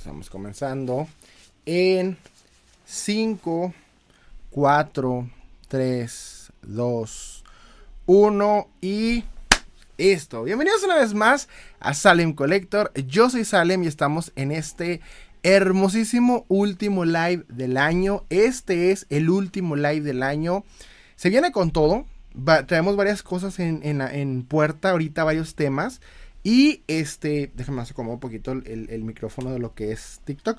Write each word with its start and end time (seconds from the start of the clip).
Estamos 0.00 0.30
comenzando 0.30 1.06
en 1.66 2.16
5, 2.86 3.74
4, 4.48 5.30
3, 5.68 6.52
2, 6.62 7.44
1 8.06 8.68
y 8.80 9.24
esto. 9.98 10.44
Bienvenidos 10.44 10.82
una 10.84 10.96
vez 10.96 11.12
más 11.12 11.50
a 11.80 11.92
Salem 11.92 12.32
Collector. 12.32 12.92
Yo 12.94 13.28
soy 13.28 13.44
Salem 13.44 13.84
y 13.84 13.88
estamos 13.88 14.32
en 14.36 14.52
este 14.52 15.02
hermosísimo 15.42 16.46
último 16.48 17.04
live 17.04 17.44
del 17.48 17.76
año. 17.76 18.24
Este 18.30 18.92
es 18.92 19.04
el 19.10 19.28
último 19.28 19.76
live 19.76 20.00
del 20.00 20.22
año. 20.22 20.64
Se 21.16 21.28
viene 21.28 21.52
con 21.52 21.72
todo. 21.72 22.06
traemos 22.66 22.96
varias 22.96 23.22
cosas 23.22 23.58
en, 23.58 23.82
en 23.84 24.44
puerta 24.44 24.92
ahorita, 24.92 25.24
varios 25.24 25.54
temas. 25.56 26.00
Y 26.42 26.82
este, 26.86 27.50
déjame 27.54 27.82
hacer 27.82 27.94
como 27.94 28.14
un 28.14 28.20
poquito 28.20 28.52
el, 28.52 29.04
micrófono 29.04 29.50
de 29.50 29.58
lo 29.58 29.74
que 29.74 29.92
es 29.92 30.20
TikTok. 30.24 30.58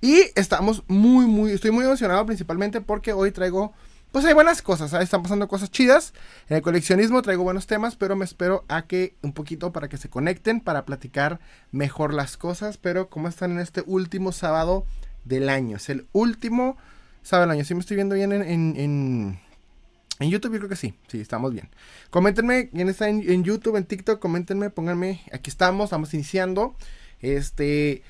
Y 0.00 0.24
estamos 0.34 0.82
muy, 0.88 1.26
muy, 1.26 1.52
estoy 1.52 1.70
muy 1.70 1.84
emocionado 1.84 2.24
principalmente 2.26 2.80
porque 2.80 3.12
hoy 3.12 3.30
traigo, 3.30 3.74
pues 4.12 4.24
hay 4.24 4.32
buenas 4.32 4.62
cosas, 4.62 4.92
están 4.94 5.22
pasando 5.22 5.46
cosas 5.46 5.70
chidas. 5.70 6.14
En 6.48 6.56
el 6.56 6.62
coleccionismo 6.62 7.22
traigo 7.22 7.44
buenos 7.44 7.66
temas, 7.66 7.96
pero 7.96 8.16
me 8.16 8.24
espero 8.24 8.64
a 8.68 8.82
que 8.82 9.14
un 9.22 9.32
poquito 9.32 9.72
para 9.72 9.88
que 9.88 9.98
se 9.98 10.08
conecten, 10.08 10.60
para 10.60 10.84
platicar 10.84 11.38
mejor 11.70 12.14
las 12.14 12.36
cosas. 12.36 12.78
Pero 12.78 13.08
como 13.08 13.28
están 13.28 13.52
en 13.52 13.60
este 13.60 13.82
último 13.86 14.32
sábado 14.32 14.84
del 15.24 15.48
año, 15.48 15.76
es 15.76 15.90
el 15.90 16.06
último 16.12 16.76
sábado 17.22 17.48
del 17.48 17.58
año. 17.58 17.64
Si 17.64 17.74
me 17.74 17.80
estoy 17.80 17.96
viendo 17.96 18.14
bien 18.14 18.32
en 18.32 18.42
en 18.76 19.38
YouTube 20.28 20.52
yo 20.52 20.58
creo 20.58 20.68
que 20.68 20.76
sí, 20.76 20.94
sí, 21.08 21.20
estamos 21.20 21.52
bien. 21.52 21.70
Coméntenme, 22.10 22.68
quién 22.68 22.90
está 22.90 23.08
en, 23.08 23.42
YouTube, 23.42 23.76
en 23.76 23.84
TikTok, 23.84 24.20
coméntenme, 24.20 24.68
pónganme, 24.68 25.22
aquí 25.32 25.48
estamos, 25.48 25.84
estamos 25.84 26.12
iniciando. 26.12 26.76
Este... 27.20 28.02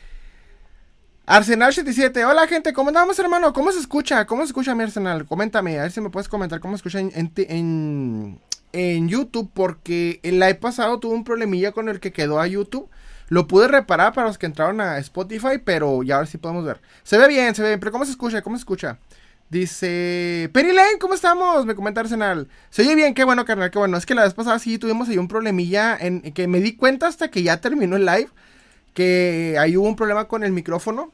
Arsenal77, 1.26 2.28
hola 2.28 2.48
gente, 2.48 2.72
¿cómo 2.72 2.88
andamos 2.88 3.16
hermano? 3.20 3.52
¿Cómo 3.52 3.70
se 3.70 3.78
escucha? 3.78 4.26
¿Cómo 4.26 4.42
se 4.42 4.46
escucha 4.46 4.74
mi 4.74 4.82
Arsenal? 4.82 5.26
Coméntame, 5.26 5.78
a 5.78 5.82
ver 5.82 5.92
si 5.92 6.00
me 6.00 6.10
puedes 6.10 6.28
comentar 6.28 6.58
cómo 6.58 6.76
se 6.76 6.78
escucha 6.78 6.98
en, 6.98 8.40
en, 8.72 9.08
YouTube, 9.08 9.48
porque 9.54 10.18
el 10.24 10.40
live 10.40 10.56
pasado 10.56 10.98
tuve 10.98 11.14
un 11.14 11.22
problemilla 11.22 11.70
con 11.70 11.88
el 11.88 12.00
que 12.00 12.12
quedó 12.12 12.40
a 12.40 12.48
YouTube. 12.48 12.90
Lo 13.28 13.46
pude 13.46 13.68
reparar 13.68 14.12
para 14.12 14.26
los 14.26 14.38
que 14.38 14.46
entraron 14.46 14.80
a 14.80 14.98
Spotify, 14.98 15.60
pero 15.64 16.02
ya 16.02 16.16
ahora 16.16 16.26
sí 16.26 16.36
podemos 16.36 16.64
ver. 16.64 16.80
Se 17.04 17.16
ve 17.16 17.28
bien, 17.28 17.54
se 17.54 17.62
ve 17.62 17.68
bien, 17.68 17.78
pero 17.78 17.92
¿cómo 17.92 18.04
se 18.04 18.10
escucha? 18.10 18.42
¿Cómo 18.42 18.56
se 18.56 18.62
escucha? 18.62 18.98
Dice, 19.50 20.48
Lane, 20.54 20.98
¿cómo 21.00 21.14
estamos? 21.14 21.66
Me 21.66 21.74
comenta 21.74 22.00
Arsenal. 22.00 22.48
Se 22.70 22.82
oye 22.82 22.94
bien, 22.94 23.14
qué 23.14 23.24
bueno, 23.24 23.44
carnal, 23.44 23.72
qué 23.72 23.80
bueno. 23.80 23.96
Es 23.96 24.06
que 24.06 24.14
la 24.14 24.22
vez 24.22 24.32
pasada 24.32 24.60
sí 24.60 24.78
tuvimos 24.78 25.08
ahí 25.08 25.18
un 25.18 25.26
problemilla 25.26 25.96
en 26.00 26.20
que 26.20 26.46
me 26.46 26.60
di 26.60 26.76
cuenta 26.76 27.08
hasta 27.08 27.32
que 27.32 27.42
ya 27.42 27.60
terminó 27.60 27.96
el 27.96 28.06
live. 28.06 28.28
Que 28.94 29.56
ahí 29.58 29.76
hubo 29.76 29.88
un 29.88 29.96
problema 29.96 30.28
con 30.28 30.44
el 30.44 30.52
micrófono 30.52 31.12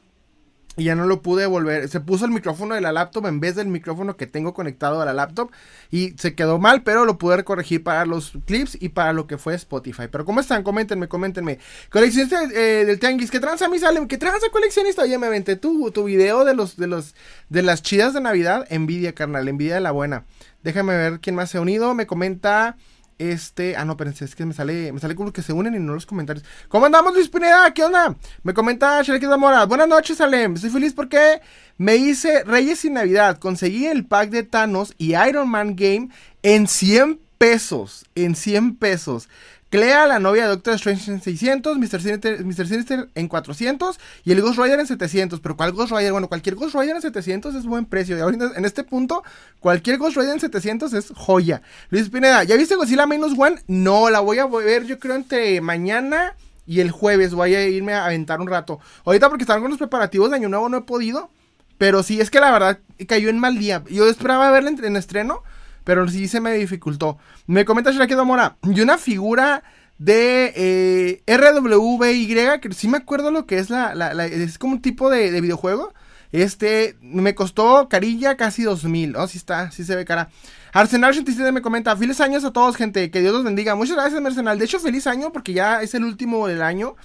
y 0.77 0.83
ya 0.83 0.95
no 0.95 1.07
lo 1.07 1.21
pude 1.23 1.47
volver. 1.47 1.89
Se 1.89 1.99
puso 1.99 2.25
el 2.25 2.31
micrófono 2.31 2.75
de 2.75 2.81
la 2.81 2.91
laptop 2.91 3.25
en 3.25 3.39
vez 3.39 3.55
del 3.55 3.67
micrófono 3.67 4.15
que 4.15 4.27
tengo 4.27 4.53
conectado 4.53 5.01
a 5.01 5.05
la 5.05 5.13
laptop 5.13 5.49
y 5.89 6.11
se 6.17 6.35
quedó 6.35 6.59
mal, 6.59 6.83
pero 6.83 7.03
lo 7.03 7.17
pude 7.17 7.43
corregir 7.43 7.83
para 7.83 8.05
los 8.05 8.33
clips 8.45 8.77
y 8.79 8.89
para 8.89 9.11
lo 9.11 9.25
que 9.25 9.39
fue 9.39 9.55
Spotify. 9.55 10.03
Pero 10.09 10.23
¿cómo 10.23 10.39
están? 10.39 10.61
Coméntenme, 10.61 11.07
coméntenme. 11.07 11.57
Coleccionista 11.89 12.43
eh, 12.43 12.85
del 12.85 12.99
Tianguis, 12.99 13.31
¿qué 13.31 13.39
tranza 13.39 13.67
mi 13.67 13.79
sale? 13.79 14.07
¿Qué 14.07 14.17
tranza 14.17 14.47
coleccionista? 14.51 15.01
Oye, 15.01 15.17
me 15.17 15.27
aventé 15.27 15.55
tu, 15.55 15.89
tu 15.91 16.03
video 16.03 16.45
de 16.45 16.53
los 16.53 16.77
de 16.77 16.85
los 16.85 17.15
de 17.49 17.63
las 17.63 17.81
chidas 17.81 18.13
de 18.13 18.21
Navidad. 18.21 18.67
Envidia, 18.69 19.13
carnal, 19.13 19.47
envidia 19.47 19.75
de 19.75 19.81
la 19.81 19.91
buena. 19.91 20.25
Déjame 20.63 20.95
ver 20.95 21.19
quién 21.21 21.35
más 21.35 21.49
se 21.49 21.57
ha 21.57 21.61
unido. 21.61 21.95
Me 21.95 22.05
comenta 22.05 22.77
este, 23.19 23.75
ah, 23.75 23.85
no, 23.85 23.97
pero 23.97 24.11
es 24.11 24.35
que 24.35 24.45
me 24.45 24.53
sale, 24.53 24.91
me 24.91 24.99
sale 24.99 25.15
como 25.15 25.33
que 25.33 25.41
se 25.41 25.53
unen 25.53 25.75
y 25.75 25.79
no 25.79 25.93
los 25.93 26.05
comentarios. 26.05 26.45
¿Cómo 26.67 26.85
andamos, 26.85 27.13
Luis 27.13 27.29
Pineda? 27.29 27.73
¿Qué 27.73 27.83
onda? 27.83 28.15
Me 28.43 28.53
comenta 28.53 29.01
Shrek 29.01 29.23
Zamora. 29.23 29.65
Buenas 29.65 29.87
noches, 29.87 30.17
Salem. 30.17 30.55
Estoy 30.55 30.69
feliz 30.69 30.93
porque 30.93 31.41
me 31.77 31.95
hice 31.95 32.43
Reyes 32.43 32.85
y 32.85 32.89
Navidad. 32.89 33.39
Conseguí 33.39 33.87
el 33.87 34.05
pack 34.05 34.29
de 34.29 34.43
Thanos 34.43 34.93
y 34.97 35.15
Iron 35.15 35.49
Man 35.49 35.75
Game 35.75 36.09
en 36.43 36.67
100 36.67 37.19
pesos. 37.37 38.05
En 38.15 38.35
100 38.35 38.75
pesos. 38.75 39.29
Clea, 39.69 40.07
la 40.07 40.19
novia 40.19 40.43
de 40.43 40.49
Doctor 40.49 40.75
Strange 40.75 41.11
en 41.11 41.21
600, 41.21 41.77
Mr. 41.77 42.01
Sinister, 42.01 43.09
en 43.15 43.27
400 43.27 43.99
y 44.23 44.31
el 44.31 44.41
Ghost 44.41 44.57
Rider 44.57 44.79
en 44.79 44.87
700. 44.87 45.41
Pero 45.41 45.57
¿cuál 45.57 45.73
Ghost 45.73 45.91
Rider? 45.91 46.13
Bueno, 46.13 46.29
cualquier 46.29 46.55
Ghost 46.55 46.73
Rider 46.73 46.95
en 46.95 47.01
700 47.01 47.53
es 47.53 47.65
buen 47.65 47.85
precio. 47.85 48.17
Y 48.17 48.21
ahorita, 48.21 48.51
en 48.55 48.63
este 48.63 48.85
punto, 48.85 49.23
cualquier 49.59 49.97
Ghost 49.97 50.15
Rider 50.15 50.33
en 50.33 50.39
700 50.39 50.93
es 50.93 51.11
joya. 51.13 51.61
Luis 51.89 52.09
Pineda, 52.09 52.45
¿ya 52.45 52.55
viste 52.55 52.75
Godzilla 52.75 53.05
Minus 53.05 53.37
One? 53.37 53.61
No, 53.67 54.09
la 54.09 54.21
voy 54.21 54.39
a 54.39 54.45
ver 54.45 54.85
yo 54.85 54.99
creo 54.99 55.15
entre 55.15 55.59
mañana 55.59 56.33
y 56.65 56.79
el 56.79 56.91
jueves. 56.91 57.33
Voy 57.33 57.53
a 57.53 57.67
irme 57.67 57.93
a 57.93 58.05
aventar 58.05 58.39
un 58.39 58.47
rato. 58.47 58.79
Ahorita 59.03 59.27
porque 59.27 59.43
están 59.43 59.59
con 59.59 59.69
los 59.69 59.79
preparativos 59.79 60.29
de 60.29 60.37
Año 60.37 60.47
Nuevo 60.47 60.69
no 60.69 60.77
he 60.77 60.81
podido. 60.81 61.29
Pero 61.77 62.03
sí, 62.03 62.21
es 62.21 62.31
que 62.31 62.39
la 62.39 62.51
verdad 62.51 62.79
cayó 63.05 63.27
en 63.29 63.37
mal 63.37 63.59
día. 63.59 63.83
Yo 63.89 64.07
esperaba 64.07 64.49
verla 64.49 64.69
en 64.69 64.95
estreno 64.95 65.43
pero 65.87 66.05
sí 66.09 66.27
se 66.27 66.41
me 66.41 66.51
dificultó. 66.51 67.17
Me 67.45 67.63
comenta 67.63 67.91
Shirakido 67.91 68.25
Mora, 68.25 68.57
y 68.61 68.81
una 68.81 68.97
figura 68.97 69.63
de 69.97 70.51
eh, 70.53 71.23
RWBY, 71.25 72.59
que 72.59 72.73
sí 72.73 72.89
me 72.89 72.97
acuerdo 72.97 73.31
lo 73.31 73.45
que 73.45 73.57
es 73.57 73.69
la, 73.69 73.93
es 74.25 74.57
como 74.57 74.73
un 74.73 74.81
tipo 74.81 75.09
de, 75.09 75.39
videojuego. 75.39 75.93
Este, 76.33 76.97
me 76.99 77.35
costó 77.35 77.87
carilla 77.87 78.35
casi 78.35 78.63
2000. 78.63 79.15
Oh, 79.15 79.29
sí 79.29 79.37
está, 79.37 79.71
sí 79.71 79.85
se 79.85 79.95
ve 79.95 80.03
cara. 80.03 80.27
Arsenal 80.73 81.11
87 81.11 81.53
me 81.53 81.61
comenta, 81.61 81.95
feliz 81.95 82.19
años 82.19 82.43
a 82.43 82.51
todos, 82.51 82.75
gente, 82.75 83.09
que 83.09 83.21
Dios 83.21 83.31
los 83.31 83.45
bendiga. 83.45 83.73
Muchas 83.75 83.95
gracias, 83.95 84.21
Arsenal. 84.21 84.59
De 84.59 84.65
hecho, 84.65 84.81
feliz 84.81 85.07
año 85.07 85.31
porque 85.31 85.53
ya 85.53 85.81
es 85.81 85.95
el 85.95 86.03
último 86.03 86.47
del 86.47 86.63
año. 86.63 86.97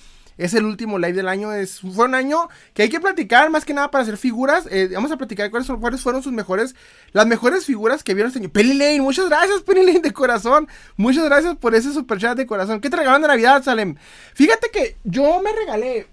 Es 0.42 0.54
el 0.54 0.64
último 0.64 0.98
live 0.98 1.12
del 1.12 1.28
año. 1.28 1.52
Es, 1.52 1.80
fue 1.80 2.06
un 2.06 2.16
año 2.16 2.48
que 2.74 2.82
hay 2.82 2.88
que 2.88 2.98
platicar 2.98 3.48
más 3.48 3.64
que 3.64 3.74
nada 3.74 3.92
para 3.92 4.02
hacer 4.02 4.16
figuras. 4.16 4.66
Eh, 4.70 4.90
vamos 4.92 5.12
a 5.12 5.16
platicar 5.16 5.50
cuáles, 5.50 6.02
fueron 6.02 6.20
sus 6.20 6.32
mejores, 6.32 6.74
las 7.12 7.28
mejores 7.28 7.64
figuras 7.64 8.02
que 8.02 8.12
vieron 8.12 8.28
este 8.28 8.40
año. 8.40 8.50
Penny 8.50 8.74
Lane, 8.74 9.00
muchas 9.00 9.28
gracias, 9.28 9.60
Penny 9.66 9.86
Lane 9.86 10.00
de 10.00 10.12
corazón. 10.12 10.66
Muchas 10.96 11.24
gracias 11.26 11.56
por 11.56 11.76
ese 11.76 11.92
super 11.92 12.18
chat 12.18 12.36
de 12.36 12.46
corazón. 12.46 12.80
¿Qué 12.80 12.90
te 12.90 12.96
regalaron 12.96 13.22
de 13.22 13.28
Navidad, 13.28 13.62
Salem? 13.62 13.94
Fíjate 14.34 14.70
que 14.72 14.96
yo 15.04 15.40
me 15.40 15.52
regalé. 15.52 16.08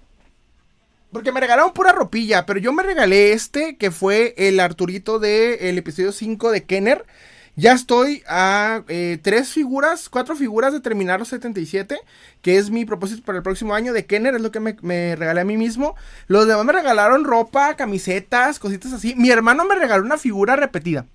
Porque 1.10 1.32
me 1.32 1.40
regalaron 1.40 1.72
pura 1.72 1.90
ropilla, 1.90 2.46
pero 2.46 2.60
yo 2.60 2.72
me 2.72 2.84
regalé 2.84 3.32
este 3.32 3.76
que 3.76 3.90
fue 3.90 4.34
el 4.38 4.60
Arturito 4.60 5.18
del 5.18 5.76
episodio 5.76 6.12
5 6.12 6.52
de 6.52 6.62
Kenner. 6.62 7.04
Ya 7.56 7.72
estoy 7.72 8.22
a 8.26 8.82
eh, 8.88 9.18
tres 9.22 9.52
figuras, 9.52 10.08
cuatro 10.08 10.36
figuras 10.36 10.72
de 10.72 10.80
terminar 10.80 11.18
los 11.18 11.28
77, 11.28 11.98
que 12.42 12.56
es 12.56 12.70
mi 12.70 12.84
propósito 12.84 13.22
para 13.24 13.38
el 13.38 13.42
próximo 13.42 13.74
año 13.74 13.92
de 13.92 14.06
Kenner, 14.06 14.34
es 14.34 14.40
lo 14.40 14.50
que 14.50 14.60
me, 14.60 15.16
regalé 15.16 15.40
a 15.40 15.44
mí 15.44 15.56
mismo. 15.56 15.96
Los 16.26 16.46
demás 16.46 16.64
me 16.64 16.72
regalaron 16.72 17.24
ropa, 17.24 17.76
camisetas, 17.76 18.58
cositas 18.58 18.92
así. 18.92 19.14
Mi 19.16 19.30
hermano 19.30 19.64
me 19.64 19.74
regaló 19.74 20.04
una 20.04 20.16
figura 20.16 20.56
repetida. 20.56 21.06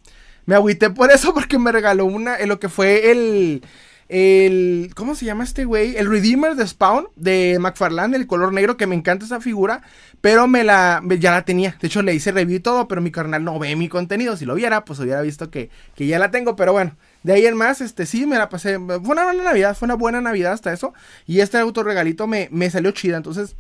Me 0.45 0.55
agüité 0.55 0.89
por 0.89 1.11
eso 1.11 1.33
porque 1.33 1.57
me 1.57 1.71
regaló 1.71 2.05
una, 2.05 2.37
en 2.37 2.49
lo 2.49 2.59
que 2.59 2.69
fue 2.69 3.11
el 3.11 3.63
el 4.07 4.91
¿cómo 4.95 5.15
se 5.15 5.25
llama 5.25 5.43
este 5.43 5.65
güey? 5.65 5.97
El 5.97 6.09
Redeemer 6.09 6.55
de 6.55 6.67
Spawn 6.67 7.07
de 7.15 7.57
McFarlane, 7.59 8.15
el 8.15 8.27
color 8.27 8.53
negro 8.53 8.77
que 8.77 8.85
me 8.85 8.95
encanta 8.95 9.25
esa 9.25 9.41
figura, 9.41 9.81
pero 10.21 10.47
me 10.47 10.63
la 10.63 11.01
ya 11.19 11.31
la 11.31 11.45
tenía. 11.45 11.75
De 11.81 11.87
hecho 11.87 12.01
le 12.01 12.13
hice 12.13 12.31
review 12.31 12.57
y 12.57 12.59
todo, 12.59 12.87
pero 12.87 13.01
mi 13.01 13.11
carnal 13.11 13.43
no 13.43 13.57
ve 13.57 13.75
mi 13.75 13.89
contenido. 13.89 14.37
Si 14.37 14.45
lo 14.45 14.55
viera, 14.55 14.85
pues 14.85 14.99
hubiera 14.99 15.21
visto 15.21 15.49
que, 15.49 15.69
que 15.95 16.07
ya 16.07 16.19
la 16.19 16.31
tengo, 16.31 16.55
pero 16.55 16.71
bueno. 16.71 16.95
De 17.23 17.33
ahí 17.33 17.47
en 17.47 17.57
más, 17.57 17.81
este 17.81 18.05
sí, 18.05 18.27
me 18.27 18.37
la 18.37 18.49
pasé. 18.49 18.77
Fue 18.77 18.99
una 18.99 19.23
buena 19.23 19.43
Navidad, 19.43 19.75
fue 19.75 19.87
una 19.87 19.95
buena 19.95 20.21
Navidad 20.21 20.53
hasta 20.53 20.71
eso. 20.71 20.93
Y 21.25 21.39
este 21.39 21.57
autorregalito 21.57 22.27
me, 22.27 22.49
me 22.51 22.69
salió 22.69 22.91
chida. 22.91 23.17
Entonces, 23.17 23.55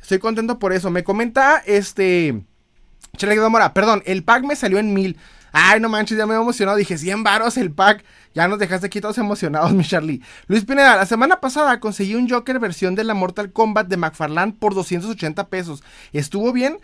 estoy 0.00 0.20
contento 0.20 0.60
por 0.60 0.72
eso. 0.72 0.90
Me 0.90 1.02
comenta 1.02 1.60
este. 1.66 2.42
Chale 3.16 3.36
Mora, 3.48 3.74
perdón, 3.74 4.02
el 4.06 4.22
pack 4.22 4.44
me 4.44 4.54
salió 4.54 4.78
en 4.78 4.94
mil. 4.94 5.16
Ay, 5.52 5.80
no 5.80 5.88
manches, 5.88 6.18
ya 6.18 6.26
me 6.26 6.34
he 6.34 6.36
emocionado. 6.36 6.76
Dije, 6.76 6.98
100 6.98 7.22
varos 7.22 7.56
el 7.56 7.70
pack. 7.72 8.04
Ya 8.34 8.46
nos 8.48 8.58
dejaste 8.58 8.86
aquí 8.86 9.00
todos 9.00 9.18
emocionados, 9.18 9.72
mi 9.74 9.84
Charlie. 9.84 10.22
Luis 10.46 10.64
Pineda, 10.64 10.96
la 10.96 11.06
semana 11.06 11.40
pasada 11.40 11.80
conseguí 11.80 12.14
un 12.14 12.28
Joker 12.28 12.58
versión 12.58 12.94
de 12.94 13.04
la 13.04 13.14
Mortal 13.14 13.52
Kombat 13.52 13.88
de 13.88 13.96
McFarlane 13.96 14.52
por 14.52 14.74
280 14.74 15.48
pesos. 15.48 15.82
¿Estuvo 16.12 16.52
bien? 16.52 16.78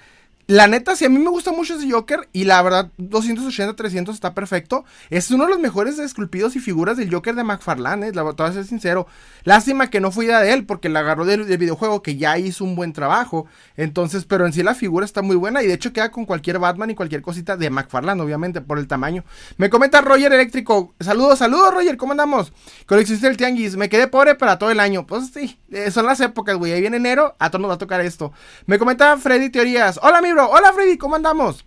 La 0.47 0.67
neta, 0.67 0.95
si 0.95 1.07
a 1.07 1.09
mí 1.09 1.19
me 1.19 1.31
gusta 1.31 1.53
mucho 1.53 1.75
ese 1.75 1.91
Joker 1.91 2.29
y 2.35 2.45
la 2.45 2.61
verdad 2.61 2.91
280, 2.99 3.77
300 3.77 4.15
está 4.15 4.35
perfecto. 4.35 4.85
Es 5.09 5.31
uno 5.31 5.45
de 5.45 5.51
los 5.51 5.59
mejores 5.59 5.99
esculpidos 5.99 6.55
y 6.55 6.61
figuras 6.61 6.99
del 6.99 7.11
Joker 7.11 7.35
de 7.35 7.45
McFarlane, 7.45 8.09
eh, 8.09 8.13
la 8.13 8.21
voy 8.21 8.35
a 8.37 8.53
ser 8.53 8.67
sincero. 8.67 9.07
Lástima 9.45 9.89
que 9.89 10.01
no 10.01 10.13
fui 10.13 10.27
idea 10.27 10.41
de 10.41 10.53
él 10.53 10.67
porque 10.67 10.91
la 10.91 11.01
agarró 11.01 11.25
del, 11.25 11.45
videojuego 11.45 12.03
que 12.03 12.17
ya 12.17 12.37
hizo 12.37 12.63
un 12.63 12.77
buen 12.77 12.93
trabajo. 12.93 13.47
Entonces, 13.79 14.27
pero 14.27 14.45
en 14.45 14.53
sí 14.53 14.63
la 14.63 14.75
figura 14.75 15.07
está 15.07 15.23
muy 15.23 15.35
buena 15.37 15.63
y 15.63 15.67
de 15.67 15.73
hecho 15.73 15.95
queda 15.95 16.11
con 16.11 16.27
cualquier 16.27 16.59
Batman 16.59 16.91
y 16.91 16.95
cualquier 16.95 17.23
cosita 17.23 17.57
de 17.57 17.71
McFarlane, 17.71 18.21
obviamente, 18.21 18.61
por 18.61 18.79
el 18.79 18.87
tamaño. 18.87 19.25
Me 19.57 19.71
comenta 19.71 20.03
Roger 20.03 20.31
Eléctrico. 20.31 20.93
Saludos, 21.01 21.39
saludos 21.39 21.73
Roger, 21.73 21.97
¿cómo 21.97 22.13
andamos? 22.13 22.53
Con 22.85 22.99
existe 22.99 23.29
el 23.29 23.39
tianguis. 23.39 23.77
Me 23.77 23.89
quedé 23.89 24.09
pobre 24.09 24.35
para 24.35 24.59
todo 24.59 24.71
el 24.71 24.81
año. 24.81 25.07
Pues 25.07 25.31
sí, 25.33 25.59
eh, 25.71 25.91
son 25.91 26.05
las 26.05 26.21
épocas, 26.21 26.57
güey. 26.57 26.73
Ahí 26.73 26.83
viene 26.83 26.99
enero, 26.99 27.35
a 27.39 27.49
todos 27.49 27.63
nos 27.63 27.71
va 27.71 27.77
a 27.77 27.79
tocar 27.79 28.03
esto. 28.03 28.31
Me 28.67 28.79
comenta 28.79 29.17
Freddy 29.17 29.49
Teorías. 29.49 29.99
Hola, 30.03 30.21
Hola, 30.43 30.73
Freddy, 30.73 30.99
¿cómo 30.99 31.15
andamos? 31.15 31.65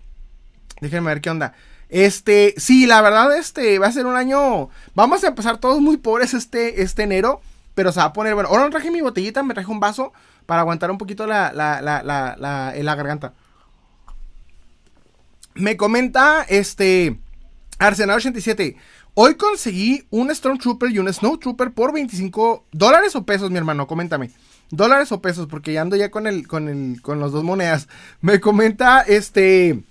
Déjenme 0.81 1.09
ver 1.11 1.21
qué 1.21 1.29
onda. 1.29 1.53
Este, 1.89 2.53
sí, 2.57 2.85
la 2.85 3.01
verdad, 3.01 3.35
este 3.37 3.79
va 3.79 3.87
a 3.87 3.91
ser 3.91 4.05
un 4.05 4.17
año. 4.17 4.69
Vamos 4.93 5.23
a 5.23 5.27
empezar 5.27 5.57
todos 5.57 5.79
muy 5.79 5.97
pobres 5.97 6.33
este, 6.33 6.81
este 6.81 7.03
enero. 7.03 7.41
Pero 7.75 7.91
se 7.91 7.99
va 7.99 8.07
a 8.07 8.13
poner, 8.13 8.33
bueno, 8.33 8.49
ahora 8.49 8.63
no 8.63 8.71
traje 8.71 8.89
mi 8.89 9.01
botellita, 9.01 9.43
me 9.43 9.53
traje 9.53 9.71
un 9.71 9.79
vaso 9.79 10.11
para 10.47 10.61
aguantar 10.61 10.89
un 10.89 10.97
poquito 10.97 11.27
la, 11.27 11.53
la, 11.53 11.79
la, 11.81 12.01
la, 12.01 12.35
la, 12.35 12.95
garganta. 12.95 13.33
Me 15.53 15.77
comenta 15.77 16.43
este 16.49 17.19
Arsenal 17.77 18.17
87. 18.17 18.75
Hoy 19.13 19.35
conseguí 19.35 20.07
un 20.09 20.33
Stormtrooper 20.33 20.89
y 20.89 20.99
un 20.99 21.13
Snowtrooper 21.13 21.71
por 21.71 21.93
25 21.93 22.65
dólares 22.71 23.15
o 23.15 23.25
pesos, 23.25 23.51
mi 23.51 23.57
hermano. 23.57 23.85
Coméntame. 23.87 24.31
Dólares 24.69 25.11
o 25.11 25.21
pesos, 25.21 25.47
porque 25.47 25.73
ya 25.73 25.81
ando 25.81 25.95
ya 25.95 26.11
con 26.11 26.27
el, 26.27 26.47
con 26.47 26.67
el, 26.67 27.01
con 27.01 27.19
las 27.19 27.31
dos 27.31 27.43
monedas. 27.43 27.87
Me 28.21 28.39
comenta 28.39 29.01
este 29.01 29.83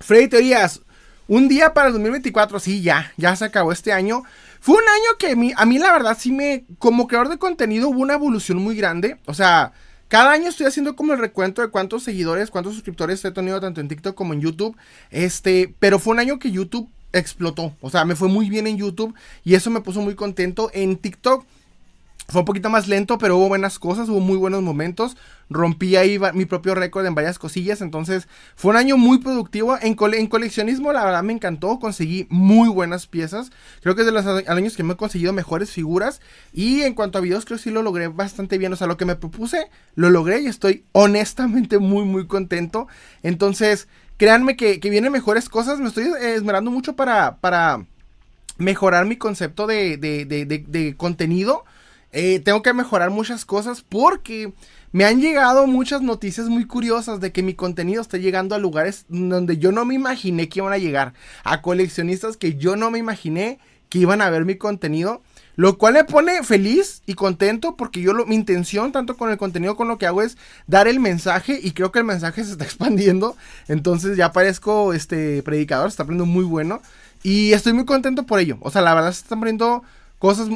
Freddy 0.00 0.28
Teorías. 0.28 0.82
Un 1.28 1.48
día 1.48 1.72
para 1.72 1.86
el 1.86 1.94
2024, 1.94 2.60
sí, 2.60 2.82
ya, 2.82 3.12
ya 3.16 3.34
se 3.36 3.44
acabó 3.44 3.72
este 3.72 3.92
año. 3.92 4.22
Fue 4.60 4.74
un 4.74 4.82
año 4.82 5.18
que 5.18 5.54
a 5.56 5.64
mí, 5.66 5.78
la 5.78 5.92
verdad 5.92 6.16
sí 6.18 6.30
me, 6.30 6.64
como 6.78 7.06
creador 7.06 7.28
de 7.28 7.38
contenido 7.38 7.88
hubo 7.88 8.00
una 8.00 8.14
evolución 8.14 8.58
muy 8.58 8.76
grande. 8.76 9.16
O 9.26 9.34
sea, 9.34 9.72
cada 10.08 10.32
año 10.32 10.48
estoy 10.48 10.66
haciendo 10.66 10.94
como 10.94 11.14
el 11.14 11.18
recuento 11.18 11.62
de 11.62 11.68
cuántos 11.68 12.02
seguidores, 12.02 12.50
cuántos 12.50 12.74
suscriptores 12.74 13.24
he 13.24 13.30
tenido 13.30 13.60
tanto 13.60 13.80
en 13.80 13.88
TikTok 13.88 14.14
como 14.14 14.34
en 14.34 14.40
YouTube. 14.40 14.76
Este, 15.10 15.74
pero 15.78 15.98
fue 15.98 16.12
un 16.12 16.20
año 16.20 16.38
que 16.38 16.50
YouTube 16.50 16.90
explotó. 17.12 17.74
O 17.80 17.90
sea, 17.90 18.04
me 18.04 18.14
fue 18.14 18.28
muy 18.28 18.50
bien 18.50 18.66
en 18.66 18.76
YouTube 18.76 19.14
y 19.42 19.54
eso 19.54 19.70
me 19.70 19.80
puso 19.80 20.00
muy 20.00 20.14
contento. 20.14 20.70
En 20.74 20.96
TikTok 20.96 21.44
fue 22.32 22.40
un 22.40 22.46
poquito 22.46 22.70
más 22.70 22.88
lento, 22.88 23.18
pero 23.18 23.36
hubo 23.36 23.48
buenas 23.48 23.78
cosas, 23.78 24.08
hubo 24.08 24.20
muy 24.20 24.38
buenos 24.38 24.62
momentos. 24.62 25.18
Rompí 25.50 25.96
ahí 25.96 26.18
mi 26.32 26.46
propio 26.46 26.74
récord 26.74 27.04
en 27.04 27.14
varias 27.14 27.38
cosillas. 27.38 27.82
Entonces, 27.82 28.26
fue 28.56 28.70
un 28.70 28.78
año 28.78 28.96
muy 28.96 29.18
productivo. 29.18 29.76
En, 29.82 29.96
en, 30.14 30.26
coleccionismo, 30.28 30.94
la 30.94 31.04
verdad 31.04 31.22
me 31.22 31.34
encantó. 31.34 31.78
Conseguí 31.78 32.26
muy 32.30 32.70
buenas 32.70 33.06
piezas. 33.06 33.50
Creo 33.82 33.94
que 33.94 34.00
es 34.00 34.06
de 34.06 34.12
los 34.12 34.26
años 34.26 34.76
que 34.76 34.82
me 34.82 34.94
he 34.94 34.96
conseguido 34.96 35.34
mejores 35.34 35.70
figuras. 35.70 36.22
Y 36.54 36.80
en 36.82 36.94
cuanto 36.94 37.18
a 37.18 37.20
videos, 37.20 37.44
creo 37.44 37.58
que 37.58 37.64
sí 37.64 37.70
lo 37.70 37.82
logré 37.82 38.08
bastante 38.08 38.56
bien. 38.56 38.72
O 38.72 38.76
sea, 38.76 38.86
lo 38.86 38.96
que 38.96 39.04
me 39.04 39.14
propuse, 39.14 39.68
lo 39.94 40.08
logré 40.08 40.40
y 40.40 40.46
estoy 40.46 40.84
honestamente 40.92 41.78
muy, 41.78 42.06
muy 42.06 42.26
contento. 42.26 42.88
Entonces, 43.22 43.88
créanme 44.16 44.56
que, 44.56 44.78
vienen 44.78 45.12
mejores 45.12 45.50
cosas. 45.50 45.80
Me 45.80 45.88
estoy 45.88 46.06
esmerando 46.22 46.70
mucho 46.70 46.96
para, 46.96 47.36
para 47.36 47.84
mejorar 48.56 49.04
mi 49.04 49.16
concepto 49.16 49.66
de, 49.66 49.98
de, 49.98 50.24
de, 50.24 50.46
de 50.46 50.96
contenido. 50.96 51.66
Eh, 52.12 52.40
tengo 52.40 52.62
que 52.62 52.74
mejorar 52.74 53.10
muchas 53.10 53.44
cosas 53.44 53.82
porque 53.88 54.52
me 54.92 55.06
han 55.06 55.20
llegado 55.20 55.66
muchas 55.66 56.02
noticias 56.02 56.48
muy 56.48 56.66
curiosas 56.66 57.20
de 57.20 57.32
que 57.32 57.42
mi 57.42 57.54
contenido 57.54 58.02
está 58.02 58.18
llegando 58.18 58.54
a 58.54 58.58
lugares 58.58 59.06
donde 59.08 59.56
yo 59.56 59.72
no 59.72 59.86
me 59.86 59.94
imaginé 59.94 60.48
que 60.48 60.60
iban 60.60 60.74
a 60.74 60.78
llegar. 60.78 61.14
A 61.42 61.62
coleccionistas 61.62 62.36
que 62.36 62.56
yo 62.56 62.76
no 62.76 62.90
me 62.90 62.98
imaginé 62.98 63.58
que 63.88 63.98
iban 63.98 64.20
a 64.20 64.30
ver 64.30 64.44
mi 64.44 64.56
contenido. 64.56 65.22
Lo 65.54 65.76
cual 65.76 65.94
me 65.94 66.04
pone 66.04 66.42
feliz 66.44 67.02
y 67.06 67.14
contento 67.14 67.76
porque 67.76 68.00
yo 68.00 68.12
mi 68.26 68.34
intención 68.34 68.90
tanto 68.90 69.16
con 69.16 69.30
el 69.30 69.36
contenido 69.36 69.76
con 69.76 69.88
lo 69.88 69.98
que 69.98 70.06
hago 70.06 70.22
es 70.22 70.38
dar 70.66 70.88
el 70.88 70.98
mensaje 70.98 71.60
y 71.62 71.72
creo 71.72 71.92
que 71.92 71.98
el 71.98 72.06
mensaje 72.06 72.44
se 72.44 72.52
está 72.52 72.64
expandiendo. 72.66 73.36
Entonces 73.68 74.16
ya 74.16 74.32
parezco 74.32 74.92
este 74.92 75.42
predicador, 75.42 75.90
se 75.90 75.94
está 75.94 76.04
poniendo 76.04 76.26
muy 76.26 76.44
bueno 76.44 76.82
y 77.22 77.52
estoy 77.52 77.72
muy 77.72 77.84
contento 77.84 78.24
por 78.24 78.40
ello. 78.40 78.58
O 78.60 78.70
sea, 78.70 78.82
la 78.82 78.94
verdad 78.94 79.12
se 79.12 79.22
están 79.22 79.40
poniendo 79.40 79.82
cosas, 80.22 80.48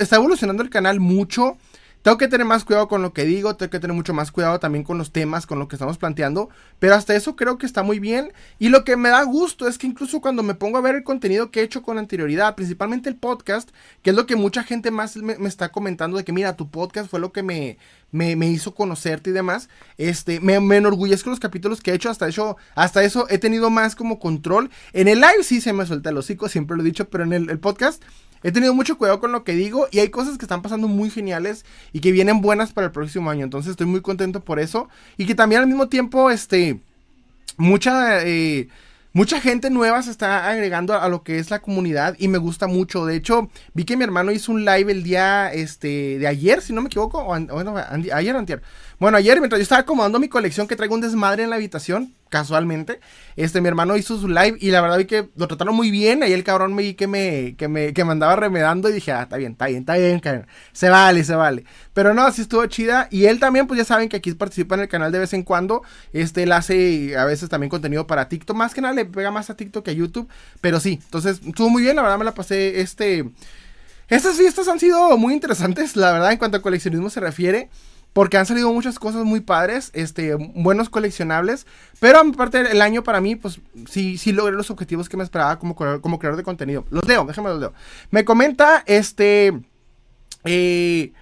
está 0.00 0.16
evolucionando 0.16 0.62
el 0.62 0.68
canal 0.68 1.00
mucho. 1.00 1.56
Tengo 2.02 2.18
que 2.18 2.28
tener 2.28 2.46
más 2.46 2.62
cuidado 2.62 2.88
con 2.88 3.00
lo 3.00 3.14
que 3.14 3.24
digo, 3.24 3.56
tengo 3.56 3.70
que 3.70 3.80
tener 3.80 3.96
mucho 3.96 4.12
más 4.12 4.30
cuidado 4.30 4.60
también 4.60 4.84
con 4.84 4.98
los 4.98 5.12
temas, 5.12 5.46
con 5.46 5.58
lo 5.58 5.66
que 5.66 5.76
estamos 5.76 5.96
planteando, 5.96 6.50
pero 6.78 6.94
hasta 6.94 7.16
eso 7.16 7.34
creo 7.34 7.56
que 7.56 7.64
está 7.64 7.82
muy 7.82 8.00
bien. 8.00 8.34
Y 8.58 8.68
lo 8.68 8.84
que 8.84 8.98
me 8.98 9.08
da 9.08 9.22
gusto 9.22 9.66
es 9.66 9.78
que 9.78 9.86
incluso 9.86 10.20
cuando 10.20 10.42
me 10.42 10.54
pongo 10.54 10.76
a 10.76 10.82
ver 10.82 10.94
el 10.94 11.04
contenido 11.04 11.50
que 11.50 11.60
he 11.60 11.62
hecho 11.62 11.80
con 11.80 11.96
anterioridad, 11.96 12.54
principalmente 12.54 13.08
el 13.08 13.16
podcast, 13.16 13.70
que 14.02 14.10
es 14.10 14.16
lo 14.16 14.26
que 14.26 14.36
mucha 14.36 14.62
gente 14.62 14.90
más 14.90 15.16
me, 15.16 15.32
está 15.48 15.72
comentando 15.72 16.18
de 16.18 16.24
que 16.24 16.32
mira, 16.34 16.54
tu 16.54 16.68
podcast 16.68 17.10
fue 17.10 17.18
lo 17.18 17.32
que 17.32 17.42
me, 17.42 17.78
me, 18.12 18.50
hizo 18.50 18.74
conocerte 18.74 19.30
y 19.30 19.32
demás, 19.32 19.70
este, 19.96 20.38
me, 20.40 20.60
me 20.60 20.76
enorgullezco 20.76 21.30
los 21.30 21.40
capítulos 21.40 21.80
que 21.80 21.92
he 21.92 21.94
hecho, 21.94 22.10
hasta 22.10 22.28
eso, 22.28 22.58
hasta 22.74 23.02
eso 23.02 23.26
he 23.30 23.38
tenido 23.38 23.70
más 23.70 23.96
como 23.96 24.18
control. 24.18 24.68
En 24.92 25.08
el 25.08 25.22
live 25.22 25.42
sí 25.42 25.62
se 25.62 25.72
me 25.72 25.86
suelta 25.86 26.10
el 26.10 26.18
hocico, 26.18 26.50
siempre 26.50 26.76
lo 26.76 26.82
he 26.82 26.84
dicho, 26.84 27.08
pero 27.08 27.24
en 27.24 27.32
el 27.32 27.58
podcast 27.60 28.02
He 28.44 28.52
tenido 28.52 28.74
mucho 28.74 28.98
cuidado 28.98 29.20
con 29.20 29.32
lo 29.32 29.42
que 29.42 29.54
digo 29.54 29.88
y 29.90 30.00
hay 30.00 30.10
cosas 30.10 30.36
que 30.36 30.44
están 30.44 30.60
pasando 30.60 30.86
muy 30.86 31.08
geniales 31.08 31.64
y 31.94 32.00
que 32.00 32.12
vienen 32.12 32.42
buenas 32.42 32.74
para 32.74 32.88
el 32.88 32.92
próximo 32.92 33.30
año. 33.30 33.42
Entonces 33.42 33.70
estoy 33.70 33.86
muy 33.86 34.02
contento 34.02 34.44
por 34.44 34.60
eso. 34.60 34.90
Y 35.16 35.24
que 35.24 35.34
también 35.34 35.62
al 35.62 35.66
mismo 35.66 35.88
tiempo, 35.88 36.30
este, 36.30 36.78
mucha... 37.56 38.22
Eh, 38.22 38.68
mucha 39.14 39.40
gente 39.40 39.70
nueva 39.70 40.02
se 40.02 40.10
está 40.10 40.50
agregando 40.50 41.00
a 41.00 41.08
lo 41.08 41.22
que 41.22 41.38
es 41.38 41.48
la 41.48 41.60
comunidad 41.60 42.16
y 42.18 42.28
me 42.28 42.36
gusta 42.36 42.66
mucho. 42.66 43.06
De 43.06 43.14
hecho, 43.14 43.48
vi 43.72 43.84
que 43.84 43.96
mi 43.96 44.02
hermano 44.02 44.32
hizo 44.32 44.52
un 44.52 44.64
live 44.64 44.90
el 44.92 45.04
día 45.04 45.52
este, 45.52 46.18
de 46.18 46.26
ayer, 46.26 46.60
si 46.60 46.72
no 46.72 46.82
me 46.82 46.88
equivoco, 46.88 47.20
o, 47.20 47.26
bueno, 47.26 47.76
ayer 48.12 48.34
o 48.34 48.38
antier. 48.38 48.60
Bueno, 48.98 49.16
ayer 49.16 49.38
mientras 49.40 49.58
yo 49.58 49.62
estaba 49.62 49.80
acomodando 49.80 50.20
mi 50.20 50.28
colección 50.28 50.68
que 50.68 50.76
traigo 50.76 50.94
un 50.94 51.00
desmadre 51.00 51.42
en 51.42 51.50
la 51.50 51.56
habitación, 51.56 52.14
casualmente, 52.34 52.98
este, 53.36 53.60
mi 53.60 53.68
hermano 53.68 53.96
hizo 53.96 54.18
su 54.18 54.28
live 54.28 54.56
y 54.60 54.72
la 54.72 54.80
verdad 54.80 54.98
vi 54.98 55.04
que 55.04 55.28
lo 55.36 55.46
trataron 55.46 55.76
muy 55.76 55.92
bien. 55.92 56.22
Ahí 56.22 56.32
el 56.32 56.42
cabrón 56.42 56.74
me 56.74 56.82
vi 56.82 56.94
que 56.94 57.06
me, 57.06 57.54
que 57.56 57.68
me, 57.68 57.92
que 57.92 58.02
andaba 58.02 58.34
remedando 58.34 58.88
y 58.88 58.92
dije, 58.92 59.12
ah, 59.12 59.22
está 59.22 59.36
bien, 59.36 59.52
está 59.52 59.66
bien, 59.66 59.82
está 59.82 59.94
bien, 59.94 60.46
se 60.72 60.88
vale, 60.88 61.22
se 61.22 61.36
vale. 61.36 61.64
Pero 61.92 62.12
no, 62.12 62.22
así 62.22 62.42
estuvo 62.42 62.66
chida. 62.66 63.06
Y 63.10 63.26
él 63.26 63.38
también, 63.38 63.68
pues 63.68 63.78
ya 63.78 63.84
saben 63.84 64.08
que 64.08 64.16
aquí 64.16 64.32
participa 64.34 64.74
en 64.74 64.82
el 64.82 64.88
canal 64.88 65.12
de 65.12 65.20
vez 65.20 65.32
en 65.32 65.44
cuando. 65.44 65.82
Este, 66.12 66.42
él 66.42 66.50
hace 66.52 67.16
a 67.16 67.24
veces 67.24 67.48
también 67.48 67.70
contenido 67.70 68.06
para 68.06 68.28
TikTok. 68.28 68.56
Más 68.56 68.74
que 68.74 68.80
nada 68.80 68.94
le 68.94 69.04
pega 69.04 69.30
más 69.30 69.48
a 69.50 69.56
TikTok 69.56 69.84
que 69.84 69.92
a 69.92 69.94
YouTube. 69.94 70.28
Pero 70.60 70.80
sí, 70.80 71.00
entonces 71.04 71.40
estuvo 71.46 71.68
muy 71.70 71.82
bien, 71.82 71.94
la 71.94 72.02
verdad 72.02 72.18
me 72.18 72.24
la 72.24 72.34
pasé, 72.34 72.80
este... 72.80 73.30
Estas 74.08 74.36
fiestas 74.36 74.68
han 74.68 74.78
sido 74.78 75.16
muy 75.16 75.32
interesantes, 75.32 75.96
la 75.96 76.12
verdad, 76.12 76.30
en 76.30 76.36
cuanto 76.36 76.58
a 76.58 76.62
coleccionismo 76.62 77.08
se 77.08 77.20
refiere. 77.20 77.70
Porque 78.14 78.38
han 78.38 78.46
salido 78.46 78.72
muchas 78.72 78.98
cosas 78.98 79.24
muy 79.24 79.40
padres, 79.40 79.90
este, 79.92 80.34
buenos 80.34 80.88
coleccionables. 80.88 81.66
Pero 82.00 82.20
aparte 82.20 82.62
del 82.62 82.80
año 82.80 83.02
para 83.02 83.20
mí, 83.20 83.36
pues 83.36 83.60
sí, 83.90 84.16
sí 84.16 84.32
logré 84.32 84.56
los 84.56 84.70
objetivos 84.70 85.10
que 85.10 85.18
me 85.18 85.24
esperaba 85.24 85.58
como, 85.58 85.74
como 85.74 86.18
creador 86.18 86.38
de 86.38 86.44
contenido. 86.44 86.86
Los 86.90 87.06
leo, 87.06 87.26
déjame 87.26 87.50
los 87.50 87.60
leo. 87.60 87.74
Me 88.10 88.24
comenta, 88.24 88.82
este... 88.86 89.52
Eh, 90.44 91.12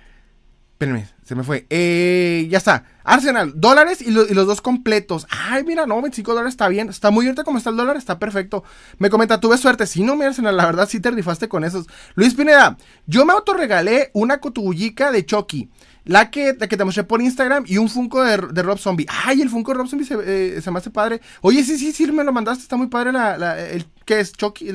espérenme, 0.73 1.09
se 1.23 1.35
me 1.35 1.44
fue. 1.44 1.67
Eh, 1.71 2.47
ya 2.50 2.59
está. 2.59 2.85
Arsenal, 3.05 3.53
dólares 3.56 4.03
y, 4.03 4.11
los 4.11 4.47
dos 4.47 4.61
completos. 4.61 5.27
Ay, 5.31 5.65
mira, 5.65 5.87
no, 5.87 6.00
25 6.03 6.33
dólares 6.33 6.55
está 6.55 6.69
bien. 6.69 6.89
Está 6.89 7.11
muy 7.11 7.25
bien 7.25 7.37
como 7.37 7.59
está 7.59 7.71
el 7.71 7.77
dólar, 7.77 7.97
está 7.97 8.19
perfecto. 8.19 8.65
Me 8.99 9.09
comenta, 9.09 9.41
tuve 9.41 9.59
suerte. 9.59 9.87
Si 9.87 10.03
no, 10.03 10.17
mi 10.17 10.25
Arsenal, 10.25 10.56
la 10.56 10.67
verdad 10.67 10.89
sí 10.89 11.00
te 11.00 11.11
rifaste 11.11 11.49
con 11.49 11.65
esos. 11.65 11.87
Luis 12.15 12.35
Pineda, 12.35 12.77
yo 13.06 13.25
me 13.25 13.33
autorregalé 13.33 14.11
una 14.12 14.39
cotubullica 14.39 15.12
de 15.12 15.25
Chucky. 15.25 15.71
La 16.04 16.31
que, 16.31 16.56
que 16.56 16.76
te 16.76 16.84
mostré 16.84 17.04
por 17.04 17.22
Instagram 17.22 17.64
y 17.66 17.78
un 17.78 17.88
Funko 17.88 18.25
de, 18.25 18.62
Rob 18.62 18.78
Zombie. 18.78 19.06
Ay, 19.08 19.40
el 19.40 19.49
Funko 19.49 19.72
de 19.72 19.78
Rob 19.78 19.88
Zombie 19.88 20.06
se, 20.06 20.16
eh, 20.25 20.60
se 20.60 20.70
me 20.70 20.78
hace 20.78 20.90
padre. 20.90 21.20
Oye, 21.43 21.62
sí, 21.62 21.78
sí, 21.78 21.93
sí, 21.93 22.10
me 22.10 22.24
lo 22.24 22.32
mandaste. 22.32 22.62
Está 22.62 22.77
muy 22.77 22.88
padre 22.88 23.12
la, 23.12 23.60
el 23.69 23.86
que 24.05 24.20
es 24.20 24.32
Chucky. 24.32 24.69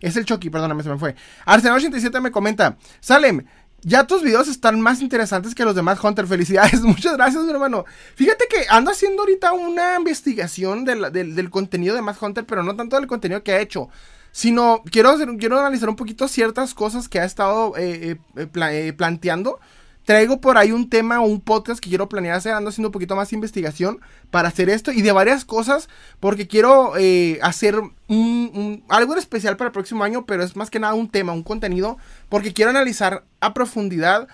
es 0.00 0.16
el 0.16 0.24
Chucky, 0.26 0.50
perdóname, 0.50 0.82
se 0.82 0.90
me 0.90 0.98
fue. 0.98 1.14
Arsenal87 1.46 2.20
me 2.20 2.30
comenta. 2.30 2.76
Salem, 3.00 3.46
ya 3.82 4.06
tus 4.06 4.22
videos 4.22 4.48
están 4.48 4.80
más 4.80 5.00
interesantes 5.00 5.54
que 5.54 5.64
los 5.64 5.74
demás, 5.74 6.02
Hunter. 6.02 6.26
Felicidades. 6.26 6.80
Muchas 6.82 7.16
gracias, 7.16 7.42
mi 7.44 7.52
hermano. 7.52 7.84
Fíjate 8.14 8.46
que 8.48 8.66
ando 8.68 8.90
haciendo 8.90 9.22
ahorita 9.22 9.52
una 9.54 9.96
investigación 9.96 10.84
del, 10.84 11.10
del, 11.12 11.50
contenido 11.50 11.94
de 11.94 12.02
Matt 12.02 12.22
Hunter, 12.22 12.44
pero 12.44 12.62
no 12.62 12.76
tanto 12.76 12.96
del 12.96 13.06
contenido 13.06 13.42
que 13.42 13.52
ha 13.52 13.60
hecho. 13.60 13.88
Sino 14.30 14.82
quiero, 14.90 15.08
hacer, 15.08 15.28
quiero 15.38 15.58
analizar 15.58 15.88
un 15.88 15.96
poquito 15.96 16.28
ciertas 16.28 16.74
cosas 16.74 17.08
que 17.08 17.20
ha 17.20 17.24
estado 17.24 17.72
eh, 17.78 18.18
eh, 18.36 18.92
planteando 18.92 19.60
traigo 20.06 20.40
por 20.40 20.56
ahí 20.56 20.70
un 20.70 20.88
tema 20.88 21.20
o 21.20 21.24
un 21.26 21.40
podcast 21.40 21.80
que 21.80 21.88
quiero 21.88 22.08
planear 22.08 22.36
hacer, 22.36 22.54
ando 22.54 22.70
haciendo 22.70 22.88
un 22.88 22.92
poquito 22.92 23.16
más 23.16 23.32
investigación 23.32 24.00
para 24.30 24.48
hacer 24.48 24.70
esto 24.70 24.92
y 24.92 25.02
de 25.02 25.10
varias 25.10 25.44
cosas, 25.44 25.88
porque 26.20 26.46
quiero 26.46 26.96
eh, 26.96 27.40
hacer 27.42 27.74
un, 28.06 28.84
algo 28.88 29.16
especial 29.16 29.56
para 29.56 29.68
el 29.68 29.72
próximo 29.72 30.04
año, 30.04 30.24
pero 30.24 30.44
es 30.44 30.54
más 30.54 30.70
que 30.70 30.78
nada 30.78 30.94
un 30.94 31.10
tema, 31.10 31.32
un 31.32 31.42
contenido, 31.42 31.98
porque 32.28 32.52
quiero 32.52 32.70
analizar 32.70 33.24
a 33.40 33.52
profundidad 33.52 34.28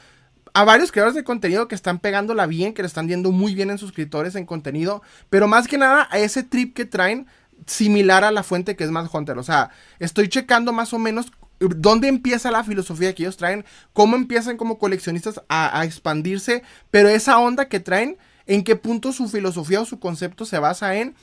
a 0.53 0.65
varios 0.65 0.93
creadores 0.93 1.15
de 1.15 1.25
contenido 1.25 1.67
que 1.69 1.75
están 1.75 1.99
pegándola 1.99 2.47
bien, 2.47 2.75
que 2.75 2.83
le 2.83 2.89
están 2.89 3.09
yendo 3.09 3.33
muy 3.33 3.55
bien 3.55 3.71
en 3.71 3.79
suscriptores, 3.79 4.35
en 4.35 4.45
contenido, 4.45 5.03
pero 5.31 5.49
más 5.49 5.67
que 5.69 5.79
nada 5.79 6.07
a 6.11 6.19
ese 6.19 6.43
trip 6.43 6.75
que 6.75 6.85
traen 6.85 7.27
similar 7.67 8.25
a 8.25 8.31
la 8.31 8.43
fuente 8.43 8.77
que 8.77 8.85
es 8.85 8.91
Mad 8.91 9.09
Hunter. 9.11 9.39
O 9.39 9.43
sea, 9.43 9.71
estoy 9.99 10.29
checando 10.29 10.75
más 10.75 10.93
o 10.93 10.99
menos 10.99 11.33
dónde 11.77 12.09
empieza 12.09 12.51
la 12.51 12.65
filosofía 12.65 13.15
que 13.15 13.23
ellos 13.25 13.37
traen, 13.37 13.65
cómo 13.93 14.17
empiezan 14.17 14.57
como 14.57 14.79
coleccionistas 14.79 15.43
a, 15.49 15.85
expandirse, 15.85 16.63
pero 16.91 17.09
esa 17.09 17.39
onda 17.39 17.69
que 17.69 17.81
traen, 17.81 18.19
en 18.47 18.65
qué 18.65 18.77
punto 18.77 19.13
su 19.13 19.29
filosofía 19.29 19.81
o 19.81 19.85
su 19.85 20.01
concepto 20.01 20.45
se 20.45 20.59
basa 20.59 20.97
en 20.97 21.15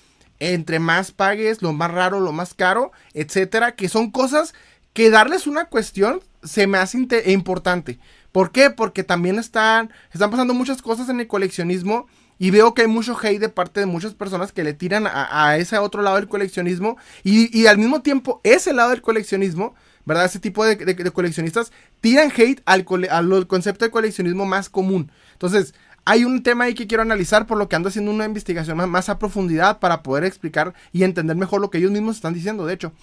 entre 0.42 0.80
más 0.80 1.12
pagues, 1.12 1.62
lo 1.62 1.74
más 1.74 1.92
raro, 1.92 2.22
lo 2.22 2.32
más 2.32 2.54
caro, 2.54 2.94
etcétera, 3.14 3.76
que 3.76 3.90
son 3.90 4.10
cosas 4.10 4.54
que 4.94 5.10
darles 5.10 5.48
una 5.48 5.66
cuestión 5.66 6.22
se 6.44 6.66
me 6.66 6.78
hace 6.78 6.98
importante. 7.26 8.00
¿Por 8.32 8.52
qué? 8.52 8.70
Porque 8.70 9.04
también 9.04 9.38
están, 9.38 9.92
están 10.14 10.32
pasando 10.32 10.54
muchas 10.54 10.82
cosas 10.82 11.10
en 11.10 11.20
el 11.20 11.28
coleccionismo 11.28 12.08
y 12.38 12.52
veo 12.52 12.74
que 12.74 12.84
hay 12.84 12.88
mucho 12.88 13.18
hate 13.22 13.40
de 13.40 13.50
parte 13.50 13.82
de 13.82 13.86
muchas 13.86 14.14
personas 14.14 14.52
que 14.52 14.64
le 14.64 14.74
tiran 14.74 15.08
a, 15.08 15.58
ese 15.58 15.78
otro 15.78 16.02
lado 16.02 16.16
del 16.16 16.30
coleccionismo 16.30 16.98
y, 17.24 17.56
y, 17.58 17.68
al 17.68 17.78
mismo 17.78 18.02
tiempo 18.02 18.40
ese 18.44 18.74
lado 18.74 18.92
del 18.92 19.02
coleccionismo 19.02 19.76
¿verdad? 20.06 20.26
Ese 20.26 20.40
tipo 20.40 20.66
de, 20.66 21.12
coleccionistas 21.12 21.72
tiran 22.02 22.32
hate 22.36 22.62
al, 22.66 22.86
concepto 23.48 23.86
de 23.86 23.92
coleccionismo 23.92 24.46
más 24.46 24.70
común. 24.70 25.12
Entonces, 25.34 25.74
hay 26.06 26.26
un 26.26 26.42
tema 26.44 26.66
ahí 26.66 26.74
que 26.74 26.88
quiero 26.88 27.04
analizar, 27.04 27.46
por 27.46 27.58
lo 27.58 27.70
que 27.70 27.76
ando 27.76 27.90
haciendo 27.90 28.12
una 28.12 28.26
investigación 28.26 28.78
más, 28.78 28.88
más 28.88 29.10
a 29.10 29.20
profundidad 29.20 29.80
para 29.80 30.02
poder 30.02 30.24
explicar 30.24 30.74
y 30.92 31.04
entender 31.04 31.36
mejor 31.36 31.62
lo 31.62 31.70
que 31.70 31.78
ellos 31.78 31.92
mismos 31.92 32.16
están 32.16 32.34
diciendo, 32.34 32.66
de 32.66 32.74
hecho. 32.74 32.94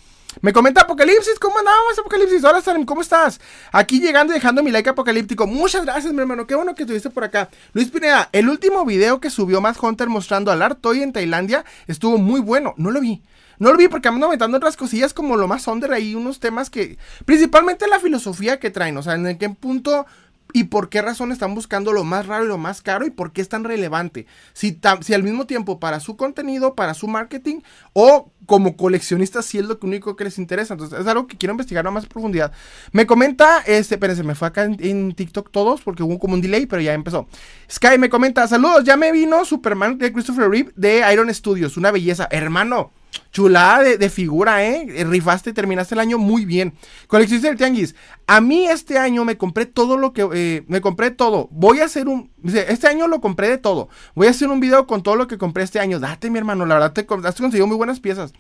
Me 0.43 0.53
comenta 0.53 0.83
Apocalipsis, 0.83 1.39
¿cómo 1.39 1.59
andamos 1.59 1.99
Apocalipsis? 1.99 2.45
Hola 2.45 2.61
Salem, 2.61 2.85
¿cómo 2.85 3.01
estás? 3.01 3.41
Aquí 3.73 4.01
llegando 4.01 4.33
y 4.33 4.35
dejando 4.35 4.63
mi 4.63 4.71
like 4.71 4.91
apocalíptico. 4.91 5.47
Muchas 5.47 5.85
gracias, 5.85 6.13
mi 6.13 6.21
hermano. 6.21 6.47
Qué 6.47 6.55
bueno 6.55 6.75
que 6.75 6.83
estuviste 6.83 7.09
por 7.09 7.25
acá. 7.25 7.49
Luis 7.73 7.91
Pineda, 7.91 8.29
el 8.33 8.49
último 8.49 8.85
video 8.85 9.19
que 9.19 9.31
subió 9.31 9.61
Matt 9.61 9.83
Hunter 9.83 10.09
mostrando 10.09 10.53
al 10.53 10.61
Artoy 10.61 11.03
en 11.03 11.13
Tailandia 11.13 11.65
estuvo 11.87 12.19
muy 12.19 12.41
bueno. 12.41 12.75
No 12.77 12.91
lo 12.91 13.01
vi. 13.01 13.23
No 13.59 13.71
lo 13.73 13.79
vi 13.79 13.89
porque 13.89 14.09
ando 14.09 14.27
aumentando 14.27 14.57
otras 14.57 14.77
cosillas 14.77 15.15
como 15.15 15.37
lo 15.37 15.49
más 15.49 15.67
under 15.67 15.93
ahí, 15.93 16.15
unos 16.15 16.41
temas 16.41 16.71
que. 16.71 16.99
Principalmente 17.25 17.87
la 17.89 18.01
filosofía 18.01 18.59
que 18.59 18.71
traen. 18.71 18.97
O 18.97 19.03
sea, 19.03 19.15
en 19.15 19.39
qué 19.39 19.49
punto 19.51 20.07
y 20.53 20.65
por 20.65 20.89
qué 20.89 21.03
razón 21.03 21.33
están 21.33 21.55
buscando 21.55 21.93
lo 21.93 22.05
más 22.05 22.27
raro 22.27 22.45
y 22.45 22.49
lo 22.49 22.59
más 22.59 22.81
caro 22.81 23.07
y 23.07 23.11
por 23.11 23.33
qué 23.33 23.41
es 23.43 23.49
tan 23.49 23.65
relevante. 23.65 24.27
Si, 24.53 24.79
si 25.03 25.15
al 25.15 25.23
mismo 25.23 25.47
tiempo 25.47 25.81
para 25.81 26.01
su 26.01 26.17
contenido, 26.17 26.75
para 26.75 26.95
su 26.95 27.09
marketing 27.09 27.61
o 27.93 28.31
como 28.47 28.77
coleccionistas 28.77 29.45
si 29.45 29.59
es 29.59 29.67
lo 29.67 29.79
único 29.83 30.17
que 30.17 30.25
les 30.25 30.39
interesa. 30.39 30.75
Entonces 30.75 30.99
es 30.99 31.07
algo 31.07 31.27
que 31.27 31.37
quiero 31.37 31.53
investigar 31.53 31.87
a 31.87 31.91
más 31.91 32.07
profundidad. 32.07 32.53
Me 32.93 33.07
comenta, 33.07 33.61
este, 33.67 33.97
espérense, 33.97 34.23
me 34.23 34.35
fue 34.35 34.49
acá 34.49 34.65
en, 34.65 35.13
TikTok 35.13 35.51
todos 35.51 35.83
porque 35.83 36.03
hubo 36.03 36.19
como 36.19 36.35
un 36.35 36.41
delay, 36.41 36.67
pero 36.67 36.81
ya 36.81 36.95
empezó. 36.95 37.27
Sky 37.71 37.99
me 37.99 38.09
comenta, 38.09 38.47
saludos, 38.49 38.85
ya 38.85 38.97
me 38.97 39.13
vino 39.13 39.45
Superman 39.45 39.99
de 39.99 40.13
Christopher 40.13 40.49
Reeve 40.49 40.73
de 40.77 41.05
Iron 41.13 41.33
Studios, 41.35 41.77
una 41.77 41.91
belleza. 41.91 42.29
Hermano, 42.31 42.93
Chulada 43.33 43.83
de, 43.83 44.09
figura, 44.11 44.65
¿eh? 44.65 45.05
Rifaste, 45.05 45.53
terminaste 45.53 45.95
el 45.95 46.01
año 46.01 46.17
muy 46.17 46.45
bien. 46.45 46.75
Coleccionista 47.07 47.49
del 47.49 47.59
Tianguis. 47.59 47.95
A 48.27 48.41
mí 48.41 48.67
este 48.67 48.99
año 48.99 49.25
me 49.25 49.37
compré 49.37 49.67
todo 49.67 49.99
lo 49.99 50.13
que... 50.13 50.27
Eh, 50.33 50.65
me 50.69 50.81
compré 50.81 51.11
todo. 51.11 51.49
Voy 51.51 51.81
a 51.81 51.85
hacer 51.85 52.09
un... 52.09 52.31
Este 52.45 52.87
año 52.87 53.09
lo 53.09 53.21
compré 53.21 53.49
de 53.49 53.59
todo. 53.59 53.89
Voy 54.15 54.27
a 54.29 54.31
hacer 54.31 54.49
un 54.49 54.61
video 54.61 54.87
con 54.87 55.03
todo 55.03 55.17
lo 55.17 55.27
que 55.27 55.37
compré 55.37 55.65
este 55.65 55.81
año. 55.81 56.01
Date, 56.01 56.31
mi 56.31 56.39
hermano. 56.39 56.65
La 56.65 56.75
verdad, 56.75 56.93
te 56.93 57.07
has 57.25 57.37
conseguido 57.37 57.67
muy 57.67 57.77
buenas 57.77 58.01
piezas. 58.01 58.33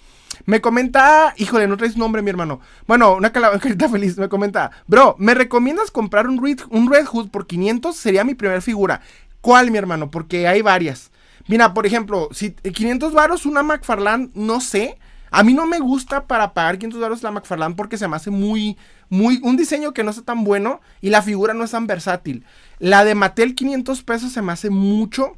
Me 0.46 0.60
comenta... 0.60 1.34
Híjole, 1.36 1.68
no 1.68 1.76
traes 1.76 1.96
nombre, 1.96 2.22
mi 2.22 2.30
hermano. 2.30 2.60
Bueno, 2.86 3.16
una 3.16 3.32
carita 3.32 3.88
feliz. 3.88 4.16
Me 4.16 4.28
comenta... 4.28 4.70
Bro, 4.86 5.16
¿me 5.18 5.34
recomiendas 5.34 5.90
comprar 5.90 6.26
un 6.26 6.42
Red, 6.42 6.60
un 6.70 6.90
Red 6.90 7.04
Hood 7.04 7.28
por 7.28 7.46
500? 7.46 7.94
Sería 7.94 8.24
mi 8.24 8.34
primera 8.34 8.60
figura. 8.60 9.02
¿Cuál, 9.42 9.70
mi 9.70 9.78
hermano? 9.78 10.10
Porque 10.10 10.48
hay 10.48 10.62
varias. 10.62 11.10
Mira, 11.48 11.74
por 11.74 11.86
ejemplo, 11.86 12.28
si 12.32 12.52
500 12.52 13.12
varos 13.12 13.46
una 13.46 13.62
McFarlane, 13.62 14.30
no 14.34 14.60
sé. 14.60 14.98
A 15.30 15.42
mí 15.42 15.54
no 15.54 15.66
me 15.66 15.80
gusta 15.80 16.26
para 16.26 16.54
pagar 16.54 16.78
500 16.78 17.00
varos 17.00 17.22
la 17.22 17.30
McFarlane 17.30 17.74
porque 17.74 17.98
se 17.98 18.08
me 18.08 18.16
hace 18.16 18.30
muy, 18.30 18.76
muy, 19.08 19.40
un 19.42 19.56
diseño 19.56 19.92
que 19.92 20.04
no 20.04 20.10
está 20.10 20.22
tan 20.22 20.44
bueno 20.44 20.80
y 21.00 21.10
la 21.10 21.20
figura 21.20 21.52
no 21.52 21.64
es 21.64 21.72
tan 21.72 21.86
versátil. 21.86 22.44
La 22.78 23.04
de 23.04 23.14
Mattel 23.14 23.54
500 23.54 24.02
pesos 24.02 24.32
se 24.32 24.42
me 24.42 24.52
hace 24.52 24.70
mucho 24.70 25.36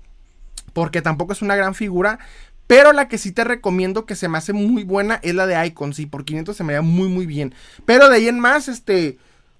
porque 0.72 1.02
tampoco 1.02 1.32
es 1.32 1.42
una 1.42 1.56
gran 1.56 1.74
figura. 1.74 2.18
Pero 2.66 2.92
la 2.92 3.08
que 3.08 3.16
sí 3.16 3.32
te 3.32 3.44
recomiendo 3.44 4.04
que 4.04 4.14
se 4.14 4.28
me 4.28 4.36
hace 4.36 4.52
muy 4.52 4.84
buena 4.84 5.18
es 5.22 5.34
la 5.34 5.46
de 5.46 5.66
Icon. 5.66 5.94
Sí, 5.94 6.04
por 6.04 6.26
500 6.26 6.54
se 6.54 6.64
me 6.64 6.74
da 6.74 6.82
muy, 6.82 7.08
muy 7.08 7.24
bien. 7.24 7.54
Pero 7.86 8.10
de 8.10 8.16
ahí 8.16 8.28
en 8.28 8.38
más, 8.38 8.68
este 8.68 9.18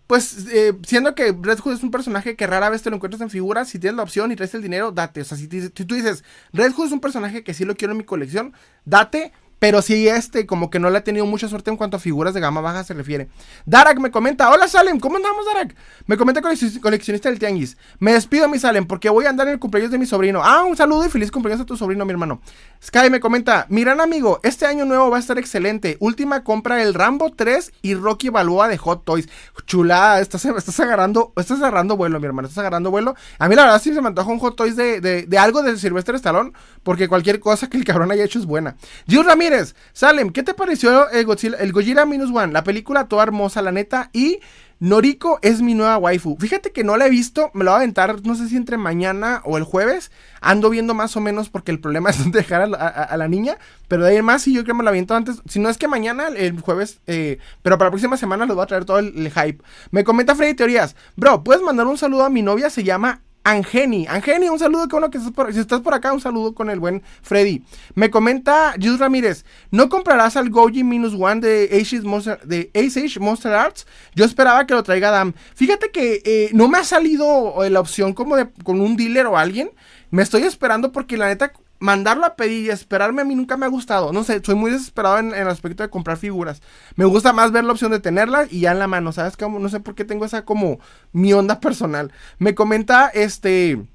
pues 0.08 0.46
eh, 0.50 0.74
siendo 0.86 1.14
que 1.14 1.36
Red 1.38 1.58
Hood 1.58 1.74
es 1.74 1.82
un 1.82 1.90
personaje 1.90 2.34
que 2.34 2.46
rara 2.46 2.70
vez 2.70 2.80
te 2.80 2.88
lo 2.88 2.96
encuentras 2.96 3.20
en 3.20 3.28
figuras, 3.28 3.68
si 3.68 3.78
tienes 3.78 3.98
la 3.98 4.02
opción 4.02 4.32
y 4.32 4.36
traes 4.36 4.54
el 4.54 4.62
dinero, 4.62 4.90
date. 4.90 5.20
O 5.20 5.24
sea, 5.24 5.36
si, 5.36 5.46
si, 5.48 5.68
tú 5.68 5.94
dices, 5.94 6.24
Red 6.54 6.72
Hood 6.72 6.86
es 6.86 6.92
un 6.92 7.00
personaje 7.00 7.44
que 7.44 7.52
sí 7.52 7.66
lo 7.66 7.76
quiero 7.76 7.92
en 7.92 7.98
mi 7.98 8.04
colección, 8.04 8.54
date. 8.86 9.32
Pero 9.58 9.82
sí, 9.82 10.08
este, 10.08 10.46
como 10.46 10.70
que 10.70 10.78
no 10.78 10.90
le 10.90 10.98
ha 10.98 11.04
tenido 11.04 11.26
mucha 11.26 11.48
suerte 11.48 11.70
en 11.70 11.76
cuanto 11.76 11.96
a 11.96 12.00
figuras 12.00 12.34
de 12.34 12.40
gama 12.40 12.60
baja 12.60 12.84
se 12.84 12.94
refiere. 12.94 13.28
Darak 13.66 13.98
me 13.98 14.10
comenta, 14.10 14.50
hola 14.50 14.68
Salem, 14.68 15.00
¿cómo 15.00 15.16
andamos 15.16 15.44
Darak? 15.46 15.74
Me 16.06 16.16
comenta 16.16 16.40
coleccionista 16.40 17.28
del 17.28 17.38
Tianguis. 17.38 17.76
Me 17.98 18.12
despido 18.12 18.48
mi 18.48 18.58
Salem 18.58 18.86
porque 18.86 19.08
voy 19.08 19.26
a 19.26 19.30
andar 19.30 19.48
en 19.48 19.54
el 19.54 19.58
cumpleaños 19.58 19.90
de 19.90 19.98
mi 19.98 20.06
sobrino. 20.06 20.42
Ah, 20.44 20.64
un 20.64 20.76
saludo 20.76 21.04
y 21.04 21.08
feliz 21.08 21.30
cumpleaños 21.30 21.62
a 21.62 21.66
tu 21.66 21.76
sobrino, 21.76 22.04
mi 22.04 22.12
hermano. 22.12 22.40
Sky 22.82 23.10
me 23.10 23.18
comenta, 23.18 23.66
mi 23.68 23.82
gran 23.82 24.00
amigo, 24.00 24.38
este 24.44 24.66
año 24.66 24.84
nuevo 24.84 25.10
va 25.10 25.16
a 25.16 25.20
estar 25.20 25.38
excelente. 25.38 25.96
Última 26.00 26.44
compra 26.44 26.80
el 26.82 26.94
Rambo 26.94 27.32
3 27.32 27.72
y 27.82 27.94
Rocky 27.94 28.28
Balboa 28.28 28.68
de 28.68 28.78
Hot 28.78 29.04
Toys. 29.04 29.28
Chulada, 29.66 30.20
estás, 30.20 30.44
estás 30.44 30.78
agarrando, 30.80 31.32
estás 31.36 31.58
agarrando 31.58 31.96
vuelo, 31.96 32.20
mi 32.20 32.26
hermano, 32.26 32.46
estás 32.46 32.58
agarrando 32.58 32.90
vuelo. 32.90 33.16
A 33.38 33.48
mí 33.48 33.56
la 33.56 33.64
verdad 33.64 33.82
sí 33.82 33.92
se 33.92 34.00
me 34.00 34.08
antoja 34.08 34.30
un 34.30 34.38
Hot 34.38 34.54
Toys 34.54 34.76
de, 34.76 35.00
de, 35.00 35.38
algo 35.38 35.62
de 35.62 35.76
Sylvester 35.76 36.14
Stallone, 36.14 36.52
porque 36.84 37.08
cualquier 37.08 37.40
cosa 37.40 37.68
que 37.68 37.76
el 37.76 37.84
cabrón 37.84 38.12
haya 38.12 38.24
hecho 38.24 38.38
es 38.38 38.46
buena. 38.46 38.76
Ramírez, 39.08 39.47
Salem, 39.92 40.30
¿qué 40.30 40.42
te 40.42 40.54
pareció 40.54 41.10
el 41.10 41.24
Godzilla, 41.24 41.56
el 41.58 41.72
Gojira 41.72 42.06
Minus 42.06 42.30
One? 42.30 42.52
La 42.52 42.64
película 42.64 43.08
toda 43.08 43.24
hermosa, 43.24 43.62
la 43.62 43.72
neta, 43.72 44.10
y... 44.12 44.40
Noriko 44.80 45.40
es 45.42 45.60
mi 45.60 45.74
nueva 45.74 45.98
waifu. 45.98 46.36
Fíjate 46.38 46.70
que 46.70 46.84
no 46.84 46.96
la 46.96 47.06
he 47.06 47.10
visto, 47.10 47.50
me 47.52 47.64
la 47.64 47.72
voy 47.72 47.78
a 47.78 47.80
aventar, 47.80 48.24
no 48.24 48.36
sé 48.36 48.48
si 48.48 48.56
entre 48.56 48.76
mañana 48.76 49.42
o 49.44 49.56
el 49.56 49.64
jueves. 49.64 50.12
Ando 50.40 50.70
viendo 50.70 50.94
más 50.94 51.16
o 51.16 51.20
menos 51.20 51.48
porque 51.48 51.72
el 51.72 51.80
problema 51.80 52.10
es 52.10 52.30
dejar 52.30 52.62
a, 52.62 53.16
la 53.16 53.28
niña. 53.28 53.58
Pero 53.88 54.04
de 54.04 54.10
ahí 54.10 54.16
en 54.18 54.24
más, 54.24 54.42
si 54.42 54.52
yo 54.52 54.62
creo 54.62 54.74
que 54.74 54.78
me 54.78 54.84
la 54.84 54.90
aviento 54.90 55.16
antes. 55.16 55.42
Si 55.48 55.58
no 55.58 55.68
es 55.68 55.78
que 55.78 55.88
mañana, 55.88 56.28
el 56.28 56.60
jueves, 56.60 57.00
eh, 57.08 57.38
pero 57.62 57.76
para 57.76 57.88
la 57.88 57.92
próxima 57.92 58.16
semana 58.16 58.46
les 58.46 58.54
voy 58.54 58.62
a 58.62 58.66
traer 58.66 58.84
todo 58.84 59.00
el, 59.00 59.26
el 59.26 59.32
hype. 59.32 59.64
Me 59.90 60.04
comenta 60.04 60.36
Freddy 60.36 60.54
Teorías, 60.54 60.94
bro, 61.16 61.42
¿puedes 61.42 61.62
mandar 61.62 61.86
un 61.88 61.98
saludo 61.98 62.24
a 62.24 62.30
mi 62.30 62.42
novia? 62.42 62.70
Se 62.70 62.84
llama 62.84 63.22
Angeni. 63.48 64.06
Angeni, 64.06 64.48
un 64.48 64.58
saludo, 64.58 64.88
con 64.88 65.00
lo 65.00 65.10
que 65.10 65.18
estás 65.18 65.32
por, 65.32 65.52
si 65.52 65.60
estás 65.60 65.80
por 65.80 65.94
acá, 65.94 66.12
un 66.12 66.20
saludo 66.20 66.54
con 66.54 66.68
el 66.68 66.80
buen 66.80 67.02
Freddy. 67.22 67.64
Me 67.94 68.10
comenta 68.10 68.74
Jules 68.74 68.98
Ramírez, 68.98 69.44
¿no 69.70 69.88
comprarás 69.88 70.36
al 70.36 70.50
Goji 70.50 70.84
Minus 70.84 71.14
One 71.14 71.40
de 71.40 71.80
Ace, 71.80 72.00
Monster, 72.02 72.40
Ace 72.74 73.20
Monster 73.20 73.54
Arts? 73.54 73.86
Yo 74.14 74.26
esperaba 74.26 74.66
que 74.66 74.74
lo 74.74 74.82
traiga 74.82 75.10
Dam. 75.10 75.32
Fíjate 75.54 75.90
que 75.90 76.20
eh, 76.24 76.50
no 76.52 76.68
me 76.68 76.78
ha 76.78 76.84
salido 76.84 77.64
eh, 77.64 77.70
la 77.70 77.80
opción 77.80 78.12
como 78.12 78.36
de 78.36 78.50
con 78.64 78.80
un 78.80 78.96
dealer 78.96 79.26
o 79.26 79.38
alguien. 79.38 79.70
Me 80.10 80.22
estoy 80.22 80.42
esperando 80.42 80.92
porque 80.92 81.16
la 81.16 81.28
neta 81.28 81.52
mandarlo 81.78 82.26
a 82.26 82.36
pedir 82.36 82.66
y 82.66 82.70
esperarme 82.70 83.22
a 83.22 83.24
mí 83.24 83.34
nunca 83.34 83.56
me 83.56 83.66
ha 83.66 83.68
gustado. 83.68 84.12
No 84.12 84.24
sé, 84.24 84.40
soy 84.44 84.54
muy 84.54 84.70
desesperado 84.70 85.18
en, 85.18 85.34
el 85.34 85.48
aspecto 85.48 85.82
de 85.82 85.90
comprar 85.90 86.16
figuras. 86.16 86.62
Me 86.96 87.04
gusta 87.04 87.32
más 87.32 87.52
ver 87.52 87.64
la 87.64 87.72
opción 87.72 87.90
de 87.90 88.00
tenerla 88.00 88.46
y 88.50 88.60
ya 88.60 88.72
en 88.72 88.78
la 88.78 88.88
mano, 88.88 89.12
¿sabes? 89.12 89.36
Como, 89.36 89.58
no 89.58 89.68
sé 89.68 89.80
por 89.80 89.94
qué 89.94 90.04
tengo 90.04 90.24
esa 90.24 90.44
como 90.44 90.80
mi 91.12 91.32
onda 91.32 91.60
personal. 91.60 92.12
Me 92.38 92.54
comenta 92.54 93.08
este... 93.08 93.86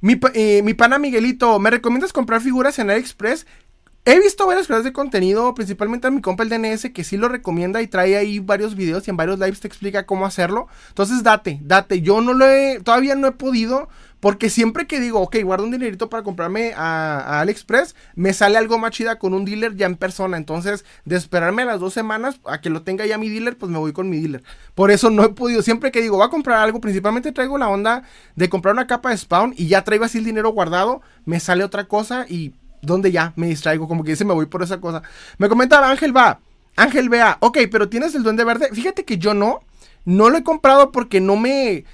Mi, 0.00 0.20
eh, 0.34 0.60
mi 0.62 0.74
pana 0.74 0.98
Miguelito, 0.98 1.58
¿me 1.58 1.70
recomiendas 1.70 2.12
comprar 2.12 2.42
figuras 2.42 2.78
en 2.78 2.90
AliExpress? 2.90 3.46
He 4.06 4.20
visto 4.20 4.46
varias 4.46 4.66
creadores 4.66 4.84
de 4.84 4.92
contenido, 4.92 5.54
principalmente 5.54 6.06
a 6.06 6.10
mi 6.10 6.20
compa 6.20 6.42
el 6.42 6.50
DNS, 6.50 6.90
que 6.92 7.04
sí 7.04 7.16
lo 7.16 7.30
recomienda 7.30 7.80
y 7.80 7.86
trae 7.86 8.18
ahí 8.18 8.38
varios 8.38 8.74
videos 8.74 9.06
y 9.06 9.10
en 9.10 9.16
varios 9.16 9.38
lives 9.38 9.60
te 9.60 9.66
explica 9.66 10.04
cómo 10.04 10.26
hacerlo. 10.26 10.68
Entonces 10.88 11.22
date, 11.22 11.58
date. 11.62 12.02
Yo 12.02 12.20
no 12.20 12.34
lo 12.34 12.46
he, 12.46 12.80
todavía 12.80 13.14
no 13.14 13.28
he 13.28 13.32
podido, 13.32 13.88
porque 14.24 14.48
siempre 14.48 14.86
que 14.86 15.00
digo, 15.00 15.20
ok, 15.20 15.36
guardo 15.44 15.66
un 15.66 15.70
dinerito 15.70 16.08
para 16.08 16.22
comprarme 16.22 16.72
a, 16.74 17.40
AliExpress, 17.40 17.94
me 18.14 18.32
sale 18.32 18.56
algo 18.56 18.78
más 18.78 18.92
chida 18.92 19.18
con 19.18 19.34
un 19.34 19.44
dealer 19.44 19.76
ya 19.76 19.84
en 19.84 19.96
persona. 19.96 20.38
Entonces, 20.38 20.86
de 21.04 21.16
esperarme 21.16 21.66
las 21.66 21.78
dos 21.78 21.92
semanas 21.92 22.40
a 22.46 22.62
que 22.62 22.70
lo 22.70 22.80
tenga 22.80 23.04
ya 23.04 23.18
mi 23.18 23.28
dealer, 23.28 23.58
pues 23.58 23.70
me 23.70 23.76
voy 23.76 23.92
con 23.92 24.08
mi 24.08 24.18
dealer. 24.18 24.42
Por 24.74 24.90
eso 24.90 25.10
no 25.10 25.24
he 25.24 25.28
podido. 25.28 25.60
Siempre 25.60 25.92
que 25.92 26.00
digo, 26.00 26.16
voy 26.16 26.26
a 26.26 26.30
comprar 26.30 26.60
algo, 26.60 26.80
principalmente 26.80 27.32
traigo 27.32 27.58
la 27.58 27.68
onda 27.68 28.04
de 28.34 28.48
comprar 28.48 28.72
una 28.72 28.86
capa 28.86 29.10
de 29.10 29.18
spawn 29.18 29.52
y 29.58 29.66
ya 29.66 29.84
traigo 29.84 30.06
así 30.06 30.16
el 30.16 30.24
dinero 30.24 30.48
guardado, 30.52 31.02
me 31.26 31.38
sale 31.38 31.62
otra 31.62 31.84
cosa 31.84 32.24
y 32.26 32.54
donde 32.80 33.12
ya 33.12 33.34
me 33.36 33.48
distraigo, 33.48 33.88
como 33.88 34.04
que 34.04 34.12
dice 34.12 34.24
me 34.24 34.32
voy 34.32 34.46
por 34.46 34.62
esa 34.62 34.80
cosa. 34.80 35.02
Me 35.36 35.50
comentaba 35.50 35.90
Ángel 35.90 36.16
va, 36.16 36.40
Ángel 36.76 37.10
vea, 37.10 37.36
ok, 37.40 37.58
pero 37.70 37.90
tienes 37.90 38.14
el 38.14 38.22
duende 38.22 38.44
verde. 38.44 38.70
Fíjate 38.72 39.04
que 39.04 39.18
yo 39.18 39.34
no, 39.34 39.60
no 40.06 40.30
lo 40.30 40.38
he 40.38 40.42
comprado 40.42 40.92
porque 40.92 41.20
no 41.20 41.36
me 41.36 41.84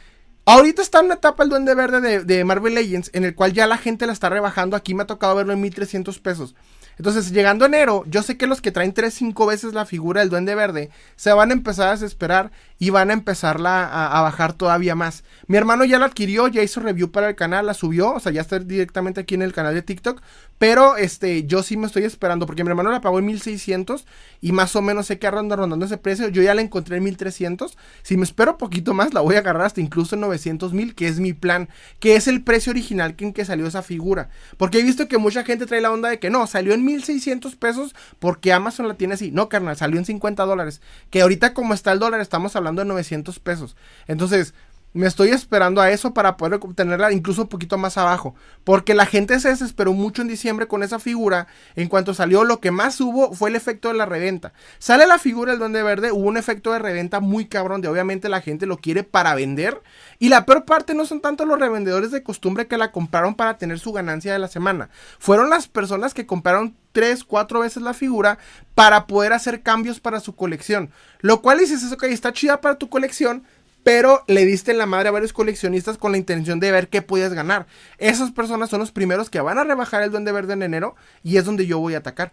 Ahorita 0.46 0.82
está 0.82 1.00
en 1.00 1.06
una 1.06 1.14
etapa 1.14 1.42
el 1.42 1.50
Duende 1.50 1.74
Verde 1.74 2.24
de, 2.24 2.44
Marvel 2.44 2.74
Legends, 2.74 3.10
en 3.12 3.24
el 3.24 3.34
cual 3.34 3.52
ya 3.52 3.66
la 3.66 3.76
gente 3.76 4.06
la 4.06 4.12
está 4.12 4.28
rebajando. 4.28 4.76
Aquí 4.76 4.94
me 4.94 5.02
ha 5.02 5.06
tocado 5.06 5.36
verlo 5.36 5.52
en 5.52 5.60
1300 5.60 6.18
pesos. 6.18 6.54
Entonces, 6.98 7.30
llegando 7.30 7.64
enero, 7.64 8.04
yo 8.06 8.22
sé 8.22 8.36
que 8.36 8.46
los 8.46 8.60
que 8.60 8.72
traen 8.72 8.92
3, 8.92 9.12
5 9.12 9.46
veces 9.46 9.72
la 9.74 9.86
figura 9.86 10.20
del 10.20 10.28
Duende 10.28 10.54
Verde 10.54 10.90
se 11.16 11.32
van 11.32 11.50
a 11.50 11.54
empezar 11.54 11.88
a 11.88 11.92
desesperar 11.92 12.50
y 12.80 12.88
van 12.88 13.10
a 13.10 13.12
empezarla 13.12 13.84
a, 13.84 14.22
bajar 14.22 14.54
todavía 14.54 14.94
más. 14.94 15.22
Mi 15.46 15.58
hermano 15.58 15.84
ya 15.84 15.98
la 15.98 16.06
adquirió, 16.06 16.48
ya 16.48 16.62
hizo 16.62 16.80
review 16.80 17.10
para 17.10 17.28
el 17.28 17.36
canal, 17.36 17.66
la 17.66 17.74
subió, 17.74 18.14
o 18.14 18.20
sea, 18.20 18.32
ya 18.32 18.40
está 18.40 18.58
directamente 18.58 19.20
aquí 19.20 19.34
en 19.34 19.42
el 19.42 19.52
canal 19.52 19.74
de 19.74 19.82
TikTok. 19.82 20.22
Pero 20.56 20.96
este, 20.96 21.44
yo 21.44 21.62
sí 21.62 21.76
me 21.76 21.86
estoy 21.86 22.04
esperando, 22.04 22.46
porque 22.46 22.64
mi 22.64 22.70
hermano 22.70 22.90
la 22.90 23.00
pagó 23.00 23.18
en 23.18 23.26
1600 23.26 24.06
y 24.42 24.52
más 24.52 24.76
o 24.76 24.82
menos 24.82 25.06
sé 25.06 25.18
que 25.18 25.26
anda 25.26 25.56
rondando 25.56 25.86
ese 25.86 25.96
precio. 25.98 26.28
Yo 26.28 26.42
ya 26.42 26.54
la 26.54 26.60
encontré 26.62 26.98
en 26.98 27.04
1300. 27.04 27.78
Si 28.02 28.16
me 28.16 28.24
espero 28.24 28.58
poquito 28.58 28.92
más, 28.92 29.14
la 29.14 29.20
voy 29.20 29.36
a 29.36 29.38
agarrar 29.38 29.66
hasta 29.66 29.80
incluso 29.80 30.16
en 30.16 30.22
900 30.22 30.72
mil, 30.72 30.94
que 30.94 31.08
es 31.08 31.18
mi 31.18 31.32
plan, 31.32 31.68
que 31.98 32.16
es 32.16 32.28
el 32.28 32.42
precio 32.42 32.70
original 32.70 33.14
en 33.18 33.32
que 33.32 33.44
salió 33.44 33.66
esa 33.66 33.82
figura. 33.82 34.28
Porque 34.56 34.80
he 34.80 34.82
visto 34.82 35.08
que 35.08 35.18
mucha 35.18 35.44
gente 35.44 35.66
trae 35.66 35.80
la 35.80 35.92
onda 35.92 36.08
de 36.10 36.18
que 36.18 36.30
no, 36.30 36.46
salió 36.46 36.72
en 36.74 36.84
1600 36.84 37.56
pesos 37.56 37.94
porque 38.18 38.52
Amazon 38.52 38.88
la 38.88 38.94
tiene 38.94 39.14
así. 39.14 39.30
No, 39.30 39.48
carnal, 39.48 39.76
salió 39.76 39.98
en 39.98 40.04
50 40.04 40.44
dólares. 40.44 40.80
Que 41.10 41.22
ahorita 41.22 41.54
como 41.54 41.74
está 41.74 41.92
el 41.92 41.98
dólar 41.98 42.20
estamos 42.20 42.54
hablando 42.56 42.69
de 42.76 42.86
900 42.86 43.38
pesos. 43.40 43.76
Entonces, 44.06 44.54
me 44.92 45.06
estoy 45.06 45.28
esperando 45.28 45.80
a 45.80 45.90
eso 45.90 46.12
para 46.12 46.36
poder 46.36 46.54
obtenerla 46.54 47.12
incluso 47.12 47.42
un 47.42 47.48
poquito 47.48 47.78
más 47.78 47.96
abajo. 47.96 48.34
Porque 48.64 48.92
la 48.94 49.06
gente 49.06 49.38
se 49.38 49.48
desesperó 49.48 49.92
mucho 49.92 50.22
en 50.22 50.28
diciembre 50.28 50.66
con 50.66 50.82
esa 50.82 50.98
figura. 50.98 51.46
En 51.76 51.88
cuanto 51.88 52.12
salió, 52.12 52.42
lo 52.42 52.58
que 52.60 52.72
más 52.72 53.00
hubo 53.00 53.32
fue 53.32 53.50
el 53.50 53.56
efecto 53.56 53.88
de 53.88 53.94
la 53.94 54.06
reventa. 54.06 54.52
Sale 54.80 55.06
la 55.06 55.18
figura 55.18 55.52
del 55.52 55.60
Duende 55.60 55.84
Verde, 55.84 56.10
hubo 56.10 56.26
un 56.26 56.36
efecto 56.36 56.72
de 56.72 56.80
reventa 56.80 57.20
muy 57.20 57.46
cabrón. 57.46 57.80
De 57.80 57.88
obviamente 57.88 58.28
la 58.28 58.40
gente 58.40 58.66
lo 58.66 58.78
quiere 58.78 59.04
para 59.04 59.36
vender. 59.36 59.80
Y 60.18 60.28
la 60.28 60.44
peor 60.44 60.64
parte 60.64 60.94
no 60.94 61.06
son 61.06 61.20
tanto 61.20 61.44
los 61.44 61.60
revendedores 61.60 62.10
de 62.10 62.24
costumbre 62.24 62.66
que 62.66 62.76
la 62.76 62.90
compraron 62.90 63.36
para 63.36 63.58
tener 63.58 63.78
su 63.78 63.92
ganancia 63.92 64.32
de 64.32 64.40
la 64.40 64.48
semana. 64.48 64.90
Fueron 65.20 65.50
las 65.50 65.68
personas 65.68 66.14
que 66.14 66.26
compraron 66.26 66.74
tres, 66.92 67.24
cuatro 67.24 67.60
veces 67.60 67.82
la 67.82 67.94
figura 67.94 68.38
para 68.74 69.06
poder 69.06 69.32
hacer 69.32 69.62
cambios 69.62 70.00
para 70.00 70.20
su 70.20 70.34
colección. 70.34 70.90
Lo 71.20 71.42
cual 71.42 71.58
dices, 71.58 71.90
ok, 71.92 72.04
está 72.04 72.32
chida 72.32 72.60
para 72.60 72.78
tu 72.78 72.88
colección 72.88 73.44
pero 73.82 74.24
le 74.26 74.44
diste 74.44 74.72
en 74.72 74.78
la 74.78 74.86
madre 74.86 75.08
a 75.08 75.12
varios 75.12 75.32
coleccionistas 75.32 75.96
con 75.96 76.12
la 76.12 76.18
intención 76.18 76.60
de 76.60 76.70
ver 76.70 76.88
qué 76.88 77.02
podías 77.02 77.32
ganar. 77.32 77.66
Esas 77.98 78.30
personas 78.30 78.70
son 78.70 78.80
los 78.80 78.92
primeros 78.92 79.30
que 79.30 79.40
van 79.40 79.58
a 79.58 79.64
rebajar 79.64 80.02
el 80.02 80.10
Duende 80.10 80.32
Verde 80.32 80.52
en 80.52 80.62
enero 80.62 80.96
y 81.22 81.38
es 81.38 81.44
donde 81.44 81.66
yo 81.66 81.78
voy 81.78 81.94
a 81.94 81.98
atacar. 81.98 82.32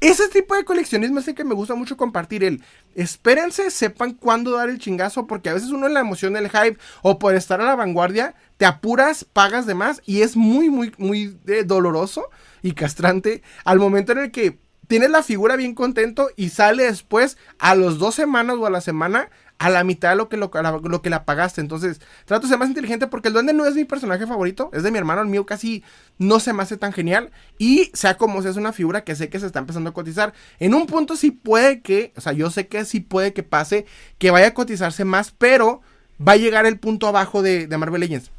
Ese 0.00 0.28
tipo 0.28 0.54
de 0.54 0.64
coleccionismo 0.64 1.18
es 1.18 1.26
el 1.26 1.34
que 1.34 1.42
me 1.44 1.54
gusta 1.54 1.74
mucho 1.74 1.96
compartir. 1.96 2.44
El 2.44 2.62
espérense, 2.94 3.70
sepan 3.70 4.12
cuándo 4.12 4.52
dar 4.52 4.68
el 4.68 4.78
chingazo, 4.78 5.26
porque 5.26 5.48
a 5.50 5.54
veces 5.54 5.70
uno 5.70 5.88
en 5.88 5.94
la 5.94 6.00
emoción 6.00 6.34
del 6.34 6.48
hype 6.48 6.78
o 7.02 7.18
por 7.18 7.34
estar 7.34 7.60
a 7.60 7.64
la 7.64 7.74
vanguardia, 7.74 8.34
te 8.58 8.66
apuras, 8.66 9.24
pagas 9.24 9.66
de 9.66 9.74
más 9.74 10.02
y 10.04 10.20
es 10.20 10.36
muy, 10.36 10.68
muy, 10.68 10.92
muy 10.98 11.38
eh, 11.46 11.64
doloroso 11.64 12.28
y 12.60 12.72
castrante 12.72 13.42
al 13.64 13.78
momento 13.78 14.12
en 14.12 14.18
el 14.18 14.30
que 14.30 14.58
tienes 14.88 15.10
la 15.10 15.22
figura 15.22 15.56
bien 15.56 15.74
contento 15.74 16.30
y 16.36 16.48
sale 16.48 16.84
después 16.84 17.38
a 17.58 17.74
los 17.74 17.98
dos 17.98 18.14
semanas 18.14 18.56
o 18.58 18.66
a 18.66 18.70
la 18.70 18.80
semana 18.80 19.30
a 19.58 19.70
la 19.70 19.82
mitad 19.84 20.10
de 20.10 20.16
lo 20.16 20.28
que, 20.28 20.36
lo, 20.36 20.50
lo, 20.52 21.02
que 21.02 21.10
la 21.10 21.24
pagaste. 21.24 21.60
Entonces, 21.60 22.00
trato 22.26 22.42
de 22.42 22.50
ser 22.50 22.58
más 22.58 22.68
inteligente 22.68 23.08
porque 23.08 23.28
el 23.28 23.34
duende 23.34 23.52
no 23.52 23.66
es 23.66 23.74
mi 23.74 23.84
personaje 23.84 24.26
favorito, 24.26 24.70
es 24.72 24.84
de 24.84 24.92
mi 24.92 24.98
hermano, 24.98 25.20
el 25.20 25.26
mío 25.26 25.46
casi 25.46 25.82
no 26.16 26.38
se 26.38 26.52
me 26.52 26.62
hace 26.62 26.76
tan 26.76 26.92
genial. 26.92 27.30
Y 27.58 27.90
sea 27.92 28.16
como 28.16 28.40
sea, 28.40 28.52
es 28.52 28.56
una 28.56 28.72
figura 28.72 29.02
que 29.02 29.16
sé 29.16 29.28
que 29.28 29.40
se 29.40 29.46
está 29.46 29.58
empezando 29.58 29.90
a 29.90 29.94
cotizar. 29.94 30.32
En 30.60 30.74
un 30.74 30.86
punto 30.86 31.16
sí 31.16 31.32
puede 31.32 31.80
que, 31.80 32.12
o 32.16 32.20
sea, 32.20 32.32
yo 32.32 32.50
sé 32.50 32.68
que 32.68 32.84
sí 32.84 33.00
puede 33.00 33.32
que 33.32 33.42
pase, 33.42 33.84
que 34.18 34.30
vaya 34.30 34.48
a 34.48 34.54
cotizarse 34.54 35.04
más, 35.04 35.32
pero 35.36 35.80
va 36.26 36.32
a 36.32 36.36
llegar 36.36 36.64
el 36.64 36.78
punto 36.78 37.08
abajo 37.08 37.42
de, 37.42 37.66
de 37.66 37.78
Marvel 37.78 38.00
Legends. 38.00 38.30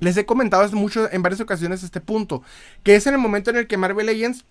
Les 0.00 0.16
he 0.16 0.26
comentado 0.26 0.68
mucho 0.76 1.10
en 1.10 1.22
varias 1.22 1.40
ocasiones 1.40 1.82
este 1.82 2.00
punto, 2.00 2.42
que 2.82 2.96
es 2.96 3.06
en 3.06 3.14
el 3.14 3.20
momento 3.20 3.50
en 3.50 3.56
el 3.56 3.66
que 3.66 3.76
Marvel 3.76 4.06
Legends 4.06 4.44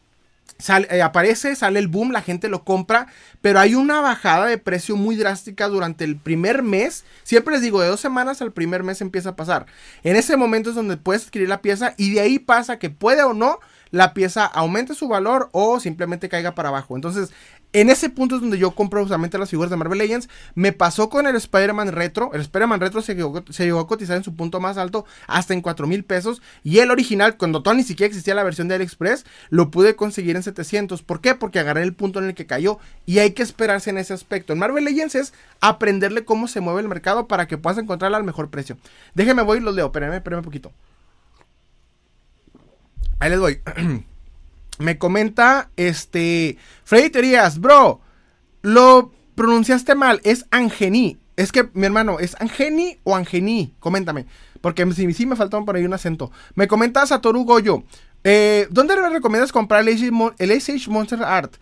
Sale, 0.60 0.88
eh, 0.90 1.02
aparece, 1.04 1.56
sale 1.56 1.78
el 1.78 1.88
boom, 1.88 2.12
la 2.12 2.22
gente 2.22 2.50
lo 2.50 2.64
compra, 2.64 3.08
pero 3.42 3.60
hay 3.60 3.76
una 3.76 4.02
bajada 4.02 4.48
de 4.48 4.58
precio 4.58 4.96
muy 4.96 5.16
drástica 5.16 5.68
durante 5.68 6.04
el 6.04 6.18
primer 6.18 6.64
mes. 6.64 7.04
Siempre 7.24 7.54
les 7.54 7.62
digo, 7.62 7.82
de 7.82 7.90
dos 7.90 8.00
semanas 8.00 8.42
al 8.42 8.52
primer 8.52 8.82
mes 8.82 9.02
empieza 9.02 9.30
a 9.30 9.36
pasar. 9.36 9.68
En 10.04 10.16
ese 10.16 10.36
momento 10.36 10.70
es 10.70 10.76
donde 10.76 10.98
puedes 10.98 11.26
adquirir 11.26 11.50
la 11.50 11.62
pieza 11.62 11.94
y 11.98 12.14
de 12.14 12.22
ahí 12.22 12.40
pasa 12.40 12.80
que 12.80 12.90
puede 12.90 13.22
o 13.24 13.34
no 13.34 13.60
la 13.92 14.14
pieza 14.14 14.46
aumente 14.46 14.96
su 14.96 15.08
valor 15.08 15.50
o 15.52 15.80
simplemente 15.80 16.30
caiga 16.30 16.56
para 16.56 16.70
abajo. 16.70 16.96
Entonces, 16.96 17.30
en 17.80 17.90
ese 17.90 18.10
punto 18.10 18.36
es 18.36 18.42
donde 18.42 18.58
yo 18.58 18.72
compro 18.72 19.02
justamente 19.02 19.38
las 19.38 19.50
figuras 19.50 19.70
de 19.70 19.78
Marvel 19.78 20.00
Legends. 20.00 20.30
Me 20.56 20.72
pasó 20.72 21.10
con 21.10 21.28
el 21.28 21.36
Spider-Man 21.36 21.92
Retro. 21.92 22.32
El 22.34 22.42
Spider-Man 22.42 22.80
Retro 22.80 23.02
se 23.02 23.14
llegó, 23.14 23.80
a 23.80 23.88
cotizar 23.88 24.18
en 24.18 24.24
su 24.24 24.36
punto 24.36 24.60
más 24.60 24.78
alto 24.78 25.06
hasta 25.28 25.54
en 25.54 25.62
4 25.62 25.86
mil 25.86 26.04
pesos. 26.04 26.42
Y 26.64 26.80
el 26.80 26.92
original, 26.92 27.38
cuando 27.38 27.62
todavía 27.62 27.82
ni 27.82 27.88
siquiera 27.88 28.08
existía 28.08 28.36
la 28.36 28.44
versión 28.44 28.68
de 28.68 28.76
AliExpress, 28.76 29.26
lo 29.50 29.70
pude 29.70 29.96
conseguir 29.96 30.36
en 30.36 30.44
700. 30.44 31.04
¿Por 31.04 31.22
qué? 31.22 31.36
Porque 31.36 31.60
agarré 31.60 31.84
el 31.84 31.94
punto 31.94 32.20
en 32.20 32.26
el 32.26 32.36
que 32.36 32.46
cayó. 32.46 32.80
Y 33.06 33.20
hay 33.20 33.32
que 33.32 33.44
esperarse 33.44 33.90
en 33.90 33.98
ese 33.98 34.14
aspecto. 34.14 34.54
En 34.54 34.60
Marvel 34.60 34.86
Legends 34.86 35.16
es 35.16 35.34
aprenderle 35.60 36.26
cómo 36.26 36.48
se 36.48 36.62
mueve 36.62 36.82
el 36.82 36.88
mercado 36.88 37.28
para 37.28 37.48
que 37.48 37.58
puedas 37.58 37.78
encontrarla 37.78 38.18
al 38.18 38.24
mejor 38.24 38.50
precio. 38.50 38.78
Déjenme 39.14 39.42
voy 39.44 39.58
y 39.58 39.62
los 39.62 39.76
leo. 39.76 39.88
Espérenme, 39.88 40.18
espérenme 40.18 40.40
un 40.40 40.46
poquito. 40.46 40.72
Ahí 43.20 43.30
les 43.30 43.40
voy. 43.40 43.60
Me 44.80 44.98
comenta 44.98 45.70
este 45.76 46.58
Freddy 46.84 47.10
Terías, 47.10 47.60
bro, 47.60 48.02
lo 48.62 49.12
pronunciaste 49.36 49.96
mal, 49.96 50.22
es 50.24 50.46
Angení. 50.52 51.18
Es 51.36 51.52
que, 51.52 51.70
mi 51.74 51.86
hermano, 51.86 52.20
¿es 52.20 52.36
Angeni 52.40 52.98
o 53.04 53.16
Angení? 53.16 53.76
Coméntame. 53.80 54.26
Porque 54.62 54.92
si 54.92 55.14
sí, 55.14 55.26
me 55.26 55.36
faltó 55.36 55.64
por 55.64 55.76
ahí 55.76 55.86
un 55.86 55.94
acento. 55.94 56.32
Me 56.56 56.68
comenta 56.68 57.06
Satoru 57.06 57.44
Goyo. 57.44 57.84
Eh, 58.24 58.68
¿Dónde 58.72 59.00
me 59.00 59.10
recomiendas 59.10 59.52
comprar 59.52 59.88
el 59.88 60.52
Age 60.52 60.90
Monster 60.90 61.24
Art? 61.24 61.56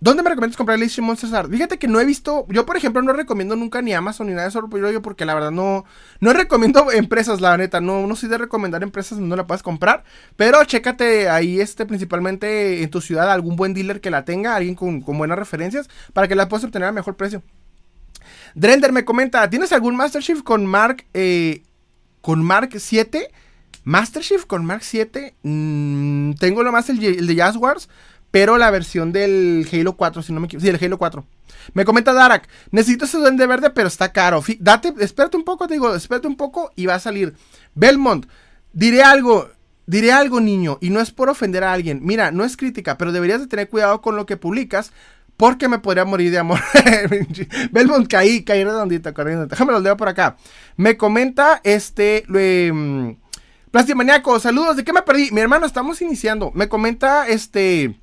¿Dónde 0.00 0.22
me 0.22 0.30
recomiendas 0.30 0.56
comprar 0.56 0.78
Legion 0.78 1.04
Monsters 1.04 1.32
Art? 1.32 1.50
Fíjate 1.50 1.76
que 1.76 1.88
no 1.88 1.98
he 1.98 2.04
visto, 2.04 2.46
yo 2.50 2.64
por 2.64 2.76
ejemplo 2.76 3.02
no 3.02 3.12
recomiendo 3.12 3.56
nunca 3.56 3.82
ni 3.82 3.92
Amazon 3.92 4.28
ni 4.28 4.32
nada 4.32 4.44
de 4.44 4.50
eso 4.50 4.68
porque 5.02 5.24
la 5.24 5.34
verdad 5.34 5.50
no, 5.50 5.84
no 6.20 6.32
recomiendo 6.32 6.92
empresas, 6.92 7.40
la 7.40 7.56
neta, 7.56 7.80
no, 7.80 8.06
no 8.06 8.14
soy 8.14 8.28
de 8.28 8.38
recomendar 8.38 8.84
empresas 8.84 9.18
donde 9.18 9.30
no 9.30 9.34
la 9.34 9.48
puedes 9.48 9.64
comprar, 9.64 10.04
pero 10.36 10.64
chécate 10.64 11.28
ahí 11.28 11.60
este 11.60 11.84
principalmente 11.84 12.84
en 12.84 12.90
tu 12.90 13.00
ciudad 13.00 13.28
algún 13.32 13.56
buen 13.56 13.74
dealer 13.74 14.00
que 14.00 14.10
la 14.10 14.24
tenga, 14.24 14.54
alguien 14.54 14.76
con, 14.76 15.00
buenas 15.00 15.38
referencias 15.38 15.90
para 16.12 16.28
que 16.28 16.36
la 16.36 16.48
puedas 16.48 16.62
obtener 16.62 16.86
a 16.86 16.92
mejor 16.92 17.16
precio. 17.16 17.42
Drender 18.54 18.92
me 18.92 19.04
comenta, 19.04 19.50
¿tienes 19.50 19.72
algún 19.72 19.96
Master 19.96 20.22
Chief 20.22 20.44
con 20.44 20.64
Mark, 20.64 21.06
eh, 21.12 21.62
con 22.20 22.44
Mark 22.44 22.70
7? 22.76 23.30
Master 23.82 24.22
Chief 24.22 24.44
con 24.44 24.64
Mark 24.64 24.82
7, 24.84 25.34
mm, 25.42 26.32
tengo 26.34 26.62
lo 26.62 26.70
más 26.70 26.88
el, 26.90 27.02
el 27.02 27.26
de 27.26 27.34
Jazz 27.34 27.56
Wars, 27.56 27.88
pero 28.30 28.58
la 28.58 28.70
versión 28.70 29.12
del 29.12 29.66
Halo 29.72 29.96
4, 29.96 30.22
si 30.22 30.32
no 30.32 30.40
me 30.40 30.46
equivoco. 30.46 30.64
Sí, 30.64 30.70
el 30.70 30.84
Halo 30.84 30.98
4. 30.98 31.24
Me 31.74 31.84
comenta 31.84 32.12
Darak, 32.12 32.48
necesito 32.70 33.04
ese 33.04 33.18
duende 33.18 33.46
verde, 33.46 33.70
pero 33.70 33.88
está 33.88 34.12
caro. 34.12 34.42
date, 34.58 34.94
espérate 35.00 35.36
un 35.36 35.44
poco, 35.44 35.66
te 35.66 35.74
digo, 35.74 35.94
espérate 35.94 36.26
un 36.26 36.36
poco 36.36 36.70
y 36.76 36.86
va 36.86 36.94
a 36.94 37.00
salir. 37.00 37.34
Belmont, 37.74 38.26
diré 38.72 39.02
algo, 39.02 39.48
diré 39.86 40.12
algo, 40.12 40.40
niño, 40.40 40.78
y 40.80 40.90
no 40.90 41.00
es 41.00 41.10
por 41.10 41.28
ofender 41.28 41.64
a 41.64 41.72
alguien. 41.72 42.00
Mira, 42.02 42.30
no 42.30 42.44
es 42.44 42.56
crítica, 42.56 42.98
pero 42.98 43.12
deberías 43.12 43.40
de 43.40 43.46
tener 43.46 43.68
cuidado 43.68 44.00
con 44.02 44.16
lo 44.16 44.26
que 44.26 44.36
publicas, 44.36 44.92
porque 45.36 45.68
me 45.68 45.78
podría 45.78 46.04
morir 46.04 46.30
de 46.30 46.38
amor. 46.38 46.60
Belmont, 47.70 48.08
caí, 48.08 48.44
caí 48.44 48.64
redondito, 48.64 49.12
corriendo. 49.14 49.46
Déjame 49.46 49.72
lo 49.72 49.80
leo 49.80 49.96
por 49.96 50.08
acá. 50.08 50.36
Me 50.76 50.96
comenta 50.96 51.60
este. 51.64 52.24
Eh, 52.34 53.16
Plastimaniaco, 53.70 54.40
saludos, 54.40 54.76
¿de 54.76 54.84
qué 54.84 54.92
me 54.92 55.02
perdí? 55.02 55.30
Mi 55.30 55.40
hermano, 55.40 55.66
estamos 55.66 56.00
iniciando. 56.02 56.50
Me 56.54 56.68
comenta 56.68 57.28
este. 57.28 58.00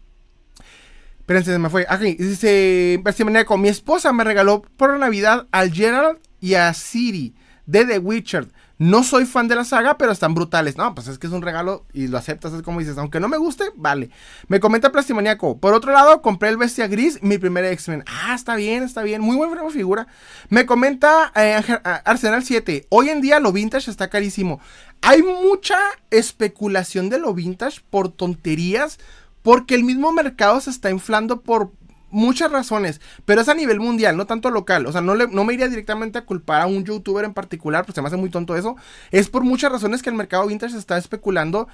Espérense, 1.25 1.51
se 1.53 1.57
me 1.57 1.71
fue. 1.71 1.87
Aquí, 1.89 2.13
dice 2.13 3.01
Maníaco, 3.25 3.57
mi 3.57 3.67
esposa 3.67 4.13
me 4.13 4.23
regaló 4.23 4.61
por 4.77 4.95
Navidad 4.99 5.47
al 5.51 5.73
Gerald 5.73 6.19
y 6.39 6.53
a 6.53 6.71
Siri 6.75 7.33
de 7.65 7.83
The 7.83 7.97
Witcher. 7.97 8.47
No 8.77 9.03
soy 9.03 9.25
fan 9.25 9.47
de 9.47 9.55
la 9.55 9.63
saga, 9.63 9.97
pero 9.97 10.11
están 10.11 10.35
brutales. 10.35 10.77
No, 10.77 10.93
pues 10.93 11.07
es 11.07 11.17
que 11.17 11.25
es 11.25 11.33
un 11.33 11.41
regalo 11.41 11.87
y 11.93 12.09
lo 12.09 12.19
aceptas, 12.19 12.53
es 12.53 12.61
como 12.61 12.79
dices. 12.79 12.99
Aunque 12.99 13.19
no 13.19 13.27
me 13.27 13.37
guste, 13.37 13.71
vale. 13.75 14.11
Me 14.49 14.59
comenta 14.59 14.91
Plastimaniaco. 14.91 15.57
Por 15.57 15.73
otro 15.73 15.93
lado, 15.93 16.21
compré 16.21 16.49
el 16.49 16.57
Bestia 16.57 16.85
Gris, 16.85 17.23
mi 17.23 17.39
primer 17.39 17.65
X-Men. 17.65 18.03
Ah, 18.05 18.35
está 18.35 18.55
bien, 18.55 18.83
está 18.83 19.01
bien. 19.01 19.21
Muy 19.21 19.35
buena 19.35 19.67
figura. 19.71 20.05
Me 20.49 20.67
comenta 20.67 21.31
eh, 21.35 21.59
Arsenal 22.05 22.43
7. 22.43 22.85
Hoy 22.89 23.09
en 23.09 23.21
día 23.21 23.39
lo 23.39 23.51
vintage 23.51 23.89
está 23.89 24.11
carísimo. 24.11 24.59
Hay 25.01 25.23
mucha 25.23 25.79
especulación 26.11 27.09
de 27.09 27.17
lo 27.17 27.33
vintage 27.33 27.81
por 27.89 28.09
tonterías 28.09 28.99
porque 29.45 29.75
el 29.75 29.83
mismo 29.83 30.11
mercado 30.11 30.59
se 30.59 30.71
está 30.71 30.89
inflando 30.89 31.41
por 31.41 31.71
muchas 32.09 32.51
razones, 32.51 32.99
pero 33.25 33.41
es 33.41 33.47
a 33.47 33.53
nivel 33.53 33.79
mundial, 33.79 34.17
no 34.17 34.25
tanto 34.25 34.49
local. 34.49 34.87
O 34.87 34.91
sea, 34.91 35.01
no, 35.01 35.13
no 35.13 35.43
me 35.43 35.53
iría 35.53 35.67
directamente 35.67 36.17
a 36.17 36.25
culpar 36.25 36.61
a 36.61 36.65
un 36.65 36.83
youtuber 36.83 37.25
en 37.25 37.33
particular, 37.35 37.85
pues 37.85 37.93
se 37.93 38.01
me 38.01 38.07
hace 38.07 38.17
muy 38.17 38.31
tonto 38.31 38.55
eso. 38.55 38.75
Es 39.11 39.29
por 39.29 39.43
muchas 39.43 39.71
razones 39.71 40.01
que 40.01 40.09
el 40.09 40.15
mercado 40.15 40.47
vintage 40.47 40.71
se 40.71 40.79
está 40.79 40.97
especulando. 40.97 41.67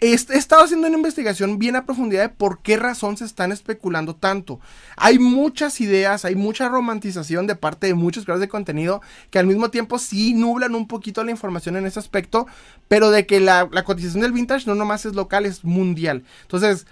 He, 0.00 0.14
estado 0.14 0.64
haciendo 0.64 0.88
una 0.88 0.96
investigación 0.96 1.58
bien 1.58 1.76
a 1.76 1.84
profundidad 1.84 2.22
de 2.22 2.28
por 2.30 2.60
qué 2.60 2.76
razón 2.76 3.16
se 3.16 3.24
están 3.24 3.52
especulando 3.52 4.16
tanto. 4.16 4.60
Hay 4.96 5.18
muchas 5.18 5.80
ideas, 5.80 6.24
hay 6.24 6.34
mucha 6.34 6.68
romantización 6.68 7.46
de 7.46 7.54
parte 7.54 7.86
de 7.86 7.94
muchos 7.94 8.24
creadores 8.24 8.46
de 8.46 8.50
contenido 8.50 9.00
que 9.30 9.38
al 9.38 9.46
mismo 9.46 9.70
tiempo 9.70 9.98
sí 9.98 10.34
nublan 10.34 10.74
un 10.74 10.88
poquito 10.88 11.22
la 11.22 11.30
información 11.30 11.76
en 11.76 11.86
ese 11.86 11.98
aspecto, 11.98 12.46
pero 12.88 13.10
de 13.10 13.26
que 13.26 13.40
la, 13.40 13.68
la 13.70 13.84
cotización 13.84 14.22
del 14.22 14.32
vintage 14.32 14.66
no 14.66 14.74
nomás 14.74 15.06
es 15.06 15.14
local, 15.14 15.46
es 15.46 15.64
mundial. 15.64 16.24
Entonces, 16.42 16.86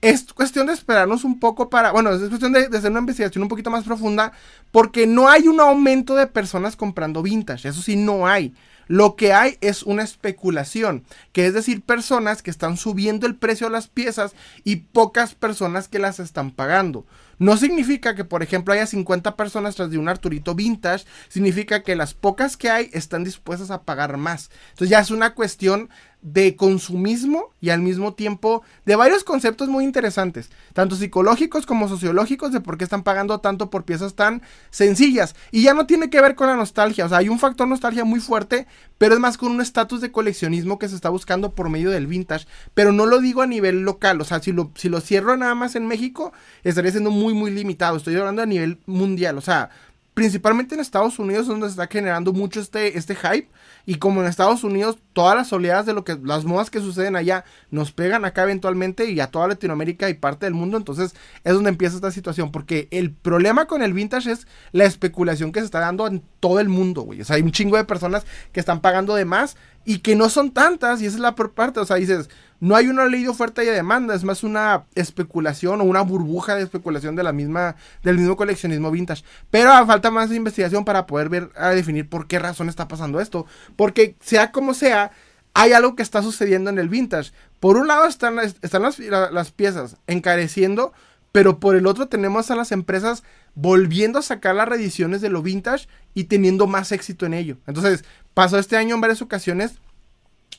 es 0.00 0.32
cuestión 0.32 0.66
de 0.66 0.72
esperarnos 0.72 1.24
un 1.24 1.40
poco 1.40 1.70
para, 1.70 1.92
bueno, 1.92 2.10
es 2.12 2.28
cuestión 2.28 2.52
de, 2.52 2.66
hacer 2.66 2.90
una 2.90 3.00
investigación 3.00 3.42
un 3.42 3.48
poquito 3.48 3.70
más 3.70 3.84
profunda, 3.84 4.32
porque 4.70 5.06
no 5.06 5.28
hay 5.28 5.48
un 5.48 5.60
aumento 5.60 6.14
de 6.14 6.26
personas 6.26 6.76
comprando 6.76 7.22
vintage, 7.22 7.68
eso 7.68 7.82
sí, 7.82 7.96
no 7.96 8.26
hay. 8.26 8.54
Lo 8.86 9.16
que 9.16 9.34
hay 9.34 9.58
es 9.60 9.82
una 9.82 10.02
especulación, 10.02 11.04
que 11.32 11.46
es 11.46 11.52
decir, 11.52 11.82
personas 11.82 12.42
que 12.42 12.50
están 12.50 12.78
subiendo 12.78 13.26
el 13.26 13.36
precio 13.36 13.66
de 13.66 13.72
las 13.74 13.86
piezas 13.86 14.34
y 14.64 14.76
pocas 14.76 15.34
personas 15.34 15.88
que 15.88 15.98
las 15.98 16.20
están 16.20 16.50
pagando. 16.50 17.04
No 17.38 17.56
significa 17.56 18.14
que, 18.14 18.24
por 18.24 18.42
ejemplo, 18.42 18.72
haya 18.72 18.86
50 18.86 19.36
personas 19.36 19.76
tras 19.76 19.90
de 19.90 19.98
un 19.98 20.08
Arturito 20.08 20.54
vintage. 20.54 21.04
Significa 21.28 21.82
que 21.82 21.96
las 21.96 22.14
pocas 22.14 22.56
que 22.56 22.70
hay 22.70 22.90
están 22.92 23.24
dispuestas 23.24 23.70
a 23.70 23.82
pagar 23.82 24.16
más. 24.16 24.50
Entonces 24.70 24.90
ya 24.90 25.00
es 25.00 25.10
una 25.10 25.34
cuestión 25.34 25.88
de 26.20 26.56
consumismo 26.56 27.54
y 27.60 27.70
al 27.70 27.80
mismo 27.80 28.14
tiempo 28.14 28.62
de 28.84 28.96
varios 28.96 29.22
conceptos 29.22 29.68
muy 29.68 29.84
interesantes, 29.84 30.50
tanto 30.72 30.96
psicológicos 30.96 31.64
como 31.64 31.88
sociológicos 31.88 32.52
de 32.52 32.60
por 32.60 32.76
qué 32.76 32.84
están 32.84 33.04
pagando 33.04 33.40
tanto 33.40 33.70
por 33.70 33.84
piezas 33.84 34.14
tan 34.14 34.42
sencillas. 34.70 35.36
Y 35.52 35.62
ya 35.62 35.74
no 35.74 35.86
tiene 35.86 36.10
que 36.10 36.20
ver 36.20 36.34
con 36.34 36.48
la 36.48 36.56
nostalgia, 36.56 37.06
o 37.06 37.08
sea, 37.08 37.18
hay 37.18 37.28
un 37.28 37.38
factor 37.38 37.68
nostalgia 37.68 38.04
muy 38.04 38.20
fuerte, 38.20 38.66
pero 38.98 39.14
es 39.14 39.20
más 39.20 39.38
con 39.38 39.52
un 39.52 39.60
estatus 39.60 40.00
de 40.00 40.10
coleccionismo 40.10 40.78
que 40.78 40.88
se 40.88 40.96
está 40.96 41.08
buscando 41.08 41.52
por 41.52 41.68
medio 41.68 41.90
del 41.90 42.08
vintage, 42.08 42.46
pero 42.74 42.92
no 42.92 43.06
lo 43.06 43.20
digo 43.20 43.42
a 43.42 43.46
nivel 43.46 43.82
local, 43.82 44.20
o 44.20 44.24
sea, 44.24 44.40
si 44.40 44.52
lo, 44.52 44.72
si 44.74 44.88
lo 44.88 45.00
cierro 45.00 45.36
nada 45.36 45.54
más 45.54 45.76
en 45.76 45.86
México, 45.86 46.32
estaría 46.64 46.90
siendo 46.90 47.10
muy, 47.10 47.32
muy 47.32 47.52
limitado, 47.52 47.96
estoy 47.96 48.16
hablando 48.16 48.42
a 48.42 48.46
nivel 48.46 48.80
mundial, 48.86 49.38
o 49.38 49.42
sea, 49.42 49.70
principalmente 50.14 50.74
en 50.74 50.80
Estados 50.80 51.20
Unidos 51.20 51.46
donde 51.46 51.68
se 51.68 51.70
está 51.70 51.86
generando 51.86 52.32
mucho 52.32 52.58
este, 52.58 52.98
este 52.98 53.14
hype 53.14 53.48
y 53.88 53.94
como 53.94 54.20
en 54.20 54.26
Estados 54.26 54.64
Unidos 54.64 54.98
todas 55.14 55.34
las 55.34 55.50
oleadas 55.50 55.86
de 55.86 55.94
lo 55.94 56.04
que 56.04 56.18
las 56.22 56.44
modas 56.44 56.68
que 56.68 56.78
suceden 56.78 57.16
allá 57.16 57.46
nos 57.70 57.90
pegan 57.90 58.26
acá 58.26 58.42
eventualmente 58.42 59.10
y 59.10 59.18
a 59.18 59.28
toda 59.28 59.48
Latinoamérica 59.48 60.10
y 60.10 60.14
parte 60.14 60.44
del 60.44 60.52
mundo, 60.52 60.76
entonces 60.76 61.14
es 61.42 61.54
donde 61.54 61.70
empieza 61.70 61.96
esta 61.96 62.10
situación, 62.10 62.52
porque 62.52 62.88
el 62.90 63.12
problema 63.12 63.64
con 63.64 63.82
el 63.82 63.94
vintage 63.94 64.30
es 64.30 64.46
la 64.72 64.84
especulación 64.84 65.52
que 65.52 65.60
se 65.60 65.64
está 65.64 65.80
dando 65.80 66.06
en 66.06 66.22
todo 66.38 66.60
el 66.60 66.68
mundo, 66.68 67.00
güey. 67.00 67.22
O 67.22 67.24
sea, 67.24 67.36
hay 67.36 67.42
un 67.42 67.50
chingo 67.50 67.78
de 67.78 67.84
personas 67.84 68.26
que 68.52 68.60
están 68.60 68.82
pagando 68.82 69.14
de 69.14 69.24
más 69.24 69.56
y 69.86 70.00
que 70.00 70.14
no 70.16 70.28
son 70.28 70.50
tantas 70.50 71.00
y 71.00 71.06
esa 71.06 71.16
es 71.16 71.22
la 71.22 71.34
parte, 71.34 71.80
o 71.80 71.86
sea, 71.86 71.96
dices, 71.96 72.28
no 72.60 72.74
hay 72.74 72.88
una 72.88 73.06
ley 73.06 73.22
de 73.22 73.28
oferta 73.28 73.62
y 73.62 73.66
de 73.66 73.72
demanda, 73.72 74.14
es 74.14 74.24
más 74.24 74.42
una 74.42 74.84
especulación 74.94 75.80
o 75.80 75.84
una 75.84 76.02
burbuja 76.02 76.56
de 76.56 76.62
especulación 76.62 77.14
de 77.14 77.22
la 77.22 77.32
misma, 77.32 77.76
del 78.02 78.18
mismo 78.18 78.36
coleccionismo 78.36 78.90
vintage. 78.90 79.24
Pero 79.50 79.70
falta 79.86 80.10
más 80.10 80.32
investigación 80.32 80.84
para 80.84 81.06
poder 81.06 81.28
ver, 81.28 81.50
a 81.56 81.70
definir 81.70 82.08
por 82.08 82.26
qué 82.26 82.38
razón 82.38 82.68
está 82.68 82.88
pasando 82.88 83.20
esto. 83.20 83.46
Porque 83.76 84.16
sea 84.20 84.50
como 84.50 84.74
sea, 84.74 85.12
hay 85.54 85.72
algo 85.72 85.94
que 85.94 86.02
está 86.02 86.22
sucediendo 86.22 86.70
en 86.70 86.78
el 86.78 86.88
vintage. 86.88 87.32
Por 87.60 87.76
un 87.76 87.86
lado 87.86 88.06
están, 88.06 88.38
están 88.38 88.82
las, 88.82 88.98
las 88.98 89.52
piezas 89.52 89.96
encareciendo, 90.06 90.92
pero 91.30 91.60
por 91.60 91.76
el 91.76 91.86
otro 91.86 92.08
tenemos 92.08 92.50
a 92.50 92.56
las 92.56 92.72
empresas 92.72 93.22
volviendo 93.54 94.18
a 94.18 94.22
sacar 94.22 94.54
las 94.54 94.68
reediciones 94.68 95.20
de 95.20 95.30
lo 95.30 95.42
vintage 95.42 95.88
y 96.14 96.24
teniendo 96.24 96.66
más 96.66 96.90
éxito 96.90 97.26
en 97.26 97.34
ello. 97.34 97.56
Entonces, 97.66 98.04
pasó 98.34 98.58
este 98.58 98.76
año 98.76 98.94
en 98.94 99.00
varias 99.00 99.22
ocasiones 99.22 99.78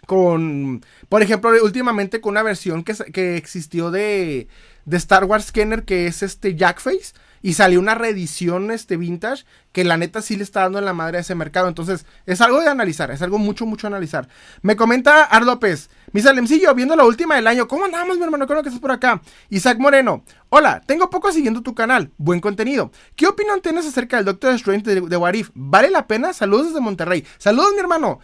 con, 0.10 0.84
por 1.08 1.22
ejemplo, 1.22 1.52
últimamente 1.64 2.20
con 2.20 2.32
una 2.32 2.42
versión 2.42 2.84
que, 2.84 2.96
que 3.14 3.38
existió 3.38 3.92
de, 3.92 4.48
de, 4.86 4.98
Star 4.98 5.26
Wars 5.26 5.52
Kenner, 5.52 5.84
que 5.86 6.08
es 6.08 6.24
este 6.24 6.56
Jackface, 6.56 7.14
y 7.44 7.54
salió 7.54 7.80
una 7.80 7.94
reedición 7.94 8.72
este 8.72 8.98
vintage 8.98 9.46
que 9.72 9.84
la 9.84 9.98
neta 9.98 10.24
sí 10.24 10.36
le 10.36 10.42
está 10.42 10.62
dando 10.62 10.80
en 10.80 10.86
la 10.86 10.94
madre 10.94 11.20
a 11.20 11.22
ese 11.22 11.36
mercado. 11.36 11.68
Entonces, 11.68 12.08
es 12.26 12.42
algo 12.42 12.60
de 12.60 12.70
analizar, 12.70 13.12
es 13.12 13.22
algo 13.22 13.38
mucho, 13.38 13.68
mucho 13.68 13.86
analizar. 13.86 14.28
Me 14.64 14.76
comenta 14.76 15.26
Ar 15.26 15.44
López, 15.44 15.92
mi 16.12 16.22
Salemcillo, 16.22 16.74
viendo 16.74 16.96
la 16.96 17.06
última 17.06 17.36
del 17.36 17.46
año. 17.46 17.68
¿Cómo 17.68 17.86
andamos, 17.86 18.18
mi 18.18 18.24
hermano? 18.24 18.48
Creo 18.48 18.64
que 18.64 18.70
estás 18.70 18.82
por 18.82 18.92
acá. 18.92 19.22
Isaac 19.52 19.78
Moreno, 19.78 20.24
hola, 20.50 20.82
tengo 20.88 21.12
poco 21.12 21.32
siguiendo 21.32 21.62
tu 21.62 21.76
canal, 21.76 22.10
buen 22.18 22.40
contenido. 22.40 22.92
¿Qué 23.16 23.28
opinión 23.28 23.62
tienes 23.62 23.86
acerca 23.86 24.18
del 24.18 24.26
Doctor 24.26 24.56
Strange 24.56 24.96
de, 24.96 25.02
de 25.02 25.18
Warif? 25.18 25.52
¿Vale 25.54 25.92
la 25.92 26.08
pena? 26.08 26.34
Saludos 26.34 26.70
desde 26.70 26.82
Monterrey. 26.82 27.24
Saludos, 27.38 27.74
mi 27.74 27.80
hermano. 27.80 28.20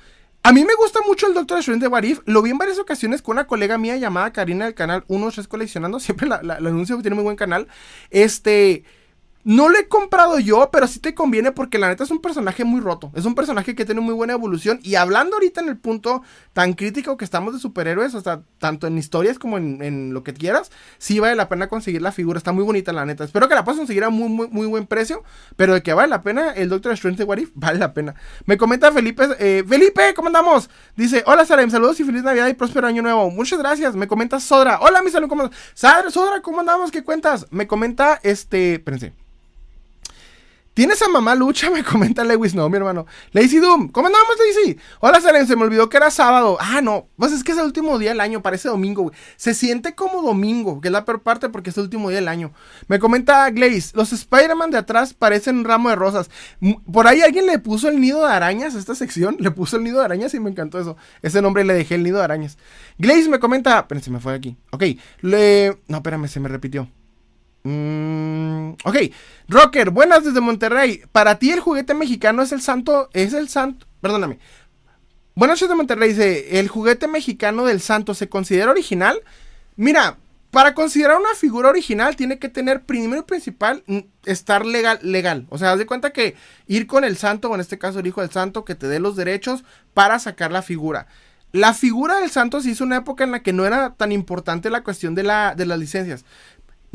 A 0.46 0.52
mí 0.52 0.64
me 0.64 0.76
gusta 0.76 1.00
mucho 1.08 1.26
el 1.26 1.34
Doctor 1.34 1.58
Strange 1.58 1.82
de 1.82 1.88
Warif. 1.88 2.20
Lo 2.26 2.44
vi 2.44 2.52
en 2.52 2.60
varias 2.60 2.78
ocasiones 2.78 3.24
con 3.24 3.34
una 3.36 3.48
colega 3.48 3.80
mía 3.80 3.98
llamada 3.98 4.32
Karina 4.32 4.66
del 4.66 4.76
canal 4.76 5.04
1-3 5.08 5.48
Coleccionando. 5.48 6.00
Siempre 6.06 6.28
la, 6.28 6.44
la, 6.44 6.60
la 6.60 6.70
anuncio, 6.70 7.02
tiene 7.02 7.16
muy 7.16 7.24
buen 7.24 7.36
canal. 7.36 7.68
Este. 8.12 8.84
No 9.46 9.70
lo 9.70 9.78
he 9.78 9.88
comprado 9.88 10.40
yo, 10.40 10.72
pero 10.72 10.88
sí 10.88 11.00
te 11.00 11.14
conviene 11.14 11.52
porque 11.52 11.78
la 11.78 11.88
neta 11.88 12.04
es 12.04 12.10
un 12.10 12.20
personaje 12.20 12.66
muy 12.66 12.82
roto. 12.82 13.12
Es 13.14 13.26
un 13.26 13.36
personaje 13.36 13.76
que 13.76 13.86
tiene 13.86 14.02
muy 14.02 14.16
buena 14.16 14.34
evolución. 14.34 14.80
Y 14.82 14.96
hablando 14.96 15.36
ahorita 15.36 15.62
en 15.62 15.70
el 15.70 15.78
punto 15.78 16.24
tan 16.54 16.74
crítico 16.74 17.16
que 17.16 17.26
estamos 17.26 17.54
de 17.54 17.60
superhéroes, 17.60 18.14
sea, 18.14 18.42
tanto 18.58 18.88
en 18.88 18.98
historias 18.98 19.38
como 19.38 19.60
en, 19.60 20.16
lo 20.16 20.24
que 20.24 20.34
quieras, 20.34 20.72
sí 20.98 21.20
vale 21.20 21.36
la 21.36 21.48
pena 21.48 21.68
conseguir 21.68 22.02
la 22.02 22.12
figura. 22.12 22.40
Está 22.40 22.54
muy 22.54 22.64
bonita, 22.64 22.92
la 22.92 23.06
neta. 23.06 23.24
Espero 23.24 23.48
que 23.48 23.54
la 23.54 23.64
puedas 23.64 23.78
conseguir 23.78 24.04
a 24.04 24.10
muy, 24.10 24.30
muy, 24.30 24.48
muy 24.48 24.66
buen 24.66 24.88
precio. 24.88 25.24
Pero 25.56 25.76
de 25.76 25.84
que 25.84 25.94
vale 25.94 26.10
la 26.10 26.24
pena, 26.24 26.52
el 26.54 26.70
Doctor 26.70 26.94
Strange 26.94 27.20
de 27.20 27.26
Warif 27.26 27.52
vale 27.54 27.78
la 27.78 27.94
pena. 27.94 28.16
Me 28.48 28.58
comenta 28.58 28.92
Felipe. 28.92 29.28
Eh, 29.38 29.64
Felipe, 29.68 30.16
¿cómo 30.16 30.30
andamos? 30.30 30.72
Dice: 30.96 31.24
Hola, 31.28 31.46
Salem, 31.46 31.70
saludos 31.70 32.00
y 32.00 32.04
feliz 32.04 32.24
Navidad 32.24 32.48
y 32.48 32.56
próspero 32.56 32.88
año 32.88 33.04
nuevo. 33.04 33.30
Muchas 33.30 33.60
gracias. 33.60 33.96
Me 33.96 34.08
comenta 34.08 34.40
Sodra. 34.40 34.80
Hola, 34.82 35.04
mi 35.04 35.12
salud, 35.12 35.30
¿cómo 35.30 35.52
Sodra, 35.76 36.42
¿cómo 36.42 36.62
andamos? 36.62 36.90
¿Qué 36.90 37.04
cuentas? 37.04 37.46
Me 37.52 37.68
comenta 37.68 38.20
este. 38.24 38.74
Espérense. 38.74 39.14
¿Tienes 40.76 41.02
a 41.02 41.08
mamá 41.08 41.36
lucha? 41.36 41.70
Me 41.72 41.86
comenta 41.86 42.26
Lewis. 42.26 42.54
No, 42.54 42.70
mi 42.70 42.76
hermano. 42.76 43.06
Lazy 43.32 43.60
Doom. 43.60 43.88
¿Cómo 43.88 44.08
andamos, 44.08 44.36
Lazy? 44.38 44.78
Hola, 45.00 45.22
Salen. 45.22 45.48
Se 45.48 45.56
me 45.56 45.64
olvidó 45.64 45.88
que 45.88 45.96
era 45.96 46.12
sábado. 46.12 46.58
Ah, 46.60 46.82
no. 46.82 47.08
Pues 47.16 47.32
es 47.32 47.46
que 47.46 47.54
es 47.54 47.58
el 47.58 47.64
último 47.64 47.98
día 47.98 48.10
del 48.10 48.20
año. 48.20 48.42
Parece 48.42 48.68
domingo, 48.68 49.04
güey. 49.04 49.16
Se 49.38 49.54
siente 49.54 49.96
como 49.96 50.22
domingo, 50.22 50.82
que 50.82 50.90
es 50.90 50.92
la 50.92 51.06
peor 51.06 51.22
parte 51.22 51.48
porque 51.48 51.70
es 51.70 51.78
el 51.78 51.84
último 51.84 52.10
día 52.10 52.18
del 52.18 52.28
año. 52.28 52.52
Me 52.90 53.00
comenta 53.00 53.50
Glaze. 53.52 53.92
Los 53.96 54.12
Spider-Man 54.12 54.72
de 54.72 54.80
atrás 54.80 55.14
parecen 55.14 55.60
un 55.60 55.64
ramo 55.64 55.90
de 55.90 55.96
rosas. 55.96 56.30
Por 56.92 57.08
ahí 57.08 57.22
alguien 57.22 57.46
le 57.46 57.58
puso 57.58 57.88
el 57.88 58.02
nido 58.02 58.28
de 58.28 58.34
arañas 58.34 58.76
a 58.76 58.80
esta 58.80 58.96
sección. 58.96 59.38
Le 59.46 59.52
puso 59.52 59.78
el 59.78 59.84
nido 59.84 60.00
de 60.00 60.06
arañas 60.06 60.34
y 60.34 60.42
me 60.42 60.50
encantó 60.50 60.78
eso. 60.78 60.98
Ese 61.22 61.42
nombre 61.42 61.64
le 61.64 61.74
dejé 61.74 61.96
el 61.96 62.04
nido 62.04 62.18
de 62.18 62.26
arañas. 62.26 62.58
Glaze 62.98 63.30
me 63.30 63.40
comenta. 63.40 63.80
Espérense, 63.80 64.12
me 64.12 64.20
fue 64.20 64.34
aquí. 64.34 64.58
Ok. 64.72 64.84
Le... 65.22 65.78
No, 65.88 65.98
espérame, 65.98 66.28
se 66.28 66.42
me 66.42 66.50
repitió. 66.50 66.90
Mm, 67.66 68.74
ok, 68.84 68.96
Rocker, 69.48 69.90
buenas 69.90 70.24
desde 70.24 70.40
Monterrey. 70.40 71.02
Para 71.12 71.40
ti 71.40 71.50
el 71.50 71.60
juguete 71.60 71.96
mexicano 71.96 72.44
es 72.44 72.52
el 72.52 72.62
santo, 72.62 73.10
es 73.12 73.34
el 73.34 73.50
santo, 73.50 73.88
perdóname. 74.02 74.38
Buenas 75.34 75.60
desde 75.60 75.74
Monterrey 75.74 76.10
dice, 76.10 76.60
¿el 76.60 76.68
juguete 76.68 77.08
mexicano 77.08 77.66
del 77.66 77.82
santo 77.82 78.14
se 78.14 78.30
considera 78.30 78.70
original? 78.70 79.20
Mira, 79.76 80.18
para 80.52 80.76
considerar 80.76 81.18
una 81.20 81.34
figura 81.34 81.70
original 81.70 82.16
tiene 82.16 82.38
que 82.38 82.50
tener 82.50 82.84
primero 82.84 83.22
y 83.22 83.26
principal 83.26 83.84
mm, 83.88 84.00
estar 84.26 84.64
legal, 84.64 85.00
legal. 85.02 85.48
O 85.50 85.58
sea, 85.58 85.72
haz 85.72 85.80
de 85.80 85.88
cuenta 85.88 86.14
que 86.14 86.36
ir 86.68 86.86
con 86.86 87.04
el 87.04 87.18
santo, 87.18 87.50
o 87.50 87.56
en 87.56 87.62
este 87.62 87.80
caso 87.80 87.98
el 88.00 88.08
hijo 88.08 88.22
del 88.22 88.30
santo, 88.30 88.64
que 88.64 88.76
te 88.76 88.88
dé 88.88 89.00
los 89.00 89.16
derechos 89.16 89.64
para 89.96 90.20
sacar 90.20 90.52
la 90.52 90.62
figura. 90.62 91.08
La 91.52 91.74
figura 91.74 92.20
del 92.20 92.30
santo 92.32 92.62
se 92.62 92.70
hizo 92.70 92.84
una 92.84 92.98
época 92.98 93.24
en 93.24 93.32
la 93.32 93.42
que 93.42 93.54
no 93.54 93.66
era 93.66 93.94
tan 93.96 94.12
importante 94.12 94.70
la 94.70 94.84
cuestión 94.84 95.16
de, 95.16 95.24
la, 95.24 95.56
de 95.56 95.66
las 95.66 95.80
licencias. 95.80 96.26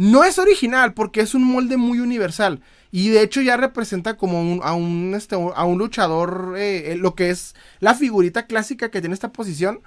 No 0.00 0.24
es 0.24 0.38
original 0.38 0.94
porque 0.94 1.20
es 1.20 1.34
un 1.34 1.44
molde 1.44 1.76
muy 1.76 2.00
universal. 2.00 2.62
Y 2.90 3.10
de 3.10 3.20
hecho 3.20 3.42
ya 3.42 3.58
representa 3.58 4.16
como 4.16 4.62
a, 4.62 4.72
un, 4.72 5.12
este, 5.14 5.34
a 5.34 5.64
un 5.64 5.76
luchador, 5.76 6.54
eh, 6.56 6.92
eh, 6.92 6.96
lo 6.96 7.14
que 7.14 7.28
es 7.28 7.54
la 7.80 7.94
figurita 7.94 8.46
clásica 8.46 8.90
que 8.90 9.00
tiene 9.02 9.12
esta 9.12 9.30
posición. 9.30 9.82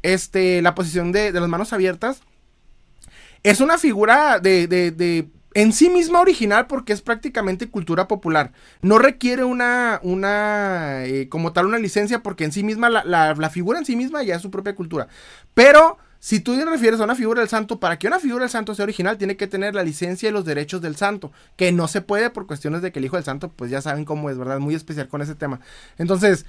Este, 0.00 0.62
la 0.62 0.74
posición 0.74 1.12
de, 1.12 1.32
las 1.32 1.48
manos 1.50 1.74
abiertas. 1.74 2.22
Es 3.42 3.60
una 3.60 3.76
figura 3.76 4.38
de, 4.38 4.68
de, 4.68 5.28
en 5.52 5.74
sí 5.74 5.90
misma 5.90 6.22
original 6.22 6.66
porque 6.66 6.94
es 6.94 7.02
prácticamente 7.02 7.68
cultura 7.68 8.08
popular. 8.08 8.52
No 8.80 8.96
requiere 8.96 9.44
una, 9.44 10.00
una 10.02 11.04
eh, 11.04 11.28
como 11.28 11.52
tal, 11.52 11.66
una 11.66 11.78
licencia 11.78 12.22
porque 12.22 12.44
en 12.44 12.52
sí 12.52 12.62
misma, 12.62 12.88
la, 12.88 13.04
la, 13.04 13.50
figura 13.50 13.78
en 13.78 13.84
sí 13.84 13.96
misma 13.96 14.22
ya 14.22 14.36
es 14.36 14.40
su 14.40 14.50
propia 14.50 14.74
cultura. 14.74 15.08
Pero 15.52 15.98
si 16.20 16.40
tú 16.40 16.56
te 16.56 16.64
refieres 16.64 17.00
a 17.00 17.04
una 17.04 17.14
figura 17.14 17.40
del 17.40 17.48
santo, 17.48 17.78
para 17.78 17.98
que 17.98 18.08
una 18.08 18.18
figura 18.18 18.42
del 18.42 18.50
santo 18.50 18.74
sea 18.74 18.82
original, 18.84 19.18
tiene 19.18 19.36
que 19.36 19.46
tener 19.46 19.74
la 19.74 19.82
licencia 19.82 20.28
y 20.28 20.32
los 20.32 20.44
derechos 20.44 20.80
del 20.80 20.96
santo, 20.96 21.32
que 21.56 21.70
no 21.72 21.86
se 21.88 22.00
puede 22.00 22.30
por 22.30 22.46
cuestiones 22.46 22.82
de 22.82 22.90
que 22.92 22.98
el 22.98 23.04
hijo 23.04 23.16
del 23.16 23.24
santo, 23.24 23.50
pues 23.50 23.70
ya 23.70 23.80
saben 23.80 24.04
cómo 24.04 24.30
es, 24.30 24.38
¿verdad? 24.38 24.58
Muy 24.58 24.74
especial 24.74 25.08
con 25.08 25.22
ese 25.22 25.34
tema. 25.34 25.60
Entonces, 25.96 26.44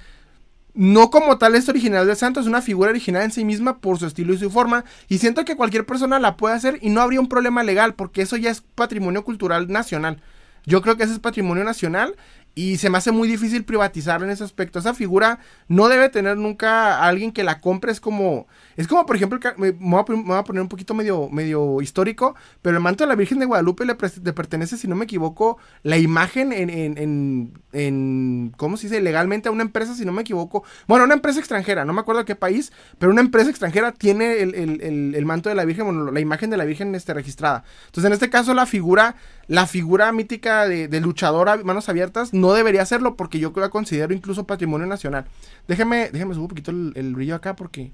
no 0.74 1.10
como 1.10 1.38
tal 1.38 1.54
es 1.54 1.68
original 1.68 2.06
del 2.06 2.16
santo, 2.16 2.40
es 2.40 2.46
una 2.46 2.62
figura 2.62 2.90
original 2.90 3.22
en 3.22 3.32
sí 3.32 3.44
misma 3.44 3.78
por 3.78 3.98
su 3.98 4.06
estilo 4.06 4.34
y 4.34 4.38
su 4.38 4.50
forma, 4.50 4.84
y 5.08 5.18
siento 5.18 5.44
que 5.44 5.56
cualquier 5.56 5.86
persona 5.86 6.18
la 6.18 6.36
puede 6.36 6.54
hacer 6.54 6.78
y 6.80 6.90
no 6.90 7.00
habría 7.00 7.20
un 7.20 7.28
problema 7.28 7.62
legal, 7.62 7.94
porque 7.94 8.22
eso 8.22 8.36
ya 8.36 8.50
es 8.50 8.62
patrimonio 8.74 9.24
cultural 9.24 9.68
nacional. 9.68 10.20
Yo 10.66 10.82
creo 10.82 10.96
que 10.96 11.04
ese 11.04 11.14
es 11.14 11.18
patrimonio 11.18 11.64
nacional 11.64 12.16
y 12.54 12.78
se 12.78 12.90
me 12.90 12.98
hace 12.98 13.12
muy 13.12 13.28
difícil 13.28 13.64
privatizarlo 13.64 14.26
en 14.26 14.32
ese 14.32 14.44
aspecto. 14.44 14.78
Esa 14.78 14.92
figura 14.92 15.38
no 15.68 15.88
debe 15.88 16.08
tener 16.08 16.36
nunca 16.36 17.02
alguien 17.02 17.32
que 17.32 17.44
la 17.44 17.60
compre. 17.60 17.92
Es 17.92 18.00
como, 18.00 18.46
es 18.76 18.88
como 18.88 19.06
por 19.06 19.16
ejemplo, 19.16 19.38
me 19.56 19.70
voy, 19.70 20.00
a, 20.00 20.44
poner 20.44 20.62
un 20.62 20.68
poquito 20.68 20.94
medio, 20.94 21.28
medio 21.30 21.80
histórico, 21.80 22.34
pero 22.60 22.76
el 22.76 22.82
manto 22.82 23.04
de 23.04 23.08
la 23.08 23.14
Virgen 23.14 23.38
de 23.38 23.46
Guadalupe 23.46 23.84
le, 23.84 23.94
pertenece, 23.94 24.76
si 24.76 24.88
no 24.88 24.96
me 24.96 25.04
equivoco, 25.04 25.58
la 25.82 25.96
imagen 25.96 26.52
en, 26.52 26.70
en, 26.70 27.52
en, 27.72 28.52
¿cómo 28.56 28.76
se 28.76 28.88
dice? 28.88 29.00
Legalmente 29.00 29.48
a 29.48 29.52
una 29.52 29.62
empresa, 29.62 29.94
si 29.94 30.04
no 30.04 30.12
me 30.12 30.22
equivoco. 30.22 30.64
Bueno, 30.88 31.04
una 31.04 31.14
empresa 31.14 31.38
extranjera, 31.38 31.84
no 31.84 31.92
me 31.92 32.00
acuerdo 32.00 32.24
qué 32.24 32.34
país, 32.34 32.72
pero 32.98 33.12
una 33.12 33.20
empresa 33.20 33.50
extranjera 33.50 33.92
tiene 33.92 34.40
el, 34.40 35.24
manto 35.24 35.48
de 35.48 35.54
la 35.54 35.64
Virgen, 35.64 35.84
bueno, 35.84 36.10
la 36.10 36.20
imagen 36.20 36.50
de 36.50 36.56
la 36.56 36.64
Virgen 36.64 36.94
este, 36.94 37.14
registrada. 37.14 37.64
Entonces, 37.86 38.06
en 38.06 38.12
este 38.12 38.28
caso, 38.28 38.54
la 38.54 38.66
figura, 38.66 39.14
la 39.50 39.66
figura 39.66 40.12
mítica 40.12 40.68
de, 40.68 40.86
de 40.86 41.00
luchador 41.00 41.48
a 41.48 41.56
manos 41.56 41.88
abiertas, 41.88 42.32
no 42.32 42.52
debería 42.52 42.82
hacerlo 42.82 43.16
porque 43.16 43.40
yo 43.40 43.52
la 43.56 43.68
considero 43.68 44.14
incluso 44.14 44.46
patrimonio 44.46 44.86
nacional. 44.86 45.24
Déjeme, 45.66 46.08
déjeme 46.12 46.34
subir 46.34 46.42
un 46.42 46.48
poquito 46.48 46.70
el, 46.70 47.14
brillo 47.16 47.34
acá 47.34 47.56
porque 47.56 47.90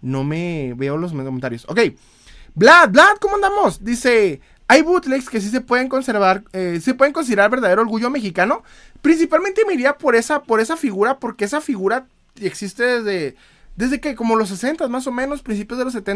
no 0.00 0.22
me 0.22 0.74
veo 0.76 0.96
los 0.96 1.10
comentarios. 1.10 1.66
Ok. 1.68 1.80
Vlad, 2.54 2.90
Vlad, 2.90 3.16
¿cómo 3.20 3.34
andamos? 3.34 3.82
Dice, 3.82 4.40
hay 4.68 4.82
bootlegs 4.82 5.28
que 5.28 5.40
sí 5.40 5.48
se 5.48 5.60
pueden 5.60 5.88
conservar, 5.88 6.44
eh, 6.52 6.78
se 6.80 6.94
pueden 6.94 7.12
considerar 7.12 7.50
verdadero 7.50 7.82
orgullo 7.82 8.08
mexicano. 8.08 8.62
Principalmente 9.00 9.62
me 9.66 9.74
iría 9.74 9.98
por 9.98 10.14
esa, 10.14 10.44
por 10.44 10.60
esa 10.60 10.76
figura, 10.76 11.18
porque 11.18 11.46
esa 11.46 11.60
figura 11.60 12.06
existe 12.40 13.02
desde, 13.02 13.34
desde 13.76 14.00
que 14.00 14.14
como 14.14 14.36
los 14.36 14.48
60 14.48 14.88
más 14.88 15.06
o 15.06 15.12
menos, 15.12 15.42
principios 15.42 15.78
de 15.78 15.84
los 15.84 15.94
70 15.94 16.12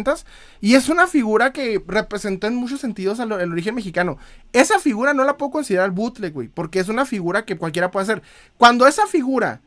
y 0.61 0.75
es 0.75 0.88
una 0.88 1.07
figura 1.07 1.53
que 1.53 1.83
representó 1.87 2.47
en 2.47 2.55
muchos 2.55 2.81
sentidos 2.81 3.19
el 3.19 3.33
origen 3.33 3.75
mexicano. 3.75 4.19
Esa 4.53 4.79
figura 4.79 5.14
no 5.14 5.25
la 5.25 5.37
puedo 5.37 5.51
considerar 5.51 5.90
bootleg, 5.90 6.33
güey, 6.33 6.49
porque 6.49 6.79
es 6.79 6.88
una 6.88 7.05
figura 7.05 7.45
que 7.45 7.57
cualquiera 7.57 7.90
puede 7.90 8.05
hacer. 8.05 8.23
Cuando 8.57 8.87
esa 8.87 9.07
figura 9.07 9.61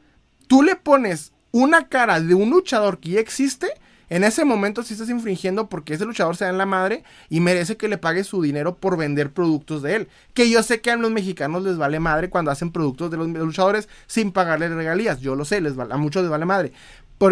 tú 0.48 0.64
le 0.64 0.76
pones 0.76 1.34
una 1.52 1.88
cara 1.88 2.20
de 2.20 2.36
un 2.36 2.50
luchador 2.50 3.00
que 3.00 3.10
ya 3.12 3.20
existe, 3.20 3.68
en 4.10 4.24
ese 4.24 4.44
momento 4.44 4.82
sí 4.82 4.94
estás 4.94 5.10
infringiendo 5.10 5.70
porque 5.70 5.94
ese 5.94 6.06
luchador 6.06 6.36
se 6.36 6.46
da 6.46 6.50
en 6.50 6.58
la 6.58 6.66
madre 6.66 7.04
y 7.30 7.42
merece 7.42 7.78
que 7.78 7.88
le 7.88 8.00
pague 8.00 8.24
su 8.24 8.42
dinero 8.42 8.76
por 8.76 8.98
vender 8.98 9.32
productos 9.32 9.84
de 9.84 9.96
él. 9.96 10.08
Que 10.34 10.50
yo 10.50 10.64
sé 10.64 10.82
que 10.82 10.90
a 10.90 10.96
los 10.96 11.12
mexicanos 11.12 11.64
les 11.64 11.78
vale 11.78 12.00
madre 12.00 12.30
cuando 12.30 12.50
hacen 12.50 12.72
productos 12.72 13.12
de 13.12 13.18
los 13.18 13.28
luchadores 13.28 13.88
sin 14.08 14.32
pagarle 14.32 14.68
regalías. 14.70 15.20
Yo 15.20 15.36
lo 15.36 15.46
sé, 15.46 15.62
les 15.62 15.78
a 15.78 15.98
muchos 15.98 16.24
les 16.24 16.32
vale 16.32 16.46
madre. 16.46 16.74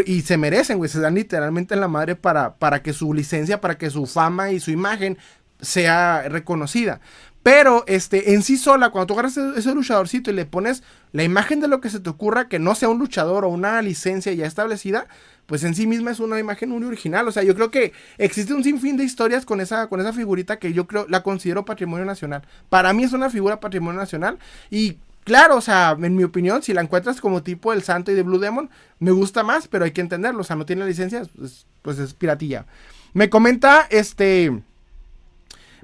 Y 0.06 0.21
se 0.21 0.38
merecen, 0.38 0.78
güey, 0.78 0.89
se 0.89 1.00
dan 1.00 1.15
literalmente 1.15 1.73
en 1.73 1.82
la 1.82 1.88
madre 1.88 2.15
para, 2.15 2.56
para 2.56 2.82
que 2.82 2.93
su 2.93 3.13
licencia, 3.13 3.62
para 3.62 3.78
que 3.78 3.89
su 3.89 4.06
fama 4.06 4.52
y 4.52 4.60
su 4.60 4.71
imagen 4.71 5.17
sea 5.62 6.28
reconocida. 6.28 7.00
Pero 7.47 7.86
este, 7.88 8.34
en 8.34 8.43
sí 8.43 8.58
sola, 8.58 8.89
cuando 8.89 9.08
tú 9.08 9.13
agarras 9.13 9.38
ese, 9.38 9.73
luchadorcito 9.73 10.32
y 10.32 10.34
le 10.34 10.45
pones 10.45 10.84
la 11.13 11.23
imagen 11.23 11.62
de 11.62 11.69
lo 11.69 11.80
que 11.80 11.89
se 11.89 12.02
te 12.02 12.10
ocurra, 12.10 12.50
que 12.50 12.60
no 12.60 12.76
sea 12.76 12.89
un 12.89 13.00
luchador 13.00 13.45
o 13.45 13.47
una 13.47 13.82
licencia 13.82 14.34
ya 14.34 14.45
establecida, 14.45 15.08
pues 15.45 15.63
en 15.63 15.73
sí 15.73 15.88
misma 15.88 16.12
es 16.12 16.19
una 16.19 16.39
imagen 16.39 16.71
muy 16.71 16.84
original. 16.84 17.26
O 17.26 17.32
sea, 17.32 17.43
yo 17.43 17.56
creo 17.56 17.71
que 17.71 17.93
existe 18.17 18.54
un 18.54 18.65
sinfín 18.65 18.97
de 18.97 19.06
historias 19.06 19.45
con 19.45 19.62
esa, 19.62 19.88
con 19.88 20.02
esa 20.02 20.12
figurita 20.12 20.60
que 20.60 20.73
yo 20.73 20.88
creo, 20.88 21.06
la 21.08 21.23
considero 21.23 21.63
patrimonio 21.63 22.06
nacional. 22.06 22.41
Para 22.67 22.91
mí 22.91 23.06
es 23.06 23.13
una 23.13 23.30
figura 23.30 23.62
patrimonio 23.62 23.97
nacional. 23.97 24.39
Y 24.69 24.97
claro, 25.28 25.58
o 25.58 25.62
sea, 25.62 25.98
en 26.02 26.16
mi 26.16 26.24
opinión, 26.24 26.63
si 26.63 26.74
la 26.74 26.80
encuentras 26.80 27.20
como 27.20 27.44
tipo 27.44 27.74
el 27.74 27.84
Santo 27.84 28.13
y 28.13 28.16
de 28.16 28.24
Blue 28.24 28.40
Demon, 28.40 28.70
me 29.00 29.12
gusta 29.12 29.44
más, 29.44 29.68
pero 29.68 29.84
hay 29.84 29.92
que 29.92 30.00
entenderlo. 30.00 30.40
O 30.40 30.44
sea, 30.46 30.56
no 30.56 30.66
tiene 30.66 30.88
licencia, 30.88 31.24
pues, 31.38 31.68
pues 31.82 32.00
es 32.00 32.13
piratilla. 32.13 32.66
Me 33.13 33.30
comenta 33.30 33.88
este. 33.90 34.63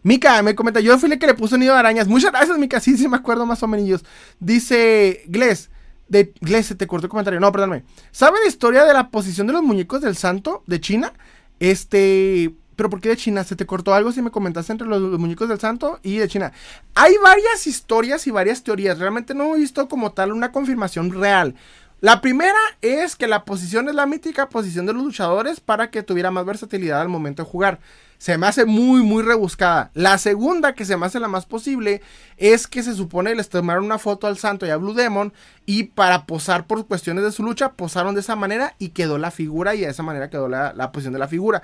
Mika 0.02 0.42
me 0.44 0.56
comenta, 0.56 0.80
yo 0.80 0.98
fui 0.98 1.12
el 1.12 1.20
que 1.20 1.28
le 1.28 1.34
puso 1.34 1.58
nido 1.58 1.74
de 1.74 1.80
arañas. 1.80 2.08
Muchas 2.08 2.32
gracias, 2.32 2.58
Mika. 2.58 2.80
Sí, 2.80 2.98
sí 2.98 3.10
me 3.10 3.18
acuerdo 3.18 3.46
más 3.46 3.62
o 3.64 3.68
menos. 3.68 4.06
Dice 4.40 5.24
Gles, 5.28 5.70
de 6.08 6.34
Gles, 6.40 6.68
se 6.68 6.76
te 6.76 6.88
cortó 6.88 7.08
el 7.08 7.10
comentario. 7.10 7.42
No, 7.42 7.52
perdóname. 7.52 7.84
¿Sabe 8.12 8.40
la 8.42 8.48
historia 8.48 8.86
de 8.86 8.94
la 8.94 9.10
posición 9.10 9.46
de 9.48 9.54
los 9.54 9.64
muñecos 9.64 10.00
del 10.00 10.16
santo 10.16 10.64
de 10.68 10.80
China? 10.80 11.12
Este, 11.60 12.54
pero 12.76 12.90
¿por 12.90 13.02
qué 13.02 13.10
de 13.10 13.18
China? 13.18 13.44
¿Se 13.44 13.56
te 13.56 13.66
cortó 13.66 13.94
algo 13.94 14.12
si 14.12 14.22
me 14.22 14.32
comentaste 14.32 14.72
entre 14.72 14.88
los, 14.88 15.02
muñecos 15.20 15.50
del 15.50 15.60
santo 15.60 16.00
y 16.04 16.18
de 16.18 16.28
China? 16.28 16.52
Hay 16.96 17.14
varias 17.24 17.68
historias 17.68 18.28
y 18.28 18.32
varias 18.32 18.64
teorías. 18.64 19.00
Realmente 19.00 19.34
no 19.34 19.56
he 19.56 19.60
visto 19.60 19.88
como 19.88 20.12
tal 20.12 20.32
una 20.32 20.52
confirmación 20.52 21.12
real. 21.12 21.56
La 22.02 22.20
primera 22.20 22.60
es 22.82 23.16
que 23.16 23.28
la 23.28 23.46
posición 23.46 23.88
es 23.88 23.96
la 23.96 24.06
mítica 24.06 24.50
posición 24.50 24.86
de 24.86 24.94
los 24.94 25.04
luchadores 25.04 25.60
para 25.62 25.90
que 25.90 26.04
tuviera 26.04 26.32
más 26.32 26.46
versatilidad 26.46 27.02
al 27.02 27.10
momento 27.10 27.44
de 27.44 27.50
jugar 27.50 27.80
se 28.24 28.38
me 28.38 28.48
hace 28.48 28.64
muy, 28.64 29.04
muy 29.04 29.22
rebuscada. 29.22 29.92
La 29.94 30.18
segunda, 30.18 30.76
que 30.76 30.86
se 30.86 30.96
me 30.96 31.06
hace 31.06 31.20
la 31.20 31.28
más 31.28 31.46
posible, 31.46 32.02
es 32.38 32.68
que 32.68 32.82
se 32.82 32.96
supone 32.96 33.36
les 33.36 33.50
tomaron 33.50 33.84
una 33.84 34.00
foto 34.00 34.28
al 34.28 34.38
santo 34.38 34.66
y 34.66 34.70
a 34.70 34.78
Blue 34.78 34.94
Demon 34.94 35.34
y 35.66 35.84
para 35.84 36.26
posar 36.26 36.66
por 36.66 36.88
cuestiones 36.88 37.26
de 37.26 37.34
su 37.34 37.44
lucha, 37.44 37.74
posaron 37.74 38.16
de 38.16 38.22
esa 38.22 38.38
manera 38.38 38.76
y 38.80 38.92
quedó 38.92 39.18
la 39.18 39.30
figura 39.30 39.76
y 39.76 39.82
de 39.82 39.90
esa 39.90 40.04
manera 40.04 40.30
quedó 40.30 40.48
la, 40.48 40.72
la 40.72 40.94
posición 40.94 41.12
de 41.12 41.20
la 41.20 41.28
figura 41.28 41.64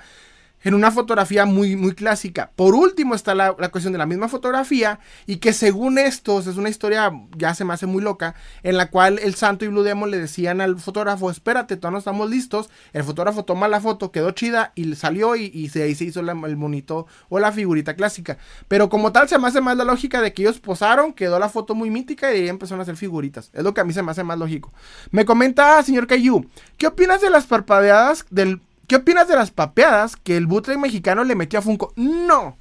en 0.63 0.73
una 0.73 0.91
fotografía 0.91 1.45
muy, 1.45 1.75
muy 1.75 1.93
clásica. 1.93 2.51
Por 2.55 2.75
último 2.75 3.15
está 3.15 3.35
la, 3.35 3.53
cuestión 3.69 3.93
de 3.93 3.99
la 3.99 4.05
misma 4.05 4.27
fotografía 4.27 4.99
y 5.25 5.37
que 5.37 5.53
según 5.53 5.97
estos 5.97 6.47
es 6.47 6.57
una 6.57 6.69
historia, 6.69 7.11
ya 7.37 7.53
se 7.53 7.65
me 7.65 7.73
hace 7.73 7.85
muy 7.85 8.01
loca, 8.01 8.35
en 8.63 8.77
la 8.77 8.89
cual 8.89 9.19
el 9.19 9.35
santo 9.35 9.65
y 9.65 9.69
Blue 9.69 9.83
Demon 9.83 10.11
le 10.11 10.19
decían 10.19 10.61
al 10.61 10.79
fotógrafo, 10.79 11.31
espérate, 11.31 11.77
todavía 11.77 11.95
no 11.95 11.99
estamos 11.99 12.29
listos. 12.29 12.69
El 12.93 13.03
fotógrafo 13.03 13.45
toma 13.45 13.67
la 13.67 13.81
foto, 13.81 14.11
quedó 14.11 14.31
chida 14.31 14.71
y 14.75 14.95
salió 14.95 15.35
y, 15.35 15.69
se, 15.69 15.83
ahí 15.83 15.95
se 15.95 16.05
hizo 16.05 16.19
el 16.19 16.57
monito 16.57 17.07
o 17.29 17.39
la 17.39 17.51
figurita 17.51 17.95
clásica. 17.95 18.37
Pero 18.67 18.89
como 18.89 19.11
tal 19.11 19.29
se 19.29 19.37
me 19.39 19.47
hace 19.47 19.61
más 19.61 19.77
la 19.77 19.85
lógica 19.85 20.21
de 20.21 20.33
que 20.33 20.43
ellos 20.43 20.59
posaron, 20.59 21.13
quedó 21.13 21.39
la 21.39 21.49
foto 21.49 21.75
muy 21.75 21.89
mítica 21.89 22.33
y 22.33 22.41
ahí 22.41 22.49
empezaron 22.49 22.79
a 22.79 22.83
hacer 22.83 22.97
figuritas. 22.97 23.49
Es 23.53 23.63
lo 23.63 23.73
que 23.73 23.81
a 23.81 23.83
mí 23.83 23.93
se 23.93 24.03
me 24.03 24.11
hace 24.11 24.23
más 24.23 24.37
lógico. 24.37 24.73
Me 25.11 25.25
comenta, 25.25 25.81
señor 25.83 26.07
Cayu, 26.07 26.45
¿qué 26.77 26.87
opinas 26.87 27.21
de 27.21 27.29
las 27.29 27.45
parpadeadas 27.45 28.25
del 28.29 28.61
¿Qué 28.89 28.95
opinas 28.95 29.27
de 29.27 29.35
las 29.35 29.51
papeadas 29.51 30.15
que 30.15 30.35
el 30.35 30.47
bootleg 30.47 30.79
mexicano 30.79 31.23
le 31.23 31.35
metió 31.35 31.59
a 31.59 31.61
Funko? 31.61 31.93
No, 31.95 32.57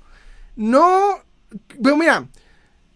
no. 0.56 1.20
Pero 1.82 1.96
mira, 1.96 2.28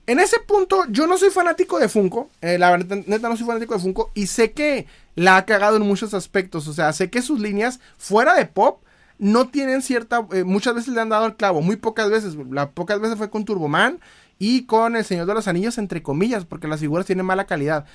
en 0.07 0.21
ese 0.21 0.39
punto 0.41 0.85
yo 0.91 1.07
no 1.07 1.17
soy 1.17 1.31
fanático 1.31 1.79
de 1.79 1.89
Funko. 1.89 2.29
Eh, 2.43 2.59
la 2.59 2.71
verdad, 2.71 2.99
neta, 3.07 3.31
no 3.31 3.37
soy 3.39 3.47
fanático 3.47 3.73
de 3.73 3.81
Funko. 3.81 4.11
Y 4.13 4.27
sé 4.27 4.53
que 4.53 4.87
la 5.15 5.39
ha 5.39 5.47
cagado 5.47 5.79
en 5.79 5.83
muchos 5.83 6.13
aspectos. 6.13 6.69
O 6.69 6.75
sea, 6.75 6.93
sé 6.93 7.09
que 7.09 7.23
sus 7.23 7.41
líneas 7.41 7.81
fuera 7.97 8.35
de 8.35 8.45
pop 8.45 8.83
no 9.17 9.49
tienen 9.49 9.81
cierta. 9.81 10.27
Eh, 10.33 10.45
muchas 10.45 10.75
veces 10.75 10.93
le 10.93 11.01
han 11.01 11.09
dado 11.09 11.25
el 11.25 11.37
clavo. 11.37 11.63
Muy 11.63 11.77
pocas 11.77 12.11
veces. 12.11 12.37
Las 12.51 12.69
pocas 12.69 13.01
veces 13.01 13.17
fue 13.17 13.31
con 13.31 13.47
Turboman 13.47 13.99
y 14.39 14.67
con 14.67 14.95
El 14.95 15.07
Señor 15.07 15.25
de 15.25 15.33
los 15.33 15.49
Anillos, 15.49 15.79
entre 15.79 16.03
comillas, 16.03 16.45
porque 16.45 16.69
las 16.69 16.81
figuras 16.81 17.07
tienen 17.07 17.25
mala 17.25 17.47
calidad. 17.47 17.87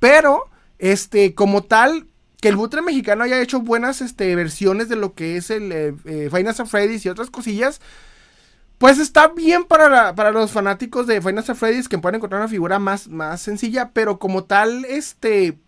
Pero, 0.00 0.50
este, 0.80 1.36
como 1.36 1.62
tal, 1.62 2.08
que 2.40 2.48
el 2.48 2.56
Butre 2.56 2.82
mexicano 2.82 3.24
haya 3.24 3.40
hecho 3.40 3.60
buenas 3.60 4.00
este, 4.00 4.34
versiones 4.34 4.88
de 4.88 4.96
lo 4.96 5.14
que 5.14 5.36
es 5.36 5.50
el 5.50 5.72
eh, 5.72 5.94
eh 6.04 6.30
Final 6.32 6.54
Freddy's 6.66 7.04
y 7.04 7.08
otras 7.08 7.30
cosillas, 7.30 7.80
pues 8.78 8.98
está 8.98 9.28
bien 9.28 9.64
para, 9.64 10.14
para 10.14 10.30
los 10.30 10.50
fanáticos 10.50 11.06
de 11.06 11.20
Final 11.20 11.44
Freddy's 11.44 11.88
que 11.88 11.98
puedan 11.98 12.16
encontrar 12.16 12.40
una 12.40 12.48
figura 12.48 12.78
más, 12.78 13.08
más 13.08 13.42
sencilla, 13.42 13.90
pero 13.92 14.18
como 14.18 14.44
tal, 14.44 14.86
este, 14.86 15.58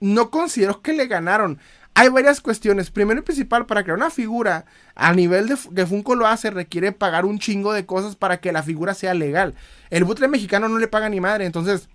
no 0.00 0.30
considero 0.30 0.82
que 0.82 0.92
le 0.92 1.06
ganaron. 1.06 1.58
Hay 1.94 2.08
varias 2.08 2.40
cuestiones. 2.40 2.90
Primero 2.90 3.20
y 3.20 3.22
principal, 3.22 3.66
para 3.66 3.84
crear 3.84 3.96
una 3.96 4.10
figura 4.10 4.66
a 4.96 5.12
nivel 5.14 5.48
de 5.48 5.56
que 5.74 5.86
Funko 5.86 6.16
lo 6.16 6.26
hace, 6.26 6.50
requiere 6.50 6.92
pagar 6.92 7.24
un 7.24 7.38
chingo 7.38 7.72
de 7.72 7.86
cosas 7.86 8.16
para 8.16 8.40
que 8.40 8.52
la 8.52 8.64
figura 8.64 8.94
sea 8.94 9.14
legal. 9.14 9.54
El 9.90 10.04
butre 10.04 10.26
mexicano 10.28 10.68
no 10.68 10.78
le 10.78 10.88
paga 10.88 11.08
ni 11.08 11.20
madre. 11.20 11.46
Entonces, 11.46 11.88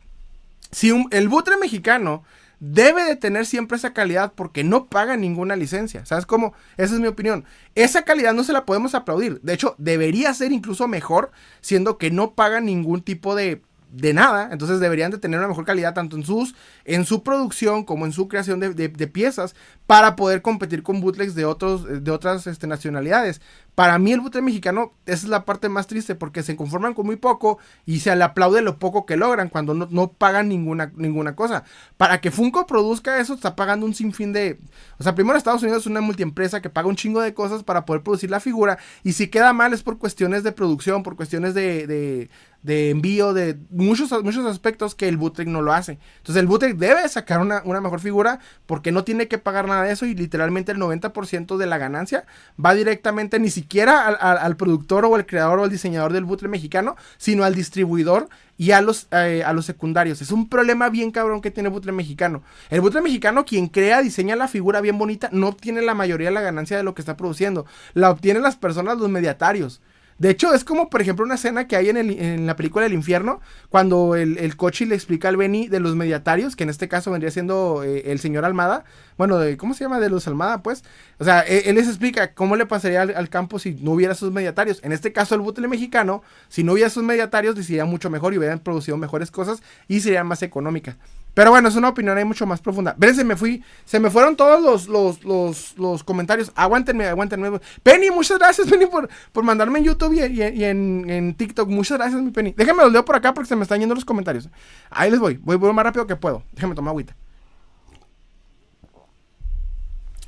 si 0.71 0.93
el 1.11 1.27
butre 1.27 1.57
mexicano 1.57 2.23
debe 2.59 3.03
de 3.03 3.15
tener 3.15 3.45
siempre 3.45 3.77
esa 3.77 3.93
calidad 3.93 4.33
porque 4.35 4.63
no 4.63 4.87
paga 4.87 5.17
ninguna 5.17 5.55
licencia. 5.55 6.05
¿Sabes 6.05 6.25
cómo? 6.25 6.53
Esa 6.77 6.95
es 6.95 6.99
mi 6.99 7.07
opinión. 7.07 7.45
Esa 7.75 8.03
calidad 8.03 8.33
no 8.33 8.43
se 8.43 8.53
la 8.53 8.65
podemos 8.65 8.95
aplaudir. 8.95 9.39
De 9.41 9.53
hecho, 9.53 9.75
debería 9.77 10.33
ser 10.33 10.51
incluso 10.51 10.87
mejor, 10.87 11.31
siendo 11.61 11.97
que 11.97 12.11
no 12.11 12.33
paga 12.33 12.61
ningún 12.61 13.01
tipo 13.01 13.35
de 13.35 13.61
de 13.91 14.13
nada, 14.13 14.49
entonces 14.51 14.79
deberían 14.79 15.09
de 15.09 15.17
tener 15.17 15.39
una 15.39 15.47
mejor 15.47 15.65
calidad 15.65 15.93
tanto 15.93 16.15
en 16.15 16.23
sus 16.23 16.53
en 16.85 17.05
su 17.05 17.23
producción 17.23 17.83
como 17.83 18.05
en 18.05 18.11
su 18.11 18.27
creación 18.27 18.59
de, 18.59 19.07
piezas 19.07 19.55
para 19.87 20.15
poder 20.15 20.43
competir 20.43 20.83
con 20.83 21.01
bootlegs 21.01 21.33
de 21.33 21.45
otros 21.45 22.03
de 22.03 22.11
otras 22.11 22.45
este, 22.45 22.67
nacionalidades. 22.67 23.41
Para 23.73 23.97
mí 23.97 24.11
el 24.11 24.19
bootleg 24.19 24.43
mexicano 24.43 24.93
esa 25.05 25.25
es 25.25 25.29
la 25.29 25.45
parte 25.45 25.69
más 25.69 25.87
triste 25.87 26.13
porque 26.13 26.43
se 26.43 26.55
conforman 26.55 26.93
con 26.93 27.05
muy 27.05 27.15
poco 27.15 27.57
y 27.85 28.01
se 28.01 28.15
le 28.15 28.23
aplaude 28.23 28.61
lo 28.61 28.77
poco 28.77 29.05
que 29.05 29.17
logran 29.17 29.49
cuando 29.49 29.73
no, 29.73 29.87
no 29.89 30.11
pagan 30.11 30.49
ninguna 30.49 30.91
ninguna 30.95 31.35
cosa. 31.35 31.63
Para 31.97 32.21
que 32.21 32.29
Funko 32.29 32.67
produzca 32.67 33.19
eso 33.19 33.33
está 33.33 33.55
pagando 33.55 33.87
un 33.87 33.95
sinfín 33.95 34.33
de, 34.33 34.59
o 34.99 35.03
sea, 35.03 35.15
primero 35.15 35.37
Estados 35.37 35.63
Unidos 35.63 35.81
es 35.83 35.87
una 35.87 36.01
multiempresa 36.01 36.61
que 36.61 36.69
paga 36.69 36.87
un 36.87 36.95
chingo 36.95 37.21
de 37.21 37.33
cosas 37.33 37.63
para 37.63 37.85
poder 37.85 38.03
producir 38.03 38.29
la 38.29 38.39
figura 38.39 38.77
y 39.03 39.13
si 39.13 39.27
queda 39.29 39.53
mal 39.53 39.73
es 39.73 39.81
por 39.81 39.97
cuestiones 39.97 40.43
de 40.43 40.51
producción, 40.51 41.01
por 41.01 41.15
cuestiones 41.15 41.55
de 41.55 41.87
de 41.87 42.29
envío, 42.65 43.33
de 43.33 43.57
muchos, 43.69 44.11
muchos 44.23 44.45
aspectos 44.45 44.95
que 44.95 45.07
el 45.07 45.17
bootleg 45.17 45.47
no 45.47 45.61
lo 45.61 45.73
hace. 45.73 45.99
Entonces 46.17 46.41
el 46.41 46.47
bootleg 46.47 46.77
debe 46.77 47.07
sacar 47.07 47.39
una, 47.39 47.61
mejor 47.61 47.99
figura 47.99 48.39
porque 48.65 48.91
no 48.91 49.03
tiene 49.03 49.27
que 49.27 49.37
pagar 49.37 49.67
nada 49.67 49.83
de 49.83 49.93
eso 49.93 50.05
y 50.05 50.13
literalmente 50.13 50.71
el 50.71 50.77
90% 50.77 51.57
de 51.57 51.65
la 51.65 51.77
ganancia 51.77 52.25
va 52.63 52.73
directamente 52.73 53.39
ni 53.39 53.49
siquiera 53.49 54.07
al, 54.07 54.57
productor 54.57 55.05
o 55.05 55.15
al 55.15 55.25
creador 55.25 55.59
o 55.59 55.63
al 55.63 55.69
diseñador 55.69 56.11
del 56.13 56.25
bootleg 56.25 56.51
mexicano, 56.51 56.95
sino 57.17 57.43
al 57.43 57.55
distribuidor 57.55 58.27
y 58.57 58.71
a 58.71 58.81
los, 58.81 59.07
eh, 59.11 59.41
a 59.45 59.53
los 59.53 59.65
secundarios. 59.65 60.21
Es 60.21 60.31
un 60.31 60.49
problema 60.49 60.89
bien 60.89 61.11
cabrón 61.11 61.39
que 61.39 61.51
tiene 61.51 61.67
el 61.67 61.73
bootleg 61.73 61.95
mexicano. 61.95 62.43
El 62.69 62.81
bootleg 62.81 63.03
mexicano, 63.03 63.45
quien 63.45 63.67
crea, 63.67 64.01
diseña 64.01 64.35
la 64.35 64.49
figura 64.49 64.81
bien 64.81 64.97
bonita, 64.97 65.29
no 65.31 65.47
obtiene 65.47 65.81
la 65.81 65.93
mayoría 65.93 66.27
de 66.27 66.33
la 66.33 66.41
ganancia 66.41 66.75
de 66.75 66.83
lo 66.83 66.93
que 66.93 67.01
está 67.01 67.15
produciendo. 67.15 67.65
La 67.93 68.09
obtienen 68.09 68.43
las 68.43 68.57
personas, 68.57 68.97
los 68.97 69.09
mediatarios. 69.09 69.81
De 70.19 70.29
hecho, 70.29 70.53
es 70.53 70.65
como, 70.65 70.89
por 70.89 71.01
ejemplo, 71.01 71.23
una 71.23 71.35
escena 71.35 71.65
que 71.65 71.77
hay 71.77 71.87
en, 71.87 71.95
el, 71.95 72.11
en 72.19 72.45
la 72.45 72.57
película 72.57 72.85
El 72.85 72.91
Infierno, 72.91 73.39
cuando 73.69 74.15
el, 74.15 74.55
Cochi 74.57 74.83
le 74.83 74.93
explica 74.93 75.29
al 75.29 75.37
Benny 75.37 75.69
de 75.69 75.79
los 75.79 75.95
mediatarios, 75.95 76.57
que 76.57 76.63
en 76.63 76.69
este 76.69 76.89
caso 76.89 77.09
vendría 77.09 77.31
siendo 77.31 77.83
eh, 77.83 78.11
el 78.11 78.19
señor 78.19 78.43
Almada. 78.43 78.83
Bueno, 79.17 79.39
¿cómo 79.57 79.73
se 79.73 79.85
llama? 79.85 80.01
De 80.01 80.09
los 80.09 80.27
Almada, 80.27 80.61
pues. 80.61 80.83
O 81.19 81.23
sea, 81.23 81.45
e, 81.47 81.69
él, 81.69 81.75
les 81.75 81.87
explica 81.87 82.33
cómo 82.33 82.57
le 82.57 82.65
pasaría 82.65 83.01
al, 83.01 83.29
campo 83.29 83.59
si 83.59 83.75
no 83.75 83.91
hubiera 83.91 84.13
sus 84.13 84.31
mediatarios. 84.31 84.81
En 84.83 84.91
este 84.91 85.13
caso, 85.13 85.35
el 85.35 85.41
bútele 85.41 85.69
mexicano, 85.69 86.21
si 86.49 86.63
no 86.65 86.73
hubiera 86.73 86.89
sus 86.89 87.03
mediatarios, 87.03 87.55
decidiría 87.55 87.85
mucho 87.85 88.09
mejor 88.09 88.33
y 88.33 88.37
hubieran 88.37 88.59
producido 88.59 88.97
mejores 88.97 89.31
cosas 89.31 89.63
y 89.87 90.01
serían 90.01 90.27
más 90.27 90.43
económicas. 90.43 90.97
Pero 91.33 91.51
bueno, 91.51 91.69
es 91.69 91.75
una 91.75 91.89
opinión 91.89 92.17
ahí 92.17 92.25
mucho 92.25 92.45
más 92.45 92.59
profunda. 92.59 92.95
Ven, 92.97 93.25
me 93.25 93.35
fui, 93.35 93.63
se 93.85 93.99
me 93.99 94.09
fueron 94.09 94.35
todos 94.35 94.61
los, 94.61 94.87
los, 94.87 95.23
los, 95.23 95.77
los 95.77 96.03
comentarios. 96.03 96.51
Aguántenme, 96.55 97.05
aguántenme. 97.05 97.59
Penny, 97.83 98.11
muchas 98.11 98.39
gracias, 98.39 98.67
Penny, 98.67 98.87
por, 98.87 99.09
por 99.31 99.43
mandarme 99.43 99.79
en 99.79 99.85
YouTube 99.85 100.13
y, 100.13 100.19
y, 100.19 100.63
en, 100.65 101.09
en, 101.09 101.33
TikTok. 101.35 101.69
Muchas 101.69 101.97
gracias, 101.97 102.21
mi 102.21 102.31
Penny. 102.31 102.53
Déjenme 102.57 102.83
los 102.83 102.91
leo 102.91 103.05
por 103.05 103.15
acá 103.15 103.33
porque 103.33 103.47
se 103.47 103.55
me 103.55 103.63
están 103.63 103.79
yendo 103.79 103.95
los 103.95 104.05
comentarios. 104.05 104.49
Ahí 104.89 105.11
les 105.11 105.19
voy. 105.19 105.37
Voy, 105.37 105.55
voy 105.55 105.71
más 105.71 105.85
rápido 105.85 106.07
que 106.07 106.15
puedo. 106.15 106.43
Déjenme 106.51 106.75
tomar 106.75 106.91
agüita. 106.91 107.15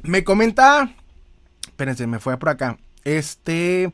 Me 0.04 0.24
comenta. 0.24 0.94
Espérense, 1.66 2.08
me 2.08 2.20
fue 2.20 2.38
por 2.38 2.50
acá. 2.50 2.78
Este. 3.04 3.92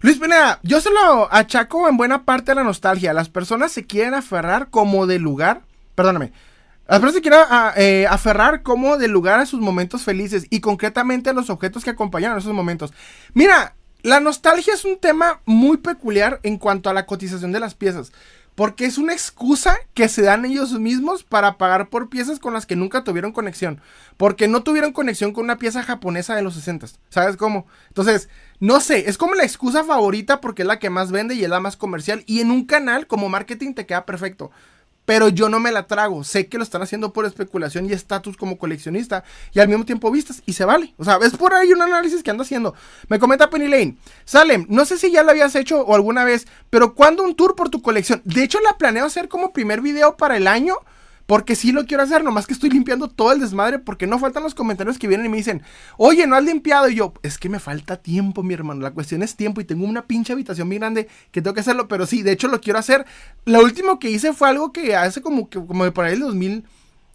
Luis 0.00 0.18
Pineda, 0.18 0.60
yo 0.62 0.80
se 0.80 0.90
lo 0.90 1.32
achaco 1.32 1.88
en 1.88 1.96
buena 1.96 2.24
parte 2.24 2.52
a 2.52 2.54
la 2.54 2.62
nostalgia. 2.62 3.12
Las 3.12 3.28
personas 3.28 3.72
se 3.72 3.86
quieren 3.86 4.14
aferrar 4.14 4.70
como 4.70 5.06
de 5.06 5.18
lugar. 5.18 5.62
Perdóname. 5.98 6.30
Las 6.86 7.00
personas 7.00 7.14
se 7.16 7.22
quieren 7.22 7.40
eh, 7.74 8.06
aferrar 8.08 8.62
como 8.62 8.98
de 8.98 9.08
lugar 9.08 9.40
a 9.40 9.46
sus 9.46 9.58
momentos 9.58 10.04
felices 10.04 10.46
y 10.48 10.60
concretamente 10.60 11.28
a 11.28 11.32
los 11.32 11.50
objetos 11.50 11.82
que 11.82 11.90
acompañaron 11.90 12.38
esos 12.38 12.52
momentos. 12.52 12.92
Mira, 13.34 13.74
la 14.02 14.20
nostalgia 14.20 14.74
es 14.74 14.84
un 14.84 15.00
tema 15.00 15.40
muy 15.44 15.78
peculiar 15.78 16.38
en 16.44 16.56
cuanto 16.56 16.88
a 16.88 16.92
la 16.92 17.04
cotización 17.04 17.50
de 17.50 17.58
las 17.58 17.74
piezas. 17.74 18.12
Porque 18.54 18.84
es 18.84 18.96
una 18.96 19.12
excusa 19.12 19.76
que 19.92 20.08
se 20.08 20.22
dan 20.22 20.44
ellos 20.44 20.70
mismos 20.78 21.24
para 21.24 21.58
pagar 21.58 21.88
por 21.88 22.08
piezas 22.08 22.38
con 22.38 22.54
las 22.54 22.64
que 22.64 22.76
nunca 22.76 23.02
tuvieron 23.02 23.32
conexión. 23.32 23.80
Porque 24.16 24.46
no 24.46 24.62
tuvieron 24.62 24.92
conexión 24.92 25.32
con 25.32 25.42
una 25.42 25.58
pieza 25.58 25.82
japonesa 25.82 26.36
de 26.36 26.42
los 26.42 26.54
60. 26.54 26.86
¿Sabes 27.08 27.36
cómo? 27.36 27.66
Entonces, 27.88 28.28
no 28.60 28.78
sé, 28.78 29.10
es 29.10 29.18
como 29.18 29.34
la 29.34 29.42
excusa 29.42 29.82
favorita 29.82 30.40
porque 30.40 30.62
es 30.62 30.68
la 30.68 30.78
que 30.78 30.90
más 30.90 31.10
vende 31.10 31.34
y 31.34 31.42
es 31.42 31.50
la 31.50 31.58
más 31.58 31.76
comercial. 31.76 32.22
Y 32.26 32.38
en 32.38 32.52
un 32.52 32.66
canal 32.66 33.08
como 33.08 33.28
marketing 33.28 33.74
te 33.74 33.84
queda 33.84 34.06
perfecto 34.06 34.52
pero 35.08 35.30
yo 35.30 35.48
no 35.48 35.58
me 35.58 35.72
la 35.72 35.86
trago. 35.86 36.22
Sé 36.22 36.48
que 36.48 36.58
lo 36.58 36.62
están 36.62 36.82
haciendo 36.82 37.14
por 37.14 37.24
especulación 37.24 37.88
y 37.88 37.94
estatus 37.94 38.36
como 38.36 38.58
coleccionista 38.58 39.24
y 39.54 39.58
al 39.58 39.66
mismo 39.66 39.86
tiempo 39.86 40.10
vistas 40.10 40.42
y 40.44 40.52
se 40.52 40.66
vale. 40.66 40.92
O 40.98 41.04
sea, 41.04 41.18
es 41.22 41.34
por 41.34 41.54
ahí 41.54 41.72
un 41.72 41.80
análisis 41.80 42.22
que 42.22 42.30
ando 42.30 42.42
haciendo. 42.42 42.74
Me 43.08 43.18
comenta 43.18 43.48
Penny 43.48 43.68
Lane. 43.68 43.96
Salem, 44.26 44.66
no 44.68 44.84
sé 44.84 44.98
si 44.98 45.10
ya 45.10 45.22
lo 45.22 45.30
habías 45.30 45.54
hecho 45.54 45.80
o 45.80 45.94
alguna 45.94 46.24
vez, 46.24 46.46
pero 46.68 46.92
¿cuándo 46.92 47.22
un 47.22 47.34
tour 47.34 47.56
por 47.56 47.70
tu 47.70 47.80
colección? 47.80 48.20
De 48.26 48.42
hecho, 48.42 48.60
la 48.60 48.76
planeo 48.76 49.06
hacer 49.06 49.28
como 49.28 49.54
primer 49.54 49.80
video 49.80 50.18
para 50.18 50.36
el 50.36 50.46
año 50.46 50.76
porque 51.28 51.56
sí 51.56 51.72
lo 51.72 51.84
quiero 51.84 52.02
hacer, 52.02 52.24
nomás 52.24 52.46
que 52.46 52.54
estoy 52.54 52.70
limpiando 52.70 53.06
todo 53.06 53.32
el 53.32 53.40
desmadre 53.40 53.78
porque 53.78 54.06
no 54.06 54.18
faltan 54.18 54.42
los 54.42 54.54
comentarios 54.54 54.98
que 54.98 55.06
vienen 55.06 55.26
y 55.26 55.28
me 55.28 55.36
dicen, 55.36 55.62
oye, 55.98 56.26
no 56.26 56.34
has 56.34 56.42
limpiado. 56.42 56.88
Y 56.88 56.94
yo, 56.94 57.12
es 57.22 57.36
que 57.36 57.50
me 57.50 57.60
falta 57.60 57.98
tiempo, 57.98 58.42
mi 58.42 58.54
hermano. 58.54 58.80
La 58.80 58.92
cuestión 58.92 59.22
es 59.22 59.36
tiempo 59.36 59.60
y 59.60 59.64
tengo 59.64 59.84
una 59.84 60.06
pinche 60.06 60.32
habitación 60.32 60.68
muy 60.68 60.78
grande 60.78 61.06
que 61.30 61.42
tengo 61.42 61.52
que 61.52 61.60
hacerlo. 61.60 61.86
Pero 61.86 62.06
sí, 62.06 62.22
de 62.22 62.32
hecho 62.32 62.48
lo 62.48 62.62
quiero 62.62 62.78
hacer. 62.78 63.04
Lo 63.44 63.60
último 63.60 63.98
que 63.98 64.08
hice 64.08 64.32
fue 64.32 64.48
algo 64.48 64.72
que 64.72 64.96
hace 64.96 65.20
como, 65.20 65.50
que, 65.50 65.62
como 65.62 65.84
de 65.84 65.92
por 65.92 66.06
ahí 66.06 66.14
el 66.14 66.20
2000... 66.20 66.64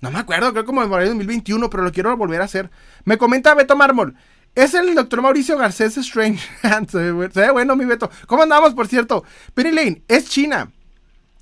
No 0.02 0.12
me 0.12 0.20
acuerdo, 0.20 0.52
creo 0.52 0.66
como 0.66 0.84
de 0.84 0.88
por 0.90 1.00
ahí 1.00 1.06
el 1.06 1.14
2021, 1.14 1.68
pero 1.72 1.82
lo 1.82 1.92
quiero 1.92 2.16
volver 2.16 2.42
a 2.42 2.46
hacer. 2.46 2.70
Me 3.06 3.18
comenta 3.18 3.56
Beto 3.56 3.76
Mármol. 3.76 4.16
Es 4.54 4.76
el 4.76 4.94
doctor 4.94 5.24
Mauricio 5.24 5.58
Garcés 5.58 5.98
Strange. 5.98 6.48
se, 6.88 7.12
ve, 7.12 7.52
bueno, 7.52 7.76
mi 7.76 7.86
Beto. 7.86 8.12
¿Cómo 8.28 8.44
andamos, 8.44 8.76
por 8.76 8.88
cierto? 8.88 9.24
Penny 9.56 9.72
Lane, 9.72 10.04
es 10.08 10.30
China. 10.30 10.72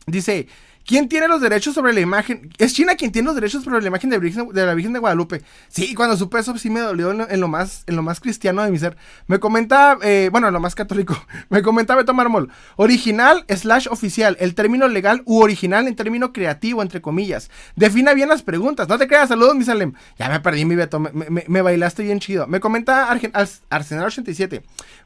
Dice, 0.08 0.48
¿Quién 0.86 1.08
tiene 1.08 1.28
los 1.28 1.42
derechos 1.42 1.76
sobre 1.76 1.94
la 1.94 2.00
imagen? 2.00 2.50
Es 2.58 2.74
China 2.74 2.96
quien 2.96 3.12
tiene 3.12 3.28
los 3.28 3.36
derechos 3.36 3.64
sobre 3.64 3.82
la 3.82 3.88
imagen 3.88 4.10
de, 4.10 4.18
la 4.54 4.74
Virgen 4.74 4.94
de 4.94 5.00
Guadalupe. 5.00 5.42
Sí, 5.68 5.94
cuando 5.94 6.18
supe 6.18 6.40
eso 6.40 6.58
sí 6.58 6.70
me 6.70 6.80
dolió 6.80 7.12
en 7.12 7.40
lo, 7.40 7.48
más, 7.48 7.84
en 7.88 7.96
lo 7.96 8.04
más 8.04 8.20
cristiano 8.20 8.64
de 8.64 8.72
mi 8.72 8.80
ser. 8.80 8.98
Me 9.28 9.40
comenta, 9.40 9.98
eh, 10.02 10.30
bueno, 10.32 10.48
en 10.48 10.54
lo 10.54 10.60
más 10.60 10.76
católico. 10.76 11.16
Me 11.50 11.62
comenta 11.62 11.96
Beto 11.96 12.14
Mármol. 12.14 12.50
Original 12.76 13.46
slash 13.48 13.88
oficial. 13.90 14.38
El 14.40 14.56
término 14.56 14.88
legal 14.88 15.22
u 15.26 15.42
original 15.42 15.88
en 15.88 15.96
término 15.96 16.34
creativo, 16.34 16.82
entre 16.82 17.02
comillas. 17.02 17.50
Defina 17.76 18.14
bien 18.14 18.30
las 18.30 18.42
preguntas. 18.42 18.88
No 18.88 18.98
te 18.98 19.08
creas, 19.08 19.30
saludos, 19.30 19.56
mi 19.56 19.64
Salem. 19.64 19.94
Ya 20.18 20.30
me 20.30 20.40
perdí, 20.40 20.66
mi 20.66 20.76
Beto. 20.76 21.00
Me, 21.00 21.62
bailaste 21.62 22.04
bien 22.04 22.20
chido. 22.20 22.48
Me 22.48 22.60
comenta 22.60 23.10
Arsenal87. 23.10 24.64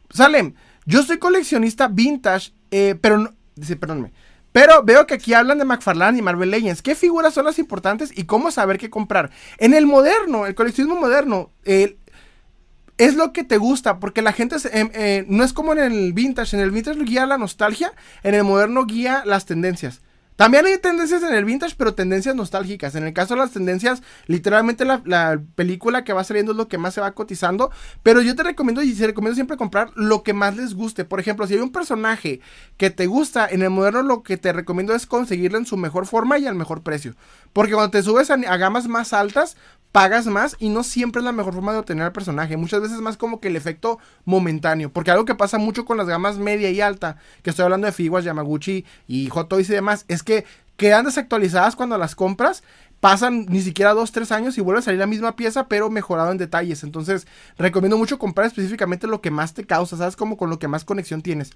Salem, 0.10 0.54
yo 0.86 1.04
soy 1.04 1.18
coleccionista 1.18 1.88
vintage, 1.88 2.54
eh, 2.72 2.96
pero 3.00 3.18
no... 3.18 3.30
Dice, 3.56 3.78
perdónme. 3.78 4.12
Pero 4.56 4.84
veo 4.84 5.06
que 5.06 5.16
aquí 5.16 5.34
hablan 5.34 5.58
de 5.58 5.66
McFarlane 5.66 6.18
y 6.18 6.22
Marvel 6.22 6.50
Legends. 6.50 6.82
¿Qué 6.82 6.96
figuras 6.96 7.34
son 7.34 7.44
las 7.44 7.60
importantes 7.60 8.18
y 8.18 8.24
cómo 8.24 8.52
saber 8.52 8.78
qué 8.78 8.90
comprar? 8.90 9.30
En 9.58 9.74
el 9.74 9.86
moderno, 9.86 10.46
el 10.46 10.56
coleccionismo 10.56 10.96
moderno, 10.96 11.52
es 11.66 13.16
lo 13.16 13.34
que 13.34 13.44
te 13.44 13.58
gusta, 13.58 14.00
porque 14.00 14.22
la 14.22 14.32
gente 14.32 14.56
em, 14.72 14.90
eh, 14.94 15.26
no 15.28 15.44
es 15.44 15.52
como 15.52 15.74
en 15.74 15.80
el 15.80 16.14
vintage. 16.14 16.56
En 16.56 16.64
el 16.64 16.72
vintage 16.72 17.04
guía 17.04 17.26
la 17.26 17.38
nostalgia, 17.38 17.92
en 18.24 18.34
el 18.34 18.46
moderno 18.46 18.86
guía 18.86 19.24
las 19.26 19.46
tendencias. 19.46 20.00
También 20.36 20.66
hay 20.66 20.78
tendencias 20.78 21.24
en 21.24 21.34
el 21.34 21.46
vintage, 21.46 21.76
pero 21.78 21.94
tendencias 21.94 22.36
nostálgicas. 22.36 22.96
En 22.96 23.06
el 23.06 23.14
caso 23.14 23.36
de 23.36 23.40
las 23.40 23.52
tendencias, 23.52 24.04
literalmente 24.28 24.84
la, 24.84 25.42
película 25.56 26.04
que 26.04 26.14
va 26.14 26.24
saliendo 26.24 26.52
es 26.52 26.58
lo 26.58 26.68
que 26.68 26.78
más 26.78 26.94
se 26.94 27.02
va 27.02 27.14
cotizando. 27.14 27.72
Pero 28.04 28.22
yo 28.22 28.36
te 28.36 28.44
recomiendo 28.44 28.82
y 28.82 28.94
te 28.94 29.08
recomiendo 29.08 29.36
siempre 29.36 29.56
comprar 29.56 29.92
lo 29.96 30.24
que 30.24 30.34
más 30.34 30.58
les 30.58 30.74
guste. 30.74 31.06
Por 31.06 31.20
ejemplo, 31.20 31.48
si 31.48 31.54
hay 31.54 31.62
un 31.62 31.72
personaje 31.72 32.42
que 32.78 32.90
te 32.90 33.06
gusta, 33.06 33.48
en 33.48 33.62
el 33.62 33.70
moderno 33.70 34.04
lo 34.04 34.24
que 34.24 34.36
te 34.38 34.52
recomiendo 34.52 34.94
es 34.94 35.06
conseguirlo 35.06 35.58
en 35.58 35.66
su 35.66 35.78
mejor 35.78 36.06
forma 36.06 36.38
y 36.38 36.48
al 36.48 36.56
mejor 36.56 36.84
precio. 36.84 37.16
Porque 37.54 37.74
cuando 37.74 37.92
te 37.92 38.04
subes 38.04 38.30
a, 38.30 38.36
gamas 38.36 38.88
más 38.88 39.14
altas, 39.14 39.56
pagas 39.96 40.26
más 40.26 40.58
y 40.60 40.68
no 40.68 40.84
siempre 40.84 41.22
es 41.22 41.24
la 41.24 41.32
mejor 41.32 41.54
forma 41.54 41.72
de 41.72 41.80
obtener 41.80 42.04
al 42.04 42.12
personaje. 42.12 42.58
Muchas 42.58 42.82
veces 42.82 42.98
es 42.98 43.02
más 43.02 43.16
como 43.16 43.40
que 43.40 43.48
el 43.48 43.56
efecto 43.56 43.98
momentáneo. 44.26 44.92
Porque 44.92 45.10
algo 45.10 45.24
que 45.24 45.36
pasa 45.36 45.58
mucho 45.58 45.86
con 45.86 45.96
las 45.96 46.08
gamas 46.08 46.38
media 46.38 46.70
y 46.70 46.82
alta, 46.82 47.16
que 47.44 47.52
estoy 47.52 47.64
hablando 47.64 47.88
de 47.88 47.94
Figuas, 47.94 48.26
Yamaguchi 48.26 48.84
y 49.08 49.30
Hot 49.30 49.48
Toys 49.48 49.70
y 49.70 49.74
demás, 49.74 50.04
es 50.10 50.22
que 50.22 50.44
quedan 50.76 51.06
desactualizadas 51.06 51.78
cuando 51.78 51.98
las 51.98 52.14
compras. 52.14 52.62
Pasan 53.00 53.46
ni 53.48 53.62
siquiera 53.62 53.94
dos, 53.94 54.12
tres 54.12 54.34
años 54.34 54.58
y 54.58 54.62
vuelve 54.62 54.80
a 54.80 54.82
salir 54.82 55.00
la 55.00 55.08
misma 55.08 55.38
pieza, 55.38 55.70
pero 55.70 55.90
mejorado 55.90 56.30
en 56.34 56.40
detalles. 56.40 56.84
Entonces, 56.84 57.26
recomiendo 57.58 57.98
mucho 57.98 58.20
comprar 58.20 58.48
específicamente 58.48 59.08
lo 59.08 59.22
que 59.22 59.32
más 59.32 59.54
te 59.54 59.64
causa, 59.64 59.96
¿sabes? 59.96 60.18
Como 60.18 60.36
con 60.36 60.50
lo 60.50 60.60
que 60.60 60.68
más 60.68 60.84
conexión 60.84 61.22
tienes. 61.22 61.52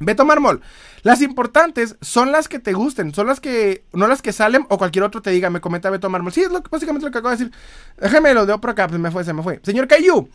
Beto 0.00 0.24
Mármol, 0.24 0.60
las 1.02 1.22
importantes 1.22 1.96
son 2.00 2.30
las 2.30 2.48
que 2.48 2.58
te 2.58 2.72
gusten, 2.72 3.12
son 3.14 3.26
las 3.26 3.40
que, 3.40 3.84
no 3.92 4.06
las 4.06 4.22
que 4.22 4.32
salen 4.32 4.64
o 4.68 4.78
cualquier 4.78 5.04
otro 5.04 5.20
te 5.22 5.30
diga, 5.30 5.50
me 5.50 5.60
comenta 5.60 5.90
Beto 5.90 6.08
Mármol. 6.08 6.32
Sí, 6.32 6.42
es 6.42 6.50
lo 6.50 6.62
básicamente 6.62 7.06
lo 7.06 7.12
que 7.12 7.18
acabo 7.18 7.36
de 7.36 7.44
decir. 7.44 7.52
Déjame 8.00 8.34
lo 8.34 8.46
de 8.46 8.56
por 8.58 8.70
acá, 8.70 8.86
pues 8.88 9.00
me 9.00 9.10
fue, 9.10 9.24
se 9.24 9.32
me 9.32 9.42
fue. 9.42 9.60
Señor 9.62 9.88
Cayu, 9.88 10.28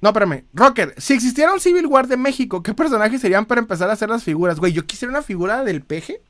no, 0.00 0.10
espérame, 0.10 0.44
Rocker, 0.52 0.94
si 0.98 1.14
existiera 1.14 1.52
un 1.52 1.60
Civil 1.60 1.86
War 1.86 2.06
de 2.06 2.18
México, 2.18 2.62
¿qué 2.62 2.74
personajes 2.74 3.20
serían 3.20 3.46
para 3.46 3.60
empezar 3.60 3.88
a 3.88 3.94
hacer 3.94 4.10
las 4.10 4.22
figuras? 4.22 4.60
Güey, 4.60 4.72
yo 4.72 4.84
quisiera 4.84 5.10
una 5.10 5.22
figura 5.22 5.64
del 5.64 5.82
peje. 5.82 6.20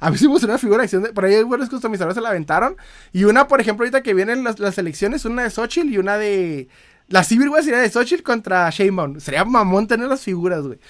A 0.00 0.10
mí 0.10 0.18
sí 0.18 0.26
me 0.26 0.34
una 0.34 0.58
figura 0.58 0.78
de 0.78 0.84
acción. 0.84 1.08
Por 1.14 1.24
ahí 1.24 1.40
buenos 1.44 1.68
customizadores 1.68 2.16
se 2.16 2.20
la 2.20 2.30
aventaron. 2.30 2.76
Y 3.12 3.22
una, 3.22 3.46
por 3.46 3.60
ejemplo, 3.60 3.84
ahorita 3.84 4.02
que 4.02 4.14
vienen 4.14 4.42
las, 4.42 4.76
elecciones, 4.76 5.24
una 5.24 5.44
de 5.44 5.50
Xochitl 5.50 5.90
y 5.90 5.98
una 5.98 6.18
de. 6.18 6.68
La 7.06 7.22
Civil 7.22 7.48
War 7.50 7.62
sería 7.62 7.78
de 7.78 7.88
Xochitl 7.88 8.24
contra 8.24 8.68
Shaman. 8.70 9.20
Sería 9.20 9.44
mamón 9.44 9.86
tener 9.86 10.08
las 10.08 10.22
figuras, 10.22 10.62
güey. 10.62 10.80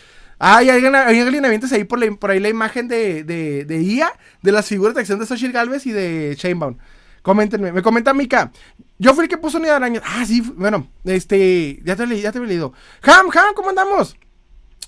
Ah, 0.44 0.60
y 0.60 0.70
hay, 0.70 0.84
hay 0.84 1.20
alineamientos 1.20 1.70
ahí 1.70 1.84
por, 1.84 2.02
ahí 2.28 2.40
la 2.40 2.48
imagen 2.48 2.88
de, 2.88 3.22
de, 3.22 3.82
IA, 3.82 4.12
de 4.42 4.50
las 4.50 4.66
figuras 4.66 4.92
de 4.92 5.00
acción 5.00 5.20
de 5.20 5.26
Social 5.26 5.52
Galvez 5.52 5.86
y 5.86 5.92
de 5.92 6.34
Chainbound. 6.36 6.78
Coméntenme, 7.22 7.70
me 7.70 7.80
comenta 7.80 8.12
Mika. 8.12 8.50
Yo 8.98 9.14
fui 9.14 9.22
el 9.22 9.30
que 9.30 9.38
puso 9.38 9.58
unidad 9.58 9.74
de 9.74 9.76
arañas. 9.76 10.02
Ah, 10.04 10.26
sí, 10.26 10.40
bueno, 10.40 10.88
este, 11.04 11.80
ya 11.84 11.94
te, 11.94 12.20
ya 12.20 12.32
te 12.32 12.40
he 12.40 12.44
leído. 12.44 12.72
Ham, 13.02 13.28
Ham, 13.32 13.54
¿cómo 13.54 13.68
andamos? 13.68 14.16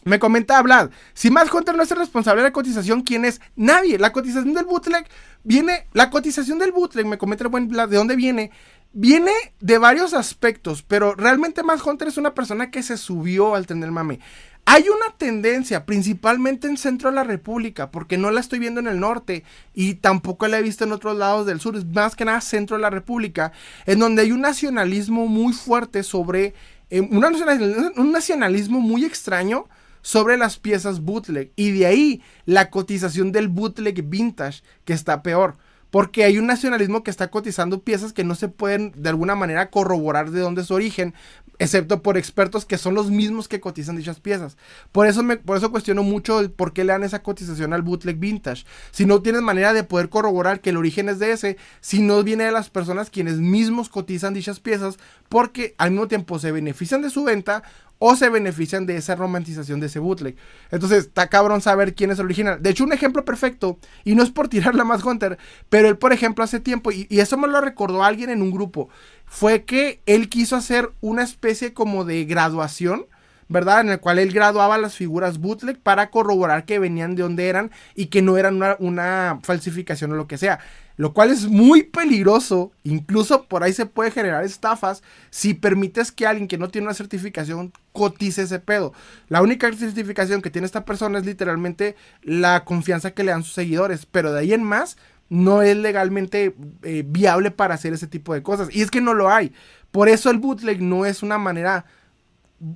Me 0.03 0.19
comenta 0.19 0.61
Vlad, 0.61 0.91
si 1.15 1.31
más 1.31 1.53
Hunter 1.55 1.77
no 1.77 1.85
es 1.85 1.91
el 1.93 1.99
responsable 1.99 2.43
de 2.43 2.49
la 2.49 2.53
cotización, 2.53 3.03
¿quién 3.03 3.25
es? 3.25 3.41
Nadie. 3.55 3.97
La 3.97 4.11
cotización 4.11 4.55
del 4.55 4.65
bootleg 4.65 5.07
viene, 5.45 5.87
la 5.93 6.11
cotización 6.11 6.59
del 6.59 6.73
bootleg, 6.73 7.07
me 7.07 7.17
comenta 7.17 7.45
el 7.45 7.51
buen 7.51 7.69
Vlad, 7.69 7.91
¿de 7.91 7.97
dónde 7.97 8.17
viene? 8.17 8.51
Viene 8.93 9.33
de 9.61 9.79
varios 9.79 10.15
aspectos, 10.15 10.83
pero 10.83 11.15
realmente 11.15 11.63
más 11.63 11.85
Hunter 11.85 12.09
es 12.09 12.17
una 12.17 12.35
persona 12.35 12.71
que 12.71 12.83
se 12.83 12.97
subió 12.97 13.55
al 13.55 13.67
tener 13.67 13.93
mame. 13.93 14.19
Hay 14.67 14.89
una 14.89 15.17
tendencia, 15.19 15.85
principalmente 15.85 16.67
en 16.67 16.79
centro 16.79 17.11
de 17.11 17.17
la 17.17 17.25
República, 17.25 17.91
porque 17.91 18.17
no 18.17 18.31
la 18.31 18.41
estoy 18.41 18.59
viendo 18.59 18.81
en 18.81 18.87
el 18.87 18.99
norte 18.99 19.45
y 19.75 19.95
tampoco 19.95 20.49
la 20.49 20.59
he 20.59 20.63
visto 20.63 20.85
en 20.85 20.93
otros 20.93 21.17
lados 21.19 21.47
del 21.47 21.61
sur, 21.61 21.77
es 21.77 21.85
más 21.85 22.17
que 22.17 22.25
nada 22.25 22.41
centro 22.41 22.77
de 22.77 22.83
la 22.83 22.91
República, 22.91 23.53
en 23.85 23.99
donde 23.99 24.23
hay 24.23 24.33
un 24.33 24.41
nacionalismo 24.41 25.27
muy 25.27 25.53
fuerte 25.53 26.03
sobre, 26.03 26.55
eh, 26.89 27.03
un 27.03 28.13
nacionalismo 28.13 28.81
muy 28.81 29.05
extraño 29.05 29.67
sobre 30.01 30.37
las 30.37 30.59
piezas 30.59 31.01
bootleg 31.01 31.51
y 31.57 31.73
de 31.73 31.87
ahí 31.87 32.23
la 32.45 32.71
cotización 32.71 33.33
del 33.33 33.49
bootleg 33.49 34.03
vintage 34.09 34.63
que 34.85 34.93
está 34.93 35.23
peor. 35.23 35.57
Porque 35.91 36.25
hay 36.25 36.39
un 36.39 36.47
nacionalismo 36.47 37.05
que 37.05 37.11
está 37.13 37.31
cotizando 37.31 37.83
piezas 37.83 38.13
que 38.13 38.25
no 38.25 38.35
se 38.35 38.49
pueden 38.49 38.93
de 38.97 39.11
alguna 39.11 39.37
manera 39.37 39.71
corroborar 39.71 40.33
de 40.33 40.41
dónde 40.41 40.63
es 40.63 40.67
su 40.67 40.75
origen, 40.75 41.15
excepto 41.59 42.03
por 42.03 42.17
expertos 42.17 42.65
que 42.65 42.79
son 42.79 42.95
los 42.95 43.11
mismos 43.11 43.49
que 43.49 43.61
cotizan 43.61 43.97
dichas 43.97 44.21
piezas. 44.21 44.57
Por 44.93 45.07
eso, 45.07 45.23
por 45.45 45.57
eso 45.57 45.71
cuestiono 45.71 46.03
mucho 46.03 46.41
el 46.41 46.51
por 46.51 46.73
qué 46.73 46.85
le 46.85 46.93
dan 46.93 47.05
esa 47.05 47.23
cotización 47.23 47.73
al 47.73 47.83
bootleg 47.83 48.19
vintage. 48.19 48.65
Si 48.91 49.07
no 49.07 49.23
tienes 49.23 49.43
manera 49.43 49.73
de 49.73 49.85
poder 49.85 50.09
corroborar 50.09 50.61
que 50.61 50.71
el 50.71 50.77
origen 50.77 51.09
es 51.09 51.19
de 51.19 51.33
ese, 51.33 51.57
si 51.81 52.01
no 52.01 52.23
viene 52.23 52.45
de 52.45 52.53
las 52.53 52.71
personas 52.71 53.11
quienes 53.11 53.37
mismos 53.37 53.89
cotizan 53.89 54.35
dichas 54.35 54.61
piezas, 54.61 54.99
porque 55.29 55.75
al 55.79 55.91
mismo 55.91 56.09
tiempo 56.09 56.39
se 56.39 56.53
benefician 56.53 57.03
de 57.03 57.11
su 57.11 57.25
venta 57.25 57.63
o 57.99 58.17
se 58.17 58.29
benefician 58.29 58.87
de 58.87 58.97
esa 58.97 59.15
romantización 59.15 59.81
de 59.81 59.87
ese 59.87 59.99
bootleg. 59.99 60.37
Entonces, 60.71 61.05
está 61.05 61.29
cabrón 61.29 61.61
saber 61.61 61.95
quién 61.95 62.11
es 62.11 62.19
el 62.19 62.27
original. 62.27 62.63
De 62.63 62.71
hecho, 62.71 62.85
un 62.85 62.93
ejemplo 62.93 63.25
perfecto, 63.25 63.79
y 64.05 64.15
no 64.15 64.23
es 64.23 64.31
por 64.31 64.49
tirarle 64.49 64.83
a 64.83 64.85
más 64.85 65.05
Hunter, 65.05 65.39
pero 65.69 65.89
él, 65.89 65.97
por 65.97 66.13
ejemplo, 66.13 66.45
hace 66.45 66.61
tiempo, 66.61 66.91
y 66.93 67.07
eso 67.11 67.39
me 67.39 67.49
lo 67.49 67.61
recordó 67.61 68.05
alguien 68.05 68.31
en 68.31 68.43
un 68.43 68.51
grupo, 68.51 68.89
fue 69.27 69.65
que 69.65 70.01
él 70.07 70.29
quiso 70.29 70.57
hacer 70.57 70.93
una 71.01 71.23
especie 71.23 71.73
como 71.73 72.05
de 72.05 72.25
graduación 72.25 73.07
¿verdad? 73.49 73.81
En 73.83 73.91
el 73.91 74.01
cual 74.01 74.19
él 74.19 74.33
graduaba 74.33 74.79
las 74.79 74.95
figuras 74.95 75.39
bootleg 75.39 75.79
para 75.79 76.11
corroborar 76.11 76.65
que 76.65 76.79
venían 76.79 77.15
de 77.15 77.23
donde 77.23 77.49
eran 77.49 77.71
y 77.95 78.07
que 78.07 78.23
no 78.23 78.37
eran 78.37 78.61
una, 78.79 79.41
falsificación 79.43 80.13
o 80.13 80.17
lo 80.17 80.27
que 80.27 80.39
sea. 80.39 80.61
Lo 80.97 81.13
cual 81.13 81.31
es 81.31 81.47
muy 81.47 81.83
peligroso, 81.83 82.71
incluso 82.85 83.47
por 83.47 83.65
ahí 83.65 83.73
se 83.73 83.87
puede 83.87 84.13
generar 84.13 84.45
estafas 84.45 85.03
si 85.31 85.53
permites 85.53 86.13
que 86.13 86.27
alguien 86.27 86.47
que 86.47 86.57
no 86.57 86.69
tiene 86.69 86.87
una 86.87 86.95
certificación 86.95 87.73
cotice 87.93 88.43
ese 88.43 88.61
pedo. 88.61 88.93
La 89.29 89.43
única 89.43 89.73
certificación 89.73 90.41
que 90.41 90.51
tiene 90.51 90.67
esta 90.67 90.85
persona 90.85 91.19
es 91.19 91.27
literalmente 91.27 91.97
la 92.23 92.65
confianza 92.65 93.11
que 93.11 93.25
le 93.25 93.33
dan 93.33 93.43
sus 93.43 93.55
seguidores, 93.55 94.07
pero 94.07 94.33
de 94.33 94.41
ahí 94.41 94.53
en 94.53 94.63
más 94.63 94.97
no 95.29 95.63
es 95.63 95.77
legalmente 95.77 96.55
eh, 96.83 97.05
viable 97.07 97.51
para 97.51 97.75
hacer 97.75 97.93
ese 97.93 98.07
tipo 98.07 98.35
de 98.35 98.43
cosas. 98.43 98.69
Y 98.71 98.83
es 98.83 98.91
que 98.91 99.01
no 99.01 99.15
lo 99.15 99.31
hay. 99.31 99.53
Por 99.91 100.09
eso 100.09 100.31
el 100.31 100.39
bootleg 100.39 100.83
no 100.83 101.07
es 101.07 101.23
una 101.23 101.39
manera 101.39 101.87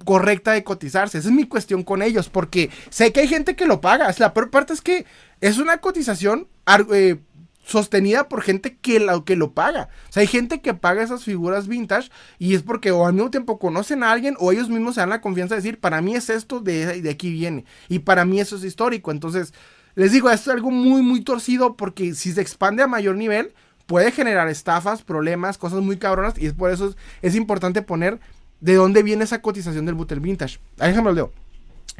correcta 0.05 0.53
de 0.53 0.65
cotizarse. 0.65 1.19
Esa 1.19 1.29
es 1.29 1.35
mi 1.35 1.45
cuestión 1.45 1.83
con 1.83 2.03
ellos, 2.03 2.29
porque 2.29 2.71
sé 2.91 3.13
que 3.13 3.21
hay 3.21 3.29
gente 3.29 3.57
que 3.57 3.67
lo 3.67 3.81
paga. 3.81 4.13
La 4.19 4.35
peor 4.35 4.51
parte 4.51 4.73
es 4.73 4.81
que 4.81 5.07
es 5.41 5.59
una 5.59 5.79
cotización 5.79 6.49
eh, 6.93 7.19
sostenida 7.65 8.29
por 8.29 8.43
gente 8.43 8.77
que 8.77 9.01
lo, 9.01 9.25
que 9.25 9.37
lo 9.37 9.53
paga. 9.53 9.89
O 10.09 10.13
sea, 10.13 10.21
hay 10.23 10.27
gente 10.27 10.61
que 10.61 10.75
paga 10.75 11.03
esas 11.03 11.25
figuras 11.25 11.69
vintage 11.69 12.11
y 12.39 12.55
es 12.55 12.63
porque 12.63 12.91
o 12.91 13.07
al 13.07 13.15
mismo 13.15 13.31
tiempo 13.31 13.59
conocen 13.59 14.03
a 14.03 14.13
alguien 14.13 14.37
o 14.39 14.53
ellos 14.53 14.69
mismos 14.69 14.95
se 14.95 15.01
dan 15.01 15.11
la 15.11 15.21
confianza 15.21 15.55
de 15.55 15.61
decir, 15.61 15.79
para 15.79 16.01
mí 16.01 16.15
es 16.15 16.31
esto, 16.31 16.61
de, 16.61 17.01
de 17.01 17.11
aquí 17.11 17.31
viene. 17.31 17.65
Y 17.89 18.01
para 18.01 18.25
mí 18.25 18.41
eso 18.41 18.57
es 18.57 18.65
histórico. 18.65 19.11
Entonces, 19.11 19.55
les 19.99 20.13
digo, 20.13 20.31
esto 20.31 20.51
es 20.51 20.55
algo 20.55 20.71
muy, 20.71 21.03
muy 21.03 21.23
torcido 21.23 21.75
porque 21.75 22.15
si 22.15 22.33
se 22.33 22.41
expande 22.41 22.85
a 22.85 22.87
mayor 22.87 23.17
nivel, 23.17 23.53
puede 23.87 24.13
generar 24.13 24.49
estafas, 24.49 25.03
problemas, 25.03 25.59
cosas 25.59 25.81
muy 25.81 25.97
cabronas 25.97 26.35
y 26.39 26.47
es 26.47 26.53
por 26.53 26.71
eso 26.71 26.95
es 27.21 27.35
importante 27.35 27.83
poner 27.83 28.21
de 28.61 28.75
dónde 28.77 29.03
viene 29.03 29.25
esa 29.25 29.43
cotización 29.43 29.87
del 29.87 29.97
Butter 29.97 30.21
Vintage. 30.21 30.61
Ahí 30.79 30.91
déjame 30.91 31.11
lo 31.11 31.15
leo. 31.15 31.33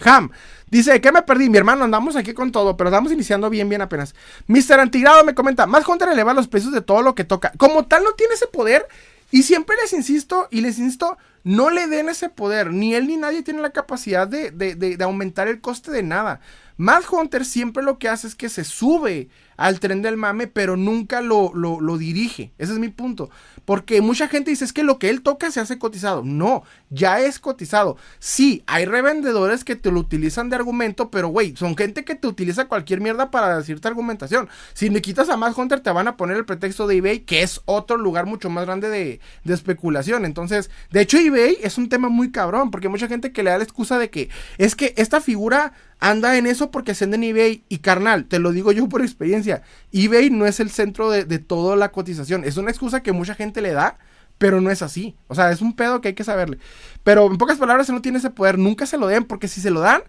Ham 0.05 0.31
dice, 0.71 1.01
¿qué 1.01 1.11
me 1.11 1.23
perdí? 1.23 1.51
Mi 1.51 1.59
hermano, 1.59 1.83
andamos 1.83 2.15
aquí 2.15 2.35
con 2.35 2.53
todo, 2.53 2.77
pero 2.77 2.89
estamos 2.89 3.11
iniciando 3.11 3.51
bien, 3.51 3.69
bien 3.69 3.83
apenas. 3.83 4.15
Mr. 4.47 4.79
Antigrado 4.79 5.25
me 5.25 5.35
comenta, 5.35 5.67
más 5.67 5.85
Hunter 5.85 6.09
eleva 6.11 6.33
los 6.35 6.47
precios 6.47 6.73
de 6.73 6.83
todo 6.83 7.03
lo 7.03 7.17
que 7.17 7.25
toca. 7.25 7.51
Como 7.57 7.87
tal, 7.87 8.05
no 8.05 8.13
tiene 8.13 8.35
ese 8.35 8.47
poder. 8.47 8.87
Y 9.33 9.43
siempre 9.43 9.75
les 9.83 9.93
insisto, 9.93 10.47
y 10.53 10.61
les 10.61 10.79
insisto, 10.79 11.19
no 11.43 11.69
le 11.69 11.89
den 11.89 12.09
ese 12.09 12.29
poder. 12.29 12.73
Ni 12.73 12.95
él 12.95 13.09
ni 13.09 13.17
nadie 13.17 13.43
tiene 13.43 13.61
la 13.61 13.71
capacidad 13.71 14.29
de, 14.29 14.53
de, 14.53 14.77
de 14.77 15.05
aumentar 15.05 15.49
el 15.49 15.61
coste 15.61 15.91
de 15.91 16.05
nada. 16.05 16.41
Mad 16.79 17.03
Hunter 17.11 17.45
siempre 17.45 17.83
lo 17.83 17.99
que 17.99 18.09
hace 18.09 18.29
es 18.29 18.37
que 18.37 18.49
se 18.49 18.65
sube 18.65 19.29
al 19.59 19.81
tren 19.81 20.01
del 20.01 20.17
mame, 20.17 20.47
pero 20.47 20.77
nunca 20.77 21.21
lo, 21.21 21.53
lo, 21.53 21.99
dirige. 21.99 22.53
Ese 22.59 22.73
es 22.73 22.79
mi 22.79 22.89
punto. 22.89 23.29
Porque 23.65 24.01
mucha 24.01 24.29
gente 24.29 24.53
dice, 24.53 24.65
es 24.65 24.73
que 24.73 24.85
lo 24.85 25.01
que 25.01 25.11
él 25.11 25.21
toca 25.21 25.51
se 25.51 25.59
hace 25.59 25.81
cotizado. 25.81 26.23
No, 26.25 26.63
ya 26.91 27.19
es 27.19 27.41
cotizado. 27.41 27.97
Sí, 28.21 28.63
hay 28.69 28.85
revendedores 28.85 29.65
que 29.65 29.75
te 29.75 29.91
lo 29.91 29.99
utilizan 29.99 30.49
de 30.49 30.55
argumento, 30.55 31.11
pero 31.11 31.29
güey, 31.29 31.57
son 31.57 31.77
gente 31.77 32.05
que 32.05 32.15
te 32.15 32.29
utiliza 32.29 32.69
cualquier 32.69 33.01
mierda 33.01 33.33
para 33.33 33.59
decirte 33.59 33.89
argumentación. 33.89 34.49
Si 34.75 34.89
le 34.89 35.03
quitas 35.03 35.29
a 35.29 35.37
Mad 35.37 35.59
Hunter, 35.59 35.81
te 35.81 35.91
van 35.91 36.07
a 36.07 36.17
poner 36.17 36.37
el 36.37 36.45
pretexto 36.45 36.87
de 36.87 36.99
eBay, 36.99 37.21
que 37.21 37.43
es 37.43 37.61
otro 37.65 37.97
lugar 37.97 38.27
mucho 38.27 38.49
más 38.51 38.65
grande 38.65 38.89
de, 38.89 39.19
de 39.43 39.55
especulación. 39.55 40.25
Entonces, 40.25 40.71
de 40.93 41.01
hecho, 41.01 41.19
eBay 41.19 41.59
es 41.61 41.77
un 41.77 41.89
tema 41.89 42.09
muy 42.09 42.31
cabrón, 42.31 42.71
porque 42.71 42.89
mucha 42.89 43.09
gente 43.09 43.33
que 43.33 43.43
le 43.43 43.51
da 43.51 43.59
la 43.59 43.65
excusa 43.65 43.99
de 43.99 44.09
que 44.09 44.31
es 44.57 44.77
que 44.77 44.95
esta 44.97 45.21
figura 45.21 45.73
anda 46.01 46.37
en 46.37 46.47
eso 46.47 46.71
porque 46.71 46.95
se 46.95 47.05
en 47.05 47.23
eBay 47.23 47.65
y 47.69 47.79
carnal, 47.79 48.27
te 48.27 48.39
lo 48.39 48.53
digo 48.53 48.73
yo 48.73 48.89
por 48.89 49.03
experiencia, 49.03 49.63
eBay 49.93 50.31
no 50.31 50.47
es 50.47 50.61
el 50.61 50.71
centro 50.71 51.11
de, 51.11 51.39
toda 51.39 51.77
la 51.77 51.91
cotización, 51.91 52.45
es 52.45 52.57
una 52.57 52.71
excusa 52.71 53.03
que 53.03 53.13
mucha 53.13 53.35
gente 53.35 53.61
le 53.61 53.73
da, 53.73 53.99
pero 54.39 54.61
no 54.61 54.71
es 54.71 54.83
así, 54.83 55.17
o 55.27 55.35
sea, 55.35 55.51
es 55.51 55.61
un 55.61 55.75
pedo 55.75 56.01
que 56.01 56.09
hay 56.09 56.15
que 56.15 56.25
saberle, 56.25 56.59
pero 57.03 57.27
en 57.27 57.39
pocas 57.39 57.59
palabras, 57.59 57.87
si 57.87 57.93
no 57.93 58.03
tiene 58.03 58.19
ese 58.19 58.31
poder, 58.31 58.59
nunca 58.59 58.87
se 58.87 58.99
lo 58.99 59.07
den, 59.07 59.25
porque 59.25 59.49
si 59.49 59.61
se 59.61 59.71
lo 59.71 59.81
dan, 59.81 60.03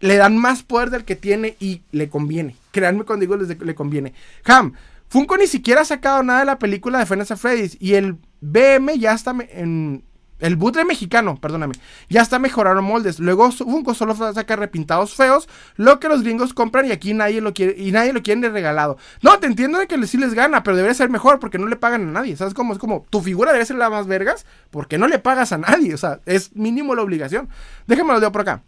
le 0.00 0.16
dan 0.16 0.36
más 0.36 0.62
poder 0.62 0.90
del 0.90 1.04
que 1.04 1.16
tiene 1.16 1.56
y 1.60 1.82
le 1.92 2.08
conviene, 2.08 2.56
créanme 2.72 3.04
cuando 3.04 3.22
digo 3.22 3.36
les 3.36 3.58
le 3.58 3.74
conviene. 3.74 4.12
Ham, 4.44 4.74
Funko 5.08 5.36
ni 5.36 5.46
siquiera 5.46 5.82
ha 5.82 5.84
sacado 5.84 6.22
nada 6.22 6.40
de 6.40 6.46
la 6.46 6.58
película 6.58 6.98
de 6.98 7.06
Final 7.06 7.26
Freddy's 7.26 7.76
y 7.80 7.94
el 7.94 8.18
BM 8.40 8.98
ya 8.98 9.12
está 9.12 9.34
en 9.50 10.02
el 10.44 10.56
butre 10.56 10.84
mexicano, 10.84 11.38
perdóname. 11.40 11.74
Ya 12.10 12.20
está 12.20 12.38
mejoraron 12.38 12.84
moldes. 12.84 13.18
Luego 13.18 13.50
Funko 13.50 13.94
solo 13.94 14.14
saca 14.14 14.56
repintados 14.56 15.14
feos, 15.14 15.48
lo 15.76 15.98
que 15.98 16.08
los 16.08 16.22
gringos 16.22 16.52
compran 16.52 16.84
y 16.84 16.92
aquí 16.92 17.14
nadie 17.14 17.40
lo 17.40 17.54
quiere 17.54 17.74
y 17.78 17.92
nadie 17.92 18.12
lo 18.12 18.22
quiere 18.22 18.50
regalado. 18.50 18.98
No, 19.22 19.38
te 19.38 19.46
entiendo 19.46 19.78
de 19.78 19.86
que 19.86 20.06
sí 20.06 20.18
les 20.18 20.34
gana, 20.34 20.62
pero 20.62 20.76
debería 20.76 20.92
ser 20.92 21.08
mejor 21.08 21.38
porque 21.38 21.56
no 21.56 21.66
le 21.66 21.76
pagan 21.76 22.08
a 22.08 22.12
nadie. 22.12 22.36
¿Sabes 22.36 22.52
cómo? 22.52 22.74
Es 22.74 22.78
como 22.78 23.06
tu 23.08 23.22
figura 23.22 23.54
debe 23.54 23.64
ser 23.64 23.76
la 23.76 23.88
más 23.88 24.06
vergas 24.06 24.44
porque 24.70 24.98
no 24.98 25.08
le 25.08 25.18
pagas 25.18 25.52
a 25.52 25.58
nadie. 25.58 25.94
O 25.94 25.98
sea, 25.98 26.20
es 26.26 26.54
mínimo 26.54 26.94
la 26.94 27.00
obligación. 27.00 27.48
Déjenme 27.86 28.12
lo 28.12 28.30
por 28.30 28.42
acá. 28.42 28.62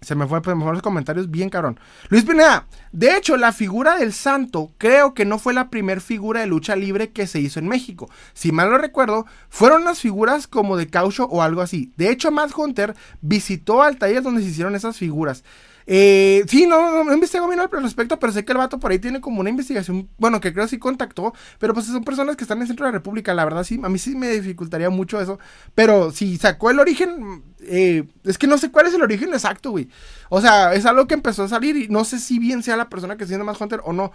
Se 0.00 0.14
me 0.14 0.26
fue 0.26 0.42
por 0.42 0.54
mejor 0.54 0.74
los 0.74 0.82
comentarios, 0.82 1.30
bien 1.30 1.48
cabrón. 1.48 1.80
Luis 2.10 2.24
Pineda, 2.24 2.66
de 2.92 3.16
hecho, 3.16 3.36
la 3.36 3.52
figura 3.52 3.96
del 3.96 4.12
santo 4.12 4.70
creo 4.78 5.14
que 5.14 5.24
no 5.24 5.38
fue 5.38 5.54
la 5.54 5.70
primera 5.70 6.00
figura 6.00 6.40
de 6.40 6.46
lucha 6.46 6.76
libre 6.76 7.10
que 7.10 7.26
se 7.26 7.40
hizo 7.40 7.58
en 7.58 7.68
México. 7.68 8.10
Si 8.34 8.52
mal 8.52 8.70
no 8.70 8.78
recuerdo, 8.78 9.26
fueron 9.48 9.84
las 9.84 10.00
figuras 10.00 10.46
como 10.46 10.76
de 10.76 10.88
caucho 10.88 11.24
o 11.24 11.42
algo 11.42 11.62
así. 11.62 11.92
De 11.96 12.10
hecho, 12.10 12.30
Matt 12.30 12.52
Hunter 12.56 12.94
visitó 13.20 13.82
al 13.82 13.96
taller 13.96 14.22
donde 14.22 14.42
se 14.42 14.48
hicieron 14.48 14.74
esas 14.74 14.98
figuras. 14.98 15.44
Eh, 15.88 16.44
sí, 16.48 16.66
no, 16.66 17.04
no, 17.04 17.14
investigo 17.14 17.46
bien 17.46 17.60
al 17.60 17.70
respecto, 17.70 18.18
pero 18.18 18.32
sé 18.32 18.44
que 18.44 18.50
el 18.50 18.58
vato 18.58 18.80
por 18.80 18.90
ahí 18.90 18.98
tiene 18.98 19.20
como 19.20 19.40
una 19.40 19.50
investigación, 19.50 20.08
bueno, 20.18 20.40
que 20.40 20.52
creo 20.52 20.66
sí 20.66 20.78
contactó, 20.78 21.32
pero 21.60 21.74
pues 21.74 21.86
son 21.86 22.02
personas 22.02 22.34
que 22.36 22.42
están 22.42 22.58
en 22.58 22.62
el 22.62 22.68
centro 22.68 22.86
de 22.86 22.92
la 22.92 22.98
República, 22.98 23.32
la 23.34 23.44
verdad 23.44 23.62
sí, 23.62 23.80
a 23.82 23.88
mí 23.88 23.98
sí 23.98 24.16
me 24.16 24.28
dificultaría 24.30 24.90
mucho 24.90 25.20
eso, 25.20 25.38
pero 25.76 26.10
si 26.10 26.38
sacó 26.38 26.70
el 26.70 26.80
origen, 26.80 27.44
eh, 27.60 28.04
es 28.24 28.36
que 28.36 28.48
no 28.48 28.58
sé 28.58 28.72
cuál 28.72 28.86
es 28.86 28.94
el 28.94 29.02
origen 29.02 29.32
exacto, 29.32 29.70
güey. 29.70 29.88
O 30.28 30.40
sea, 30.40 30.74
es 30.74 30.86
algo 30.86 31.06
que 31.06 31.14
empezó 31.14 31.44
a 31.44 31.48
salir 31.48 31.76
y 31.76 31.88
no 31.88 32.04
sé 32.04 32.18
si 32.18 32.40
bien 32.40 32.64
sea 32.64 32.76
la 32.76 32.88
persona 32.88 33.16
que 33.16 33.26
siendo 33.26 33.44
más 33.44 33.60
Hunter 33.60 33.80
o 33.84 33.92
no, 33.92 34.10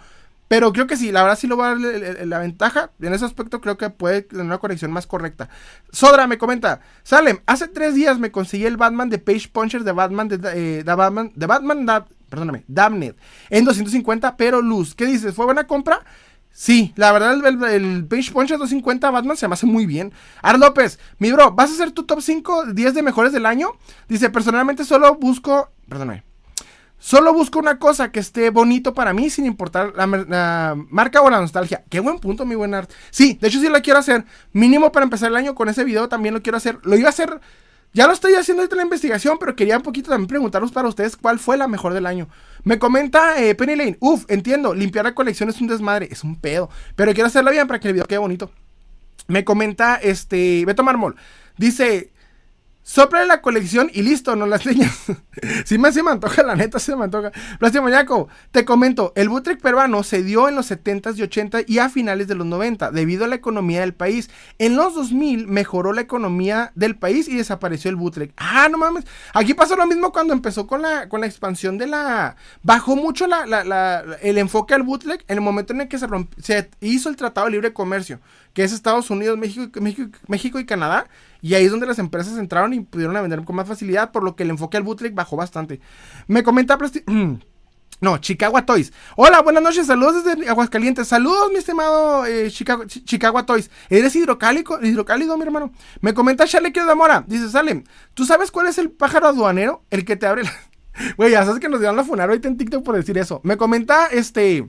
pero 0.52 0.70
creo 0.70 0.86
que 0.86 0.98
sí, 0.98 1.12
la 1.12 1.22
verdad 1.22 1.38
sí 1.38 1.46
lo 1.46 1.56
va 1.56 1.70
a 1.70 1.74
dar 1.74 2.26
la 2.26 2.38
ventaja. 2.38 2.90
En 3.00 3.14
ese 3.14 3.24
aspecto 3.24 3.62
creo 3.62 3.78
que 3.78 3.88
puede 3.88 4.20
tener 4.20 4.44
una 4.44 4.58
conexión 4.58 4.92
más 4.92 5.06
correcta. 5.06 5.48
Sodra 5.92 6.26
me 6.26 6.36
comenta, 6.36 6.82
Salem, 7.04 7.38
hace 7.46 7.68
tres 7.68 7.94
días 7.94 8.18
me 8.18 8.30
conseguí 8.30 8.66
el 8.66 8.76
Batman 8.76 9.08
de 9.08 9.16
Page 9.18 9.48
Puncher 9.50 9.82
de 9.82 9.92
Batman, 9.92 10.28
de, 10.28 10.38
eh, 10.52 10.82
Batman, 10.84 11.32
de 11.34 11.46
Batman, 11.46 11.86
perdóname, 12.28 12.64
Damned, 12.68 13.14
en 13.48 13.64
250, 13.64 14.36
pero 14.36 14.60
luz. 14.60 14.94
¿Qué 14.94 15.06
dices? 15.06 15.34
¿Fue 15.34 15.46
buena 15.46 15.66
compra? 15.66 16.04
Sí, 16.50 16.92
la 16.96 17.12
verdad 17.12 17.32
el, 17.72 18.04
Page 18.04 18.30
Puncher 18.30 18.58
250 18.58 19.10
Batman 19.10 19.38
se 19.38 19.48
me 19.48 19.54
hace 19.54 19.64
muy 19.64 19.86
bien. 19.86 20.12
Ar 20.42 20.58
López, 20.58 20.98
mi 21.16 21.32
bro, 21.32 21.52
¿vas 21.52 21.70
a 21.70 21.72
hacer 21.72 21.92
tu 21.92 22.02
top 22.02 22.20
5 22.20 22.74
10 22.74 22.92
de 22.92 23.02
mejores 23.02 23.32
del 23.32 23.46
año? 23.46 23.70
Dice, 24.06 24.28
personalmente 24.28 24.84
solo 24.84 25.14
busco, 25.14 25.70
perdóname, 25.88 26.24
Solo 27.02 27.34
busco 27.34 27.58
una 27.58 27.80
cosa 27.80 28.12
que 28.12 28.20
esté 28.20 28.50
bonito 28.50 28.94
para 28.94 29.12
mí 29.12 29.28
sin 29.28 29.44
importar 29.44 29.92
la, 29.96 30.76
marca 30.88 31.20
o 31.20 31.28
la 31.28 31.40
nostalgia. 31.40 31.82
Qué 31.90 31.98
buen 31.98 32.20
punto, 32.20 32.46
mi 32.46 32.54
buen 32.54 32.74
art. 32.74 32.88
Sí, 33.10 33.36
de 33.40 33.48
hecho 33.48 33.58
sí 33.58 33.68
lo 33.68 33.82
quiero 33.82 33.98
hacer. 33.98 34.24
Mínimo 34.52 34.92
para 34.92 35.02
empezar 35.02 35.28
el 35.30 35.36
año 35.36 35.56
con 35.56 35.68
ese 35.68 35.82
video 35.82 36.08
también 36.08 36.32
lo 36.32 36.42
quiero 36.42 36.58
hacer. 36.58 36.78
Lo 36.84 36.96
iba 36.96 37.08
a 37.08 37.10
hacer, 37.10 37.40
ya 37.92 38.06
lo 38.06 38.12
estoy 38.12 38.34
haciendo 38.34 38.62
ahorita 38.62 38.76
la 38.76 38.84
investigación, 38.84 39.36
pero 39.40 39.56
quería 39.56 39.78
un 39.78 39.82
poquito 39.82 40.10
también 40.10 40.28
preguntaros 40.28 40.70
para 40.70 40.86
ustedes 40.86 41.16
cuál 41.16 41.40
fue 41.40 41.56
la 41.56 41.66
mejor 41.66 41.92
del 41.92 42.06
año. 42.06 42.28
Me 42.62 42.78
comenta 42.78 43.42
eh, 43.42 43.56
Penny 43.56 43.74
Lane, 43.74 43.96
uf, 43.98 44.24
entiendo, 44.28 44.72
limpiar 44.72 45.04
la 45.04 45.12
colección 45.12 45.48
es 45.48 45.60
un 45.60 45.66
desmadre, 45.66 46.06
es 46.08 46.22
un 46.22 46.36
pedo. 46.36 46.70
Pero 46.94 47.14
quiero 47.14 47.26
hacerlo 47.26 47.50
bien 47.50 47.66
para 47.66 47.80
que 47.80 47.88
el 47.88 47.94
video 47.94 48.06
quede 48.06 48.18
bonito. 48.18 48.52
Me 49.26 49.44
comenta 49.44 49.96
este 49.96 50.64
Beto 50.66 50.84
Marmol. 50.84 51.16
Dice, 51.56 52.12
Sopla 52.84 53.24
la 53.24 53.42
colección 53.42 53.90
y 53.94 54.02
listo, 54.02 54.34
no 54.34 54.44
las 54.44 54.66
niñas. 54.66 55.04
si 55.64 55.78
me, 55.78 55.92
se 55.92 56.02
me 56.02 56.10
antoja, 56.10 56.42
la 56.42 56.56
neta 56.56 56.80
se 56.80 56.96
me 56.96 57.04
antoja. 57.04 57.30
Plástico 57.60 57.84
Mañaco, 57.84 58.28
te 58.50 58.64
comento, 58.64 59.12
el 59.14 59.28
bootleg 59.28 59.60
peruano 59.60 60.02
se 60.02 60.24
dio 60.24 60.48
en 60.48 60.56
los 60.56 60.68
70s 60.68 61.16
y 61.16 61.22
80s 61.22 61.64
y 61.68 61.78
a 61.78 61.88
finales 61.88 62.26
de 62.26 62.34
los 62.34 62.44
90 62.44 62.90
debido 62.90 63.24
a 63.24 63.28
la 63.28 63.36
economía 63.36 63.80
del 63.80 63.94
país. 63.94 64.30
En 64.58 64.74
los 64.74 64.96
2000 64.96 65.46
mejoró 65.46 65.92
la 65.92 66.00
economía 66.00 66.72
del 66.74 66.96
país 66.96 67.28
y 67.28 67.36
desapareció 67.36 67.88
el 67.88 67.96
bootleg. 67.96 68.32
Ah, 68.36 68.68
no 68.68 68.78
mames. 68.78 69.04
Aquí 69.32 69.54
pasó 69.54 69.76
lo 69.76 69.86
mismo 69.86 70.10
cuando 70.10 70.32
empezó 70.32 70.66
con 70.66 70.82
la, 70.82 71.08
con 71.08 71.20
la 71.20 71.28
expansión 71.28 71.78
de 71.78 71.86
la... 71.86 72.34
Bajó 72.64 72.96
mucho 72.96 73.28
la, 73.28 74.18
el 74.22 74.38
enfoque 74.38 74.74
al 74.74 74.82
bootleg 74.82 75.24
en 75.28 75.38
el 75.38 75.40
momento 75.40 75.72
en 75.72 75.82
el 75.82 75.88
que 75.88 75.98
se, 75.98 76.08
se 76.42 76.70
hizo 76.80 77.08
el 77.08 77.16
Tratado 77.16 77.46
de 77.46 77.52
Libre 77.52 77.72
Comercio, 77.72 78.20
que 78.54 78.64
es 78.64 78.72
Estados 78.72 79.08
Unidos, 79.08 79.38
México, 79.38 79.80
México, 79.80 80.18
México 80.26 80.58
y 80.58 80.66
Canadá 80.66 81.06
y 81.42 81.54
ahí 81.54 81.64
es 81.64 81.70
donde 81.72 81.86
las 81.86 81.98
empresas 81.98 82.38
entraron 82.38 82.72
y 82.72 82.80
pudieron 82.80 83.14
vender 83.14 83.44
con 83.44 83.56
más 83.56 83.66
facilidad, 83.66 84.12
por 84.12 84.22
lo 84.22 84.36
que 84.36 84.44
el 84.44 84.50
enfoque 84.50 84.76
al 84.76 84.84
bootleg 84.84 85.12
bajó 85.12 85.36
bastante. 85.36 85.80
Me 86.28 86.44
comenta 86.44 86.78
No, 88.00 88.18
Chicago 88.18 88.64
Toys. 88.64 88.92
Hola, 89.16 89.42
buenas 89.42 89.62
noches, 89.62 89.86
saludos 89.86 90.24
desde 90.24 90.48
Aguascalientes. 90.48 91.06
Saludos, 91.06 91.50
mi 91.52 91.58
estimado 91.58 92.26
eh, 92.26 92.50
Chicago, 92.50 92.84
Chicago 92.86 93.44
Toys. 93.44 93.70
¿Eres 93.90 94.16
hidrocálido, 94.16 94.80
hidrocálido, 94.82 95.36
mi 95.36 95.44
hermano? 95.44 95.72
Me 96.00 96.14
comenta 96.14 96.46
Charlie 96.46 96.72
de 96.72 96.94
Mora. 96.94 97.24
Dice, 97.26 97.48
Salem, 97.48 97.84
¿tú 98.14 98.24
sabes 98.24 98.50
cuál 98.50 98.66
es 98.66 98.78
el 98.78 98.90
pájaro 98.90 99.28
aduanero? 99.28 99.84
El 99.90 100.04
que 100.04 100.16
te 100.16 100.26
abre 100.26 100.44
la... 100.44 100.52
Güey, 101.16 101.30
ya 101.30 101.44
sabes 101.44 101.60
que 101.60 101.68
nos 101.68 101.80
dieron 101.80 101.96
la 101.96 102.04
funar 102.04 102.28
ahorita 102.28 102.48
en 102.48 102.56
TikTok 102.56 102.84
por 102.84 102.96
decir 102.96 103.18
eso. 103.18 103.40
Me 103.44 103.56
comenta, 103.56 104.06
este... 104.06 104.68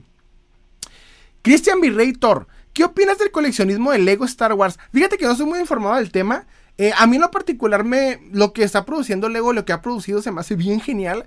Christian 1.42 1.80
Virrey 1.80 2.12
Thor. 2.12 2.46
¿Qué 2.72 2.84
opinas 2.84 3.18
del 3.18 3.30
coleccionismo 3.30 3.92
de 3.92 3.98
Lego 3.98 4.24
Star 4.24 4.52
Wars? 4.52 4.78
Fíjate 4.92 5.18
que 5.18 5.26
no 5.26 5.34
soy 5.36 5.46
muy 5.46 5.60
informado 5.60 5.96
del 5.96 6.10
tema. 6.10 6.46
Eh, 6.78 6.92
a 6.96 7.06
mí 7.06 7.16
en 7.16 7.22
lo 7.22 7.30
particular 7.30 7.84
me, 7.84 8.20
lo 8.32 8.52
que 8.52 8.64
está 8.64 8.84
produciendo 8.84 9.28
Lego, 9.28 9.52
lo 9.52 9.64
que 9.64 9.72
ha 9.72 9.82
producido 9.82 10.22
se 10.22 10.32
me 10.32 10.40
hace 10.40 10.56
bien 10.56 10.80
genial. 10.80 11.24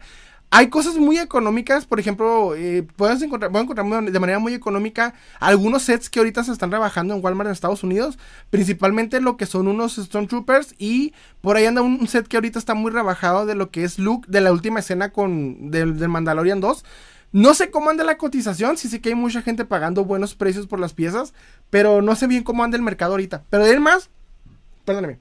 Hay 0.50 0.70
cosas 0.70 0.96
muy 0.96 1.18
económicas, 1.18 1.86
por 1.86 2.00
ejemplo, 2.00 2.56
eh, 2.56 2.88
puedes 2.96 3.22
encontrar, 3.22 3.54
encontrar 3.54 3.86
de 4.10 4.20
manera 4.20 4.40
muy 4.40 4.54
económica 4.54 5.14
algunos 5.42 5.84
sets 5.84 6.10
que 6.10 6.20
ahorita 6.20 6.42
se 6.46 6.54
están 6.54 6.72
rebajando 6.72 7.14
en 7.14 7.24
Walmart 7.24 7.48
en 7.48 7.52
Estados 7.52 7.84
Unidos, 7.84 8.18
principalmente 8.50 9.20
lo 9.20 9.36
que 9.36 9.46
son 9.46 9.68
unos 9.68 9.98
Stone 9.98 10.28
Troopers 10.28 10.74
y 10.78 11.14
por 11.42 11.58
ahí 11.58 11.66
anda 11.66 11.82
un 11.82 12.08
set 12.08 12.30
que 12.30 12.38
ahorita 12.38 12.60
está 12.60 12.76
muy 12.76 12.92
rebajado 12.92 13.46
de 13.46 13.56
lo 13.56 13.72
que 13.72 13.84
es 13.84 14.00
Luke 14.00 14.26
de 14.32 14.40
la 14.40 14.54
última 14.54 14.80
escena 14.80 15.12
con 15.12 15.70
del, 15.70 15.96
Mandalorian 16.08 16.62
2. 16.62 16.86
No 17.34 17.54
sé 17.54 17.70
cómo 17.70 17.90
anda 17.90 18.06
la 18.06 18.18
cotización, 18.18 18.78
sí 18.78 18.88
sé 18.88 19.02
que 19.02 19.10
hay 19.10 19.16
mucha 19.16 19.42
gente 19.42 19.66
pagando 19.66 20.06
buenos 20.06 20.34
precios 20.34 20.66
por 20.66 20.80
las 20.80 20.94
piezas, 20.94 21.34
pero 21.70 22.02
no 22.02 22.16
sé 22.16 22.26
bien 22.26 22.44
cómo 22.46 22.64
anda 22.64 22.78
el 22.78 22.84
mercado 22.84 23.12
ahorita. 23.12 23.44
Pero 23.50 23.64
además, 23.64 24.10
perdóneme, 24.86 25.20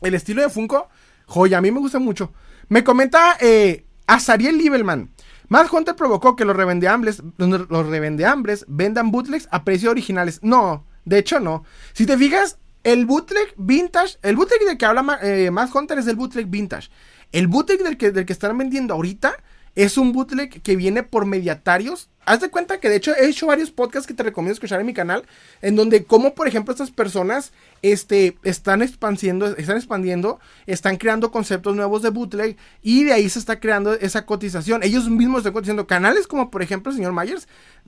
el 0.00 0.14
estilo 0.14 0.42
de 0.42 0.50
Funko, 0.50 0.88
joya, 1.26 1.58
a 1.58 1.60
mí 1.60 1.70
me 1.70 1.80
gusta 1.80 1.98
mucho. 1.98 2.32
Me 2.68 2.84
comenta 2.84 3.36
eh, 3.40 3.86
Azariel 4.06 4.58
Liebelman. 4.58 5.10
Mad 5.48 5.66
Hunter 5.72 5.94
provocó 5.94 6.34
que 6.34 6.44
los 6.44 6.56
revendeambres, 6.56 7.22
los 7.36 7.86
revendeambres 7.86 8.64
vendan 8.68 9.10
bootlegs 9.12 9.48
a 9.50 9.64
precios 9.64 9.90
originales. 9.90 10.40
No, 10.42 10.84
de 11.04 11.18
hecho 11.18 11.38
no. 11.38 11.64
Si 11.92 12.04
te 12.04 12.18
fijas, 12.18 12.58
el 12.82 13.06
bootleg 13.06 13.54
vintage, 13.56 14.18
el 14.22 14.36
bootleg 14.36 14.60
del 14.64 14.78
que 14.78 14.86
habla 14.86 15.18
eh, 15.22 15.50
Mad 15.50 15.70
Hunter 15.74 15.98
es 15.98 16.06
el 16.06 16.16
bootleg 16.16 16.48
vintage. 16.48 16.90
El 17.32 17.48
bootleg 17.48 17.82
del 17.82 17.96
que, 17.96 18.10
del 18.12 18.26
que 18.26 18.32
están 18.32 18.56
vendiendo 18.58 18.94
ahorita 18.94 19.34
es 19.76 19.98
un 19.98 20.12
bootleg 20.12 20.62
que 20.62 20.74
viene 20.74 21.02
por 21.02 21.26
mediatarios. 21.26 22.08
Haz 22.24 22.40
de 22.40 22.50
cuenta 22.50 22.80
que 22.80 22.88
de 22.88 22.96
hecho 22.96 23.14
he 23.14 23.28
hecho 23.28 23.46
varios 23.46 23.70
podcasts 23.70 24.08
que 24.08 24.14
te 24.14 24.24
recomiendo 24.24 24.54
escuchar 24.54 24.80
en 24.80 24.86
mi 24.86 24.94
canal, 24.94 25.24
en 25.62 25.76
donde 25.76 26.04
como 26.04 26.34
por 26.34 26.48
ejemplo 26.48 26.72
estas 26.72 26.90
personas 26.90 27.52
este, 27.82 28.36
están 28.42 28.82
expandiendo, 28.82 29.54
están 29.56 29.76
expandiendo, 29.76 30.40
están 30.66 30.96
creando 30.96 31.30
conceptos 31.30 31.76
nuevos 31.76 32.02
de 32.02 32.08
bootleg 32.08 32.56
y 32.82 33.04
de 33.04 33.12
ahí 33.12 33.28
se 33.28 33.38
está 33.38 33.60
creando 33.60 33.92
esa 33.92 34.26
cotización. 34.26 34.82
Ellos 34.82 35.08
mismos 35.08 35.40
están 35.40 35.52
cotizando 35.52 35.86
canales 35.86 36.26
como 36.26 36.50
por 36.50 36.62
ejemplo 36.62 36.90
el 36.90 36.96
señor 36.96 37.12
Myers 37.12 37.46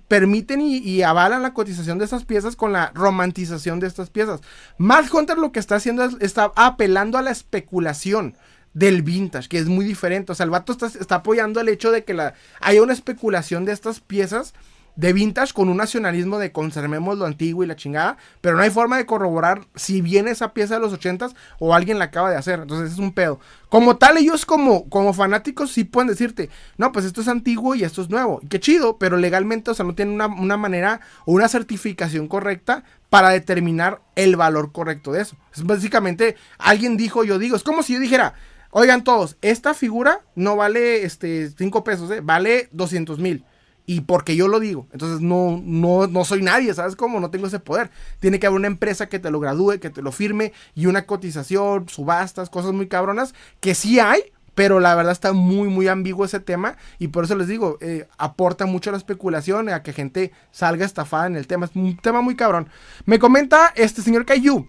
permiten 0.09 0.61
y, 0.61 1.03
avalan 1.03 1.43
la 1.43 1.53
cotización 1.53 1.99
de 1.99 2.05
estas 2.05 2.25
piezas 2.25 2.55
con 2.55 2.73
la 2.73 2.93
romantización 2.95 3.81
de 3.81 3.87
estas 3.87 4.11
piezas. 4.11 4.41
Mad 4.77 5.07
Hunter 5.13 5.39
lo 5.39 5.53
que 5.53 5.59
está 5.59 5.77
haciendo 5.77 6.05
es 6.05 6.17
está 6.21 6.53
apelando 6.55 7.19
a 7.19 7.23
la 7.23 7.31
especulación 7.31 8.37
del 8.79 9.03
vintage, 9.03 9.49
que 9.49 9.59
es 9.59 9.67
muy 9.67 9.85
diferente. 9.85 10.33
O 10.33 10.35
sea, 10.35 10.45
el 10.45 10.51
vato 10.51 10.73
está, 10.73 11.15
apoyando 11.17 11.61
el 11.61 11.69
hecho 11.69 11.91
de 11.91 12.05
que 12.05 12.15
la, 12.15 12.35
haya 12.61 12.83
una 12.83 12.93
especulación 12.93 13.65
de 13.65 13.73
estas 13.73 14.01
piezas 14.01 14.55
de 14.95 15.13
vintage 15.13 15.53
con 15.53 15.69
un 15.69 15.77
nacionalismo 15.77 16.41
de 16.41 16.51
conservemos 16.51 17.17
lo 17.17 17.25
antiguo 17.25 17.63
y 17.63 17.69
la 17.69 17.77
chingada, 17.77 18.17
pero 18.41 18.57
no 18.57 18.63
hay 18.63 18.71
forma 18.71 18.97
de 18.97 19.07
corroborar 19.07 19.69
si 19.77 20.01
viene 20.01 20.33
esa 20.33 20.53
pieza 20.53 20.75
de 20.75 20.81
los 20.81 20.93
ochentas 20.93 21.37
o 21.61 21.73
alguien 21.73 22.01
la 22.01 22.07
acaba 22.07 22.31
de 22.31 22.37
hacer. 22.37 22.61
Entonces 22.61 22.93
es 22.93 22.99
un 22.99 23.13
pedo. 23.13 23.39
Como 23.69 23.97
tal, 23.97 24.17
ellos 24.17 24.45
como, 24.45 24.89
como 24.89 25.13
fanáticos 25.13 25.71
sí 25.71 25.85
pueden 25.85 26.09
decirte, 26.09 26.51
no, 26.79 26.91
pues 26.91 27.05
esto 27.05 27.21
es 27.21 27.29
antiguo 27.29 27.77
y 27.77 27.85
esto 27.85 28.03
es 28.03 28.11
nuevo. 28.11 28.41
Qué 28.49 28.59
chido, 28.59 28.99
pero 28.99 29.17
legalmente, 29.19 29.71
o 29.71 29.75
sea, 29.75 29.85
no 29.85 29.95
tienen 29.95 30.15
una, 30.15 30.27
una 30.27 30.57
manera 30.57 31.01
o 31.27 31.33
una 31.33 31.49
certificación 31.49 32.27
correcta 32.27 32.83
para 33.09 33.31
determinar 33.31 34.01
el 34.17 34.35
valor 34.35 34.73
correcto 34.73 35.13
de 35.13 35.23
eso. 35.23 35.37
Es 35.55 35.63
básicamente, 35.63 36.35
alguien 36.59 36.97
dijo, 36.97 37.23
yo 37.23 37.39
digo, 37.39 37.55
es 37.55 37.63
como 37.63 37.85
si 37.85 37.95
yo 37.95 38.01
dijera, 38.01 38.35
Oigan 38.71 39.03
todos, 39.03 39.37
esta 39.41 39.73
figura 39.73 40.21
no 40.35 40.57
vale 40.57 41.05
este 41.05 41.51
5 41.51 41.85
pesos, 41.85 42.11
¿eh? 42.11 42.21
vale 42.21 42.69
200 42.73 43.19
mil. 43.19 43.45
Y 43.87 44.03
porque 44.03 44.37
yo 44.37 44.49
lo 44.49 44.61
digo. 44.61 44.87
Entonces 44.93 45.23
no, 45.23 45.63
no, 45.65 46.07
no 46.07 46.25
soy 46.27 46.43
nadie, 46.43 46.75
¿sabes 46.75 46.95
cómo? 46.95 47.21
No 47.21 47.31
tengo 47.31 47.47
ese 47.47 47.59
poder. 47.59 47.91
Tiene 48.21 48.39
que 48.39 48.47
haber 48.47 48.59
una 48.59 48.67
empresa 48.67 49.09
que 49.09 49.19
te 49.19 49.31
lo 49.31 49.41
gradúe, 49.41 49.79
que 49.81 49.89
te 49.89 50.03
lo 50.03 50.13
firme 50.13 50.53
y 50.75 50.85
una 50.85 51.07
cotización, 51.07 51.89
subastas, 51.89 52.51
cosas 52.51 52.75
muy 52.75 52.89
cabronas, 52.89 53.35
que 53.61 53.75
sí 53.75 53.99
hay, 53.99 54.21
pero 54.55 54.79
la 54.79 54.95
verdad 54.95 55.13
está 55.13 55.33
muy, 55.33 55.69
muy 55.69 55.89
ambiguo 55.89 56.27
ese 56.27 56.41
tema 56.41 56.77
y 56.99 57.09
por 57.09 57.25
eso 57.25 57.37
les 57.37 57.47
digo, 57.47 57.79
eh, 57.81 58.09
aporta 58.19 58.67
mucho 58.67 58.91
la 58.91 58.99
especulación 58.99 59.71
a 59.71 59.83
que 59.83 59.95
gente 59.95 60.33
salga 60.51 60.85
estafada 60.85 61.27
en 61.27 61.37
el 61.37 61.47
tema. 61.47 61.65
Es 61.65 61.75
un 61.75 61.97
tema 61.97 62.21
muy 62.21 62.37
cabrón. 62.37 62.69
Me 63.07 63.19
comenta 63.19 63.73
este 63.75 64.03
señor 64.03 64.27
Cayu. 64.27 64.69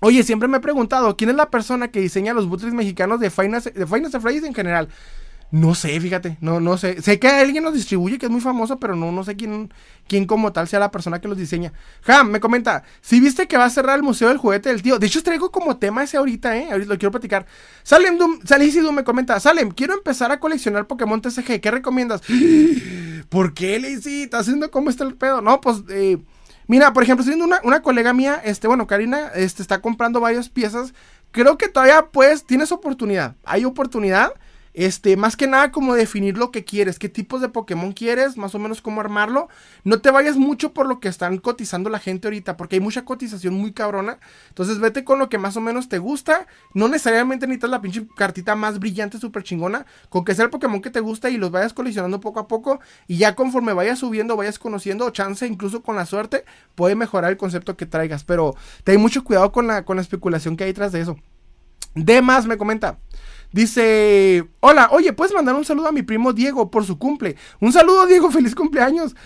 Oye, 0.00 0.22
siempre 0.22 0.48
me 0.48 0.58
he 0.58 0.60
preguntado, 0.60 1.16
¿quién 1.16 1.30
es 1.30 1.36
la 1.36 1.50
persona 1.50 1.88
que 1.88 2.00
diseña 2.00 2.34
los 2.34 2.48
bootlegs 2.48 2.74
mexicanos 2.74 3.20
de 3.20 3.30
Finance, 3.30 3.70
de 3.70 3.86
Finance 3.86 4.18
en 4.46 4.54
general? 4.54 4.88
No 5.50 5.74
sé, 5.74 5.98
fíjate, 5.98 6.36
no, 6.42 6.60
no 6.60 6.76
sé. 6.76 7.00
Sé 7.00 7.18
que 7.18 7.26
alguien 7.26 7.64
los 7.64 7.72
distribuye, 7.72 8.18
que 8.18 8.26
es 8.26 8.32
muy 8.32 8.42
famoso, 8.42 8.78
pero 8.78 8.94
no, 8.94 9.12
no 9.12 9.24
sé 9.24 9.34
quién, 9.34 9.72
quién 10.06 10.26
como 10.26 10.52
tal 10.52 10.68
sea 10.68 10.78
la 10.78 10.90
persona 10.90 11.22
que 11.22 11.28
los 11.28 11.38
diseña. 11.38 11.72
Jam, 12.02 12.28
me 12.30 12.38
comenta, 12.38 12.84
si 13.00 13.18
viste 13.18 13.48
que 13.48 13.56
va 13.56 13.64
a 13.64 13.70
cerrar 13.70 13.96
el 13.96 14.02
Museo 14.02 14.28
del 14.28 14.36
Juguete 14.36 14.68
del 14.68 14.82
Tío. 14.82 14.98
De 14.98 15.06
hecho, 15.06 15.22
traigo 15.22 15.50
como 15.50 15.78
tema 15.78 16.02
ese 16.02 16.18
ahorita, 16.18 16.54
¿eh? 16.58 16.68
Ahorita 16.70 16.92
lo 16.92 16.98
quiero 16.98 17.12
platicar. 17.12 17.46
Salem 17.82 18.18
Doom, 18.18 18.40
Doom 18.40 18.94
me 18.94 19.04
comenta, 19.04 19.40
Salem, 19.40 19.70
quiero 19.70 19.94
empezar 19.94 20.30
a 20.30 20.38
coleccionar 20.38 20.86
Pokémon 20.86 21.22
TCG, 21.22 21.60
¿qué 21.60 21.70
recomiendas? 21.70 22.20
¿Por 23.30 23.54
qué, 23.54 23.78
Lazy? 23.80 24.24
¿Estás 24.24 24.42
haciendo 24.42 24.70
cómo 24.70 24.90
está 24.90 25.04
el 25.04 25.14
pedo? 25.14 25.40
No, 25.40 25.60
pues, 25.62 25.82
eh... 25.88 26.18
Mira, 26.68 26.92
por 26.92 27.02
ejemplo, 27.02 27.22
estoy 27.22 27.34
viendo 27.36 27.58
una, 27.64 27.82
colega 27.82 28.12
mía, 28.12 28.40
este, 28.44 28.68
bueno, 28.68 28.86
Karina, 28.86 29.28
este, 29.34 29.62
está 29.62 29.80
comprando 29.80 30.20
varias 30.20 30.50
piezas. 30.50 30.92
Creo 31.30 31.56
que 31.56 31.68
todavía, 31.68 32.08
pues, 32.12 32.44
tienes 32.44 32.72
oportunidad. 32.72 33.36
Hay 33.44 33.64
oportunidad. 33.64 34.34
Este, 34.74 35.16
más 35.16 35.36
que 35.36 35.46
nada 35.46 35.72
como 35.72 35.94
definir 35.94 36.38
lo 36.38 36.50
que 36.50 36.64
quieres, 36.64 36.98
qué 36.98 37.08
tipos 37.08 37.40
de 37.40 37.48
Pokémon 37.48 37.92
quieres, 37.92 38.36
más 38.36 38.54
o 38.54 38.58
menos 38.58 38.80
cómo 38.80 39.00
armarlo. 39.00 39.48
No 39.84 40.00
te 40.00 40.10
vayas 40.10 40.36
mucho 40.36 40.72
por 40.72 40.86
lo 40.86 41.00
que 41.00 41.08
están 41.08 41.38
cotizando 41.38 41.90
la 41.90 41.98
gente 41.98 42.28
ahorita, 42.28 42.56
porque 42.56 42.76
hay 42.76 42.80
mucha 42.80 43.04
cotización 43.04 43.54
muy 43.54 43.72
cabrona. 43.72 44.18
Entonces 44.48 44.78
vete 44.78 45.04
con 45.04 45.18
lo 45.18 45.28
que 45.28 45.38
más 45.38 45.56
o 45.56 45.60
menos 45.60 45.88
te 45.88 45.98
gusta. 45.98 46.46
No 46.74 46.88
necesariamente 46.88 47.46
necesitas 47.46 47.70
la 47.70 47.80
pinche 47.80 48.06
cartita 48.16 48.54
más 48.54 48.78
brillante, 48.78 49.18
súper 49.18 49.42
chingona. 49.42 49.86
Con 50.08 50.24
que 50.24 50.34
sea 50.34 50.44
el 50.44 50.50
Pokémon 50.50 50.80
que 50.80 50.90
te 50.90 51.00
gusta 51.00 51.30
y 51.30 51.36
los 51.36 51.50
vayas 51.50 51.72
coleccionando 51.72 52.20
poco 52.20 52.40
a 52.40 52.48
poco. 52.48 52.80
Y 53.06 53.16
ya 53.16 53.34
conforme 53.34 53.72
vayas 53.72 53.98
subiendo, 53.98 54.36
vayas 54.36 54.58
conociendo, 54.58 55.06
o 55.06 55.10
chance, 55.10 55.46
incluso 55.46 55.82
con 55.82 55.96
la 55.96 56.06
suerte, 56.06 56.44
puede 56.74 56.94
mejorar 56.94 57.30
el 57.30 57.36
concepto 57.36 57.76
que 57.76 57.86
traigas. 57.86 58.24
Pero 58.24 58.54
ten 58.84 59.00
mucho 59.00 59.24
cuidado 59.24 59.52
con 59.52 59.66
la, 59.66 59.84
con 59.84 59.96
la 59.96 60.02
especulación 60.02 60.56
que 60.56 60.64
hay 60.64 60.70
detrás 60.70 60.92
de 60.92 61.00
eso. 61.00 61.16
De 61.94 62.22
más 62.22 62.46
me 62.46 62.58
comenta. 62.58 62.98
Dice, 63.50 64.46
hola, 64.60 64.88
oye, 64.92 65.14
¿puedes 65.14 65.34
mandar 65.34 65.54
un 65.54 65.64
saludo 65.64 65.88
a 65.88 65.92
mi 65.92 66.02
primo 66.02 66.34
Diego 66.34 66.70
por 66.70 66.84
su 66.84 66.98
cumple? 66.98 67.36
Un 67.60 67.72
saludo, 67.72 68.06
Diego, 68.06 68.30
feliz 68.32 68.54
cumpleaños. 68.54 69.16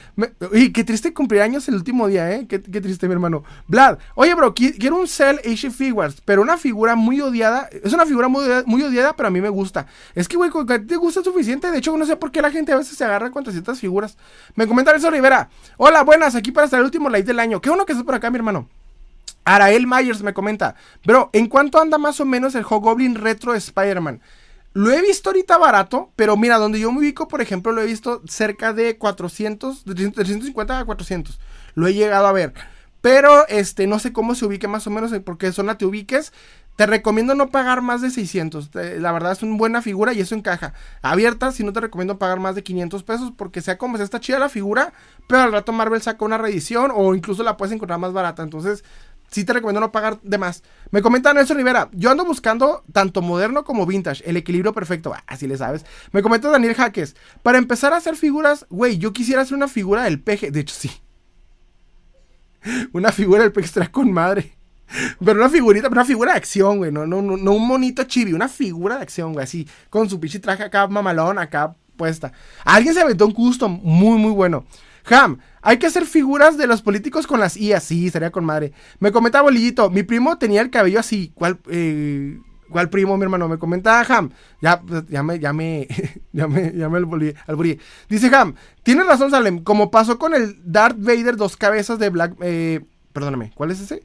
Y 0.52 0.72
qué 0.72 0.84
triste 0.84 1.12
cumpleaños 1.12 1.66
el 1.68 1.74
último 1.74 2.06
día, 2.06 2.30
¿eh? 2.30 2.46
Qué, 2.46 2.58
triste, 2.58 3.08
mi 3.08 3.14
hermano. 3.14 3.42
Vlad, 3.66 3.98
oye, 4.14 4.34
bro, 4.34 4.54
quiero 4.54 4.96
un 4.96 5.08
Cell 5.08 5.38
Asia 5.44 5.70
Figures, 5.70 6.20
pero 6.24 6.42
una 6.42 6.56
figura 6.56 6.94
muy 6.94 7.20
odiada. 7.20 7.68
Es 7.82 7.92
una 7.92 8.06
figura 8.06 8.28
muy, 8.28 8.44
muy 8.64 8.82
odiada, 8.82 9.16
pero 9.16 9.26
a 9.26 9.30
mí 9.30 9.40
me 9.40 9.48
gusta. 9.48 9.86
Es 10.14 10.28
que, 10.28 10.36
güey, 10.36 10.50
te 10.86 10.96
gusta 10.96 11.22
suficiente. 11.24 11.70
De 11.70 11.78
hecho, 11.78 11.96
no 11.96 12.06
sé 12.06 12.16
por 12.16 12.30
qué 12.30 12.40
la 12.42 12.50
gente 12.50 12.72
a 12.72 12.76
veces 12.76 12.96
se 12.96 13.04
agarra 13.04 13.30
contra 13.32 13.52
ciertas 13.52 13.80
figuras. 13.80 14.16
Me 14.54 14.68
comenta 14.68 14.94
eso 14.94 15.10
Rivera. 15.10 15.50
Hola, 15.78 16.04
buenas, 16.04 16.36
aquí 16.36 16.52
para 16.52 16.66
estar 16.66 16.78
el 16.78 16.84
último 16.84 17.08
live 17.08 17.24
del 17.24 17.40
año. 17.40 17.60
Qué 17.60 17.70
bueno 17.70 17.86
que 17.86 17.92
estás 17.92 18.04
por 18.04 18.14
acá, 18.14 18.30
mi 18.30 18.36
hermano. 18.36 18.68
Arael 19.44 19.86
Myers 19.86 20.22
me 20.22 20.34
comenta, 20.34 20.76
bro, 21.04 21.30
¿en 21.32 21.48
cuánto 21.48 21.80
anda 21.80 21.98
más 21.98 22.20
o 22.20 22.24
menos 22.24 22.54
el 22.54 22.64
Hobgoblin 22.64 23.16
Retro 23.16 23.54
Spider-Man? 23.54 24.20
Lo 24.74 24.90
he 24.90 25.02
visto 25.02 25.28
ahorita 25.28 25.58
barato, 25.58 26.10
pero 26.16 26.36
mira, 26.36 26.56
donde 26.56 26.80
yo 26.80 26.90
me 26.92 27.00
ubico, 27.00 27.28
por 27.28 27.42
ejemplo, 27.42 27.72
lo 27.72 27.82
he 27.82 27.86
visto 27.86 28.22
cerca 28.26 28.72
de 28.72 28.96
400, 28.96 29.84
de 29.84 29.94
350 30.10 30.78
a 30.78 30.84
400. 30.84 31.38
Lo 31.74 31.86
he 31.86 31.94
llegado 31.94 32.26
a 32.26 32.32
ver. 32.32 32.54
Pero 33.02 33.46
este, 33.48 33.86
no 33.86 33.98
sé 33.98 34.12
cómo 34.12 34.34
se 34.34 34.46
ubique 34.46 34.68
más 34.68 34.86
o 34.86 34.90
menos, 34.90 35.12
porque 35.24 35.52
zona 35.52 35.76
te 35.76 35.84
ubiques. 35.84 36.32
Te 36.76 36.86
recomiendo 36.86 37.34
no 37.34 37.50
pagar 37.50 37.82
más 37.82 38.00
de 38.00 38.10
600. 38.10 38.70
La 38.74 39.12
verdad 39.12 39.32
es 39.32 39.42
una 39.42 39.58
buena 39.58 39.82
figura 39.82 40.14
y 40.14 40.20
eso 40.20 40.34
encaja. 40.34 40.72
Abierta, 41.02 41.52
si 41.52 41.64
no 41.64 41.74
te 41.74 41.80
recomiendo 41.80 42.18
pagar 42.18 42.40
más 42.40 42.54
de 42.54 42.62
500 42.62 43.02
pesos, 43.02 43.32
porque 43.36 43.60
sea 43.60 43.76
como 43.76 43.98
sea, 43.98 44.04
está 44.04 44.20
chida 44.20 44.38
la 44.38 44.48
figura, 44.48 44.94
pero 45.26 45.42
al 45.42 45.52
rato 45.52 45.72
Marvel 45.72 46.00
saca 46.00 46.24
una 46.24 46.38
reedición 46.38 46.90
o 46.94 47.14
incluso 47.14 47.42
la 47.42 47.58
puedes 47.58 47.74
encontrar 47.74 47.98
más 47.98 48.14
barata. 48.14 48.42
Entonces, 48.42 48.84
sí 49.32 49.44
te 49.44 49.52
recomiendo 49.52 49.80
no 49.80 49.90
pagar 49.90 50.20
de 50.22 50.38
más. 50.38 50.62
Me 50.90 51.02
comenta 51.02 51.34
Nelson 51.34 51.56
Rivera, 51.56 51.88
yo 51.92 52.10
ando 52.10 52.24
buscando 52.24 52.84
tanto 52.92 53.22
moderno 53.22 53.64
como 53.64 53.86
vintage, 53.86 54.22
el 54.28 54.36
equilibrio 54.36 54.72
perfecto, 54.72 55.12
así 55.26 55.48
le 55.48 55.56
sabes. 55.56 55.84
Me 56.12 56.22
comenta 56.22 56.50
Daniel 56.50 56.74
Jaques, 56.74 57.16
para 57.42 57.58
empezar 57.58 57.92
a 57.92 57.96
hacer 57.96 58.14
figuras, 58.16 58.66
güey, 58.70 58.98
yo 58.98 59.12
quisiera 59.12 59.42
hacer 59.42 59.56
una 59.56 59.68
figura 59.68 60.04
del 60.04 60.20
peje, 60.20 60.50
de 60.50 60.60
hecho 60.60 60.74
sí. 60.78 60.90
Una 62.92 63.10
figura 63.10 63.42
del 63.42 63.50
peje 63.50 63.66
extra 63.66 63.90
con 63.90 64.12
madre. 64.12 64.56
Pero 65.24 65.40
una 65.40 65.48
figurita, 65.48 65.88
una 65.88 66.04
figura 66.04 66.32
de 66.32 66.38
acción, 66.38 66.78
güey. 66.78 66.92
No, 66.92 67.06
no, 67.06 67.22
no, 67.22 67.52
un 67.52 67.66
monito 67.66 68.04
chibi, 68.04 68.34
una 68.34 68.48
figura 68.48 68.96
de 68.96 69.02
acción, 69.02 69.32
güey. 69.32 69.42
Así, 69.44 69.66
con 69.90 70.08
su 70.08 70.20
pinche 70.20 70.38
traje 70.38 70.62
acá 70.62 70.86
mamalón, 70.86 71.38
acá 71.38 71.74
puesta. 71.96 72.32
Alguien 72.64 72.94
se 72.94 73.00
aventó 73.00 73.26
un 73.26 73.32
custom 73.32 73.80
muy, 73.82 74.18
muy 74.18 74.32
bueno. 74.32 74.64
Ham, 75.10 75.38
hay 75.60 75.78
que 75.78 75.86
hacer 75.86 76.06
figuras 76.06 76.56
de 76.56 76.66
los 76.66 76.82
políticos 76.82 77.26
con 77.26 77.40
las 77.40 77.56
I 77.56 77.72
sí, 77.80 78.06
estaría 78.06 78.30
con 78.30 78.44
madre. 78.44 78.72
Me 78.98 79.12
comentaba 79.12 79.42
Bolillito, 79.42 79.90
mi 79.90 80.02
primo 80.02 80.38
tenía 80.38 80.60
el 80.60 80.70
cabello 80.70 81.00
así. 81.00 81.32
¿Cuál, 81.34 81.58
eh, 81.68 82.38
¿cuál 82.70 82.90
primo, 82.90 83.16
mi 83.16 83.22
hermano? 83.22 83.48
Me 83.48 83.58
comentaba 83.58 84.00
Ham. 84.08 84.30
Ya, 84.60 84.80
pues, 84.80 85.04
ya 85.08 85.22
me, 85.22 85.38
ya 85.38 85.52
me, 85.52 85.88
ya 86.32 86.46
me, 86.48 86.72
ya 86.76 86.88
me 86.88 86.98
alburí. 86.98 87.78
Dice 88.08 88.34
Ham, 88.34 88.54
tienes 88.82 89.06
razón, 89.06 89.30
Salem. 89.30 89.62
Como 89.62 89.90
pasó 89.90 90.18
con 90.18 90.34
el 90.34 90.60
Darth 90.64 90.98
Vader 90.98 91.36
dos 91.36 91.56
cabezas 91.56 91.98
de 91.98 92.10
Black, 92.10 92.34
eh, 92.40 92.80
perdóname, 93.12 93.52
¿cuál 93.54 93.70
es 93.70 93.80
ese? 93.80 94.02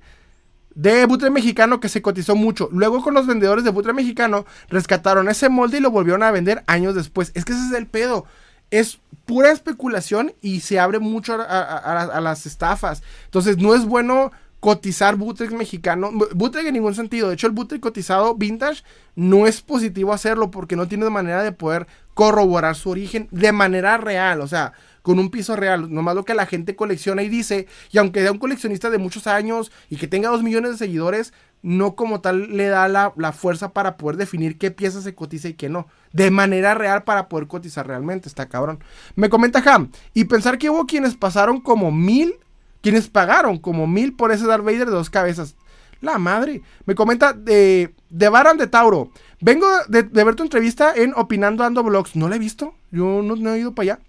de 0.77 1.07
butre 1.07 1.31
mexicano 1.31 1.79
que 1.79 1.89
se 1.89 2.03
cotizó 2.03 2.35
mucho. 2.35 2.69
Luego 2.71 3.01
con 3.01 3.15
los 3.15 3.25
vendedores 3.25 3.63
de 3.63 3.71
butre 3.71 3.93
mexicano 3.93 4.45
rescataron 4.69 5.27
ese 5.27 5.49
molde 5.49 5.79
y 5.79 5.81
lo 5.81 5.89
volvieron 5.89 6.21
a 6.21 6.29
vender 6.29 6.63
años 6.67 6.93
después. 6.93 7.31
Es 7.33 7.45
que 7.45 7.53
ese 7.53 7.65
es 7.65 7.73
el 7.73 7.87
pedo. 7.87 8.25
Es 8.71 8.99
pura 9.25 9.51
especulación 9.51 10.33
y 10.41 10.61
se 10.61 10.79
abre 10.79 10.99
mucho 10.99 11.37
a, 11.39 12.19
las 12.21 12.45
estafas. 12.45 13.03
Entonces 13.25 13.57
no 13.57 13.75
es 13.75 13.85
bueno 13.85 14.31
cotizar 14.59 15.15
Butrek 15.15 15.51
mexicano. 15.51 16.11
Butrek 16.33 16.65
en 16.65 16.73
ningún 16.73 16.95
sentido. 16.95 17.27
De 17.27 17.35
hecho 17.35 17.47
el 17.47 17.53
Butrek 17.53 17.81
cotizado 17.81 18.35
vintage 18.35 18.83
no 19.15 19.47
es 19.47 19.61
positivo 19.61 20.13
hacerlo 20.13 20.51
porque 20.51 20.75
no 20.75 20.87
tiene 20.87 21.09
manera 21.09 21.43
de 21.43 21.51
poder 21.51 21.87
corroborar 22.13 22.75
su 22.75 22.89
origen 22.89 23.27
de 23.31 23.51
manera 23.51 23.97
real. 23.97 24.41
O 24.41 24.47
sea, 24.47 24.73
con 25.07 25.19
un 25.19 25.29
piso 25.29 25.55
real. 25.55 25.89
Nomás 25.93 26.15
lo 26.15 26.25
que 26.25 26.33
la 26.33 26.45
gente 26.45 26.75
colecciona 26.75 27.23
y 27.23 27.29
dice. 27.29 27.67
Y 27.91 27.97
aunque 27.97 28.21
sea 28.21 28.33
un 28.33 28.39
coleccionista 28.39 28.89
de 28.89 28.97
muchos 28.97 29.25
años 29.25 29.71
y 29.89 29.95
que 29.95 30.07
tenga 30.09 30.27
dos 30.27 30.43
millones 30.43 30.71
de 30.71 30.77
seguidores, 30.77 31.31
no 31.61 31.95
como 31.95 32.19
tal 32.19 32.55
le 32.57 32.67
da 32.67 32.87
la, 32.89 33.31
fuerza 33.31 33.71
para 33.71 33.95
poder 33.95 34.17
definir 34.17 34.57
qué 34.57 34.69
pieza 34.69 35.01
se 35.01 35.15
cotiza 35.15 35.47
y 35.47 35.53
qué 35.53 35.69
no. 35.69 35.87
De 36.13 36.31
manera 36.31 36.73
real 36.73 37.03
para 37.03 37.27
poder 37.27 37.47
cotizar 37.47 37.87
realmente. 37.87 38.27
Está 38.27 38.47
cabrón. 38.47 38.79
Me 39.15 39.29
comenta 39.29 39.63
Ham. 39.65 39.91
Y 40.13 40.25
pensar 40.25 40.57
que 40.57 40.69
hubo 40.69 40.85
quienes 40.85 41.15
pasaron 41.15 41.61
como 41.61 41.91
mil. 41.91 42.35
Quienes 42.81 43.07
pagaron 43.07 43.57
como 43.57 43.87
mil 43.87 44.13
por 44.13 44.31
ese 44.31 44.45
Darth 44.45 44.63
Vader 44.63 44.85
de 44.85 44.91
dos 44.91 45.09
cabezas. 45.09 45.55
La 46.01 46.17
madre. 46.17 46.61
Me 46.85 46.95
comenta 46.95 47.33
de, 47.33 47.93
de 48.09 48.29
Baran 48.29 48.57
de 48.57 48.67
Tauro. 48.67 49.11
Vengo 49.39 49.67
de, 49.87 50.01
ver 50.01 50.35
tu 50.35 50.43
entrevista 50.43 50.93
en 50.95 51.13
Opinando 51.15 51.63
Ando 51.63 51.83
Blogs. 51.83 52.15
No 52.15 52.29
la 52.29 52.35
he 52.35 52.39
visto. 52.39 52.73
Yo 52.91 53.21
no, 53.21 53.53
he 53.53 53.59
ido 53.59 53.73
para 53.73 53.93
allá. 53.93 53.99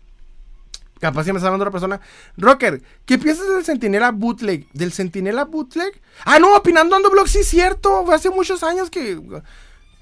Capaz 1.00 1.24
que 1.24 1.32
me 1.32 1.38
está 1.38 1.48
hablando 1.48 1.64
otra 1.64 1.70
persona. 1.70 2.00
Rocker, 2.36 2.82
¿qué 3.04 3.18
piensas 3.18 3.48
del 3.48 3.64
Sentinela 3.64 4.10
Bootleg? 4.10 4.66
¿Del 4.72 4.92
Sentinela 4.92 5.44
Bootleg? 5.44 6.00
Ah, 6.24 6.38
no, 6.38 6.56
opinando 6.56 6.96
Ando 6.96 7.10
Blog, 7.10 7.28
sí, 7.28 7.44
cierto. 7.44 8.04
Fue 8.04 8.14
hace 8.14 8.30
muchos 8.30 8.62
años 8.62 8.90
que. 8.90 9.20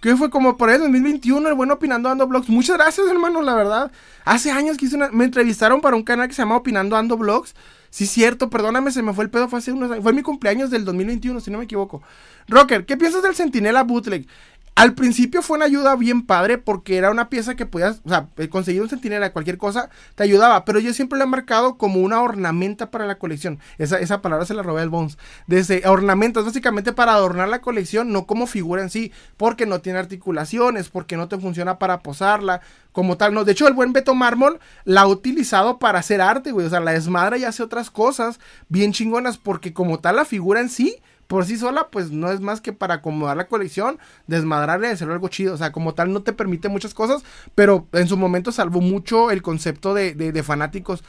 Que 0.01 0.15
fue 0.17 0.31
como 0.31 0.57
por 0.57 0.69
ahí 0.69 0.79
2021, 0.79 1.49
el 1.49 1.55
bueno 1.55 1.75
Opinando 1.75 2.09
Ando 2.09 2.27
Blogs. 2.27 2.49
Muchas 2.49 2.77
gracias, 2.77 3.07
hermano, 3.09 3.43
la 3.43 3.55
verdad. 3.55 3.91
Hace 4.25 4.51
años 4.51 4.77
que 4.77 4.87
hice 4.87 4.97
una. 4.97 5.11
Me 5.11 5.25
entrevistaron 5.25 5.81
para 5.81 5.97
un 5.97 6.03
canal 6.03 6.29
que 6.29 6.35
se 6.35 6.43
llama 6.43 6.57
Opinando 6.57 6.97
Ando 6.97 7.17
Blogs. 7.17 7.55
Sí, 7.91 8.07
cierto, 8.07 8.51
perdóname, 8.51 8.91
se 8.91 9.03
me 9.03 9.15
fue 9.15 9.25
el 9.25 9.31
pedo. 9.31 9.49
Fue 9.49 9.59
hace 9.59 9.73
unos 9.73 9.91
años. 9.91 10.03
Fue 10.03 10.13
mi 10.13 10.23
cumpleaños 10.23 10.71
del 10.71 10.85
2021, 10.85 11.41
si 11.41 11.51
no 11.51 11.59
me 11.59 11.65
equivoco. 11.65 12.03
Rocker, 12.49 12.85
¿qué 12.85 12.97
piensas 12.97 13.23
del 13.23 13.35
Sentinela 13.35 13.85
Bootleg? 13.85 14.29
Al 14.77 14.93
principio 14.93 15.41
fue 15.41 15.57
una 15.57 15.65
ayuda 15.65 15.97
bien 15.97 16.27
padre 16.27 16.59
porque 16.59 16.99
era 16.99 17.11
una 17.11 17.31
pieza 17.31 17.55
que 17.55 17.65
podías, 17.65 18.03
o 18.05 18.11
sea, 18.11 18.29
eh, 18.37 18.51
conseguir 18.51 18.83
un 18.83 18.91
centinela, 18.91 19.33
cualquier 19.33 19.57
cosa, 19.57 19.89
te 20.15 20.23
ayudaba. 20.23 20.67
Pero 20.67 20.81
yo 20.81 20.93
siempre 20.93 21.19
lo 21.19 21.25
he 21.25 21.29
marcado 21.29 21.79
como 21.79 22.01
una 22.01 22.21
ornamenta 22.21 22.91
para 22.91 23.07
la 23.07 23.17
colección. 23.17 23.59
Esa, 23.79 23.99
esa 24.01 24.21
palabra 24.21 24.45
se 24.45 24.53
la 24.53 24.63
robé 24.63 24.83
al 24.83 24.91
Bones. 24.91 25.17
Desde 25.47 25.89
ornamentos, 25.89 26.45
básicamente 26.45 26.93
para 26.93 27.15
adornar 27.15 27.49
la 27.49 27.63
colección, 27.63 28.13
no 28.13 28.27
como 28.27 28.47
figura 28.47 28.83
en 28.83 28.91
sí, 28.91 29.13
porque 29.39 29.65
no 29.65 29.81
tiene 29.81 29.99
articulaciones, 29.99 30.91
porque 30.91 31.17
no 31.17 31.27
te 31.27 31.39
funciona 31.39 31.79
para 31.79 32.01
posarla, 32.01 32.61
como 32.93 33.17
tal, 33.17 33.33
no. 33.33 33.45
De 33.45 33.53
hecho, 33.53 33.69
el 33.69 33.73
buen 33.73 33.95
Beto 33.95 34.15
Mármol 34.15 34.61
la 34.85 35.03
ha 35.03 35.07
utilizado 35.07 35.79
para 35.79 36.01
hacer 36.01 36.21
arte, 36.21 36.53
güey. 36.53 36.67
O 36.67 36.71
sea, 36.71 36.81
la 36.81 36.93
desmadra 36.93 37.39
y 37.39 37.45
hace 37.45 37.63
otras 37.63 37.91
cosas 37.91 38.41
bien 38.69 38.93
chingonas, 38.93 39.39
porque 39.39 39.73
como 39.73 40.01
tal 40.01 40.17
la 40.17 40.27
figura 40.27 40.61
en 40.61 40.69
sí 40.69 40.97
por 41.27 41.45
sí 41.45 41.57
sola, 41.57 41.89
pues 41.91 42.11
no 42.11 42.31
es 42.31 42.41
más 42.41 42.61
que 42.61 42.73
para 42.73 42.95
acomodar 42.95 43.37
la 43.37 43.49
colección, 43.49 43.99
desmadrarle 44.27 44.89
y 44.89 44.93
hacer 44.93 45.11
algo 45.11 45.29
chido. 45.29 45.55
O 45.55 45.57
sea, 45.57 45.73
como 45.73 45.95
tal, 45.95 46.13
no 46.13 46.23
te 46.23 46.33
permite 46.33 46.69
muchas 46.69 46.95
cosas, 46.95 47.23
pero 47.55 47.87
en 47.93 48.09
su 48.09 48.17
momento 48.17 48.53
salvó 48.53 48.81
mucho 48.81 49.31
el 49.31 49.43
concepto 49.43 49.95
de, 49.95 50.15
de, 50.15 50.33
de 50.33 50.43
fanáticos. 50.43 51.03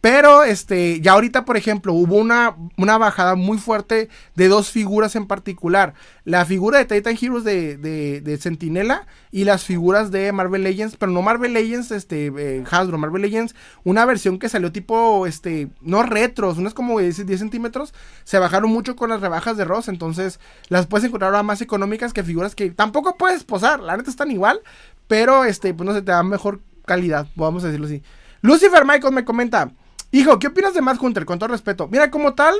Pero 0.00 0.44
este, 0.44 1.00
ya 1.00 1.12
ahorita, 1.12 1.44
por 1.44 1.56
ejemplo, 1.56 1.92
hubo 1.92 2.16
una, 2.16 2.54
una 2.76 2.98
bajada 2.98 3.34
muy 3.34 3.58
fuerte 3.58 4.08
de 4.36 4.46
dos 4.46 4.70
figuras 4.70 5.16
en 5.16 5.26
particular. 5.26 5.94
La 6.24 6.44
figura 6.44 6.78
de 6.78 6.84
Titan 6.84 7.18
Heroes 7.20 7.42
de, 7.42 7.76
de, 7.76 8.38
Sentinela 8.38 9.08
y 9.32 9.42
las 9.42 9.64
figuras 9.64 10.12
de 10.12 10.30
Marvel 10.30 10.62
Legends, 10.62 10.96
pero 10.96 11.10
no 11.10 11.20
Marvel 11.20 11.52
Legends, 11.52 11.90
este, 11.90 12.26
eh, 12.36 12.64
Hasbro, 12.70 12.96
Marvel 12.96 13.22
Legends, 13.22 13.56
una 13.82 14.04
versión 14.04 14.38
que 14.38 14.48
salió 14.48 14.70
tipo, 14.70 15.26
este, 15.26 15.68
no 15.80 16.04
retros, 16.04 16.58
unas 16.58 16.74
como 16.74 17.00
10, 17.00 17.26
10 17.26 17.40
centímetros, 17.40 17.92
se 18.22 18.38
bajaron 18.38 18.70
mucho 18.70 18.94
con 18.94 19.10
las 19.10 19.20
rebajas 19.20 19.56
de 19.56 19.64
Ross, 19.64 19.88
entonces 19.88 20.38
las 20.68 20.86
puedes 20.86 21.06
encontrar 21.06 21.30
ahora 21.30 21.42
más 21.42 21.60
económicas 21.60 22.12
que 22.12 22.22
figuras 22.22 22.54
que 22.54 22.70
tampoco 22.70 23.16
puedes 23.16 23.42
posar, 23.42 23.80
la 23.80 23.96
neta 23.96 24.10
están 24.10 24.30
igual, 24.30 24.60
pero 25.08 25.44
este, 25.44 25.74
pues 25.74 25.86
no 25.86 25.92
sé, 25.92 26.02
te 26.02 26.12
dan 26.12 26.28
mejor 26.28 26.60
calidad, 26.86 27.26
vamos 27.34 27.64
a 27.64 27.66
decirlo 27.66 27.86
así. 27.86 28.02
Lucifer 28.42 28.84
Michael 28.84 29.12
me 29.12 29.24
comenta, 29.24 29.72
Hijo, 30.10 30.38
¿qué 30.38 30.46
opinas 30.46 30.74
de 30.74 30.80
Matt 30.80 31.00
Hunter? 31.00 31.24
Con 31.24 31.38
todo 31.38 31.50
respeto. 31.50 31.88
Mira, 31.88 32.10
como 32.10 32.34
tal, 32.34 32.54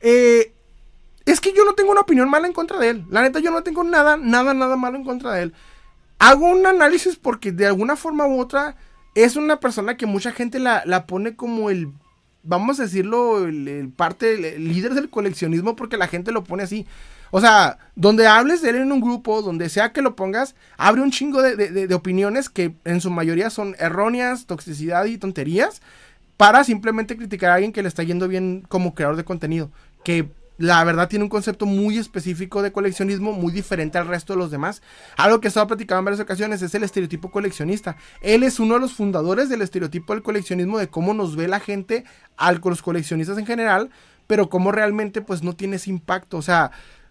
eh, 0.00 0.52
es 1.24 1.40
que 1.40 1.52
yo 1.52 1.64
no 1.64 1.74
tengo 1.74 1.92
una 1.92 2.02
opinión 2.02 2.28
mala 2.28 2.46
en 2.46 2.52
contra 2.52 2.78
de 2.78 2.90
él. 2.90 3.04
La 3.10 3.22
neta, 3.22 3.38
yo 3.40 3.50
no 3.50 3.62
tengo 3.62 3.84
nada, 3.84 4.16
nada, 4.16 4.52
nada 4.52 4.76
malo 4.76 4.96
en 4.96 5.04
contra 5.04 5.32
de 5.32 5.44
él. 5.44 5.54
Hago 6.18 6.46
un 6.46 6.66
análisis 6.66 7.16
porque 7.16 7.52
de 7.52 7.66
alguna 7.66 7.96
forma 7.96 8.26
u 8.26 8.40
otra 8.40 8.76
es 9.14 9.36
una 9.36 9.58
persona 9.60 9.96
que 9.96 10.06
mucha 10.06 10.32
gente 10.32 10.58
la, 10.58 11.06
pone 11.06 11.34
como 11.34 11.70
el, 11.70 11.88
vamos 12.42 12.78
a 12.78 12.82
decirlo, 12.84 13.46
el, 13.46 13.90
parte, 13.96 14.54
el, 14.56 14.68
líder 14.68 14.94
del 14.94 15.08
coleccionismo 15.08 15.76
porque 15.76 15.96
la 15.96 16.08
gente 16.08 16.32
lo 16.32 16.44
pone 16.44 16.64
así. 16.64 16.86
O 17.30 17.40
sea, 17.40 17.78
donde 17.94 18.26
hables 18.26 18.60
de 18.60 18.70
él 18.70 18.76
en 18.76 18.92
un 18.92 19.00
grupo, 19.00 19.40
donde 19.40 19.68
sea 19.68 19.92
que 19.92 20.02
lo 20.02 20.16
pongas, 20.16 20.56
abre 20.76 21.00
un 21.00 21.12
chingo 21.12 21.40
de, 21.40 21.56
de 21.56 21.94
opiniones 21.94 22.50
que 22.50 22.74
en 22.84 23.00
su 23.00 23.10
mayoría 23.10 23.48
son 23.48 23.76
erróneas, 23.78 24.46
toxicidad 24.46 25.06
y 25.06 25.16
tonterías 25.16 25.80
para 26.40 26.64
simplemente 26.64 27.18
criticar 27.18 27.50
a 27.50 27.54
alguien 27.56 27.70
que 27.70 27.82
le 27.82 27.88
está 27.88 28.02
yendo 28.02 28.26
bien 28.26 28.64
como 28.66 28.94
creador 28.94 29.16
de 29.18 29.26
contenido. 29.26 29.70
Que 30.02 30.30
la 30.56 30.82
verdad 30.84 31.06
tiene 31.06 31.22
un 31.22 31.28
concepto 31.28 31.66
muy 31.66 31.98
específico 31.98 32.62
de 32.62 32.72
coleccionismo, 32.72 33.34
muy 33.34 33.52
diferente 33.52 33.98
al 33.98 34.06
resto 34.08 34.32
de 34.32 34.38
los 34.38 34.50
demás. 34.50 34.80
Algo 35.18 35.38
que 35.38 35.48
he 35.48 35.50
estado 35.50 35.66
platicando 35.66 35.98
en 35.98 36.04
varias 36.06 36.22
ocasiones 36.22 36.62
es 36.62 36.74
el 36.74 36.82
estereotipo 36.82 37.30
coleccionista. 37.30 37.98
Él 38.22 38.42
es 38.42 38.58
uno 38.58 38.72
de 38.72 38.80
los 38.80 38.94
fundadores 38.94 39.50
del 39.50 39.60
estereotipo 39.60 40.14
del 40.14 40.22
coleccionismo, 40.22 40.78
de 40.78 40.88
cómo 40.88 41.12
nos 41.12 41.36
ve 41.36 41.46
la 41.46 41.60
gente, 41.60 42.04
al, 42.38 42.62
los 42.64 42.80
coleccionistas 42.80 43.36
en 43.36 43.44
general, 43.44 43.90
pero 44.26 44.48
cómo 44.48 44.72
realmente 44.72 45.20
pues 45.20 45.42
no 45.42 45.54
tiene 45.54 45.76
ese 45.76 45.90
impacto. 45.90 46.38
O 46.38 46.42
sea, 46.42 46.70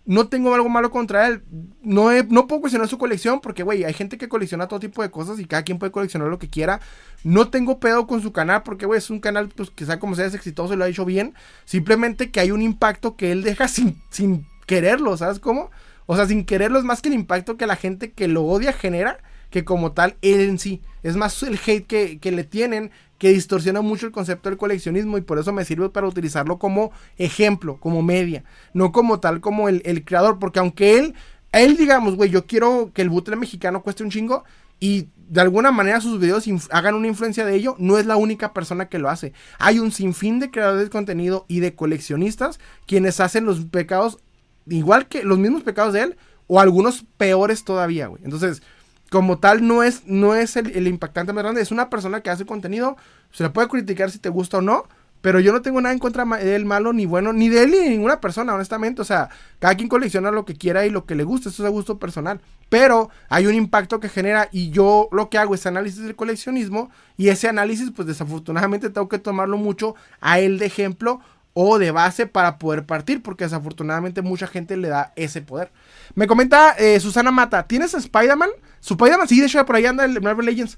no 0.10 0.28
tengo 0.28 0.56
algo 0.56 0.70
malo 0.70 0.90
contra 0.90 1.28
él. 1.28 1.44
No, 1.84 2.10
no 2.30 2.48
puedo 2.48 2.62
cuestionar 2.62 2.88
su 2.88 2.98
colección 2.98 3.42
porque, 3.42 3.62
güey, 3.62 3.84
hay 3.84 3.94
gente 3.94 4.18
que 4.18 4.28
colecciona 4.28 4.68
todo 4.68 4.80
tipo 4.80 5.04
de 5.04 5.12
cosas 5.12 5.40
y 5.40 5.46
cada 5.46 5.62
quien 5.62 5.78
puede 5.78 5.92
coleccionar 5.92 6.30
lo 6.30 6.40
que 6.40 6.50
quiera. 6.50 6.82
No 7.24 7.50
tengo 7.50 7.80
pedo 7.80 8.08
con 8.08 8.20
su 8.20 8.32
canal 8.32 8.64
porque, 8.64 8.88
güey, 8.88 8.98
es 8.98 9.12
un 9.12 9.20
canal 9.20 9.50
pues, 9.50 9.70
que 9.70 9.86
como 10.00 10.16
sea, 10.16 10.26
es 10.26 10.34
exitoso 10.34 10.74
y 10.74 10.78
lo 10.78 10.86
ha 10.86 10.90
hecho 10.90 11.06
bien. 11.06 11.36
Simplemente 11.64 12.32
que 12.32 12.40
hay 12.40 12.50
un 12.50 12.64
impacto 12.64 13.16
que 13.16 13.32
él 13.32 13.44
deja 13.44 13.68
sin, 13.68 14.02
sin 14.10 14.48
quererlo, 14.66 15.16
¿sabes 15.16 15.38
cómo? 15.38 15.70
O 16.08 16.16
sea, 16.16 16.26
sin 16.26 16.44
quererlo 16.44 16.80
es 16.80 16.86
más 16.86 17.04
que 17.04 17.10
el 17.10 17.14
impacto 17.14 17.56
que 17.56 17.68
la 17.68 17.76
gente 17.76 18.12
que 18.12 18.28
lo 18.28 18.46
odia 18.46 18.74
genera 18.74 19.20
que 19.50 19.66
como 19.66 19.92
tal 19.92 20.16
él 20.22 20.42
en 20.42 20.60
sí. 20.60 20.82
Es 21.04 21.16
más 21.16 21.42
el 21.44 21.60
hate 21.66 21.88
que, 21.88 22.20
que 22.20 22.32
le 22.32 22.44
tienen 22.44 22.92
que 23.20 23.30
distorsiona 23.30 23.82
mucho 23.82 24.08
el 24.08 24.12
concepto 24.12 24.50
del 24.50 24.58
coleccionismo 24.58 25.18
y 25.18 25.22
por 25.22 25.38
eso 25.38 25.52
me 25.52 25.66
sirve 25.66 25.90
para 25.90 26.08
utilizarlo 26.08 26.58
como 26.58 26.92
ejemplo, 27.18 27.78
como 27.78 28.02
media, 28.02 28.46
no 28.74 28.92
como 28.92 29.20
tal 29.20 29.42
como 29.42 29.68
el, 29.70 30.06
creador, 30.06 30.40
porque 30.40 30.60
aunque 30.60 30.98
él, 30.98 31.14
él 31.52 31.76
digamos, 31.76 32.16
güey, 32.16 32.30
yo 32.30 32.48
quiero 32.48 32.92
que 32.94 33.02
el 33.02 33.10
butle 33.10 33.36
mexicano 33.36 33.84
cueste 33.84 34.04
un 34.04 34.10
chingo 34.10 34.46
y 34.80 35.10
de 35.28 35.42
alguna 35.42 35.72
manera 35.72 36.00
sus 36.00 36.18
videos 36.18 36.46
hagan 36.72 36.96
una 36.96 37.08
influencia 37.08 37.46
de 37.46 37.56
ello, 37.56 37.76
no 37.78 37.98
es 37.98 38.06
la 38.06 38.16
única 38.16 38.54
persona 38.54 38.88
que 38.88 39.00
lo 39.00 39.10
hace. 39.10 39.34
Hay 39.60 39.80
un 39.80 39.92
sinfín 39.92 40.40
de 40.40 40.50
creadores 40.50 40.86
de 40.86 40.90
contenido 40.90 41.46
y 41.50 41.60
de 41.60 41.76
coleccionistas 41.76 42.60
quienes 42.88 43.20
hacen 43.20 43.46
los 43.46 43.66
pecados 43.66 44.20
igual 44.66 45.08
que 45.08 45.24
los 45.24 45.38
mismos 45.38 45.64
pecados 45.64 45.94
de 45.94 46.04
él 46.04 46.18
o 46.48 46.60
algunos 46.60 47.06
peores 47.18 47.66
todavía, 47.66 48.08
güey. 48.08 48.24
Entonces, 48.24 48.64
como 49.10 49.40
tal 49.40 49.68
no 49.68 49.84
es, 49.84 50.04
no 50.06 50.36
es 50.36 50.56
el, 50.56 50.88
impactante 50.88 51.34
más 51.34 51.44
grande, 51.44 51.62
es 51.62 51.72
una 51.72 51.90
persona 51.90 52.22
que 52.22 52.30
hace 52.30 52.46
contenido, 52.46 52.98
se 53.32 53.44
le 53.44 53.50
puede 53.50 53.68
criticar 53.68 54.12
si 54.12 54.20
te 54.20 54.30
gusta 54.30 54.58
o 54.58 54.62
no, 54.62 54.86
pero 55.22 55.40
yo 55.40 55.52
no 55.52 55.62
tengo 55.62 55.82
nada 55.82 55.92
en 55.92 56.00
contra 56.00 56.24
de 56.26 56.56
él 56.56 56.66
malo 56.66 56.94
ni 56.94 57.06
bueno, 57.06 57.34
ni 57.34 57.50
de 57.50 57.64
él 57.64 57.72
ni 57.72 57.78
de 57.78 57.90
ninguna 57.90 58.22
persona, 58.22 58.54
honestamente, 58.54 59.02
o 59.02 59.06
sea, 59.06 59.30
cada 59.60 59.76
quien 59.76 59.90
colecciona 59.90 60.32
lo 60.32 60.46
que 60.46 60.56
quiera 60.56 60.86
y 60.86 60.90
lo 60.90 61.06
que 61.06 61.16
le 61.16 61.24
gusta, 61.24 61.50
eso 61.50 61.64
es 61.64 61.68
a 61.68 61.72
gusto 61.72 62.00
personal, 62.00 62.40
pero 62.70 63.10
hay 63.28 63.48
un 63.48 63.56
impacto 63.56 64.00
que 64.00 64.10
genera 64.10 64.48
y 64.52 64.70
yo 64.70 65.10
lo 65.12 65.30
que 65.30 65.38
hago 65.38 65.56
es 65.56 65.66
análisis 65.66 66.04
del 66.04 66.16
coleccionismo 66.16 66.90
y 67.18 67.30
ese 67.30 67.50
análisis 67.50 67.92
pues 67.92 68.08
desafortunadamente 68.08 68.90
tengo 68.90 69.10
que 69.10 69.20
tomarlo 69.20 69.58
mucho 69.58 69.96
a 70.22 70.40
él 70.40 70.60
de 70.60 70.68
ejemplo 70.68 71.20
o 71.54 71.80
de 71.80 71.92
base 71.92 72.26
para 72.26 72.58
poder 72.58 72.86
partir, 72.86 73.22
porque 73.22 73.44
desafortunadamente 73.44 74.22
mucha 74.22 74.48
gente 74.48 74.78
le 74.78 74.90
da 74.90 75.14
ese 75.16 75.42
poder. 75.42 75.72
Me 76.16 76.28
comenta 76.28 76.72
eh, 76.78 77.00
Susana 77.00 77.32
Mata, 77.32 77.68
¿tienes 77.68 77.94
Spider-Man? 77.94 78.50
Su 78.80 78.94
Spider-Man, 78.94 79.28
sí, 79.28 79.40
de 79.40 79.48
hecho 79.48 79.66
por 79.66 79.76
ahí 79.76 79.86
anda 79.86 80.06
el 80.06 80.22
Marvel 80.22 80.46
Legends. 80.46 80.78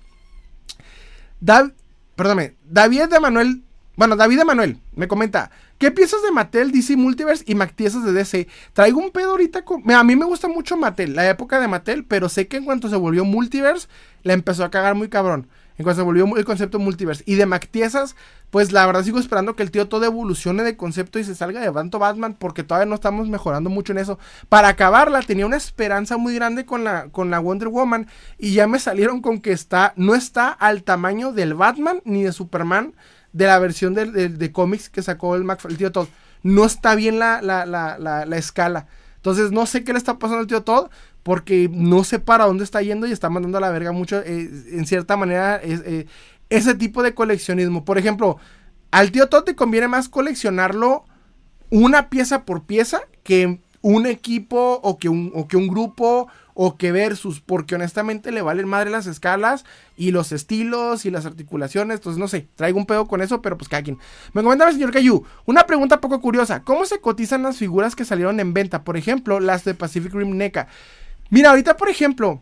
perdóname, 2.16 2.56
David 2.64 3.06
de 3.06 3.20
Manuel, 3.20 3.64
bueno, 3.96 4.16
David 4.16 4.40
de 4.40 4.46
Manuel 4.46 4.80
me 4.96 5.08
comenta, 5.08 5.52
¿qué 5.78 5.92
piezas 5.92 6.24
de 6.24 6.32
Mattel, 6.32 6.72
DC 6.72 6.96
Multiverse 6.96 7.44
y 7.46 7.56
piezas 7.56 8.04
de 8.04 8.14
DC? 8.14 8.48
Traigo 8.74 9.00
un 9.00 9.12
pedo 9.12 9.32
ahorita. 9.32 9.64
A 9.96 10.04
mí 10.04 10.16
me 10.16 10.26
gusta 10.26 10.48
mucho 10.48 10.78
Mattel, 10.78 11.16
la 11.16 11.30
época 11.30 11.60
de 11.60 11.68
Mattel, 11.68 12.06
pero 12.06 12.30
sé 12.30 12.48
que 12.48 12.58
en 12.58 12.66
cuanto 12.66 12.90
se 12.90 12.96
volvió 12.96 13.26
Multiverse, 13.26 13.88
la 14.24 14.34
empezó 14.34 14.64
a 14.64 14.72
cagar 14.72 14.96
muy 14.96 15.10
cabrón 15.10 15.48
en 15.82 15.84
cuanto 15.84 16.02
se 16.02 16.06
volvió 16.06 16.38
el 16.38 16.46
concepto 16.46 16.78
multiverse. 16.80 17.24
Y 17.26 17.36
de 17.36 17.46
Mactiesas, 17.48 18.16
pues 18.52 18.72
la 18.72 18.86
verdad 18.86 19.04
sigo 19.04 19.20
esperando 19.20 19.56
que 19.56 19.64
el 19.64 19.72
tío 19.72 19.88
todo 19.88 20.06
evolucione 20.06 20.64
de 20.64 20.78
concepto 20.78 21.18
y 21.18 21.24
se 21.24 21.34
salga 21.34 21.60
de 21.60 21.72
tanto 21.72 21.98
Batman, 21.98 22.36
porque 22.38 22.64
todavía 22.64 22.86
no 22.86 22.96
estamos 22.96 23.28
mejorando 23.30 23.70
mucho 23.70 23.92
en 23.92 23.98
eso. 23.98 24.20
Para 24.48 24.70
acabarla, 24.70 25.22
tenía 25.24 25.46
una 25.46 25.58
esperanza 25.58 26.18
muy 26.18 26.36
grande 26.36 26.66
con 26.66 26.84
la, 26.84 27.10
con 27.10 27.32
la 27.32 27.40
Wonder 27.40 27.70
Woman, 27.70 28.08
y 28.38 28.54
ya 28.54 28.68
me 28.68 28.80
salieron 28.80 29.22
con 29.22 29.42
que 29.42 29.52
está, 29.52 29.94
no 29.96 30.14
está 30.14 30.50
al 30.50 30.84
tamaño 30.84 31.32
del 31.32 31.56
Batman 31.56 32.02
ni 32.06 32.24
de 32.24 32.32
Superman 32.32 32.94
de 33.34 33.46
la 33.46 33.60
versión 33.60 33.94
de, 33.94 34.52
cómics 34.52 34.90
que 34.90 35.02
sacó 35.02 35.36
el, 35.36 35.48
el 35.50 35.78
tío 35.78 35.92
Todd. 35.92 36.08
No 36.44 36.66
está 36.66 36.96
bien 36.96 37.20
la, 37.20 37.42
la, 37.42 37.66
la, 37.66 37.98
la, 37.98 38.38
escala. 38.38 38.88
Entonces 39.22 39.52
no 39.52 39.68
sé 39.68 39.84
qué 39.84 39.94
le 39.94 40.00
está 40.00 40.18
pasando 40.18 40.42
al 40.42 40.48
tío 40.48 40.64
Todd 40.64 40.90
porque 41.22 41.70
no 41.72 42.04
sé 42.04 42.18
para 42.18 42.48
dónde 42.48 42.64
está 42.64 42.82
yendo 42.82 43.06
y 43.06 43.12
está 43.12 43.30
mandando 43.30 43.60
a 43.60 43.62
la 43.62 43.70
verga 43.70 43.92
mucho, 43.92 44.20
eh, 44.20 44.50
en 44.72 44.88
cierta 44.88 45.16
manera, 45.16 45.62
eh, 45.64 46.08
ese 46.50 46.74
tipo 46.74 47.04
de 47.04 47.14
coleccionismo. 47.14 47.86
Por 47.86 48.00
ejemplo, 48.00 48.38
al 48.90 49.12
tío 49.12 49.30
Todd 49.30 49.44
te 49.44 49.56
conviene 49.56 49.88
más 49.88 50.10
coleccionarlo 50.10 51.06
una 51.70 52.10
pieza 52.10 52.46
por 52.46 52.64
pieza 52.64 53.02
que 53.24 53.62
un 53.82 54.08
equipo 54.08 54.80
o 54.82 54.98
que 54.98 55.10
un, 55.10 55.32
o 55.36 55.48
que 55.48 55.58
un 55.58 55.68
grupo 55.68 56.28
o 56.54 56.78
que 56.78 56.92
versus, 56.92 57.42
porque 57.42 57.76
honestamente 57.76 58.32
le 58.32 58.42
valen 58.42 58.68
madre 58.68 58.90
las 58.90 59.08
escalas 59.08 59.66
y 59.98 60.12
los 60.12 60.32
estilos 60.32 61.06
y 61.06 61.12
las 61.12 61.26
articulaciones, 61.26 61.98
entonces 61.98 62.20
no 62.20 62.28
sé, 62.28 62.48
traigo 62.56 62.78
un 62.78 62.86
pedo 62.86 63.08
con 63.08 63.22
eso, 63.22 63.42
pero 63.42 63.58
pues 63.58 63.70
cada 63.70 63.84
quien. 63.84 63.98
Me 64.34 64.44
comentaba 64.44 64.70
el 64.70 64.76
señor 64.76 64.92
Cayu, 64.92 65.24
una 65.46 65.66
pregunta 65.66 66.02
poco 66.02 66.22
curiosa, 66.22 66.64
¿cómo 66.64 66.86
se 66.86 67.00
cotizan 67.00 67.44
las 67.44 67.58
figuras 67.58 67.96
que 67.96 68.06
salieron 68.06 68.40
en 68.40 68.54
venta? 68.54 68.84
Por 68.84 68.98
ejemplo, 68.98 69.40
las 69.40 69.64
de 69.64 69.74
Pacific 69.74 70.14
Rim 70.14 70.38
NECA. 70.38 70.68
Mira, 71.30 71.52
ahorita, 71.52 71.78
por 71.78 71.90
ejemplo, 71.90 72.42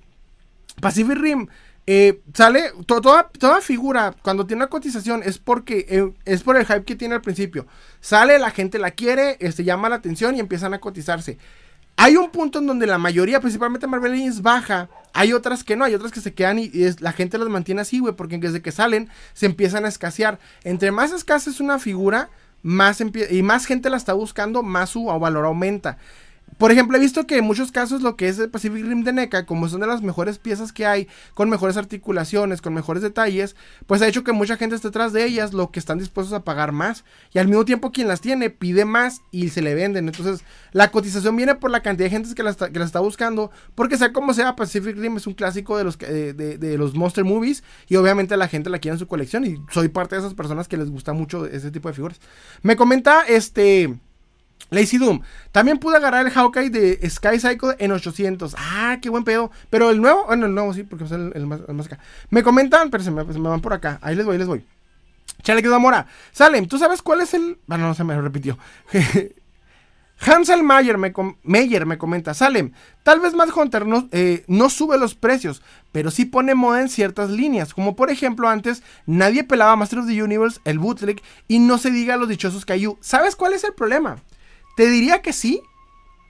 Pacific 0.82 1.18
Rim 1.18 1.48
eh, 1.92 2.22
sale 2.36 2.72
toda, 2.86 3.30
toda 3.30 3.62
figura 3.62 4.14
cuando 4.22 4.46
tiene 4.46 4.62
una 4.62 4.70
cotización 4.70 5.24
es 5.26 5.40
porque 5.40 5.88
eh, 5.90 6.14
es 6.26 6.44
por 6.44 6.56
el 6.56 6.66
hype 6.66 6.84
que 6.84 6.96
tiene 6.96 7.16
al 7.16 7.22
principio. 7.22 7.66
Sale, 8.00 8.38
la 8.38 8.52
gente 8.52 8.78
la 8.78 8.92
quiere, 8.92 9.38
este, 9.40 9.64
llama 9.64 9.90
la 9.90 9.96
atención 9.96 10.36
y 10.36 10.40
empiezan 10.40 10.76
a 10.76 10.80
cotizarse. 10.80 11.40
Hay 12.02 12.16
un 12.16 12.30
punto 12.30 12.60
en 12.60 12.66
donde 12.66 12.88
la 12.88 12.98
mayoría, 12.98 13.42
principalmente 13.42 13.86
Marvel 13.86 14.14
Legends, 14.14 14.42
baja. 14.42 14.88
Hay 15.12 15.34
otras 15.34 15.66
que 15.66 15.76
no, 15.76 15.84
hay 15.84 15.94
otras 15.96 16.14
que 16.14 16.22
se 16.22 16.34
quedan 16.34 16.58
y, 16.58 16.72
la 17.02 17.12
gente 17.12 17.38
las 17.38 17.50
mantiene 17.50 17.82
así, 17.82 18.00
güey, 18.00 18.16
porque 18.16 18.38
desde 18.38 18.62
que 18.62 18.72
salen 18.72 19.10
se 19.34 19.48
empiezan 19.48 19.84
a 19.84 19.90
escasear. 19.90 20.40
Entre 20.64 20.92
más 20.92 21.12
escasa 21.12 21.50
es 21.50 21.60
una 21.60 21.78
figura, 21.78 22.30
más 22.64 23.02
y 23.02 23.44
más 23.44 23.66
gente 23.66 23.90
la 23.90 23.98
está 23.98 24.14
buscando, 24.14 24.64
más 24.64 24.92
su 24.92 25.08
valor 25.08 25.44
aumenta. 25.44 25.98
Por 26.58 26.72
ejemplo, 26.72 26.98
he 26.98 27.00
visto 27.00 27.26
que 27.28 27.38
en 27.38 27.46
muchos 27.46 27.72
casos 27.72 28.02
lo 28.02 28.16
que 28.16 28.28
es 28.28 28.40
el 28.40 28.50
Pacific 28.50 28.86
Rim 28.86 29.04
de 29.04 29.14
NECA, 29.14 29.46
como 29.46 29.70
son 29.70 29.82
de 29.82 29.88
las 29.88 30.02
mejores 30.02 30.40
piezas 30.40 30.74
que 30.74 30.86
hay, 30.86 31.08
con 31.34 31.50
mejores 31.50 31.78
articulaciones, 31.78 32.62
con 32.62 32.74
mejores 32.74 33.02
detalles, 33.02 33.56
pues 33.88 34.02
ha 34.02 34.08
hecho 34.08 34.24
que 34.24 34.34
mucha 34.34 34.58
gente 34.58 34.76
esté 34.76 34.90
detrás 34.90 35.14
de 35.14 35.26
ellas, 35.26 35.54
lo 35.54 35.72
que 35.72 35.80
están 35.80 36.00
dispuestos 36.00 36.34
a 36.34 36.44
pagar 36.44 36.72
más. 36.72 37.06
Y 37.34 37.40
al 37.40 37.48
mismo 37.48 37.66
tiempo 37.66 37.92
quien 37.92 38.08
las 38.08 38.22
tiene 38.22 38.50
pide 38.50 38.86
más 38.86 39.22
y 39.32 39.50
se 39.50 39.62
le 39.62 39.76
venden. 39.76 40.08
Entonces, 40.08 40.44
la 40.72 40.92
cotización 40.92 41.36
viene 41.36 41.56
por 41.56 41.72
la 41.72 41.82
cantidad 41.82 42.08
de 42.08 42.12
gente 42.12 42.36
que 42.36 42.44
la 42.44 42.50
está, 42.50 42.70
que 42.72 42.80
está 42.82 43.00
buscando, 43.00 43.52
porque 43.76 43.98
sea 43.98 44.12
como 44.12 44.34
sea, 44.34 44.56
Pacific 44.56 44.98
Rim 44.98 45.18
es 45.18 45.28
un 45.28 45.34
clásico 45.34 45.78
de 45.78 45.84
los, 45.84 45.98
de 45.98 46.76
los 46.78 46.96
Monster 46.96 47.24
Movies 47.24 47.64
y 47.88 47.96
obviamente 47.96 48.36
la 48.38 48.48
gente 48.48 48.70
la 48.70 48.80
quiere 48.80 48.96
en 48.96 49.00
su 49.00 49.08
colección 49.08 49.46
y 49.46 49.58
soy 49.72 49.90
parte 49.90 50.16
de 50.16 50.22
esas 50.22 50.34
personas 50.34 50.68
que 50.68 50.78
les 50.78 50.90
gusta 50.90 51.14
mucho 51.14 51.46
ese 51.46 51.72
tipo 51.72 51.88
de 51.88 51.94
figuras. 51.94 52.20
Me 52.62 52.76
comenta 52.76 53.24
este... 53.28 53.98
Lazy 54.70 54.98
Doom. 54.98 55.22
También 55.52 55.80
pude 55.80 55.98
agarrar 55.98 56.26
el 56.26 56.32
Hawkeye 56.32 56.70
de 56.70 57.10
Sky 57.10 57.40
Cycle 57.40 57.76
en 57.80 57.92
800. 57.92 58.56
Ah, 58.58 58.98
qué 59.02 59.10
buen 59.10 59.24
pedo. 59.24 59.52
Pero 59.70 59.90
el 59.90 60.02
nuevo, 60.02 60.26
bueno, 60.28 60.46
el 60.46 60.54
nuevo 60.54 60.74
sí, 60.74 60.84
porque 60.84 61.06
es 61.06 61.12
el, 61.12 61.48
más, 61.48 61.62
acá. 61.86 62.00
Me 62.30 62.44
comentan, 62.44 62.90
pero 62.90 63.04
se 63.04 63.12
me, 63.12 63.24
van 63.24 63.62
por 63.62 63.74
acá. 63.74 64.00
Ahí 64.02 64.16
les 64.16 64.26
voy, 64.26 64.38
les 64.38 64.48
voy. 64.48 64.66
Chale, 65.42 65.68
Mora. 65.80 66.06
Salem, 66.32 66.68
¿tú 66.68 66.78
sabes 66.78 67.02
cuál 67.02 67.22
es 67.22 67.34
el...? 67.34 67.58
Bueno, 67.66 67.88
no 67.88 67.94
se 67.94 68.04
me 68.04 68.20
repitió. 68.20 68.58
Hansel 70.22 70.64
Mayer 70.64 70.98
me, 70.98 71.14
Meyer 71.44 71.86
me 71.86 71.98
comenta, 71.98 72.34
Salem, 72.34 72.74
tal 73.04 73.22
vez 73.22 73.34
Mad 73.34 73.50
Hunter 73.56 73.86
no, 73.86 74.10
eh, 74.12 74.44
no, 74.48 74.70
sube 74.70 74.98
los 74.98 75.16
precios, 75.16 75.62
pero 75.94 76.12
sí 76.12 76.26
pone 76.26 76.56
moda 76.56 76.82
en 76.82 76.90
ciertas 76.90 77.30
líneas, 77.30 77.74
como 77.74 77.96
por 77.96 78.10
ejemplo 78.10 78.50
antes 78.50 78.84
nadie 79.06 79.46
pelaba 79.46 79.78
Master 79.78 80.00
of 80.00 80.08
the 80.08 80.22
Universe, 80.22 80.60
el 80.66 80.78
bootleg, 80.78 81.22
y 81.48 81.60
no 81.60 81.78
se 81.78 81.90
diga 81.92 82.18
los 82.18 82.28
dichosos 82.28 82.66
Caillou. 82.66 82.98
¿Sabes 83.00 83.38
cuál 83.38 83.54
es 83.54 83.64
el 83.64 83.74
problema? 83.74 84.18
Te 84.80 84.88
diría 84.88 85.22
que 85.22 85.34
sí, 85.34 85.62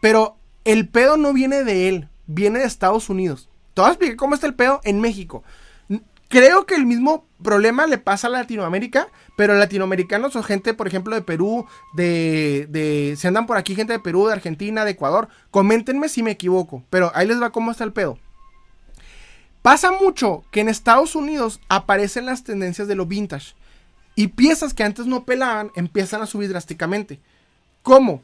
pero 0.02 0.36
el 0.66 0.89
pedo 0.89 1.18
no 1.18 1.34
viene 1.34 1.64
de 1.64 1.88
él, 1.88 2.10
viene 2.26 2.58
de 2.58 2.66
Estados 2.66 3.08
Unidos. 3.08 3.47
Te 3.76 3.82
voy 3.82 3.89
a 3.89 3.91
explicar 3.91 4.16
cómo 4.16 4.34
está 4.34 4.47
el 4.47 4.56
pedo 4.56 4.82
en 4.86 5.00
México. 5.00 5.43
Creo 6.30 6.66
que 6.66 6.74
el 6.74 6.88
mismo 6.88 7.28
problema 7.43 7.86
le 7.86 8.00
pasa 8.00 8.26
a 8.26 8.32
Latinoamérica, 8.32 9.10
pero 9.38 9.54
latinoamericanos 9.54 10.34
son 10.34 10.43
gente, 10.43 10.74
por 10.74 10.88
ejemplo, 10.88 11.14
de 11.14 11.22
Perú, 11.22 11.68
de, 11.93 12.66
de... 12.72 13.14
Si 13.20 13.28
andan 13.28 13.45
por 13.45 13.56
aquí 13.56 13.76
gente 13.76 13.93
de 13.93 14.00
Perú, 14.00 14.26
de 14.26 14.34
Argentina, 14.34 14.84
de 14.84 14.91
Ecuador, 14.93 15.28
coméntenme 15.52 16.10
si 16.10 16.24
me 16.24 16.32
equivoco, 16.32 16.84
pero 16.89 17.12
ahí 17.14 17.28
les 17.28 17.39
va 17.39 17.52
cómo 17.52 17.70
está 17.70 17.84
el 17.84 17.93
pedo. 17.93 18.18
Pasa 19.62 19.91
mucho 19.91 20.43
que 20.50 20.62
en 20.62 20.70
Estados 20.70 21.14
Unidos 21.14 21.62
aparecen 21.70 22.26
las 22.26 22.43
tendencias 22.43 22.88
de 22.88 22.95
lo 22.95 23.06
vintage 23.06 23.54
y 24.16 24.30
piezas 24.30 24.74
que 24.74 24.82
antes 24.82 25.06
no 25.06 25.24
pelaban 25.24 25.70
empiezan 25.76 26.24
a 26.24 26.26
subir 26.26 26.50
drásticamente. 26.50 27.20
¿Cómo? 27.84 28.24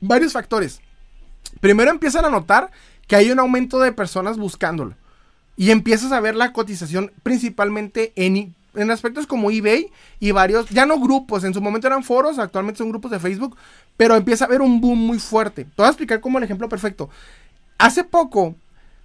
Varios 0.00 0.32
factores. 0.32 0.80
Primero 1.60 1.90
empiezan 1.90 2.24
a 2.24 2.30
notar 2.30 2.70
que 3.06 3.16
hay 3.16 3.30
un 3.30 3.38
aumento 3.38 3.80
de 3.80 3.92
personas 3.92 4.38
buscándolo. 4.38 4.94
Y 5.56 5.72
empiezas 5.72 6.12
a 6.12 6.20
ver 6.20 6.36
la 6.36 6.52
cotización 6.52 7.12
principalmente 7.22 8.12
en, 8.16 8.54
en 8.74 8.90
aspectos 8.90 9.26
como 9.26 9.50
eBay 9.50 9.90
y 10.18 10.30
varios, 10.30 10.68
ya 10.70 10.86
no 10.86 10.98
grupos, 10.98 11.44
en 11.44 11.52
su 11.52 11.60
momento 11.60 11.86
eran 11.86 12.04
foros, 12.04 12.38
actualmente 12.38 12.78
son 12.78 12.88
grupos 12.88 13.10
de 13.10 13.18
Facebook, 13.18 13.56
pero 13.96 14.16
empieza 14.16 14.44
a 14.44 14.48
haber 14.48 14.62
un 14.62 14.80
boom 14.80 14.98
muy 14.98 15.18
fuerte. 15.18 15.64
Te 15.64 15.72
voy 15.76 15.86
a 15.86 15.90
explicar 15.90 16.20
como 16.20 16.38
el 16.38 16.44
ejemplo 16.44 16.68
perfecto. 16.68 17.10
Hace 17.78 18.04
poco 18.04 18.54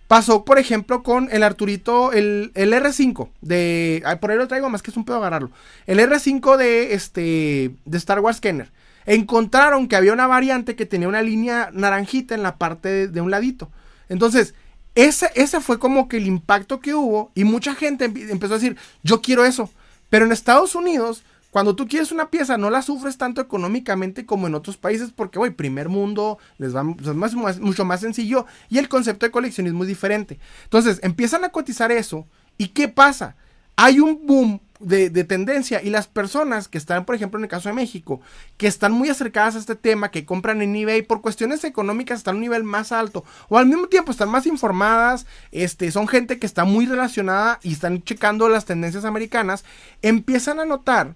pasó, 0.07 0.45
por 0.45 0.59
ejemplo, 0.59 1.03
con 1.03 1.27
el 1.31 1.43
Arturito, 1.43 2.13
el, 2.13 2.51
el 2.53 2.73
R5 2.73 3.29
de... 3.41 4.03
por 4.21 4.31
ahí 4.31 4.37
lo 4.37 4.47
traigo, 4.47 4.69
más 4.69 4.81
que 4.83 4.91
es 4.91 4.97
un 4.97 5.03
pedo 5.03 5.17
agarrarlo. 5.17 5.49
El 5.87 5.99
R5 5.99 6.57
de, 6.57 6.93
este, 6.93 7.75
de 7.85 7.97
Star 7.97 8.19
Wars 8.19 8.39
Kenner 8.39 8.71
encontraron 9.05 9.87
que 9.87 9.95
había 9.95 10.13
una 10.13 10.27
variante 10.27 10.75
que 10.75 10.85
tenía 10.85 11.07
una 11.07 11.21
línea 11.21 11.69
naranjita 11.73 12.35
en 12.35 12.43
la 12.43 12.57
parte 12.57 13.07
de, 13.07 13.21
un 13.21 13.31
ladito. 13.31 13.69
Entonces, 14.09 14.53
ese, 14.95 15.29
ese, 15.35 15.61
fue 15.61 15.79
como 15.79 16.07
que 16.07 16.17
el 16.17 16.27
impacto 16.27 16.79
que 16.79 16.93
hubo 16.93 17.31
y 17.35 17.43
mucha 17.43 17.75
gente 17.75 18.05
empezó 18.05 18.53
a 18.53 18.57
decir, 18.57 18.77
yo 19.03 19.21
quiero 19.21 19.45
eso. 19.45 19.69
Pero 20.09 20.25
en 20.25 20.31
Estados 20.31 20.75
Unidos, 20.75 21.23
cuando 21.51 21.75
tú 21.75 21.87
quieres 21.87 22.11
una 22.11 22.29
pieza, 22.29 22.57
no 22.57 22.69
la 22.69 22.81
sufres 22.81 23.17
tanto 23.17 23.41
económicamente 23.41 24.25
como 24.25 24.47
en 24.47 24.55
otros 24.55 24.77
países 24.77 25.11
porque, 25.11 25.39
hoy 25.39 25.51
primer 25.51 25.89
mundo, 25.89 26.37
les 26.57 26.75
va 26.75 26.83
más, 26.83 27.33
mucho 27.59 27.85
más 27.85 28.01
sencillo 28.01 28.45
y 28.69 28.77
el 28.77 28.89
concepto 28.89 29.25
de 29.25 29.31
coleccionismo 29.31 29.83
es 29.83 29.87
diferente. 29.87 30.39
Entonces, 30.63 30.99
empiezan 31.03 31.43
a 31.43 31.49
cotizar 31.49 31.91
eso 31.91 32.27
y 32.57 32.69
¿qué 32.69 32.87
pasa? 32.87 33.35
Hay 33.75 33.99
un 33.99 34.25
boom 34.25 34.59
de, 34.85 35.23
tendencia. 35.23 35.81
Y 35.81 35.89
las 35.89 36.07
personas 36.07 36.67
que 36.67 36.77
están, 36.77 37.05
por 37.05 37.15
ejemplo, 37.15 37.39
en 37.39 37.45
el 37.45 37.49
caso 37.49 37.69
de 37.69 37.75
México, 37.75 38.21
que 38.57 38.67
están 38.67 38.91
muy 38.91 39.09
acercadas 39.09 39.55
a 39.55 39.59
este 39.59 39.75
tema, 39.75 40.11
que 40.11 40.25
compran 40.25 40.61
en 40.61 40.75
eBay 40.75 41.01
por 41.01 41.21
cuestiones 41.21 41.63
económicas 41.63 42.19
están 42.19 42.35
a 42.35 42.37
un 42.37 42.41
nivel 42.41 42.63
más 42.63 42.91
alto. 42.91 43.25
O 43.49 43.57
al 43.57 43.65
mismo 43.65 43.87
tiempo 43.87 44.11
están 44.11 44.29
más 44.29 44.45
informadas, 44.45 45.25
este, 45.51 45.91
son 45.91 46.07
gente 46.07 46.39
que 46.39 46.45
está 46.45 46.65
muy 46.65 46.85
relacionada 46.85 47.59
y 47.63 47.73
están 47.73 48.03
checando 48.03 48.47
las 48.49 48.65
tendencias 48.65 49.05
americanas, 49.05 49.65
empiezan 50.01 50.59
a 50.59 50.65
notar 50.65 51.15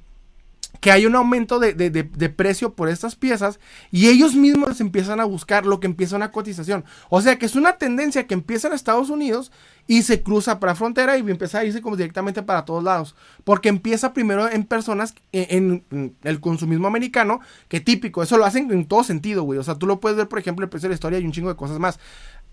que 0.80 0.92
hay 0.92 1.06
un 1.06 1.16
aumento 1.16 1.60
de, 1.60 2.34
precio 2.36 2.74
por 2.74 2.90
estas 2.90 3.16
piezas 3.16 3.60
y 3.92 4.08
ellos 4.08 4.36
mismos 4.36 4.80
empiezan 4.80 5.20
a 5.20 5.26
buscar 5.26 5.66
lo 5.66 5.80
que 5.80 5.88
empieza 5.88 6.16
una 6.16 6.32
cotización. 6.32 6.86
O 7.10 7.22
sea 7.22 7.38
que 7.38 7.46
es 7.46 7.56
una 7.56 7.78
tendencia 7.78 8.28
que 8.28 8.34
empieza 8.34 8.68
en 8.68 8.74
Estados 8.74 9.10
Unidos 9.10 9.52
y 9.88 10.04
se 10.04 10.22
cruza 10.22 10.60
para 10.60 10.76
frontera 10.76 11.18
y 11.18 11.22
empieza 11.22 11.60
a 11.60 11.66
irse 11.66 11.82
como 11.82 11.96
directamente 11.96 12.44
para 12.44 12.64
todos 12.64 12.84
lados. 12.84 13.16
Porque 13.44 13.70
empieza 13.70 14.14
primero 14.14 14.48
en 14.48 14.64
personas, 14.64 15.16
en, 15.32 15.84
el 16.24 16.40
consumismo 16.40 16.88
americano, 16.88 17.42
que 17.68 17.80
típico, 17.80 18.22
eso 18.22 18.38
lo 18.38 18.46
hacen 18.46 18.72
en 18.72 18.86
todo 18.86 19.04
sentido, 19.04 19.44
güey. 19.44 19.60
O 19.60 19.64
sea, 19.64 19.76
tú 19.76 19.88
lo 19.88 20.00
puedes 20.00 20.18
ver, 20.18 20.28
por 20.28 20.40
ejemplo, 20.40 20.64
el 20.64 20.70
precio 20.70 20.88
de 20.88 20.92
la 20.92 20.96
historia 20.96 21.20
y 21.20 21.26
un 21.26 21.32
chingo 21.32 21.50
de 21.50 21.56
cosas 21.56 21.80
más 21.80 22.00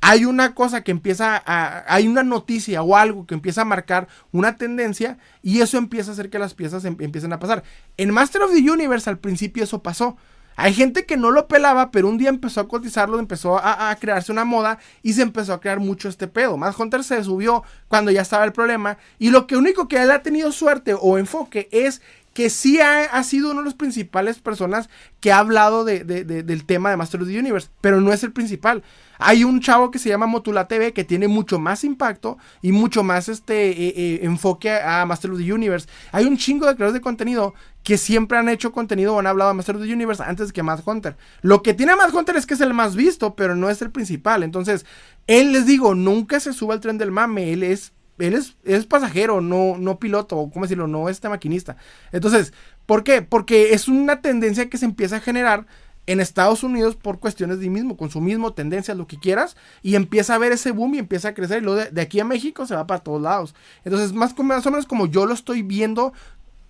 hay 0.00 0.24
una 0.24 0.54
cosa 0.54 0.82
que 0.82 0.90
empieza 0.90 1.42
a, 1.44 1.84
hay 1.92 2.06
una 2.06 2.22
noticia 2.22 2.82
o 2.82 2.96
algo 2.96 3.26
que 3.26 3.34
empieza 3.34 3.62
a 3.62 3.64
marcar 3.64 4.08
una 4.32 4.56
tendencia 4.56 5.18
y 5.42 5.60
eso 5.60 5.78
empieza 5.78 6.10
a 6.10 6.14
hacer 6.14 6.30
que 6.30 6.38
las 6.38 6.54
piezas 6.54 6.84
em, 6.84 6.96
empiecen 7.00 7.32
a 7.32 7.38
pasar. 7.38 7.62
En 7.96 8.12
Master 8.12 8.42
of 8.42 8.52
the 8.52 8.70
Universe 8.70 9.08
al 9.08 9.18
principio 9.18 9.64
eso 9.64 9.82
pasó. 9.82 10.16
Hay 10.58 10.72
gente 10.72 11.04
que 11.04 11.18
no 11.18 11.30
lo 11.30 11.48
pelaba, 11.48 11.90
pero 11.90 12.08
un 12.08 12.16
día 12.16 12.30
empezó 12.30 12.60
a 12.60 12.68
cotizarlo, 12.68 13.18
empezó 13.18 13.58
a, 13.62 13.94
crearse 13.96 14.32
una 14.32 14.46
moda 14.46 14.78
y 15.02 15.12
se 15.12 15.20
empezó 15.20 15.52
a 15.52 15.60
crear 15.60 15.80
mucho 15.80 16.08
este 16.08 16.28
pedo. 16.28 16.56
Más 16.56 16.78
Hunter 16.78 17.04
se 17.04 17.22
subió 17.22 17.62
cuando 17.88 18.10
ya 18.10 18.22
estaba 18.22 18.44
el 18.44 18.52
problema 18.52 18.96
y 19.18 19.28
lo 19.28 19.46
que 19.46 19.56
único 19.56 19.86
que 19.86 20.02
él 20.02 20.10
ha 20.10 20.22
tenido 20.22 20.52
suerte 20.52 20.94
o 20.98 21.18
enfoque 21.18 21.68
es 21.72 22.00
que 22.36 22.50
sí 22.50 22.78
ha, 22.80 23.22
sido 23.22 23.50
uno 23.50 23.60
de 23.60 23.64
los 23.64 23.72
principales 23.72 24.40
personas 24.40 24.90
que 25.20 25.32
ha 25.32 25.38
hablado 25.38 25.86
del 25.86 26.66
tema 26.66 26.90
de 26.90 26.98
Master 26.98 27.22
of 27.22 27.28
the 27.28 27.38
Universe, 27.38 27.70
pero 27.80 28.02
no 28.02 28.12
es 28.12 28.22
el 28.24 28.32
principal. 28.32 28.82
Hay 29.18 29.42
un 29.42 29.62
chavo 29.62 29.90
que 29.90 29.98
se 29.98 30.10
llama 30.10 30.26
Motula 30.26 30.68
TV 30.68 30.92
que 30.92 31.02
tiene 31.02 31.28
mucho 31.28 31.58
más 31.58 31.82
impacto 31.82 32.36
y 32.60 32.72
mucho 32.72 33.02
más 33.02 33.30
este 33.30 33.70
eh, 33.70 33.94
eh, 33.96 34.18
enfoque 34.24 34.70
a 34.70 35.06
Master 35.06 35.30
of 35.30 35.38
the 35.38 35.50
Universe. 35.50 35.88
Hay 36.12 36.26
un 36.26 36.36
chingo 36.36 36.66
de 36.66 36.74
creadores 36.74 36.92
de 36.92 37.00
contenido 37.00 37.54
que 37.82 37.96
siempre 37.96 38.36
han 38.36 38.50
hecho 38.50 38.70
contenido 38.70 39.14
o 39.14 39.18
han 39.18 39.26
hablado 39.26 39.52
de 39.52 39.54
Master 39.54 39.76
of 39.76 39.82
the 39.84 39.94
Universe 39.94 40.22
antes 40.22 40.52
que 40.52 40.62
Matt 40.62 40.86
Hunter. 40.86 41.16
Lo 41.40 41.62
que 41.62 41.72
tiene 41.72 41.96
Matt 41.96 42.12
Hunter 42.12 42.36
es 42.36 42.44
que 42.44 42.52
es 42.52 42.60
el 42.60 42.74
más 42.74 42.96
visto, 42.96 43.34
pero 43.34 43.56
no 43.56 43.70
es 43.70 43.80
el 43.80 43.90
principal. 43.90 44.42
Entonces, 44.42 44.84
él 45.26 45.52
les 45.52 45.64
digo, 45.64 45.94
nunca 45.94 46.38
se 46.38 46.52
sube 46.52 46.74
al 46.74 46.80
tren 46.80 46.98
del 46.98 47.12
mame. 47.12 47.54
Él 47.54 47.62
es 47.62 47.94
él 48.18 48.34
es, 48.34 48.86
pasajero, 48.86 49.40
no, 49.40 49.76
no 49.78 49.98
piloto, 49.98 50.50
¿cómo 50.52 50.64
decirlo? 50.64 50.86
No 50.86 51.08
este 51.08 51.28
maquinista. 51.28 51.76
Entonces, 52.12 52.52
¿por 52.86 53.04
qué? 53.04 53.22
Porque 53.22 53.74
es 53.74 53.88
una 53.88 54.20
tendencia 54.20 54.68
que 54.70 54.78
se 54.78 54.84
empieza 54.84 55.16
a 55.16 55.20
generar 55.20 55.66
en 56.06 56.20
Estados 56.20 56.62
Unidos 56.62 56.94
por 56.94 57.18
cuestiones 57.18 57.58
de 57.58 57.68
mismo, 57.68 57.96
consumismo, 57.96 58.52
tendencias, 58.52 58.96
lo 58.96 59.06
que 59.06 59.18
quieras, 59.18 59.56
y 59.82 59.96
empieza 59.96 60.34
a 60.34 60.38
ver 60.38 60.52
ese 60.52 60.70
boom 60.70 60.94
y 60.94 60.98
empieza 60.98 61.28
a 61.28 61.34
crecer, 61.34 61.62
y 61.62 61.64
luego 61.64 61.84
de, 61.90 62.00
aquí 62.00 62.20
a 62.20 62.24
México 62.24 62.64
se 62.66 62.76
va 62.76 62.86
para 62.86 63.00
todos 63.00 63.20
lados. 63.20 63.54
Entonces, 63.84 64.12
más, 64.12 64.38
más 64.38 64.66
o 64.66 64.70
menos 64.70 64.86
como 64.86 65.06
yo 65.06 65.26
lo 65.26 65.34
estoy 65.34 65.62
viendo, 65.62 66.12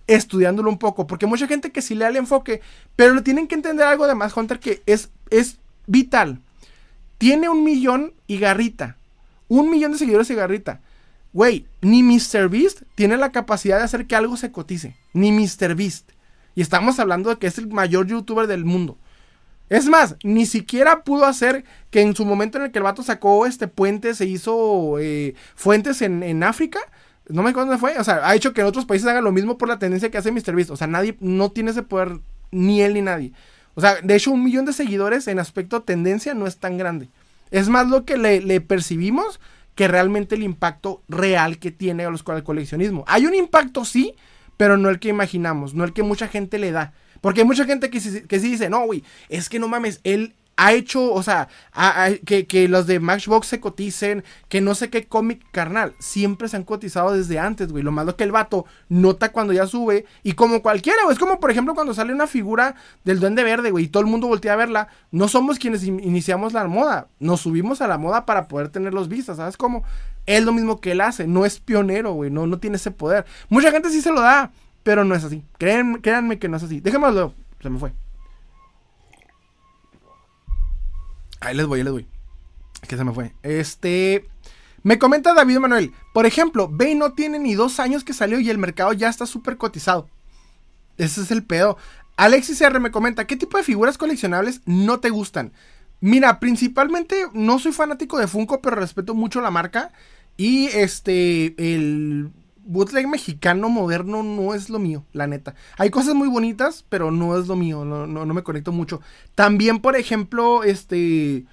estudiándolo 0.07 0.69
un 0.69 0.79
poco, 0.79 1.05
porque 1.05 1.27
mucha 1.27 1.47
gente 1.47 1.71
que 1.71 1.81
sí 1.81 1.93
le 1.93 2.05
da 2.05 2.09
el 2.09 2.15
enfoque, 2.15 2.61
pero 2.95 3.13
lo 3.13 3.23
tienen 3.23 3.47
que 3.47 3.55
entender 3.55 3.85
algo 3.85 4.07
de 4.07 4.15
más 4.15 4.35
Hunter 4.35 4.59
que 4.59 4.81
es, 4.85 5.09
es 5.29 5.59
vital. 5.85 6.41
Tiene 7.17 7.49
un 7.49 7.63
millón 7.63 8.13
y 8.25 8.39
garrita. 8.39 8.97
Un 9.47 9.69
millón 9.69 9.91
de 9.91 9.97
seguidores 9.97 10.29
y 10.29 10.35
garrita. 10.35 10.81
Güey, 11.37 11.67
ni 11.81 12.01
MrBeast 12.01 12.81
tiene 12.95 13.15
la 13.15 13.31
capacidad 13.31 13.77
de 13.77 13.83
hacer 13.83 14.07
que 14.07 14.15
algo 14.15 14.37
se 14.37 14.51
cotice. 14.51 14.95
Ni 15.13 15.31
MrBeast. 15.31 16.09
Y 16.55 16.61
estamos 16.61 16.99
hablando 16.99 17.29
de 17.29 17.35
que 17.35 17.45
es 17.45 17.59
el 17.59 17.67
mayor 17.67 18.07
youtuber 18.07 18.47
del 18.47 18.65
mundo. 18.65 18.97
Es 19.69 19.85
más, 19.85 20.15
ni 20.23 20.47
siquiera 20.47 21.03
pudo 21.03 21.25
hacer 21.25 21.63
que 21.91 22.01
en 22.01 22.15
su 22.15 22.25
momento 22.25 22.57
en 22.57 22.63
el 22.63 22.71
que 22.71 22.79
el 22.79 22.85
vato 22.85 23.03
sacó 23.03 23.45
este 23.45 23.67
puente, 23.67 24.15
se 24.15 24.25
hizo 24.25 24.97
eh, 24.97 25.35
fuentes 25.53 26.01
en, 26.01 26.41
África. 26.41 26.79
No 27.29 27.43
me 27.43 27.51
acuerdo 27.51 27.67
dónde 27.67 27.81
fue. 27.81 27.99
O 27.99 28.03
sea, 28.03 28.27
ha 28.27 28.33
hecho 28.33 28.51
que 28.55 28.61
en 28.61 28.67
otros 28.67 28.85
países 28.85 29.07
hagan 29.07 29.23
lo 29.23 29.31
mismo 29.31 29.59
por 29.59 29.69
la 29.69 29.77
tendencia 29.77 30.09
que 30.09 30.17
hace 30.17 30.31
MrBeast. 30.31 30.71
O 30.71 30.75
sea, 30.75 30.87
nadie, 30.87 31.17
no 31.19 31.51
tiene 31.51 31.69
ese 31.69 31.83
poder, 31.83 32.17
ni 32.49 32.81
él 32.81 32.95
ni 32.95 33.03
nadie. 33.03 33.31
O 33.75 33.81
sea, 33.81 34.01
de 34.01 34.15
hecho, 34.15 34.31
un 34.31 34.43
millón 34.43 34.65
de 34.65 34.73
seguidores 34.73 35.27
en 35.27 35.37
aspecto 35.37 35.83
tendencia 35.83 36.33
no 36.33 36.47
es 36.47 36.57
tan 36.57 36.79
grande. 36.79 37.09
Es 37.51 37.69
más 37.69 37.87
lo 37.87 38.05
que 38.05 38.17
le 38.17 38.59
percibimos 38.59 39.39
que 39.77 39.87
realmente 39.87 40.33
el 40.33 40.41
impacto 40.41 41.03
real 41.07 41.59
que 41.59 41.69
tiene 41.69 42.03
a 42.03 42.09
los, 42.09 42.23
el 42.27 42.43
coleccionismo. 42.43 43.05
Hay 43.07 43.27
un 43.27 43.35
impacto, 43.35 43.85
sí, 43.85 44.15
pero 44.57 44.75
no 44.75 44.89
el 44.89 44.97
que 44.99 45.07
imaginamos, 45.07 45.75
no 45.75 45.83
el 45.83 45.93
que 45.93 46.01
mucha 46.01 46.27
gente 46.27 46.57
le 46.57 46.71
da. 46.71 46.93
Porque 47.21 47.41
hay 47.41 47.47
mucha 47.47 47.63
gente 47.63 47.91
que, 47.91 47.99
que 47.99 48.39
sí 48.39 48.49
dice, 48.49 48.71
no, 48.71 48.87
güey, 48.87 49.03
es 49.29 49.49
que 49.49 49.59
no 49.59 49.67
mames, 49.67 50.01
él 50.03 50.33
ha 50.57 50.73
hecho, 50.73 51.13
o 51.13 51.21
sea, 51.21 51.47
que, 52.25 52.67
los 52.67 52.87
de 52.87 52.99
Matchbox 52.99 53.47
se 53.47 53.59
coticen, 53.59 54.23
que 54.49 54.59
no 54.59 54.73
sé 54.73 54.89
qué 54.89 55.05
cómic 55.05 55.45
carnal, 55.51 55.93
siempre 55.99 56.49
se 56.49 56.57
han 56.57 56.63
cotizado 56.63 57.13
desde 57.13 57.37
antes, 57.37 57.71
güey. 57.71 57.83
Lo 57.83 57.91
malo 57.91 58.15
que 58.15 58.23
el 58.23 58.31
vato 58.31 58.65
nota 58.89 59.31
cuando 59.31 59.53
ya 59.53 59.67
sube, 59.67 60.05
y 60.23 60.33
como 60.33 60.63
cualquiera, 60.63 61.03
güey, 61.03 61.13
es 61.13 61.19
como 61.19 61.39
por 61.39 61.51
ejemplo 61.51 61.75
cuando 61.75 61.93
sale 61.93 62.11
una 62.11 62.25
figura 62.25 62.75
del 63.05 63.19
Duende 63.19 63.43
Verde, 63.43 63.69
güey, 63.69 63.85
y 63.85 63.87
todo 63.87 64.01
el 64.01 64.09
mundo 64.09 64.27
voltea 64.27 64.53
a 64.53 64.57
verla, 64.57 64.87
no 65.11 65.27
somos 65.27 65.59
quienes 65.59 65.83
iniciamos 65.83 66.53
la 66.53 66.65
moda, 66.67 67.07
nos 67.19 67.41
subimos 67.41 67.79
a 67.81 67.87
la 67.87 67.99
moda 67.99 68.25
para 68.25 68.47
poder 68.47 68.69
tener 68.69 68.95
los 68.95 69.07
vistas, 69.07 69.37
¿sabes 69.37 69.57
cómo? 69.57 69.83
Es 70.25 70.43
lo 70.43 70.53
mismo 70.53 70.81
que 70.81 70.91
él 70.91 71.01
hace, 71.01 71.27
no 71.27 71.45
es 71.45 71.59
pionero, 71.59 72.13
güey, 72.13 72.31
no, 72.31 72.47
no 72.47 72.57
tiene 72.57 72.77
ese 72.77 72.89
poder. 72.89 73.25
Mucha 73.47 73.71
gente 73.71 73.91
sí 73.91 74.01
se 74.01 74.11
lo 74.11 74.21
da, 74.21 74.51
pero 74.81 75.05
no 75.05 75.13
es 75.13 75.23
así. 75.23 75.43
créanme 75.59 76.39
que 76.39 76.49
no 76.49 76.57
es 76.57 76.63
así. 76.63 76.79
Déjenmelo, 76.79 77.33
se 77.61 77.69
me 77.69 77.77
fue. 77.77 77.93
Ahí 81.39 81.55
les 81.55 81.65
voy, 81.65 81.79
ahí 81.79 81.83
les 81.83 81.93
voy. 81.93 82.07
Que 82.87 82.97
se 82.97 83.03
me 83.03 83.13
fue. 83.13 83.33
Este. 83.43 84.27
Me 84.83 84.99
comenta 84.99 85.33
David 85.33 85.57
Manuel. 85.59 85.93
Por 86.13 86.25
ejemplo, 86.25 86.69
Bane 86.69 86.95
no 86.95 87.13
tiene 87.13 87.39
ni 87.39 87.55
dos 87.55 87.79
años 87.79 88.03
que 88.03 88.13
salió 88.13 88.39
y 88.39 88.49
el 88.49 88.57
mercado 88.57 88.93
ya 88.93 89.09
está 89.09 89.25
súper 89.25 89.57
cotizado. 89.57 90.09
Ese 90.97 91.21
es 91.21 91.31
el 91.31 91.43
pedo. 91.43 91.77
Alexis 92.15 92.61
R 92.61 92.79
me 92.79 92.91
comenta, 92.91 93.27
¿qué 93.27 93.35
tipo 93.35 93.57
de 93.57 93.63
figuras 93.63 93.97
coleccionables 93.97 94.61
no 94.65 94.99
te 94.99 95.09
gustan? 95.09 95.53
Mira, 95.99 96.39
principalmente 96.39 97.27
no 97.33 97.59
soy 97.59 97.71
fanático 97.71 98.17
de 98.17 98.27
Funko, 98.27 98.61
pero 98.61 98.75
respeto 98.75 99.13
mucho 99.13 99.41
la 99.41 99.51
marca. 99.51 99.91
Y 100.37 100.67
este, 100.67 101.55
el 101.57 102.31
bootleg 102.67 103.07
mexicano 103.07 103.69
moderno 103.69 104.21
no 104.23 104.53
es 104.53 104.69
lo 104.69 104.79
mío, 104.79 105.03
la 105.13 105.25
neta. 105.25 105.55
Hay 105.77 105.89
cosas 105.89 106.13
muy 106.13 106.27
bonitas, 106.27 106.85
pero 106.89 107.11
no 107.11 107.39
es 107.39 107.47
lo 107.47 107.55
mío, 107.55 107.85
no, 107.85 108.05
no, 108.05 108.25
me 108.33 108.43
conecto 108.43 108.71
mucho. 108.71 109.01
También, 109.35 109.79
por 109.79 109.95
ejemplo, 109.95 110.63
este, 110.63 111.45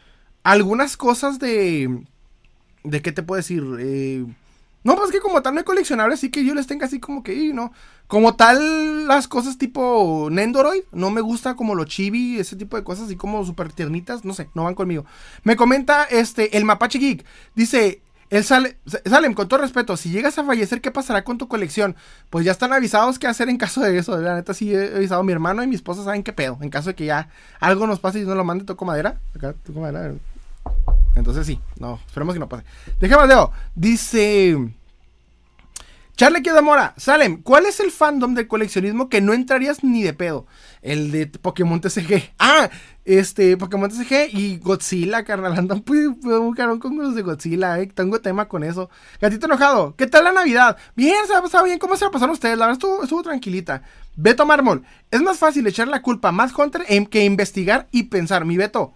algunas 0.42 0.96
cosas 0.96 1.38
de, 1.38 2.04
de 2.82 3.02
qué 3.02 3.12
te 3.12 3.22
puedo 3.22 3.36
decir, 3.36 3.64
eh, 3.78 4.26
no, 4.84 4.96
pues 4.96 5.10
que 5.10 5.20
como 5.20 5.40
tal 5.40 5.54
no 5.54 5.60
hay 5.60 5.64
coleccionables, 5.64 6.18
así 6.18 6.30
que 6.30 6.44
yo 6.44 6.54
les 6.54 6.66
tenga 6.66 6.86
así 6.86 7.00
como 7.00 7.22
que, 7.22 7.54
¿no? 7.54 7.72
Como 8.06 8.36
tal, 8.36 9.08
las 9.08 9.28
cosas 9.28 9.56
tipo 9.56 10.28
Nendoroid, 10.30 10.82
no 10.92 11.10
me 11.10 11.22
gusta 11.22 11.56
como 11.56 11.74
los 11.74 11.86
chibi, 11.86 12.38
ese 12.38 12.54
tipo 12.56 12.76
de 12.76 12.84
cosas, 12.84 13.06
así 13.06 13.16
como 13.16 13.46
súper 13.46 13.72
tiernitas, 13.72 14.26
no 14.26 14.34
sé, 14.34 14.50
no 14.52 14.64
van 14.64 14.74
conmigo. 14.74 15.06
Me 15.42 15.56
comenta 15.56 16.04
este, 16.04 16.58
el 16.58 16.66
Mapache 16.66 16.98
Geek, 16.98 17.24
dice, 17.54 18.02
él 18.30 18.44
sale, 18.44 18.78
Salem, 19.04 19.34
con 19.34 19.48
todo 19.48 19.60
respeto, 19.60 19.96
si 19.96 20.10
llegas 20.10 20.38
a 20.38 20.44
fallecer, 20.44 20.80
¿qué 20.80 20.90
pasará 20.90 21.24
con 21.24 21.38
tu 21.38 21.48
colección? 21.48 21.96
Pues 22.30 22.44
ya 22.44 22.52
están 22.52 22.72
avisados 22.72 23.18
qué 23.18 23.26
hacer 23.26 23.48
en 23.48 23.58
caso 23.58 23.80
de 23.80 23.96
eso. 23.98 24.16
La 24.18 24.34
neta, 24.34 24.54
sí 24.54 24.74
he 24.74 24.96
avisado 24.96 25.20
a 25.20 25.24
mi 25.24 25.32
hermano 25.32 25.62
y 25.62 25.66
mi 25.66 25.74
esposa 25.74 26.04
saben 26.04 26.22
qué 26.22 26.32
pedo. 26.32 26.58
En 26.60 26.70
caso 26.70 26.90
de 26.90 26.94
que 26.94 27.06
ya 27.06 27.28
algo 27.60 27.86
nos 27.86 28.00
pase 28.00 28.20
y 28.20 28.24
no 28.24 28.34
lo 28.34 28.44
mande, 28.44 28.64
toco 28.64 28.84
madera. 28.84 29.20
Acá, 29.34 29.54
toco 29.64 29.80
madera. 29.80 30.14
Entonces 31.16 31.46
sí, 31.46 31.60
no, 31.78 32.00
esperemos 32.06 32.34
que 32.34 32.40
no 32.40 32.48
pase. 32.48 32.64
Déjame 33.00 33.26
Leo. 33.26 33.52
Dice. 33.74 34.58
Charlie 36.16 36.42
Mora, 36.62 36.94
Salem, 36.96 37.42
¿cuál 37.42 37.66
es 37.66 37.80
el 37.80 37.90
fandom 37.90 38.34
de 38.34 38.46
coleccionismo 38.46 39.08
que 39.08 39.20
no 39.20 39.32
entrarías 39.32 39.82
ni 39.82 40.04
de 40.04 40.12
pedo? 40.12 40.46
El 40.80 41.10
de 41.10 41.26
Pokémon 41.26 41.80
TCG. 41.80 42.34
Ah, 42.38 42.70
este, 43.04 43.56
Pokémon 43.56 43.90
TCG 43.90 44.28
y 44.32 44.58
Godzilla, 44.58 45.24
carnal. 45.24 45.58
Andan 45.58 45.82
un 45.88 46.54
carón 46.54 46.78
con 46.78 46.96
los 46.96 47.16
de 47.16 47.22
Godzilla, 47.22 47.80
eh. 47.80 47.88
Tengo 47.92 48.20
tema 48.20 48.46
con 48.46 48.62
eso. 48.62 48.90
Gatito 49.20 49.46
enojado, 49.46 49.96
¿qué 49.96 50.06
tal 50.06 50.22
la 50.22 50.32
Navidad? 50.32 50.76
Bien, 50.94 51.26
se 51.26 51.34
ha 51.34 51.42
pasado 51.42 51.64
bien. 51.64 51.80
¿Cómo 51.80 51.96
se 51.96 52.04
la 52.04 52.12
pasaron 52.12 52.34
ustedes? 52.34 52.56
La 52.58 52.68
verdad 52.68 52.80
estuvo, 53.02 53.22
tranquilita. 53.24 53.82
Beto 54.14 54.46
Mármol, 54.46 54.84
es 55.10 55.20
más 55.20 55.38
fácil 55.38 55.66
echar 55.66 55.88
la 55.88 56.00
culpa 56.00 56.28
a 56.28 56.32
Más 56.32 56.56
Hunter 56.56 56.84
que 57.08 57.24
investigar 57.24 57.88
y 57.90 58.04
pensar. 58.04 58.44
Mi 58.44 58.56
Beto, 58.56 58.94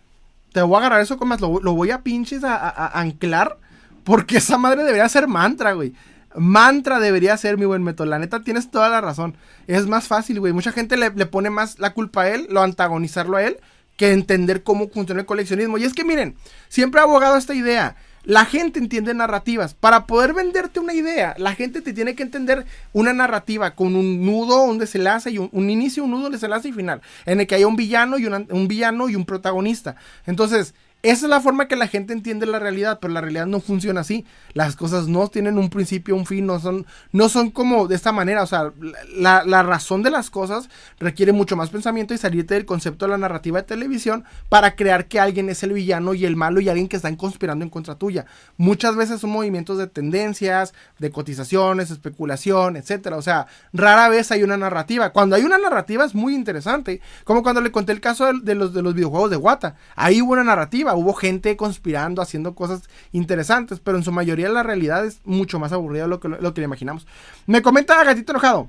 te 0.53 0.62
voy 0.62 0.77
a 0.77 0.79
agarrar 0.79 1.01
eso 1.01 1.16
con 1.16 1.27
más. 1.27 1.41
Lo, 1.41 1.49
voy 1.49 1.91
a 1.91 2.03
pinches 2.03 2.45
a 2.45 3.01
anclar. 3.01 3.59
Porque 4.05 4.39
esa 4.39 4.57
madre 4.57 4.85
debería 4.85 5.07
ser 5.09 5.27
mantra, 5.27 5.73
güey 5.73 5.93
mantra 6.39 7.01
debería 7.01 7.36
ser 7.36 7.59
mi 7.59 7.66
buen 7.66 7.82
método. 7.82 8.07
La 8.07 8.18
neta, 8.18 8.43
tienes 8.43 8.70
toda 8.70 8.89
la 8.89 9.01
razón. 9.01 9.36
Es 9.66 9.86
más 9.86 10.07
fácil, 10.07 10.41
güey. 10.41 10.53
Mucha 10.53 10.72
gente 10.72 10.97
le, 10.97 11.11
pone 11.26 11.51
más 11.51 11.78
la 11.78 11.93
culpa 11.93 12.22
a 12.22 12.28
él, 12.28 12.47
lo 12.51 12.62
antagonizarlo 12.62 13.36
a 13.36 13.43
él, 13.45 13.59
que 13.97 14.12
entender 14.12 14.62
cómo 14.62 14.89
funciona 14.89 15.20
el 15.20 15.26
coleccionismo. 15.26 15.78
Y 15.78 15.84
es 15.84 15.95
que 15.95 16.05
miren, 16.05 16.36
siempre 16.68 17.01
he 17.01 17.05
abogado 17.05 17.36
esta 17.36 17.55
idea. 17.55 17.97
La 18.24 18.45
gente 18.45 18.78
entiende 18.78 19.14
narrativas. 19.14 19.74
Para 19.74 20.07
poder 20.07 20.34
venderte 20.34 20.80
una 20.80 20.93
idea, 20.93 21.34
la 21.39 21.55
gente 21.55 21.80
te 21.80 21.93
tiene 21.93 22.14
que 22.14 22.22
entender 22.22 22.66
una 22.93 23.12
narrativa 23.12 23.74
con 23.74 23.97
un 23.97 24.26
nudo, 24.26 24.64
un 24.64 24.78
desenlace 24.78 25.30
y 25.30 25.39
un, 25.39 25.70
inicio, 25.70 26.05
un 26.05 26.11
nudo, 26.11 26.26
un 26.26 26.32
desenlace 26.32 26.68
y 26.68 26.72
final. 26.72 27.01
En 27.24 27.41
el 27.41 27.47
que 27.47 27.55
haya 27.55 27.66
un 27.66 27.76
villano 27.76 28.18
y 28.18 28.26
un 28.26 28.68
villano 28.68 29.09
y 29.09 29.16
un 29.16 29.24
protagonista. 29.24 29.97
Entonces, 30.26 30.74
esa 31.03 31.26
es 31.26 31.30
la 31.30 31.40
forma 31.40 31.68
que 31.68 31.76
la 31.76 31.86
gente 31.86 32.12
entiende 32.12 32.44
la 32.44 32.59
realidad, 32.59 32.99
pero 33.01 33.12
la 33.12 33.20
realidad 33.20 33.46
no 33.46 33.61
funciona 33.61 34.01
así. 34.01 34.26
Las 34.53 34.74
cosas 34.74 35.07
no 35.07 35.28
tienen 35.28 35.57
un 35.57 35.70
principio, 35.70 36.16
un 36.16 36.26
fin, 36.26 36.44
no 36.44 36.59
son, 36.59 36.86
no 37.12 37.28
son 37.28 37.53
como 37.53 37.86
de 37.86 37.94
esta 37.94 38.11
manera. 38.11 38.42
O 38.42 38.49
sea, 38.49 38.72
la, 39.16 39.44
la 39.44 39.62
razón 39.62 40.03
de 40.03 40.11
las 40.11 40.28
cosas 40.28 40.68
requiere 40.99 41.30
mucho 41.30 41.55
más 41.55 41.70
pensamiento 41.70 42.14
y 42.14 42.18
salirte 42.18 42.55
del 42.55 42.66
concepto 42.66 43.05
de 43.05 43.12
la 43.12 43.18
narrativa 43.18 43.61
de 43.61 43.68
televisión 43.68 44.24
para 44.49 44.74
crear 44.74 45.07
que 45.07 45.20
alguien 45.20 45.49
es 45.51 45.62
el 45.62 45.72
villano 45.72 46.14
y 46.14 46.24
el 46.24 46.34
malo 46.34 46.61
y 46.61 46.68
alguien 46.68 46.88
que 46.88 46.96
están 46.96 47.14
conspirando 47.14 47.64
en 47.64 47.70
contra 47.70 47.94
tuya. 47.94 48.26
Muchas 48.57 48.96
veces 48.96 49.20
son 49.20 49.30
movimientos 49.30 49.78
de 49.78 49.86
tendencias, 49.86 50.74
de 50.99 51.12
cotizaciones, 51.12 51.92
especulación, 51.92 52.74
etcétera. 52.74 53.16
O 53.16 53.22
sea, 53.22 53.46
rara 53.72 54.09
vez 54.09 54.32
hay 54.32 54.42
una 54.42 54.57
narrativa. 54.57 55.11
Cuando 55.11 55.36
hay 55.36 55.44
una 55.44 55.59
narrativa 55.59 56.05
es 56.05 56.16
muy 56.16 56.34
interesante. 56.34 57.01
Como 57.22 57.44
cuando 57.44 57.61
le 57.61 57.70
conté 57.70 57.92
el 57.92 58.01
caso 58.01 58.32
de, 58.32 58.55
los, 58.57 58.74
de 58.74 58.82
los 58.82 58.94
videojuegos 58.94 59.30
de 59.30 59.36
Wata. 59.36 59.76
Ahí 59.94 60.20
hubo 60.20 60.32
una 60.32 60.42
narrativa 60.42 60.88
hubo 60.95 61.14
gente 61.14 61.57
conspirando, 61.57 62.22
haciendo 62.22 62.55
cosas 62.55 62.82
interesantes, 63.12 63.80
pero 63.80 63.99
en 63.99 64.05
su 64.05 64.12
mayoría 64.12 64.49
la 64.49 64.62
realidad 64.62 65.05
es 65.05 65.20
mucho 65.24 65.59
más 65.59 65.72
aburrida 65.72 66.03
de 66.03 66.09
lo 66.09 66.20
que, 66.20 66.28
lo 66.28 66.55
que 66.55 66.61
le 66.61 66.66
imaginamos. 66.66 67.07
Me 67.47 67.62
comenta 67.62 68.03
Gatito 68.05 68.32
Enojado. 68.32 68.68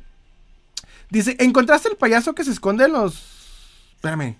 Dice, 1.09 1.36
¿encontraste 1.39 1.89
el 1.89 1.97
payaso 1.97 2.36
que 2.36 2.43
se 2.43 2.51
esconde 2.51 2.86
en 2.86 2.93
los... 2.93 3.93
Espérame. 3.95 4.36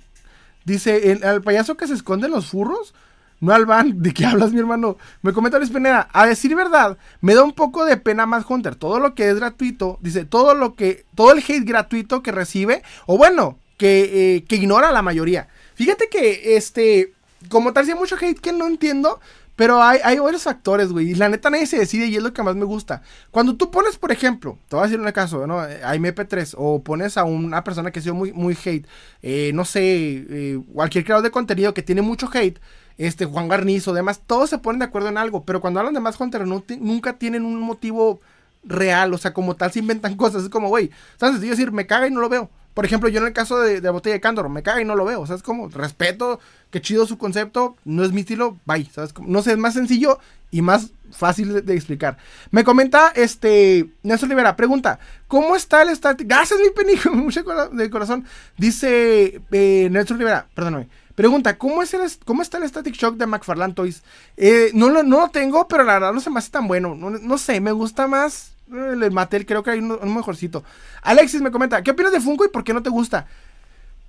Dice, 0.66 1.12
el, 1.12 1.24
al 1.24 1.42
payaso 1.42 1.76
que 1.76 1.88
se 1.88 1.94
esconde 1.94 2.28
en 2.28 2.34
los 2.34 2.48
furros. 2.48 2.94
No 3.40 3.54
al 3.54 3.66
van, 3.66 4.02
¿de 4.02 4.14
qué 4.14 4.26
hablas, 4.26 4.52
mi 4.52 4.60
hermano? 4.60 4.98
Me 5.22 5.34
comenta 5.34 5.58
Luis 5.58 5.72
Pineda. 5.72 6.10
A 6.14 6.28
decir 6.28 6.56
verdad, 6.56 6.98
me 7.22 7.34
da 7.34 7.44
un 7.44 7.54
poco 7.54 7.86
de 7.86 7.98
pena 7.98 8.26
más 8.26 8.46
Hunter. 8.48 8.76
Todo 8.76 9.00
lo 9.00 9.16
que 9.16 9.30
es 9.30 9.36
gratuito, 9.36 9.98
dice, 10.02 10.26
todo 10.26 10.54
lo 10.54 10.76
que, 10.76 11.06
todo 11.16 11.32
el 11.32 11.40
hate 11.40 11.66
gratuito 11.66 12.22
que 12.22 12.32
recibe, 12.32 12.84
o 13.06 13.18
bueno, 13.18 13.58
que, 13.78 14.36
eh, 14.36 14.44
que 14.44 14.58
ignora 14.58 14.92
la 14.92 15.02
mayoría. 15.02 15.48
Fíjate 15.76 16.10
que, 16.10 16.58
este, 16.58 17.14
como 17.48 17.74
tal, 17.74 17.86
si 17.86 17.92
hay 17.92 17.98
mucho 17.98 18.18
hate 18.20 18.40
que 18.40 18.52
no 18.52 18.68
entiendo, 18.68 19.20
pero 19.56 19.82
hay, 19.82 20.00
hay 20.04 20.20
varios 20.20 20.44
factores, 20.44 20.92
güey. 20.92 21.12
Y 21.12 21.16
la 21.16 21.30
neta 21.30 21.50
nadie 21.50 21.68
se 21.68 21.78
decide 21.78 22.08
y 22.08 22.16
es 22.16 22.24
lo 22.24 22.34
que 22.34 22.44
más 22.44 22.56
me 22.56 22.66
gusta. 22.66 23.02
Cuando 23.32 23.56
tú 23.56 23.72
pones, 23.72 23.98
por 23.98 24.12
ejemplo, 24.12 24.58
te 24.70 24.76
voy 24.76 24.84
a 24.84 24.88
decir 24.88 25.00
un 25.00 25.12
caso, 25.12 25.48
¿no? 25.48 25.60
Hay 25.60 26.00
MP3 26.00 26.56
o 26.58 26.82
pones 26.84 27.18
a 27.18 27.26
una 27.26 27.64
persona 27.64 27.92
que 27.92 28.00
ha 28.00 28.02
sido 28.02 28.16
muy, 28.16 28.32
muy 28.34 28.58
hate, 28.64 28.88
eh, 29.22 29.52
no 29.54 29.66
sé, 29.66 29.82
eh, 29.84 30.62
cualquier 30.74 31.04
creador 31.04 31.24
de 31.24 31.32
contenido 31.32 31.74
que 31.74 31.84
tiene 31.84 32.02
mucho 32.02 32.30
hate, 32.34 32.60
este, 32.98 33.26
Juan 33.26 33.48
Garnizo, 33.48 33.94
demás, 33.94 34.22
todos 34.26 34.50
se 34.50 34.58
ponen 34.58 34.80
de 34.80 34.86
acuerdo 34.86 35.10
en 35.10 35.18
algo, 35.18 35.44
pero 35.46 35.62
cuando 35.62 35.80
hablan 35.80 35.94
de 35.94 36.02
más 36.02 36.18
contenido 36.18 36.64
nunca 36.80 37.14
tienen 37.18 37.46
un 37.46 37.60
motivo 37.60 38.22
real, 38.64 39.14
o 39.14 39.18
sea, 39.18 39.34
como 39.34 39.56
tal 39.56 39.72
se 39.72 39.80
inventan 39.80 40.16
cosas, 40.18 40.44
es 40.44 40.50
como, 40.50 40.70
güey, 40.70 40.92
¿sabes? 41.18 41.42
decir, 41.42 41.72
me 41.72 41.88
caga 41.88 42.08
y 42.08 42.12
no 42.12 42.22
lo 42.22 42.30
veo. 42.30 42.50
Por 42.80 42.86
ejemplo, 42.86 43.10
yo 43.10 43.20
en 43.20 43.28
el 43.28 43.34
caso 43.34 43.60
de, 43.60 43.82
Botella 43.90 44.14
de 44.14 44.22
Cándor, 44.22 44.48
me 44.48 44.64
caga 44.64 44.82
y 44.82 44.86
no 44.86 44.96
lo 44.96 45.04
veo. 45.04 45.20
O 45.20 45.28
sea, 45.28 45.36
es 45.36 45.44
como 45.44 45.68
respeto, 45.68 46.40
que 46.72 46.80
chido 46.80 47.06
su 47.06 47.18
concepto, 47.18 47.76
no 47.84 48.06
es 48.06 48.14
mi 48.14 48.22
estilo, 48.22 48.58
bye. 48.64 48.86
¿sabes? 48.86 49.14
No 49.20 49.42
sé, 49.42 49.52
es 49.52 49.58
más 49.58 49.74
sencillo 49.74 50.18
y 50.50 50.62
más 50.62 50.92
fácil 51.12 51.66
de, 51.66 51.74
explicar. 51.76 52.16
Me 52.52 52.64
comenta 52.64 53.12
este 53.14 53.90
Nelson 54.02 54.30
Rivera, 54.30 54.56
pregunta, 54.56 54.98
¿cómo 55.28 55.58
está 55.58 55.82
el 55.82 55.94
static? 55.94 56.26
Gracias, 56.26 56.58
mi 56.58 56.70
penijo, 56.70 57.10
mucho 57.14 57.44
de 57.44 57.90
corazón. 57.90 58.24
Dice 58.58 59.42
eh, 59.52 59.90
Nelson 59.92 60.18
Rivera, 60.18 60.48
perdóname. 60.56 60.88
Pregunta, 61.16 61.58
¿cómo, 61.58 61.84
es 61.84 61.94
el, 61.94 62.10
¿cómo 62.24 62.42
está 62.42 62.60
el 62.60 62.70
Static 62.70 62.96
Shock 62.96 63.18
de 63.18 63.28
McFarlane 63.28 63.74
Toys? 63.74 64.04
Eh, 64.38 64.72
no, 64.74 64.90
no, 64.90 65.04
lo 65.04 65.28
tengo, 65.32 65.68
pero 65.68 65.84
la 65.84 65.96
verdad 65.96 66.14
no 66.14 66.22
se 66.22 66.30
me 66.30 66.40
hace 66.40 66.50
tan 66.50 66.66
bueno. 66.66 66.96
No, 66.96 67.10
no 67.10 67.38
sé, 67.38 67.60
me 67.60 67.74
gusta 67.74 68.08
más 68.08 68.54
el 68.72 69.12
Mattel, 69.12 69.46
creo 69.46 69.64
que 69.64 69.72
hay 69.72 69.80
un, 69.80 70.14
mejorcito. 70.14 70.64
Alexis 71.02 71.42
me 71.42 71.52
comenta, 71.52 71.82
¿qué 71.84 71.92
opinas 71.92 72.12
de 72.12 72.22
Funko 72.22 72.46
y 72.46 72.50
por 72.50 72.64
qué 72.64 72.74
no 72.74 72.84
te 72.84 72.90
gusta? 72.90 73.28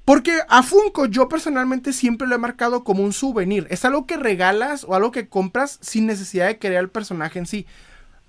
Porque 0.04 0.40
a 0.48 0.62
Funko 0.62 1.06
yo 1.06 1.28
personalmente 1.28 1.92
siempre 1.92 2.26
lo 2.26 2.34
he 2.34 2.38
marcado 2.38 2.84
como 2.84 3.02
un 3.02 3.12
souvenir. 3.12 3.66
Es 3.70 3.84
algo 3.84 4.06
que 4.06 4.16
regalas 4.16 4.84
o 4.84 4.94
algo 4.94 5.10
que 5.12 5.28
compras 5.28 5.78
sin 5.82 6.06
necesidad 6.06 6.46
de 6.46 6.58
crear 6.58 6.82
el 6.82 6.90
personaje 6.90 7.38
en 7.38 7.46
sí. 7.46 7.66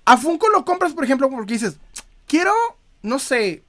A 0.04 0.16
Funko 0.16 0.48
lo 0.50 0.64
compras, 0.64 0.92
por 0.92 1.04
ejemplo, 1.04 1.30
porque 1.30 1.54
dices, 1.54 1.78
quiero, 2.26 2.52
no 3.02 3.18
sé, 3.18 3.62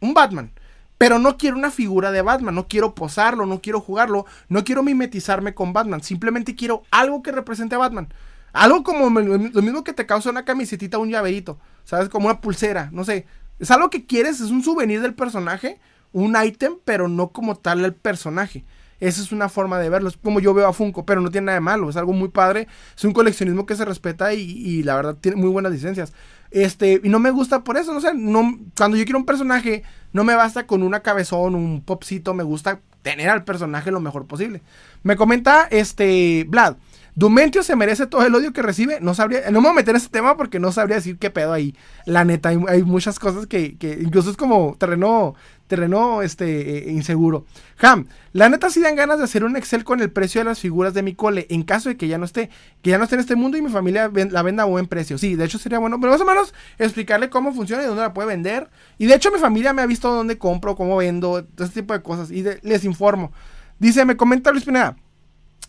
un 0.00 0.14
Batman. 0.14 0.50
Pero 0.98 1.18
no 1.18 1.36
quiero 1.36 1.56
una 1.56 1.70
figura 1.70 2.10
de 2.10 2.22
Batman, 2.22 2.54
no 2.54 2.68
quiero 2.68 2.94
posarlo, 2.94 3.44
no 3.44 3.60
quiero 3.60 3.80
jugarlo, 3.80 4.24
no 4.48 4.64
quiero 4.64 4.82
mimetizarme 4.82 5.54
con 5.54 5.72
Batman. 5.72 6.02
Simplemente 6.02 6.54
quiero 6.54 6.84
algo 6.90 7.22
que 7.22 7.32
represente 7.32 7.74
a 7.74 7.78
Batman. 7.78 8.08
Algo 8.56 8.82
como 8.82 9.10
lo 9.20 9.62
mismo 9.62 9.84
que 9.84 9.92
te 9.92 10.06
causa 10.06 10.30
una 10.30 10.46
camisetita 10.46 10.96
un 10.96 11.10
llaverito. 11.10 11.58
¿Sabes? 11.84 12.08
Como 12.08 12.26
una 12.26 12.40
pulsera. 12.40 12.88
No 12.90 13.04
sé. 13.04 13.26
Es 13.58 13.70
algo 13.70 13.90
que 13.90 14.06
quieres, 14.06 14.40
es 14.40 14.50
un 14.50 14.62
souvenir 14.62 15.02
del 15.02 15.14
personaje. 15.14 15.78
Un 16.12 16.36
ítem, 16.42 16.76
pero 16.84 17.06
no 17.06 17.28
como 17.28 17.56
tal 17.56 17.84
el 17.84 17.94
personaje. 17.94 18.64
Esa 18.98 19.20
es 19.20 19.30
una 19.30 19.50
forma 19.50 19.78
de 19.78 19.90
verlo. 19.90 20.08
Es 20.08 20.16
como 20.16 20.40
yo 20.40 20.54
veo 20.54 20.66
a 20.66 20.72
Funko, 20.72 21.04
pero 21.04 21.20
no 21.20 21.30
tiene 21.30 21.46
nada 21.46 21.56
de 21.56 21.60
malo. 21.60 21.90
Es 21.90 21.96
algo 21.96 22.14
muy 22.14 22.28
padre. 22.28 22.66
Es 22.96 23.04
un 23.04 23.12
coleccionismo 23.12 23.66
que 23.66 23.76
se 23.76 23.84
respeta 23.84 24.32
y, 24.32 24.82
la 24.82 24.96
verdad 24.96 25.16
tiene 25.20 25.36
muy 25.36 25.50
buenas 25.50 25.70
licencias. 25.70 26.14
Este, 26.50 27.00
y 27.04 27.08
no 27.10 27.18
me 27.18 27.30
gusta 27.30 27.62
por 27.62 27.76
eso. 27.76 27.92
No 27.92 28.00
sé, 28.00 28.14
no, 28.14 28.58
cuando 28.74 28.96
yo 28.96 29.04
quiero 29.04 29.18
un 29.18 29.26
personaje, 29.26 29.82
no 30.14 30.24
me 30.24 30.34
basta 30.34 30.66
con 30.66 30.82
una 30.82 31.00
cabezón, 31.00 31.54
un 31.54 31.82
popcito. 31.82 32.32
Me 32.32 32.42
gusta 32.42 32.80
tener 33.02 33.28
al 33.28 33.44
personaje 33.44 33.90
lo 33.90 34.00
mejor 34.00 34.26
posible. 34.26 34.62
Me 35.02 35.16
comenta 35.16 35.68
este 35.70 36.46
Vlad. 36.48 36.76
Dumentio 37.16 37.62
se 37.62 37.76
merece 37.76 38.06
todo 38.06 38.26
el 38.26 38.34
odio 38.34 38.52
que 38.52 38.60
recibe. 38.60 38.98
No 39.00 39.14
sabría, 39.14 39.50
no 39.50 39.62
me 39.62 39.68
voy 39.68 39.70
a 39.70 39.80
meter 39.80 39.92
en 39.92 39.96
ese 39.96 40.10
tema 40.10 40.36
porque 40.36 40.60
no 40.60 40.70
sabría 40.70 40.96
decir 40.96 41.16
qué 41.16 41.30
pedo 41.30 41.54
ahí. 41.54 41.74
La 42.04 42.26
neta, 42.26 42.50
hay, 42.50 42.82
muchas 42.82 43.18
cosas 43.18 43.46
que, 43.46 43.78
que, 43.78 43.98
incluso 44.02 44.30
es 44.30 44.36
como 44.36 44.76
terreno, 44.78 45.34
terreno 45.66 46.20
este, 46.20 46.76
eh, 46.76 46.92
inseguro. 46.92 47.46
Ham, 47.80 48.06
la 48.34 48.50
neta 48.50 48.68
sí 48.68 48.82
dan 48.82 48.96
ganas 48.96 49.16
de 49.16 49.24
hacer 49.24 49.44
un 49.44 49.56
Excel 49.56 49.82
con 49.82 50.02
el 50.02 50.10
precio 50.10 50.42
de 50.42 50.44
las 50.44 50.60
figuras 50.60 50.92
de 50.92 51.02
mi 51.02 51.14
cole 51.14 51.46
en 51.48 51.62
caso 51.62 51.88
de 51.88 51.96
que 51.96 52.06
ya 52.06 52.18
no 52.18 52.26
esté, 52.26 52.50
que 52.82 52.90
ya 52.90 52.98
no 52.98 53.04
esté 53.04 53.16
en 53.16 53.22
este 53.22 53.34
mundo 53.34 53.56
y 53.56 53.62
mi 53.62 53.70
familia 53.70 54.10
la 54.12 54.42
venda 54.42 54.64
a 54.64 54.66
buen 54.66 54.86
precio. 54.86 55.16
Sí, 55.16 55.36
de 55.36 55.46
hecho 55.46 55.58
sería 55.58 55.78
bueno, 55.78 55.98
pero 55.98 56.12
más 56.12 56.20
o 56.20 56.26
menos 56.26 56.52
explicarle 56.76 57.30
cómo 57.30 57.54
funciona 57.54 57.82
y 57.82 57.86
dónde 57.86 58.02
la 58.02 58.12
puede 58.12 58.28
vender. 58.28 58.68
Y 58.98 59.06
de 59.06 59.14
hecho 59.14 59.30
mi 59.32 59.38
familia 59.38 59.72
me 59.72 59.80
ha 59.80 59.86
visto 59.86 60.12
dónde 60.12 60.36
compro, 60.36 60.76
cómo 60.76 60.98
vendo, 60.98 61.42
todo 61.44 61.64
ese 61.64 61.80
tipo 61.80 61.94
de 61.94 62.02
cosas 62.02 62.30
y 62.30 62.44
les 62.60 62.84
informo. 62.84 63.32
Dice, 63.78 64.04
me 64.04 64.18
comenta 64.18 64.50
Luis 64.50 64.64
Pineda. 64.64 64.96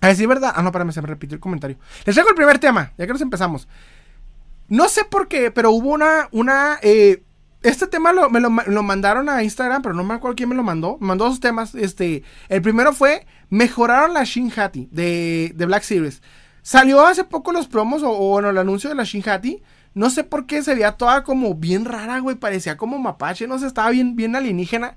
A 0.01 0.07
decir 0.07 0.27
verdad. 0.27 0.53
Ah, 0.55 0.61
no, 0.61 0.69
espérame, 0.69 0.91
se 0.91 1.01
me 1.01 1.07
repitió 1.07 1.35
el 1.35 1.41
comentario. 1.41 1.77
Les 2.05 2.15
traigo 2.15 2.29
el 2.29 2.35
primer 2.35 2.59
tema, 2.59 2.93
ya 2.97 3.07
que 3.07 3.13
nos 3.13 3.21
empezamos. 3.21 3.67
No 4.67 4.89
sé 4.89 5.05
por 5.05 5.27
qué, 5.27 5.51
pero 5.51 5.71
hubo 5.71 5.89
una. 5.89 6.29
una 6.31 6.79
eh, 6.81 7.23
este 7.63 7.87
tema 7.87 8.13
lo, 8.13 8.29
me 8.29 8.39
lo, 8.39 8.83
mandaron 8.83 9.27
a 9.29 9.43
Instagram, 9.43 9.81
pero 9.81 9.95
no 9.95 10.03
me 10.03 10.13
acuerdo 10.13 10.35
quién 10.35 10.49
me 10.49 10.55
lo 10.55 10.63
mandó. 10.63 10.97
Me 10.99 11.07
mandó 11.07 11.25
dos 11.25 11.39
temas. 11.39 11.73
Este, 11.73 12.23
el 12.49 12.61
primero 12.61 12.93
fue: 12.93 13.25
mejoraron 13.49 14.13
la 14.13 14.23
Shin 14.23 14.51
Hati 14.55 14.87
de, 14.91 15.51
de 15.55 15.65
Black 15.65 15.83
Series. 15.83 16.21
Salió 16.61 17.05
hace 17.05 17.23
poco 17.23 17.51
los 17.51 17.67
promos 17.67 18.03
o, 18.03 18.13
bueno, 18.13 18.49
el 18.49 18.57
anuncio 18.57 18.89
de 18.89 18.95
la 18.95 19.03
Shin 19.03 19.27
Hati. 19.27 19.63
No 19.93 20.09
sé 20.11 20.23
por 20.23 20.45
qué 20.45 20.61
se 20.61 20.75
veía 20.75 20.91
toda 20.91 21.23
como 21.23 21.55
bien 21.55 21.85
rara, 21.85 22.19
güey. 22.19 22.35
Parecía 22.35 22.77
como 22.77 22.99
mapache, 22.99 23.47
no 23.47 23.57
sé, 23.57 23.65
estaba 23.65 23.89
bien, 23.89 24.15
bien 24.15 24.35
alienígena. 24.35 24.95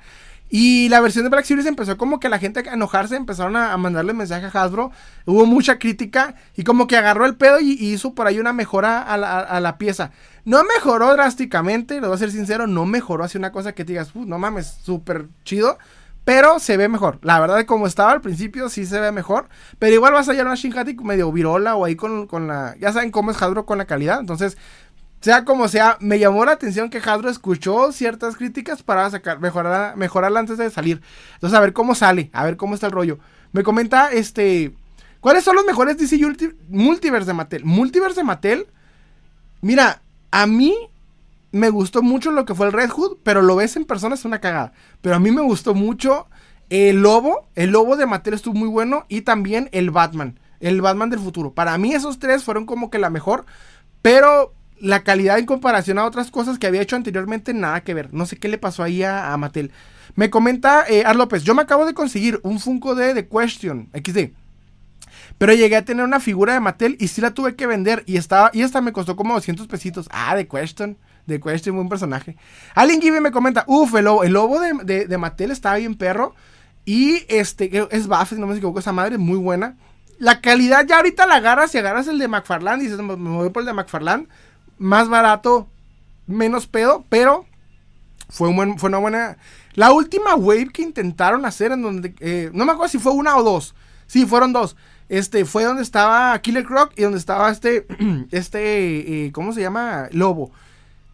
Y 0.53 0.89
la 0.89 1.01
versión 1.01 1.25
de 1.25 1.31
Black 1.31 1.45
Series 1.45 1.67
empezó 1.67 1.97
como 1.97 2.19
que 2.19 2.29
la 2.29 2.41
gente 2.41 2.69
a 2.69 2.75
enojarse, 2.75 3.15
empezaron 3.15 3.57
a, 3.57 3.77
mandarle 3.77 4.13
mensaje 4.13 4.47
a 4.47 4.63
Hasbro. 4.63 4.91
Hubo 5.25 5.47
mucha 5.47 5.79
crítica 5.79 6.35
y 6.57 6.65
como 6.65 6.89
que 6.89 6.97
agarró 6.97 7.25
el 7.25 7.37
pedo 7.37 7.61
y, 7.61 7.73
hizo 7.73 8.15
por 8.15 8.27
ahí 8.27 8.41
una 8.41 8.53
mejora 8.53 9.01
a 9.01 9.61
la, 9.61 9.79
pieza. 9.79 10.11
No 10.45 10.65
mejoró 10.65 11.13
drásticamente, 11.13 12.01
lo 12.01 12.09
voy 12.09 12.17
a 12.17 12.19
ser 12.19 12.33
sincero, 12.33 12.67
no 12.67 12.85
mejoró 12.85 13.23
así 13.23 13.39
una 13.39 13.53
cosa 13.53 13.73
que 13.73 13.85
te 13.85 13.93
digas, 13.93 14.15
no 14.17 14.39
mames, 14.39 14.67
súper 14.83 15.29
chido. 15.45 15.79
Pero 16.25 16.59
se 16.59 16.77
ve 16.77 16.89
mejor. 16.89 17.19
La 17.23 17.41
verdad, 17.41 17.65
como 17.65 17.87
estaba 17.87 18.13
al 18.13 18.21
principio, 18.21 18.69
sí 18.69 18.85
se 18.85 19.01
ve 19.01 19.11
mejor. 19.11 19.49
Pero 19.79 19.95
igual 19.95 20.13
vas 20.13 20.29
a 20.29 20.33
hallar 20.33 20.47
una 20.47 20.55
Shinhati 20.55 20.95
medio 20.97 21.33
virola 21.33 21.77
o 21.77 21.85
ahí 21.85 21.97
con, 21.97 22.27
con 22.27 22.47
la. 22.47 22.77
Ya 22.79 22.93
saben 22.93 23.11
cómo 23.11 23.31
es 23.31 23.41
Hasbro 23.41 23.65
con 23.65 23.79
la 23.79 23.87
calidad. 23.87 24.21
Entonces, 24.21 24.59
sea 25.21 25.45
como 25.45 25.69
sea, 25.69 25.99
me 26.01 26.19
llamó 26.19 26.45
la 26.45 26.53
atención 26.53 26.89
que 26.89 26.99
Hasbro 26.99 27.29
escuchó 27.29 27.93
ciertas 27.93 28.37
críticas 28.37 28.83
para 28.83 29.09
sacar, 29.11 29.39
mejorar, 29.39 29.97
mejorarla 29.97 30.41
antes 30.41 30.57
de 30.57 30.71
salir. 30.71 31.03
Entonces, 31.35 31.57
a 31.57 31.61
ver 31.61 31.73
cómo 31.73 31.95
sale, 31.95 32.31
a 32.33 32.45
ver 32.45 32.57
cómo 32.57 32.75
está 32.75 32.87
el 32.87 32.93
rollo. 32.93 33.19
Me 33.53 33.63
comenta, 33.63 34.11
este, 34.11 34.75
¿cuáles 35.21 35.45
son 35.45 35.57
los 35.57 35.67
mejores 35.67 35.99
DC 35.99 36.19
Multiverse 36.69 37.27
de 37.27 37.35
Mattel? 37.35 37.65
Multiverse 37.65 38.21
de 38.21 38.25
Mattel, 38.25 38.67
mira, 39.61 40.01
a 40.31 40.47
mí 40.47 40.75
me 41.53 41.69
gustó 41.69 42.03
mucho 42.03 42.31
lo 42.31 42.45
que 42.47 42.55
fue 42.55 42.67
el 42.67 42.73
Red 42.73 42.91
Hood, 42.91 43.19
pero 43.23 43.43
lo 43.43 43.57
ves 43.57 43.77
en 43.77 43.85
persona 43.85 44.15
es 44.15 44.25
una 44.25 44.41
cagada. 44.41 44.73
Pero 45.03 45.17
a 45.17 45.21
mí 45.21 45.31
me 45.31 45.43
gustó 45.43 45.75
mucho 45.75 46.29
el 46.71 47.03
Lobo, 47.03 47.49
el 47.57 47.71
Lobo 47.71 47.97
de 47.97 48.07
Mattel 48.07 48.35
estuvo 48.35 48.55
muy 48.55 48.69
bueno 48.69 49.05
y 49.09 49.23
también 49.23 49.69
el 49.73 49.91
Batman, 49.91 50.39
el 50.61 50.81
Batman 50.81 51.11
del 51.11 51.21
futuro. 51.21 51.53
Para 51.53 51.77
mí 51.77 51.93
esos 51.93 52.19
tres 52.19 52.45
fueron 52.45 52.65
como 52.65 52.89
que 52.89 52.99
la 52.99 53.11
mejor, 53.11 53.45
pero 54.03 54.55
la 54.81 55.03
calidad 55.05 55.39
en 55.39 55.47
comparación 55.47 55.99
a 55.99 56.05
otras 56.05 56.31
cosas 56.31 56.59
que 56.59 56.67
había 56.67 56.83
hecho 56.83 56.97
anteriormente, 56.97 57.55
nada 57.55 57.83
que 57.83 57.95
ver. 57.95 58.13
No 58.13 58.27
sé 58.27 58.37
qué 58.37 58.49
le 58.49 58.59
pasó 58.59 58.83
ahí 58.83 59.03
a, 59.03 59.37
Mattel. 59.37 59.73
Me 60.17 60.31
comenta 60.31 60.85
eh, 60.89 61.05
Ar 61.05 61.17
López, 61.17 61.45
yo 61.45 61.55
me 61.55 61.63
acabo 61.63 61.87
de 61.87 61.95
conseguir 61.95 62.41
un 62.43 62.59
Funko 62.59 62.95
de 62.95 63.15
The 63.15 63.29
Question 63.29 63.91
XD. 63.95 64.33
Pero 65.39 65.55
llegué 65.55 65.77
a 65.77 65.85
tener 65.85 66.05
una 66.05 66.21
figura 66.21 66.55
de 66.55 66.61
Mattel 66.61 66.97
y 66.99 67.09
sí 67.09 67.21
la 67.21 67.33
tuve 67.33 67.55
que 67.55 67.67
vender 67.67 68.03
y 68.07 68.17
estaba 68.17 68.51
y 68.53 68.63
esta 68.63 68.81
me 68.81 68.93
costó 68.93 69.17
como 69.17 69.35
200 69.35 69.69
pesitos. 69.69 70.09
Ah, 70.11 70.35
The 70.37 70.49
Question. 70.49 70.99
The 71.27 71.41
Question, 71.41 71.77
buen 71.77 71.89
personaje. 71.89 72.37
Alien 72.75 73.01
Give 73.01 73.21
me 73.21 73.31
comenta, 73.31 73.65
uff, 73.69 73.95
el 73.95 74.05
lobo, 74.05 74.25
el 74.25 74.33
lobo 74.33 74.61
de, 74.61 75.07
de, 75.07 75.19
Mattel 75.19 75.51
estaba 75.51 75.77
bien 75.77 75.95
perro. 75.95 76.35
Y 76.85 77.25
este, 77.29 77.87
es 77.91 78.09
Buffett, 78.09 78.39
no 78.39 78.47
me 78.47 78.55
equivoco, 78.55 78.81
esa 78.81 78.93
madre 78.93 79.15
es 79.15 79.21
muy 79.21 79.39
buena. 79.39 79.77
La 80.19 80.41
calidad 80.41 80.87
ya 80.87 80.97
ahorita 80.97 81.27
la 81.27 81.37
agarras 81.37 81.75
y 81.75 81.79
agarras 81.79 82.09
el 82.09 82.19
de 82.19 82.27
McFarland 82.27 82.83
y 82.83 82.87
dices, 82.87 83.01
me 83.01 83.15
voy 83.15 83.51
por 83.51 83.63
el 83.63 83.67
de 83.67 83.73
McFarland 83.73 84.29
más 84.81 85.11
barato, 85.11 85.69
menos 86.27 86.67
pedo, 86.67 87.05
pero 87.11 87.45
fue, 88.31 88.49
un 88.49 88.57
buen, 88.57 88.79
fue 88.79 88.89
una 88.89 88.99
buena... 88.99 89.37
La 89.75 89.93
última 89.93 90.35
wave 90.35 90.71
que 90.73 90.83
intentaron 90.83 91.45
hacer 91.45 91.71
en 91.71 91.83
donde... 91.83 92.15
Eh, 92.19 92.51
no 92.55 92.65
me 92.65 92.73
acuerdo 92.73 92.91
si 92.91 92.99
fue 92.99 93.13
una 93.13 93.37
o 93.37 93.43
dos. 93.43 93.75
Sí, 94.07 94.27
fueron 94.27 94.53
dos. 94.53 94.77
Este, 95.11 95.45
fue 95.45 95.65
donde 95.65 95.83
estaba 95.83 96.37
Killer 96.41 96.65
Croc 96.65 96.93
y 96.97 97.03
donde 97.03 97.19
estaba 97.19 97.51
este, 97.51 97.87
este, 98.31 99.27
eh, 99.27 99.33
¿cómo 99.33 99.53
se 99.53 99.61
llama? 99.61 100.09
Lobo. 100.13 100.51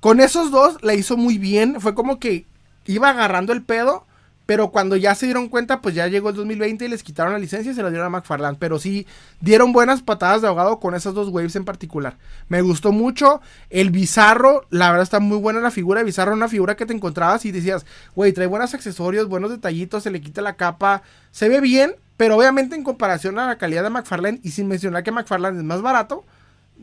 Con 0.01 0.21
esos 0.21 0.51
dos 0.53 0.79
la 0.83 0.95
hizo 0.95 1.17
muy 1.17 1.37
bien. 1.37 1.81
Fue 1.81 1.95
como 1.95 2.21
que 2.21 2.47
iba 2.87 3.11
agarrando 3.11 3.53
el 3.53 3.63
pedo 3.63 4.07
pero 4.47 4.71
cuando 4.71 4.95
ya 4.95 5.15
se 5.17 5.27
dieron 5.27 5.49
cuenta, 5.49 5.83
pues 5.83 5.97
ya 5.97 6.07
llegó 6.07 6.31
el 6.31 6.37
2020 6.37 6.85
y 6.85 6.89
les 6.89 7.03
quitaron 7.03 7.33
la 7.33 7.39
licencia 7.41 7.73
y 7.73 7.75
se 7.75 7.83
la 7.83 7.91
dieron 7.91 8.07
a 8.07 8.11
McFarland. 8.11 8.59
Pero 8.59 8.79
sí 8.79 9.05
dieron 9.41 9.73
buenas 9.73 10.03
patadas 10.03 10.41
de 10.41 10.47
ahogado 10.49 10.79
con 10.79 10.95
esas 10.95 11.15
dos 11.15 11.31
waves 11.31 11.57
en 11.57 11.65
particular. 11.65 12.17
Me 12.49 12.63
gustó 12.63 12.93
mucho. 12.93 13.41
El 13.71 13.91
Bizarro, 13.91 14.65
la 14.71 14.91
verdad 14.91 15.03
está 15.03 15.19
muy 15.19 15.39
buena 15.39 15.61
la 15.61 15.73
figura. 15.73 15.99
El 15.99 16.07
Bizarro, 16.07 16.33
una 16.33 16.47
figura 16.47 16.77
que 16.77 16.87
te 16.87 16.95
encontrabas 16.95 17.45
y 17.45 17.51
decías, 17.51 17.85
güey, 18.15 18.33
trae 18.33 18.47
buenos 18.47 18.73
accesorios, 18.73 19.29
buenos 19.29 19.51
detallitos, 19.51 20.05
se 20.05 20.13
le 20.13 20.21
quita 20.21 20.43
la 20.43 20.55
capa. 20.55 21.03
Se 21.33 21.49
ve 21.49 21.61
bien, 21.61 21.97
Pero 22.17 22.37
obviamente 22.37 22.77
en 22.77 22.85
comparación 22.85 23.39
a 23.39 23.47
la 23.47 23.59
calidad 23.59 23.83
de 23.83 23.91
McFarlane, 23.91 24.41
y 24.43 24.53
sin 24.53 24.69
mencionar 24.69 25.03
que 25.03 25.13
McFarlane 25.13 25.59
es 25.59 25.65
más 25.65 25.83
barato, 25.83 26.25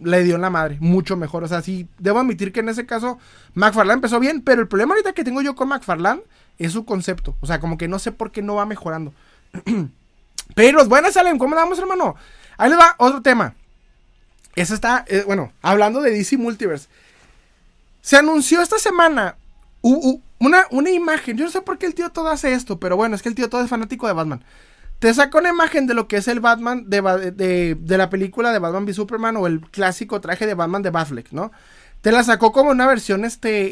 le 0.01 0.23
dio 0.23 0.35
en 0.35 0.41
la 0.41 0.49
madre, 0.49 0.77
mucho 0.79 1.17
mejor. 1.17 1.43
O 1.43 1.47
sea, 1.47 1.61
sí, 1.61 1.87
debo 1.97 2.19
admitir 2.19 2.51
que 2.51 2.59
en 2.59 2.69
ese 2.69 2.85
caso 2.85 3.17
McFarlane 3.53 3.95
empezó 3.95 4.19
bien, 4.19 4.41
pero 4.41 4.61
el 4.61 4.67
problema 4.67 4.93
ahorita 4.93 5.13
que 5.13 5.23
tengo 5.23 5.41
yo 5.41 5.55
con 5.55 5.69
McFarlane 5.69 6.21
es 6.65 6.73
su 6.73 6.85
concepto. 6.85 7.35
O 7.41 7.47
sea, 7.47 7.59
como 7.59 7.77
que 7.77 7.87
no 7.87 7.99
sé 7.99 8.11
por 8.11 8.31
qué 8.31 8.41
no 8.41 8.55
va 8.55 8.65
mejorando. 8.65 9.13
pero 10.55 10.85
buenas 10.85 11.13
salen, 11.13 11.37
¿cómo 11.37 11.55
damos, 11.55 11.79
hermano? 11.79 12.15
Ahí 12.57 12.69
les 12.69 12.79
va 12.79 12.95
otro 12.97 13.21
tema. 13.21 13.55
Eso 14.55 14.73
está, 14.73 15.03
eh, 15.07 15.23
bueno, 15.25 15.51
hablando 15.61 16.01
de 16.01 16.11
DC 16.11 16.37
Multiverse. 16.37 16.87
Se 18.01 18.17
anunció 18.17 18.61
esta 18.61 18.77
semana 18.77 19.37
una, 19.81 20.67
una 20.71 20.89
imagen. 20.91 21.37
Yo 21.37 21.45
no 21.45 21.51
sé 21.51 21.61
por 21.61 21.77
qué 21.77 21.85
el 21.85 21.95
tío 21.95 22.09
todo 22.09 22.29
hace 22.29 22.53
esto, 22.53 22.79
pero 22.79 22.95
bueno, 22.95 23.15
es 23.15 23.21
que 23.21 23.29
el 23.29 23.35
tío 23.35 23.49
todo 23.49 23.63
es 23.63 23.69
fanático 23.69 24.07
de 24.07 24.13
Batman. 24.13 24.43
Te 24.99 25.13
saca 25.13 25.37
una 25.37 25.49
imagen 25.49 25.87
de 25.87 25.93
lo 25.93 26.07
que 26.07 26.17
es 26.17 26.27
el 26.27 26.39
Batman 26.39 26.89
de, 26.89 27.77
la 27.85 28.09
película 28.09 28.51
de 28.51 28.59
Batman 28.59 28.85
v 28.85 28.93
Superman 28.93 29.37
o 29.37 29.47
el 29.47 29.61
clásico 29.61 30.21
traje 30.21 30.45
de 30.45 30.53
Batman 30.53 30.81
de 30.81 30.91
Batfleck, 30.91 31.31
¿no? 31.31 31.51
Te 32.01 32.11
la 32.11 32.23
sacó 32.23 32.51
como 32.51 32.71
una 32.71 32.87
versión, 32.87 33.25
este, 33.25 33.65
eh, 33.65 33.71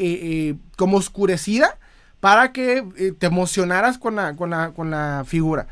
eh, 0.49 0.55
como 0.77 0.97
oscurecida 0.97 1.77
para 2.22 2.53
que 2.53 2.86
eh, 2.95 3.11
te 3.11 3.26
emocionaras 3.26 3.97
con 3.97 4.15
la, 4.15 4.38
con, 4.38 4.51
la, 4.51 4.72
con 4.72 4.89
la 4.89 5.26
figura. 5.28 5.67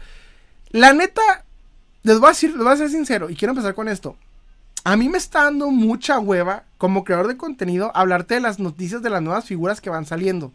La 0.71 0.91
neta, 0.91 1.21
les 2.03 2.19
voy 2.19 2.27
a 2.27 2.31
decir, 2.31 2.51
les 2.51 2.63
voy 2.63 2.73
a 2.73 2.77
ser 2.77 2.89
sincero 2.89 3.29
y 3.29 3.35
quiero 3.35 3.53
empezar 3.53 3.75
con 3.75 3.87
esto. 3.87 4.17
A 4.83 4.97
mí 4.97 5.07
me 5.07 5.17
está 5.17 5.45
dando 5.45 5.71
mucha 5.71 6.19
hueva 6.19 6.63
como 6.77 7.03
creador 7.03 7.27
de 7.27 7.37
contenido 7.37 7.91
hablarte 7.95 8.35
de 8.35 8.41
las 8.41 8.59
noticias 8.59 9.01
de 9.01 9.09
las 9.09 9.21
nuevas 9.21 9.45
figuras 9.45 9.79
que 9.79 9.89
van 9.89 10.05
saliendo. 10.05 10.51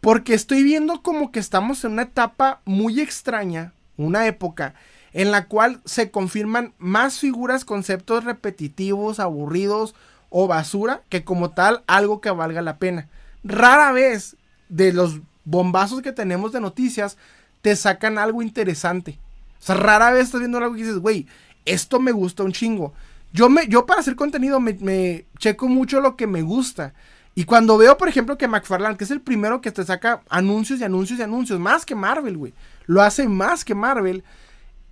Porque 0.00 0.34
estoy 0.34 0.62
viendo 0.62 1.02
como 1.02 1.32
que 1.32 1.38
estamos 1.40 1.84
en 1.84 1.92
una 1.92 2.02
etapa 2.02 2.60
muy 2.64 3.00
extraña 3.00 3.72
una 3.96 4.26
época 4.26 4.74
en 5.12 5.30
la 5.30 5.46
cual 5.46 5.80
se 5.84 6.10
confirman 6.10 6.72
más 6.78 7.18
figuras, 7.18 7.64
conceptos 7.64 8.24
repetitivos, 8.24 9.20
aburridos 9.20 9.94
o 10.30 10.48
basura 10.48 11.02
que 11.08 11.22
como 11.24 11.50
tal 11.50 11.82
algo 11.86 12.20
que 12.20 12.30
valga 12.30 12.62
la 12.62 12.78
pena. 12.78 13.08
Rara 13.44 13.92
vez 13.92 14.36
de 14.72 14.92
los 14.92 15.20
bombazos 15.44 16.02
que 16.02 16.12
tenemos 16.12 16.52
de 16.52 16.60
noticias 16.60 17.16
te 17.60 17.76
sacan 17.76 18.18
algo 18.18 18.42
interesante. 18.42 19.18
O 19.60 19.64
sea, 19.64 19.76
rara 19.76 20.10
vez 20.10 20.24
estás 20.24 20.40
viendo 20.40 20.58
algo 20.58 20.74
que 20.74 20.82
dices, 20.82 20.98
güey, 20.98 21.26
esto 21.64 22.00
me 22.00 22.12
gusta 22.12 22.42
un 22.42 22.52
chingo. 22.52 22.92
Yo, 23.32 23.48
me, 23.48 23.66
yo 23.68 23.86
para 23.86 24.00
hacer 24.00 24.16
contenido 24.16 24.60
me, 24.60 25.24
checo 25.38 25.68
mucho 25.68 26.00
lo 26.00 26.16
que 26.16 26.26
me 26.26 26.42
gusta. 26.42 26.92
Y 27.34 27.44
cuando 27.44 27.78
veo, 27.78 27.96
por 27.96 28.08
ejemplo, 28.08 28.36
que 28.36 28.48
McFarlane, 28.48 28.96
que 28.96 29.04
es 29.04 29.10
el 29.10 29.20
primero 29.20 29.60
que 29.60 29.70
te 29.70 29.84
saca 29.84 30.22
anuncios 30.28 30.80
y 30.80 30.84
anuncios 30.84 31.18
y 31.18 31.22
anuncios, 31.22 31.58
más 31.58 31.86
que 31.86 31.94
Marvel, 31.94 32.36
güey 32.36 32.52
lo 32.86 33.02
hace 33.02 33.28
más 33.28 33.64
que 33.64 33.74
Marvel, 33.74 34.24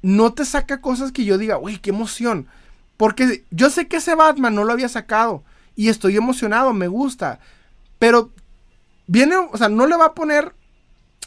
no 0.02 0.32
te 0.32 0.44
saca 0.44 0.80
cosas 0.80 1.12
que 1.12 1.24
yo 1.24 1.38
diga, 1.38 1.58
uy, 1.58 1.78
qué 1.78 1.90
emoción. 1.90 2.46
Porque 2.96 3.44
yo 3.50 3.70
sé 3.70 3.88
que 3.88 3.96
ese 3.96 4.14
Batman 4.14 4.54
no 4.54 4.64
lo 4.64 4.72
había 4.72 4.88
sacado 4.88 5.42
y 5.76 5.88
estoy 5.88 6.16
emocionado, 6.16 6.72
me 6.72 6.88
gusta. 6.88 7.40
Pero 7.98 8.30
viene, 9.10 9.34
o 9.36 9.56
sea, 9.58 9.68
no 9.68 9.88
le 9.88 9.96
va 9.96 10.06
a 10.06 10.14
poner, 10.14 10.54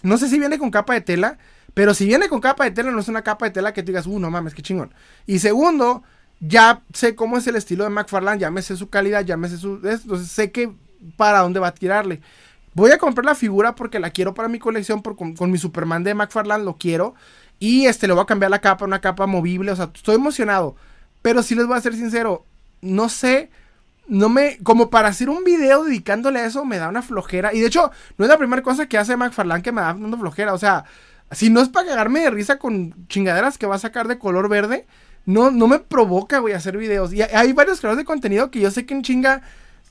no 0.04 0.18
sé 0.18 0.30
si 0.30 0.40
viene 0.40 0.58
con 0.58 0.72
capa 0.72 0.94
de 0.94 1.02
tela, 1.02 1.38
pero 1.74 1.94
si 1.94 2.06
viene 2.06 2.30
con 2.30 2.40
capa 2.40 2.64
de 2.64 2.72
tela, 2.72 2.92
no 2.92 3.00
es 3.00 3.10
una 3.10 3.24
capa 3.24 3.46
de 3.46 3.52
tela 3.52 3.74
que 3.74 3.84
tú 3.84 3.88
digas, 3.88 4.08
uh, 4.08 4.20
no 4.20 4.32
mames, 4.32 4.54
qué 4.54 4.62
chingón. 4.62 4.94
Y 5.28 5.40
segundo, 5.40 6.02
ya 6.40 6.82
sé 6.94 7.14
cómo 7.14 7.38
es 7.38 7.46
el 7.48 7.58
estilo 7.58 7.84
de 7.84 7.90
McFarlane, 7.90 8.40
ya 8.40 8.52
me 8.52 8.62
sé 8.62 8.78
su 8.78 8.90
calidad, 8.90 9.26
ya 9.26 9.36
me 9.36 9.50
sé 9.50 9.58
su. 9.58 9.82
Entonces 9.84 10.30
sé 10.30 10.52
que 10.52 10.72
para 11.18 11.40
dónde 11.40 11.60
va 11.60 11.68
a 11.68 11.74
tirarle. 11.74 12.22
Voy 12.74 12.92
a 12.92 12.98
comprar 12.98 13.26
la 13.26 13.36
figura 13.36 13.76
porque 13.76 14.00
la 14.00 14.12
quiero 14.12 14.34
para 14.34 14.48
mi 14.48 14.60
colección. 14.60 15.02
con, 15.02 15.52
mi 15.52 15.58
Superman 15.58 16.04
de 16.04 16.16
McFarlane 16.16 16.64
lo 16.64 16.78
quiero. 16.78 17.16
Y 17.60 17.86
este, 17.86 18.08
le 18.08 18.14
voy 18.14 18.24
a 18.24 18.26
cambiar 18.26 18.50
la 18.50 18.62
capa, 18.62 18.86
una 18.86 19.02
capa 19.02 19.28
movible. 19.28 19.72
O 19.72 19.76
sea, 19.76 19.92
estoy 19.94 20.16
emocionado. 20.16 20.76
Pero 21.22 21.44
si 21.44 21.54
les 21.54 21.68
voy 21.68 21.78
a 21.78 21.82
ser 21.82 21.96
sincero, 21.96 22.46
no 22.82 23.10
sé. 23.10 23.52
No 24.08 24.30
me. 24.30 24.58
Como 24.64 24.90
para 24.90 25.08
hacer 25.08 25.30
un 25.30 25.44
video 25.44 25.84
dedicándole 25.84 26.40
a 26.40 26.46
eso, 26.46 26.66
me 26.66 26.78
da 26.78 26.90
una 26.90 27.02
flojera. 27.02 27.54
Y 27.54 27.62
de 27.62 27.68
hecho, 27.68 27.92
no 28.18 28.26
es 28.26 28.30
la 28.30 28.38
primera 28.38 28.62
cosa 28.62 28.88
que 28.88 28.98
hace 28.98 29.16
McFarlane 29.16 29.64
que 29.64 29.72
me 29.72 29.82
da 29.82 29.94
una 29.94 30.18
flojera. 30.18 30.54
O 30.54 30.58
sea, 30.58 30.86
si 31.32 31.50
no 31.50 31.62
es 31.62 31.70
para 31.70 31.88
cagarme 31.88 32.22
de 32.22 32.32
risa 32.32 32.60
con 32.60 33.08
chingaderas 33.08 33.58
que 33.58 33.66
va 33.66 33.76
a 33.76 33.80
sacar 33.80 34.08
de 34.08 34.20
color 34.20 34.50
verde, 34.50 34.86
no, 35.26 35.52
no 35.52 35.68
me 35.68 35.80
provoca, 35.80 36.40
güey, 36.40 36.54
hacer 36.54 36.78
videos. 36.78 37.14
Y 37.14 37.22
hay 37.22 37.54
varios 37.54 37.80
creadores 37.80 38.04
de 38.04 38.06
contenido 38.06 38.52
que 38.52 38.60
yo 38.60 38.72
sé 38.72 38.86
que 38.86 38.94
en 38.94 39.04
chinga 39.04 39.42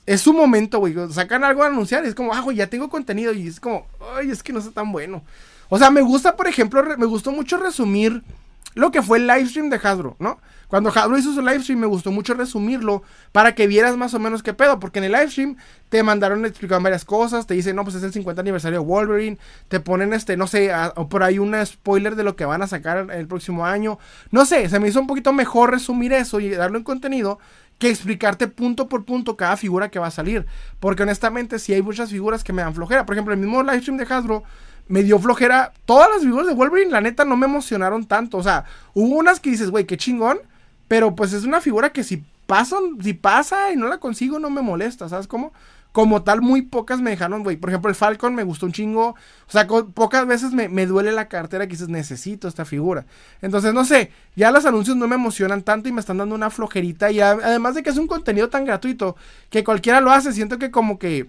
es 0.05 0.21
su 0.21 0.33
momento, 0.33 0.79
güey. 0.79 0.95
Sacan 1.11 1.43
algo 1.43 1.63
a 1.63 1.67
anunciar 1.67 2.05
y 2.05 2.07
es 2.07 2.15
como, 2.15 2.33
ah, 2.33 2.41
güey, 2.41 2.57
ya 2.57 2.67
tengo 2.67 2.89
contenido. 2.89 3.33
Y 3.33 3.47
es 3.47 3.59
como, 3.59 3.87
ay, 4.15 4.29
es 4.29 4.43
que 4.43 4.53
no 4.53 4.59
está 4.59 4.71
tan 4.71 4.91
bueno. 4.91 5.23
O 5.69 5.77
sea, 5.79 5.89
me 5.89 6.01
gusta, 6.01 6.35
por 6.35 6.47
ejemplo, 6.47 6.83
me 6.97 7.05
gustó 7.05 7.31
mucho 7.31 7.57
resumir 7.57 8.23
lo 8.75 8.91
que 8.91 9.01
fue 9.01 9.17
el 9.17 9.27
live 9.27 9.47
stream 9.47 9.69
de 9.69 9.79
Hasbro, 9.81 10.15
¿no? 10.19 10.39
Cuando 10.67 10.89
Hasbro 10.89 11.17
hizo 11.17 11.33
su 11.33 11.41
live 11.41 11.61
stream, 11.61 11.79
me 11.79 11.87
gustó 11.87 12.11
mucho 12.11 12.33
resumirlo 12.33 13.03
para 13.31 13.55
que 13.55 13.67
vieras 13.67 13.95
más 13.97 14.13
o 14.13 14.19
menos 14.19 14.43
qué 14.43 14.53
pedo. 14.53 14.79
Porque 14.79 14.99
en 14.99 15.05
el 15.05 15.11
live 15.11 15.29
stream 15.29 15.57
te 15.89 16.01
mandaron 16.03 16.45
explicar 16.45 16.81
varias 16.81 17.05
cosas. 17.05 17.45
Te 17.45 17.53
dicen, 17.53 17.75
no, 17.75 17.83
pues 17.83 17.95
es 17.95 18.03
el 18.03 18.13
50 18.13 18.41
aniversario 18.41 18.79
de 18.79 18.85
Wolverine. 18.85 19.37
Te 19.67 19.79
ponen, 19.79 20.13
este, 20.13 20.37
no 20.37 20.47
sé, 20.47 20.71
por 21.09 21.23
ahí 21.23 21.39
un 21.39 21.55
spoiler 21.65 22.15
de 22.15 22.23
lo 22.23 22.35
que 22.35 22.45
van 22.45 22.61
a 22.61 22.67
sacar 22.67 23.11
el 23.11 23.27
próximo 23.27 23.65
año. 23.65 23.99
No 24.31 24.45
sé, 24.45 24.67
se 24.69 24.79
me 24.79 24.87
hizo 24.87 24.99
un 24.99 25.07
poquito 25.07 25.33
mejor 25.33 25.71
resumir 25.71 26.13
eso 26.13 26.39
y 26.39 26.49
darlo 26.49 26.77
en 26.77 26.83
contenido 26.83 27.39
que 27.79 27.89
explicarte 27.89 28.47
punto 28.47 28.87
por 28.87 29.03
punto 29.03 29.35
cada 29.35 29.57
figura 29.57 29.89
que 29.89 29.99
va 29.99 30.07
a 30.07 30.11
salir. 30.11 30.45
Porque 30.79 31.03
honestamente, 31.03 31.59
si 31.59 31.73
hay 31.73 31.81
muchas 31.81 32.09
figuras 32.09 32.43
que 32.43 32.53
me 32.53 32.61
dan 32.61 32.73
flojera. 32.73 33.05
Por 33.05 33.15
ejemplo, 33.15 33.33
el 33.33 33.39
mismo 33.39 33.61
live 33.61 33.81
stream 33.81 33.97
de 33.97 34.05
Hasbro 34.05 34.43
me 34.87 35.03
dio 35.03 35.19
flojera. 35.19 35.73
Todas 35.85 36.09
las 36.09 36.21
figuras 36.21 36.47
de 36.47 36.53
Wolverine, 36.53 36.91
la 36.91 37.01
neta, 37.01 37.25
no 37.25 37.35
me 37.35 37.45
emocionaron 37.45 38.05
tanto. 38.05 38.37
O 38.37 38.43
sea, 38.43 38.65
hubo 38.93 39.15
unas 39.17 39.39
que 39.39 39.49
dices, 39.49 39.69
güey, 39.69 39.85
qué 39.85 39.97
chingón. 39.97 40.39
Pero 40.93 41.15
pues 41.15 41.33
es 41.33 41.43
una 41.43 41.59
figura 41.59 41.91
que 41.91 42.03
si 42.03 42.23
pasa, 42.45 42.77
si 43.01 43.15
pasa 43.15 43.71
y 43.71 43.75
no 43.75 43.87
la 43.87 43.97
consigo, 43.97 44.37
no 44.37 44.51
me 44.51 44.61
molesta, 44.61 45.09
¿sabes 45.09 45.25
cómo? 45.25 45.51
como 45.91 46.21
tal, 46.21 46.41
muy 46.41 46.61
pocas 46.61 47.01
me 47.01 47.09
dejaron, 47.09 47.41
güey. 47.43 47.57
Por 47.57 47.71
ejemplo, 47.71 47.89
el 47.89 47.95
Falcon 47.95 48.35
me 48.35 48.43
gustó 48.43 48.67
un 48.67 48.73
chingo. 48.73 49.09
O 49.09 49.51
sea, 49.51 49.67
pocas 49.67 50.27
veces 50.27 50.51
me, 50.51 50.85
duele 50.85 51.11
la 51.11 51.27
cartera 51.27 51.65
que 51.65 51.71
dices, 51.71 51.89
necesito 51.89 52.47
esta 52.47 52.63
figura. 52.63 53.05
Entonces, 53.41 53.73
no 53.73 53.85
sé, 53.85 54.11
ya 54.35 54.51
los 54.51 54.65
anuncios 54.65 54.95
no 54.97 55.07
me 55.07 55.15
emocionan 55.15 55.63
tanto 55.63 55.89
y 55.89 55.91
me 55.91 55.99
están 55.99 56.17
dando 56.17 56.35
una 56.35 56.51
flojerita. 56.51 57.11
Y 57.11 57.21
además 57.21 57.73
de 57.73 57.81
que 57.81 57.89
es 57.89 57.97
un 57.97 58.07
contenido 58.07 58.49
tan 58.49 58.65
gratuito 58.65 59.15
que 59.49 59.63
cualquiera 59.63 59.99
lo 59.99 60.11
hace, 60.11 60.31
siento 60.31 60.59
que 60.59 60.69
como 60.69 60.99
que 60.99 61.27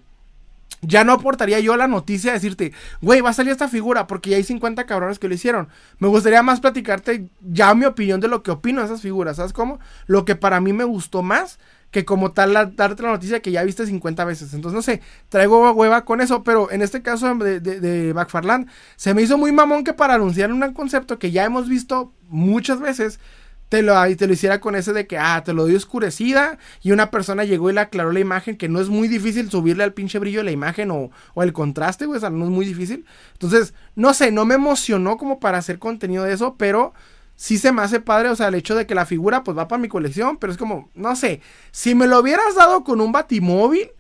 ya 0.86 1.04
no 1.04 1.12
aportaría 1.12 1.60
yo 1.60 1.76
la 1.76 1.86
noticia 1.86 2.32
de 2.32 2.38
decirte, 2.38 2.72
güey, 3.00 3.20
va 3.20 3.30
a 3.30 3.34
salir 3.34 3.52
esta 3.52 3.68
figura 3.68 4.06
porque 4.06 4.30
ya 4.30 4.36
hay 4.36 4.44
50 4.44 4.84
cabrones 4.84 5.18
que 5.18 5.28
lo 5.28 5.34
hicieron. 5.34 5.68
Me 5.98 6.08
gustaría 6.08 6.42
más 6.42 6.60
platicarte 6.60 7.28
ya 7.40 7.74
mi 7.74 7.86
opinión 7.86 8.20
de 8.20 8.28
lo 8.28 8.42
que 8.42 8.50
opino 8.50 8.80
de 8.80 8.86
esas 8.86 9.00
figuras, 9.00 9.36
¿sabes 9.36 9.52
cómo? 9.52 9.78
Lo 10.06 10.24
que 10.24 10.36
para 10.36 10.60
mí 10.60 10.72
me 10.72 10.84
gustó 10.84 11.22
más 11.22 11.58
que 11.90 12.04
como 12.04 12.32
tal 12.32 12.74
darte 12.74 13.04
la 13.04 13.12
noticia 13.12 13.40
que 13.40 13.52
ya 13.52 13.62
viste 13.62 13.86
50 13.86 14.24
veces. 14.24 14.52
Entonces, 14.52 14.74
no 14.74 14.82
sé, 14.82 15.00
traigo 15.28 15.70
hueva 15.72 16.04
con 16.04 16.20
eso, 16.20 16.42
pero 16.42 16.68
en 16.72 16.82
este 16.82 17.02
caso 17.02 17.32
de, 17.36 17.60
de, 17.60 17.78
de 17.78 18.66
se 18.96 19.14
me 19.14 19.22
hizo 19.22 19.38
muy 19.38 19.52
mamón 19.52 19.84
que 19.84 19.92
para 19.92 20.14
anunciar 20.14 20.52
un 20.52 20.72
concepto 20.72 21.20
que 21.20 21.30
ya 21.30 21.44
hemos 21.44 21.68
visto 21.68 22.12
muchas 22.28 22.80
veces, 22.80 23.20
te 23.74 23.82
lo, 23.82 24.16
te 24.16 24.28
lo 24.28 24.32
hiciera 24.32 24.60
con 24.60 24.76
ese 24.76 24.92
de 24.92 25.08
que, 25.08 25.18
ah, 25.18 25.42
te 25.44 25.52
lo 25.52 25.64
doy 25.64 25.74
oscurecida 25.74 26.58
y 26.80 26.92
una 26.92 27.10
persona 27.10 27.42
llegó 27.42 27.70
y 27.70 27.72
le 27.72 27.80
aclaró 27.80 28.12
la 28.12 28.20
imagen, 28.20 28.56
que 28.56 28.68
no 28.68 28.80
es 28.80 28.88
muy 28.88 29.08
difícil 29.08 29.50
subirle 29.50 29.82
al 29.82 29.92
pinche 29.92 30.20
brillo 30.20 30.44
la 30.44 30.52
imagen 30.52 30.92
o, 30.92 31.10
o 31.34 31.42
el 31.42 31.52
contraste, 31.52 32.06
güey, 32.06 32.18
o 32.18 32.20
sea, 32.20 32.30
no 32.30 32.44
es 32.44 32.52
muy 32.52 32.66
difícil. 32.66 33.04
Entonces, 33.32 33.74
no 33.96 34.14
sé, 34.14 34.30
no 34.30 34.44
me 34.44 34.54
emocionó 34.54 35.16
como 35.16 35.40
para 35.40 35.58
hacer 35.58 35.80
contenido 35.80 36.22
de 36.22 36.34
eso, 36.34 36.54
pero 36.56 36.94
sí 37.34 37.58
se 37.58 37.72
me 37.72 37.82
hace 37.82 37.98
padre, 37.98 38.28
o 38.28 38.36
sea, 38.36 38.46
el 38.46 38.54
hecho 38.54 38.76
de 38.76 38.86
que 38.86 38.94
la 38.94 39.06
figura 39.06 39.42
pues 39.42 39.58
va 39.58 39.66
para 39.66 39.82
mi 39.82 39.88
colección, 39.88 40.36
pero 40.36 40.52
es 40.52 40.58
como, 40.58 40.88
no 40.94 41.16
sé, 41.16 41.40
si 41.72 41.96
me 41.96 42.06
lo 42.06 42.20
hubieras 42.20 42.54
dado 42.54 42.84
con 42.84 43.00
un 43.00 43.10
batimóvil 43.10 43.90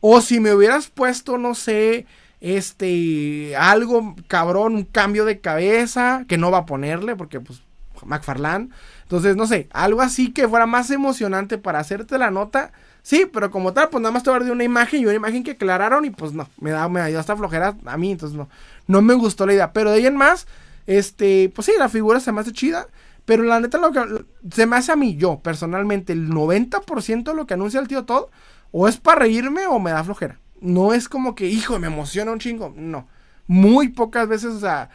o 0.00 0.20
si 0.22 0.40
me 0.40 0.52
hubieras 0.52 0.88
puesto, 0.88 1.38
no 1.38 1.54
sé, 1.54 2.04
este, 2.40 3.54
algo 3.54 4.16
cabrón, 4.26 4.74
un 4.74 4.84
cambio 4.84 5.24
de 5.24 5.40
cabeza 5.40 6.24
que 6.26 6.36
no 6.36 6.50
va 6.50 6.58
a 6.58 6.66
ponerle 6.66 7.14
porque 7.14 7.38
pues 7.38 7.62
McFarlane. 8.06 8.68
Entonces, 9.10 9.34
no 9.34 9.48
sé, 9.48 9.66
algo 9.72 10.02
así 10.02 10.32
que 10.32 10.46
fuera 10.46 10.66
más 10.66 10.88
emocionante 10.92 11.58
para 11.58 11.80
hacerte 11.80 12.16
la 12.16 12.30
nota. 12.30 12.70
Sí, 13.02 13.28
pero 13.32 13.50
como 13.50 13.72
tal, 13.72 13.88
pues 13.88 14.00
nada 14.00 14.12
más 14.12 14.22
te 14.22 14.30
dar 14.30 14.42
una 14.42 14.62
imagen 14.62 15.00
y 15.00 15.06
una 15.06 15.16
imagen 15.16 15.42
que 15.42 15.50
aclararon 15.50 16.04
y 16.04 16.10
pues 16.10 16.32
no, 16.32 16.48
me 16.60 16.70
da, 16.70 16.88
me 16.88 17.04
dio 17.08 17.18
hasta 17.18 17.36
flojera 17.36 17.74
a 17.86 17.96
mí, 17.96 18.12
entonces 18.12 18.38
no, 18.38 18.48
no 18.86 19.02
me 19.02 19.14
gustó 19.14 19.46
la 19.46 19.54
idea. 19.54 19.72
Pero 19.72 19.90
de 19.90 19.96
ahí 19.96 20.06
en 20.06 20.14
más, 20.14 20.46
este, 20.86 21.50
pues 21.52 21.66
sí, 21.66 21.72
la 21.76 21.88
figura 21.88 22.20
se 22.20 22.30
me 22.30 22.40
hace 22.40 22.52
chida. 22.52 22.86
Pero 23.24 23.42
la 23.42 23.58
neta, 23.58 23.78
lo 23.78 23.90
que 23.90 24.24
se 24.54 24.66
me 24.66 24.76
hace 24.76 24.92
a 24.92 24.96
mí, 24.96 25.16
yo 25.16 25.40
personalmente, 25.40 26.12
el 26.12 26.28
90% 26.30 27.24
de 27.24 27.34
lo 27.34 27.48
que 27.48 27.54
anuncia 27.54 27.80
el 27.80 27.88
tío 27.88 28.04
Todd, 28.04 28.26
o 28.70 28.86
es 28.86 28.98
para 28.98 29.22
reírme 29.22 29.66
o 29.66 29.80
me 29.80 29.90
da 29.90 30.04
flojera. 30.04 30.38
No 30.60 30.94
es 30.94 31.08
como 31.08 31.34
que, 31.34 31.48
hijo, 31.48 31.80
me 31.80 31.88
emociona 31.88 32.30
un 32.30 32.38
chingo. 32.38 32.72
No. 32.76 33.08
Muy 33.48 33.88
pocas 33.88 34.28
veces, 34.28 34.50
o 34.52 34.60
sea, 34.60 34.88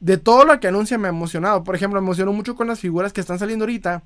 de 0.00 0.16
todo 0.16 0.44
lo 0.44 0.58
que 0.58 0.68
anuncia 0.68 0.98
me 0.98 1.08
ha 1.08 1.10
emocionado. 1.10 1.62
Por 1.62 1.74
ejemplo, 1.74 2.00
me 2.00 2.06
emocionó 2.06 2.32
mucho 2.32 2.56
con 2.56 2.66
las 2.66 2.80
figuras 2.80 3.12
que 3.12 3.20
están 3.20 3.38
saliendo 3.38 3.64
ahorita 3.64 4.02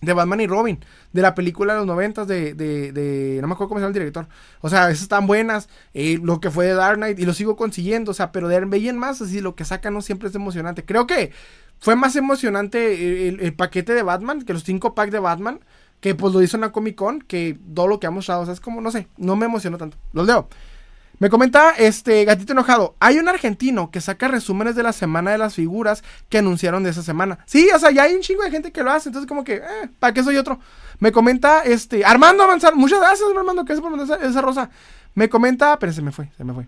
de 0.00 0.12
Batman 0.12 0.40
y 0.40 0.46
Robin, 0.46 0.78
de 1.12 1.22
la 1.22 1.34
película 1.34 1.72
de 1.72 1.80
los 1.80 1.86
noventas 1.86 2.28
de, 2.28 2.54
de, 2.54 2.92
de, 2.92 3.38
no 3.40 3.48
me 3.48 3.54
acuerdo 3.54 3.68
cómo 3.68 3.80
se 3.80 3.82
llama 3.82 3.88
el 3.88 3.94
director. 3.94 4.28
O 4.60 4.68
sea, 4.68 4.90
esas 4.90 5.02
están 5.02 5.26
buenas, 5.26 5.68
eh, 5.92 6.18
lo 6.22 6.40
que 6.40 6.50
fue 6.50 6.66
de 6.66 6.74
Dark 6.74 6.96
Knight 6.96 7.18
y 7.18 7.24
lo 7.24 7.34
sigo 7.34 7.56
consiguiendo, 7.56 8.12
o 8.12 8.14
sea, 8.14 8.30
pero 8.30 8.48
de 8.48 8.60
veían 8.60 8.98
más, 8.98 9.20
así 9.20 9.40
lo 9.40 9.54
que 9.54 9.64
sacan 9.64 9.94
no 9.94 10.02
siempre 10.02 10.28
es 10.28 10.34
emocionante. 10.34 10.84
Creo 10.84 11.06
que 11.06 11.32
fue 11.80 11.96
más 11.96 12.16
emocionante 12.16 13.28
el, 13.28 13.54
paquete 13.54 13.92
de 13.94 14.02
Batman, 14.02 14.42
que 14.42 14.52
los 14.52 14.64
cinco 14.64 14.94
packs 14.94 15.12
de 15.12 15.18
Batman, 15.18 15.60
que 16.00 16.14
pues 16.14 16.32
lo 16.32 16.42
hizo 16.42 16.56
en 16.56 16.62
la 16.62 16.72
Comic 16.72 16.94
Con, 16.94 17.20
que 17.20 17.58
todo 17.74 17.88
lo 17.88 17.98
que 17.98 18.06
ha 18.06 18.10
mostrado, 18.10 18.42
o 18.42 18.44
sea, 18.44 18.54
es 18.54 18.60
como, 18.60 18.80
no 18.80 18.90
sé, 18.90 19.08
no 19.16 19.34
me 19.36 19.46
emocionó 19.46 19.78
tanto. 19.78 19.96
Los 20.12 20.26
leo. 20.26 20.48
Me 21.18 21.30
comenta 21.30 21.70
este 21.70 22.24
gatito 22.24 22.52
enojado. 22.52 22.94
Hay 23.00 23.18
un 23.18 23.28
argentino 23.28 23.90
que 23.90 24.00
saca 24.00 24.28
resúmenes 24.28 24.76
de 24.76 24.84
la 24.84 24.92
semana 24.92 25.32
de 25.32 25.38
las 25.38 25.54
figuras 25.54 26.04
que 26.28 26.38
anunciaron 26.38 26.84
de 26.84 26.90
esa 26.90 27.02
semana. 27.02 27.38
Sí, 27.44 27.68
o 27.74 27.78
sea, 27.78 27.90
ya 27.90 28.04
hay 28.04 28.14
un 28.14 28.20
chingo 28.20 28.44
de 28.44 28.50
gente 28.50 28.70
que 28.70 28.84
lo 28.84 28.92
hace. 28.92 29.08
Entonces, 29.08 29.28
como 29.28 29.42
que, 29.42 29.56
eh, 29.56 29.88
¿para 29.98 30.14
qué 30.14 30.22
soy 30.22 30.36
otro? 30.36 30.60
Me 31.00 31.10
comenta 31.10 31.62
este 31.62 32.04
Armando 32.04 32.44
Avanzar. 32.44 32.76
Muchas 32.76 33.00
gracias, 33.00 33.28
Armando. 33.36 33.64
que 33.64 33.74
por 33.76 33.90
mandar 33.90 34.22
esa, 34.22 34.40
rosa? 34.40 34.70
Me 35.14 35.28
comenta, 35.28 35.78
pero 35.78 35.92
se 35.92 36.02
me 36.02 36.12
fue, 36.12 36.30
se 36.36 36.44
me 36.44 36.54
fue. 36.54 36.66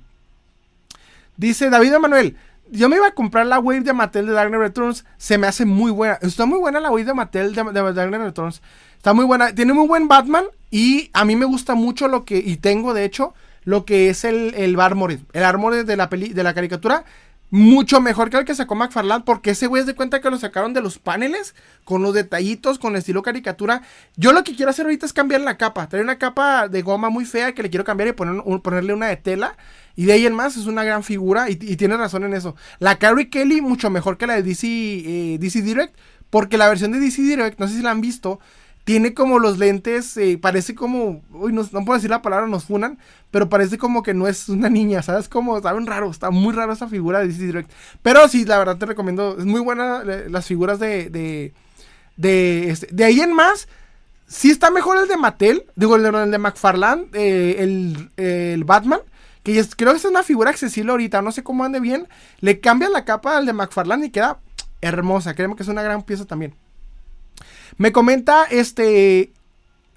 Dice 1.37 1.71
David 1.71 1.95
Emanuel. 1.95 2.37
Yo 2.73 2.89
me 2.89 2.97
iba 2.97 3.07
a 3.07 3.15
comprar 3.15 3.47
la 3.47 3.59
wave 3.59 3.81
de 3.81 3.93
Mattel 3.93 4.27
de 4.27 4.33
Dark 4.33 4.53
Returns. 4.53 5.05
Se 5.17 5.39
me 5.39 5.47
hace 5.47 5.65
muy 5.65 5.93
buena. 5.93 6.19
Está 6.23 6.47
muy 6.47 6.59
buena 6.59 6.81
la 6.81 6.91
wave 6.91 7.05
de 7.05 7.15
Mattel 7.15 7.55
de, 7.55 7.63
de 7.65 8.19
Returns. 8.19 8.63
Está 8.97 9.13
muy 9.13 9.25
buena. 9.25 9.55
Tiene 9.55 9.73
muy 9.73 9.87
buen 9.87 10.09
Batman. 10.09 10.45
Y 10.71 11.11
a 11.13 11.25
mí 11.25 11.35
me 11.37 11.47
gusta 11.47 11.75
mucho 11.75 12.09
lo 12.09 12.25
que. 12.25 12.39
Y 12.39 12.57
tengo, 12.57 12.95
de 12.95 13.05
hecho 13.05 13.35
lo 13.71 13.85
que 13.85 14.11
es 14.11 14.25
el, 14.25 14.53
el 14.55 14.79
Armored. 14.79 15.21
El 15.33 15.45
Armored 15.45 15.87
de 15.87 15.97
la, 15.97 16.09
peli, 16.11 16.33
de 16.33 16.43
la 16.43 16.55
caricatura, 16.55 17.05
mucho 17.51 18.01
mejor 18.01 18.31
que 18.31 18.37
el 18.37 18.45
que 18.45 18.55
sacó 18.55 18.75
McFarlane, 18.75 19.25
porque 19.25 19.51
ese 19.51 19.69
güey 19.69 19.81
es 19.81 19.87
de 19.87 19.95
cuenta 19.95 20.21
que 20.21 20.29
lo 20.29 20.39
sacaron 20.39 20.75
de 20.75 20.81
los 20.81 20.99
paneles, 20.99 21.55
con 21.85 22.03
los 22.03 22.13
detallitos, 22.13 22.81
con 22.81 22.97
estilo 22.97 23.23
caricatura. 23.23 23.83
Yo 24.17 24.33
lo 24.33 24.43
que 24.45 24.57
quiero 24.57 24.71
hacer 24.71 24.87
ahorita 24.87 25.07
es 25.07 25.13
cambiar 25.13 25.41
la 25.41 25.57
capa. 25.57 25.89
Traer 25.89 26.05
una 26.05 26.19
capa 26.19 26.67
de 26.69 26.83
goma 26.83 27.11
muy 27.11 27.25
fea 27.25 27.55
que 27.55 27.63
le 27.63 27.71
quiero 27.71 27.85
cambiar 27.85 28.09
y 28.09 28.13
poner, 28.13 28.43
ponerle 28.63 28.93
una 28.93 29.07
de 29.07 29.17
tela. 29.17 29.57
Y 29.95 30.05
de 30.05 30.15
ahí 30.15 30.27
en 30.27 30.35
más 30.35 30.57
es 30.57 30.67
una 30.67 30.83
gran 30.83 31.05
figura 31.05 31.49
y, 31.49 31.57
tiene 31.57 31.97
razón 31.97 32.25
en 32.25 32.35
eso. 32.35 32.57
La 32.81 32.99
Carrie 32.99 33.31
Kelly 33.31 33.61
mucho 33.61 33.89
mejor 33.89 34.19
que 34.19 34.27
la 34.27 34.35
de 34.35 34.43
DC, 34.43 34.67
eh, 34.67 35.39
DC 35.39 35.63
Direct, 35.63 35.97
porque 36.29 36.59
la 36.59 36.69
versión 36.69 36.93
de 36.93 37.01
DC 37.01 37.23
Direct, 37.23 37.59
no 37.59 37.69
sé 37.69 37.77
si 37.77 37.83
la 37.83 37.91
han 37.91 38.01
visto, 38.01 38.41
tiene 38.85 39.15
como 39.15 39.39
los 39.39 39.59
lentes, 39.59 40.17
eh, 40.17 40.39
parece 40.41 40.75
como, 40.75 41.23
uy, 41.33 41.53
no, 41.53 41.65
puedo 41.65 41.95
decir 41.95 42.11
la 42.11 42.23
palabra, 42.23 42.47
nos 42.47 42.65
funan, 42.65 42.99
pero 43.31 43.49
parece 43.49 43.79
como 43.79 44.03
que 44.03 44.15
no 44.15 44.27
es 44.27 44.49
una 44.49 44.69
niña, 44.69 45.03
¿sabes? 45.03 45.29
Como, 45.29 45.57
está 45.57 45.73
bien 45.73 45.87
raro, 45.87 46.11
está 46.11 46.31
muy 46.31 46.55
raro 46.55 46.73
esa 46.73 46.89
figura 46.89 47.21
de 47.21 47.29
DC 47.29 47.43
Direct. 47.45 47.71
Pero 48.03 48.27
sí, 48.29 48.45
la 48.45 48.59
verdad 48.59 48.79
te 48.79 48.87
recomiendo, 48.87 49.37
es 49.39 49.45
muy 49.45 49.61
buena 49.61 50.03
eh, 50.07 50.27
las 50.29 50.47
figuras 50.47 50.79
de, 50.79 51.11
de, 51.11 51.53
de, 52.17 52.71
este, 52.71 52.89
de 52.91 53.05
ahí 53.05 53.21
en 53.21 53.33
más. 53.33 53.69
Sí 54.27 54.51
está 54.51 54.71
mejor 54.71 54.97
el 54.97 55.09
de 55.09 55.17
Mattel, 55.17 55.65
digo, 55.75 55.97
el 55.97 56.31
de, 56.31 56.39
McFarlane, 56.39 57.07
eh, 57.15 57.57
el, 57.59 58.11
el, 58.17 58.63
Batman, 58.63 59.01
que 59.43 59.65
creo 59.77 59.91
que 59.91 59.99
es 59.99 60.05
una 60.05 60.23
figura 60.23 60.51
accesible 60.51 60.93
ahorita, 60.93 61.21
no 61.21 61.33
sé 61.33 61.43
cómo 61.43 61.65
ande 61.65 61.81
bien. 61.81 62.07
Le 62.41 62.61
cambia 62.61 62.89
la 62.89 63.05
capa 63.05 63.37
al 63.37 63.47
de 63.47 63.53
McFarlane 63.53 64.07
y 64.07 64.11
queda 64.11 64.39
hermosa, 64.81 65.35
créeme 65.35 65.57
que 65.57 65.65
es 65.65 65.69
una 65.69 65.83
gran 65.83 66.03
pieza 66.03 66.27
también. 66.27 66.55
Me 67.79 67.93
comenta 67.93 68.45
este. 68.45 69.33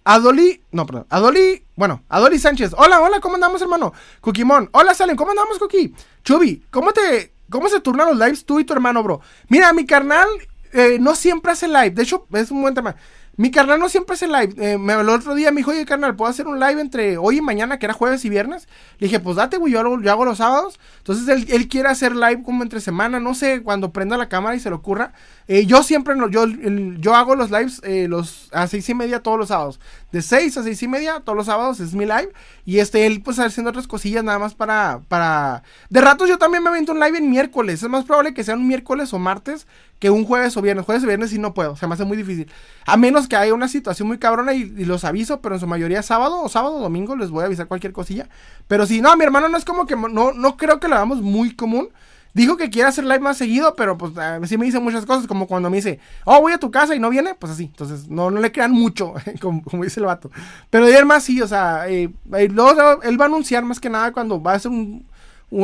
Adoli, 0.05 0.61
no, 0.71 0.85
perdón, 0.85 1.05
Adoli, 1.09 1.63
bueno, 1.75 2.03
Adoli 2.09 2.37
Sánchez. 2.37 2.73
Hola, 2.77 3.01
hola, 3.01 3.21
¿cómo 3.21 3.35
andamos, 3.35 3.61
hermano? 3.61 3.93
Cookie 4.19 4.43
Hola, 4.71 4.93
Salen, 4.93 5.15
¿cómo 5.15 5.31
andamos, 5.31 5.59
Cookie? 5.59 5.93
Chubi, 6.23 6.65
¿cómo 6.71 6.91
te, 6.91 7.33
cómo 7.49 7.69
se 7.69 7.79
turnan 7.79 8.09
los 8.09 8.17
lives 8.17 8.45
tú 8.45 8.59
y 8.59 8.65
tu 8.65 8.73
hermano, 8.73 9.01
bro? 9.01 9.21
Mira, 9.47 9.71
mi 9.71 9.85
carnal 9.85 10.27
eh, 10.73 10.97
no 10.99 11.15
siempre 11.15 11.53
hace 11.53 11.67
live. 11.67 11.91
De 11.91 12.03
hecho, 12.03 12.27
es 12.33 12.51
un 12.51 12.61
buen 12.61 12.73
tema. 12.73 12.95
Mi 13.35 13.49
carnal 13.49 13.80
no 13.80 13.89
siempre 13.89 14.14
hace 14.14 14.27
live. 14.27 14.53
Eh, 14.57 14.77
me 14.77 14.93
el 14.93 15.10
otro 15.10 15.34
día 15.34 15.51
me 15.51 15.57
dijo, 15.57 15.72
oye, 15.72 15.85
carnal, 15.85 16.15
¿puedo 16.15 16.30
hacer 16.30 16.47
un 16.47 16.60
live 16.60 16.80
entre 16.80 17.18
hoy 17.18 17.38
y 17.38 17.41
mañana, 17.41 17.80
que 17.80 17.88
era 17.88 17.93
jueves 17.93 18.23
y 18.26 18.30
viernes? 18.30 18.68
Le 18.99 19.07
dije, 19.07 19.19
pues 19.19 19.38
date, 19.38 19.57
güey, 19.57 19.73
yo, 19.73 19.80
hago 19.80 20.26
los 20.26 20.38
sábados. 20.38 20.80
Entonces 20.99 21.27
él, 21.27 21.47
él, 21.49 21.68
quiere 21.68 21.89
hacer 21.89 22.15
live 22.15 22.43
como 22.43 22.61
entre 22.61 22.80
semana, 22.80 23.19
no 23.19 23.34
sé, 23.34 23.64
cuando 23.64 23.91
prenda 23.91 24.18
la 24.18 24.30
cámara 24.30 24.55
y 24.55 24.60
se 24.60 24.69
le 24.69 24.76
ocurra. 24.76 25.14
Eh, 25.47 25.65
yo 25.65 25.81
siempre, 25.81 26.15
no, 26.15 26.30
yo, 26.30 26.45
yo 26.45 27.15
hago 27.15 27.35
los 27.35 27.49
lives 27.49 27.81
eh, 27.84 28.07
los, 28.07 28.49
a 28.53 28.68
seis 28.68 28.88
y 28.89 28.93
media 28.93 29.23
todos 29.23 29.39
los 29.39 29.47
sábados. 29.47 29.80
De 30.14 30.22
seis 30.22 30.56
a 30.57 30.64
seis 30.64 30.81
y 30.84 30.88
media 30.88 31.22
todos 31.22 31.35
los 31.35 31.48
sábados 31.48 31.80
es 31.80 31.95
mi 31.95 32.06
live. 32.06 32.31
Y 32.65 32.77
este, 32.77 33.07
él 33.07 33.23
pues 33.23 33.40
haciendo 33.40 33.72
otras 33.72 33.88
cosillas 33.88 34.23
nada 34.23 34.38
más 34.38 34.53
para, 34.53 35.02
para... 35.07 35.64
De 35.90 36.02
ratos 36.02 36.30
yo 36.30 36.38
también 36.38 36.64
me 36.64 36.69
avento 36.69 36.91
un 36.91 36.99
live 36.99 37.18
en 37.18 37.31
miércoles. 37.31 37.81
Es 37.81 37.90
más 37.90 38.06
probable 38.06 38.35
que 38.35 38.44
sea 38.44 38.53
un 38.53 38.68
miércoles 38.68 39.11
o 39.11 39.18
martes 39.18 39.65
que 39.98 40.11
un 40.11 40.23
jueves 40.23 40.56
o 40.56 40.61
viernes. 40.61 40.85
Jueves 40.85 41.03
o 41.03 41.07
viernes 41.07 41.31
sí 41.31 41.40
no 41.40 41.56
puedo, 41.56 41.76
se 41.76 41.88
me 41.88 41.95
hace 41.95 42.06
muy 42.06 42.15
difícil. 42.15 42.48
A 42.85 42.95
menos 42.95 43.27
que 43.27 43.35
haya 43.35 43.56
una 43.56 43.68
situación 43.68 44.07
muy 44.07 44.19
cabrona 44.19 44.53
y, 44.53 44.85
los 44.85 45.03
aviso, 45.03 45.41
pero 45.41 45.56
en 45.56 45.61
su 45.61 45.65
mayoría 45.65 46.03
sábado 46.03 46.41
o 46.41 46.48
sábado 46.48 46.76
o 46.76 46.80
domingo 46.80 47.15
les 47.15 47.31
voy 47.31 47.41
a 47.41 47.48
avisar 47.48 47.68
cualquier 47.68 47.91
cosilla. 47.91 48.30
Pero 48.68 48.85
si 48.85 49.02
no, 49.02 49.18
mi 49.18 49.23
hermano 49.23 49.49
no 49.49 49.57
es 49.57 49.65
como 49.65 49.88
que, 49.88 49.95
no, 49.95 50.31
no 50.31 50.57
creo 50.57 50.80
que 50.80 50.88
lo 50.88 50.95
hagamos 50.95 51.22
muy 51.22 51.56
común. 51.56 51.90
Dijo 52.34 52.57
que 52.57 52.72
quiere 52.72 52.89
hacer 52.89 53.03
live 53.03 53.19
más 53.19 53.38
seguido, 53.38 53.76
pero 53.76 53.95
pues 53.95 54.11
sí 54.49 54.57
me 54.57 54.65
dice 54.65 54.80
muchas 54.80 55.05
cosas, 55.05 55.27
como 55.27 55.45
cuando 55.45 55.69
me 55.69 55.77
dice, 55.77 55.99
oh, 56.26 56.41
voy 56.41 56.53
a 56.53 56.57
tu 56.57 56.72
casa 56.72 56.95
y 56.95 56.99
no 56.99 57.11
viene, 57.11 57.35
pues 57.35 57.53
así. 57.53 57.65
Entonces, 57.65 58.07
no, 58.07 58.31
no 58.31 58.39
le 58.39 58.51
crean 58.51 58.72
mucho, 58.72 59.14
como, 59.39 59.61
dice 59.84 59.99
el 59.99 60.07
vato. 60.07 60.31
Pero 60.72 60.88
de 60.88 61.05
más 61.05 61.23
sí, 61.23 61.41
o 61.41 61.47
sea, 61.47 61.88
eh, 61.88 62.05
eh, 62.05 62.11
él 62.34 62.60
va 62.60 63.26
a 63.26 63.27
anunciar 63.27 63.64
más 63.64 63.80
que 63.80 63.89
nada 63.89 64.11
cuando 64.11 64.41
va 64.41 64.53
a 64.53 64.55
hacer 64.55 64.72
un, 64.72 65.05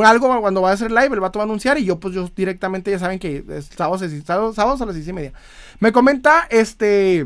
algo, 0.05 0.41
cuando 0.41 0.61
va 0.61 0.69
a 0.69 0.73
hacer 0.73 0.91
live, 0.91 1.09
el 1.11 1.19
vato 1.19 1.39
va 1.39 1.43
a 1.43 1.47
anunciar 1.47 1.79
y 1.79 1.85
yo 1.85 1.99
pues 1.99 2.13
yo 2.13 2.29
directamente 2.35 2.91
ya 2.91 2.99
saben 2.99 3.17
que 3.17 3.43
es 3.49 3.65
sábados, 3.75 4.03
sábados, 4.55 4.81
a 4.81 4.85
las 4.85 4.93
seis 4.93 5.07
y 5.07 5.13
media. 5.13 5.33
Me 5.79 5.91
comenta 5.91 6.47
este... 6.51 7.25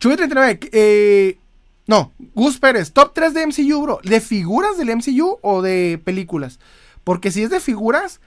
Chuy 0.00 0.16
39, 0.16 0.60
eh, 0.72 1.38
no, 1.86 2.12
Gus 2.34 2.58
Pérez, 2.58 2.92
top 2.92 3.12
3 3.14 3.34
de 3.34 3.46
MCU, 3.46 3.82
bro. 3.82 4.00
¿De 4.04 4.20
figuras 4.20 4.76
del 4.76 4.94
MCU 4.94 5.38
o 5.40 5.62
de 5.62 6.00
películas? 6.04 6.60
Porque 7.08 7.30
si 7.30 7.42
es 7.42 7.48
de 7.48 7.58
figuras, 7.58 8.20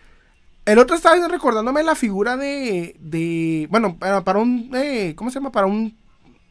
el 0.66 0.80
otro 0.80 0.96
estaba 0.96 1.28
recordándome 1.28 1.84
la 1.84 1.94
figura 1.94 2.36
de, 2.36 2.96
de 3.00 3.68
bueno, 3.70 4.00
para, 4.00 4.40
un, 4.40 4.72
eh, 4.74 5.14
¿cómo 5.16 5.30
se 5.30 5.36
llama? 5.36 5.52
Para 5.52 5.68
un, 5.68 5.96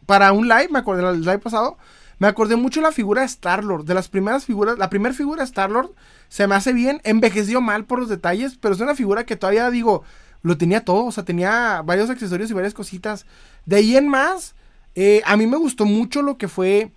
para 0.06 0.30
un 0.30 0.46
live, 0.46 0.68
me 0.70 0.78
acordé 0.78 1.04
del 1.04 1.22
live 1.22 1.40
pasado, 1.40 1.76
me 2.20 2.28
acordé 2.28 2.54
mucho 2.54 2.80
la 2.82 2.92
figura 2.92 3.22
de 3.22 3.26
Star-Lord, 3.26 3.84
de 3.84 3.94
las 3.94 4.08
primeras 4.08 4.44
figuras, 4.44 4.78
la 4.78 4.88
primera 4.90 5.12
figura 5.12 5.42
de 5.42 5.46
Star-Lord 5.46 5.90
se 6.28 6.46
me 6.46 6.54
hace 6.54 6.72
bien, 6.72 7.00
envejeció 7.02 7.60
mal 7.60 7.84
por 7.84 7.98
los 7.98 8.08
detalles, 8.08 8.56
pero 8.60 8.74
es 8.74 8.80
una 8.80 8.94
figura 8.94 9.26
que 9.26 9.34
todavía 9.34 9.68
digo, 9.68 10.04
lo 10.42 10.56
tenía 10.56 10.84
todo, 10.84 11.06
o 11.06 11.10
sea, 11.10 11.24
tenía 11.24 11.82
varios 11.84 12.10
accesorios 12.10 12.48
y 12.48 12.54
varias 12.54 12.74
cositas. 12.74 13.26
De 13.66 13.74
ahí 13.74 13.96
en 13.96 14.06
más, 14.06 14.54
eh, 14.94 15.20
a 15.26 15.36
mí 15.36 15.48
me 15.48 15.56
gustó 15.56 15.84
mucho 15.84 16.22
lo 16.22 16.38
que 16.38 16.46
fue 16.46 16.92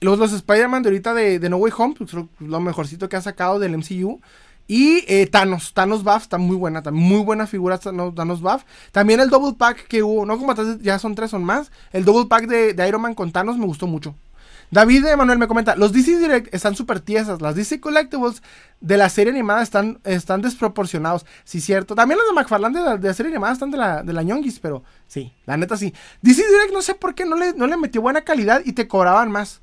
los, 0.00 0.18
los 0.18 0.32
Spider-Man 0.32 0.82
de 0.82 0.90
ahorita 0.90 1.14
de, 1.14 1.48
No 1.48 1.56
Way 1.56 1.72
Home, 1.76 1.94
pues, 1.98 2.12
lo 2.40 2.60
mejorcito 2.60 3.08
que 3.08 3.16
ha 3.16 3.22
sacado 3.22 3.58
del 3.58 3.76
MCU. 3.76 4.20
Y 4.70 5.04
eh, 5.08 5.26
Thanos, 5.26 5.72
Thanos 5.72 6.04
Buff 6.04 6.22
está 6.24 6.36
muy 6.36 6.54
buena, 6.54 6.82
muy 6.92 7.22
buena 7.22 7.46
figura 7.46 7.78
Thanos, 7.78 8.42
Buff. 8.42 8.64
También 8.92 9.18
el 9.18 9.30
Double 9.30 9.56
Pack 9.56 9.88
que 9.88 10.02
hubo, 10.02 10.26
no 10.26 10.36
como 10.36 10.54
ya 10.82 10.98
son 10.98 11.14
tres, 11.14 11.30
son 11.30 11.42
más. 11.42 11.72
El 11.90 12.04
Double 12.04 12.28
Pack 12.28 12.46
de, 12.46 12.86
Iron 12.86 13.00
Man 13.00 13.14
con 13.14 13.32
Thanos 13.32 13.56
me 13.56 13.64
gustó 13.64 13.86
mucho. 13.86 14.14
David 14.70 15.06
Emanuel 15.06 15.38
me 15.38 15.48
comenta, 15.48 15.74
los 15.76 15.94
DC 15.94 16.18
Direct 16.18 16.54
están 16.54 16.76
súper 16.76 17.00
tiesas, 17.00 17.40
las 17.40 17.54
DC 17.54 17.80
Collectibles 17.80 18.42
de 18.82 18.98
la 18.98 19.08
serie 19.08 19.32
animada 19.32 19.62
están, 19.62 19.98
están 20.04 20.42
desproporcionados, 20.42 21.24
sí 21.44 21.62
cierto. 21.62 21.94
También 21.94 22.18
los 22.18 22.28
de 22.28 22.34
McFarlane 22.34 22.78
de 22.78 23.08
la, 23.08 23.14
serie 23.14 23.32
animada 23.32 23.54
están 23.54 23.70
de 23.70 23.78
la, 23.78 24.02
de 24.02 24.12
la 24.12 24.22
pero 24.60 24.84
sí, 25.06 25.32
la 25.46 25.56
neta 25.56 25.78
sí. 25.78 25.94
DC 26.20 26.46
Direct 26.46 26.74
no 26.74 26.82
sé 26.82 26.94
por 26.94 27.14
qué 27.14 27.24
no 27.24 27.36
le, 27.36 27.54
no 27.54 27.66
le 27.66 27.78
metió 27.78 28.02
buena 28.02 28.20
calidad 28.20 28.60
y 28.62 28.72
te 28.72 28.86
cobraban 28.86 29.30
más. 29.30 29.62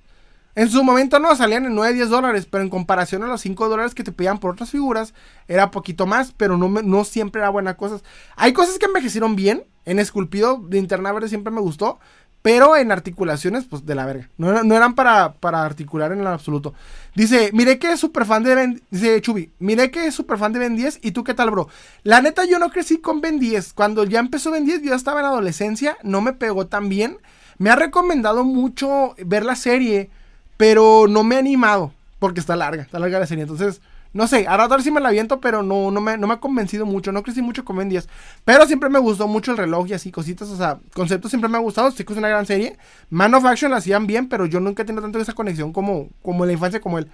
En 0.56 0.70
su 0.70 0.84
momento 0.84 1.20
no 1.20 1.36
salían 1.36 1.66
en 1.66 1.76
9, 1.76 1.94
10 1.94 2.10
dólares, 2.10 2.48
pero 2.50 2.64
en 2.64 2.70
comparación 2.70 3.24
a 3.24 3.28
los 3.28 3.42
5 3.42 3.68
dólares 3.68 3.94
que 3.94 4.04
te 4.04 4.14
pedían 4.14 4.40
por 4.40 4.54
otras 4.54 4.72
figuras, 4.72 5.14
era 5.50 5.70
poquito 5.70 6.06
más, 6.06 6.32
pero 6.32 6.58
no, 6.58 6.70
no 6.70 7.04
siempre 7.04 7.42
era 7.42 7.50
buena 7.50 7.76
cosa. 7.76 7.98
Hay 8.38 8.54
cosas 8.54 8.80
que 8.80 8.86
envejecieron 8.86 9.36
bien, 9.36 9.66
en 9.84 10.00
esculpido 10.00 10.58
de 10.58 10.78
interna 10.78 11.12
verde 11.12 11.30
siempre 11.30 11.52
me 11.52 11.60
gustó, 11.60 12.00
pero 12.46 12.78
en 12.78 12.92
articulaciones, 12.92 13.66
pues 13.66 13.88
de 13.88 13.96
la 13.96 14.06
verga. 14.06 14.30
No, 14.38 14.52
eran 14.76 14.94
para, 14.94 15.34
para, 15.34 15.66
articular 15.66 16.12
en 16.12 16.20
el 16.20 16.28
absoluto. 16.28 16.76
Dice, 17.16 17.50
mire 17.54 17.80
que 17.80 17.92
es 17.92 18.00
súper 18.00 18.24
fan 18.26 18.44
de 18.44 18.54
Ben, 18.54 18.84
dice 18.92 19.20
Chubi, 19.20 19.52
mire 19.58 19.90
que 19.90 20.06
es 20.06 20.14
súper 20.14 20.38
fan 20.38 20.54
de 20.54 20.60
Ben 20.60 20.76
10, 20.76 21.00
¿y 21.02 21.10
tú 21.10 21.24
qué 21.24 21.34
tal, 21.34 21.50
bro? 21.50 21.68
La 22.04 22.22
neta, 22.22 22.46
yo 22.46 22.60
no 22.60 22.70
crecí 22.70 23.00
con 23.00 23.20
Ben 23.20 23.40
10. 23.40 23.74
Cuando 23.74 24.04
ya 24.04 24.20
empezó 24.20 24.52
Ben 24.52 24.64
10, 24.64 24.84
yo 24.84 24.90
ya 24.92 24.96
estaba 24.96 25.22
en 25.22 25.26
adolescencia, 25.26 25.98
no 26.04 26.22
me 26.22 26.34
pegó 26.34 26.68
tan 26.68 26.88
bien. 26.88 27.18
Me 27.58 27.72
ha 27.72 27.76
recomendado 27.76 28.44
mucho 28.44 29.16
ver 29.26 29.44
la 29.44 29.56
serie 29.56 30.12
pero 30.58 31.08
no 31.08 31.24
me 31.24 31.36
he 31.36 31.40
animado. 31.40 31.94
Porque 32.20 32.40
está 32.40 32.56
larga, 32.56 32.84
está 32.84 33.00
larga 33.00 33.20
la 33.20 33.28
serie. 33.28 33.44
Entonces, 33.44 33.82
no 34.14 34.28
sé, 34.28 34.48
a 34.48 34.56
rato 34.56 34.80
sí 34.80 34.92
me 34.92 35.02
la 35.02 35.10
aviento, 35.10 35.42
pero 35.42 35.62
no, 35.62 35.92
no, 35.92 36.00
me, 36.00 36.18
no 36.18 36.26
me 36.26 36.36
ha 36.36 36.40
convencido 36.40 36.86
mucho. 36.86 37.12
No 37.12 37.22
crecí 37.22 37.42
mucho 37.42 37.66
con 37.66 37.76
Ben 37.76 37.90
10. 37.90 38.08
Pero 38.46 38.66
siempre 38.66 38.90
me 38.90 38.98
gustó 38.98 39.28
mucho 39.28 39.52
el 39.52 39.58
reloj 39.58 39.88
y 39.90 39.94
así, 39.94 40.12
cositas. 40.12 40.50
O 40.50 40.56
sea, 40.56 40.80
conceptos 40.94 41.32
siempre 41.32 41.50
me 41.50 41.58
ha 41.58 41.62
gustado. 41.62 41.92
Sí 41.92 42.06
que 42.06 42.14
es 42.14 42.20
una 42.20 42.30
gran 42.30 42.46
serie. 42.46 42.78
Man 43.10 43.34
of 43.34 43.44
Action 43.44 43.72
la 43.72 43.78
hacían 43.78 44.08
bien, 44.08 44.30
pero 44.30 44.46
yo 44.46 44.62
nunca 44.62 44.84
he 44.84 44.86
tenido 44.86 45.02
tanto 45.02 45.20
esa 45.20 45.34
conexión 45.34 45.74
como, 45.74 46.08
como 46.22 46.46
en 46.46 46.48
la 46.48 46.54
infancia 46.54 46.80
como 46.80 46.98
él. 46.98 47.10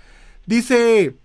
Dice. 0.45 1.15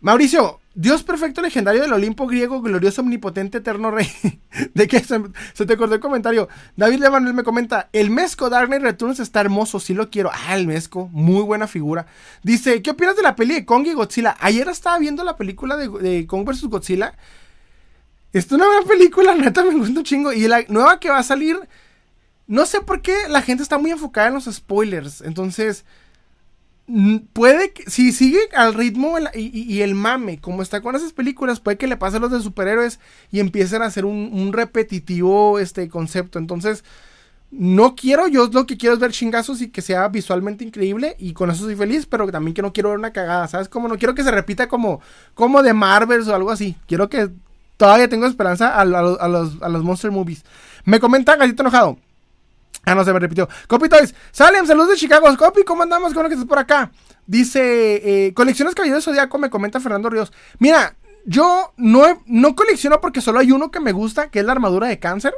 Mauricio, 0.00 0.60
Dios 0.74 1.02
perfecto 1.02 1.42
legendario 1.42 1.82
del 1.82 1.92
Olimpo 1.92 2.26
griego, 2.26 2.62
glorioso, 2.62 3.02
omnipotente, 3.02 3.58
eterno 3.58 3.90
rey. 3.90 4.08
¿De 4.74 4.88
qué 4.88 5.00
se, 5.00 5.66
te 5.66 5.76
cortó 5.76 5.94
el 5.94 6.00
comentario? 6.00 6.48
David 6.76 7.00
Manuel 7.10 7.34
me 7.34 7.42
comenta, 7.42 7.90
el 7.92 8.08
Mesco 8.08 8.48
Dark 8.48 8.68
Knight 8.68 8.82
Returns 8.82 9.20
está 9.20 9.42
hermoso, 9.42 9.80
sí 9.80 9.92
lo 9.92 10.08
quiero. 10.08 10.30
Ah, 10.32 10.56
el 10.56 10.66
Mesco, 10.66 11.08
muy 11.12 11.42
buena 11.42 11.66
figura. 11.66 12.06
Dice, 12.42 12.80
¿qué 12.80 12.90
opinas 12.90 13.16
de 13.16 13.22
la 13.22 13.36
peli 13.36 13.54
de 13.54 13.66
Kong 13.66 13.86
y 13.86 13.92
Godzilla? 13.92 14.34
Ayer 14.40 14.66
estaba 14.68 14.98
viendo 14.98 15.24
la 15.24 15.36
película 15.36 15.76
de, 15.76 16.26
Kong 16.26 16.46
vs. 16.46 16.64
Godzilla. 16.64 17.14
Es 18.32 18.50
una 18.50 18.66
buena 18.66 18.86
película, 18.86 19.34
neta, 19.34 19.62
me 19.64 19.74
gusta 19.74 19.98
un 19.98 20.04
chingo. 20.04 20.32
Y 20.32 20.48
la 20.48 20.64
nueva 20.68 20.98
que 20.98 21.10
va 21.10 21.18
a 21.18 21.22
salir, 21.22 21.60
no 22.46 22.64
sé 22.64 22.80
por 22.80 23.02
qué 23.02 23.14
la 23.28 23.42
gente 23.42 23.62
está 23.62 23.76
muy 23.76 23.90
enfocada 23.90 24.28
en 24.28 24.34
los 24.34 24.44
spoilers. 24.44 25.20
Entonces 25.20 25.84
puede 27.32 27.72
que, 27.72 27.88
si 27.88 28.12
sigue 28.12 28.40
al 28.54 28.74
ritmo 28.74 29.16
y, 29.34 29.80
el 29.80 29.94
mame, 29.94 30.40
como 30.40 30.62
está 30.62 30.80
con 30.80 30.96
esas 30.96 31.12
películas, 31.12 31.60
puede 31.60 31.78
que 31.78 31.86
le 31.86 31.96
pase 31.96 32.16
a 32.16 32.20
los 32.20 32.30
de 32.30 32.40
superhéroes 32.40 32.98
y 33.30 33.40
empiecen 33.40 33.82
a 33.82 33.86
hacer 33.86 34.04
un, 34.04 34.52
repetitivo 34.52 35.58
este 35.58 35.88
concepto. 35.88 36.38
Entonces, 36.38 36.84
no 37.50 37.94
quiero, 37.94 38.28
yo 38.28 38.48
lo 38.52 38.66
que 38.66 38.76
quiero 38.76 38.94
es 38.94 39.00
ver 39.00 39.12
chingazos 39.12 39.60
y 39.62 39.68
que 39.68 39.82
sea 39.82 40.08
visualmente 40.08 40.64
increíble 40.64 41.16
y 41.18 41.34
con 41.34 41.50
eso 41.50 41.64
soy 41.64 41.76
feliz, 41.76 42.06
pero 42.06 42.30
también 42.30 42.54
que 42.54 42.62
no 42.62 42.72
quiero 42.72 42.90
ver 42.90 42.98
una 42.98 43.12
cagada, 43.12 43.46
¿sabes? 43.48 43.68
Como 43.68 43.88
no 43.88 43.98
quiero 43.98 44.14
que 44.14 44.24
se 44.24 44.30
repita 44.30 44.68
como, 44.68 45.00
como 45.34 45.62
de 45.62 45.74
Marvels 45.74 46.28
o 46.28 46.34
algo 46.34 46.50
así. 46.50 46.76
Quiero 46.86 47.08
que 47.08 47.30
todavía 47.76 48.08
tengo 48.08 48.26
esperanza 48.26 48.74
a, 48.78 48.84
los, 48.84 49.18
a 49.20 49.68
los 49.68 49.84
monster 49.84 50.10
movies. 50.10 50.44
Me 50.84 50.98
comenta 50.98 51.36
Gatito 51.36 51.62
Enojado. 51.62 51.98
Ah, 52.84 52.94
no 52.94 53.04
se 53.04 53.12
me 53.12 53.20
repitió. 53.20 53.48
Copy 53.68 53.88
Toys. 53.88 54.14
Salem, 54.32 54.66
saludos 54.66 54.90
de 54.90 54.96
Chicago. 54.96 55.34
Copy, 55.36 55.62
¿cómo 55.62 55.84
andamos? 55.84 56.12
¿Cómo 56.14 56.28
que 56.28 56.34
estás 56.34 56.48
por 56.48 56.58
acá? 56.58 56.90
Dice, 57.26 58.26
eh, 58.26 58.34
colecciones 58.34 58.74
Caballeros 58.74 59.04
Zodíaco, 59.04 59.38
me 59.38 59.50
comenta 59.50 59.78
Fernando 59.78 60.10
Ríos. 60.10 60.32
Mira, 60.58 60.96
yo 61.24 61.72
no, 61.76 62.22
no 62.26 62.56
colecciono 62.56 63.00
porque 63.00 63.20
solo 63.20 63.38
hay 63.38 63.52
uno 63.52 63.70
que 63.70 63.78
me 63.78 63.92
gusta, 63.92 64.30
que 64.30 64.40
es 64.40 64.44
la 64.44 64.52
armadura 64.52 64.88
de 64.88 64.98
cáncer. 64.98 65.34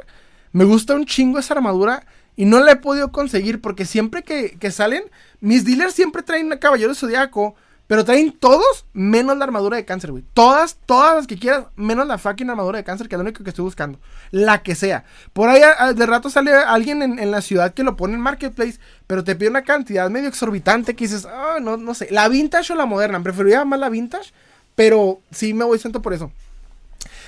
Me 0.51 0.65
gusta 0.65 0.95
un 0.95 1.05
chingo 1.05 1.37
esa 1.37 1.53
armadura 1.53 2.05
y 2.35 2.45
no 2.45 2.59
la 2.59 2.71
he 2.71 2.75
podido 2.77 3.11
conseguir 3.11 3.61
porque 3.61 3.85
siempre 3.85 4.23
que, 4.23 4.57
que 4.59 4.71
salen, 4.71 5.03
mis 5.39 5.65
dealers 5.65 5.93
siempre 5.93 6.23
traen 6.23 6.49
Caballero 6.57 6.95
Zodíaco 6.95 7.55
pero 7.87 8.03
traen 8.03 8.31
todos 8.31 8.85
menos 8.93 9.37
la 9.37 9.45
armadura 9.45 9.77
de 9.77 9.85
cáncer, 9.85 10.11
güey. 10.11 10.23
Todas, 10.33 10.77
todas 10.85 11.15
las 11.15 11.27
que 11.27 11.37
quieras, 11.37 11.65
menos 11.75 12.07
la 12.07 12.17
fucking 12.17 12.49
armadura 12.49 12.79
de 12.79 12.83
cáncer, 12.83 13.07
que 13.07 13.15
es 13.15 13.17
lo 13.17 13.23
único 13.23 13.43
que 13.43 13.49
estoy 13.51 13.63
buscando. 13.63 13.99
La 14.31 14.63
que 14.63 14.73
sea. 14.73 15.05
Por 15.33 15.49
ahí 15.49 15.61
de 15.93 16.05
rato 16.05 16.29
sale 16.29 16.53
alguien 16.53 17.01
en, 17.03 17.31
la 17.31 17.41
ciudad 17.41 17.73
que 17.73 17.83
lo 17.83 17.95
pone 17.95 18.15
en 18.15 18.21
Marketplace, 18.21 18.79
pero 19.05 19.23
te 19.23 19.35
pide 19.35 19.49
una 19.49 19.63
cantidad 19.63 20.09
medio 20.09 20.29
exorbitante 20.29 20.95
que 20.95 21.05
dices, 21.05 21.25
ah, 21.25 21.57
no, 21.61 21.77
no 21.77 21.93
sé. 21.93 22.07
La 22.09 22.27
vintage 22.27 22.73
o 22.73 22.75
la 22.75 22.85
moderna. 22.87 23.21
Preferiría 23.21 23.65
más 23.65 23.79
la 23.79 23.89
vintage, 23.89 24.33
pero 24.73 25.19
sí 25.31 25.53
me 25.53 25.63
voy 25.63 25.77
siento 25.77 26.01
por 26.01 26.13
eso. 26.13 26.31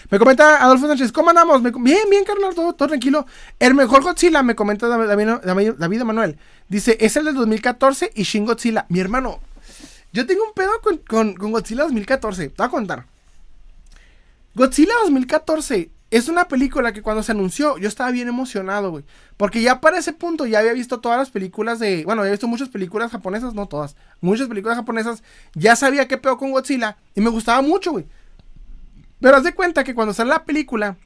Me 0.09 0.19
comenta 0.19 0.63
Adolfo 0.63 0.87
Sánchez, 0.87 1.11
¿cómo 1.11 1.29
andamos? 1.29 1.61
bien, 1.61 2.09
bien, 2.09 2.23
carnal, 2.23 2.55
todo, 2.55 2.73
tranquilo. 2.73 3.25
El 3.59 3.75
mejor 3.75 4.03
Godzilla, 4.03 4.41
me 4.41 4.55
comenta 4.55 4.87
David, 4.87 5.39
David, 5.43 5.73
David 5.77 6.01
Manuel. 6.03 6.37
Dice, 6.69 6.97
es 6.99 7.17
el 7.17 7.25
del 7.25 7.35
2014 7.35 8.11
y 8.15 8.23
Shin 8.23 8.45
Godzilla. 8.45 8.85
Mi 8.87 9.01
hermano, 9.01 9.41
yo 10.13 10.25
tengo 10.25 10.43
un 10.43 10.53
pedo 10.53 10.71
con, 11.07 11.35
Godzilla 11.35 11.83
2014. 11.83 12.49
Te 12.49 12.55
voy 12.57 12.65
a 12.65 12.69
contar. 12.69 13.05
Godzilla 14.55 14.93
2014 15.03 15.91
es 16.09 16.29
una 16.29 16.47
película 16.47 16.93
que 16.93 17.01
cuando 17.01 17.21
se 17.21 17.33
anunció 17.33 17.77
yo 17.77 17.87
estaba 17.87 18.11
bien 18.11 18.27
emocionado, 18.27 18.91
güey. 18.91 19.03
Porque 19.35 19.61
ya 19.61 19.81
para 19.81 19.99
ese 19.99 20.13
punto 20.13 20.45
ya 20.45 20.59
había 20.59 20.73
visto 20.73 20.99
todas 20.99 21.17
las 21.17 21.29
películas 21.29 21.79
de... 21.79 22.03
Bueno, 22.05 22.21
había 22.21 22.31
visto 22.31 22.47
muchas 22.47 22.69
películas 22.69 23.11
japonesas, 23.11 23.53
no 23.53 23.67
todas. 23.67 23.95
Muchas 24.21 24.47
películas 24.47 24.77
japonesas. 24.77 25.21
Ya 25.53 25.75
sabía 25.75 26.07
qué 26.07 26.17
pedo 26.17 26.37
con 26.37 26.51
Godzilla. 26.51 26.97
Y 27.13 27.21
me 27.21 27.29
gustaba 27.29 27.61
mucho, 27.61 27.91
güey. 27.91 28.07
Pero 29.19 29.37
haz 29.37 29.43
de 29.43 29.53
cuenta 29.53 29.83
que 29.83 29.93
cuando 29.93 30.13
sale 30.13 30.29
la 30.29 30.45
película, 30.45 30.97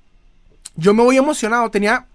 yo 0.75 0.93
me 0.93 1.03
voy 1.03 1.17
emocionado. 1.17 1.69
Tenía... 1.71 2.07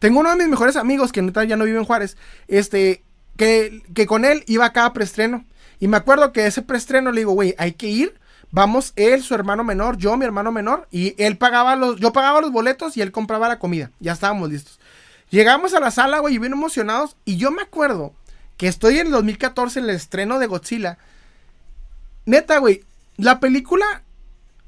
Tengo 0.00 0.20
uno 0.20 0.30
de 0.30 0.36
mis 0.36 0.48
mejores 0.48 0.74
amigos 0.74 1.12
que 1.12 1.22
ya 1.46 1.56
no 1.56 1.64
vive 1.64 1.78
en 1.78 1.84
Juárez. 1.84 2.16
Este... 2.48 3.04
Que, 3.36 3.82
que 3.94 4.06
con 4.06 4.26
él 4.26 4.44
iba 4.46 4.66
a 4.66 4.72
cada 4.74 4.92
preestreno. 4.92 5.46
Y 5.82 5.88
me 5.88 5.96
acuerdo 5.96 6.30
que 6.30 6.46
ese 6.46 6.62
preestreno 6.62 7.10
le 7.10 7.22
digo, 7.22 7.32
güey, 7.32 7.56
hay 7.58 7.72
que 7.72 7.88
ir. 7.88 8.14
Vamos, 8.52 8.92
él, 8.94 9.20
su 9.20 9.34
hermano 9.34 9.64
menor, 9.64 9.96
yo, 9.96 10.16
mi 10.16 10.24
hermano 10.24 10.52
menor, 10.52 10.86
y 10.92 11.20
él 11.20 11.36
pagaba 11.36 11.74
los, 11.74 11.98
yo 11.98 12.12
pagaba 12.12 12.40
los 12.40 12.52
boletos 12.52 12.96
y 12.96 13.00
él 13.00 13.10
compraba 13.10 13.48
la 13.48 13.58
comida. 13.58 13.90
Ya 13.98 14.12
estábamos 14.12 14.48
listos. 14.48 14.78
Llegamos 15.30 15.74
a 15.74 15.80
la 15.80 15.90
sala, 15.90 16.20
güey, 16.20 16.36
y 16.36 16.38
bien 16.38 16.52
emocionados. 16.52 17.16
Y 17.24 17.36
yo 17.36 17.50
me 17.50 17.62
acuerdo 17.62 18.12
que 18.58 18.68
estoy 18.68 19.00
en 19.00 19.08
el 19.08 19.12
2014, 19.12 19.80
en 19.80 19.86
el 19.86 19.96
estreno 19.96 20.38
de 20.38 20.46
Godzilla. 20.46 20.98
Neta, 22.26 22.58
güey, 22.58 22.84
la 23.16 23.40
película, 23.40 24.04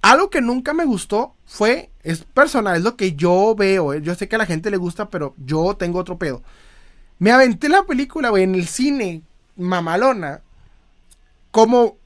algo 0.03 0.31
que 0.31 0.41
nunca 0.41 0.75
me 0.75 0.85
gustó 0.85 1.37
fue, 1.47 1.91
es 2.03 2.25
personal, 2.25 2.79
es 2.79 2.83
lo 2.83 2.97
que 2.97 3.13
yo 3.13 3.55
veo. 3.55 3.93
Eh. 3.93 4.03
Yo 4.03 4.17
sé 4.17 4.27
que 4.27 4.35
a 4.35 4.39
la 4.39 4.47
gente 4.47 4.69
le 4.69 4.79
gusta, 4.79 5.11
pero 5.11 5.37
yo 5.39 5.77
tengo 5.77 6.01
otro 6.01 6.19
pedo. 6.19 6.43
Me 7.21 7.31
aventé 7.31 7.69
la 7.69 7.85
película, 7.85 8.31
güey, 8.31 8.43
en 8.43 8.57
el 8.57 8.67
cine, 8.67 9.23
mamalona 9.55 10.43
como 11.55 11.99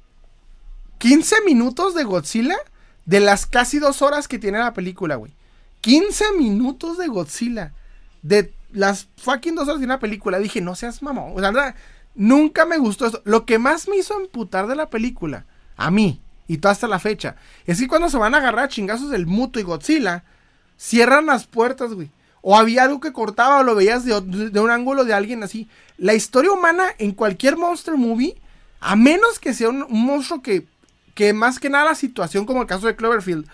15 0.99 1.37
minutos 1.47 1.95
de 1.95 2.05
Godzilla 2.05 2.59
de 3.07 3.21
las 3.21 3.47
casi 3.47 3.79
dos 3.79 4.03
horas 4.03 4.29
que 4.29 4.39
tiene 4.39 4.59
la 4.59 4.75
película, 4.75 5.17
güey. 5.17 5.33
15 5.81 6.33
minutos 6.37 6.99
de 6.99 7.07
Godzilla. 7.07 7.73
De 8.21 8.53
las 8.73 9.09
fucking 9.17 9.55
dos 9.55 9.67
horas 9.67 9.81
de 9.81 9.87
una 9.87 10.01
película. 10.01 10.39
Dije, 10.39 10.61
no 10.61 10.75
seas 10.75 11.03
mamón. 11.03 11.33
O 11.35 11.41
sea, 11.41 11.75
nunca 12.15 12.67
me 12.67 12.77
gustó 12.77 13.07
eso. 13.07 13.23
Lo 13.25 13.47
que 13.47 13.59
más 13.59 13.89
me 13.89 13.97
hizo 13.97 14.21
emputar 14.21 14.67
de 14.67 14.77
la 14.77 14.91
película, 14.91 15.47
a 15.79 15.91
mí, 15.91 16.21
y 16.47 16.59
todo 16.59 16.71
hasta 16.71 16.87
la 16.87 16.99
fecha, 16.99 17.37
es 17.65 17.79
que 17.79 17.89
cuando 17.89 18.11
se 18.11 18.19
van 18.19 18.35
a 18.35 18.39
agarrar 18.39 18.69
chingazos 18.69 19.09
del 19.09 19.27
Muto 19.27 19.59
y 19.59 19.63
Godzilla, 19.63 20.25
cierran 20.77 21.25
las 21.25 21.47
puertas, 21.47 21.95
güey. 21.95 22.11
O 22.43 22.55
había 22.55 22.83
algo 22.83 23.01
que 23.01 23.15
cortaba 23.15 23.61
o 23.61 23.65
lo 23.65 23.75
veías 23.75 24.05
de, 24.05 24.21
de 24.21 24.61
un 24.61 24.71
ángulo 24.71 25.07
de 25.07 25.15
alguien 25.15 25.43
así. 25.43 25.71
La 25.97 26.13
historia 26.13 26.53
humana 26.53 26.89
en 26.99 27.13
cualquier 27.13 27.57
monster 27.57 27.97
movie 27.97 28.37
a 28.81 28.97
menos 28.97 29.39
que 29.39 29.55
sea 29.55 29.69
un, 29.69 29.87
monstruo 29.89 30.43
que, 30.43 30.67
que 31.15 31.33
más 31.33 31.59
que 31.59 31.71
nada 31.71 31.87
la 31.87 31.95
situación, 31.95 32.47
como 32.47 32.63
el 32.63 32.69
caso 32.69 32.87
de 32.87 32.97
Cloverfield, 32.97 33.47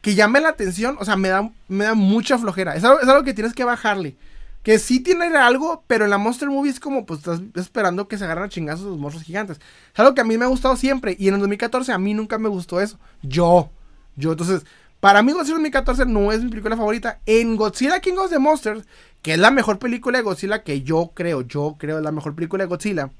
que 0.00 0.14
llame 0.14 0.40
la 0.40 0.50
atención, 0.50 0.96
o 0.98 1.04
sea, 1.04 1.16
me 1.16 1.28
da, 1.28 1.50
me 1.68 1.84
da 1.84 1.94
mucha 1.94 2.38
flojera. 2.38 2.74
Es 2.74 2.84
algo, 2.84 3.22
que 3.22 3.34
tienes 3.34 3.52
que 3.52 3.64
bajarle. 3.64 4.16
Que 4.62 4.78
sí 4.78 5.00
tiene 5.00 5.26
algo, 5.36 5.84
pero 5.86 6.04
en 6.04 6.10
la 6.10 6.18
Monster 6.18 6.48
Movie 6.48 6.70
es 6.70 6.80
como, 6.80 7.06
pues 7.06 7.20
estás 7.20 7.40
esperando 7.54 8.08
que 8.08 8.18
se 8.18 8.24
agarren 8.24 8.44
a 8.44 8.48
chingazos 8.48 8.86
los 8.86 8.98
monstruos 8.98 9.24
gigantes. 9.24 9.58
Es 9.92 10.00
algo 10.00 10.14
que 10.14 10.20
a 10.20 10.24
mí 10.24 10.36
me 10.36 10.44
ha 10.44 10.48
gustado 10.48 10.76
siempre. 10.76 11.16
Y 11.18 11.28
en 11.28 11.34
el 11.34 11.40
2014 11.40 11.92
a 11.92 11.98
mí 11.98 12.12
nunca 12.12 12.38
me 12.38 12.48
gustó 12.48 12.80
eso. 12.80 12.98
Yo. 13.22 13.70
Yo, 14.16 14.32
entonces, 14.32 14.64
para 15.00 15.22
mí 15.22 15.32
Godzilla 15.32 15.54
2014 15.54 16.04
no 16.04 16.30
es 16.30 16.42
mi 16.42 16.50
película 16.50 16.76
favorita. 16.76 17.20
En 17.24 17.56
Godzilla 17.56 18.00
King 18.00 18.18
of 18.18 18.30
the 18.30 18.38
Monsters, 18.38 18.86
que 19.22 19.32
es 19.32 19.38
la 19.38 19.50
mejor 19.50 19.78
película 19.78 20.18
de 20.18 20.24
Godzilla 20.24 20.62
que 20.62 20.82
yo 20.82 21.12
creo, 21.14 21.40
yo 21.40 21.76
creo 21.78 21.98
es 21.98 22.04
la 22.04 22.12
mejor 22.12 22.34
película 22.34 22.64
de 22.64 22.68
Godzilla 22.68 23.10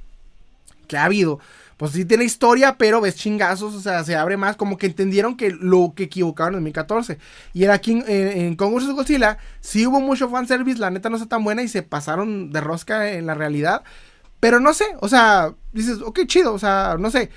que 0.90 0.98
ha 0.98 1.04
habido, 1.04 1.38
pues 1.76 1.92
sí 1.92 2.04
tiene 2.04 2.24
historia, 2.24 2.76
pero 2.76 3.00
ves 3.00 3.14
chingazos, 3.14 3.74
o 3.76 3.80
sea, 3.80 4.02
se 4.02 4.16
abre 4.16 4.36
más, 4.36 4.56
como 4.56 4.76
que 4.76 4.86
entendieron 4.86 5.36
que 5.36 5.50
lo 5.50 5.92
que 5.94 6.02
equivocaron 6.02 6.54
en 6.54 6.64
2014. 6.64 7.18
Y 7.54 7.62
era 7.62 7.74
aquí 7.74 7.92
en, 7.92 8.04
en 8.08 8.56
Godzilla, 8.56 9.38
sí 9.60 9.86
hubo 9.86 10.00
mucho 10.00 10.28
fanservice, 10.28 10.80
la 10.80 10.90
neta 10.90 11.08
no 11.08 11.16
está 11.16 11.28
tan 11.28 11.44
buena 11.44 11.62
y 11.62 11.68
se 11.68 11.82
pasaron 11.84 12.50
de 12.50 12.60
rosca 12.60 13.12
en 13.12 13.26
la 13.26 13.34
realidad. 13.34 13.84
Pero 14.40 14.58
no 14.58 14.74
sé, 14.74 14.86
o 15.00 15.08
sea, 15.08 15.54
dices, 15.72 16.00
ok, 16.02 16.20
chido, 16.26 16.52
o 16.52 16.58
sea, 16.58 16.96
no 16.98 17.10
sé. 17.10 17.30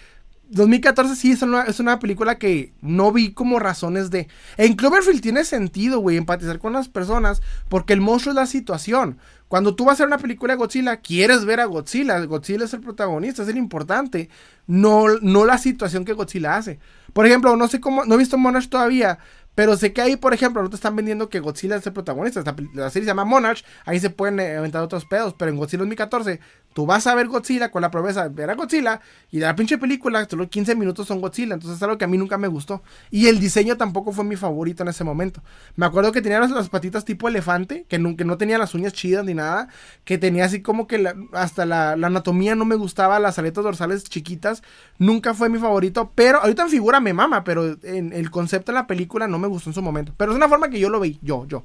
2014 0.54 1.16
sí 1.16 1.32
es 1.32 1.42
una, 1.42 1.64
es 1.64 1.80
una 1.80 2.00
película 2.00 2.38
que 2.38 2.74
no 2.82 3.12
vi 3.12 3.34
como 3.34 3.60
razones 3.60 4.10
de... 4.10 4.28
En 4.58 4.76
Cloverfield 4.76 5.22
tiene 5.22 5.44
sentido, 5.44 6.00
güey, 6.00 6.18
empatizar 6.18 6.60
con 6.60 6.74
las 6.74 6.90
personas 6.90 7.42
porque 7.70 7.94
el 7.94 8.02
monstruo 8.02 8.32
es 8.32 8.36
la 8.36 8.46
situación. 8.46 9.18
Cuando 9.48 9.76
tú 9.76 9.86
vas 9.86 9.92
a 9.92 9.94
hacer 9.94 10.08
una 10.08 10.18
película 10.18 10.54
de 10.54 10.58
Godzilla, 10.58 10.98
quieres 10.98 11.46
ver 11.46 11.60
a 11.60 11.66
Godzilla. 11.66 12.20
Godzilla 12.26 12.66
es 12.66 12.74
el 12.74 12.82
protagonista, 12.82 13.44
es 13.44 13.50
el 13.50 13.58
importante. 13.58 14.30
No, 14.66 15.06
no 15.22 15.46
la 15.46 15.60
situación 15.60 16.06
que 16.06 16.14
Godzilla 16.14 16.56
hace. 16.56 16.80
Por 17.14 17.28
ejemplo, 17.28 17.56
no 17.56 17.68
sé 17.68 17.80
cómo, 17.80 18.04
no 18.06 18.16
he 18.16 18.18
visto 18.18 18.38
Monarch 18.40 18.68
todavía, 18.68 19.20
pero 19.56 19.78
sé 19.78 19.94
que 19.94 20.02
ahí, 20.02 20.16
por 20.16 20.34
ejemplo, 20.34 20.64
no 20.64 20.70
te 20.70 20.76
están 20.76 20.96
vendiendo 20.96 21.30
que 21.30 21.40
Godzilla 21.40 21.76
es 21.76 21.86
el 21.86 21.94
protagonista. 21.94 22.44
la 22.74 22.90
serie 22.90 23.06
se 23.06 23.12
llama 23.12 23.26
Monarch, 23.26 23.64
ahí 23.86 24.00
se 24.00 24.10
pueden 24.10 24.40
inventar 24.40 24.82
otros 24.82 25.06
pedos, 25.06 25.36
pero 25.38 25.52
en 25.52 25.58
Godzilla 25.58 25.82
2014 25.82 26.40
Tú 26.74 26.88
vas 26.88 27.06
a 27.06 27.14
ver 27.16 27.28
Godzilla 27.28 27.70
con 27.70 27.82
la 27.82 27.92
promesa 27.92 28.28
de 28.28 28.36
ver 28.36 28.50
a 28.50 28.56
Godzilla 28.56 29.00
y 29.32 29.40
de 29.40 29.46
la 29.46 29.56
pinche 29.56 29.78
película, 29.78 30.28
solo 30.28 30.50
15 30.50 30.76
minutos 30.76 31.08
son 31.08 31.22
Godzilla. 31.22 31.54
Entonces 31.54 31.78
es 31.78 31.84
algo 31.84 31.98
que 31.98 32.06
a 32.06 32.08
mí 32.08 32.18
nunca 32.18 32.38
me 32.38 32.48
gustó. 32.48 32.82
Y 33.12 33.28
el 33.28 33.40
diseño 33.40 33.78
tampoco 33.78 34.12
fue 34.12 34.26
mi 34.26 34.36
favorito 34.36 34.84
en 34.84 34.90
ese 34.90 35.04
momento. 35.04 35.42
Me 35.76 35.86
acuerdo 35.86 36.12
que 36.12 36.22
tenía 36.22 36.40
las, 36.40 36.70
patitas 36.70 37.06
tipo 37.06 37.28
elefante, 37.28 37.86
que 37.88 38.00
no, 38.00 38.16
no 38.18 38.38
tenía 38.38 38.58
las 38.58 38.74
uñas 38.74 38.94
chidas 38.94 39.24
ni 39.24 39.36
nada. 39.36 39.68
Que 40.04 40.18
tenía 40.18 40.46
así 40.46 40.62
como 40.62 40.88
que 40.88 41.14
hasta 41.34 41.66
la, 41.66 41.92
anatomía 41.92 42.56
no 42.56 42.66
me 42.66 42.76
gustaba, 42.76 43.20
las 43.20 43.38
aletas 43.38 43.64
dorsales 43.64 44.04
chiquitas. 44.06 44.64
Nunca 44.98 45.34
fue 45.34 45.50
mi 45.50 45.60
favorito. 45.60 46.12
Pero 46.16 46.40
ahorita 46.40 46.64
en 46.64 46.70
figura 46.70 47.00
me 47.00 47.14
mama, 47.14 47.44
pero 47.44 47.78
en 47.84 48.14
el 48.14 48.32
concepto 48.32 48.72
de 48.72 48.80
la 48.80 48.88
película 48.88 49.28
no 49.28 49.38
me 49.38 49.48
gustó 49.48 49.70
en 49.70 49.76
su 49.76 49.82
momento. 49.84 50.14
Pero 50.18 50.32
es 50.32 50.38
una 50.38 50.50
forma 50.50 50.70
que 50.70 50.80
yo 50.80 50.90
lo 50.90 51.00
vi, 51.00 51.20
yo, 51.22 51.46
yo. 51.46 51.64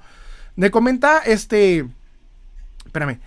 Me 0.57 0.71
comenta 0.71 1.19
este. 1.19 1.87
Espérame. 2.85 3.21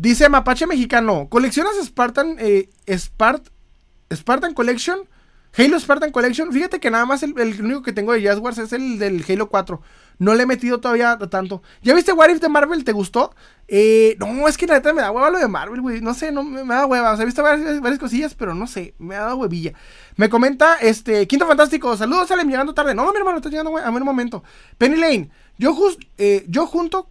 Dice 0.00 0.30
Mapache 0.30 0.66
Mexicano, 0.66 1.28
¿coleccionas 1.28 1.74
Spartan, 1.84 2.36
eh, 2.38 2.70
Spartan 4.10 4.54
Collection? 4.54 5.00
Halo 5.54 5.78
Spartan 5.78 6.10
Collection, 6.10 6.50
fíjate 6.54 6.80
que 6.80 6.90
nada 6.90 7.04
más 7.04 7.22
el, 7.22 7.34
único 7.34 7.82
que 7.82 7.92
tengo 7.92 8.14
de 8.14 8.22
Jazz 8.22 8.38
Wars 8.38 8.56
es 8.56 8.72
el 8.72 8.98
del 8.98 9.22
Halo 9.28 9.50
4. 9.50 9.82
No 10.18 10.34
le 10.34 10.44
he 10.44 10.46
metido 10.46 10.80
todavía 10.80 11.18
tanto. 11.18 11.62
¿Ya 11.82 11.92
viste 11.92 12.14
What 12.14 12.30
If 12.30 12.40
de 12.40 12.48
Marvel? 12.48 12.82
¿Te 12.82 12.92
gustó? 12.92 13.34
Eh, 13.68 14.16
no, 14.18 14.48
es 14.48 14.56
que 14.56 14.66
la 14.66 14.76
neta 14.76 14.94
me 14.94 15.02
da 15.02 15.10
hueva 15.10 15.28
lo 15.28 15.38
de 15.38 15.48
Marvel, 15.48 15.82
güey. 15.82 16.00
No 16.00 16.14
sé, 16.14 16.32
no 16.32 16.44
me, 16.44 16.64
da 16.64 16.86
hueva. 16.86 17.12
O 17.12 17.16
sea, 17.16 17.24
he 17.24 17.26
visto 17.26 17.42
varias, 17.42 17.98
cosillas, 17.98 18.34
pero 18.34 18.54
no 18.54 18.66
sé, 18.66 18.94
me 18.98 19.16
ha 19.16 19.20
dado 19.20 19.36
huevilla. 19.36 19.74
Me 20.16 20.30
comenta, 20.30 20.76
este, 20.76 21.26
Quinto 21.26 21.46
Fantástico, 21.46 21.94
saludos, 21.94 22.28
salen 22.28 22.48
llegando 22.48 22.72
tarde. 22.72 22.94
No, 22.94 23.12
mi 23.12 23.18
hermano, 23.18 23.36
estoy 23.36 23.50
llegando 23.50 23.76
a 23.76 23.90
un 23.90 24.02
momento. 24.02 24.42
Penny 24.78 24.96
Lane, 24.96 25.30
yo, 25.58 25.76
eh, 26.16 26.46
yo 26.48 26.66
junto, 26.66 27.10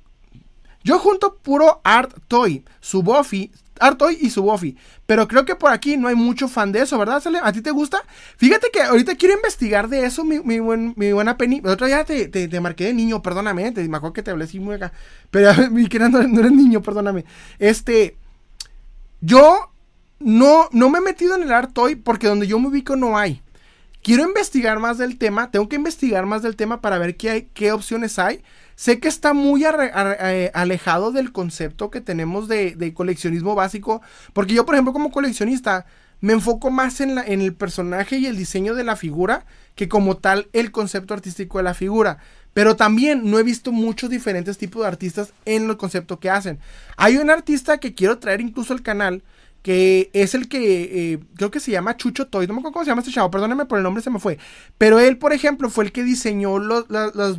yo 0.89 0.97
junto 0.97 1.35
puro 1.35 1.81
Art 1.83 2.11
Toy, 2.27 2.65
su 2.79 3.03
Buffy, 3.03 3.51
Artoy 3.79 4.17
y 4.19 4.31
su 4.31 4.41
Buffy. 4.41 4.75
Pero 5.05 5.27
creo 5.27 5.45
que 5.45 5.53
por 5.53 5.71
aquí 5.71 5.97
no 5.97 6.07
hay 6.07 6.15
mucho 6.15 6.47
fan 6.47 6.71
de 6.71 6.81
eso, 6.81 6.97
¿verdad? 6.97 7.21
¿A 7.43 7.51
ti 7.51 7.61
te 7.61 7.69
gusta? 7.69 8.01
Fíjate 8.37 8.71
que 8.73 8.81
ahorita 8.81 9.13
quiero 9.13 9.35
investigar 9.35 9.87
de 9.87 10.03
eso, 10.05 10.23
mi, 10.23 10.39
mi, 10.39 10.59
buena 10.59 11.37
Penny. 11.37 11.59
El 11.59 11.67
otro 11.67 11.85
día 11.85 12.03
te, 12.05 12.27
te, 12.27 12.59
marqué 12.59 12.85
de 12.85 12.95
niño, 12.95 13.21
perdóname. 13.21 13.71
Te, 13.71 13.87
me 13.87 13.97
acuerdo 13.97 14.13
que 14.13 14.23
te 14.23 14.31
hablé 14.31 14.45
así 14.45 14.59
muy 14.59 14.77
acá. 14.77 14.91
Pero 15.29 15.53
mi 15.69 15.83
no, 15.83 16.09
no 16.09 16.39
eres 16.39 16.51
niño, 16.51 16.81
perdóname. 16.81 17.23
Este. 17.59 18.17
Yo 19.21 19.71
no, 20.17 20.69
no 20.71 20.89
me 20.89 20.97
he 20.97 21.01
metido 21.01 21.35
en 21.35 21.43
el 21.43 21.51
Artoy 21.51 21.97
porque 21.97 22.25
donde 22.25 22.47
yo 22.47 22.57
me 22.57 22.69
ubico 22.69 22.95
no 22.95 23.15
hay. 23.15 23.43
Quiero 24.01 24.23
investigar 24.23 24.79
más 24.79 24.97
del 24.97 25.19
tema. 25.19 25.51
Tengo 25.51 25.69
que 25.69 25.75
investigar 25.75 26.25
más 26.25 26.41
del 26.41 26.55
tema 26.55 26.81
para 26.81 26.97
ver 26.97 27.15
qué, 27.15 27.29
hay, 27.29 27.49
qué 27.53 27.73
opciones 27.73 28.17
hay. 28.17 28.41
Sé 28.79 29.01
que 29.01 29.09
está 29.09 29.33
muy 29.33 29.65
eh, 29.65 30.51
alejado 30.53 31.11
del 31.11 31.33
concepto 31.33 31.91
que 31.91 31.99
tenemos 31.99 32.47
de, 32.47 32.93
coleccionismo 32.95 33.53
básico, 33.53 34.01
porque 34.31 34.53
yo, 34.53 34.65
por 34.65 34.73
ejemplo, 34.73 34.93
como 34.93 35.11
coleccionista, 35.11 35.85
me 36.21 36.31
enfoco 36.31 36.71
más 36.71 37.01
en, 37.01 37.17
en 37.17 37.41
el 37.41 37.53
personaje 37.53 38.19
y 38.19 38.25
el 38.25 38.37
diseño 38.37 38.75
de 38.75 38.85
la 38.85 38.95
figura 38.95 39.45
que 39.75 39.89
como 39.89 40.15
tal 40.15 40.47
el 40.53 40.71
concepto 40.71 41.13
artístico 41.13 41.57
de 41.57 41.65
la 41.65 41.73
figura. 41.73 42.19
Pero 42.53 42.77
también 42.77 43.29
no 43.29 43.37
he 43.37 43.43
visto 43.43 43.73
muchos 43.73 44.09
diferentes 44.09 44.57
tipos 44.57 44.83
de 44.83 44.87
artistas 44.87 45.33
en 45.43 45.69
el 45.69 45.75
concepto 45.75 46.21
que 46.21 46.29
hacen. 46.29 46.57
Hay 46.95 47.17
un 47.17 47.29
artista 47.29 47.79
que 47.79 47.93
quiero 47.93 48.17
traer 48.17 48.39
incluso 48.39 48.71
al 48.71 48.81
canal, 48.81 49.23
que 49.61 50.09
es 50.13 50.35
el 50.35 50.47
que 50.47 51.13
eh, 51.13 51.19
creo 51.35 51.51
que 51.51 51.59
se 51.59 51.71
llama 51.71 51.97
Chucho 51.97 52.27
Toy, 52.27 52.47
no 52.47 52.53
me 52.53 52.59
acuerdo 52.59 52.73
cómo 52.73 52.85
se 52.85 52.91
llama 52.91 53.01
este 53.01 53.13
chavo, 53.13 53.29
perdónenme 53.29 53.65
por 53.65 53.77
el 53.77 53.83
nombre, 53.83 54.01
se 54.01 54.09
me 54.09 54.19
fue. 54.19 54.37
Pero 54.77 54.99
él, 54.99 55.17
por 55.17 55.33
ejemplo, 55.33 55.69
fue 55.69 55.83
el 55.83 55.91
que 55.91 56.03
diseñó 56.03 56.59
los, 56.59 56.87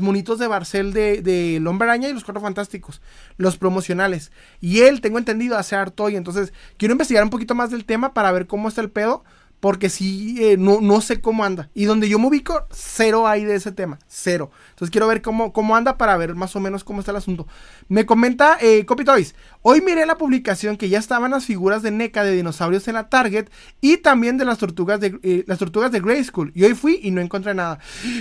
monitos 0.01 0.39
de 0.39 0.47
Barcel 0.47 0.93
de, 0.93 1.23
de 1.23 1.63
Araña 1.81 2.09
y 2.09 2.13
los 2.13 2.25
Cuatro 2.25 2.43
Fantásticos, 2.43 3.01
los 3.37 3.57
promocionales. 3.57 4.33
Y 4.61 4.81
él, 4.81 5.01
tengo 5.01 5.19
entendido, 5.19 5.57
hace 5.57 5.77
Art 5.77 5.95
Toy, 5.95 6.17
entonces 6.17 6.53
quiero 6.77 6.93
investigar 6.93 7.25
un 7.25 7.31
poquito 7.31 7.55
más 7.55 7.71
del 7.71 7.85
tema 7.85 8.13
para 8.13 8.33
ver 8.33 8.47
cómo 8.47 8.69
está 8.69 8.81
el 8.81 8.91
pedo. 8.91 9.25
Porque 9.61 9.91
sí, 9.91 10.37
eh, 10.41 10.57
no, 10.57 10.81
no 10.81 11.03
sé 11.03 11.21
cómo 11.21 11.45
anda. 11.45 11.69
Y 11.75 11.85
donde 11.85 12.09
yo 12.09 12.19
me 12.19 12.29
ubico, 12.29 12.67
cero 12.71 13.29
hay 13.29 13.45
de 13.45 13.55
ese 13.55 13.73
tema. 13.73 13.99
Cero. 14.09 14.51
Entonces 14.71 14.91
quiero 14.91 15.07
ver 15.07 15.21
cómo, 15.21 15.53
cómo 15.53 15.77
anda 15.77 15.99
para 15.99 16.17
ver 16.17 16.35
más 16.35 16.57
o 16.57 16.61
menos 16.61 16.83
cómo 16.83 17.01
está 17.01 17.11
el 17.13 17.19
asunto. 17.19 17.47
Me 17.89 18.07
comenta 18.07 18.57
eh, 18.61 18.87
Copy 18.87 19.05
Toys. 19.05 19.35
Hoy 19.61 19.83
miré 19.83 20.07
la 20.07 20.17
publicación 20.17 20.79
que 20.79 20.89
ya 20.89 20.99
estaban 20.99 21.31
las 21.31 21.45
figuras 21.45 21.83
de 21.83 21.91
NECA 21.91 22.25
de 22.25 22.33
dinosaurios 22.33 22.89
en 22.89 22.95
la 22.95 23.11
Target. 23.11 23.49
Y 23.83 23.99
también 23.99 24.39
de 24.39 24.47
las 24.47 24.59
tortugas 24.59 24.99
de 24.99 25.19
eh, 25.23 25.45
las 25.47 25.59
tortugas 25.59 25.93
de 25.93 26.01
Grey 26.01 26.25
School. 26.25 26.53
Y 26.55 26.65
hoy 26.65 26.75
fui 26.75 26.99
y 27.03 27.11
no 27.11 27.21
encontré 27.21 27.55
nada. 27.55 27.79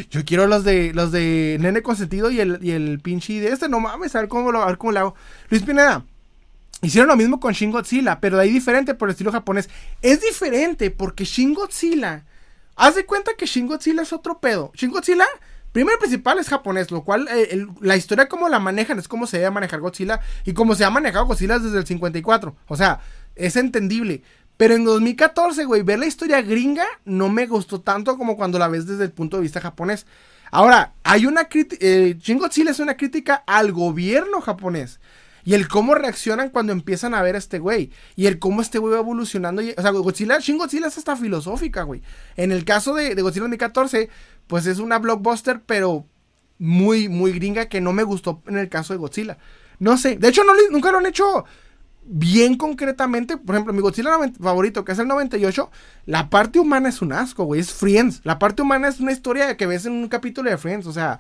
Yo 0.10 0.26
quiero 0.26 0.46
los 0.46 0.66
de 0.66 0.94
los 0.94 1.12
de 1.12 1.58
Nene 1.62 1.82
Consentido 1.82 2.32
y 2.32 2.42
el, 2.42 2.60
y 2.62 2.72
el 2.72 3.00
pinche 3.00 3.40
de 3.40 3.50
este. 3.50 3.70
No 3.70 3.80
mames, 3.80 4.14
a 4.16 4.20
ver 4.20 4.28
cómo 4.28 4.52
lo, 4.52 4.62
a 4.62 4.66
ver 4.66 4.78
cómo 4.78 4.92
lo 4.92 5.00
hago. 5.00 5.16
Luis 5.50 5.64
Pineda. 5.64 6.04
Hicieron 6.82 7.10
lo 7.10 7.18
mismo 7.18 7.40
con 7.40 7.54
Shin 7.54 7.72
Godzilla, 7.72 8.22
pero 8.22 8.38
de 8.38 8.44
ahí 8.44 8.52
diferente 8.52 8.94
por 8.94 9.10
el 9.10 9.12
estilo 9.12 9.32
japonés. 9.32 9.70
Es 10.02 10.22
diferente 10.22 10.92
porque 10.92 11.26
Shin 11.26 11.54
Godzilla. 11.54 12.24
Haz 12.76 12.96
de 12.96 13.06
cuenta 13.06 13.34
que 13.38 13.46
Shin 13.46 13.68
Godzilla 13.68 14.02
es 14.02 14.14
otro 14.14 14.40
pedo. 14.40 14.72
Shin 14.74 14.90
Godzilla, 14.90 15.26
primero 15.74 16.00
principal 16.00 16.40
es 16.40 16.48
japonés, 16.48 16.90
lo 16.92 17.04
cual 17.04 17.28
eh, 17.30 17.68
la 17.82 17.98
historia 17.98 18.30
como 18.30 18.48
la 18.48 18.60
manejan 18.60 18.98
es 18.98 19.10
como 19.10 19.28
se 19.28 19.40
debe 19.40 19.52
manejar 19.52 19.82
Godzilla 19.82 20.22
y 20.46 20.54
como 20.54 20.74
se 20.76 20.86
ha 20.86 20.90
manejado 20.90 21.26
Godzilla 21.26 21.60
desde 21.60 21.80
el 21.80 21.86
54. 21.86 22.56
O 22.68 22.78
sea, 22.78 23.02
es 23.36 23.58
entendible. 23.58 24.24
Pero 24.56 24.76
en 24.76 24.86
2014, 24.86 25.66
güey, 25.66 25.84
ver 25.84 26.00
la 26.00 26.06
historia 26.06 26.42
gringa 26.42 26.86
no 27.04 27.28
me 27.28 27.48
gustó 27.48 27.82
tanto 27.82 28.18
como 28.18 28.38
cuando 28.38 28.58
la 28.58 28.70
ves 28.70 28.88
desde 28.88 29.06
el 29.06 29.12
punto 29.12 29.38
de 29.38 29.44
vista 29.44 29.60
japonés. 29.60 30.06
Ahora, 30.52 30.94
hay 31.04 31.26
una 31.26 31.50
crítica. 31.50 31.86
Eh, 31.86 32.18
Shin 32.20 32.38
Godzilla 32.38 32.72
es 32.72 32.80
una 32.80 32.96
crítica 32.96 33.44
al 33.46 33.74
gobierno 33.74 34.40
japonés. 34.40 35.00
Y 35.50 35.56
el 35.56 35.68
cómo 35.68 35.96
reaccionan 35.96 36.52
cuando 36.52 36.74
empiezan 36.74 37.16
a 37.16 37.24
ver 37.24 37.34
a 37.34 37.40
este 37.40 37.58
güey. 37.58 37.90
Y 38.16 38.28
el 38.28 38.38
cómo 38.38 38.62
este 38.62 38.78
güey 38.78 38.94
va 38.94 39.00
evolucionando. 39.00 39.64
o 39.64 39.82
sea, 39.82 39.90
Godzilla, 39.90 40.38
Shin 40.38 40.60
Godzilla 40.60 40.86
es 40.86 40.98
hasta 41.00 41.16
filosófica, 41.16 41.82
güey. 41.82 42.04
En 42.36 42.52
el 42.52 42.66
caso 42.66 42.94
de, 42.94 43.16
de 43.16 43.22
Godzilla 43.24 43.46
2014, 43.46 44.10
pues 44.46 44.68
es 44.68 44.78
una 44.78 45.00
blockbuster, 45.00 45.62
pero 45.66 46.06
muy, 46.60 47.10
muy 47.10 47.32
gringa 47.32 47.66
que 47.66 47.82
no 47.82 47.94
me 47.94 48.04
gustó 48.04 48.44
en 48.46 48.60
el 48.60 48.70
caso 48.70 48.94
de 48.94 49.00
Godzilla. 49.00 49.40
No 49.80 49.98
sé. 49.98 50.18
De 50.18 50.28
hecho, 50.28 50.44
nunca 50.70 50.92
lo 50.92 51.00
han 51.00 51.08
hecho 51.08 51.46
bien 52.04 52.56
concretamente. 52.56 53.36
Por 53.36 53.56
ejemplo, 53.56 53.74
mi 53.74 53.82
Godzilla 53.82 54.20
favorito, 54.40 54.86
que 54.86 54.92
es 54.92 55.00
el 55.00 55.08
98, 55.08 55.72
la 56.06 56.30
parte 56.30 56.60
humana 56.60 56.90
es 56.90 57.02
un 57.02 57.12
asco, 57.12 57.46
güey. 57.46 57.60
Es 57.60 57.74
Friends. 57.74 58.22
La 58.24 58.38
parte 58.38 58.62
humana 58.62 58.88
es 58.88 59.00
una 59.00 59.14
historia 59.14 59.58
que 59.58 59.66
ves 59.66 59.88
en 59.88 59.94
un 59.94 60.10
capítulo 60.10 60.52
de 60.52 60.60
Friends. 60.60 60.86
O 60.86 60.94
sea, 60.94 61.20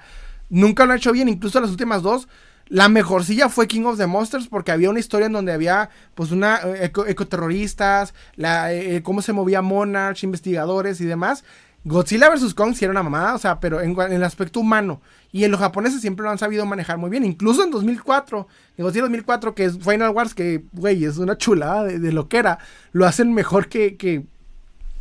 nunca 0.49 0.85
lo 0.85 0.91
han 0.91 0.99
hecho 0.99 1.13
bien. 1.13 1.29
Incluso 1.29 1.59
las 1.59 1.71
últimas 1.71 2.03
dos 2.03 2.27
la 2.69 2.87
mejor 2.87 3.25
silla 3.25 3.49
fue 3.49 3.67
King 3.67 3.83
of 3.85 3.97
the 3.97 4.05
Monsters 4.05 4.47
porque 4.47 4.71
había 4.71 4.91
una 4.91 4.99
historia 4.99 5.25
en 5.25 5.33
donde 5.33 5.51
había 5.51 5.89
pues 6.13 6.31
una 6.31 6.59
eh, 6.63 6.91
ecoterroristas, 7.07 8.13
la, 8.35 8.71
eh, 8.71 8.97
eh, 8.97 9.01
cómo 9.01 9.23
se 9.23 9.33
movía 9.33 9.63
Monarch, 9.63 10.23
investigadores 10.23 11.01
y 11.01 11.05
demás. 11.05 11.43
Godzilla 11.83 12.29
vs. 12.29 12.53
Kong 12.53 12.75
sí 12.75 12.85
era 12.85 12.91
una 12.91 13.03
mamada, 13.03 13.33
o 13.33 13.37
sea, 13.39 13.59
pero 13.59 13.81
en, 13.81 13.97
el 13.99 14.23
aspecto 14.23 14.59
humano. 14.59 15.01
Y 15.31 15.45
en 15.45 15.51
los 15.51 15.59
japoneses 15.59 16.01
siempre 16.01 16.23
lo 16.23 16.29
han 16.29 16.37
sabido 16.37 16.65
manejar 16.65 16.97
muy 16.97 17.09
bien. 17.09 17.25
Incluso 17.25 17.63
en 17.63 17.71
2004, 17.71 18.47
en 18.77 18.83
Godzilla 18.83 19.03
2004, 19.03 19.55
que 19.55 19.65
es 19.65 19.79
Final 19.79 20.09
Wars, 20.11 20.35
que, 20.35 20.63
güey, 20.73 21.05
es 21.05 21.17
una 21.17 21.37
chulada 21.37 21.85
de, 21.85 22.11
lo 22.11 22.27
que 22.27 22.37
era, 22.37 22.59
lo 22.91 23.07
hacen 23.07 23.33
mejor 23.33 23.69
que, 23.69 23.95
que 23.95 24.25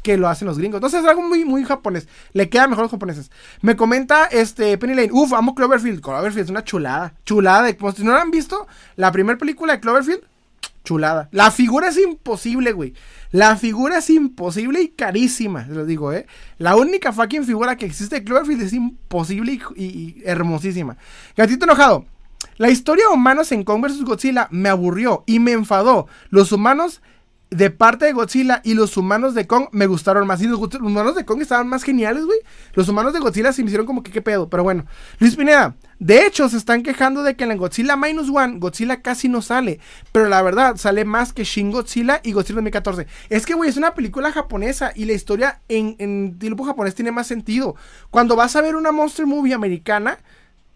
que 0.09 0.17
lo 0.17 0.27
hacen 0.27 0.49
los 0.49 0.57
gringos. 0.57 0.79
Entonces 0.79 1.03
es 1.03 1.07
algo 1.07 1.21
muy, 1.21 1.45
muy 1.45 1.67
japonés. 1.67 2.09
Le 2.33 2.49
queda 2.49 2.67
mejor 2.67 2.81
a 2.81 2.85
los 2.85 2.91
japoneses. 2.91 3.31
Me 3.61 3.77
comenta 3.77 4.25
este 4.25 4.79
Penny 4.79 4.95
Lane. 4.95 5.11
Uf, 5.13 5.35
amo 5.35 5.55
Cloverfield. 5.55 6.01
Cloverfield 6.01 6.45
es 6.45 6.51
una 6.51 6.65
chulada. 6.65 7.13
Chulada. 7.27 7.65
De, 7.65 7.77
si 7.95 8.05
no 8.05 8.13
la 8.13 8.23
han 8.23 8.31
visto, 8.31 8.67
la 8.97 9.13
primera 9.13 9.37
película 9.37 9.75
de 9.75 9.81
Cloverfield, 9.81 10.23
chulada. 10.83 11.29
La 11.31 11.51
figura 11.51 11.89
es 11.89 11.99
imposible, 11.99 12.73
güey. 12.73 12.95
La 13.33 13.57
figura 13.57 13.99
es 13.99 14.09
imposible 14.09 14.81
y 14.81 14.89
carísima, 14.89 15.67
les 15.69 15.87
digo, 15.87 16.11
¿eh? 16.15 16.27
La 16.57 16.77
única 16.77 17.13
fucking 17.13 17.45
figura 17.45 17.77
que 17.77 17.85
existe 17.85 18.17
de 18.17 18.25
Cloverfield 18.25 18.63
es 18.63 18.73
imposible 18.73 19.61
y, 19.77 19.85
y 19.85 20.23
hermosísima. 20.25 20.97
Gatito 21.37 21.67
enojado. 21.67 22.07
La 22.57 22.71
historia 22.71 23.05
de 23.09 23.15
humanos 23.15 23.53
en 23.53 23.63
Kong 23.63 23.83
vs. 23.83 24.05
Godzilla 24.05 24.49
me 24.51 24.71
aburrió 24.71 25.23
y 25.27 25.39
me 25.39 25.53
enfadó. 25.53 26.07
Los 26.31 26.51
humanos 26.51 27.03
de 27.51 27.71
parte 27.71 28.05
de 28.05 28.13
Godzilla 28.13 28.61
y 28.63 28.75
los 28.75 28.97
humanos 28.97 29.35
de 29.35 29.47
Kong 29.47 29.69
me 29.73 29.87
gustaron 29.87 30.27
más. 30.27 30.43
Y 30.43 30.47
los, 30.47 30.61
humanos 30.75 31.15
de 31.15 31.25
Kong 31.25 31.41
estaban 31.41 31.69
más 31.69 31.83
geniales, 31.83 32.25
güey. 32.25 32.39
Los 32.75 32.89
humanos 32.89 33.13
de 33.15 33.21
Godzilla 33.21 33.53
se 33.53 33.63
me 33.63 33.69
hicieron 33.69 33.87
como 33.87 34.03
que 34.03 34.11
qué 34.11 34.21
pedo. 34.21 34.51
Pero 34.51 34.63
bueno, 34.63 34.85
Luis 35.19 35.37
Pineda, 35.37 35.75
de 35.99 36.27
hecho, 36.27 36.49
se 36.49 36.59
están 36.59 36.83
quejando 36.83 37.23
de 37.23 37.37
que 37.37 37.45
en 37.45 37.49
la 37.49 37.57
Godzilla 37.57 37.97
Minus 37.97 38.29
One, 38.29 38.59
Godzilla 38.59 39.01
casi 39.01 39.29
no 39.29 39.41
sale. 39.41 39.81
Pero 40.13 40.29
la 40.29 40.43
verdad, 40.43 40.77
sale 40.77 41.05
más 41.05 41.33
que 41.33 41.45
Shin 41.45 41.73
Godzilla 41.73 42.21
y 42.23 42.33
Godzilla 42.33 42.57
2014. 42.57 43.07
Es 43.31 43.47
que, 43.47 43.55
güey, 43.55 43.71
es 43.71 43.77
una 43.77 43.95
película 43.95 44.31
japonesa 44.31 44.93
y 44.95 45.07
la 45.07 45.15
historia 45.15 45.61
en, 45.69 45.97
en 45.99 46.39
japonés 46.65 46.95
tiene 46.95 47.13
más 47.13 47.27
sentido. 47.27 47.77
Cuando 48.11 48.37
vas 48.37 48.57
a 48.57 48.61
ver 48.61 48.77
una 48.77 48.93
Monster 48.93 49.27
Movie 49.27 49.55
americana 49.55 50.19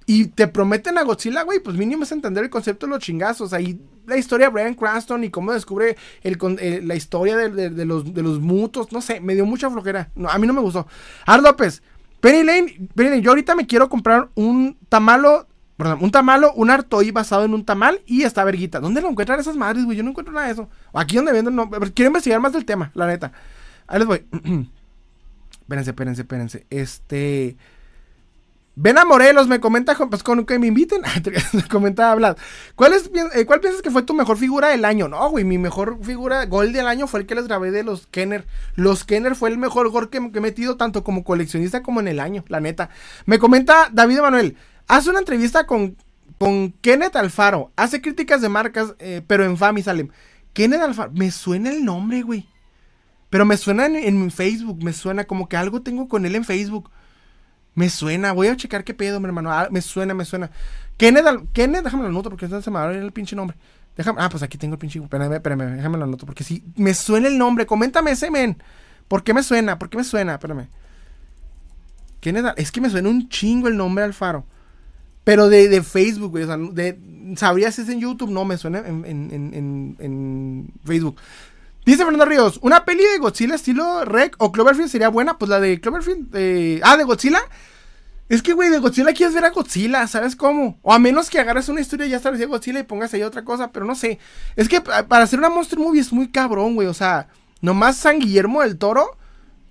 y 0.07 0.27
te 0.27 0.49
prometen 0.49 0.99
a 0.99 1.03
Godzilla, 1.03 1.43
güey, 1.43 1.61
pues 1.61 1.77
mínimo 1.77 2.05
es 2.05 2.13
entender 2.13 2.45
el 2.45 2.51
concepto 2.51 2.87
de 2.87 2.91
los 2.91 3.01
chingazos. 3.01 3.53
Ahí 3.53 3.81
la 4.07 4.17
historia 4.17 4.47
de 4.47 4.53
Brian 4.53 4.75
Cranston 4.75 5.25
y 5.25 5.31
cómo 5.31 5.53
descubre 5.53 5.97
el, 6.23 6.39
eh, 6.59 6.81
la 6.83 6.95
historia 6.95 7.37
de, 7.37 7.71
los, 7.87 8.13
de 8.13 8.23
los 8.23 8.41
mutos, 8.41 8.93
no 8.93 9.01
sé, 9.01 9.21
me 9.21 9.35
dio 9.35 9.47
mucha 9.47 9.71
flojera. 9.71 10.11
A 10.29 10.39
mí 10.39 10.47
no 10.47 10.53
me 10.53 10.61
gustó. 10.61 10.87
Ar 11.27 11.43
López, 11.43 11.83
Penny 12.21 12.43
Lane, 12.43 12.89
Penny 12.95 13.11
Lane, 13.11 13.23
yo 13.23 13.31
ahorita 13.31 13.55
me 13.55 13.67
quiero 13.67 13.89
comprar 13.89 14.29
un 14.35 14.77
tamalo, 14.89 15.47
perdón, 15.77 15.99
un 16.03 16.11
tamalo, 16.11 16.53
un 16.55 16.71
artoí 16.71 17.11
basado 17.11 17.45
en 17.45 17.55
un 17.55 17.65
tamal 17.65 18.01
y 18.07 18.23
esta 18.23 18.45
verguita. 18.45 18.81
¿Dónde 18.81 19.01
lo 19.01 19.09
encuentran 19.09 19.41
esas 19.41 19.57
madres, 19.57 19.85
güey? 19.85 19.97
Yo 19.97 20.03
no 20.03 20.11
encuentro 20.11 20.35
nada 20.35 20.47
de 20.47 20.53
eso. 20.53 20.69
Aquí 20.93 21.17
donde 21.17 21.33
venden, 21.33 21.55
no. 21.55 21.71
Quiero 21.71 22.09
investigar 22.09 22.41
más 22.41 22.53
del 22.53 22.65
tema, 22.65 22.91
la 22.95 23.07
neta. 23.07 23.33
Ahí 23.87 23.99
les 23.99 24.09
voy. 24.09 24.25
espérense, 25.61 25.91
espérense, 25.91 26.23
espérense. 26.23 26.67
Este. 26.71 27.57
Ven 28.75 28.97
a 28.97 29.05
Morelos, 29.05 29.49
me 29.49 29.61
comenta, 29.61 29.95
pues 29.95 30.23
con 30.23 30.47
que 30.47 30.59
me 30.59 30.69
inviten, 30.69 31.03
me 31.53 31.63
comentaba 31.69 32.13
hablar. 32.13 32.37
¿Cuál, 32.75 32.95
es, 32.95 33.11
eh, 33.35 33.45
¿Cuál 33.45 33.61
piensas 33.61 33.83
que 33.83 33.91
fue 33.91 34.03
tu 34.03 34.15
mejor 34.15 34.39
figura 34.39 34.69
del 34.69 34.87
año? 34.87 35.09
No, 35.09 35.29
güey, 35.29 35.45
mi 35.45 35.59
mejor 35.59 35.99
figura, 36.03 36.47
gol 36.47 36.73
del 36.73 36.87
año 36.87 37.07
fue 37.07 37.21
el 37.21 37.27
que 37.27 37.35
les 37.35 37.49
grabé 37.49 37.71
de 37.71 37.85
los 37.85 38.07
Kenner. 38.07 38.47
Los 38.75 39.05
Kenner 39.05 39.37
fue 39.37 39.51
el 39.51 39.59
mejor 39.59 39.91
gol 39.91 40.09
que, 40.09 40.19
he 40.19 40.41
metido 40.41 40.79
tanto 40.79 41.05
como 41.05 41.23
coleccionista 41.23 41.83
como 41.83 42.01
en 42.01 42.09
el 42.09 42.19
año, 42.19 42.45
la 42.49 42.61
neta. 42.61 42.89
Me 43.27 43.39
comenta 43.39 43.91
David 43.93 44.19
Emanuel, 44.19 44.57
hace 44.89 45.11
una 45.11 45.19
entrevista 45.19 45.67
con, 45.67 45.97
con 46.39 46.73
Kenneth 46.81 47.17
Alfaro, 47.17 47.73
hace 47.77 48.01
críticas 48.01 48.41
de 48.41 48.49
marcas, 48.49 48.95
eh, 49.01 49.21
pero 49.27 49.45
en 49.45 49.59
Fami 49.59 49.83
Salem. 49.83 50.09
Kenneth 50.55 50.81
Alfaro, 50.81 51.13
me 51.13 51.31
suena 51.31 51.71
el 51.71 51.85
nombre, 51.85 52.23
güey. 52.23 52.49
Pero 53.29 53.45
me 53.45 53.57
suena 53.59 53.87
en, 53.87 53.97
en 53.97 54.31
Facebook, 54.31 54.83
me 54.83 54.95
suena 54.95 55.25
como 55.25 55.49
que 55.49 55.57
algo 55.59 55.83
tengo 55.83 56.09
con 56.09 56.25
él 56.25 56.37
en 56.37 56.45
Facebook. 56.45 56.91
Me 57.75 57.89
suena, 57.89 58.33
voy 58.33 58.49
a 58.49 58.57
checar 58.57 58.85
qué 58.85 58.95
pedo, 58.95 59.19
mi 59.21 59.27
hermano. 59.27 59.51
Ah, 59.51 59.69
me 59.71 59.81
suena, 59.81 60.15
me 60.15 60.25
suena. 60.25 60.51
Kenneth, 60.97 61.25
Kenneth, 61.53 61.85
déjame 61.85 62.05
la 62.05 62.11
nota 62.11 62.29
porque 62.29 62.47
se 62.47 62.71
me 62.71 62.79
va 62.79 62.89
a 62.89 62.93
el 62.93 63.13
pinche 63.13 63.35
nombre. 63.35 63.57
Déjame, 63.97 64.21
ah, 64.23 64.29
pues 64.29 64.43
aquí 64.43 64.59
tengo 64.59 64.75
el 64.75 64.79
pinche. 64.79 64.99
Espérame, 64.99 65.35
espérame, 65.35 65.77
déjame 65.77 65.99
la 65.99 66.07
nota 66.07 66.27
porque 66.27 66.45
si 66.45 66.63
me 66.77 66.95
suena 66.95 67.29
el 67.29 67.39
nombre. 67.39 67.67
Coméntame 67.67 68.11
ese 68.11 68.31
men. 68.31 68.63
¿Por 69.09 69.23
qué 69.23 69.35
me 69.35 69.43
suena? 69.43 69.79
¿Por 69.79 69.89
qué 69.89 69.97
me 69.97 70.05
suena? 70.05 70.35
Espérame. 70.35 70.69
Kenneth, 72.21 72.55
es 72.57 72.71
que 72.71 72.81
me 72.81 72.91
suena 72.91 73.09
un 73.09 73.29
chingo 73.29 73.69
el 73.69 73.77
nombre 73.77 74.05
Alfaro. 74.05 74.47
Pero 75.25 75.49
de, 75.49 75.69
de 75.69 75.83
Facebook, 75.83 76.33
güey. 76.33 76.45
O 76.45 76.47
sea, 76.47 76.57
de, 76.57 76.99
¿sabrías 77.37 77.75
si 77.75 77.83
es 77.83 77.89
en 77.89 78.01
YouTube? 78.01 78.31
No, 78.31 78.45
me 78.45 78.59
suena 78.59 78.81
en, 78.81 79.05
en, 79.07 79.31
en, 79.33 79.97
en 79.99 80.73
Facebook. 80.85 81.17
Dice 81.85 82.05
Fernando 82.05 82.25
Ríos, 82.25 82.61
una 82.63 82.85
peli 82.85 83.03
de 83.05 83.19
Godzilla 83.19 83.57
estilo 83.57 84.05
Rec 84.05 84.37
o 84.39 84.53
Cloverfield 84.53 84.89
sería 84.89 85.09
buena, 85.09 85.37
pues 85.37 85.49
la 85.49 85.59
de 85.59 85.81
Cloverfield, 85.81 86.81
ah, 86.85 86.97
de 86.97 87.05
Godzilla. 87.05 87.41
Es 88.29 88.41
que, 88.41 88.53
güey, 88.53 88.71
de 88.71 88.79
Godzilla 88.79 89.13
quieres 89.13 89.35
ver 89.35 89.45
a 89.45 89.51
Godzilla, 89.51 90.07
¿sabes 90.07 90.37
cómo? 90.37 90.79
O 90.83 90.93
a 90.93 90.99
menos 90.99 91.29
que 91.29 91.41
agarres 91.41 91.69
una 91.69 91.81
historia 91.81 92.07
ya 92.07 92.17
establecida 92.17 92.47
de 92.47 92.53
Godzilla 92.53 92.81
y 92.81 92.85
pongas 92.85 93.13
ahí 93.13 93.23
otra 93.23 93.45
cosa, 93.45 93.73
pero 93.73 93.85
no 93.85 93.95
sé. 93.95 94.19
Es 94.55 94.69
que 94.69 94.81
para 94.81 95.25
hacer 95.25 95.39
una 95.39 95.51
Monster 95.51 95.79
Movie 95.79 96.01
es 96.01 96.13
muy 96.13 96.29
cabrón, 96.29 96.75
güey, 96.77 96.87
o 96.87 96.95
sea, 96.95 97.29
nomás 97.61 97.97
San 97.97 98.21
Guillermo 98.21 98.63
del 98.63 98.79
Toro 98.79 99.17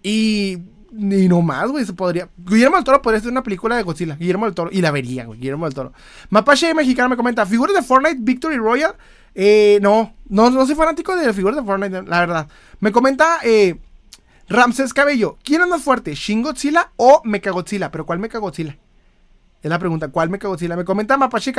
y 0.04 0.60
y 0.94 1.30
no 1.30 1.42
más, 1.42 1.70
güey, 1.72 1.86
se 1.86 1.94
podría. 1.94 2.28
Guillermo 2.38 2.76
del 2.76 2.84
Toro 2.84 3.02
podría 3.02 3.22
ser 3.22 3.32
una 3.32 3.44
película 3.44 3.78
de 3.78 3.84
Godzilla. 3.84 4.16
Guillermo 4.16 4.46
del 4.46 4.54
Toro. 4.54 4.70
Y 4.74 4.82
la 4.82 4.92
vería, 4.92 5.26
güey. 5.26 5.40
Guillermo 5.40 5.66
del 5.66 5.74
Toro. 5.74 5.94
Mapache 6.30 6.74
mexicano 6.74 7.08
me 7.08 7.16
comenta: 7.16 7.46
¿Figuras 7.46 7.76
de 7.76 7.82
Fortnite 7.82 8.18
Victory 8.20 8.58
Royal? 8.58 8.94
Eh, 9.34 9.80
no, 9.82 10.14
no, 10.28 10.50
no 10.50 10.66
soy 10.66 10.76
fanático 10.76 11.16
de 11.16 11.34
figuras 11.34 11.58
de 11.58 11.64
Fortnite, 11.64 12.04
la 12.04 12.20
verdad. 12.20 12.48
Me 12.80 12.92
comenta 12.92 13.40
eh, 13.44 13.80
Ramses 14.50 14.94
Cabello: 14.94 15.38
¿Quién 15.44 15.62
es 15.62 15.68
más 15.68 15.82
fuerte? 15.82 16.14
¿Shin 16.16 16.42
Godzilla 16.42 16.92
o 16.98 17.22
Mechagodzilla? 17.24 17.92
¿Pero 17.92 18.06
cuál 18.06 18.20
Mechagodzilla? 18.20 18.78
Es 19.62 19.70
la 19.70 19.80
pregunta: 19.80 20.10
¿cuál 20.10 20.30
Mechagodzilla? 20.30 20.76
Me 20.76 20.86
comenta 20.86 21.18
Mapache, 21.18 21.54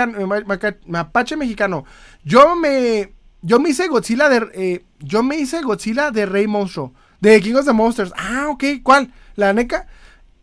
Mapache 0.86 1.36
mexicano: 1.36 1.84
Yo 2.24 2.54
me. 2.56 3.14
Yo 3.44 3.58
me 3.58 3.70
hice 3.70 3.88
Godzilla 3.88 4.28
de. 4.28 4.48
Eh, 4.54 4.84
yo 5.00 5.22
me 5.22 5.36
hice 5.36 5.62
Godzilla 5.62 6.10
de 6.10 6.26
Rey 6.26 6.46
Monstruo. 6.46 6.92
De 7.20 7.40
King 7.40 7.54
of 7.54 7.64
the 7.64 7.72
Monsters. 7.72 8.12
Ah, 8.16 8.48
ok. 8.48 8.64
¿Cuál? 8.82 9.12
La 9.36 9.52
NECA. 9.52 9.86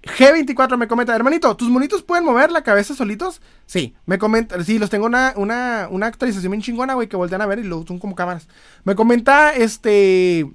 G24 0.04 0.78
me 0.78 0.88
comenta, 0.88 1.16
hermanito, 1.16 1.56
¿tus 1.58 1.70
monitos 1.70 2.04
pueden 2.04 2.24
mover 2.24 2.52
la 2.52 2.64
cabeza 2.64 2.94
solitos? 2.96 3.42
Sí, 3.66 3.96
me 4.06 4.18
comenta, 4.18 4.64
sí, 4.64 4.80
los 4.80 4.90
tengo 4.90 5.06
una, 5.06 5.34
una, 5.36 5.88
una 5.92 6.08
actualización 6.08 6.52
bien 6.52 6.62
chingona, 6.62 6.94
güey, 6.94 7.10
que 7.10 7.18
voltean 7.18 7.42
a 7.42 7.46
ver 7.46 7.60
y 7.60 7.64
lo 7.64 7.86
son 7.86 8.00
como 8.00 8.16
cámaras. 8.16 8.48
Me 8.86 8.96
comenta, 8.96 9.54
este, 9.54 10.50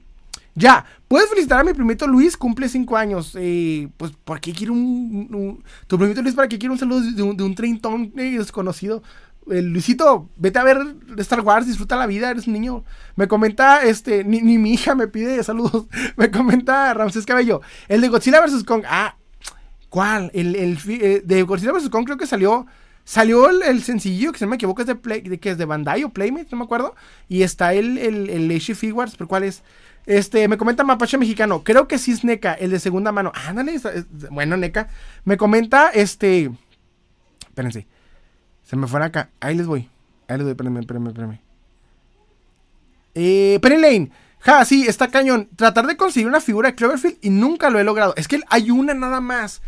ya, 0.54 0.86
puedes 1.08 1.28
felicitar 1.28 1.60
a 1.60 1.64
mi 1.64 1.74
primito 1.74 2.06
Luis, 2.06 2.36
cumple 2.36 2.68
5 2.68 2.96
años. 2.96 3.36
Eh, 3.38 3.88
pues, 3.96 4.12
¿por 4.24 4.40
qué 4.40 4.52
quiere 4.52 4.72
un, 4.72 5.62
Tu 5.88 5.98
primito 5.98 6.22
Luis, 6.22 6.34
¿para 6.34 6.48
qué 6.48 6.58
quiere 6.58 6.72
un 6.72 6.78
saludo 6.78 7.00
de 7.00 7.22
un, 7.22 7.36
de 7.36 8.12
eh, 8.16 8.38
desconocido? 8.38 9.02
Luisito, 9.46 10.30
vete 10.36 10.58
a 10.58 10.64
ver 10.64 10.78
Star 11.18 11.40
Wars, 11.42 11.66
disfruta 11.66 11.96
la 11.96 12.06
vida, 12.06 12.30
eres 12.30 12.46
un 12.46 12.54
niño. 12.54 12.84
Me 13.16 13.28
comenta, 13.28 13.82
este, 13.82 14.24
ni, 14.24 14.40
mi 14.40 14.72
hija 14.72 14.94
me 14.94 15.08
pide 15.08 15.42
saludos. 15.42 15.86
Me 16.16 16.30
comenta 16.30 16.94
Ramsés 16.94 17.26
Cabello, 17.26 17.60
el 17.88 18.00
de 18.00 18.08
Godzilla 18.08 18.40
vs. 18.40 18.64
Kong. 18.64 18.84
Ah, 18.88 19.16
¿cuál? 19.94 20.32
El, 20.34 20.56
el 20.56 20.76
eh, 20.88 21.22
de 21.24 21.42
Godzilla 21.44 21.70
vs. 21.70 21.88
Kong 21.88 22.04
creo 22.04 22.16
que 22.18 22.26
salió. 22.26 22.66
Salió 23.04 23.48
el, 23.48 23.82
sencillo, 23.84 24.32
que 24.32 24.38
si 24.38 24.44
no 24.44 24.48
me 24.48 24.56
equivoco 24.56 24.80
es 24.80 24.88
de, 24.88 24.96
Play, 24.96 25.22
que 25.22 25.50
es 25.50 25.58
de 25.58 25.66
Bandai 25.66 26.02
o 26.02 26.08
Playmate, 26.08 26.48
no 26.50 26.58
me 26.58 26.64
acuerdo. 26.64 26.96
Y 27.28 27.42
está 27.42 27.74
el, 27.74 27.98
el, 27.98 28.28
el 28.28 28.60
Figures, 28.60 29.14
¿por 29.14 29.28
cuál 29.28 29.44
es? 29.44 29.62
Este, 30.06 30.48
me 30.48 30.58
comenta 30.58 30.82
Mapache 30.82 31.16
Mexicano, 31.16 31.62
creo 31.62 31.86
que 31.86 31.98
sí 31.98 32.10
es 32.10 32.24
NECA, 32.24 32.54
el 32.54 32.72
de 32.72 32.80
segunda 32.80 33.12
mano. 33.12 33.30
Ándale, 33.46 33.80
bueno, 34.30 34.56
NECA. 34.56 34.88
Me 35.24 35.36
comenta, 35.36 35.90
este, 35.90 36.50
espérense. 37.46 37.86
Se 38.64 38.74
me 38.74 38.88
fuera 38.88 39.06
acá. 39.06 39.30
Ahí 39.38 39.54
les 39.54 39.68
voy. 39.68 39.88
Ahí 40.26 40.38
les 40.38 40.42
voy. 40.42 40.52
Espérenme, 40.52 40.80
espérenme, 40.80 41.08
espérenme. 41.10 41.40
Eh, 43.14 43.60
Penny 43.62 43.80
Lane. 43.80 44.10
Ja, 44.40 44.64
sí, 44.64 44.86
está 44.88 45.08
cañón. 45.08 45.48
Tratar 45.54 45.86
de 45.86 45.96
conseguir 45.96 46.26
una 46.26 46.40
figura 46.40 46.70
de 46.70 46.74
Cloverfield 46.74 47.18
y 47.20 47.30
nunca 47.30 47.70
lo 47.70 47.78
he 47.78 47.84
logrado. 47.84 48.14
Es 48.16 48.26
que 48.26 48.40
hay 48.48 48.72
una 48.72 48.92
nada 48.92 49.20
más. 49.20 49.62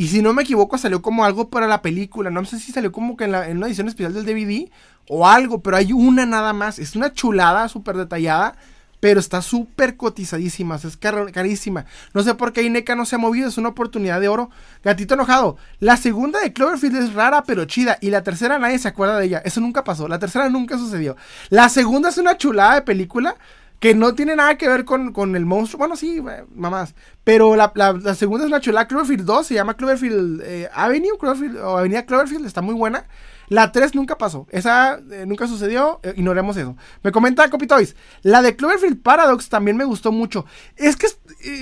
Y 0.00 0.08
si 0.08 0.22
no 0.22 0.32
me 0.32 0.44
equivoco, 0.44 0.78
salió 0.78 1.02
como 1.02 1.26
algo 1.26 1.50
para 1.50 1.66
la 1.66 1.82
película. 1.82 2.30
No 2.30 2.42
sé 2.46 2.58
si 2.58 2.72
salió 2.72 2.90
como 2.90 3.18
que 3.18 3.24
en, 3.24 3.34
en 3.34 3.58
una 3.58 3.66
edición 3.66 3.86
especial 3.86 4.14
del 4.14 4.24
DVD 4.24 4.70
o 5.10 5.28
algo, 5.28 5.60
pero 5.60 5.76
hay 5.76 5.92
una 5.92 6.24
nada 6.24 6.54
más. 6.54 6.78
Es 6.78 6.96
una 6.96 7.12
chulada 7.12 7.68
súper 7.68 7.98
detallada 7.98 8.56
pero 9.00 9.18
está 9.18 9.42
súper 9.42 9.96
cotizadísima, 9.96 10.76
es 10.76 10.96
carísima. 10.96 11.86
No 12.14 12.22
sé 12.22 12.34
por 12.34 12.52
qué 12.52 12.62
Ineca 12.62 12.94
no 12.94 13.06
se 13.06 13.16
ha 13.16 13.18
movido, 13.18 13.48
es 13.48 13.58
una 13.58 13.70
oportunidad 13.70 14.20
de 14.20 14.28
oro. 14.28 14.50
Gatito 14.84 15.14
enojado. 15.14 15.56
La 15.80 15.96
segunda 15.96 16.38
de 16.40 16.52
Cloverfield 16.52 16.96
es 16.96 17.14
rara 17.14 17.42
pero 17.44 17.64
chida 17.64 17.96
y 18.00 18.10
la 18.10 18.22
tercera 18.22 18.58
nadie 18.58 18.78
se 18.78 18.88
acuerda 18.88 19.18
de 19.18 19.26
ella. 19.26 19.42
Eso 19.44 19.60
nunca 19.60 19.84
pasó, 19.84 20.06
la 20.06 20.18
tercera 20.18 20.48
nunca 20.50 20.76
sucedió. 20.76 21.16
La 21.48 21.68
segunda 21.70 22.10
es 22.10 22.18
una 22.18 22.36
chulada 22.36 22.74
de 22.74 22.82
película 22.82 23.36
que 23.80 23.94
no 23.94 24.14
tiene 24.14 24.36
nada 24.36 24.58
que 24.58 24.68
ver 24.68 24.84
con, 24.84 25.34
el 25.34 25.46
monstruo. 25.46 25.78
Bueno, 25.78 25.96
sí, 25.96 26.18
eh, 26.18 26.44
mamás. 26.54 26.94
Pero 27.24 27.56
la, 27.56 27.72
segunda 28.14 28.44
es 28.44 28.48
una 28.48 28.60
chulada. 28.60 28.86
Cloverfield 28.86 29.24
2 29.24 29.46
se 29.46 29.54
llama 29.54 29.74
Cloverfield 29.74 30.42
eh, 30.44 30.68
Avenue, 30.72 31.16
Cloverfield, 31.18 31.56
o 31.56 31.78
Avenida 31.78 32.04
Cloverfield, 32.04 32.44
está 32.44 32.60
muy 32.60 32.74
buena. 32.74 33.06
La 33.48 33.72
3 33.72 33.94
nunca 33.94 34.18
pasó. 34.18 34.46
Esa 34.50 35.00
eh, 35.10 35.24
nunca 35.26 35.48
sucedió. 35.48 35.98
Ignoremos 36.14 36.58
eso. 36.58 36.76
Me 37.02 37.10
comenta 37.10 37.48
Copitoys. 37.48 37.96
La 38.22 38.42
de 38.42 38.54
Cloverfield 38.54 39.02
Paradox 39.02 39.48
también 39.48 39.78
me 39.78 39.84
gustó 39.84 40.12
mucho. 40.12 40.44
Es 40.76 40.96
que, 40.96 41.08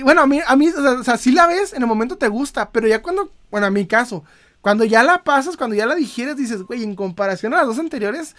bueno, 0.03 0.21
a 0.21 0.27
mí, 0.27 0.41
a 0.45 0.55
mí 0.57 0.67
o 0.67 1.03
sea, 1.03 1.15
si 1.15 1.31
la 1.31 1.47
ves, 1.47 1.71
en 1.71 1.81
el 1.81 1.87
momento 1.87 2.17
te 2.17 2.27
gusta. 2.27 2.69
Pero 2.71 2.85
ya 2.85 3.01
cuando, 3.01 3.31
bueno, 3.49 3.65
a 3.65 3.71
mi 3.71 3.87
caso, 3.87 4.25
cuando 4.59 4.83
ya 4.83 5.03
la 5.03 5.23
pasas, 5.23 5.55
cuando 5.55 5.77
ya 5.77 5.85
la 5.85 5.95
digieres, 5.95 6.35
dices, 6.35 6.63
güey, 6.63 6.83
en 6.83 6.95
comparación 6.95 7.53
a 7.53 7.57
las 7.57 7.67
dos 7.67 7.79
anteriores, 7.79 8.35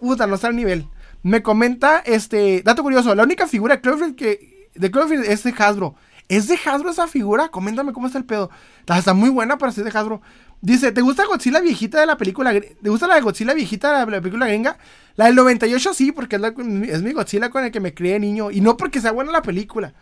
puta, 0.00 0.26
no 0.26 0.34
está 0.34 0.48
al 0.48 0.56
nivel. 0.56 0.88
Me 1.22 1.42
comenta, 1.42 1.98
este, 2.00 2.62
dato 2.62 2.82
curioso, 2.82 3.14
la 3.14 3.22
única 3.22 3.46
figura 3.46 3.76
de 3.76 3.80
Cloverfield 3.80 4.16
que, 4.16 4.70
de 4.74 4.90
Cloverfield 4.90 5.24
es 5.24 5.42
de 5.44 5.54
Hasbro. 5.56 5.94
¿Es 6.28 6.48
de 6.48 6.58
Hasbro 6.64 6.90
esa 6.90 7.06
figura? 7.06 7.48
Coméntame 7.48 7.92
cómo 7.92 8.06
está 8.06 8.18
el 8.18 8.24
pedo. 8.24 8.50
Está 8.86 9.14
muy 9.14 9.28
buena 9.28 9.58
para 9.58 9.72
ser 9.72 9.84
de 9.84 9.96
Hasbro. 9.96 10.22
Dice, 10.60 10.92
¿te 10.92 11.00
gusta 11.00 11.26
Godzilla 11.26 11.60
viejita 11.60 12.00
de 12.00 12.06
la 12.06 12.16
película? 12.16 12.52
¿Te 12.52 12.88
gusta 12.88 13.08
la 13.08 13.16
de 13.16 13.20
Godzilla 13.20 13.52
viejita 13.52 14.04
de 14.04 14.10
la 14.10 14.20
película 14.20 14.46
gringa? 14.46 14.78
La 15.16 15.26
del 15.26 15.34
98 15.34 15.92
sí, 15.92 16.12
porque 16.12 16.36
es, 16.36 16.42
es 16.88 17.02
mi 17.02 17.12
Godzilla 17.12 17.50
con 17.50 17.64
el 17.64 17.72
que 17.72 17.80
me 17.80 17.92
crié 17.92 18.18
niño. 18.20 18.50
Y 18.50 18.60
no 18.60 18.76
porque 18.76 19.00
sea 19.00 19.10
buena 19.10 19.32
la 19.32 19.42
película. 19.42 19.92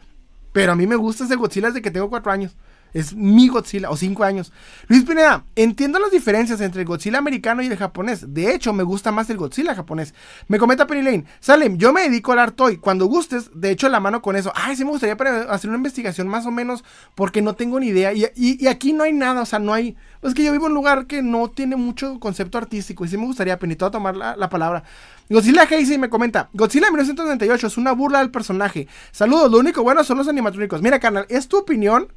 Pero 0.52 0.72
a 0.72 0.76
mí 0.76 0.86
me 0.86 0.96
gusta 0.96 1.24
ese 1.24 1.36
Godzilla 1.36 1.68
desde 1.68 1.82
que 1.82 1.90
tengo 1.90 2.10
4 2.10 2.30
años. 2.30 2.56
Es 2.94 3.14
mi 3.14 3.48
Godzilla, 3.48 3.90
o 3.90 3.96
5 3.96 4.24
años. 4.24 4.52
Luis 4.88 5.04
Pineda, 5.04 5.44
entiendo 5.56 5.98
las 5.98 6.10
diferencias 6.10 6.60
entre 6.60 6.82
el 6.82 6.86
Godzilla 6.86 7.18
americano 7.18 7.62
y 7.62 7.66
el 7.66 7.76
japonés. 7.76 8.32
De 8.32 8.54
hecho, 8.54 8.72
me 8.72 8.82
gusta 8.82 9.12
más 9.12 9.28
el 9.30 9.36
Godzilla 9.36 9.74
japonés. 9.74 10.14
Me 10.48 10.58
comenta 10.58 10.86
Penny 10.86 11.02
Lane, 11.02 11.24
Salem, 11.40 11.76
yo 11.76 11.92
me 11.92 12.02
dedico 12.02 12.32
al 12.32 12.38
art. 12.38 12.60
Cuando 12.80 13.06
gustes, 13.06 13.50
de 13.54 13.70
hecho, 13.70 13.88
la 13.88 14.00
mano 14.00 14.20
con 14.20 14.36
eso. 14.36 14.52
Ay, 14.54 14.76
sí 14.76 14.84
me 14.84 14.90
gustaría 14.90 15.16
hacer 15.48 15.70
una 15.70 15.76
investigación 15.76 16.28
más 16.28 16.46
o 16.46 16.50
menos, 16.50 16.84
porque 17.14 17.42
no 17.42 17.54
tengo 17.54 17.80
ni 17.80 17.88
idea. 17.88 18.12
Y, 18.12 18.66
aquí 18.66 18.92
no 18.92 19.04
hay 19.04 19.12
nada, 19.12 19.42
o 19.42 19.46
sea, 19.46 19.58
no 19.58 19.72
hay. 19.72 19.96
Es 20.22 20.34
que 20.34 20.44
yo 20.44 20.52
vivo 20.52 20.66
en 20.66 20.72
un 20.72 20.74
lugar 20.74 21.06
que 21.06 21.22
no 21.22 21.48
tiene 21.48 21.76
mucho 21.76 22.18
concepto 22.20 22.58
artístico. 22.58 23.04
Y 23.04 23.08
sí 23.08 23.16
me 23.16 23.24
gustaría, 23.24 23.58
Penito, 23.58 23.90
tomar 23.90 24.16
la, 24.16 24.36
la 24.36 24.48
palabra. 24.48 24.82
Godzilla 25.30 25.66
Casey 25.66 25.96
me 25.96 26.10
comenta, 26.10 26.50
Godzilla 26.52 26.88
1998 26.88 27.68
es 27.68 27.76
una 27.78 27.92
burla 27.92 28.18
del 28.18 28.32
personaje. 28.32 28.88
Saludos, 29.12 29.50
lo 29.50 29.58
único 29.58 29.82
bueno 29.84 30.02
son 30.02 30.18
los 30.18 30.26
animatrónicos. 30.26 30.82
Mira, 30.82 30.98
canal, 30.98 31.24
es 31.28 31.46
tu 31.46 31.56
opinión 31.56 32.08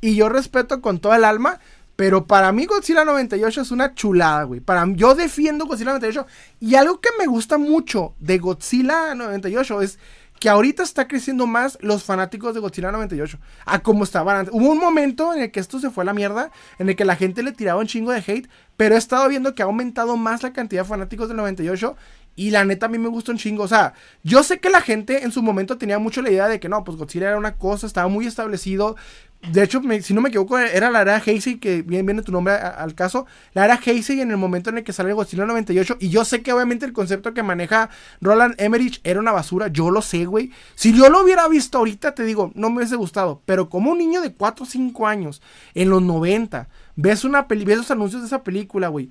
y 0.00 0.16
yo 0.16 0.28
respeto 0.28 0.80
con 0.80 0.98
toda 0.98 1.16
el 1.16 1.24
alma. 1.24 1.60
Pero 1.96 2.28
para 2.28 2.52
mí 2.52 2.64
Godzilla 2.66 3.04
98 3.04 3.60
es 3.60 3.72
una 3.72 3.92
chulada, 3.92 4.44
güey. 4.44 4.60
Para 4.60 4.86
yo 4.94 5.16
defiendo 5.16 5.66
Godzilla 5.66 5.90
98. 5.90 6.26
Y 6.60 6.76
algo 6.76 7.00
que 7.00 7.08
me 7.18 7.26
gusta 7.26 7.58
mucho 7.58 8.14
de 8.20 8.38
Godzilla 8.38 9.16
98 9.16 9.82
es 9.82 9.98
que 10.38 10.48
ahorita 10.48 10.82
está 10.82 11.08
creciendo 11.08 11.46
más 11.46 11.78
los 11.80 12.04
fanáticos 12.04 12.54
de 12.54 12.60
Godzilla 12.60 12.92
98 12.92 13.38
a 13.66 13.80
como 13.80 14.04
estaban 14.04 14.36
antes. 14.36 14.54
Hubo 14.54 14.70
un 14.70 14.78
momento 14.78 15.34
en 15.34 15.42
el 15.42 15.50
que 15.50 15.60
esto 15.60 15.80
se 15.80 15.90
fue 15.90 16.02
a 16.02 16.06
la 16.06 16.14
mierda, 16.14 16.52
en 16.78 16.88
el 16.88 16.96
que 16.96 17.04
la 17.04 17.16
gente 17.16 17.42
le 17.42 17.52
tiraba 17.52 17.80
un 17.80 17.86
chingo 17.86 18.12
de 18.12 18.22
hate, 18.24 18.48
pero 18.76 18.94
he 18.94 18.98
estado 18.98 19.28
viendo 19.28 19.54
que 19.54 19.62
ha 19.62 19.66
aumentado 19.66 20.16
más 20.16 20.42
la 20.42 20.52
cantidad 20.52 20.82
de 20.82 20.88
fanáticos 20.88 21.28
del 21.28 21.38
98 21.38 21.96
y 22.38 22.52
la 22.52 22.64
neta 22.64 22.86
a 22.86 22.88
mí 22.88 22.98
me 22.98 23.08
gusta 23.08 23.32
un 23.32 23.38
chingo. 23.38 23.64
O 23.64 23.68
sea, 23.68 23.94
yo 24.22 24.44
sé 24.44 24.60
que 24.60 24.70
la 24.70 24.80
gente 24.80 25.24
en 25.24 25.32
su 25.32 25.42
momento 25.42 25.76
tenía 25.76 25.98
mucho 25.98 26.22
la 26.22 26.30
idea 26.30 26.46
de 26.46 26.60
que 26.60 26.68
no, 26.68 26.84
pues 26.84 26.96
Godzilla 26.96 27.26
era 27.26 27.36
una 27.36 27.56
cosa, 27.56 27.84
estaba 27.84 28.06
muy 28.06 28.28
establecido. 28.28 28.94
De 29.50 29.60
hecho, 29.64 29.82
si 30.02 30.14
no 30.14 30.20
me 30.20 30.28
equivoco, 30.28 30.56
era 30.56 30.88
la 30.88 31.02
era 31.02 31.20
Heisei, 31.24 31.58
que 31.58 31.82
bien 31.82 32.06
viene 32.06 32.22
tu 32.22 32.30
nombre 32.30 32.54
al 32.54 32.94
caso. 32.94 33.26
La 33.54 33.64
era 33.64 33.80
Heisei 33.84 34.20
en 34.20 34.30
el 34.30 34.36
momento 34.36 34.70
en 34.70 34.78
el 34.78 34.84
que 34.84 34.92
sale 34.92 35.12
Godzilla 35.12 35.46
98. 35.46 35.96
Y 35.98 36.10
yo 36.10 36.24
sé 36.24 36.40
que 36.40 36.52
obviamente 36.52 36.86
el 36.86 36.92
concepto 36.92 37.34
que 37.34 37.42
maneja 37.42 37.90
Roland 38.20 38.54
Emmerich 38.58 39.00
era 39.02 39.18
una 39.18 39.32
basura. 39.32 39.66
Yo 39.66 39.90
lo 39.90 40.00
sé, 40.00 40.24
güey. 40.24 40.52
Si 40.76 40.96
yo 40.96 41.08
lo 41.08 41.24
hubiera 41.24 41.48
visto 41.48 41.78
ahorita, 41.78 42.14
te 42.14 42.22
digo, 42.22 42.52
no 42.54 42.70
me 42.70 42.76
hubiese 42.76 42.94
gustado. 42.94 43.42
Pero 43.46 43.68
como 43.68 43.90
un 43.90 43.98
niño 43.98 44.20
de 44.20 44.32
4 44.32 44.64
o 44.64 44.68
5 44.68 45.08
años, 45.08 45.42
en 45.74 45.90
los 45.90 46.02
90, 46.02 46.68
ves, 46.94 47.24
una 47.24 47.48
peli 47.48 47.64
ves 47.64 47.78
los 47.78 47.90
anuncios 47.90 48.22
de 48.22 48.28
esa 48.28 48.44
película, 48.44 48.86
güey 48.86 49.10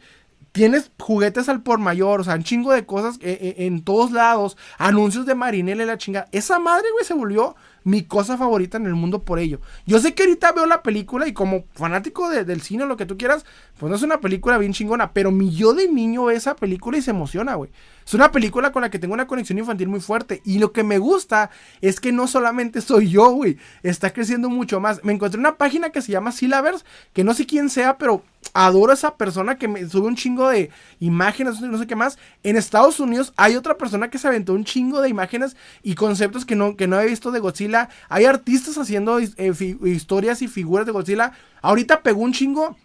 tienes 0.57 0.91
juguetes 0.97 1.49
al 1.49 1.61
por 1.61 1.77
mayor, 1.77 2.21
o 2.21 2.23
sea, 2.23 2.33
un 2.33 2.43
chingo 2.43 2.73
de 2.73 2.83
cosas 2.83 3.17
eh, 3.21 3.37
eh, 3.39 3.65
en 3.67 3.83
todos 3.83 4.11
lados, 4.11 4.57
anuncios 4.79 5.27
de 5.27 5.35
Marinela 5.35 5.83
y 5.83 5.85
la 5.85 5.99
chingada. 5.99 6.27
Esa 6.31 6.57
madre, 6.57 6.87
güey, 6.93 7.05
se 7.05 7.13
volvió 7.13 7.55
mi 7.83 8.03
cosa 8.03 8.37
favorita 8.37 8.77
en 8.77 8.87
el 8.87 8.95
mundo 8.95 9.23
por 9.23 9.37
ello. 9.37 9.61
Yo 9.85 9.99
sé 9.99 10.15
que 10.15 10.23
ahorita 10.23 10.53
veo 10.53 10.65
la 10.65 10.81
película 10.81 11.27
y 11.27 11.33
como 11.33 11.65
fanático 11.73 12.29
del 12.29 12.61
cine 12.61 12.87
lo 12.87 12.97
que 12.97 13.05
tú 13.05 13.19
quieras, 13.19 13.45
pues 13.77 13.89
no 13.89 13.95
es 13.95 14.01
una 14.01 14.19
película 14.19 14.57
bien 14.57 14.73
chingona, 14.73 15.11
pero 15.11 15.31
mi 15.31 15.51
yo 15.51 15.73
de 15.73 15.87
niño 15.87 16.25
ve 16.25 16.35
esa 16.35 16.55
película 16.55 16.97
y 16.97 17.01
se 17.01 17.11
emociona, 17.11 17.55
güey. 17.55 17.69
Es 18.07 18.13
una 18.13 18.31
película 18.31 18.71
con 18.71 18.81
la 18.81 18.89
que 18.89 18.99
tengo 18.99 19.13
una 19.13 19.27
conexión 19.27 19.59
infantil 19.59 19.89
muy 19.89 19.99
fuerte. 19.99 20.41
Y 20.45 20.59
lo 20.59 20.71
que 20.71 20.83
me 20.83 20.97
gusta 20.97 21.51
es 21.81 21.99
que 21.99 22.13
no 22.13 22.25
solamente 22.27 22.79
soy 22.79 23.09
yo, 23.09 23.29
güey. 23.31 23.57
Está 23.83 24.13
creciendo 24.13 24.49
mucho 24.49 24.79
más. 24.79 25.03
Me 25.03 25.11
encontré 25.11 25.37
una 25.37 25.57
página 25.57 25.89
que 25.89 26.01
se 26.01 26.13
llama 26.13 26.31
Syllabers, 26.31 26.85
que 27.11 27.25
no 27.25 27.33
sé 27.33 27.45
quién 27.45 27.69
sea, 27.69 27.97
pero 27.97 28.23
adoro 28.53 28.91
a 28.91 28.95
esa 28.95 29.15
persona 29.15 29.57
que 29.57 29.67
me 29.67 29.87
sube 29.89 30.07
un 30.07 30.15
chingo 30.15 30.47
de 30.47 30.71
imágenes, 31.01 31.59
no 31.59 31.77
sé 31.77 31.85
qué 31.85 31.97
más. 31.97 32.17
En 32.43 32.55
Estados 32.55 32.99
Unidos 33.01 33.33
hay 33.35 33.57
otra 33.57 33.77
persona 33.77 34.09
que 34.09 34.17
se 34.17 34.27
aventó 34.27 34.53
un 34.53 34.63
chingo 34.63 35.01
de 35.01 35.09
imágenes 35.09 35.57
y 35.83 35.95
conceptos 35.95 36.45
que 36.45 36.55
no, 36.55 36.77
que 36.77 36.87
no 36.87 36.99
he 36.99 37.05
visto 37.05 37.31
de 37.31 37.39
Godzilla. 37.41 37.89
Hay 38.07 38.23
artistas 38.23 38.77
haciendo 38.77 39.19
eh, 39.19 39.53
historias 39.83 40.41
y 40.41 40.47
figuras 40.47 40.85
de 40.85 40.93
Godzilla. 40.93 41.33
Ahorita 41.61 42.01
pegó 42.01 42.21
un 42.21 42.31
chingo 42.31 42.77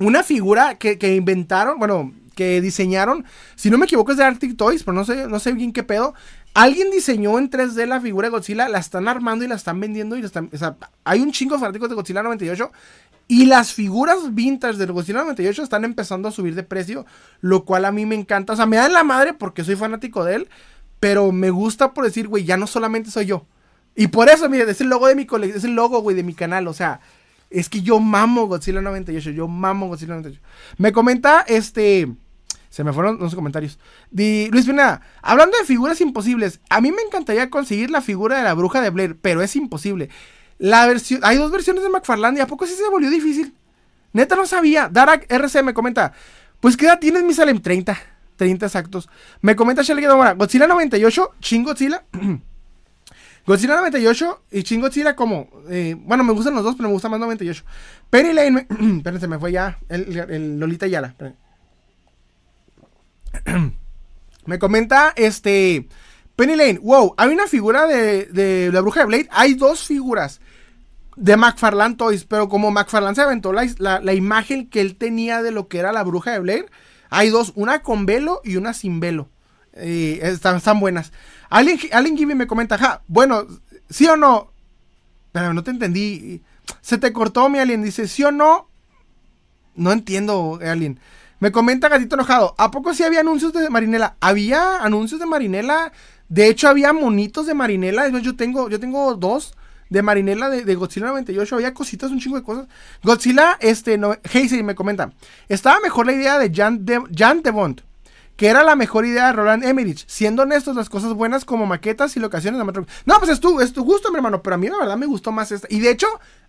una 0.00 0.22
figura 0.22 0.76
que, 0.76 0.98
que 0.98 1.14
inventaron, 1.14 1.78
bueno, 1.78 2.12
que 2.34 2.60
diseñaron, 2.60 3.24
si 3.54 3.70
no 3.70 3.78
me 3.78 3.84
equivoco 3.84 4.12
es 4.12 4.18
de 4.18 4.24
Arctic 4.24 4.56
Toys, 4.56 4.82
pero 4.82 4.94
no 4.94 5.04
sé, 5.04 5.28
no 5.28 5.38
sé 5.38 5.52
bien 5.52 5.72
qué 5.72 5.82
pedo. 5.82 6.14
Alguien 6.54 6.90
diseñó 6.90 7.38
en 7.38 7.50
3D 7.50 7.86
la 7.86 8.00
figura 8.00 8.26
de 8.26 8.32
Godzilla, 8.32 8.68
la 8.68 8.78
están 8.78 9.08
armando 9.08 9.44
y 9.44 9.48
la 9.48 9.54
están 9.54 9.78
vendiendo 9.78 10.16
y 10.16 10.24
están, 10.24 10.50
o 10.52 10.56
sea, 10.56 10.76
hay 11.04 11.20
un 11.20 11.32
chingo 11.32 11.54
de 11.54 11.60
fanáticos 11.60 11.88
de 11.88 11.94
Godzilla 11.94 12.22
98 12.22 12.72
y 13.28 13.44
las 13.44 13.72
figuras 13.72 14.34
vintage 14.34 14.78
del 14.78 14.90
Godzilla 14.90 15.20
98 15.20 15.62
están 15.62 15.84
empezando 15.84 16.28
a 16.28 16.32
subir 16.32 16.54
de 16.54 16.64
precio, 16.64 17.06
lo 17.40 17.64
cual 17.64 17.84
a 17.84 17.92
mí 17.92 18.04
me 18.04 18.16
encanta, 18.16 18.54
o 18.54 18.56
sea, 18.56 18.66
me 18.66 18.76
da 18.76 18.88
la 18.88 19.04
madre 19.04 19.34
porque 19.34 19.62
soy 19.62 19.76
fanático 19.76 20.24
de 20.24 20.36
él, 20.36 20.48
pero 20.98 21.30
me 21.30 21.50
gusta 21.50 21.92
por 21.92 22.04
decir, 22.04 22.26
güey, 22.26 22.44
ya 22.44 22.56
no 22.56 22.66
solamente 22.66 23.10
soy 23.10 23.26
yo. 23.26 23.46
Y 23.94 24.08
por 24.08 24.28
eso, 24.28 24.48
mire, 24.48 24.68
es 24.68 24.80
el 24.80 24.88
logo 24.88 25.06
de 25.06 25.14
mi 25.14 25.26
colección, 25.26 25.58
es 25.58 25.64
el 25.64 25.74
logo, 25.74 26.00
güey, 26.00 26.16
de 26.16 26.22
mi 26.22 26.34
canal, 26.34 26.66
o 26.66 26.72
sea, 26.72 27.00
es 27.50 27.68
que 27.68 27.82
yo 27.82 28.00
mamo 28.00 28.46
Godzilla 28.46 28.80
98, 28.80 29.30
yo 29.30 29.48
mamo 29.48 29.88
Godzilla 29.88 30.14
98. 30.14 30.40
Me 30.78 30.92
comenta 30.92 31.44
este 31.46 32.08
se 32.70 32.84
me 32.84 32.92
fueron 32.92 33.18
los 33.18 33.34
comentarios. 33.34 33.78
Luis 34.12 34.64
Pineda, 34.64 35.02
hablando 35.22 35.58
de 35.58 35.64
figuras 35.64 36.00
imposibles, 36.00 36.60
a 36.70 36.80
mí 36.80 36.92
me 36.92 37.02
encantaría 37.02 37.50
conseguir 37.50 37.90
la 37.90 38.00
figura 38.00 38.38
de 38.38 38.44
la 38.44 38.54
bruja 38.54 38.80
de 38.80 38.90
Blair, 38.90 39.18
pero 39.20 39.42
es 39.42 39.56
imposible. 39.56 40.08
La 40.58 40.86
versión, 40.86 41.20
hay 41.24 41.36
dos 41.36 41.50
versiones 41.50 41.82
de 41.82 41.88
McFarland 41.88 42.38
y 42.38 42.40
a 42.40 42.46
poco 42.46 42.66
sí 42.66 42.74
se 42.74 42.88
volvió 42.88 43.10
difícil. 43.10 43.54
Neta 44.12 44.36
no 44.36 44.46
sabía. 44.46 44.88
Darak 44.88 45.26
RC 45.28 45.64
me 45.64 45.74
comenta, 45.74 46.12
pues 46.60 46.76
qué 46.76 46.86
edad 46.86 47.00
tienes 47.00 47.24
mi 47.24 47.34
Salem 47.34 47.60
30, 47.60 47.98
30 48.36 48.66
exactos. 48.66 49.08
Me 49.40 49.56
comenta 49.56 49.82
Shelly 49.82 50.06
Godzilla 50.06 50.68
98, 50.68 51.30
Shin 51.40 51.64
Godzilla. 51.64 52.04
Godzilla 53.46 53.76
98 53.76 54.44
y 54.52 54.62
Shin 54.62 54.80
Godzilla 54.80 55.16
como, 55.16 55.48
eh, 55.68 55.96
bueno, 55.98 56.24
me 56.24 56.32
gustan 56.32 56.54
los 56.54 56.64
dos, 56.64 56.76
pero 56.76 56.88
me 56.88 56.92
gusta 56.92 57.08
más 57.08 57.20
98. 57.20 57.64
Penny 58.10 58.32
Lane, 58.32 58.66
espérense, 58.96 59.28
me 59.28 59.38
fue 59.38 59.52
ya 59.52 59.78
el, 59.88 60.16
el 60.16 60.60
Lolita 60.60 60.86
Yala. 60.86 61.14
Me 64.46 64.58
comenta 64.58 65.12
este 65.16 65.86
Penny 66.40 66.56
Lane, 66.56 66.78
wow, 66.82 67.14
hay 67.18 67.28
una 67.28 67.46
figura 67.46 67.86
de, 67.86 68.70
la 68.72 68.80
bruja 68.80 69.00
de 69.00 69.06
Blade. 69.06 69.28
Hay 69.30 69.52
dos 69.52 69.84
figuras 69.84 70.40
de 71.14 71.36
McFarlane 71.36 71.96
Toys, 71.96 72.24
pero 72.24 72.48
como 72.48 72.70
McFarlane 72.70 73.14
se 73.14 73.20
aventó 73.20 73.52
la, 73.52 74.14
imagen 74.14 74.70
que 74.70 74.80
él 74.80 74.96
tenía 74.96 75.42
de 75.42 75.50
lo 75.50 75.68
que 75.68 75.78
era 75.78 75.92
la 75.92 76.02
bruja 76.02 76.30
de 76.30 76.38
Blade, 76.38 76.66
hay 77.10 77.28
dos, 77.28 77.52
una 77.56 77.82
con 77.82 78.06
velo 78.06 78.40
y 78.42 78.56
una 78.56 78.72
sin 78.72 79.00
velo. 79.00 79.28
Están, 79.72 80.56
están, 80.56 80.80
buenas. 80.80 81.12
Alguien, 81.48 81.78
alguien 81.92 82.36
me 82.36 82.46
comenta, 82.46 82.78
ja, 82.78 83.02
bueno, 83.06 83.46
sí 83.88 84.06
o 84.06 84.16
no. 84.16 84.52
Pero 85.32 85.54
no 85.54 85.62
te 85.62 85.70
entendí. 85.70 86.42
Se 86.80 86.98
te 86.98 87.12
cortó 87.12 87.48
mi 87.48 87.58
alien. 87.58 87.82
Dice, 87.82 88.08
sí 88.08 88.24
o 88.24 88.32
no. 88.32 88.68
No 89.74 89.92
entiendo, 89.92 90.58
alien. 90.62 91.00
Me 91.40 91.52
comenta 91.52 91.88
Gatito 91.88 92.16
Enojado, 92.16 92.54
¿a 92.58 92.70
poco 92.70 92.92
sí 92.92 93.02
había 93.02 93.20
anuncios 93.20 93.54
de 93.54 93.70
Marinela? 93.70 94.16
Había 94.20 94.84
anuncios 94.84 95.18
de 95.20 95.26
Marinela. 95.26 95.90
De 96.28 96.48
hecho, 96.48 96.68
había 96.68 96.92
monitos 96.92 97.46
de 97.46 97.54
Marinela. 97.54 98.08
yo 98.08 98.36
tengo, 98.36 98.68
yo 98.68 98.78
tengo 98.78 99.14
dos 99.14 99.54
de 99.88 100.02
Marinela 100.02 100.50
de, 100.50 100.74
Godzilla 100.74 101.06
98. 101.06 101.54
Había 101.54 101.72
cositas, 101.72 102.10
un 102.10 102.20
chingo 102.20 102.36
de 102.36 102.42
cosas. 102.42 102.68
Godzilla, 103.02 103.56
este, 103.60 103.96
no, 103.96 104.16
me 104.64 104.74
comenta. 104.74 105.12
Estaba 105.48 105.80
mejor 105.80 106.04
la 106.06 106.12
idea 106.12 106.38
de 106.38 106.52
Jan, 106.54 106.84
de, 106.84 107.50
Bond, 107.50 107.82
que 108.40 108.48
era 108.48 108.62
la 108.62 108.74
mejor 108.74 109.04
idea 109.04 109.26
de 109.26 109.32
Roland 109.34 109.62
Emmerich. 109.64 110.02
Siendo 110.06 110.44
honestos, 110.44 110.74
las 110.74 110.88
cosas 110.88 111.12
buenas 111.12 111.44
como 111.44 111.66
maquetas 111.66 112.16
y 112.16 112.20
locaciones 112.20 112.58
de 112.58 112.86
No, 113.04 113.18
pues 113.18 113.30
es 113.30 113.38
tu, 113.38 113.60
es 113.60 113.74
tu 113.74 113.84
gusto, 113.84 114.10
mi 114.10 114.16
hermano. 114.16 114.42
Pero 114.42 114.54
a 114.54 114.56
mí 114.56 114.66
la 114.66 114.78
verdad 114.78 114.96
me 114.96 115.04
gustó 115.04 115.30
más 115.30 115.52
esta. 115.52 115.68
Y 115.70 115.80
de 115.80 115.90
hecho, 115.90 116.06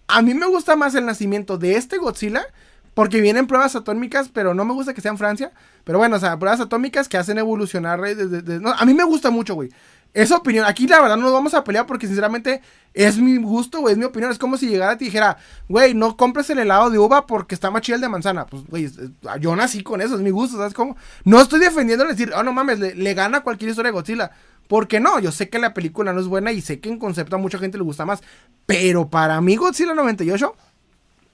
a 0.07 0.22
mí 0.22 0.34
me 0.34 0.45
gusta 0.45 0.77
más 0.77 0.95
el 0.95 1.05
nacimiento 1.05 1.57
de 1.57 1.76
este 1.76 1.97
Godzilla 1.97 2.45
porque 2.93 3.19
vienen 3.19 3.45
pruebas 3.45 3.76
atómicas, 3.76 4.30
pero 4.30 4.53
no 4.53 4.63
me 4.63 4.72
gusta 4.72 4.93
que 4.93 5.01
sean 5.01 5.18
Francia. 5.18 5.51
Pero 5.84 5.97
bueno, 5.97 6.15
o 6.15 6.19
sea, 6.22 6.39
pruebas 6.39 6.61
atómicas 6.61 7.09
que 7.09 7.18
hacen 7.18 7.38
evolucionar. 7.38 7.99
a 7.99 8.85
mí 8.85 8.93
me 8.93 9.03
gusta 9.03 9.30
mucho, 9.30 9.55
güey. 9.55 9.69
Esa 10.13 10.35
opinión. 10.35 10.65
Aquí 10.65 10.88
la 10.88 10.99
verdad 10.99 11.15
no 11.15 11.23
nos 11.23 11.33
vamos 11.33 11.53
a 11.53 11.63
pelear 11.63 11.85
porque 11.85 12.05
sinceramente 12.05 12.61
es 12.93 13.17
mi 13.17 13.38
gusto, 13.38 13.79
güey. 13.79 13.93
Es 13.93 13.97
mi 13.97 14.03
opinión. 14.03 14.31
Es 14.31 14.38
como 14.38 14.57
si 14.57 14.67
llegara 14.67 14.93
y 14.93 14.97
te 14.97 15.05
dijera, 15.05 15.38
güey, 15.69 15.93
no 15.93 16.17
compres 16.17 16.49
el 16.49 16.59
helado 16.59 16.89
de 16.89 16.99
uva 16.99 17.25
porque 17.25 17.55
está 17.55 17.71
más 17.71 17.81
chido 17.81 17.95
el 17.95 18.01
de 18.01 18.09
manzana. 18.09 18.45
Pues, 18.45 18.65
güey, 18.67 18.89
yo 19.39 19.55
nací 19.55 19.83
con 19.83 20.01
eso, 20.01 20.15
es 20.15 20.21
mi 20.21 20.31
gusto, 20.31 20.57
¿sabes 20.57 20.73
cómo? 20.73 20.97
No 21.23 21.39
estoy 21.39 21.59
defendiendo 21.61 22.05
decir, 22.05 22.31
oh, 22.35 22.43
no 22.43 22.51
mames, 22.51 22.79
le, 22.79 23.13
gana 23.13 23.41
cualquier 23.41 23.69
historia 23.69 23.91
de 23.91 23.93
Godzilla. 23.93 24.31
Porque 24.67 24.99
no, 24.99 25.19
yo 25.19 25.31
sé 25.31 25.49
que 25.49 25.59
la 25.59 25.73
película 25.73 26.13
no 26.13 26.21
es 26.21 26.27
buena 26.27 26.51
y 26.51 26.61
sé 26.61 26.79
que 26.79 26.89
en 26.89 26.97
concepto 26.97 27.35
a 27.35 27.39
mucha 27.39 27.57
gente 27.57 27.77
le 27.77 27.83
gusta 27.83 28.05
más. 28.05 28.21
Pero 28.65 29.09
para 29.09 29.39
mí 29.41 29.55
Godzilla 29.55 29.93
98 29.93 30.55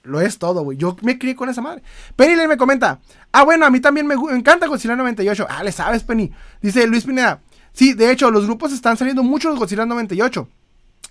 lo 0.04 0.20
es 0.20 0.38
todo, 0.38 0.62
güey. 0.62 0.78
Yo 0.78 0.96
me 1.02 1.18
crié 1.18 1.36
con 1.36 1.48
esa 1.48 1.60
madre. 1.60 1.82
Penny 2.16 2.34
Lane 2.34 2.48
me 2.48 2.56
comenta. 2.56 3.00
Ah, 3.32 3.44
bueno, 3.44 3.66
a 3.66 3.70
mí 3.70 3.80
también 3.80 4.06
me, 4.06 4.14
encanta 4.14 4.66
Godzilla 4.66 4.96
98. 4.96 5.46
Ah, 5.48 5.62
le 5.62 5.70
sabes, 5.70 6.02
Penny. 6.02 6.32
Dice 6.62 6.86
Luis 6.86 7.04
Pineda. 7.04 7.40
Sí, 7.78 7.94
de 7.94 8.10
hecho, 8.10 8.32
los 8.32 8.44
grupos 8.44 8.72
están 8.72 8.96
saliendo 8.96 9.22
mucho 9.22 9.52
de 9.52 9.56
Godzilla 9.56 9.86
98. 9.86 10.48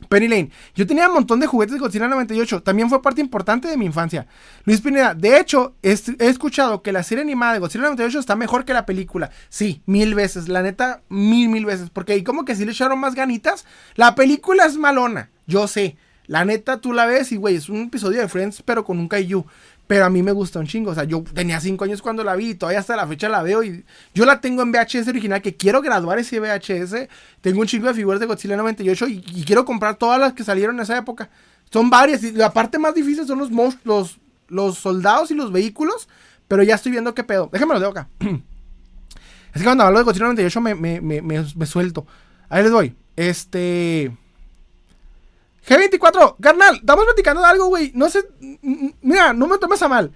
Penny 0.09 0.27
Lane, 0.27 0.51
yo 0.75 0.85
tenía 0.85 1.07
un 1.07 1.13
montón 1.13 1.39
de 1.39 1.47
juguetes 1.47 1.75
de 1.75 1.79
Godzilla 1.79 2.09
98, 2.09 2.61
también 2.61 2.89
fue 2.89 3.01
parte 3.01 3.21
importante 3.21 3.69
de 3.69 3.77
mi 3.77 3.85
infancia. 3.85 4.27
Luis 4.65 4.81
Pineda, 4.81 5.13
de 5.13 5.39
hecho, 5.39 5.75
he, 5.81 5.97
escuchado 6.19 6.81
que 6.81 6.91
la 6.91 7.03
serie 7.03 7.21
animada 7.23 7.53
de 7.53 7.59
Godzilla 7.59 7.85
98 7.85 8.19
está 8.19 8.35
mejor 8.35 8.65
que 8.65 8.73
la 8.73 8.85
película. 8.85 9.31
Sí, 9.47 9.81
mil 9.85 10.13
veces, 10.13 10.49
la 10.49 10.61
neta, 10.61 11.03
mil, 11.07 11.47
mil 11.47 11.65
veces, 11.65 11.89
porque 11.89 12.11
ahí 12.11 12.23
como 12.25 12.43
que 12.43 12.53
sí 12.53 12.65
le 12.65 12.73
echaron 12.73 12.99
más 12.99 13.15
ganitas. 13.15 13.65
La 13.95 14.13
película 14.13 14.65
es 14.65 14.75
malona, 14.75 15.29
yo 15.45 15.69
sé, 15.69 15.95
la 16.27 16.43
neta, 16.43 16.81
tú 16.81 16.91
la 16.91 17.05
ves 17.05 17.31
y, 17.31 17.37
güey, 17.37 17.55
es 17.55 17.69
un 17.69 17.83
episodio 17.83 18.19
de 18.19 18.27
Friends, 18.27 18.61
pero 18.61 18.83
con 18.83 18.99
un 18.99 19.07
kaiju. 19.07 19.45
Pero 19.87 20.03
a 20.03 20.09
mí 20.09 20.21
me 20.21 20.33
gusta 20.33 20.59
un 20.59 20.67
chingo. 20.67 20.91
O 20.91 20.93
sea, 20.95 21.05
yo 21.05 21.23
tenía 21.33 21.59
5 21.59 21.83
años 21.85 22.01
cuando 22.01 22.23
la 22.23 22.35
vi 22.35 22.49
y 22.49 22.55
todavía 22.55 22.79
hasta 22.79 22.95
la 22.95 23.07
fecha 23.07 23.29
la 23.29 23.41
veo. 23.41 23.63
Y 23.63 23.85
yo 24.13 24.25
la 24.25 24.41
tengo 24.41 24.61
en 24.61 24.71
VHS 24.71 25.07
original, 25.07 25.41
que 25.41 25.55
quiero 25.55 25.81
graduar 25.81 26.19
ese 26.19 26.39
VHS. 26.39 27.07
Tengo 27.41 27.61
un 27.61 27.67
chingo 27.67 27.87
de 27.87 27.93
figuras 27.93 28.19
de 28.19 28.25
Godzilla 28.25 28.57
98 28.57 29.07
y, 29.07 29.43
quiero 29.45 29.63
comprar 29.63 29.95
todas 29.95 30.19
las 30.19 30.33
que 30.33 30.43
salieron 30.43 30.75
en 30.75 30.81
esa 30.81 30.97
época. 30.97 31.29
Son 31.71 31.89
varias. 31.89 32.21
Y 32.23 32.33
la 32.33 32.51
parte 32.51 32.77
más 32.77 32.93
difícil 32.93 33.25
son 33.25 33.39
los, 33.39 33.51
los, 33.85 34.19
los 34.49 34.77
soldados 34.77 35.31
y 35.31 35.35
los 35.35 35.51
vehículos. 35.51 36.09
Pero 36.49 36.63
ya 36.63 36.75
estoy 36.75 36.91
viendo 36.91 37.13
qué 37.13 37.23
pedo. 37.23 37.49
Déjenme 37.51 37.73
lo 37.73 37.79
de 37.79 37.87
acá. 37.87 38.09
es 38.19 39.59
que 39.61 39.63
cuando 39.63 39.85
hablo 39.85 39.99
de 39.99 40.05
Godzilla 40.05 40.25
98 40.25 40.61
me, 40.61 40.75
me, 40.75 41.01
me, 41.01 41.21
me 41.21 41.65
suelto. 41.65 42.05
Ahí 42.49 42.63
les 42.63 42.71
doy. 42.71 42.95
Este. 43.15 44.11
G24, 45.67 46.37
carnal, 46.39 46.77
estamos 46.77 47.05
platicando 47.05 47.41
de 47.41 47.47
algo, 47.47 47.67
güey. 47.67 47.91
No 47.93 48.09
sé, 48.09 48.23
mira, 49.01 49.33
no 49.33 49.47
me 49.47 49.57
tomes 49.57 49.81
a 49.81 49.89
mal. 49.89 50.11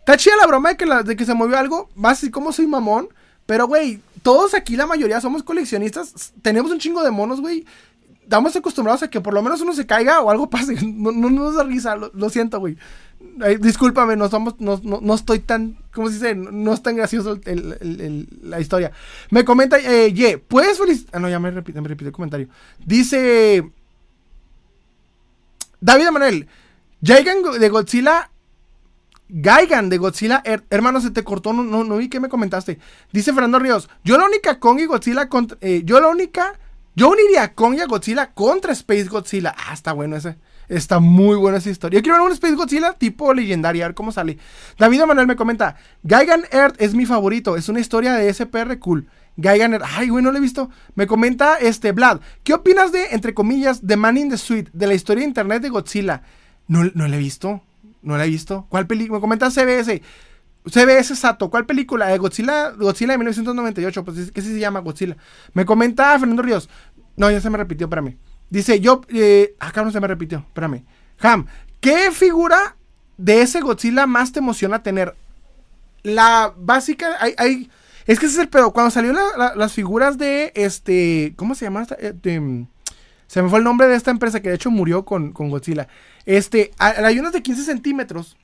Está 0.00 0.16
chida 0.16 0.36
la 0.36 0.46
broma 0.46 0.74
de 0.74 1.16
que, 1.16 1.24
se 1.24 1.34
movió 1.34 1.58
algo, 1.58 1.88
más 1.94 2.18
así 2.18 2.30
como 2.30 2.52
soy 2.52 2.66
mamón. 2.66 3.08
Pero, 3.46 3.68
güey, 3.68 4.00
todos 4.22 4.54
aquí, 4.54 4.76
la 4.76 4.86
mayoría, 4.86 5.20
somos 5.20 5.44
coleccionistas. 5.44 6.32
Tenemos 6.42 6.72
un 6.72 6.80
chingo 6.80 7.04
de 7.04 7.12
monos, 7.12 7.40
güey. 7.40 7.64
Estamos 8.22 8.56
acostumbrados 8.56 9.04
a 9.04 9.10
que 9.10 9.20
por 9.20 9.32
lo 9.32 9.42
menos 9.42 9.60
uno 9.60 9.72
se 9.72 9.86
caiga 9.86 10.20
o 10.20 10.30
algo 10.30 10.50
pase. 10.50 10.76
No, 10.82 11.12
nos 11.12 11.54
da 11.54 11.62
risa, 11.62 11.94
lo, 11.94 12.30
siento, 12.30 12.58
güey. 12.58 12.76
discúlpame, 13.60 14.16
no, 14.16 15.14
estoy 15.14 15.38
tan, 15.38 15.78
¿cómo 15.94 16.08
se 16.08 16.14
dice? 16.14 16.34
No 16.34 16.72
es 16.72 16.82
tan 16.82 16.96
gracioso 16.96 17.38
la 18.42 18.60
historia. 18.60 18.90
Me 19.30 19.44
comenta, 19.44 19.78
eh, 19.78 20.12
Ye, 20.12 20.38
¿puedes 20.38 20.78
felicitar? 20.78 21.14
Ah, 21.14 21.20
no, 21.20 21.28
ya 21.28 21.38
me 21.38 21.52
repite, 21.52 21.80
me 21.80 21.86
repite 21.86 22.08
el 22.08 22.12
comentario. 22.12 22.48
Dice, 22.84 23.70
David 25.80 26.06
Emanuel, 26.06 26.48
Gaigan 27.00 27.42
de 27.58 27.68
Godzilla. 27.68 28.30
Gaigan 29.28 29.88
de 29.88 29.98
Godzilla, 29.98 30.40
hermano, 30.70 31.00
se 31.00 31.10
te 31.10 31.24
cortó, 31.24 31.52
no, 31.52 31.64
no, 31.64 31.96
vi 31.96 32.08
que 32.08 32.20
me 32.20 32.28
comentaste. 32.28 32.78
Dice 33.12 33.32
Fernando 33.32 33.58
Ríos, 33.58 33.88
yo 34.04 34.16
la 34.18 34.24
única 34.24 34.60
Kong 34.60 34.78
y 34.78 34.86
Godzilla 34.86 35.28
contra, 35.28 35.58
eh, 35.60 35.82
yo 35.84 36.00
la 36.00 36.06
única, 36.06 36.56
yo 36.94 37.10
uniría 37.10 37.52
Kong 37.52 37.74
y 37.74 37.80
a 37.80 37.86
Godzilla 37.86 38.32
contra 38.34 38.72
Space 38.72 39.06
Godzilla. 39.06 39.52
Ah, 39.58 39.74
está 39.74 39.92
bueno 39.92 40.14
ese. 40.14 40.36
Está 40.68 41.00
muy 41.00 41.36
buena 41.36 41.58
esa 41.58 41.70
historia. 41.70 41.98
Yo 41.98 42.02
quiero 42.02 42.18
ver 42.18 42.26
un 42.26 42.32
Space 42.32 42.54
Godzilla 42.54 42.92
tipo 42.92 43.34
legendario, 43.34 43.84
a 43.84 43.88
ver 43.88 43.94
cómo 43.94 44.12
sale. 44.12 44.38
David 44.78 45.00
Emanuel 45.00 45.26
me 45.26 45.36
comenta, 45.36 45.76
Gaigan 46.04 46.44
Earth 46.52 46.76
es 46.80 46.94
mi 46.94 47.04
favorito, 47.04 47.56
es 47.56 47.68
una 47.68 47.80
historia 47.80 48.14
de 48.14 48.32
SPR 48.32 48.78
cool. 48.78 49.08
Geiger, 49.36 49.82
ay, 49.84 50.08
güey, 50.08 50.24
no 50.24 50.32
lo 50.32 50.38
he 50.38 50.40
visto. 50.40 50.70
Me 50.94 51.06
comenta 51.06 51.56
este 51.56 51.92
Vlad, 51.92 52.20
¿qué 52.42 52.54
opinas 52.54 52.92
de, 52.92 53.06
entre 53.10 53.34
comillas, 53.34 53.82
The 53.86 53.96
Man 53.96 54.16
in 54.16 54.30
the 54.30 54.38
Suite, 54.38 54.70
de 54.72 54.86
la 54.86 54.94
historia 54.94 55.22
de 55.22 55.28
internet 55.28 55.62
de 55.62 55.68
Godzilla? 55.68 56.22
No, 56.68 56.84
no 56.94 57.06
la 57.06 57.16
he 57.16 57.18
visto, 57.18 57.62
no 58.02 58.16
la 58.16 58.24
he 58.24 58.28
visto. 58.28 58.66
¿Cuál 58.68 58.86
película? 58.86 59.18
Me 59.18 59.20
comenta 59.20 59.50
CBS. 59.50 60.02
CBS 60.66 61.14
Sato, 61.14 61.48
¿cuál 61.50 61.66
película? 61.66 62.12
Eh, 62.12 62.18
Godzilla, 62.18 62.70
Godzilla 62.70 63.12
de 63.12 63.18
1998, 63.18 64.04
pues 64.04 64.32
¿qué 64.32 64.42
se 64.42 64.58
llama 64.58 64.80
Godzilla? 64.80 65.16
Me 65.52 65.64
comenta 65.64 66.18
Fernando 66.18 66.42
Ríos. 66.42 66.68
No, 67.16 67.30
ya 67.30 67.40
se 67.40 67.50
me 67.50 67.58
repitió, 67.58 67.86
espérame. 67.86 68.16
Dice, 68.50 68.80
yo, 68.80 69.02
eh, 69.08 69.54
acá 69.58 69.84
no 69.84 69.90
se 69.90 70.00
me 70.00 70.08
repitió, 70.08 70.38
espérame. 70.38 70.84
Ham, 71.20 71.46
¿qué 71.80 72.10
figura 72.10 72.76
de 73.16 73.42
ese 73.42 73.60
Godzilla 73.60 74.06
más 74.06 74.32
te 74.32 74.40
emociona 74.40 74.82
tener? 74.82 75.14
La 76.02 76.52
básica, 76.56 77.16
hay, 77.20 77.34
hay 77.38 77.70
es 78.06 78.18
que 78.18 78.26
ese 78.26 78.36
es 78.36 78.40
el 78.40 78.48
pedo. 78.48 78.72
Cuando 78.72 78.90
salió 78.90 79.12
las 79.12 79.72
figuras 79.72 80.16
de 80.18 80.52
este. 80.54 81.34
¿Cómo 81.36 81.54
se 81.54 81.64
llama? 81.64 81.86
Eh, 81.98 82.66
se 83.26 83.42
me 83.42 83.48
fue 83.48 83.58
el 83.58 83.64
nombre 83.64 83.88
de 83.88 83.96
esta 83.96 84.12
empresa 84.12 84.40
que 84.40 84.50
de 84.50 84.54
hecho 84.54 84.70
murió 84.70 85.04
con, 85.04 85.32
Godzilla. 85.32 85.88
Este, 86.24 86.70
hay 86.78 87.18
unas 87.18 87.32
de 87.32 87.42
15 87.42 87.64
centímetros. 87.64 88.36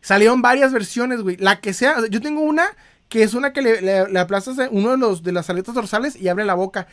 Salieron 0.00 0.42
varias 0.42 0.72
versiones, 0.72 1.20
güey. 1.20 1.36
La 1.36 1.60
que 1.60 1.72
sea. 1.74 1.96
Yo 2.08 2.20
tengo 2.20 2.40
una 2.40 2.64
que 3.08 3.22
es 3.22 3.34
una 3.34 3.52
que 3.52 3.62
le, 3.62 3.82
le, 3.82 4.18
aplastas 4.18 4.56
uno 4.70 4.90
de 4.92 4.96
los 4.96 5.22
de 5.22 5.32
las 5.32 5.50
aletas 5.50 5.74
dorsales 5.74 6.16
y 6.16 6.28
abre 6.28 6.44
la 6.44 6.54
boca. 6.54 6.86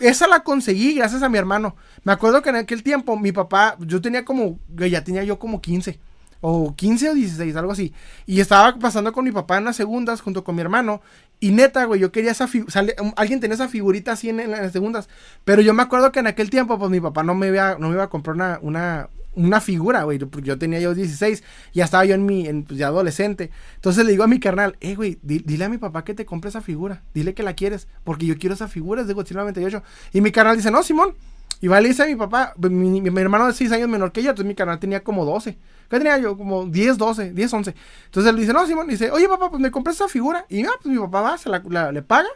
Esa 0.00 0.28
la 0.28 0.40
conseguí 0.40 0.94
gracias 0.94 1.22
a 1.22 1.28
mi 1.28 1.38
hermano. 1.38 1.74
Me 2.04 2.12
acuerdo 2.12 2.42
que 2.42 2.50
en 2.50 2.56
aquel 2.56 2.82
tiempo 2.82 3.16
mi 3.16 3.32
papá, 3.32 3.76
yo 3.80 4.00
tenía 4.00 4.24
como, 4.24 4.58
ya 4.68 5.02
tenía 5.02 5.24
yo 5.24 5.38
como 5.38 5.60
15 5.60 5.98
o 6.40 6.74
15 6.74 7.10
o 7.10 7.14
16, 7.14 7.56
algo 7.56 7.72
así. 7.72 7.92
Y 8.26 8.40
estaba 8.40 8.78
pasando 8.78 9.12
con 9.12 9.24
mi 9.24 9.32
papá 9.32 9.58
en 9.58 9.64
las 9.64 9.76
segundas 9.76 10.20
junto 10.20 10.44
con 10.44 10.54
mi 10.54 10.60
hermano. 10.60 11.00
Y 11.40 11.52
neta, 11.52 11.84
güey, 11.84 12.00
yo 12.00 12.12
quería 12.12 12.32
esa 12.32 12.48
figura. 12.48 12.72
Um, 13.00 13.12
alguien 13.16 13.40
tenía 13.40 13.54
esa 13.54 13.68
figurita 13.68 14.12
así 14.12 14.28
en, 14.28 14.50
las 14.50 14.72
segundas. 14.72 15.08
Pero 15.44 15.62
yo 15.62 15.74
me 15.74 15.82
acuerdo 15.82 16.12
que 16.12 16.20
en 16.20 16.26
aquel 16.26 16.50
tiempo, 16.50 16.78
pues 16.78 16.90
mi 16.90 17.00
papá 17.00 17.22
no 17.22 17.34
me 17.34 17.48
iba, 17.48 17.76
no 17.78 17.88
me 17.88 17.94
iba 17.94 18.04
a 18.04 18.08
comprar 18.08 18.36
una, 18.36 18.58
una, 18.62 19.08
una 19.34 19.60
figura, 19.60 20.04
güey. 20.04 20.18
Porque 20.18 20.46
yo 20.46 20.58
tenía 20.58 20.80
yo 20.80 20.94
16. 20.94 21.42
Ya 21.74 21.84
estaba 21.84 22.04
yo 22.04 22.14
en 22.14 22.26
mi, 22.26 22.46
en, 22.46 22.64
pues, 22.64 22.78
ya 22.78 22.88
adolescente. 22.88 23.50
Entonces 23.76 24.04
le 24.04 24.12
digo 24.12 24.24
a 24.24 24.28
mi 24.28 24.40
carnal, 24.40 24.76
eh, 24.80 24.94
güey, 24.94 25.18
dile 25.22 25.64
a 25.64 25.68
mi 25.68 25.78
papá 25.78 26.04
que 26.04 26.14
te 26.14 26.24
compre 26.24 26.50
esa 26.50 26.60
figura. 26.60 27.02
Dile 27.14 27.34
que 27.34 27.42
la 27.42 27.54
quieres. 27.54 27.88
Porque 28.04 28.26
yo 28.26 28.36
quiero 28.38 28.54
esa 28.54 28.68
figura, 28.68 29.02
es 29.02 29.08
de 29.08 29.14
Godzilla 29.14 29.40
98. 29.40 29.82
Y 30.12 30.20
mi 30.20 30.32
carnal 30.32 30.56
dice, 30.56 30.70
no, 30.70 30.82
Simón. 30.82 31.14
Y 31.60 31.66
va 31.66 31.80
le 31.80 31.88
dice 31.88 32.04
a 32.04 32.06
mi 32.06 32.14
papá, 32.14 32.54
mi, 32.56 33.00
mi, 33.00 33.20
hermano 33.20 33.46
de 33.46 33.52
6 33.52 33.72
años 33.72 33.88
menor 33.88 34.12
que 34.12 34.22
yo, 34.22 34.30
entonces 34.30 34.46
mi 34.46 34.54
carnal 34.54 34.78
tenía 34.78 35.02
como 35.02 35.24
12. 35.24 35.58
¿Qué 35.88 35.98
tenía 35.98 36.18
yo? 36.18 36.36
Como 36.36 36.66
10, 36.66 36.98
12, 36.98 37.32
10, 37.32 37.52
11. 37.52 37.74
Entonces 38.06 38.30
él 38.30 38.36
dice, 38.36 38.52
no, 38.52 38.66
Simón, 38.66 38.88
dice, 38.88 39.10
oye 39.10 39.28
papá, 39.28 39.50
pues 39.50 39.60
me 39.60 39.70
compré 39.70 39.92
esa 39.92 40.08
figura. 40.08 40.44
Y 40.48 40.64
ah, 40.64 40.72
pues 40.82 40.92
mi 40.92 41.00
papá 41.00 41.22
va, 41.22 41.38
se 41.38 41.48
la, 41.48 41.92
le 41.92 42.02
paga, 42.02 42.28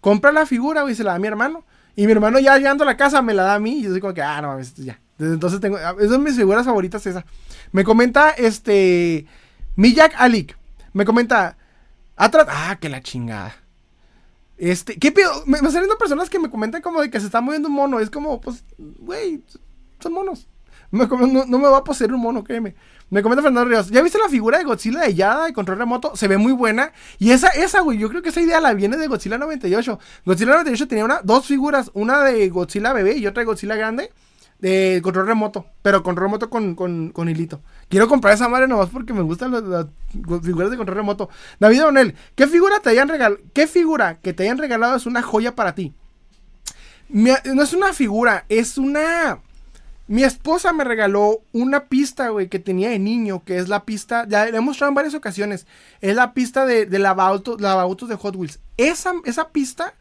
compra 0.00 0.32
la 0.32 0.46
figura, 0.46 0.88
y 0.88 0.94
se 0.94 1.02
la 1.02 1.12
da 1.12 1.16
a 1.16 1.18
mi 1.18 1.26
hermano. 1.26 1.64
Y 1.96 2.06
mi 2.06 2.12
hermano 2.12 2.38
ya 2.38 2.56
llegando 2.56 2.84
a 2.84 2.86
la 2.86 2.96
casa 2.96 3.20
me 3.20 3.34
la 3.34 3.42
da 3.42 3.54
a 3.54 3.58
mí. 3.58 3.80
Y 3.80 3.82
yo 3.82 3.92
digo 3.92 4.14
que, 4.14 4.22
ah, 4.22 4.40
no, 4.40 4.60
ya. 4.76 5.00
entonces 5.18 5.60
tengo, 5.60 5.76
ah, 5.76 5.94
esas 5.98 6.12
son 6.12 6.22
mis 6.22 6.36
figuras 6.36 6.64
favoritas 6.64 7.04
esa. 7.06 7.24
Me 7.72 7.84
comenta, 7.84 8.30
este, 8.30 9.26
Jack 9.76 10.14
Alik. 10.16 10.56
Me 10.92 11.04
comenta, 11.04 11.56
atrás, 12.16 12.46
ah, 12.48 12.78
que 12.80 12.88
la 12.88 13.02
chingada. 13.02 13.54
Este, 14.56 14.98
¿qué 14.98 15.10
pedo? 15.10 15.32
Me, 15.46 15.60
me 15.62 15.70
saliendo 15.70 15.96
personas 15.96 16.28
que 16.28 16.38
me 16.38 16.50
comentan 16.50 16.82
como 16.82 17.00
de 17.00 17.10
que 17.10 17.18
se 17.18 17.26
está 17.26 17.40
moviendo 17.40 17.68
un 17.68 17.74
mono. 17.74 17.98
Es 17.98 18.10
como, 18.10 18.40
pues, 18.40 18.62
güey, 18.78 19.42
son 20.00 20.12
monos. 20.12 20.46
no, 20.90 21.06
no, 21.06 21.58
me 21.58 21.68
va 21.68 21.78
a 21.78 21.84
poseer 21.84 22.12
un 22.12 22.20
mono, 22.20 22.44
créeme. 22.44 22.74
Me 23.10 23.22
comenta 23.22 23.42
Fernando 23.42 23.68
Ríos. 23.68 23.90
¿Ya 23.90 24.02
viste 24.02 24.18
la 24.18 24.28
figura 24.28 24.58
de 24.58 24.64
Godzilla 24.64 25.00
de 25.00 25.14
Yada 25.14 25.46
de 25.46 25.52
control 25.52 25.78
remoto? 25.78 26.14
Se 26.14 26.28
ve 26.28 26.38
muy 26.38 26.52
buena. 26.52 26.92
Y 27.18 27.32
esa, 27.32 27.48
esa, 27.48 27.80
güey, 27.80 27.98
yo 27.98 28.08
creo 28.08 28.22
que 28.22 28.28
esa 28.28 28.40
idea 28.40 28.60
la 28.60 28.72
viene 28.72 28.96
de 28.96 29.08
Godzilla 29.08 29.36
98. 29.36 29.98
Godzilla 30.24 30.52
98 30.52 30.88
tenía 30.88 31.04
una, 31.04 31.20
dos 31.24 31.46
figuras, 31.46 31.90
una 31.94 32.22
de 32.22 32.48
Godzilla 32.48 32.92
bebé 32.92 33.16
y 33.16 33.26
otra 33.26 33.40
de 33.40 33.46
Godzilla 33.46 33.74
grande. 33.74 34.12
De 34.60 35.00
control 35.02 35.26
remoto, 35.26 35.64
pero 35.80 36.02
control 36.02 36.26
remoto 36.26 36.50
con, 36.50 36.74
con, 36.74 37.28
hilito. 37.30 37.62
Quiero 37.88 38.06
comprar 38.08 38.34
esa 38.34 38.46
madre 38.46 38.68
nomás 38.68 38.90
porque 38.90 39.14
me 39.14 39.22
gustan 39.22 39.52
las, 39.52 39.86
figuras 40.42 40.70
de 40.70 40.76
control 40.76 40.98
remoto. 40.98 41.30
David 41.58 41.80
Donel, 41.80 42.14
¿qué 42.34 42.46
figura 42.46 42.78
te 42.80 42.90
hayan 42.90 43.08
regalado? 43.08 43.40
¿Qué 43.54 43.66
figura 43.66 44.18
que 44.20 44.34
te 44.34 44.42
hayan 44.42 44.58
regalado 44.58 44.96
es 44.96 45.06
una 45.06 45.22
joya 45.22 45.54
para 45.56 45.74
ti? 45.74 45.94
no 47.08 47.62
es 47.62 47.72
una 47.72 47.94
figura, 47.94 48.44
es 48.50 48.76
una 48.76 49.40
mi 50.10 50.24
esposa 50.24 50.72
me 50.72 50.82
regaló 50.82 51.44
una 51.52 51.84
pista, 51.84 52.30
güey, 52.30 52.48
que 52.48 52.58
tenía 52.58 52.90
de 52.90 52.98
niño, 52.98 53.44
que 53.44 53.58
es 53.58 53.68
la 53.68 53.84
pista, 53.84 54.26
ya 54.28 54.50
la 54.50 54.58
he 54.58 54.60
mostrado 54.60 54.88
en 54.88 54.96
varias 54.96 55.14
ocasiones, 55.14 55.68
es 56.00 56.16
la 56.16 56.34
pista 56.34 56.66
de, 56.66 56.84
de 56.84 56.98
lavautos, 56.98 57.58
de 58.08 58.16
Hot 58.16 58.34
Wheels. 58.34 58.58
Esa, 58.76 59.12
esa 59.24 59.50
pista, 59.50 59.94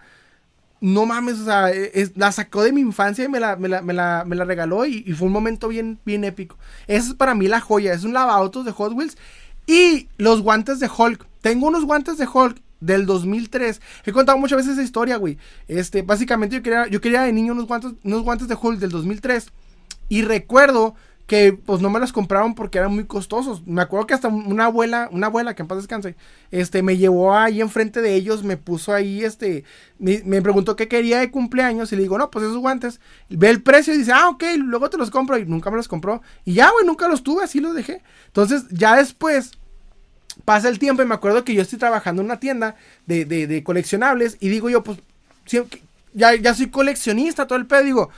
no 0.82 1.06
mames, 1.06 1.38
o 1.38 1.46
sea, 1.46 1.70
e, 1.70 2.12
la 2.16 2.32
sacó 2.32 2.64
de 2.64 2.72
mi 2.72 2.82
infancia 2.82 3.24
y 3.24 3.28
me 3.28 3.40
la, 3.40 3.56
me 3.56 3.68
la, 3.70 4.24
regaló 4.46 4.84
y, 4.88 5.04
fue 5.14 5.28
un 5.28 5.34
momento 5.34 5.68
bien, 5.68 6.00
bien 6.04 6.24
épico. 6.24 6.58
Esa 6.88 7.10
es 7.10 7.14
para 7.14 7.36
mí 7.36 7.48
la 7.48 7.62
joya, 7.62 7.94
es 7.94 8.04
un 8.04 8.14
lavautos 8.14 8.66
de 8.66 8.72
Hot 8.72 8.94
Wheels 8.94 9.16
y 9.68 10.10
los 10.18 10.42
guantes 10.42 10.80
de 10.80 10.90
Hulk. 10.90 11.28
Tengo 11.42 11.68
unos 11.68 11.86
guantes 11.86 12.18
de 12.18 12.26
Hulk 12.26 12.60
del 12.80 13.06
2003. 13.06 13.80
He 14.08 14.12
contado 14.12 14.40
muchas 14.40 14.58
veces 14.58 14.74
esa 14.74 14.82
historia, 14.82 15.18
güey. 15.18 15.38
Este, 15.68 16.02
básicamente 16.02 16.56
yo 16.56 16.64
quería, 16.64 16.88
yo 16.88 17.00
quería 17.00 17.22
de 17.22 17.32
niño 17.32 17.54
unos 17.54 17.68
guantes, 17.68 17.92
unos 18.04 18.24
guantes 18.24 18.48
de 18.48 18.58
Hulk 18.60 18.80
del 18.80 18.90
2003 18.90 19.52
y 20.10 20.24
recuerdo 20.24 20.96
que 21.30 21.54
pues 21.54 21.80
no 21.80 21.92
me 21.92 22.00
los 22.00 22.12
compraron 22.12 22.56
porque 22.56 22.80
eran 22.80 22.92
muy 22.92 23.06
costosos. 23.06 23.66
Me 23.68 23.84
acuerdo 23.84 24.08
que 24.08 24.16
hasta 24.16 24.30
una 24.30 24.66
abuela, 24.66 25.08
una 25.12 25.28
abuela 25.28 25.54
que 25.54 25.62
en 25.62 25.68
paz 25.68 25.78
descanse, 25.78 26.16
este, 26.50 26.82
me 26.82 26.98
llevó 26.98 27.38
ahí 27.38 27.62
enfrente 27.62 28.02
de 28.02 28.16
ellos, 28.16 28.44
me 28.44 28.58
puso 28.58 28.96
ahí, 28.96 29.24
este, 29.24 29.64
me, 30.00 30.42
preguntó 30.42 30.76
qué 30.76 30.88
quería 30.88 31.20
de 31.20 31.30
cumpleaños 31.30 31.94
y 31.94 31.98
le 31.98 32.02
digo, 32.02 32.18
no, 32.18 32.32
pues 32.32 32.46
esos 32.46 32.58
guantes, 32.58 33.00
ve 33.30 33.52
el 33.52 33.62
precio 33.62 33.94
y 33.94 34.00
dice, 34.00 34.12
ah, 34.12 34.28
ok, 34.30 34.44
luego 34.58 34.90
te 34.90 34.98
los 34.98 35.12
compro 35.12 35.38
y 35.38 35.46
nunca 35.46 35.70
me 35.70 35.78
los 35.78 35.88
compró. 35.88 36.24
Y 36.46 36.56
ya, 36.56 36.72
güey, 36.72 36.84
nunca 36.84 37.08
los 37.08 37.22
tuve, 37.22 37.44
así 37.44 37.60
los 37.60 37.76
dejé. 37.76 38.02
Entonces, 38.26 38.64
ya 38.72 38.96
después 38.96 39.52
pasa 40.46 40.68
el 40.68 40.80
tiempo 40.80 41.04
y 41.04 41.06
me 41.06 41.14
acuerdo 41.14 41.44
que 41.44 41.54
yo 41.54 41.62
estoy 41.62 41.78
trabajando 41.78 42.24
en 42.24 42.26
una 42.26 42.40
tienda 42.40 42.76
de, 43.06 43.26
de, 43.26 43.46
de 43.46 43.64
coleccionables 43.64 44.38
y 44.40 44.50
digo 44.50 44.68
yo, 44.72 44.82
pues, 44.82 44.98
ya, 46.14 46.34
ya 46.36 46.56
soy 46.56 46.72
coleccionista, 46.72 47.46
todo 47.46 47.60
el 47.60 47.68
pedo, 47.68 47.84
digo, 47.84 48.10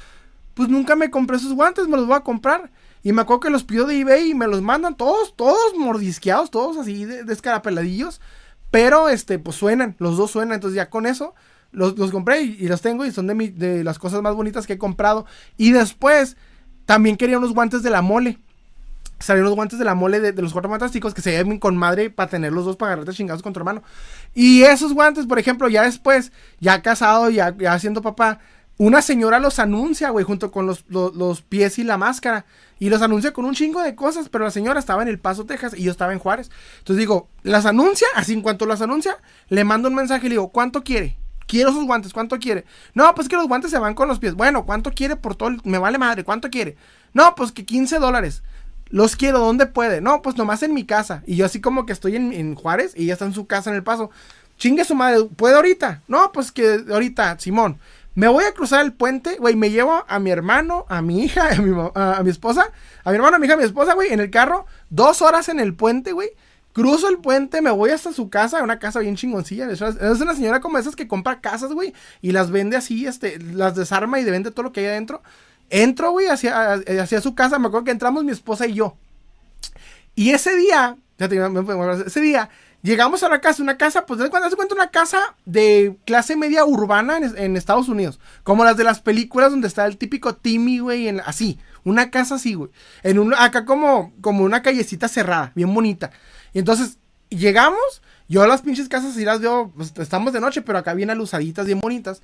pues 0.62 0.70
nunca 0.70 0.96
me 0.96 1.10
compré 1.10 1.38
esos 1.38 1.54
guantes, 1.54 1.88
me 1.88 1.98
los 1.98 2.06
voy 2.06 2.16
a 2.16 2.20
comprar. 2.20 2.70
Y 3.02 3.14
me 3.14 3.24
acuerdo 3.24 3.40
que 3.40 3.50
los 3.50 3.64
pido 3.64 3.88
de 3.88 4.00
eBay 4.00 4.30
y 4.30 4.36
me 4.36 4.46
los 4.46 4.62
mandan 4.62 4.96
todos, 4.96 5.36
todos 5.36 5.76
mordisqueados, 5.76 6.52
todos 6.52 6.78
así 6.78 7.04
descarapeladillos. 7.06 8.22
Pero 8.70 9.10
este, 9.10 9.40
pues 9.40 9.56
suenan, 9.56 9.96
los 9.98 10.18
dos 10.18 10.30
suenan. 10.30 10.54
Entonces 10.54 10.76
ya 10.76 10.92
con 10.92 11.08
eso 11.08 11.34
los, 11.72 11.96
compré 12.12 12.44
y, 12.44 12.68
los 12.68 12.80
tengo 12.82 13.08
y 13.08 13.12
son 13.12 13.26
de, 13.26 13.34
mi, 13.34 13.48
de 13.48 13.84
las 13.84 13.98
cosas 13.98 14.22
más 14.22 14.36
bonitas 14.36 14.68
que 14.68 14.74
he 14.74 14.78
comprado. 14.78 15.26
Y 15.58 15.72
después 15.72 16.38
también 16.86 17.18
quería 17.18 17.40
unos 17.40 17.56
guantes 17.56 17.82
de 17.82 17.90
la 17.90 18.04
mole. 18.04 18.38
Salieron 19.18 19.46
los 19.46 19.56
guantes 19.56 19.80
de 19.80 19.86
la 19.86 19.96
mole 19.96 20.20
de, 20.20 20.40
los 20.40 20.54
cuatro 20.54 20.70
fantásticos 20.70 21.16
que 21.16 21.24
se 21.24 21.44
ven 21.44 21.58
con 21.58 21.76
madre 21.76 22.12
para 22.12 22.30
tener 22.30 22.54
los 22.54 22.66
dos 22.66 22.76
para 22.76 22.92
agarrarte 22.92 23.14
chingados 23.14 23.42
con 23.42 23.52
tu 23.54 23.60
hermano. 23.60 23.82
Y 24.36 24.62
esos 24.62 24.94
guantes, 24.94 25.26
por 25.26 25.40
ejemplo, 25.40 25.70
ya 25.70 25.82
después, 25.82 26.32
ya 26.60 26.84
casado, 26.84 27.32
ya, 27.32 27.56
ya 27.58 27.80
siendo 27.80 28.04
papá, 28.04 28.40
una 28.78 29.02
señora 29.02 29.40
los 29.40 29.60
anuncia, 29.60 30.10
güey, 30.10 30.26
junto 30.26 30.52
con 30.52 30.66
los, 30.66 30.86
los, 30.90 31.42
pies 31.42 31.78
y 31.78 31.84
la 31.84 31.98
máscara. 31.98 32.46
Y 32.80 32.90
los 32.90 33.02
anuncia 33.02 33.32
con 33.32 33.46
un 33.46 33.54
chingo 33.54 33.82
de 33.82 33.94
cosas, 33.94 34.28
pero 34.30 34.44
la 34.44 34.52
señora 34.52 34.80
estaba 34.80 35.04
en 35.04 35.08
El 35.08 35.20
Paso, 35.20 35.46
Texas, 35.46 35.74
y 35.78 35.84
yo 35.84 35.92
estaba 35.92 36.14
en 36.14 36.20
Juárez. 36.20 36.50
Entonces 36.80 36.98
digo, 36.98 37.30
las 37.44 37.68
anuncia, 37.68 38.08
así 38.16 38.34
en 38.34 38.42
cuanto 38.42 38.66
las 38.66 38.82
anuncia, 38.82 39.18
le 39.50 39.64
mando 39.64 39.88
un 39.88 39.96
mensaje 39.96 40.26
y 40.26 40.30
le 40.30 40.34
digo, 40.34 40.50
¿cuánto 40.50 40.84
quiere? 40.84 41.16
Quiero 41.46 41.72
sus 41.74 41.86
guantes, 41.86 42.14
¿cuánto 42.14 42.40
quiere? 42.40 42.66
No, 42.96 43.14
pues 43.14 43.28
que 43.28 43.36
los 43.36 43.48
guantes 43.48 43.70
se 43.70 43.78
van 43.78 43.94
con 43.94 44.08
los 44.08 44.18
pies. 44.18 44.34
Bueno, 44.34 44.66
¿cuánto 44.66 44.92
quiere 44.92 45.16
por 45.16 45.36
todo? 45.36 45.52
Me 45.64 45.78
vale 45.78 45.98
madre, 45.98 46.24
¿cuánto 46.24 46.50
quiere? 46.50 46.76
No, 47.14 47.36
pues 47.36 47.52
que 47.52 47.66
15 47.66 48.00
dólares. 48.00 48.42
Los 48.90 49.16
quiero, 49.16 49.40
¿dónde 49.40 49.68
puede? 49.68 50.02
No, 50.02 50.22
pues 50.22 50.38
nomás 50.38 50.64
en 50.64 50.74
mi 50.74 50.86
casa. 50.86 51.24
Y 51.28 51.36
yo 51.36 51.46
así 51.46 51.62
como 51.62 51.86
que 51.86 51.94
estoy 51.94 52.16
en, 52.16 52.34
en 52.34 52.56
Juárez 52.56 52.94
y 52.96 53.04
ella 53.04 53.14
está 53.14 53.26
en 53.26 53.34
su 53.34 53.46
casa 53.46 53.70
en 53.70 53.76
El 53.76 53.84
Paso. 53.84 54.10
Chingue 54.58 54.86
su 54.86 54.96
madre, 54.96 55.26
¿puede 55.36 55.56
ahorita? 55.56 56.04
No, 56.08 56.32
pues 56.32 56.52
que 56.52 56.86
ahorita, 56.90 57.40
Simón. 57.40 57.80
Me 58.14 58.28
voy 58.28 58.44
a 58.44 58.54
cruzar 58.54 58.84
el 58.86 58.94
puente, 58.94 59.38
güey. 59.38 59.56
Me 59.56 59.70
llevo 59.70 60.04
a 60.08 60.20
mi 60.20 60.32
hermano, 60.32 60.86
a 60.90 61.02
mi 61.02 61.24
hija, 61.24 61.50
a 61.96 62.24
mi, 62.24 62.30
esposa, 62.30 62.72
a 63.04 63.10
mi 63.10 63.16
hermano, 63.16 63.38
a 63.38 63.40
mi 63.40 63.46
hija, 63.46 63.56
a 63.56 63.58
mi 63.58 63.64
esposa, 63.64 63.94
güey, 63.94 64.12
en 64.12 64.20
el 64.20 64.30
carro. 64.30 64.66
Dos 64.90 65.22
horas 65.22 65.50
en 65.50 65.60
el 65.60 65.74
puente, 65.74 66.12
güey. 66.12 66.32
Cruzo 66.74 67.10
el 67.10 67.18
puente, 67.18 67.62
me 67.62 67.70
voy 67.70 67.90
hasta 67.90 68.14
su 68.14 68.30
casa, 68.30 68.64
una 68.64 68.80
casa 68.80 69.00
bien 69.00 69.18
chingoncilla. 69.18 69.70
Es 69.70 69.82
una 69.82 70.36
señora 70.36 70.62
como 70.62 70.78
esas 70.78 70.96
que 70.96 71.08
compra 71.08 71.42
casas, 71.42 71.74
güey, 71.74 71.94
y 72.22 72.32
las 72.32 72.50
vende 72.50 72.78
así, 72.78 73.06
este, 73.06 73.40
las 73.40 73.76
desarma 73.76 74.22
y 74.22 74.24
vende 74.24 74.52
todo 74.52 74.64
lo 74.64 74.72
que 74.72 74.80
hay 74.82 74.86
adentro. 74.88 75.22
Entro, 75.70 76.12
güey, 76.12 76.28
hacia, 76.28 76.74
hacia 76.74 77.22
su 77.22 77.36
casa. 77.36 77.60
Me 77.60 77.68
acuerdo 77.68 77.86
que 77.86 77.92
entramos 77.92 78.24
mi 78.24 78.32
esposa 78.32 78.68
y 78.68 78.74
yo. 78.74 78.96
Y 80.16 80.32
ese 80.32 80.56
día, 80.56 80.98
ese 81.18 82.22
día 82.22 82.50
Llegamos 82.82 83.22
a 83.22 83.30
la 83.30 83.42
casa, 83.42 83.62
una 83.62 83.78
casa, 83.78 84.06
pues, 84.08 84.28
cuando 84.30 84.50
se 84.50 84.56
cuenta 84.56 84.74
una 84.74 84.90
casa 84.90 85.36
de 85.46 85.98
clase 86.06 86.36
media 86.36 86.66
urbana 86.66 87.18
en, 87.18 87.56
Estados 87.56 87.88
Unidos. 87.90 88.20
Como 88.44 88.64
las 88.64 88.76
de 88.76 88.84
las 88.84 89.02
películas 89.02 89.52
donde 89.52 89.68
está 89.68 89.86
el 89.86 89.98
típico 89.98 90.36
Timmy, 90.36 90.80
güey, 90.80 91.08
así. 91.20 91.60
Una 91.84 92.10
casa 92.10 92.36
así, 92.36 92.56
güey. 92.56 92.72
En 93.04 93.20
un, 93.20 93.36
acá 93.36 93.66
como, 93.66 94.14
como 94.22 94.44
una 94.44 94.64
callecita 94.64 95.08
cerrada, 95.08 95.52
bien 95.54 95.72
bonita. 95.74 96.12
Y 96.54 96.60
entonces, 96.60 96.98
llegamos, 97.30 98.02
yo 98.28 98.48
las 98.48 98.64
pinches 98.64 98.90
casas 98.90 99.14
sí 99.14 99.26
las 99.26 99.42
veo, 99.42 99.72
pues, 99.76 99.94
estamos 99.98 100.34
de 100.34 100.40
noche, 100.40 100.64
pero 100.64 100.80
acá 100.80 100.96
vienen 100.96 101.16
aluzaditas 101.16 101.68
bien 101.68 101.80
bonitas. 101.80 102.24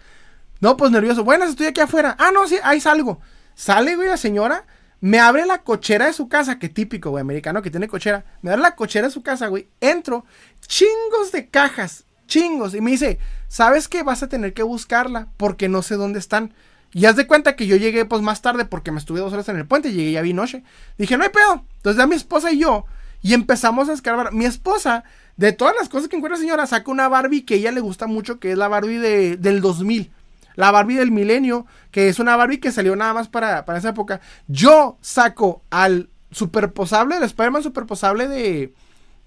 No, 0.59 0.75
pues 0.75 0.91
nervioso. 0.91 1.23
Buenas, 1.23 1.51
estoy 1.51 1.67
aquí 1.67 1.81
afuera. 1.81 2.15
Ah, 2.17 2.31
no, 2.33 2.47
sí, 2.47 2.57
ahí 2.63 2.81
salgo. 2.81 3.19
Sale, 3.53 3.95
güey, 3.95 4.07
la 4.07 4.17
señora. 4.17 4.65
Me 4.99 5.19
abre 5.19 5.45
la 5.45 5.63
cochera 5.63 6.07
de 6.07 6.13
su 6.13 6.27
casa, 6.27 6.59
que 6.59 6.69
típico, 6.69 7.11
güey, 7.11 7.21
americano 7.21 7.61
que 7.61 7.71
tiene 7.71 7.87
cochera. 7.87 8.25
Me 8.41 8.49
abre 8.49 8.61
la 8.61 8.75
cochera 8.75 9.07
de 9.07 9.13
su 9.13 9.21
casa, 9.21 9.47
güey. 9.47 9.67
Entro, 9.79 10.25
chingos 10.65 11.31
de 11.31 11.47
cajas, 11.47 12.05
chingos. 12.27 12.73
Y 12.73 12.81
me 12.81 12.91
dice, 12.91 13.19
¿sabes 13.47 13.87
qué? 13.87 14.03
Vas 14.03 14.23
a 14.23 14.29
tener 14.29 14.53
que 14.53 14.63
buscarla 14.63 15.27
porque 15.37 15.69
no 15.69 15.81
sé 15.81 15.95
dónde 15.95 16.19
están. 16.19 16.53
Y 16.93 17.05
haz 17.05 17.15
de 17.15 17.27
cuenta 17.27 17.55
que 17.55 17.67
yo 17.67 17.75
llegué 17.75 18.05
pues 18.05 18.21
más 18.21 18.41
tarde 18.41 18.65
porque 18.65 18.91
me 18.91 18.99
estuve 18.99 19.19
dos 19.19 19.33
horas 19.33 19.49
en 19.49 19.57
el 19.57 19.67
puente, 19.67 19.91
llegué 19.91 20.13
ya 20.13 20.21
vi 20.21 20.33
noche. 20.33 20.63
Dije, 20.97 21.17
no 21.17 21.23
hay 21.23 21.29
pedo. 21.29 21.63
Entonces 21.75 21.97
ya 21.97 22.07
mi 22.07 22.15
esposa 22.15 22.51
y 22.51 22.59
yo 22.59 22.85
y 23.21 23.33
empezamos 23.33 23.89
a 23.89 23.93
escarbar. 23.93 24.33
Mi 24.33 24.45
esposa, 24.45 25.03
de 25.35 25.51
todas 25.51 25.75
las 25.79 25.89
cosas 25.89 26.07
que 26.07 26.15
encuentra 26.15 26.39
señora, 26.39 26.67
saca 26.67 26.91
una 26.91 27.07
Barbie 27.07 27.45
que 27.45 27.55
ella 27.55 27.71
le 27.71 27.81
gusta 27.81 28.07
mucho, 28.07 28.39
que 28.39 28.51
es 28.51 28.57
la 28.57 28.67
Barbie 28.67 28.97
de, 28.97 29.37
del 29.37 29.61
2000. 29.61 30.11
La 30.57 30.71
Barbie 30.71 30.95
del 30.95 31.11
milenio, 31.11 31.65
que 31.91 32.09
es 32.09 32.19
una 32.19 32.35
Barbie 32.35 32.59
que 32.59 32.71
salió 32.71 32.95
nada 32.95 33.13
más 33.13 33.29
para, 33.29 33.63
para 33.63 33.77
esa 33.77 33.89
época. 33.89 34.19
Yo 34.47 34.97
saco 35.01 35.61
al 35.69 36.09
superposable, 36.31 37.15
el 37.15 37.23
Spider-Man 37.23 37.63
superposable 37.63 38.27
de, 38.27 38.73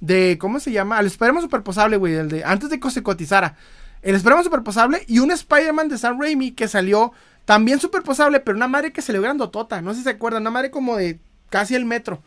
de, 0.01 0.37
¿cómo 0.39 0.59
se 0.61 0.73
llama? 0.73 0.99
Al 0.99 1.07
Spider-Man 1.07 1.43
superposable, 1.43 1.97
güey, 1.97 2.15
el 2.15 2.29
de, 2.29 2.45
antes 2.45 2.69
de 2.69 2.81
que 2.81 2.91
se 2.91 3.05
cotizara. 3.05 3.57
El 4.03 4.17
Spider-Man 4.17 4.45
superposable 4.45 5.05
y 5.07 5.21
un 5.21 5.31
Spider-Man 5.31 5.89
de 5.89 5.99
Sam 5.99 6.21
Raimi 6.21 6.51
que 6.51 6.67
salió 6.67 7.13
también 7.45 7.79
superposable, 7.79 8.41
pero 8.41 8.57
una 8.57 8.69
madre 8.69 8.93
que 8.93 9.01
se 9.01 9.13
le 9.13 9.21
grandotota. 9.21 9.81
No 9.81 9.93
sé 9.93 9.99
si 9.99 10.05
se 10.05 10.11
acuerdan, 10.11 10.43
una 10.43 10.51
madre 10.51 10.71
como 10.71 10.97
de 10.97 11.21
casi 11.49 11.77
el 11.77 11.85
metro. 11.85 12.23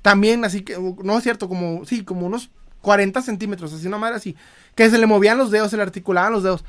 También 0.00 0.44
así 0.46 0.62
que, 0.62 0.78
no 1.02 1.18
es 1.18 1.22
cierto, 1.22 1.48
como, 1.48 1.84
sí, 1.84 2.04
como 2.04 2.26
unos 2.26 2.50
40 2.80 3.20
centímetros, 3.20 3.72
así 3.72 3.86
una 3.86 3.98
madre 3.98 4.16
así. 4.16 4.36
Que 4.74 4.88
se 4.88 4.96
le 4.96 5.06
movían 5.06 5.36
los 5.36 5.50
dedos, 5.50 5.70
se 5.70 5.76
le 5.76 5.82
articulaban 5.82 6.32
los 6.32 6.42
dedos. 6.42 6.64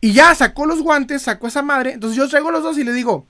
Y 0.00 0.12
ya 0.12 0.34
sacó 0.34 0.66
los 0.66 0.82
guantes, 0.82 1.22
sacó 1.22 1.46
esa 1.46 1.62
madre. 1.62 1.92
Entonces 1.92 2.16
yo 2.16 2.28
traigo 2.28 2.50
los 2.50 2.62
dos 2.62 2.78
y 2.78 2.84
le 2.84 2.92
digo, 2.92 3.26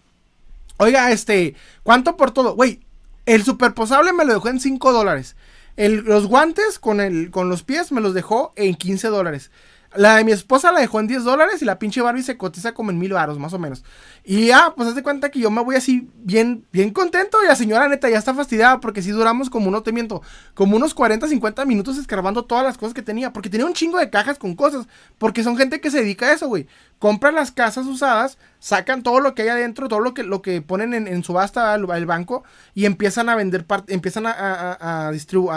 oiga, 0.76 1.10
este, 1.10 1.54
¿cuánto 1.82 2.16
por 2.16 2.30
todo? 2.30 2.54
Güey, 2.54 2.80
el 3.26 3.44
superposable 3.44 4.12
me 4.12 4.24
lo 4.24 4.34
dejó 4.34 4.48
en 4.48 4.60
5 4.60 4.92
dólares. 4.92 5.36
los 5.76 6.26
guantes 6.26 6.78
con, 6.78 7.00
el, 7.00 7.30
con 7.30 7.48
los 7.48 7.62
pies 7.62 7.92
me 7.92 8.00
los 8.00 8.14
dejó 8.14 8.52
en 8.56 8.74
15 8.74 9.08
dólares. 9.08 9.50
La 9.94 10.16
de 10.16 10.24
mi 10.24 10.30
esposa 10.30 10.70
la 10.70 10.78
dejó 10.78 11.00
en 11.00 11.08
10 11.08 11.24
dólares 11.24 11.62
y 11.62 11.64
la 11.64 11.80
pinche 11.80 12.00
Barbie 12.00 12.22
se 12.22 12.36
cotiza 12.36 12.74
como 12.74 12.92
en 12.92 12.98
mil 12.98 13.12
baros, 13.12 13.40
más 13.40 13.52
o 13.54 13.58
menos. 13.58 13.82
Y 14.22 14.46
ya, 14.46 14.72
pues 14.76 14.88
haz 14.88 15.02
cuenta 15.02 15.30
que 15.30 15.40
yo 15.40 15.50
me 15.50 15.62
voy 15.62 15.74
así 15.74 16.08
bien, 16.14 16.64
bien 16.70 16.90
contento. 16.92 17.38
Y 17.42 17.48
la 17.48 17.56
señora 17.56 17.88
neta 17.88 18.08
ya 18.08 18.18
está 18.18 18.32
fastidiada 18.32 18.78
porque 18.78 19.02
si 19.02 19.10
duramos 19.10 19.50
como, 19.50 19.68
no 19.72 19.82
te 19.82 19.90
miento, 19.90 20.22
como 20.54 20.76
unos 20.76 20.94
40, 20.94 21.26
50 21.26 21.64
minutos 21.64 21.98
escarbando 21.98 22.44
todas 22.44 22.64
las 22.64 22.78
cosas 22.78 22.94
que 22.94 23.02
tenía. 23.02 23.32
Porque 23.32 23.50
tenía 23.50 23.66
un 23.66 23.74
chingo 23.74 23.98
de 23.98 24.10
cajas 24.10 24.38
con 24.38 24.54
cosas. 24.54 24.86
Porque 25.18 25.42
son 25.42 25.56
gente 25.56 25.80
que 25.80 25.90
se 25.90 25.98
dedica 25.98 26.26
a 26.26 26.34
eso, 26.34 26.46
güey. 26.46 26.68
Compran 27.00 27.34
las 27.34 27.50
casas 27.50 27.86
usadas, 27.86 28.38
sacan 28.60 29.02
todo 29.02 29.18
lo 29.18 29.34
que 29.34 29.42
hay 29.42 29.48
adentro, 29.48 29.88
todo 29.88 30.00
lo 30.00 30.14
que, 30.14 30.22
lo 30.22 30.40
que 30.40 30.62
ponen 30.62 30.94
en, 30.94 31.24
subasta 31.24 31.72
al, 31.72 31.86
banco 32.06 32.44
y 32.74 32.84
empiezan 32.84 33.28
a 33.28 33.34
vender, 33.34 33.64
empiezan 33.88 34.26
a, 34.26 34.32
a, 34.32 35.06
a 35.06 35.10
distribuir, 35.10 35.50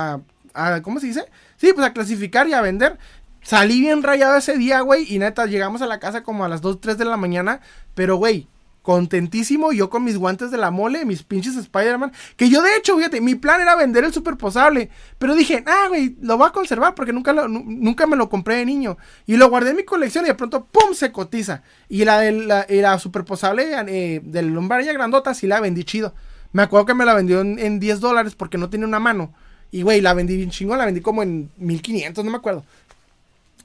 a, 0.53 0.81
¿cómo 0.81 0.99
se 0.99 1.07
dice? 1.07 1.25
Sí, 1.57 1.73
pues 1.73 1.85
a 1.85 1.93
clasificar 1.93 2.47
y 2.47 2.53
a 2.53 2.61
vender. 2.61 2.97
Salí 3.43 3.81
bien 3.81 4.03
rayado 4.03 4.37
ese 4.37 4.57
día, 4.57 4.81
güey. 4.81 5.13
Y 5.13 5.19
neta, 5.19 5.45
llegamos 5.45 5.81
a 5.81 5.85
la 5.85 5.99
casa 5.99 6.23
como 6.23 6.45
a 6.45 6.49
las 6.49 6.61
2, 6.61 6.79
3 6.79 6.97
de 6.97 7.05
la 7.05 7.17
mañana. 7.17 7.59
Pero, 7.93 8.15
güey, 8.15 8.47
contentísimo. 8.81 9.73
Yo 9.73 9.89
con 9.89 10.05
mis 10.05 10.17
guantes 10.17 10.49
de 10.49 10.57
la 10.57 10.71
mole, 10.71 11.05
mis 11.05 11.23
pinches 11.23 11.57
Spider-Man. 11.57 12.13
Que 12.37 12.49
yo, 12.49 12.61
de 12.61 12.75
hecho, 12.77 12.95
fíjate, 12.95 13.19
mi 13.19 13.35
plan 13.35 13.59
era 13.59 13.75
vender 13.75 14.05
el 14.05 14.13
superposable. 14.13 14.89
Pero 15.19 15.35
dije, 15.35 15.63
ah, 15.67 15.87
güey, 15.89 16.15
lo 16.21 16.37
voy 16.37 16.47
a 16.47 16.51
conservar 16.51 16.95
porque 16.95 17.11
nunca, 17.11 17.33
nunca 17.33 18.07
me 18.07 18.15
lo 18.15 18.29
compré 18.29 18.55
de 18.55 18.65
niño. 18.65 18.97
Y 19.25 19.35
lo 19.35 19.49
guardé 19.49 19.71
en 19.71 19.77
mi 19.77 19.83
colección 19.83 20.23
y 20.23 20.29
de 20.29 20.35
pronto, 20.35 20.65
¡pum! 20.65 20.93
se 20.93 21.11
cotiza. 21.11 21.63
Y 21.89 22.05
la, 22.05 22.19
de 22.19 22.31
la, 22.31 22.65
la 22.69 22.97
superposable 22.99 23.71
eh, 23.87 24.21
del 24.23 24.53
Lombardia 24.53 24.93
Grandota 24.93 25.33
sí 25.33 25.47
la 25.47 25.59
vendí 25.59 25.83
chido. 25.83 26.13
Me 26.53 26.61
acuerdo 26.61 26.85
que 26.85 26.93
me 26.93 27.03
la 27.03 27.13
vendió 27.13 27.41
en, 27.41 27.59
en 27.59 27.79
10 27.79 27.99
dólares 27.99 28.35
porque 28.35 28.57
no 28.57 28.69
tiene 28.69 28.85
una 28.85 28.99
mano. 28.99 29.33
Y, 29.73 29.81
güey, 29.81 30.01
la 30.01 30.13
vendí 30.13 30.37
bien 30.37 30.51
chingón, 30.51 30.77
la 30.77 30.85
vendí 30.85 31.01
como 31.01 31.23
en 31.23 31.49
1500, 31.57 32.23
no 32.23 32.29
me 32.29 32.37
acuerdo. 32.37 32.63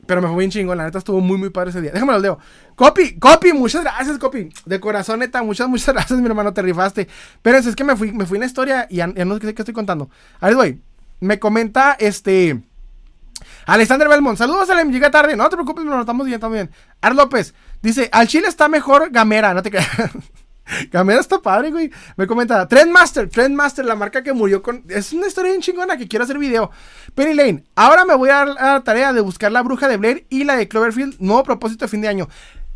Pero 0.08 0.22
me 0.22 0.28
fue 0.28 0.38
bien 0.38 0.50
chingón, 0.50 0.78
la 0.78 0.84
neta 0.86 0.96
estuvo 0.96 1.20
muy, 1.20 1.36
muy 1.36 1.50
padre 1.50 1.68
ese 1.68 1.82
día. 1.82 1.90
Déjame 1.92 2.14
lo 2.14 2.18
leo. 2.18 2.38
Copy, 2.74 3.18
copy, 3.18 3.52
muchas 3.52 3.82
gracias, 3.82 4.16
copy. 4.16 4.48
De 4.64 4.80
corazón, 4.80 5.18
neta, 5.18 5.42
muchas, 5.42 5.68
muchas 5.68 5.88
gracias, 5.94 6.18
mi 6.18 6.24
hermano, 6.24 6.54
te 6.54 6.62
rifaste. 6.62 7.06
Pero 7.42 7.58
es 7.58 7.76
que 7.76 7.84
me 7.84 7.94
fui, 7.94 8.10
me 8.10 8.24
fui 8.24 8.36
en 8.36 8.40
la 8.40 8.46
historia 8.46 8.86
y 8.88 9.00
no 9.02 9.38
sé 9.38 9.54
qué 9.54 9.60
estoy 9.60 9.74
contando. 9.74 10.08
A 10.40 10.46
ver, 10.46 10.56
voy. 10.56 10.80
Me 11.20 11.38
comenta 11.38 11.94
este. 12.00 12.58
Alexander 13.66 14.08
Belmont, 14.08 14.38
saludos, 14.38 14.70
Alem, 14.70 14.90
llega 14.90 15.10
tarde. 15.10 15.36
No 15.36 15.46
te 15.50 15.56
preocupes, 15.56 15.84
lo 15.84 16.00
estamos 16.00 16.24
bien, 16.24 16.36
estamos 16.36 16.54
bien. 16.54 16.70
Ar 17.02 17.14
López, 17.14 17.52
dice, 17.82 18.08
al 18.10 18.28
chile 18.28 18.48
está 18.48 18.66
mejor 18.66 19.10
Gamera, 19.10 19.52
no 19.52 19.62
te 19.62 19.70
creas. 19.70 19.88
Gamera 20.90 21.20
está 21.20 21.40
padre, 21.40 21.70
güey. 21.70 21.90
Me 22.16 22.26
comenta, 22.26 22.66
Trendmaster, 22.68 23.28
Trendmaster, 23.28 23.84
la 23.84 23.94
marca 23.94 24.22
que 24.22 24.32
murió 24.32 24.62
con... 24.62 24.84
Es 24.88 25.12
una 25.12 25.26
historia 25.26 25.52
bien 25.52 25.62
chingona 25.62 25.96
que 25.96 26.08
quiero 26.08 26.24
hacer 26.24 26.38
video. 26.38 26.70
Penny 27.14 27.34
Lane, 27.34 27.64
ahora 27.74 28.04
me 28.04 28.14
voy 28.14 28.30
a 28.30 28.34
dar 28.34 28.48
la 28.48 28.80
tarea 28.84 29.12
de 29.12 29.20
buscar 29.20 29.52
la 29.52 29.62
bruja 29.62 29.88
de 29.88 29.96
Blair 29.96 30.26
y 30.28 30.44
la 30.44 30.56
de 30.56 30.68
Cloverfield, 30.68 31.16
nuevo 31.20 31.42
propósito 31.42 31.84
de 31.84 31.88
fin 31.90 32.00
de 32.00 32.08
año. 32.08 32.28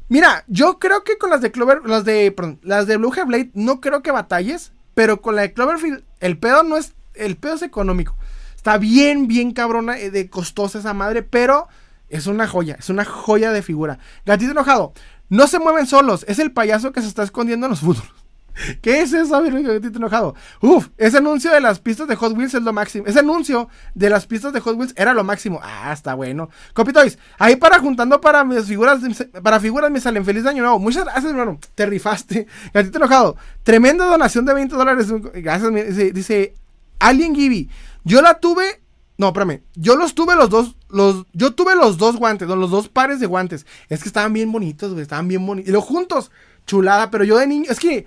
Mira, 0.09 0.45
yo 0.47 0.79
creo 0.79 1.05
que 1.05 1.17
con 1.17 1.31
las 1.31 1.41
de 1.41 1.51
Clover, 1.53 1.87
las 1.87 2.05
de, 2.05 2.31
perdón, 2.33 2.59
las 2.63 2.87
de 2.87 2.99
Bruja 2.99 3.25
Blade 3.25 3.51
no 3.55 3.81
creo 3.81 4.03
que 4.03 4.11
batalles, 4.11 4.73
pero 4.95 5.23
con 5.23 5.37
la 5.37 5.43
de 5.43 5.53
Cloverfield 5.55 6.05
el 6.21 6.39
pedo 6.39 6.63
no 6.65 6.77
es, 6.77 6.93
el 7.15 7.37
pedo 7.37 7.55
es 7.55 7.63
económico. 7.63 8.15
Está 8.55 8.77
bien, 8.79 9.27
bien 9.27 9.53
cabrona, 9.53 9.99
eh, 9.99 10.11
de 10.11 10.29
costosa 10.29 10.79
esa 10.79 10.93
madre, 10.93 11.23
pero 11.23 11.67
es 12.11 12.27
una 12.27 12.47
joya, 12.47 12.77
es 12.79 12.91
una 12.91 13.07
joya 13.07 13.53
de 13.53 13.63
figura. 13.63 13.99
Gatito 14.27 14.53
enojado, 14.53 14.93
no 15.33 15.47
se 15.47 15.59
mueven 15.59 15.87
solos, 15.87 16.27
es 16.29 16.39
el 16.39 16.53
payaso 16.53 16.93
que 16.93 17.01
se 17.01 17.09
está 17.09 17.23
escondiendo 17.23 17.65
en 17.65 17.71
los 17.71 17.81
futuros. 17.81 18.13
¿Qué 18.83 19.01
es 19.01 19.15
eso, 19.15 19.43
gatito 19.43 19.97
enojado? 19.97 20.35
Uf, 20.61 20.89
ese 20.99 21.17
anuncio 21.17 21.51
de 21.51 21.59
las 21.63 21.79
pistas 21.79 22.07
de 22.07 22.17
Hot 22.17 22.37
Wheels 22.37 22.53
es 22.53 22.63
lo 22.63 22.75
máximo. 22.75 23.07
Ese 23.07 23.21
anuncio 23.21 23.71
de 23.95 24.11
las 24.11 24.27
pistas 24.27 24.53
de 24.53 24.61
Hot 24.61 24.77
Wheels 24.77 24.93
era 24.95 25.15
lo 25.15 25.25
máximo. 25.25 25.59
Ah, 25.63 25.91
está 25.91 26.13
bueno. 26.13 26.51
Copitoys, 26.75 27.19
ahí 27.39 27.57
para 27.57 27.79
juntando 27.79 28.21
para 28.21 28.45
mis 28.45 28.67
figuras, 28.67 29.01
para 29.43 29.59
figuras 29.59 29.91
me 29.91 30.03
salen 30.03 30.23
feliz 30.23 30.45
año 30.45 30.65
nuevo. 30.65 30.79
Muchas 30.79 31.05
gracias, 31.05 31.25
hermano. 31.25 31.59
Te 31.75 31.87
rifaste. 31.87 32.47
Gatito 32.75 32.99
enojado. 32.99 33.37
Tremenda 33.63 34.05
donación 34.05 34.45
de 34.45 34.53
20 34.53 34.77
dólares. 34.77 35.07
Gracias, 35.33 35.73
dice, 35.73 36.13
dice 36.13 36.55
Alien 36.99 37.35
Gibby. 37.35 37.71
Yo 38.05 38.21
la 38.21 38.39
tuve 38.39 38.83
no, 39.23 39.29
espérame. 39.29 39.63
Yo 39.75 39.95
los 39.95 40.15
tuve 40.15 40.35
los 40.35 40.51
dos. 40.51 40.75
Los, 40.93 41.25
yo 41.33 41.55
tuve 41.55 41.75
los 41.75 41.97
dos 41.97 42.17
guantes, 42.17 42.47
los 42.49 42.71
dos 42.71 42.89
pares 42.89 43.19
de 43.19 43.27
guantes. 43.27 43.67
Es 43.89 44.03
que 44.03 44.09
estaban 44.09 44.33
bien 44.33 44.53
bonitos, 44.53 44.93
güey. 44.93 45.03
Estaban 45.03 45.27
bien 45.27 45.45
bonitos. 45.45 45.69
Y 45.69 45.73
los 45.73 45.83
juntos, 45.83 46.31
chulada. 46.67 47.11
Pero 47.11 47.25
yo 47.25 47.39
de 47.39 47.47
niño. 47.47 47.71
Es 47.71 47.81
que. 47.81 48.07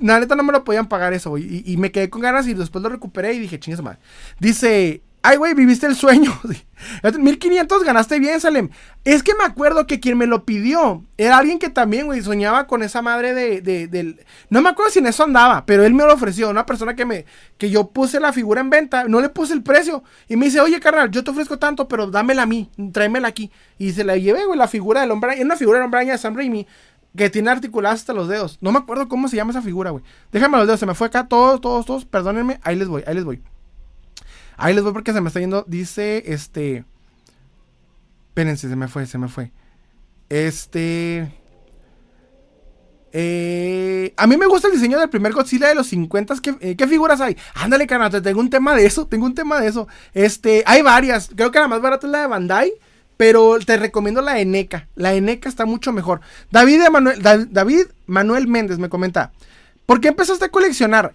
La 0.00 0.18
neta 0.18 0.34
no 0.34 0.42
me 0.42 0.52
lo 0.52 0.64
podían 0.64 0.88
pagar 0.88 1.14
eso, 1.14 1.30
güey. 1.30 1.62
Y, 1.64 1.76
me 1.76 1.92
quedé 1.92 2.10
con 2.10 2.20
ganas 2.20 2.46
y 2.48 2.54
después 2.54 2.82
lo 2.82 2.88
recuperé 2.88 3.34
y 3.34 3.38
dije, 3.38 3.60
chingas 3.60 3.80
madre. 3.82 3.98
Dice 4.40 5.00
Ay, 5.28 5.38
güey, 5.38 5.54
viviste 5.54 5.86
el 5.86 5.96
sueño. 5.96 6.32
1500 7.18 7.82
ganaste 7.82 8.20
bien, 8.20 8.40
Salem. 8.40 8.68
Es 9.04 9.24
que 9.24 9.34
me 9.34 9.42
acuerdo 9.42 9.84
que 9.84 9.98
quien 9.98 10.16
me 10.16 10.28
lo 10.28 10.44
pidió 10.44 11.02
era 11.16 11.38
alguien 11.38 11.58
que 11.58 11.68
también, 11.68 12.06
güey, 12.06 12.22
soñaba 12.22 12.68
con 12.68 12.84
esa 12.84 13.02
madre 13.02 13.34
de, 13.34 13.60
de, 13.60 14.24
No 14.50 14.62
me 14.62 14.68
acuerdo 14.68 14.92
si 14.92 15.00
en 15.00 15.06
eso 15.06 15.24
andaba, 15.24 15.66
pero 15.66 15.84
él 15.84 15.94
me 15.94 16.04
lo 16.04 16.14
ofreció. 16.14 16.48
Una 16.48 16.64
persona 16.64 16.94
que 16.94 17.04
me. 17.04 17.24
que 17.58 17.70
yo 17.70 17.88
puse 17.88 18.20
la 18.20 18.32
figura 18.32 18.60
en 18.60 18.70
venta, 18.70 19.02
no 19.08 19.20
le 19.20 19.28
puse 19.28 19.52
el 19.52 19.64
precio. 19.64 20.04
Y 20.28 20.36
me 20.36 20.44
dice, 20.46 20.60
oye, 20.60 20.78
carnal, 20.78 21.10
yo 21.10 21.24
te 21.24 21.32
ofrezco 21.32 21.58
tanto, 21.58 21.88
pero 21.88 22.06
dámela 22.06 22.42
a 22.42 22.46
mí, 22.46 22.70
tráemela 22.92 23.26
aquí. 23.26 23.50
Y 23.78 23.90
se 23.94 24.04
la 24.04 24.16
llevé, 24.16 24.44
güey, 24.44 24.56
la 24.56 24.68
figura 24.68 25.00
del 25.00 25.10
hombre. 25.10 25.34
Es 25.34 25.44
una 25.44 25.56
figura 25.56 25.78
del 25.78 25.86
hombre 25.86 26.04
de 26.04 26.18
Sam 26.18 26.36
Raimi 26.36 26.68
que 27.16 27.30
tiene 27.30 27.50
articuladas 27.50 27.98
hasta 27.98 28.12
los 28.12 28.28
dedos. 28.28 28.58
No 28.60 28.70
me 28.70 28.78
acuerdo 28.78 29.08
cómo 29.08 29.26
se 29.26 29.34
llama 29.34 29.50
esa 29.50 29.62
figura, 29.62 29.90
güey. 29.90 30.04
Déjame 30.30 30.56
los 30.58 30.68
dedos, 30.68 30.78
se 30.78 30.86
me 30.86 30.94
fue 30.94 31.08
acá, 31.08 31.26
todos, 31.26 31.60
todos, 31.60 31.84
todos. 31.84 32.04
Perdónenme, 32.04 32.60
ahí 32.62 32.76
les 32.76 32.86
voy, 32.86 33.02
ahí 33.08 33.14
les 33.16 33.24
voy. 33.24 33.42
Ahí 34.56 34.74
les 34.74 34.82
voy 34.82 34.92
porque 34.92 35.12
se 35.12 35.20
me 35.20 35.28
está 35.28 35.40
yendo. 35.40 35.64
Dice, 35.66 36.22
este... 36.26 36.84
Espérense, 38.28 38.68
se 38.68 38.76
me 38.76 38.88
fue, 38.88 39.06
se 39.06 39.18
me 39.18 39.28
fue. 39.28 39.52
Este... 40.28 41.32
Eh, 43.18 44.12
a 44.18 44.26
mí 44.26 44.36
me 44.36 44.46
gusta 44.46 44.68
el 44.68 44.74
diseño 44.74 44.98
del 44.98 45.08
primer 45.08 45.32
Godzilla 45.32 45.68
de 45.68 45.74
los 45.74 45.86
50. 45.86 46.34
¿Qué, 46.42 46.54
eh, 46.60 46.76
¿qué 46.76 46.86
figuras 46.86 47.20
hay? 47.22 47.34
Ándale, 47.54 47.86
carnal, 47.86 48.20
tengo 48.22 48.40
un 48.40 48.50
tema 48.50 48.74
de 48.74 48.84
eso. 48.84 49.06
Tengo 49.06 49.24
un 49.24 49.34
tema 49.34 49.60
de 49.60 49.68
eso. 49.68 49.88
Este, 50.12 50.62
hay 50.66 50.82
varias. 50.82 51.30
Creo 51.34 51.50
que 51.50 51.58
la 51.58 51.68
más 51.68 51.80
barata 51.80 52.06
es 52.06 52.10
la 52.10 52.20
de 52.20 52.26
Bandai. 52.26 52.72
Pero 53.16 53.58
te 53.64 53.78
recomiendo 53.78 54.20
la 54.20 54.38
Eneca. 54.40 54.88
La 54.94 55.14
Eneca 55.14 55.48
está 55.48 55.64
mucho 55.64 55.92
mejor. 55.92 56.20
David, 56.50 56.82
Manuel, 56.90 57.22
David 57.22 57.86
Manuel 58.06 58.46
Méndez 58.46 58.78
me 58.78 58.90
comenta. 58.90 59.32
¿Por 59.86 60.00
qué 60.00 60.08
empezaste 60.08 60.44
a 60.44 60.50
coleccionar? 60.50 61.14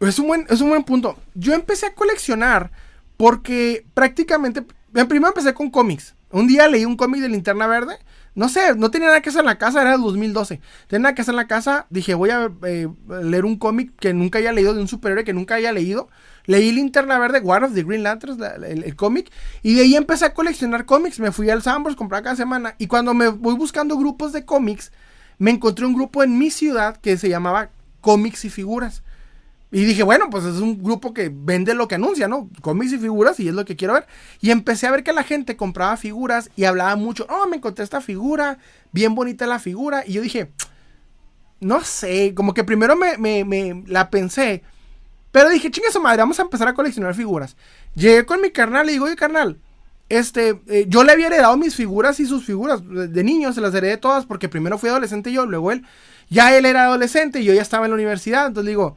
Es 0.00 0.18
un 0.18 0.28
buen, 0.28 0.46
es 0.48 0.60
un 0.60 0.70
buen 0.70 0.84
punto. 0.84 1.16
Yo 1.34 1.54
empecé 1.54 1.86
a 1.86 1.94
coleccionar 1.94 2.70
porque 3.16 3.86
prácticamente. 3.94 4.64
Primero 4.92 5.28
empecé 5.28 5.54
con 5.54 5.70
cómics. 5.70 6.14
Un 6.30 6.46
día 6.46 6.68
leí 6.68 6.84
un 6.84 6.96
cómic 6.96 7.20
de 7.20 7.28
Linterna 7.28 7.66
Verde. 7.66 7.98
No 8.34 8.48
sé, 8.48 8.76
no 8.76 8.90
tenía 8.90 9.08
nada 9.08 9.20
que 9.20 9.30
hacer 9.30 9.40
en 9.40 9.46
la 9.46 9.58
casa, 9.58 9.80
era 9.82 9.94
el 9.94 10.00
2012. 10.00 10.60
Tenía 10.86 11.02
nada 11.02 11.14
que 11.14 11.22
hacer 11.22 11.32
en 11.32 11.36
la 11.36 11.48
casa. 11.48 11.86
Dije, 11.90 12.14
voy 12.14 12.30
a 12.30 12.50
eh, 12.64 12.88
leer 13.22 13.44
un 13.44 13.56
cómic 13.56 13.92
que 13.98 14.14
nunca 14.14 14.38
haya 14.38 14.52
leído, 14.52 14.74
de 14.74 14.80
un 14.80 14.86
superhéroe 14.88 15.24
que 15.24 15.32
nunca 15.32 15.56
haya 15.56 15.72
leído. 15.72 16.08
Leí 16.44 16.70
Linterna 16.70 17.18
Verde, 17.18 17.40
War 17.40 17.64
of 17.64 17.74
the 17.74 17.82
Green 17.82 18.04
Lanterns, 18.04 18.40
el, 18.40 18.96
cómic, 18.96 19.30
y 19.62 19.74
de 19.74 19.82
ahí 19.82 19.96
empecé 19.96 20.26
a 20.26 20.34
coleccionar 20.34 20.86
cómics. 20.86 21.18
Me 21.18 21.32
fui 21.32 21.50
al 21.50 21.62
Sambors, 21.62 21.96
compraba 21.96 22.22
cada 22.22 22.36
semana, 22.36 22.74
y 22.78 22.86
cuando 22.86 23.12
me 23.12 23.28
voy 23.28 23.54
buscando 23.54 23.98
grupos 23.98 24.32
de 24.32 24.44
cómics, 24.44 24.92
me 25.38 25.50
encontré 25.50 25.84
un 25.84 25.94
grupo 25.94 26.22
en 26.22 26.38
mi 26.38 26.50
ciudad 26.50 26.96
que 26.96 27.18
se 27.18 27.28
llamaba 27.28 27.70
Cómics 28.00 28.44
y 28.44 28.50
Figuras. 28.50 29.02
Y 29.70 29.84
dije, 29.84 30.02
bueno, 30.02 30.30
pues 30.30 30.44
es 30.44 30.60
un 30.60 30.82
grupo 30.82 31.12
que 31.12 31.30
vende 31.32 31.74
lo 31.74 31.88
que 31.88 31.96
anuncia, 31.96 32.26
¿no? 32.26 32.48
Cómics 32.62 32.94
y 32.94 32.98
figuras 32.98 33.38
y 33.38 33.48
es 33.48 33.54
lo 33.54 33.66
que 33.66 33.76
quiero 33.76 33.94
ver. 33.94 34.06
Y 34.40 34.50
empecé 34.50 34.86
a 34.86 34.90
ver 34.90 35.04
que 35.04 35.12
la 35.12 35.24
gente 35.24 35.56
compraba 35.56 35.96
figuras 35.98 36.50
y 36.56 36.64
hablaba 36.64 36.96
mucho, 36.96 37.26
oh, 37.28 37.46
me 37.46 37.56
encontré 37.56 37.84
esta 37.84 38.00
figura, 38.00 38.58
bien 38.92 39.14
bonita 39.14 39.46
la 39.46 39.58
figura. 39.58 40.04
Y 40.06 40.14
yo 40.14 40.22
dije, 40.22 40.50
no 41.60 41.82
sé, 41.82 42.32
como 42.34 42.54
que 42.54 42.64
primero 42.64 42.96
me, 42.96 43.84
la 43.86 44.08
pensé. 44.08 44.62
Pero 45.32 45.50
dije, 45.50 45.70
chinga 45.70 45.90
su 45.90 46.00
madre, 46.00 46.18
vamos 46.18 46.38
a 46.38 46.42
empezar 46.42 46.68
a 46.68 46.74
coleccionar 46.74 47.14
figuras. 47.14 47.54
Llegué 47.94 48.24
con 48.24 48.40
mi 48.40 48.50
carnal 48.50 48.88
y 48.88 48.92
digo, 48.92 49.04
oye, 49.04 49.16
carnal, 49.16 49.58
este, 50.08 50.60
eh, 50.68 50.86
yo 50.88 51.04
le 51.04 51.12
había 51.12 51.26
heredado 51.26 51.56
mis 51.58 51.74
figuras 51.74 52.18
y 52.20 52.26
sus 52.26 52.44
figuras 52.46 52.80
de, 52.82 53.24
niño, 53.24 53.52
se 53.52 53.60
las 53.60 53.74
heredé 53.74 53.98
todas 53.98 54.24
porque 54.24 54.48
primero 54.48 54.78
fui 54.78 54.88
adolescente 54.88 55.30
yo, 55.30 55.44
luego 55.44 55.72
él. 55.72 55.84
Ya 56.30 56.56
él 56.56 56.64
era 56.64 56.84
adolescente 56.84 57.40
y 57.40 57.44
yo 57.44 57.52
ya 57.52 57.62
estaba 57.62 57.84
en 57.84 57.90
la 57.90 57.96
universidad, 57.96 58.46
entonces 58.46 58.68
digo, 58.68 58.96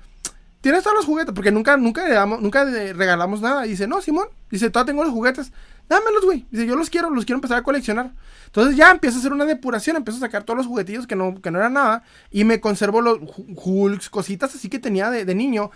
¿tienes 0.62 0.84
todos 0.84 0.96
los 0.96 1.06
juguetes? 1.06 1.34
Porque 1.34 1.52
nunca, 1.52 1.76
nunca, 1.78 2.08
le 2.08 2.14
damos, 2.14 2.42
nunca 2.42 2.64
regalamos 2.64 3.42
nada. 3.42 3.66
Y 3.66 3.72
dice, 3.72 3.88
no, 3.88 4.02
Simón. 4.02 4.30
Dice, 4.50 4.70
todavía 4.70 4.92
tengo 4.92 5.04
los 5.04 5.14
juguetes. 5.14 5.52
Dámelos, 5.90 6.24
güey. 6.24 6.46
Dice, 6.52 6.66
yo 6.66 6.76
los 6.76 6.90
quiero, 6.90 7.10
los 7.10 7.26
quiero 7.26 7.38
empezar 7.38 7.58
a 7.58 7.64
coleccionar. 7.64 8.12
Entonces 8.46 8.76
ya 8.76 8.92
empieza 8.92 9.18
a 9.18 9.20
hacer 9.20 9.34
una 9.34 9.46
depuración, 9.46 9.98
empiezo 9.98 10.18
a 10.18 10.28
sacar 10.28 10.44
todos 10.44 10.58
los 10.58 10.68
juguetillos 10.68 11.08
que 11.08 11.16
no, 11.16 11.42
que 11.42 11.52
no 11.52 11.60
eran 11.60 11.74
nada. 11.74 12.04
Y 12.30 12.44
me 12.44 12.62
conservo 12.62 13.02
los 13.02 13.20
Hulks, 13.36 14.10
cositas 14.10 14.56
así 14.56 14.70
que 14.70 14.80
tenía 14.80 15.10
de 15.10 15.36
niño. 15.36 15.72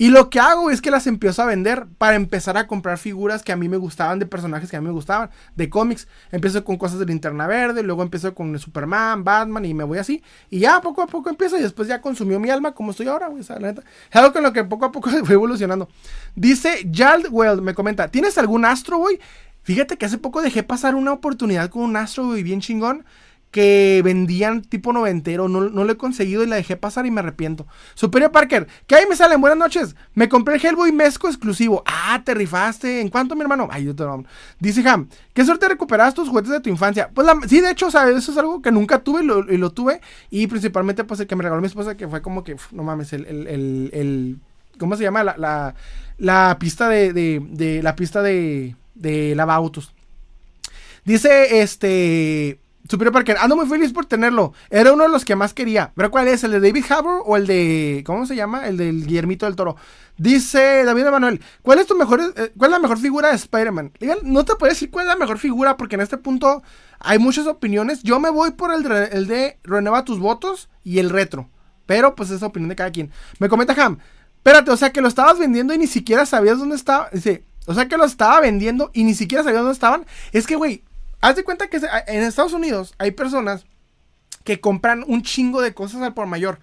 Y 0.00 0.08
lo 0.08 0.30
que 0.30 0.40
hago 0.40 0.70
es 0.70 0.80
que 0.80 0.90
las 0.90 1.06
empiezo 1.06 1.42
a 1.42 1.44
vender 1.44 1.86
para 1.98 2.16
empezar 2.16 2.56
a 2.56 2.66
comprar 2.66 2.96
figuras 2.96 3.42
que 3.42 3.52
a 3.52 3.56
mí 3.56 3.68
me 3.68 3.76
gustaban, 3.76 4.18
de 4.18 4.24
personajes 4.24 4.70
que 4.70 4.76
a 4.78 4.80
mí 4.80 4.86
me 4.86 4.94
gustaban, 4.94 5.28
de 5.56 5.68
cómics. 5.68 6.08
Empiezo 6.32 6.64
con 6.64 6.78
cosas 6.78 7.00
de 7.00 7.04
linterna 7.04 7.46
verde, 7.46 7.82
luego 7.82 8.02
empiezo 8.02 8.34
con 8.34 8.58
Superman, 8.58 9.24
Batman 9.24 9.62
y 9.66 9.74
me 9.74 9.84
voy 9.84 9.98
así. 9.98 10.22
Y 10.48 10.60
ya 10.60 10.80
poco 10.80 11.02
a 11.02 11.06
poco 11.06 11.28
empiezo 11.28 11.58
y 11.58 11.60
después 11.60 11.86
ya 11.86 12.00
consumió 12.00 12.40
mi 12.40 12.48
alma 12.48 12.72
como 12.72 12.92
estoy 12.92 13.08
ahora, 13.08 13.28
güey. 13.28 13.42
Es 13.42 13.50
algo 13.50 14.32
con 14.32 14.42
lo 14.42 14.54
que 14.54 14.64
poco 14.64 14.86
a 14.86 14.90
poco 14.90 15.10
fue 15.24 15.34
evolucionando. 15.34 15.86
Dice 16.34 16.90
Jaldwell, 16.90 17.60
me 17.60 17.74
comenta, 17.74 18.08
¿tienes 18.08 18.38
algún 18.38 18.64
Astro 18.64 18.96
Boy? 18.96 19.20
Fíjate 19.64 19.98
que 19.98 20.06
hace 20.06 20.16
poco 20.16 20.40
dejé 20.40 20.62
pasar 20.62 20.94
una 20.94 21.12
oportunidad 21.12 21.68
con 21.68 21.82
un 21.82 21.94
Astro 21.98 22.24
Boy 22.24 22.42
bien 22.42 22.62
chingón 22.62 23.04
que 23.50 24.00
vendían 24.04 24.62
tipo 24.62 24.92
noventero. 24.92 25.48
No, 25.48 25.68
no 25.68 25.84
lo 25.84 25.92
he 25.92 25.96
conseguido 25.96 26.42
y 26.42 26.46
la 26.46 26.56
dejé 26.56 26.76
pasar 26.76 27.06
y 27.06 27.10
me 27.10 27.20
arrepiento. 27.20 27.66
Superior 27.94 28.30
Parker, 28.30 28.66
¿qué 28.86 28.94
ahí 28.96 29.04
me 29.08 29.16
salen? 29.16 29.40
Buenas 29.40 29.58
noches. 29.58 29.96
Me 30.14 30.28
compré 30.28 30.56
el 30.56 30.64
Hellboy 30.64 30.92
Mesco 30.92 31.28
exclusivo. 31.28 31.82
Ah, 31.86 32.22
te 32.24 32.34
rifaste. 32.34 33.00
¿En 33.00 33.08
cuánto, 33.08 33.34
mi 33.34 33.42
hermano? 33.42 33.68
Ay, 33.70 33.84
yo 33.84 33.94
te 33.94 34.04
lo 34.04 34.24
Dice 34.58 34.86
Ham, 34.88 35.08
¿qué 35.34 35.44
suerte 35.44 35.68
recuperas 35.68 36.14
tus 36.14 36.28
juguetes 36.28 36.50
de 36.50 36.60
tu 36.60 36.70
infancia? 36.70 37.10
Pues 37.12 37.26
sí, 37.48 37.60
de 37.60 37.70
hecho, 37.70 37.90
¿sabes? 37.90 38.16
Eso 38.16 38.32
es 38.32 38.38
algo 38.38 38.62
que 38.62 38.70
nunca 38.70 39.00
tuve 39.00 39.22
y 39.22 39.56
lo, 39.56 39.70
tuve. 39.72 40.00
Y 40.30 40.46
principalmente, 40.46 41.04
pues 41.04 41.20
el 41.20 41.26
que 41.26 41.36
me 41.36 41.42
regaló 41.42 41.60
mi 41.60 41.66
esposa, 41.66 41.96
que 41.96 42.08
fue 42.08 42.22
como 42.22 42.44
que, 42.44 42.56
no 42.72 42.82
mames, 42.82 43.12
el, 43.12 43.26
el, 43.26 43.90
el, 43.92 44.38
¿cómo 44.78 44.96
se 44.96 45.02
llama? 45.02 45.24
La, 45.24 45.36
la, 45.36 45.74
la 46.18 46.56
pista 46.58 46.88
de, 46.88 47.12
de, 47.12 47.82
la 47.82 47.96
pista 47.96 48.22
de, 48.22 48.76
de 48.94 49.46
autos 49.48 49.94
Dice, 51.04 51.62
este, 51.62 52.60
Superior 52.90 53.12
Parker, 53.12 53.36
ando 53.38 53.54
muy 53.54 53.66
feliz 53.66 53.92
por 53.92 54.04
tenerlo. 54.04 54.52
Era 54.68 54.92
uno 54.92 55.04
de 55.04 55.10
los 55.10 55.24
que 55.24 55.36
más 55.36 55.54
quería. 55.54 55.92
¿Pero 55.94 56.10
cuál 56.10 56.26
es? 56.26 56.42
¿El 56.42 56.50
de 56.50 56.58
David 56.58 56.84
Harbour 56.90 57.22
o 57.24 57.36
el 57.36 57.46
de. 57.46 58.02
¿Cómo 58.04 58.26
se 58.26 58.34
llama? 58.34 58.66
El 58.66 58.78
del 58.78 59.06
Guillermito 59.06 59.46
del 59.46 59.54
Toro. 59.54 59.76
Dice 60.16 60.82
David 60.82 61.06
Emanuel, 61.06 61.40
¿cuál 61.62 61.78
es 61.78 61.86
tu 61.86 61.94
mejor. 61.94 62.20
Eh, 62.20 62.52
¿Cuál 62.56 62.72
es 62.72 62.76
la 62.76 62.78
mejor 62.80 62.98
figura 62.98 63.28
de 63.28 63.36
Spider-Man? 63.36 63.92
No 64.24 64.44
te 64.44 64.56
puedo 64.56 64.72
decir 64.72 64.90
cuál 64.90 65.06
es 65.06 65.12
la 65.12 65.16
mejor 65.16 65.38
figura 65.38 65.76
porque 65.76 65.94
en 65.94 66.00
este 66.00 66.18
punto 66.18 66.64
hay 66.98 67.20
muchas 67.20 67.46
opiniones. 67.46 68.02
Yo 68.02 68.18
me 68.18 68.28
voy 68.28 68.50
por 68.50 68.74
el, 68.74 68.84
el 68.90 69.28
de 69.28 69.60
Renueva 69.62 70.04
tus 70.04 70.18
votos 70.18 70.68
y 70.82 70.98
el 70.98 71.10
retro. 71.10 71.48
Pero 71.86 72.16
pues 72.16 72.30
es 72.30 72.42
opinión 72.42 72.70
de 72.70 72.76
cada 72.76 72.90
quien. 72.90 73.12
Me 73.38 73.48
comenta 73.48 73.72
Ham. 73.80 73.98
Espérate, 74.38 74.72
o 74.72 74.76
sea 74.76 74.90
que 74.90 75.00
lo 75.00 75.06
estabas 75.06 75.38
vendiendo 75.38 75.72
y 75.74 75.78
ni 75.78 75.86
siquiera 75.86 76.26
sabías 76.26 76.58
dónde 76.58 76.74
estaba. 76.74 77.08
Dice, 77.12 77.44
o 77.66 77.74
sea 77.74 77.86
que 77.86 77.96
lo 77.96 78.04
estaba 78.04 78.40
vendiendo 78.40 78.90
y 78.92 79.04
ni 79.04 79.14
siquiera 79.14 79.44
sabías 79.44 79.60
dónde 79.60 79.74
estaban. 79.74 80.06
Es 80.32 80.48
que, 80.48 80.56
güey, 80.56 80.82
Haz 81.20 81.36
de 81.36 81.44
cuenta 81.44 81.68
que 81.68 81.80
en 82.06 82.22
Estados 82.22 82.52
Unidos 82.52 82.94
hay 82.98 83.10
personas 83.10 83.66
que 84.44 84.60
compran 84.60 85.04
un 85.06 85.22
chingo 85.22 85.60
de 85.60 85.74
cosas 85.74 86.02
al 86.02 86.14
por 86.14 86.26
mayor. 86.26 86.60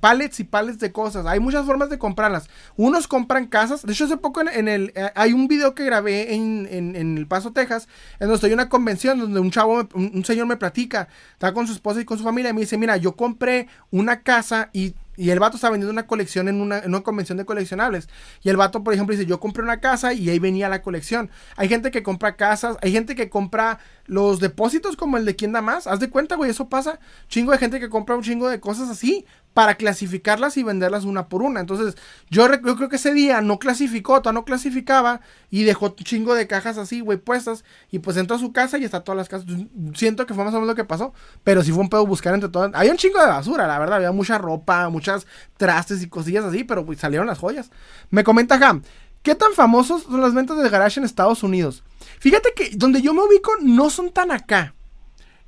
Pallets 0.00 0.40
y 0.40 0.44
pallets 0.44 0.80
de 0.80 0.90
cosas. 0.90 1.26
Hay 1.26 1.38
muchas 1.38 1.64
formas 1.64 1.90
de 1.90 1.98
comprarlas. 1.98 2.50
Unos 2.76 3.06
compran 3.06 3.46
casas. 3.46 3.86
De 3.86 3.92
hecho, 3.92 4.06
hace 4.06 4.16
poco 4.16 4.40
en, 4.40 4.66
el. 4.66 4.92
Eh, 4.96 5.12
hay 5.14 5.32
un 5.32 5.46
video 5.46 5.76
que 5.76 5.84
grabé 5.84 6.34
en, 6.34 6.96
El 6.96 7.28
Paso, 7.28 7.52
Texas. 7.52 7.86
En 8.14 8.26
donde 8.26 8.34
estoy 8.34 8.50
en 8.50 8.54
una 8.54 8.68
convención 8.68 9.20
donde 9.20 9.38
un 9.38 9.52
chavo, 9.52 9.88
un, 9.94 10.24
señor 10.24 10.48
me 10.48 10.56
platica. 10.56 11.06
Está 11.34 11.54
con 11.54 11.68
su 11.68 11.72
esposa 11.72 12.00
y 12.00 12.04
con 12.04 12.18
su 12.18 12.24
familia. 12.24 12.50
Y 12.50 12.52
me 12.52 12.62
dice: 12.62 12.76
Mira, 12.78 12.96
yo 12.96 13.14
compré 13.14 13.68
una 13.92 14.22
casa 14.22 14.70
y 14.72 14.94
y 15.16 15.30
el 15.30 15.38
vato 15.38 15.56
está 15.56 15.70
vendiendo 15.70 15.92
una 15.92 16.06
colección 16.06 16.48
en 16.48 16.60
una, 16.60 16.82
convención 17.02 17.36
de 17.38 17.44
coleccionables. 17.44 18.08
Y 18.42 18.48
el 18.48 18.56
vato, 18.56 18.82
por 18.82 18.94
ejemplo, 18.94 19.14
dice, 19.14 19.26
yo 19.26 19.40
compré 19.40 19.62
una 19.62 19.80
casa 19.80 20.12
y 20.12 20.30
ahí 20.30 20.38
venía 20.38 20.68
la 20.68 20.82
colección. 20.82 21.30
Hay 21.56 21.68
gente 21.68 21.90
que 21.90 22.02
compra 22.02 22.36
casas, 22.36 22.76
hay 22.80 22.92
gente 22.92 23.14
que 23.14 23.28
compra 23.28 23.78
los 24.06 24.40
depósitos 24.40 24.96
como 24.96 25.16
el 25.16 25.24
de 25.24 25.36
quien 25.36 25.52
da 25.52 25.62
más. 25.62 25.86
Haz 25.86 26.00
de 26.00 26.10
cuenta, 26.10 26.36
güey, 26.36 26.50
eso 26.50 26.68
pasa. 26.68 27.00
Chingo 27.28 27.52
de 27.52 27.58
gente 27.58 27.80
que 27.80 27.88
compra 27.88 28.16
un 28.16 28.22
chingo 28.22 28.48
de 28.48 28.60
cosas 28.60 28.88
así 28.88 29.26
para 29.54 29.74
clasificarlas 29.74 30.56
y 30.56 30.62
venderlas 30.62 31.04
una 31.04 31.28
por 31.28 31.42
una. 31.42 31.60
Entonces, 31.60 31.96
yo, 32.30 32.48
creo 32.48 32.88
que 32.88 32.96
ese 32.96 33.12
día 33.12 33.40
no 33.40 33.58
clasificó, 33.58 34.20
no 34.32 34.44
clasificaba 34.44 35.20
y 35.50 35.64
dejó 35.64 35.86
un 35.86 35.96
chingo 35.96 36.34
de 36.34 36.46
cajas 36.46 36.78
así, 36.78 37.00
güey, 37.00 37.18
puestas. 37.18 37.64
Y 37.90 37.98
pues 37.98 38.16
entró 38.16 38.36
a 38.36 38.38
su 38.38 38.52
casa 38.52 38.78
y 38.78 38.84
está 38.84 39.02
todas 39.02 39.16
las 39.16 39.28
casas. 39.28 39.46
Siento 39.94 40.26
que 40.26 40.34
fue 40.34 40.44
más 40.44 40.54
o 40.54 40.56
menos 40.56 40.68
lo 40.68 40.74
que 40.74 40.84
pasó, 40.84 41.12
pero 41.42 41.62
sí 41.62 41.72
fue 41.72 41.82
un 41.82 41.90
pedo 41.90 42.06
buscar 42.06 42.34
entre 42.34 42.48
todas. 42.48 42.70
Hay 42.74 42.88
un 42.88 42.96
chingo 42.96 43.20
de 43.20 43.26
basura, 43.26 43.66
la 43.66 43.78
verdad. 43.78 43.96
Había 43.96 44.12
mucha 44.12 44.38
ropa, 44.38 44.88
muchas 44.88 45.26
trastes 45.56 46.02
y 46.02 46.08
cosillas 46.08 46.44
así, 46.44 46.64
pero 46.64 46.86
salieron 46.96 47.26
las 47.26 47.38
joyas. 47.38 47.70
Me 48.10 48.24
comenta 48.24 48.54
Ham. 48.54 48.82
¿Qué 49.22 49.34
tan 49.34 49.52
famosos 49.52 50.04
son 50.04 50.20
las 50.22 50.32
ventas 50.32 50.56
de 50.62 50.68
garage 50.70 50.98
en 50.98 51.04
Estados 51.04 51.42
Unidos? 51.42 51.82
Fíjate 52.20 52.54
que 52.56 52.70
donde 52.74 53.02
yo 53.02 53.12
me 53.12 53.22
ubico 53.22 53.52
no 53.60 53.90
son 53.90 54.10
tan 54.10 54.30
acá. 54.30 54.74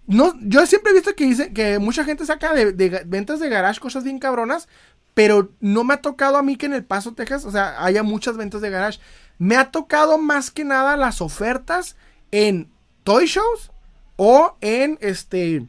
No, 0.07 0.35
yo 0.41 0.67
siempre 0.67 0.91
he 0.91 0.95
visto 0.95 1.15
que 1.15 1.25
dice 1.25 1.53
que 1.53 1.79
mucha 1.79 2.05
gente 2.05 2.27
saca 2.27 2.53
de, 2.53 2.73
ventas 3.07 3.41
de 3.41 3.49
garage 3.49 3.81
cosas 3.81 4.05
bien 4.05 4.19
cabronas, 4.19 4.69
pero 5.15 5.51
no 5.61 5.85
me 5.85 5.95
ha 5.95 6.03
tocado 6.03 6.37
a 6.37 6.43
mí 6.43 6.57
que 6.57 6.67
en 6.67 6.75
El 6.75 6.85
Paso, 6.85 7.13
Texas, 7.13 7.45
o 7.45 7.51
sea, 7.51 7.83
haya 7.85 8.03
muchas 8.03 8.37
ventas 8.37 8.61
de 8.61 8.71
garage. 8.71 8.99
Me 9.39 9.57
ha 9.57 9.71
tocado 9.71 10.19
más 10.19 10.51
que 10.51 10.65
nada 10.65 10.97
las 10.97 11.21
ofertas 11.21 11.97
en 12.31 12.69
toy 13.05 13.27
shows 13.27 13.71
o 14.17 14.57
en 14.61 14.99
este 15.01 15.67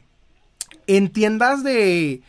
en 0.86 1.10
tiendas 1.10 1.62
de 1.62 2.22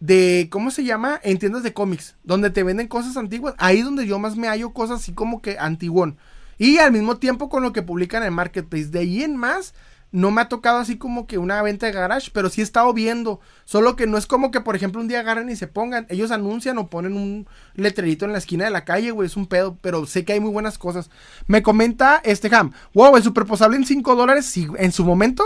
de 0.00 0.48
¿cómo 0.50 0.70
se 0.70 0.84
llama? 0.84 1.20
En 1.22 1.38
tiendas 1.38 1.62
de 1.62 1.72
cómics, 1.72 2.16
donde 2.22 2.50
te 2.50 2.62
venden 2.62 2.88
cosas 2.88 3.16
antiguas. 3.16 3.54
Ahí 3.58 3.82
donde 3.82 4.06
yo 4.06 4.18
más 4.18 4.36
me 4.36 4.48
hallo 4.48 4.72
cosas 4.72 5.00
así 5.00 5.12
como 5.12 5.42
que 5.42 5.58
antiguón. 5.58 6.18
Y 6.58 6.78
al 6.78 6.92
mismo 6.92 7.18
tiempo 7.18 7.48
con 7.48 7.62
lo 7.62 7.72
que 7.72 7.82
publican 7.82 8.22
en 8.22 8.34
Marketplace. 8.34 8.86
De 8.86 9.00
ahí 9.00 9.22
en 9.22 9.36
más, 9.36 9.74
no 10.10 10.30
me 10.30 10.40
ha 10.40 10.48
tocado 10.48 10.78
así 10.78 10.96
como 10.96 11.26
que 11.26 11.36
una 11.36 11.60
venta 11.62 11.86
de 11.86 11.92
garage, 11.92 12.30
pero 12.32 12.48
sí 12.48 12.60
he 12.60 12.64
estado 12.64 12.92
viendo. 12.94 13.40
Solo 13.64 13.94
que 13.94 14.06
no 14.06 14.16
es 14.16 14.26
como 14.26 14.50
que, 14.50 14.60
por 14.60 14.74
ejemplo, 14.74 15.00
un 15.00 15.08
día 15.08 15.20
agarren 15.20 15.50
y 15.50 15.56
se 15.56 15.66
pongan. 15.66 16.06
Ellos 16.08 16.30
anuncian 16.30 16.78
o 16.78 16.88
ponen 16.88 17.16
un 17.16 17.46
letrerito 17.74 18.24
en 18.24 18.32
la 18.32 18.38
esquina 18.38 18.64
de 18.64 18.70
la 18.70 18.84
calle, 18.84 19.10
güey. 19.10 19.26
Es 19.26 19.36
un 19.36 19.46
pedo, 19.46 19.76
pero 19.82 20.06
sé 20.06 20.24
que 20.24 20.32
hay 20.32 20.40
muy 20.40 20.50
buenas 20.50 20.78
cosas. 20.78 21.10
Me 21.46 21.62
comenta 21.62 22.22
este 22.24 22.54
Ham. 22.54 22.72
Wow, 22.94 23.16
el 23.16 23.22
superposable 23.22 23.76
en 23.76 23.84
5 23.84 24.16
dólares. 24.16 24.46
Sí, 24.46 24.66
en 24.78 24.92
su 24.92 25.04
momento, 25.04 25.44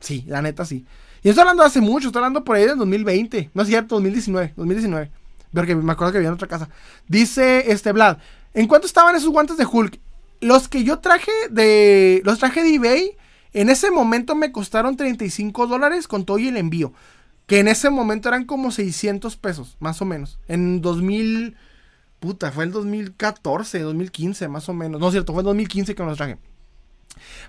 sí, 0.00 0.24
la 0.28 0.42
neta 0.42 0.66
sí. 0.66 0.84
Y 1.22 1.30
estoy 1.30 1.42
hablando 1.42 1.62
hace 1.62 1.80
mucho, 1.80 2.08
estoy 2.08 2.20
hablando 2.20 2.44
por 2.44 2.56
ahí 2.56 2.66
del 2.66 2.76
2020. 2.78 3.50
No 3.54 3.62
es 3.62 3.68
cierto, 3.68 3.94
2019. 3.94 4.52
2019. 4.56 5.10
Porque 5.54 5.74
me 5.74 5.92
acuerdo 5.92 6.12
que 6.12 6.18
había 6.18 6.28
en 6.28 6.34
otra 6.34 6.48
casa. 6.48 6.68
Dice 7.08 7.72
este 7.72 7.92
Vlad. 7.92 8.18
¿En 8.52 8.66
cuánto 8.66 8.86
estaban 8.86 9.16
esos 9.16 9.30
guantes 9.30 9.56
de 9.56 9.64
Hulk? 9.64 9.98
Los 10.40 10.68
que 10.68 10.84
yo 10.84 10.98
traje 10.98 11.32
de. 11.50 12.20
Los 12.24 12.38
traje 12.38 12.62
de 12.62 12.74
eBay 12.74 13.16
en 13.52 13.68
ese 13.68 13.90
momento 13.90 14.34
me 14.34 14.52
costaron 14.52 14.96
35 14.96 15.66
dólares 15.66 16.08
con 16.08 16.24
todo 16.24 16.38
y 16.38 16.48
el 16.48 16.56
envío. 16.56 16.92
Que 17.46 17.58
en 17.58 17.68
ese 17.68 17.90
momento 17.90 18.28
eran 18.28 18.44
como 18.44 18.70
600 18.70 19.36
pesos, 19.36 19.76
más 19.80 20.00
o 20.02 20.04
menos. 20.04 20.38
En 20.48 20.80
2000... 20.80 21.56
Puta, 22.20 22.52
fue 22.52 22.64
el 22.64 22.70
2014, 22.70 23.80
2015, 23.80 24.46
más 24.46 24.68
o 24.68 24.74
menos. 24.74 25.00
No 25.00 25.08
es 25.08 25.12
cierto, 25.12 25.32
fue 25.32 25.40
el 25.40 25.46
2015 25.46 25.94
que 25.94 26.02
me 26.02 26.08
los 26.08 26.18
traje. 26.18 26.38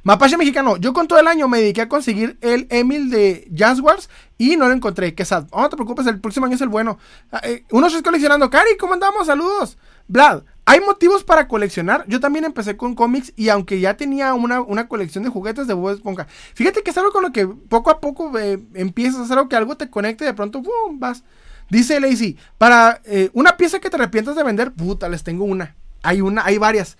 Mapache 0.03 0.37
mexicano, 0.37 0.77
yo 0.77 0.93
con 0.93 1.07
todo 1.07 1.19
el 1.19 1.27
año 1.27 1.47
me 1.47 1.59
dediqué 1.59 1.81
a 1.81 1.89
conseguir 1.89 2.37
el 2.41 2.67
Emil 2.69 3.09
de 3.09 3.49
Jaguars 3.55 4.09
y 4.37 4.57
no 4.57 4.67
lo 4.67 4.73
encontré. 4.73 5.15
Qué 5.15 5.25
sad. 5.25 5.45
no 5.51 5.69
te 5.69 5.75
preocupes, 5.75 6.05
el 6.07 6.19
próximo 6.19 6.45
año 6.45 6.55
es 6.55 6.61
el 6.61 6.69
bueno. 6.69 6.97
Ah, 7.31 7.41
eh, 7.43 7.63
uno 7.71 7.89
se 7.89 8.01
coleccionando. 8.03 8.49
Cari, 8.49 8.77
¿cómo 8.77 8.93
andamos? 8.93 9.27
Saludos. 9.27 9.77
Vlad, 10.07 10.43
hay 10.65 10.79
motivos 10.79 11.23
para 11.23 11.47
coleccionar. 11.47 12.05
Yo 12.07 12.19
también 12.19 12.45
empecé 12.45 12.77
con 12.77 12.95
cómics 12.95 13.33
y 13.35 13.49
aunque 13.49 13.79
ya 13.79 13.97
tenía 13.97 14.33
una, 14.33 14.87
colección 14.87 15.23
de 15.23 15.29
juguetes 15.29 15.67
de 15.67 15.73
Bob 15.73 15.91
Esponja, 15.93 16.27
fíjate 16.53 16.83
que 16.83 16.91
es 16.91 16.97
algo 16.97 17.11
con 17.11 17.23
lo 17.23 17.31
que 17.31 17.47
poco 17.47 17.89
a 17.89 17.99
poco 17.99 18.37
eh, 18.39 18.59
empiezas 18.73 19.19
a 19.19 19.23
hacer 19.23 19.37
algo 19.37 19.49
que 19.49 19.55
algo 19.55 19.75
te 19.75 19.89
conecte 19.89 20.23
y 20.23 20.27
de 20.27 20.33
pronto 20.33 20.61
¡bum! 20.61 20.99
vas. 20.99 21.23
Dice 21.69 21.99
Lazy, 21.99 22.37
para 22.57 23.01
eh, 23.05 23.29
una 23.33 23.57
pieza 23.57 23.79
que 23.79 23.89
te 23.89 23.95
arrepientas 23.95 24.35
de 24.35 24.43
vender, 24.43 24.71
puta, 24.71 25.09
les 25.09 25.23
tengo 25.23 25.43
una. 25.43 25.75
hay 26.01 26.21
una, 26.21 26.45
hay 26.45 26.57
varias. 26.57 26.97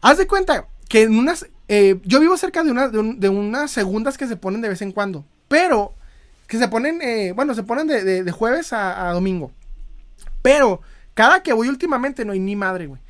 Haz 0.00 0.18
de 0.18 0.26
cuenta 0.26 0.66
que 0.88 1.02
en 1.02 1.18
unas, 1.18 1.46
eh, 1.68 2.00
yo 2.04 2.20
vivo 2.20 2.36
cerca 2.36 2.62
de, 2.64 2.70
una, 2.70 2.88
de, 2.88 3.28
unas 3.28 3.70
segundas 3.70 4.18
que 4.18 4.26
se 4.26 4.36
ponen 4.36 4.60
de 4.60 4.70
vez 4.70 4.82
en 4.82 4.92
cuando, 4.92 5.24
pero 5.48 5.94
que 6.46 6.58
se 6.58 6.68
ponen, 6.68 7.00
bueno, 7.36 7.54
se 7.54 7.62
ponen 7.62 7.86
de, 7.86 8.30
jueves 8.32 8.72
a, 8.72 9.12
domingo. 9.12 9.52
Pero 10.42 10.80
cada 11.18 11.42
que 11.42 11.52
voy 11.52 11.68
últimamente 11.68 12.24
no 12.24 12.30
hay 12.30 12.38
ni 12.38 12.54
madre, 12.54 12.86
güey. 12.86 13.00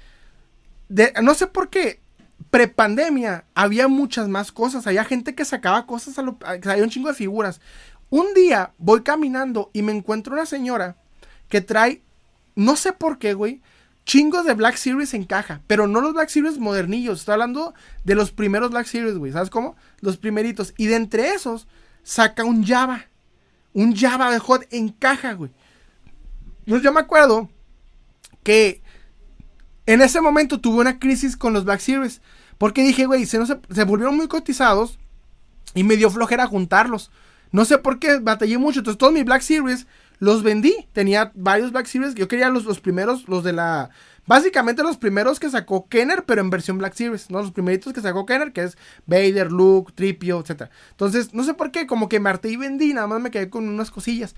no 1.20 1.35
sé 1.35 1.47
por 1.47 1.68
qué, 1.68 2.01
prepandemia 2.48 3.44
había 3.55 3.86
muchas 3.86 4.28
más 4.28 4.51
cosas. 4.51 4.86
Había 4.86 5.05
gente 5.05 5.35
que 5.35 5.44
sacaba 5.44 5.85
cosas, 5.85 6.18
a 6.18 6.22
lo, 6.22 6.39
había 6.40 6.85
un 6.85 6.89
chingo 6.89 7.09
de 7.09 7.14
figuras. 7.14 7.60
Un 8.09 8.32
día 8.32 8.72
voy 8.78 9.02
caminando 9.02 9.68
y 9.74 9.82
me 9.82 9.93
encuentro 9.93 10.32
una 10.32 10.47
señora 10.47 10.97
que 11.51 11.60
trae, 11.60 12.01
no 12.56 12.76
sé 12.76 12.94
por 12.94 13.18
qué, 13.18 13.35
güey, 13.35 13.60
chingos 14.06 14.47
de 14.47 14.55
Black 14.55 14.76
Series 14.76 15.12
en 15.12 15.24
caja, 15.24 15.60
pero 15.66 15.86
no 15.86 16.01
los 16.01 16.14
Black 16.14 16.30
Series 16.30 16.56
modernillos. 16.56 17.18
Estoy 17.18 17.35
hablando 17.35 17.74
de 18.05 18.14
los 18.14 18.32
primeros 18.32 18.70
Black 18.70 18.86
Series, 18.86 19.18
güey. 19.18 19.32
¿Sabes 19.32 19.51
cómo? 19.51 19.76
Los 20.01 20.16
primeritos. 20.16 20.72
Y 20.78 20.86
de 20.86 20.97
entre 20.97 21.35
esos, 21.35 21.68
saca 22.05 22.43
un 22.43 22.64
Java. 22.64 23.05
Un 23.74 23.94
Java 23.94 24.30
de 24.30 24.39
Hot 24.39 24.66
en 24.70 24.89
caja, 24.89 25.35
güey. 25.35 25.51
Pues 26.64 26.80
yo 26.80 26.90
me 26.90 27.01
acuerdo 27.01 27.51
que 28.49 28.81
en 29.85 30.01
ese 30.01 30.23
momento 30.23 30.59
tuve 30.59 30.81
una 30.81 30.99
crisis 30.99 31.37
con 31.37 31.53
los 31.53 31.66
Black 31.66 31.81
Series. 31.81 32.23
Porque 32.57 32.83
dije, 32.83 33.05
güey, 33.05 33.27
se, 33.27 33.37
volvieron 33.85 34.16
muy 34.16 34.27
cotizados 34.27 34.99
y 35.75 35.85
me 35.85 35.99
dio 35.99 36.09
flojera 36.09 36.47
juntarlos. 36.47 37.11
No 37.53 37.66
sé 37.66 37.77
por 37.77 37.99
qué, 37.99 38.20
batallé 38.20 38.57
mucho. 38.57 38.79
Entonces, 38.79 38.97
todos 38.97 39.12
mis 39.12 39.27
Black 39.27 39.43
Series 39.43 39.87
los 40.19 40.43
vendí. 40.43 40.89
Tenía 40.95 41.31
varios 41.35 41.73
Black 41.73 41.85
Series. 41.85 42.15
Yo 42.15 42.27
quería 42.27 42.49
los, 42.49 42.81
primeros, 42.81 43.29
los 43.29 43.45
de 43.45 43.53
la. 43.53 43.91
Básicamente 44.27 44.83
los 44.83 44.97
primeros 44.97 45.39
que 45.39 45.51
sacó 45.51 45.87
Kenner, 45.87 46.25
pero 46.25 46.41
en 46.41 46.49
versión 46.49 46.79
Black 46.79 46.95
Series, 46.95 47.31
¿no? 47.31 47.43
Los 47.43 47.53
primeritos 47.53 47.93
que 47.93 48.01
sacó 48.01 48.25
Kenner, 48.25 48.55
que 48.55 48.62
es 48.62 48.79
Vader, 49.05 49.53
Luke, 49.53 49.93
Tripio, 49.95 50.41
etc. 50.41 50.70
Entonces, 50.93 51.35
no 51.35 51.45
sé 51.45 51.53
por 51.53 51.70
qué, 51.70 51.87
como 51.87 52.09
que 52.09 52.19
me 52.19 52.31
harté 52.31 52.49
y 52.49 52.57
vendí, 52.57 52.95
nada 52.95 53.09
más 53.09 53.20
me 53.20 53.31
quedé 53.31 53.51
con 53.51 53.69
unas 53.69 53.91
cosillas. 53.91 54.35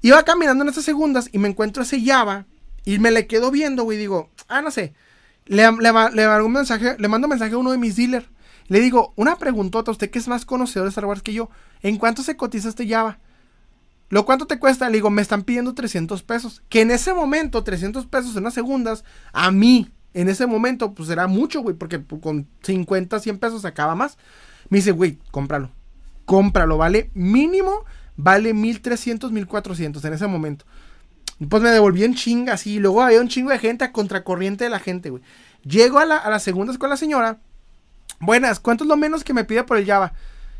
Iba 0.00 0.22
caminando 0.22 0.64
en 0.64 0.70
estas 0.70 0.86
segundas 0.86 1.28
y 1.32 1.38
me 1.38 1.48
encuentro 1.48 1.82
ese 1.82 2.02
Java 2.02 2.46
y 2.84 2.98
me 2.98 3.10
le 3.10 3.26
quedo 3.26 3.50
viendo, 3.50 3.84
güey, 3.84 3.98
digo, 3.98 4.30
ah, 4.48 4.62
no 4.62 4.70
sé. 4.70 4.94
Le, 5.46 5.70
le, 5.72 5.92
mando 5.92 6.46
un 6.46 6.52
mensaje, 6.52 6.96
le 6.98 7.08
mando 7.08 7.26
un 7.26 7.30
mensaje 7.30 7.54
a 7.54 7.58
uno 7.58 7.70
de 7.70 7.78
mis 7.78 7.96
dealers. 7.96 8.26
Le 8.68 8.80
digo, 8.80 9.12
una 9.16 9.36
preguntota, 9.36 9.90
usted 9.90 10.10
que 10.10 10.18
es 10.18 10.28
más 10.28 10.44
conocedor 10.44 10.86
de 10.86 10.90
Star 10.90 11.04
Wars 11.04 11.22
que 11.22 11.32
yo, 11.32 11.50
¿en 11.82 11.98
cuánto 11.98 12.22
se 12.22 12.36
cotiza 12.36 12.68
este 12.68 12.88
Java? 12.88 13.18
¿Lo 14.08 14.24
cuánto 14.24 14.46
te 14.46 14.58
cuesta? 14.58 14.88
Le 14.88 14.96
digo, 14.96 15.10
me 15.10 15.22
están 15.22 15.42
pidiendo 15.42 15.74
300 15.74 16.22
pesos. 16.22 16.62
Que 16.68 16.82
en 16.82 16.90
ese 16.90 17.14
momento, 17.14 17.64
300 17.64 18.06
pesos 18.06 18.32
en 18.32 18.42
unas 18.42 18.54
segundas, 18.54 19.04
a 19.32 19.50
mí, 19.50 19.90
en 20.14 20.28
ese 20.28 20.46
momento, 20.46 20.92
pues 20.92 21.08
era 21.08 21.26
mucho, 21.26 21.62
güey, 21.62 21.74
porque 21.74 22.02
con 22.20 22.46
50, 22.62 23.18
100 23.18 23.38
pesos 23.38 23.64
acaba 23.64 23.94
más. 23.94 24.18
Me 24.68 24.78
dice, 24.78 24.92
güey, 24.92 25.18
cómpralo. 25.30 25.70
Cómpralo, 26.24 26.76
¿vale? 26.76 27.10
Mínimo 27.14 27.84
vale 28.16 28.54
1300, 28.54 29.32
1400 29.32 30.04
en 30.04 30.12
ese 30.12 30.26
momento. 30.26 30.64
Pues 31.48 31.62
me 31.62 31.70
devolví 31.70 32.04
en 32.04 32.14
chinga, 32.14 32.54
así. 32.54 32.78
Luego 32.78 33.02
había 33.02 33.20
un 33.20 33.28
chingo 33.28 33.50
de 33.50 33.58
gente 33.58 33.84
a 33.84 33.92
contracorriente 33.92 34.64
de 34.64 34.70
la 34.70 34.78
gente, 34.78 35.10
güey. 35.10 35.22
Llego 35.64 35.98
a, 35.98 36.04
la, 36.04 36.16
a 36.16 36.30
las 36.30 36.42
segundas 36.42 36.78
con 36.78 36.90
la 36.90 36.96
señora. 36.96 37.38
Buenas, 38.20 38.60
¿cuánto 38.60 38.84
es 38.84 38.88
lo 38.88 38.96
menos 38.96 39.24
que 39.24 39.34
me 39.34 39.44
pide 39.44 39.64
por 39.64 39.76
el 39.76 39.86
Java? 39.86 40.12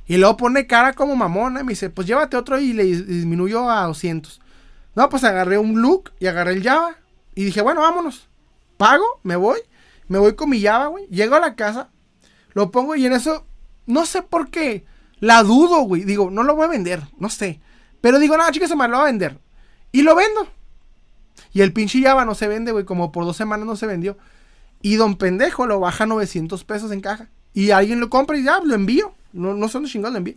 Y 0.07 0.17
luego 0.17 0.37
pone 0.37 0.67
cara 0.67 0.93
como 0.95 1.15
mamona 1.15 1.61
y 1.61 1.65
me 1.65 1.73
dice, 1.73 1.91
pues 1.91 2.07
llévate 2.07 2.37
otro 2.37 2.59
y 2.59 2.73
le 2.73 2.85
disminuyó 2.85 3.71
a 3.71 3.87
200. 3.87 4.41
No, 4.95 5.09
pues 5.09 5.25
agarré 5.25 5.59
un 5.59 5.81
look 5.81 6.13
y 6.19 6.27
agarré 6.27 6.53
el 6.53 6.63
Java. 6.63 6.97
Y 7.35 7.45
dije, 7.45 7.63
bueno, 7.63 7.81
vámonos. 7.81 8.29
Pago, 8.77 9.05
me 9.23 9.37
voy. 9.37 9.61
Me 10.09 10.19
voy 10.19 10.35
con 10.35 10.51
mi 10.51 10.61
Java, 10.61 10.89
güey. 10.89 11.07
Llego 11.07 11.37
a 11.37 11.41
la 11.41 11.55
casa, 11.55 11.89
lo 12.53 12.71
pongo 12.71 12.97
y 12.97 13.07
en 13.07 13.13
eso, 13.13 13.47
no 13.87 14.05
sé 14.07 14.23
por 14.23 14.51
qué, 14.51 14.85
la 15.21 15.43
dudo, 15.43 15.83
güey. 15.83 16.05
Digo, 16.05 16.31
no 16.31 16.43
lo 16.43 16.55
voy 16.55 16.67
a 16.67 16.69
vender, 16.69 17.03
no 17.19 17.31
sé. 17.31 17.61
Pero 18.01 18.19
digo, 18.19 18.37
no, 18.37 18.51
chicas, 18.51 18.69
se 18.69 18.77
me 18.77 18.89
lo 18.89 18.99
va 18.99 19.05
a 19.05 19.07
vender. 19.07 19.39
Y 19.93 20.03
lo 20.03 20.15
vendo. 20.15 20.49
Y 21.53 21.61
el 21.61 21.73
pinche 21.73 22.03
Java 22.03 22.25
no 22.25 22.35
se 22.35 22.49
vende, 22.49 22.73
güey. 22.73 22.85
Como 22.85 23.13
por 23.13 23.25
dos 23.25 23.37
semanas 23.37 23.67
no 23.67 23.77
se 23.77 23.87
vendió. 23.87 24.17
Y 24.81 24.97
don 24.97 25.17
pendejo 25.17 25.67
lo 25.67 25.81
baja 25.81 26.07
900 26.07 26.65
pesos 26.65 26.91
en 26.93 27.01
caja. 27.01 27.29
Y 27.55 27.71
alguien 27.71 28.01
lo 28.01 28.11
compra 28.11 28.39
y 28.39 28.45
ya, 28.45 28.61
lo 28.65 28.75
envío. 28.75 29.15
No, 29.33 29.55
no 29.55 29.69
son 29.69 29.85
de 29.85 29.89
chingón, 29.89 30.13
lo 30.13 30.19
envío. 30.19 30.37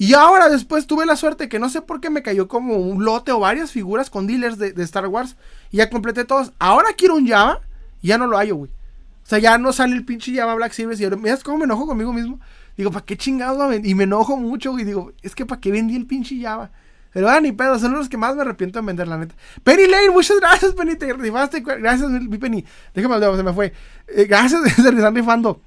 Y 0.00 0.14
ahora 0.14 0.48
después 0.48 0.86
tuve 0.86 1.06
la 1.06 1.16
suerte 1.16 1.48
que 1.48 1.58
no 1.58 1.68
sé 1.68 1.82
por 1.82 2.00
qué 2.00 2.08
me 2.08 2.22
cayó 2.22 2.46
como 2.46 2.76
un 2.76 3.04
lote 3.04 3.32
o 3.32 3.40
varias 3.40 3.72
figuras 3.72 4.10
con 4.10 4.28
dealers 4.28 4.56
de, 4.56 4.72
Star 4.84 5.08
Wars. 5.08 5.36
Y 5.72 5.78
ya 5.78 5.90
completé 5.90 6.24
todos. 6.24 6.52
Ahora 6.60 6.90
quiero 6.96 7.16
un 7.16 7.26
Java 7.26 7.62
y 8.00 8.08
ya 8.08 8.18
no 8.18 8.28
lo 8.28 8.36
hallo, 8.36 8.56
güey. 8.56 8.70
O 8.70 9.28
sea, 9.28 9.40
ya 9.40 9.58
no 9.58 9.72
sale 9.72 9.96
el 9.96 10.04
pinche 10.04 10.32
Java 10.34 10.54
Black 10.54 10.72
Series. 10.72 11.00
Y 11.00 11.04
ahora, 11.04 11.16
¿me 11.16 11.36
cómo 11.38 11.58
me 11.58 11.64
enojo 11.64 11.86
conmigo 11.86 12.12
mismo? 12.12 12.38
Digo, 12.76 12.92
¿para 12.92 13.04
qué 13.04 13.16
chingados 13.16 13.58
lo 13.58 13.66
vendí? 13.66 13.90
Y 13.90 13.94
me 13.96 14.04
enojo 14.04 14.36
mucho, 14.36 14.70
güey. 14.70 14.84
Digo, 14.84 15.12
es 15.20 15.34
que 15.34 15.44
¿para 15.44 15.60
qué 15.60 15.72
vendí 15.72 15.96
el 15.96 16.06
pinche 16.06 16.40
Java? 16.40 16.70
Pero 17.18 17.30
ah, 17.30 17.40
ni 17.40 17.50
pedo, 17.50 17.76
son 17.80 17.94
los 17.94 18.08
que 18.08 18.16
más 18.16 18.36
me 18.36 18.42
arrepiento 18.42 18.80
de 18.80 18.86
vender, 18.86 19.08
la 19.08 19.18
neta. 19.18 19.34
Penny 19.64 19.88
Lane, 19.88 20.10
muchas 20.10 20.38
gracias, 20.38 20.72
Penny, 20.72 20.94
te 20.94 21.12
rifaste. 21.12 21.62
Gracias, 21.62 22.08
mi 22.08 22.38
Penny. 22.38 22.64
Déjame 22.94 23.36
se 23.36 23.42
me 23.42 23.52
fue. 23.52 23.72
Eh, 24.06 24.26
gracias, 24.26 24.62
se 24.62 24.82
están 24.88 25.16
rifando. 25.16 25.60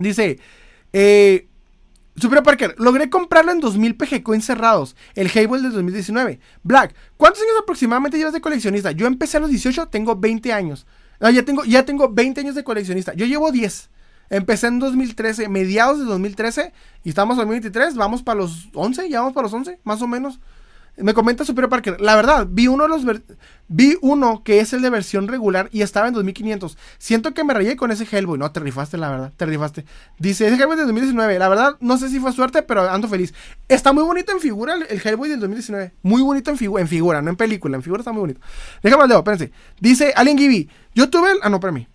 Dice, 0.00 0.40
eh, 0.92 1.46
Super 2.16 2.42
Parker, 2.42 2.74
logré 2.76 3.08
comprarlo 3.08 3.52
en 3.52 3.60
2000 3.60 3.94
PG 3.94 4.24
coins 4.24 4.46
cerrados, 4.46 4.96
el 5.14 5.28
Hable 5.28 5.62
de 5.62 5.68
2019. 5.68 6.40
Black, 6.64 6.92
¿cuántos 7.16 7.40
años 7.42 7.54
aproximadamente 7.62 8.18
llevas 8.18 8.32
de 8.32 8.40
coleccionista? 8.40 8.90
Yo 8.90 9.06
empecé 9.06 9.36
a 9.36 9.40
los 9.40 9.50
18, 9.50 9.86
tengo 9.90 10.16
20 10.16 10.52
años. 10.52 10.88
No, 11.20 11.30
ya 11.30 11.44
tengo, 11.44 11.62
ya 11.62 11.84
tengo 11.84 12.08
20 12.08 12.40
años 12.40 12.56
de 12.56 12.64
coleccionista. 12.64 13.14
Yo 13.14 13.26
llevo 13.26 13.52
10. 13.52 13.90
Empecé 14.28 14.66
en 14.66 14.80
2013, 14.80 15.48
mediados 15.48 16.00
de 16.00 16.06
2013, 16.06 16.72
y 17.04 17.10
estamos 17.10 17.34
en 17.34 17.42
2023, 17.42 17.94
vamos 17.94 18.24
para 18.24 18.40
los 18.40 18.70
11, 18.74 19.08
ya 19.08 19.20
vamos 19.20 19.34
para 19.34 19.44
los 19.44 19.52
11, 19.52 19.78
más 19.84 20.02
o 20.02 20.08
menos. 20.08 20.40
Me 20.96 21.12
comenta 21.12 21.44
Superior 21.44 21.68
Parker, 21.70 22.00
la 22.00 22.14
verdad, 22.14 22.46
vi 22.48 22.68
uno 22.68 22.84
de 22.84 22.88
los 22.88 23.04
vi 23.66 23.96
uno 24.00 24.42
que 24.44 24.60
es 24.60 24.72
el 24.72 24.80
de 24.80 24.90
versión 24.90 25.26
regular 25.26 25.68
y 25.72 25.82
estaba 25.82 26.06
en 26.06 26.14
2500. 26.14 26.78
Siento 26.98 27.34
que 27.34 27.42
me 27.42 27.52
rayé 27.52 27.76
con 27.76 27.90
ese 27.90 28.06
Hellboy. 28.10 28.38
No, 28.38 28.52
te 28.52 28.60
rifaste, 28.60 28.96
la 28.96 29.10
verdad, 29.10 29.32
te 29.36 29.44
rifaste. 29.44 29.84
Dice, 30.18 30.46
ese 30.46 30.54
Hellboy 30.54 30.76
de 30.76 30.82
2019. 30.82 31.38
La 31.40 31.48
verdad, 31.48 31.76
no 31.80 31.98
sé 31.98 32.10
si 32.10 32.20
fue 32.20 32.32
suerte, 32.32 32.62
pero 32.62 32.88
ando 32.88 33.08
feliz. 33.08 33.34
Está 33.68 33.92
muy 33.92 34.04
bonito 34.04 34.30
en 34.30 34.38
figura 34.38 34.74
el, 34.74 35.00
Hellboy 35.04 35.28
del 35.28 35.40
2019. 35.40 35.92
Muy 36.02 36.22
bonito 36.22 36.52
en, 36.52 36.78
en 36.78 36.88
figura, 36.88 37.20
no 37.22 37.30
en 37.30 37.36
película. 37.36 37.76
En 37.76 37.82
figura 37.82 38.00
está 38.00 38.12
muy 38.12 38.20
bonito. 38.20 38.40
Déjame 38.80 39.02
el 39.02 39.08
dedo, 39.08 39.18
espérense. 39.18 39.50
Dice 39.80 40.12
Alien 40.14 40.38
Gibby, 40.38 40.68
yo 40.94 41.10
tuve 41.10 41.32
el... 41.32 41.38
Ah, 41.42 41.48
no, 41.48 41.58
mí 41.72 41.88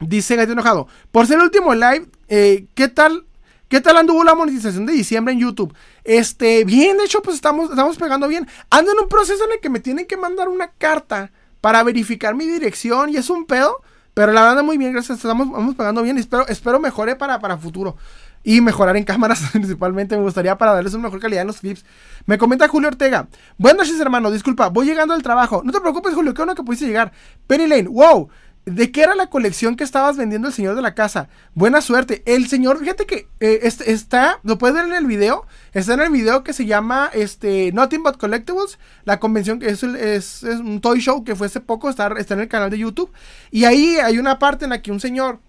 Dice 0.00 0.36
Gato 0.36 0.52
Enojado, 0.52 0.86
por 1.12 1.26
ser 1.26 1.36
el 1.38 1.44
último 1.44 1.74
live, 1.74 2.06
eh, 2.28 2.66
¿qué 2.74 2.88
tal 2.88 3.24
¿Qué 3.70 3.80
tal 3.80 3.96
anduvo 3.98 4.24
la 4.24 4.34
monetización 4.34 4.84
de 4.84 4.92
diciembre 4.92 5.32
en 5.32 5.38
YouTube? 5.38 5.72
Este, 6.04 6.64
bien, 6.64 6.96
de 6.96 7.04
hecho, 7.04 7.22
pues 7.22 7.36
estamos, 7.36 7.70
estamos 7.70 7.96
pegando 7.96 8.28
bien. 8.28 8.48
Ando 8.70 8.92
en 8.92 8.98
un 9.00 9.08
proceso 9.08 9.44
en 9.44 9.52
el 9.52 9.60
que 9.60 9.70
me 9.70 9.80
tienen 9.80 10.06
que 10.06 10.16
mandar 10.16 10.48
una 10.48 10.70
carta 10.72 11.30
para 11.60 11.82
verificar 11.82 12.34
mi 12.34 12.46
dirección 12.46 13.10
y 13.10 13.16
es 13.16 13.30
un 13.30 13.46
pedo. 13.46 13.82
Pero 14.14 14.32
la 14.32 14.42
verdad 14.42 14.62
muy 14.62 14.76
bien, 14.76 14.92
gracias. 14.92 15.18
Estamos 15.18 15.74
pegando 15.76 16.02
bien. 16.02 16.18
Espero, 16.18 16.46
espero 16.48 16.80
mejore 16.80 17.16
para, 17.16 17.38
para 17.38 17.56
futuro. 17.56 17.96
Y 18.42 18.60
mejorar 18.60 18.96
en 18.96 19.04
cámaras 19.04 19.42
principalmente. 19.52 20.16
Me 20.16 20.22
gustaría 20.22 20.56
para 20.58 20.72
darles 20.72 20.94
una 20.94 21.04
mejor 21.04 21.20
calidad 21.20 21.42
en 21.42 21.46
los 21.46 21.58
clips. 21.60 21.84
Me 22.26 22.38
comenta 22.38 22.68
Julio 22.68 22.88
Ortega. 22.88 23.28
Buenas 23.58 23.86
noches, 23.86 24.00
hermano. 24.00 24.30
Disculpa, 24.30 24.68
voy 24.68 24.86
llegando 24.86 25.14
al 25.14 25.22
trabajo. 25.22 25.62
No 25.64 25.72
te 25.72 25.80
preocupes, 25.80 26.14
Julio. 26.14 26.34
Qué 26.34 26.42
bueno 26.42 26.54
que 26.54 26.62
pudiste 26.62 26.86
llegar. 26.86 27.12
Penny 27.46 27.66
Lane. 27.66 27.88
Wow. 27.88 28.30
¿De 28.66 28.92
qué 28.92 29.02
era 29.02 29.14
la 29.14 29.28
colección 29.28 29.74
que 29.74 29.84
estabas 29.84 30.18
vendiendo 30.18 30.48
el 30.48 30.54
señor 30.54 30.76
de 30.76 30.82
la 30.82 30.94
casa? 30.94 31.28
Buena 31.54 31.80
suerte. 31.80 32.22
El 32.26 32.46
señor, 32.46 32.78
fíjate 32.78 33.06
que 33.06 33.26
eh, 33.40 33.60
está, 33.62 34.38
lo 34.42 34.58
puedes 34.58 34.76
ver 34.76 34.84
en 34.84 34.92
el 34.92 35.06
video. 35.06 35.46
Está 35.72 35.94
en 35.94 36.00
el 36.00 36.10
video 36.10 36.44
que 36.44 36.52
se 36.52 36.66
llama 36.66 37.10
este, 37.14 37.72
Nothing 37.72 38.02
But 38.02 38.18
Collectibles. 38.18 38.78
La 39.04 39.18
convención 39.18 39.58
que 39.58 39.68
es, 39.68 39.82
es, 39.82 40.42
un 40.42 40.80
toy 40.82 41.00
show 41.00 41.24
que 41.24 41.34
fue 41.34 41.46
hace 41.46 41.60
poco. 41.60 41.88
Está, 41.88 42.12
está 42.18 42.34
en 42.34 42.40
el 42.40 42.48
canal 42.48 42.70
de 42.70 42.78
YouTube. 42.78 43.10
Y 43.50 43.64
ahí 43.64 43.96
hay 43.96 44.18
una 44.18 44.38
parte 44.38 44.66
en 44.66 44.70
la 44.70 44.82
que 44.82 44.92
un 44.92 45.00
señor 45.00 45.40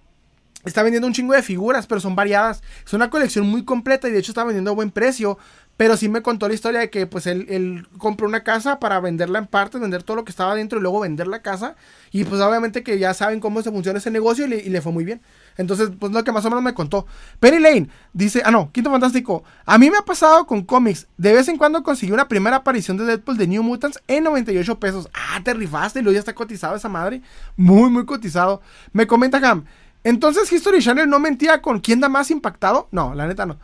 está 0.63 0.83
vendiendo 0.83 1.07
un 1.07 1.13
chingo 1.13 1.33
de 1.33 1.43
figuras, 1.43 1.87
pero 1.87 1.99
son 1.99 2.15
variadas. 2.15 2.61
Es 2.85 2.93
una 2.93 3.09
colección 3.09 3.45
muy 3.45 3.65
completa 3.65 4.07
y 4.07 4.11
de 4.11 4.19
hecho 4.19 4.31
está 4.31 4.43
vendiendo 4.43 4.71
a 4.71 4.73
buen 4.75 4.91
precio. 4.91 5.37
Pero 5.81 5.97
sí 5.97 6.09
me 6.09 6.21
contó 6.21 6.47
la 6.47 6.53
historia 6.53 6.79
de 6.79 6.91
que 6.91 7.07
pues 7.07 7.25
él, 7.25 7.87
compró 7.97 8.27
una 8.27 8.43
casa 8.43 8.79
para 8.79 8.99
venderla 8.99 9.39
en 9.39 9.47
partes, 9.47 9.81
vender 9.81 10.03
todo 10.03 10.15
lo 10.15 10.23
que 10.23 10.29
estaba 10.29 10.53
dentro 10.53 10.77
y 10.77 10.81
luego 10.83 10.99
vender 10.99 11.25
la 11.25 11.41
casa. 11.41 11.75
Y 12.11 12.23
pues 12.23 12.39
obviamente 12.39 12.83
que 12.83 12.99
ya 12.99 13.15
saben 13.15 13.39
cómo 13.39 13.63
se 13.63 13.71
funciona 13.71 13.97
ese 13.97 14.11
negocio 14.11 14.45
y 14.45 14.69
le, 14.69 14.81
fue 14.83 14.91
muy 14.91 15.03
bien. 15.03 15.23
Entonces, 15.57 15.89
pues 15.99 16.11
lo 16.11 16.23
que 16.23 16.31
más 16.31 16.45
o 16.45 16.51
menos 16.51 16.63
me 16.63 16.75
contó. 16.75 17.07
Penny 17.39 17.57
Lane 17.57 17.89
dice, 18.13 18.43
ah 18.45 18.51
no, 18.51 18.71
Quinto 18.71 18.91
Fantástico. 18.91 19.43
A 19.65 19.79
mí 19.79 19.89
me 19.89 19.97
ha 19.97 20.03
pasado 20.03 20.45
con 20.45 20.61
cómics. 20.61 21.07
De 21.17 21.33
vez 21.33 21.47
en 21.47 21.57
cuando 21.57 21.81
conseguí 21.81 22.11
una 22.11 22.27
primera 22.27 22.57
aparición 22.57 22.97
de 22.97 23.05
Deadpool 23.05 23.37
de 23.37 23.47
New 23.47 23.63
Mutants 23.63 23.99
en 24.07 24.25
98 24.25 24.79
pesos. 24.79 25.09
Ah, 25.15 25.41
te 25.43 25.51
rifaste 25.55 25.97
y 25.97 26.03
luego 26.03 26.13
ya 26.13 26.19
está 26.19 26.35
cotizado 26.35 26.75
esa 26.75 26.89
madre. 26.89 27.23
Muy, 27.57 27.89
muy 27.89 28.05
cotizado. 28.05 28.61
Me 28.93 29.07
comenta 29.07 29.39
Ham. 29.49 29.65
Entonces 30.03 30.53
History 30.53 30.79
Channel 30.79 31.09
no 31.09 31.19
mentía 31.19 31.59
con 31.59 31.79
quién 31.79 32.01
da 32.01 32.07
más 32.07 32.29
impactado. 32.29 32.87
No, 32.91 33.15
la 33.15 33.25
neta 33.25 33.47
no. 33.47 33.57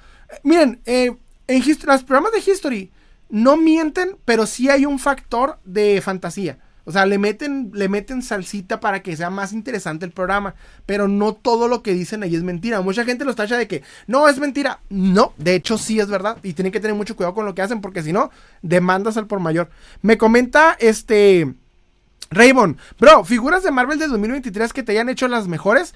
miren, 0.44 0.82
eh 0.88 1.16
en 1.48 1.64
los 1.86 2.04
programas 2.04 2.32
de 2.32 2.52
History 2.52 2.92
no 3.30 3.58
mienten, 3.58 4.18
pero 4.26 4.46
sí 4.46 4.70
hay 4.70 4.86
un 4.86 5.00
factor 5.00 5.60
de 5.66 6.02
fantasía. 6.02 6.60
O 6.88 6.92
sea, 6.94 7.06
le 7.06 7.18
meten, 7.18 7.72
le 7.74 7.90
meten 7.90 8.22
salsita 8.22 8.80
para 8.80 9.04
que 9.04 9.18
sea 9.18 9.30
más 9.30 9.52
interesante 9.52 10.06
el 10.06 10.14
programa. 10.14 10.56
Pero 10.86 11.10
no 11.10 11.34
todo 11.34 11.68
lo 11.68 11.84
que 11.84 11.94
dicen 11.94 12.24
ahí 12.24 12.34
es 12.34 12.44
mentira. 12.44 12.80
Mucha 12.80 13.04
gente 13.04 13.26
los 13.26 13.36
tacha 13.36 13.58
de 13.58 13.68
que 13.68 13.84
no 14.08 14.30
es 14.30 14.40
mentira. 14.40 14.80
No, 14.90 15.34
de 15.36 15.56
hecho 15.56 15.78
sí 15.78 16.00
es 16.00 16.08
verdad. 16.08 16.38
Y 16.44 16.54
tienen 16.54 16.72
que 16.72 16.80
tener 16.80 16.96
mucho 16.96 17.18
cuidado 17.18 17.36
con 17.36 17.46
lo 17.46 17.54
que 17.54 17.62
hacen. 17.62 17.82
Porque 17.82 18.04
si 18.04 18.14
no, 18.14 18.32
demandas 18.62 19.18
al 19.18 19.28
por 19.28 19.42
mayor. 19.42 19.70
Me 20.02 20.18
comenta 20.18 20.78
este. 20.80 21.54
Raymond, 22.30 22.78
bro, 23.00 23.24
figuras 23.26 23.64
de 23.64 23.72
Marvel 23.72 24.00
de 24.00 24.08
2023 24.08 24.72
que 24.72 24.84
te 24.84 24.94
hayan 24.94 25.10
hecho 25.10 25.28
las 25.28 25.50
mejores. 25.50 25.94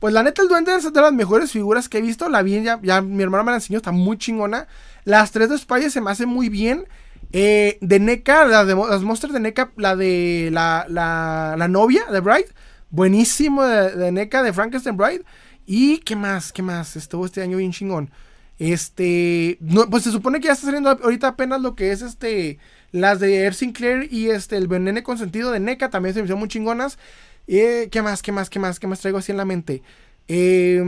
Pues 0.00 0.12
la 0.12 0.24
neta, 0.24 0.42
el 0.42 0.48
duende 0.48 0.74
es 0.74 0.92
de 0.92 1.00
las 1.00 1.12
mejores 1.12 1.52
figuras 1.52 1.88
que 1.88 1.98
he 1.98 2.02
visto. 2.02 2.28
La 2.28 2.42
vi 2.42 2.60
ya, 2.64 2.80
ya 2.82 3.00
mi 3.00 3.22
hermano 3.22 3.44
me 3.44 3.52
la 3.52 3.58
enseñó, 3.58 3.76
está 3.76 3.92
muy 3.92 4.18
chingona. 4.18 4.66
Las 5.04 5.32
tres 5.32 5.48
de 5.48 5.56
Spider 5.56 5.90
se 5.90 6.00
me 6.00 6.10
hacen 6.10 6.28
muy 6.28 6.48
bien. 6.48 6.86
Eh, 7.32 7.78
de 7.80 7.98
NECA, 7.98 8.44
la 8.44 8.64
de, 8.64 8.74
las 8.74 9.02
monsters 9.02 9.32
de 9.32 9.40
NECA, 9.40 9.72
la 9.76 9.96
de 9.96 10.50
la, 10.52 10.84
la, 10.88 11.68
novia 11.68 12.04
de 12.12 12.20
Bride, 12.20 12.48
buenísimo 12.90 13.64
de, 13.64 14.12
NECA, 14.12 14.42
de 14.42 14.52
Frankenstein 14.52 14.96
Bride. 14.96 15.24
Y 15.64 15.98
qué 15.98 16.14
más, 16.14 16.52
qué 16.52 16.62
más, 16.62 16.96
estuvo 16.96 17.24
este 17.24 17.40
año 17.40 17.56
bien 17.56 17.72
chingón. 17.72 18.10
Este, 18.58 19.58
pues 19.90 20.04
se 20.04 20.12
supone 20.12 20.40
que 20.40 20.46
ya 20.46 20.52
está 20.52 20.66
saliendo 20.66 20.90
ahorita 20.90 21.28
apenas 21.28 21.60
lo 21.62 21.74
que 21.74 21.90
es 21.90 22.02
este, 22.02 22.58
las 22.92 23.18
de 23.18 23.44
Air 23.44 23.54
Sinclair 23.54 24.12
y 24.12 24.28
este, 24.28 24.56
el 24.56 24.68
venene 24.68 25.02
consentido 25.02 25.50
de 25.50 25.58
NECA 25.58 25.90
también 25.90 26.14
se 26.14 26.20
me 26.20 26.24
hicieron 26.24 26.40
muy 26.40 26.48
chingonas. 26.48 26.98
Eh, 27.46 27.88
¿Qué 27.90 28.02
más, 28.02 28.22
qué 28.22 28.30
más, 28.30 28.50
qué 28.50 28.58
más, 28.58 28.78
qué 28.78 28.86
más 28.86 29.00
traigo 29.00 29.18
así 29.18 29.32
en 29.32 29.38
la 29.38 29.44
mente? 29.44 29.82
Eh, 30.28 30.82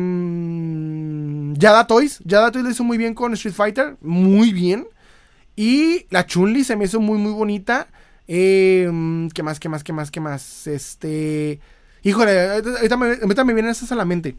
Yada 1.59 1.87
Toys, 1.87 2.21
Yada 2.25 2.51
Toys 2.51 2.65
lo 2.65 2.71
hizo 2.71 2.85
muy 2.85 2.99
bien 2.99 3.15
con 3.15 3.33
Street 3.35 3.55
Fighter, 3.55 3.97
muy 4.01 4.53
bien. 4.53 4.87
Y 5.57 6.07
la 6.11 6.27
Chun-Li 6.27 6.65
se 6.65 6.77
me 6.77 6.85
hizo 6.87 7.01
muy, 7.01 7.19
muy 7.19 7.33
bonita. 7.33 7.89
Eh, 8.27 8.91
¿Qué 9.35 9.43
más, 9.43 9.61
qué 9.61 9.69
más, 9.69 9.85
qué 9.85 9.93
más, 9.93 10.11
qué 10.11 10.21
más? 10.21 10.67
Este. 10.67 11.61
Híjole, 12.03 12.51
ahorita 12.51 12.97
me, 13.45 13.55
vienen 13.55 13.71
esas 13.71 13.91
a 13.93 13.95
la 13.95 14.05
mente. 14.05 14.37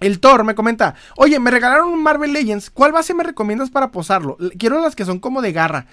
El 0.00 0.18
Thor 0.18 0.44
me 0.44 0.54
comenta, 0.54 0.94
oye, 1.16 1.38
me 1.38 1.50
regalaron 1.50 1.92
un 1.92 2.02
Marvel 2.02 2.32
Legends, 2.32 2.70
¿cuál 2.70 2.90
base 2.90 3.12
me 3.12 3.22
recomiendas 3.22 3.70
para 3.70 3.90
posarlo? 3.90 4.38
Quiero 4.58 4.80
las 4.80 4.96
que 4.96 5.04
son 5.04 5.20
como 5.20 5.42
de 5.42 5.52
garra. 5.52 5.86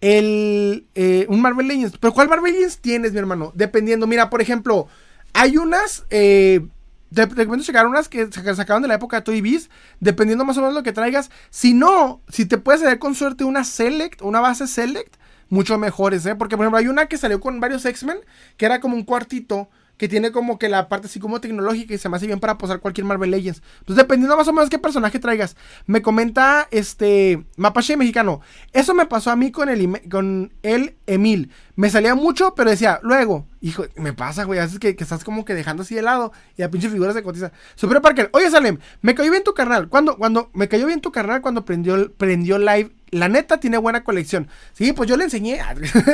El, 0.00 0.84
eh, 0.96 1.26
un 1.28 1.40
Marvel 1.40 1.68
Legends, 1.68 1.96
pero 1.98 2.12
¿cuál 2.12 2.28
Marvel 2.28 2.52
Legends 2.52 2.78
tienes, 2.78 3.12
mi 3.12 3.18
hermano? 3.20 3.52
Dependiendo, 3.54 4.08
mira, 4.08 4.30
por 4.30 4.42
ejemplo, 4.42 4.88
hay 5.32 5.56
unas, 5.56 6.04
eh, 6.10 6.66
te 7.14 7.26
recomiendo 7.26 7.64
checar 7.64 7.86
unas 7.86 8.08
que 8.08 8.30
sacaron 8.30 8.82
de 8.82 8.88
la 8.88 8.94
época 8.94 9.16
de 9.16 9.22
Toy 9.22 9.40
Biz, 9.40 9.70
dependiendo 10.00 10.44
más 10.44 10.56
o 10.56 10.60
menos 10.60 10.74
lo 10.74 10.82
que 10.82 10.92
traigas. 10.92 11.30
Si 11.50 11.74
no, 11.74 12.20
si 12.28 12.46
te 12.46 12.58
puedes 12.58 12.82
hacer 12.82 12.98
con 12.98 13.14
suerte 13.14 13.44
una 13.44 13.64
Select, 13.64 14.22
una 14.22 14.40
base 14.40 14.66
Select, 14.66 15.16
mucho 15.48 15.76
mejores, 15.78 16.24
¿eh? 16.26 16.34
Porque, 16.34 16.56
por 16.56 16.64
ejemplo, 16.64 16.78
hay 16.78 16.88
una 16.88 17.06
que 17.06 17.18
salió 17.18 17.40
con 17.40 17.60
varios 17.60 17.84
X-Men, 17.84 18.18
que 18.56 18.64
era 18.64 18.80
como 18.80 18.96
un 18.96 19.04
cuartito 19.04 19.68
que 20.02 20.08
tiene 20.08 20.32
como 20.32 20.58
que 20.58 20.68
la 20.68 20.88
parte 20.88 21.06
así 21.06 21.20
como 21.20 21.40
tecnológica 21.40 21.94
y 21.94 21.98
se 21.98 22.08
me 22.08 22.16
hace 22.16 22.26
bien 22.26 22.40
para 22.40 22.58
posar 22.58 22.80
cualquier 22.80 23.04
Marvel 23.04 23.30
Legends. 23.30 23.62
Entonces, 23.78 24.02
dependiendo 24.02 24.36
más 24.36 24.48
o 24.48 24.52
menos 24.52 24.68
qué 24.68 24.76
personaje 24.76 25.20
traigas. 25.20 25.54
Me 25.86 26.02
comenta 26.02 26.66
este 26.72 27.46
Mapache 27.56 27.96
mexicano. 27.96 28.40
Eso 28.72 28.94
me 28.94 29.06
pasó 29.06 29.30
a 29.30 29.36
mí 29.36 29.52
con 29.52 29.68
el, 29.68 30.10
con 30.10 30.52
el 30.64 30.96
Emil. 31.06 31.52
Me 31.76 31.88
salía 31.88 32.16
mucho, 32.16 32.56
pero 32.56 32.70
decía, 32.70 32.98
luego, 33.04 33.46
hijo, 33.60 33.84
me 33.94 34.12
pasa, 34.12 34.42
güey, 34.42 34.58
haces 34.58 34.80
que, 34.80 34.96
que, 34.96 35.04
estás 35.04 35.22
como 35.22 35.44
que 35.44 35.54
dejando 35.54 35.84
así 35.84 35.94
de 35.94 36.02
lado 36.02 36.32
y 36.56 36.62
a 36.62 36.70
pinche 36.72 36.90
figuras 36.90 37.14
de 37.14 37.22
cotiza. 37.22 37.52
Super 37.76 38.00
Parker, 38.00 38.28
oye 38.32 38.50
Salem, 38.50 38.78
me 39.02 39.14
cayó 39.14 39.30
bien 39.30 39.44
tu 39.44 39.54
carnal. 39.54 39.88
Cuando, 39.88 40.16
cuando, 40.16 40.50
me 40.52 40.66
cayó 40.66 40.88
bien 40.88 41.00
tu 41.00 41.12
carnal 41.12 41.42
cuando 41.42 41.64
prendió, 41.64 42.12
prendió 42.14 42.58
live. 42.58 42.90
La 43.12 43.28
neta 43.28 43.60
tiene 43.60 43.78
buena 43.78 44.02
colección. 44.02 44.48
Sí, 44.72 44.92
pues 44.94 45.08
yo 45.08 45.16
le 45.16 45.22
enseñé. 45.22 45.60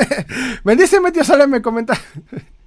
Bendíceme, 0.62 1.10
tío 1.10 1.24
Salem, 1.24 1.48
me 1.48 1.62
comenta. 1.62 1.98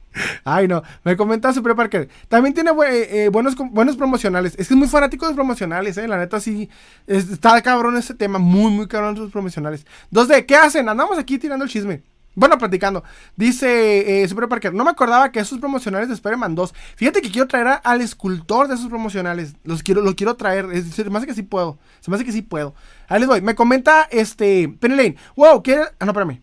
Ay, 0.44 0.68
no, 0.68 0.84
me 1.04 1.16
comenta 1.16 1.54
Super 1.54 1.76
Parker. 1.76 2.10
También 2.28 2.54
tiene 2.54 2.72
eh, 2.90 3.30
buenos, 3.32 3.56
buenos 3.56 3.96
promocionales. 3.96 4.56
Es 4.58 4.68
que 4.68 4.74
es 4.74 4.78
muy 4.78 4.88
fanático 4.88 5.28
de 5.28 5.34
promocionales, 5.34 5.98
eh. 5.98 6.08
La 6.08 6.18
neta, 6.18 6.40
sí. 6.40 6.70
está 7.08 7.62
cabrón 7.62 7.98
ese 7.98 8.14
tema. 8.14 8.40
Muy, 8.40 8.72
muy 8.72 8.88
cabrón 8.88 9.16
sus 9.16 9.32
promocionales. 9.32 9.86
2D, 10.12 10.46
¿qué 10.46 10.56
hacen? 10.56 10.90
Andamos 10.90 11.18
aquí 11.18 11.38
tirando 11.38 11.66
el 11.66 11.72
chisme. 11.72 12.04
Bueno, 12.34 12.58
platicando. 12.58 13.04
Dice 13.36 14.24
eh, 14.24 14.28
Super 14.28 14.48
Parker, 14.48 14.74
no 14.74 14.86
me 14.86 14.92
acordaba 14.92 15.32
que 15.32 15.40
esos 15.40 15.60
promocionales 15.60 16.08
de 16.08 16.16
Spider-Man 16.16 16.56
2. 16.56 16.74
Fíjate 16.96 17.22
que 17.22 17.30
quiero 17.30 17.48
traer 17.48 17.82
al 17.84 18.00
escultor 18.00 18.70
de 18.70 18.76
esos 18.76 18.88
promocionales. 18.88 19.56
Los 19.64 19.84
quiero, 19.84 20.02
lo 20.02 20.16
quiero 20.16 20.36
traer. 20.36 20.66
se 20.84 21.10
me 21.10 21.18
hace 21.18 21.28
que 21.28 21.34
sí 21.34 21.44
puedo. 21.44 21.78
Se 22.00 22.10
me 22.10 22.16
hace 22.16 22.26
que 22.26 22.32
sí 22.32 22.42
puedo. 22.42 22.74
Ahí 23.10 23.20
les 23.20 23.28
voy. 23.28 23.42
Me 23.42 23.54
comenta 23.54 24.08
este 24.12 24.70
Penny. 24.80 25.18
Wow, 25.36 25.62
¿qué? 25.62 25.82
Ah, 26.00 26.06
no, 26.06 26.12
espérame. 26.12 26.42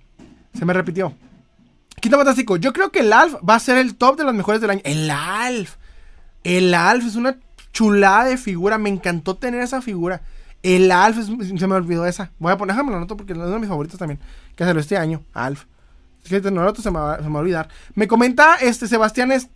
Se 0.52 0.64
me 0.66 0.74
repitió. 0.74 1.14
Quinto 2.00 2.16
Fantástico. 2.16 2.56
Yo 2.56 2.72
creo 2.72 2.90
que 2.90 3.00
el 3.00 3.12
Alf 3.12 3.34
va 3.48 3.54
a 3.54 3.60
ser 3.60 3.78
el 3.78 3.96
top 3.96 4.16
de 4.16 4.24
los 4.24 4.34
mejores 4.34 4.60
del 4.60 4.70
año. 4.70 4.80
El 4.84 5.10
Alf. 5.10 5.76
El 6.44 6.74
Alf 6.74 7.06
es 7.06 7.16
una 7.16 7.38
chulada 7.72 8.24
de 8.24 8.36
figura. 8.36 8.78
Me 8.78 8.88
encantó 8.88 9.36
tener 9.36 9.60
esa 9.60 9.82
figura. 9.82 10.22
El 10.62 10.90
Alf, 10.90 11.16
se 11.26 11.66
me 11.66 11.74
olvidó 11.74 12.06
esa. 12.06 12.32
Voy 12.38 12.52
a 12.52 12.56
poner, 12.56 12.74
déjame 12.74 12.92
la 12.92 13.00
nota 13.00 13.14
porque 13.16 13.32
es 13.32 13.38
uno 13.38 13.48
de 13.48 13.58
mis 13.58 13.68
favoritos 13.68 13.98
también. 13.98 14.20
Que 14.56 14.64
salió 14.64 14.80
este 14.80 14.96
año. 14.96 15.22
Alf. 15.32 15.64
Fíjate, 16.22 16.50
no, 16.50 16.74
se 16.74 16.90
me, 16.90 16.98
va, 16.98 17.16
se 17.16 17.22
me 17.22 17.30
va 17.30 17.38
a 17.38 17.42
olvidar. 17.42 17.68
Me 17.94 18.08
comenta 18.08 18.56
este 18.56 18.86
Sebastián. 18.88 19.32
Es, 19.32 19.48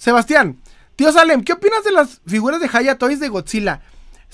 Sebastián, 0.00 0.56
tío 0.96 1.12
Salem, 1.12 1.44
¿qué 1.44 1.52
opinas 1.52 1.84
de 1.84 1.92
las 1.92 2.22
figuras 2.26 2.58
de 2.58 2.70
Haya 2.72 2.96
Toys 2.96 3.20
de 3.20 3.28
Godzilla? 3.28 3.82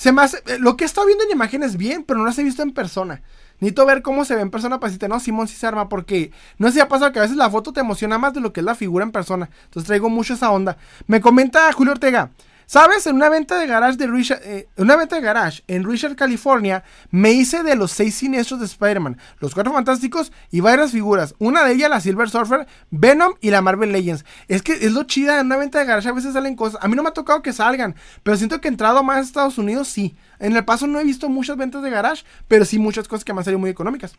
Eh, 0.04 0.58
lo 0.60 0.76
que 0.76 0.84
he 0.84 0.86
estado 0.86 1.08
viendo 1.08 1.24
en 1.24 1.32
imágenes 1.32 1.76
bien, 1.76 2.04
pero 2.04 2.20
no 2.20 2.26
las 2.26 2.38
he 2.38 2.44
visto 2.44 2.62
en 2.62 2.72
persona. 2.72 3.22
Necesito 3.60 3.86
ver 3.86 4.02
cómo 4.02 4.24
se 4.24 4.34
ve 4.34 4.42
en 4.42 4.50
persona 4.50 4.78
para 4.80 4.92
no, 5.08 5.20
Simón 5.20 5.48
sí 5.48 5.56
se 5.56 5.66
arma, 5.66 5.88
porque 5.88 6.30
no 6.58 6.68
sé 6.68 6.74
si 6.74 6.80
ha 6.80 6.88
pasado 6.88 7.12
que 7.12 7.18
a 7.18 7.22
veces 7.22 7.36
la 7.36 7.50
foto 7.50 7.72
te 7.72 7.80
emociona 7.80 8.18
más 8.18 8.34
de 8.34 8.40
lo 8.40 8.52
que 8.52 8.60
es 8.60 8.66
la 8.66 8.74
figura 8.74 9.04
en 9.04 9.12
persona. 9.12 9.48
Entonces 9.64 9.86
traigo 9.86 10.08
mucho 10.08 10.34
esa 10.34 10.50
onda. 10.50 10.76
Me 11.06 11.20
comenta 11.20 11.72
Julio 11.72 11.92
Ortega. 11.92 12.30
¿Sabes? 12.68 13.06
En 13.06 13.14
una 13.14 13.28
venta 13.28 13.60
de 13.60 13.68
garage 13.68 13.96
de 13.96 14.08
Richard, 14.08 14.40
eh, 14.42 14.68
una 14.76 14.96
venta 14.96 15.14
de 15.14 15.22
garage 15.22 15.62
en 15.68 15.84
Richard, 15.84 16.16
California, 16.16 16.82
me 17.10 17.30
hice 17.30 17.62
de 17.62 17.76
los 17.76 17.92
seis 17.92 18.16
siniestros 18.16 18.58
de 18.58 18.66
Spider-Man, 18.66 19.18
los 19.38 19.54
cuatro 19.54 19.72
fantásticos 19.72 20.32
y 20.50 20.60
varias 20.60 20.90
figuras. 20.90 21.36
Una 21.38 21.62
de 21.64 21.74
ellas, 21.74 21.88
la 21.88 22.00
Silver 22.00 22.28
Surfer, 22.28 22.66
Venom 22.90 23.34
y 23.40 23.50
la 23.50 23.62
Marvel 23.62 23.92
Legends. 23.92 24.24
Es 24.48 24.62
que 24.62 24.72
es 24.72 24.92
lo 24.92 25.04
chida, 25.04 25.38
en 25.38 25.46
una 25.46 25.58
venta 25.58 25.78
de 25.78 25.84
garage 25.84 26.08
a 26.08 26.12
veces 26.12 26.32
salen 26.32 26.56
cosas. 26.56 26.82
A 26.82 26.88
mí 26.88 26.96
no 26.96 27.04
me 27.04 27.10
ha 27.10 27.14
tocado 27.14 27.40
que 27.40 27.52
salgan, 27.52 27.94
pero 28.24 28.36
siento 28.36 28.60
que 28.60 28.66
he 28.66 28.72
entrado 28.72 29.04
más 29.04 29.18
a 29.18 29.20
Estados 29.20 29.58
Unidos, 29.58 29.86
sí. 29.86 30.16
En 30.40 30.56
el 30.56 30.64
paso 30.64 30.88
no 30.88 30.98
he 30.98 31.04
visto 31.04 31.28
muchas 31.28 31.56
ventas 31.56 31.84
de 31.84 31.90
garage, 31.90 32.24
pero 32.48 32.64
sí 32.64 32.80
muchas 32.80 33.06
cosas 33.06 33.24
que 33.24 33.32
me 33.32 33.38
han 33.38 33.44
salido 33.44 33.60
muy 33.60 33.70
económicas. 33.70 34.16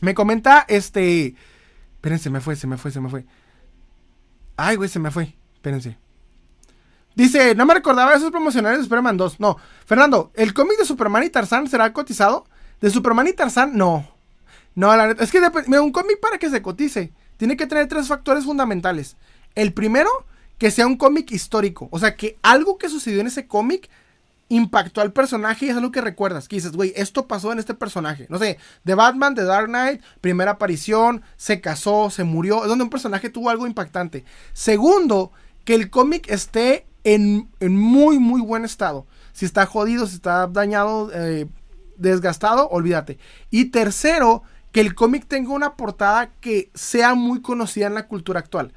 Me 0.00 0.14
comenta 0.14 0.64
este. 0.68 1.34
Espérense, 1.96 2.24
se 2.24 2.30
me 2.30 2.40
fue, 2.40 2.54
se 2.54 2.68
me 2.68 2.76
fue, 2.76 2.92
se 2.92 3.00
me 3.00 3.08
fue. 3.08 3.26
Ay, 4.56 4.76
güey, 4.76 4.88
se 4.88 5.00
me 5.00 5.10
fue. 5.10 5.34
Espérense. 5.54 6.05
Dice, 7.16 7.54
no 7.54 7.64
me 7.64 7.72
recordaba 7.72 8.14
esos 8.14 8.30
promocionales 8.30 8.78
de 8.78 8.84
Superman 8.84 9.16
2. 9.16 9.40
No, 9.40 9.56
Fernando, 9.86 10.30
¿el 10.34 10.52
cómic 10.52 10.78
de 10.78 10.84
Superman 10.84 11.24
y 11.24 11.30
Tarzán 11.30 11.66
será 11.66 11.92
cotizado? 11.94 12.44
De 12.82 12.90
Superman 12.90 13.26
y 13.26 13.32
Tarzán, 13.32 13.76
no. 13.76 14.06
No, 14.74 14.94
la 14.94 15.06
neta, 15.06 15.24
es 15.24 15.32
que 15.32 15.40
mira, 15.66 15.80
un 15.80 15.92
cómic 15.92 16.20
para 16.20 16.36
que 16.36 16.50
se 16.50 16.60
cotice 16.60 17.12
tiene 17.38 17.56
que 17.56 17.66
tener 17.66 17.88
tres 17.88 18.06
factores 18.06 18.44
fundamentales. 18.44 19.16
El 19.54 19.72
primero, 19.72 20.10
que 20.58 20.70
sea 20.70 20.86
un 20.86 20.98
cómic 20.98 21.32
histórico. 21.32 21.88
O 21.90 21.98
sea, 21.98 22.16
que 22.16 22.38
algo 22.42 22.76
que 22.76 22.90
sucedió 22.90 23.22
en 23.22 23.28
ese 23.28 23.46
cómic 23.46 23.88
impactó 24.50 25.00
al 25.00 25.12
personaje 25.12 25.66
y 25.66 25.68
es 25.70 25.76
algo 25.76 25.90
que 25.90 26.02
recuerdas. 26.02 26.48
Que 26.48 26.56
dices, 26.56 26.72
güey, 26.72 26.92
esto 26.96 27.26
pasó 27.26 27.50
en 27.50 27.58
este 27.58 27.72
personaje. 27.72 28.26
No 28.28 28.38
sé, 28.38 28.58
de 28.84 28.94
Batman, 28.94 29.34
de 29.34 29.44
Dark 29.44 29.68
Knight, 29.68 30.02
primera 30.20 30.52
aparición, 30.52 31.22
se 31.38 31.62
casó, 31.62 32.10
se 32.10 32.24
murió. 32.24 32.62
Es 32.62 32.68
donde 32.68 32.84
un 32.84 32.90
personaje 32.90 33.30
tuvo 33.30 33.48
algo 33.48 33.66
impactante. 33.66 34.24
Segundo, 34.52 35.32
que 35.64 35.74
el 35.74 35.88
cómic 35.88 36.30
esté 36.30 36.86
en, 37.06 37.48
muy, 37.60 38.18
muy 38.18 38.40
buen 38.40 38.64
estado. 38.64 39.06
Si 39.32 39.44
está 39.44 39.64
jodido, 39.64 40.06
si 40.06 40.16
está 40.16 40.48
dañado, 40.48 41.10
eh, 41.14 41.46
desgastado, 41.96 42.68
olvídate. 42.68 43.18
Y 43.48 43.66
tercero, 43.66 44.42
que 44.72 44.80
el 44.80 44.96
cómic 44.96 45.26
tenga 45.26 45.52
una 45.52 45.76
portada 45.76 46.32
que 46.40 46.70
sea 46.74 47.14
muy 47.14 47.40
conocida 47.40 47.86
en 47.86 47.94
la 47.94 48.08
cultura 48.08 48.40
actual. 48.40 48.72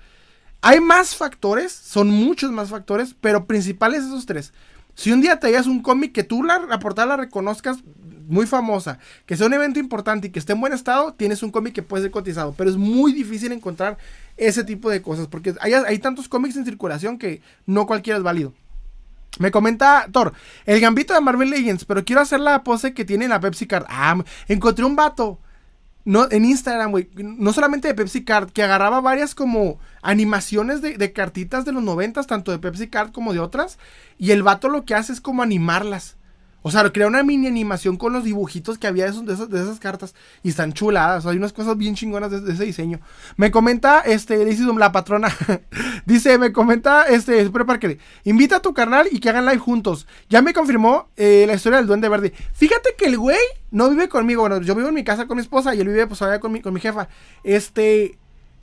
Hay 0.61 0.79
más 0.79 1.15
factores, 1.15 1.71
son 1.71 2.09
muchos 2.09 2.51
más 2.51 2.69
factores, 2.69 3.15
pero 3.19 3.47
principales 3.47 4.03
esos 4.03 4.27
tres. 4.27 4.53
Si 4.93 5.11
un 5.11 5.21
día 5.21 5.39
te 5.39 5.47
hallas 5.47 5.65
un 5.65 5.81
cómic 5.81 6.11
que 6.11 6.23
tú 6.23 6.43
la, 6.43 6.77
portada 6.79 7.07
la 7.07 7.17
reconozcas 7.17 7.79
muy 8.27 8.45
famosa, 8.45 8.99
que 9.25 9.37
sea 9.37 9.47
un 9.47 9.53
evento 9.53 9.79
importante 9.79 10.27
y 10.27 10.29
que 10.29 10.37
esté 10.37 10.53
en 10.53 10.61
buen 10.61 10.73
estado, 10.73 11.13
tienes 11.13 11.41
un 11.41 11.49
cómic 11.49 11.73
que 11.73 11.81
puede 11.81 12.03
ser 12.03 12.11
cotizado. 12.11 12.53
Pero 12.55 12.69
es 12.69 12.77
muy 12.77 13.11
difícil 13.11 13.51
encontrar 13.51 13.97
ese 14.39 14.63
tipo 14.63 14.89
de 14.89 15.01
cosas, 15.01 15.27
porque 15.27 15.55
hay, 15.61 15.73
hay 15.73 15.99
tantos 15.99 16.27
cómics 16.27 16.55
en 16.55 16.65
circulación 16.65 17.17
que 17.17 17.41
no 17.65 17.85
cualquiera 17.85 18.17
es 18.17 18.23
válido. 18.23 18.53
Me 19.37 19.51
comenta 19.51 20.07
Thor, 20.11 20.33
el 20.65 20.81
gambito 20.81 21.13
de 21.13 21.21
Marvel 21.21 21.49
Legends, 21.49 21.85
pero 21.85 22.03
quiero 22.03 22.21
hacer 22.21 22.39
la 22.39 22.63
pose 22.63 22.93
que 22.93 23.05
tiene 23.05 23.27
la 23.27 23.39
Pepsi 23.39 23.67
Card. 23.67 23.85
Ah, 23.87 24.21
encontré 24.47 24.83
un 24.83 24.95
vato 24.95 25.39
no, 26.05 26.27
en 26.31 26.45
Instagram, 26.45 26.93
no 27.15 27.53
solamente 27.53 27.87
de 27.87 27.93
Pepsi 27.93 28.23
Card, 28.23 28.49
que 28.49 28.63
agarraba 28.63 28.99
varias 29.01 29.35
como 29.35 29.79
animaciones 30.01 30.81
de, 30.81 31.13
cartitas 31.13 31.65
de 31.65 31.71
los 31.71 31.83
noventas, 31.83 32.27
tanto 32.27 32.51
de 32.51 32.59
Pepsi 32.59 32.87
Card 32.87 33.11
como 33.11 33.31
de 33.33 33.39
otras, 33.39 33.77
y 34.17 34.31
el 34.31 34.43
vato 34.43 34.69
lo 34.69 34.85
que 34.85 34.95
hace 34.95 35.13
es 35.13 35.21
como 35.21 35.43
animarlas. 35.43 36.17
O 36.61 36.71
sea, 36.71 36.89
crea 36.91 37.07
una 37.07 37.23
mini 37.23 37.47
animación 37.47 37.97
con 37.97 38.13
los 38.13 38.23
dibujitos 38.23 38.77
que 38.77 38.87
había 38.87 39.05
de, 39.05 39.11
esas, 39.11 39.49
de 39.49 39.61
esas 39.61 39.79
cartas. 39.79 40.13
Y 40.43 40.49
están 40.49 40.73
chuladas. 40.73 41.25
hay 41.25 41.37
unas 41.37 41.53
cosas 41.53 41.77
bien 41.77 41.95
chingonas 41.95 42.31
de, 42.31 42.51
ese 42.51 42.65
diseño. 42.65 42.99
Me 43.37 43.51
comenta, 43.51 44.01
este, 44.01 44.43
dice 44.45 44.63
la 44.77 44.91
patrona. 44.91 45.29
dice, 46.05 46.37
me 46.37 46.51
comenta, 46.51 47.03
este, 47.03 47.43
Super 47.45 47.65
Parker. 47.65 47.97
Invita 48.23 48.57
a 48.57 48.61
tu 48.61 48.73
carnal 48.73 49.07
y 49.11 49.19
que 49.19 49.29
hagan 49.29 49.45
live 49.45 49.59
juntos. 49.59 50.07
Ya 50.29 50.41
me 50.41 50.53
confirmó 50.53 51.09
eh, 51.15 51.45
la 51.47 51.53
historia 51.53 51.77
del 51.77 51.87
Duende 51.87 52.09
Verde. 52.09 52.33
Fíjate 52.53 52.89
que 52.97 53.05
el 53.05 53.17
güey 53.17 53.39
no 53.71 53.89
vive 53.89 54.09
conmigo. 54.09 54.41
Bueno, 54.41 54.61
yo 54.61 54.75
vivo 54.75 54.89
en 54.89 54.95
mi 54.95 55.03
casa 55.03 55.27
con 55.27 55.37
mi 55.37 55.41
esposa 55.41 55.73
y 55.75 55.79
él 55.79 55.87
vive, 55.87 56.07
pues, 56.07 56.21
allá 56.21 56.39
con 56.39 56.51
mi, 56.51 56.61
con 56.61 56.73
mi 56.73 56.79
jefa. 56.79 57.07
Este. 57.43 58.17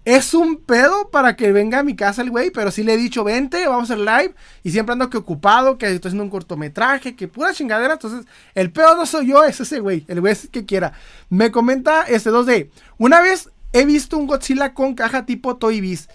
Es 0.06 0.34
un 0.34 0.58
pedo 0.58 1.10
para 1.10 1.34
que 1.34 1.50
venga 1.50 1.80
a 1.80 1.82
mi 1.82 1.96
casa 1.96 2.22
el 2.22 2.30
güey, 2.30 2.52
pero 2.52 2.70
sí 2.70 2.84
le 2.84 2.94
he 2.94 2.96
dicho, 2.96 3.24
vente, 3.24 3.66
vamos 3.66 3.90
a 3.90 3.94
hacer 3.94 3.98
live. 3.98 4.36
Y 4.62 4.70
siempre 4.70 4.92
ando 4.92 5.10
que 5.10 5.16
ocupado, 5.16 5.78
que 5.78 5.86
estoy 5.86 6.10
haciendo 6.10 6.22
un 6.22 6.30
cortometraje, 6.30 7.16
que 7.16 7.26
pura 7.26 7.52
chingadera. 7.52 7.94
Entonces, 7.94 8.24
el 8.54 8.70
pedo 8.70 8.94
no 8.94 9.04
soy 9.04 9.26
yo, 9.26 9.42
es 9.42 9.58
ese 9.58 9.80
güey. 9.80 10.04
El 10.06 10.20
güey 10.20 10.32
es 10.32 10.44
el 10.44 10.50
que 10.50 10.64
quiera. 10.64 10.92
Me 11.28 11.50
comenta 11.50 12.04
este 12.04 12.30
2D. 12.30 12.70
Una 12.98 13.20
vez 13.20 13.50
he 13.72 13.84
visto 13.84 14.16
un 14.16 14.28
Godzilla 14.28 14.74
con 14.74 14.94
caja 14.94 15.26
tipo 15.26 15.56
Toy 15.56 15.80
Biz. 15.80 16.08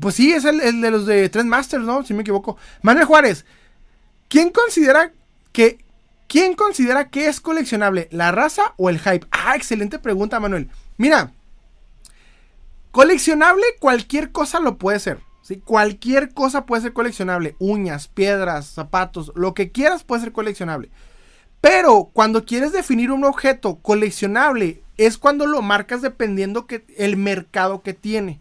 Pues 0.00 0.14
sí, 0.14 0.32
es 0.32 0.46
el, 0.46 0.62
el 0.62 0.80
de 0.80 0.90
los 0.90 1.04
de 1.04 1.28
Trendmasters, 1.28 1.84
¿no? 1.84 2.02
Si 2.02 2.14
me 2.14 2.22
equivoco. 2.22 2.56
Manuel 2.80 3.04
Juárez. 3.04 3.44
¿Quién 4.28 4.48
considera 4.48 5.12
que... 5.52 5.84
¿Quién 6.28 6.54
considera 6.54 7.10
que 7.10 7.28
es 7.28 7.42
coleccionable? 7.42 8.08
¿La 8.10 8.32
raza 8.32 8.72
o 8.78 8.88
el 8.88 8.98
hype? 8.98 9.26
Ah, 9.30 9.54
excelente 9.54 9.98
pregunta, 9.98 10.40
Manuel. 10.40 10.70
Mira, 10.96 11.32
Coleccionable, 12.96 13.62
cualquier 13.78 14.32
cosa 14.32 14.58
lo 14.58 14.78
puede 14.78 14.98
ser. 15.00 15.20
¿sí? 15.42 15.58
Cualquier 15.58 16.32
cosa 16.32 16.64
puede 16.64 16.80
ser 16.80 16.94
coleccionable. 16.94 17.54
Uñas, 17.58 18.08
piedras, 18.08 18.68
zapatos, 18.68 19.32
lo 19.34 19.52
que 19.52 19.70
quieras 19.70 20.02
puede 20.02 20.22
ser 20.22 20.32
coleccionable. 20.32 20.88
Pero 21.60 22.08
cuando 22.14 22.46
quieres 22.46 22.72
definir 22.72 23.10
un 23.10 23.24
objeto 23.24 23.80
coleccionable, 23.82 24.82
es 24.96 25.18
cuando 25.18 25.46
lo 25.46 25.60
marcas 25.60 26.00
dependiendo 26.00 26.66
que 26.66 26.86
el 26.96 27.18
mercado 27.18 27.82
que 27.82 27.92
tiene. 27.92 28.40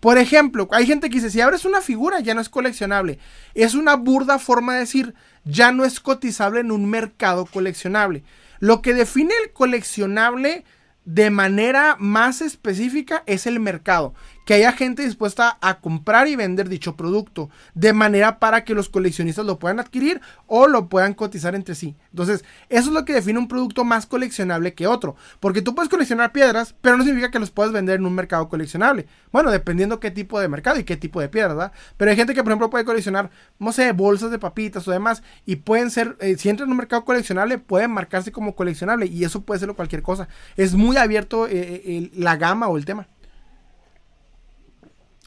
Por 0.00 0.16
ejemplo, 0.16 0.66
hay 0.72 0.86
gente 0.86 1.10
que 1.10 1.16
dice, 1.16 1.28
si 1.28 1.42
abres 1.42 1.66
una 1.66 1.82
figura 1.82 2.20
ya 2.20 2.32
no 2.32 2.40
es 2.40 2.48
coleccionable. 2.48 3.18
Es 3.52 3.74
una 3.74 3.96
burda 3.96 4.38
forma 4.38 4.72
de 4.72 4.80
decir, 4.80 5.14
ya 5.44 5.72
no 5.72 5.84
es 5.84 6.00
cotizable 6.00 6.60
en 6.60 6.72
un 6.72 6.88
mercado 6.88 7.44
coleccionable. 7.44 8.24
Lo 8.60 8.80
que 8.80 8.94
define 8.94 9.34
el 9.44 9.52
coleccionable 9.52 10.64
de 11.04 11.30
manera 11.30 11.96
más 11.98 12.40
específica 12.40 13.22
es 13.26 13.46
el 13.46 13.60
mercado 13.60 14.14
que 14.44 14.54
haya 14.54 14.72
gente 14.72 15.04
dispuesta 15.04 15.58
a 15.60 15.80
comprar 15.80 16.28
y 16.28 16.36
vender 16.36 16.68
dicho 16.68 16.96
producto 16.96 17.50
de 17.74 17.92
manera 17.92 18.38
para 18.38 18.64
que 18.64 18.74
los 18.74 18.88
coleccionistas 18.88 19.46
lo 19.46 19.58
puedan 19.58 19.80
adquirir 19.80 20.20
o 20.46 20.66
lo 20.66 20.88
puedan 20.88 21.14
cotizar 21.14 21.54
entre 21.54 21.74
sí. 21.74 21.96
Entonces, 22.10 22.44
eso 22.68 22.88
es 22.88 22.94
lo 22.94 23.04
que 23.04 23.12
define 23.12 23.38
un 23.38 23.48
producto 23.48 23.84
más 23.84 24.06
coleccionable 24.06 24.74
que 24.74 24.86
otro, 24.86 25.16
porque 25.40 25.62
tú 25.62 25.74
puedes 25.74 25.88
coleccionar 25.88 26.32
piedras, 26.32 26.74
pero 26.80 26.96
no 26.96 27.04
significa 27.04 27.30
que 27.30 27.38
los 27.38 27.50
puedas 27.50 27.72
vender 27.72 27.96
en 28.00 28.06
un 28.06 28.14
mercado 28.14 28.48
coleccionable. 28.48 29.06
Bueno, 29.32 29.50
dependiendo 29.50 30.00
qué 30.00 30.10
tipo 30.10 30.40
de 30.40 30.48
mercado 30.48 30.78
y 30.78 30.84
qué 30.84 30.96
tipo 30.96 31.20
de 31.20 31.28
piedra, 31.28 31.54
¿verdad? 31.54 31.72
Pero 31.96 32.10
hay 32.10 32.16
gente 32.16 32.34
que, 32.34 32.42
por 32.42 32.50
ejemplo, 32.52 32.70
puede 32.70 32.84
coleccionar, 32.84 33.30
no 33.58 33.72
sé, 33.72 33.92
bolsas 33.92 34.30
de 34.30 34.38
papitas 34.38 34.86
o 34.88 34.90
demás 34.90 35.22
y 35.46 35.56
pueden 35.56 35.90
ser, 35.90 36.16
eh, 36.20 36.36
si 36.36 36.48
entran 36.48 36.68
en 36.68 36.72
un 36.72 36.78
mercado 36.78 37.04
coleccionable, 37.04 37.58
pueden 37.58 37.90
marcarse 37.90 38.32
como 38.32 38.54
coleccionable 38.54 39.06
y 39.06 39.24
eso 39.24 39.42
puede 39.42 39.60
ser 39.60 39.70
cualquier 39.74 40.02
cosa. 40.02 40.28
Es 40.56 40.74
muy 40.74 40.96
abierto 40.96 41.46
eh, 41.46 41.50
eh, 41.52 42.10
la 42.14 42.36
gama 42.36 42.68
o 42.68 42.76
el 42.76 42.84
tema. 42.84 43.06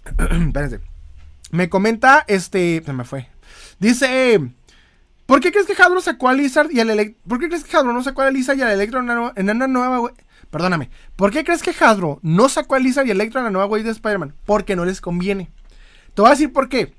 Espérense. 0.48 0.80
Me 1.52 1.70
comenta, 1.70 2.26
este, 2.28 2.82
se 2.84 2.94
me 2.94 3.04
fue. 3.04 3.30
Dice, 3.80 4.40
¿por 5.26 5.40
qué 5.40 5.52
crees 5.52 5.68
que 5.68 5.82
Hadro 5.82 6.02
sacó 6.02 6.30
a 6.30 6.34
Lizard 6.34 6.72
y 6.72 6.80
al 6.80 6.90
Electro? 6.90 7.22
¿Por 7.28 7.40
qué 7.40 7.48
crees 7.48 7.64
que 7.64 7.78
Hadro 7.78 7.94
no 7.94 8.04
sacó 8.04 8.22
a 8.22 8.32
Lizard 8.32 8.58
y 8.58 8.62
al 8.62 8.72
Electro 8.72 9.00
en 9.00 9.50
una, 9.50 9.68
nueva, 9.68 10.12
Perdóname. 10.50 10.90
¿Por 11.16 11.32
qué 11.32 11.44
crees 11.44 11.62
que 11.62 11.76
Hadro 11.80 12.20
no 12.22 12.50
sacó 12.50 12.76
a 12.76 12.80
Lizard 12.80 13.06
y 13.08 13.12
Electro 13.12 13.40
en 13.40 13.46
la 13.46 13.52
nueva 13.52 13.68
wave 13.68 13.84
de 13.84 13.92
Spider-Man? 13.92 14.36
Porque 14.46 14.76
no 14.76 14.86
les 14.86 15.02
conviene. 15.02 15.52
Te 16.14 16.22
voy 16.22 16.30
a 16.30 16.34
decir 16.34 16.52
por 16.52 16.70
qué. 16.70 16.94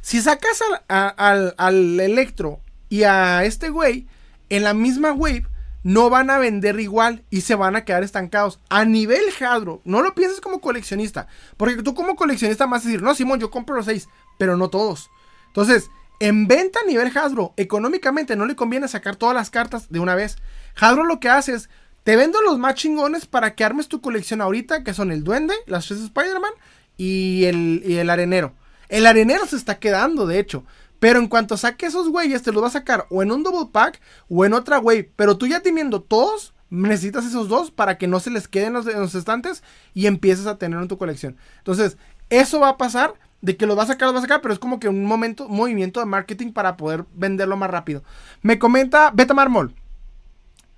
Si 0.00 0.20
sacas 0.20 0.62
al, 0.88 1.14
al, 1.16 1.54
al 1.56 2.00
Electro 2.00 2.60
y 2.88 3.02
a 3.02 3.44
este 3.44 3.70
güey 3.70 4.06
en 4.48 4.62
la 4.62 4.74
misma 4.74 5.12
wave, 5.12 5.46
no 5.86 6.10
van 6.10 6.30
a 6.30 6.38
vender 6.38 6.80
igual 6.80 7.22
y 7.30 7.42
se 7.42 7.54
van 7.54 7.76
a 7.76 7.84
quedar 7.84 8.02
estancados. 8.02 8.58
A 8.68 8.84
nivel 8.84 9.22
Hadro, 9.38 9.82
no 9.84 10.02
lo 10.02 10.16
pienses 10.16 10.40
como 10.40 10.60
coleccionista, 10.60 11.28
porque 11.56 11.80
tú 11.80 11.94
como 11.94 12.16
coleccionista 12.16 12.66
vas 12.66 12.82
a 12.82 12.88
decir, 12.88 13.02
no, 13.02 13.14
Simón, 13.14 13.38
yo 13.38 13.52
compro 13.52 13.76
los 13.76 13.84
seis, 13.84 14.08
pero 14.36 14.56
no 14.56 14.68
todos. 14.68 15.10
Entonces, 15.46 15.88
en 16.18 16.48
venta 16.48 16.80
a 16.80 16.86
nivel 16.88 17.16
Hasbro, 17.16 17.54
económicamente 17.56 18.34
no 18.34 18.46
le 18.46 18.56
conviene 18.56 18.88
sacar 18.88 19.14
todas 19.14 19.36
las 19.36 19.50
cartas 19.50 19.88
de 19.88 20.00
una 20.00 20.16
vez. 20.16 20.38
Hasbro 20.74 21.04
lo 21.04 21.20
que 21.20 21.28
hace 21.28 21.54
es, 21.54 21.70
te 22.02 22.16
vendo 22.16 22.42
los 22.42 22.58
más 22.58 22.74
chingones 22.74 23.26
para 23.26 23.54
que 23.54 23.62
armes 23.62 23.86
tu 23.86 24.00
colección 24.00 24.40
ahorita, 24.40 24.82
que 24.82 24.92
son 24.92 25.12
el 25.12 25.22
duende, 25.22 25.54
las 25.66 25.86
tres 25.86 26.00
Spider-Man 26.00 26.50
y 26.96 27.44
el, 27.44 27.84
y 27.86 27.98
el 27.98 28.10
arenero. 28.10 28.54
El 28.88 29.06
arenero 29.06 29.46
se 29.46 29.54
está 29.54 29.78
quedando, 29.78 30.26
de 30.26 30.40
hecho. 30.40 30.64
Pero 31.06 31.20
en 31.20 31.28
cuanto 31.28 31.56
saque 31.56 31.86
esos 31.86 32.08
güeyes, 32.08 32.42
te 32.42 32.50
los 32.50 32.60
va 32.60 32.66
a 32.66 32.72
sacar 32.72 33.06
o 33.10 33.22
en 33.22 33.30
un 33.30 33.44
double 33.44 33.70
pack 33.70 34.00
o 34.28 34.44
en 34.44 34.52
otra 34.54 34.78
güey. 34.78 35.08
Pero 35.14 35.38
tú 35.38 35.46
ya 35.46 35.60
teniendo 35.60 36.02
todos, 36.02 36.52
necesitas 36.68 37.24
esos 37.24 37.48
dos 37.48 37.70
para 37.70 37.96
que 37.96 38.08
no 38.08 38.18
se 38.18 38.32
les 38.32 38.48
queden 38.48 38.72
los, 38.72 38.86
los 38.86 39.14
estantes 39.14 39.62
y 39.94 40.08
empieces 40.08 40.48
a 40.48 40.58
tener 40.58 40.80
en 40.80 40.88
tu 40.88 40.98
colección. 40.98 41.36
Entonces, 41.58 41.96
eso 42.28 42.58
va 42.58 42.70
a 42.70 42.76
pasar. 42.76 43.14
De 43.40 43.56
que 43.56 43.66
los 43.66 43.78
va 43.78 43.84
a 43.84 43.86
sacar, 43.86 44.08
los 44.08 44.16
va 44.16 44.18
a 44.18 44.22
sacar, 44.22 44.40
pero 44.40 44.52
es 44.52 44.58
como 44.58 44.80
que 44.80 44.88
un 44.88 45.04
momento, 45.04 45.48
movimiento 45.48 46.00
de 46.00 46.06
marketing 46.06 46.50
para 46.50 46.76
poder 46.76 47.04
venderlo 47.14 47.56
más 47.56 47.70
rápido. 47.70 48.02
Me 48.42 48.58
comenta 48.58 49.12
Beta 49.14 49.32
Marmol. 49.32 49.76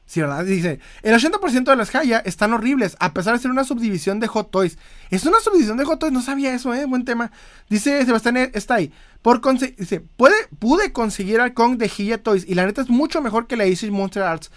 Sí, 0.09 0.23
¿verdad? 0.23 0.43
Dice, 0.43 0.81
el 1.03 1.15
80% 1.15 1.65
de 1.65 1.77
las 1.77 1.95
Haya 1.95 2.21
están 2.21 2.55
horribles, 2.55 2.97
a 2.99 3.13
pesar 3.13 3.35
de 3.35 3.41
ser 3.41 3.51
una 3.51 3.65
subdivisión 3.65 4.21
de 4.21 4.27
Hot 4.27 4.51
Toys. 4.51 4.79
Es 5.11 5.27
una 5.27 5.39
subdivisión 5.39 5.77
de 5.77 5.85
Hot 5.85 5.99
Toys, 5.99 6.13
no 6.15 6.23
sabía 6.23 6.55
eso, 6.55 6.73
¿eh? 6.73 6.87
Buen 6.87 7.05
tema. 7.05 7.31
Dice 7.69 8.05
Sebastián, 8.07 8.39
está 8.55 8.77
ahí. 8.77 8.91
Por 9.23 9.41
dice, 9.59 10.01
puede, 10.17 10.37
pude 10.59 10.93
conseguir 10.93 11.41
al 11.41 11.55
Kong 11.55 11.77
de 11.77 11.91
Haya 11.99 12.23
Toys 12.23 12.45
y 12.47 12.55
la 12.55 12.67
neta 12.67 12.83
es 12.83 12.89
mucho 12.89 13.21
mejor 13.21 13.47
que 13.47 13.57
la 13.57 13.65
Aces 13.65 13.91
Monster 13.91 14.23
Arts. 14.23 14.51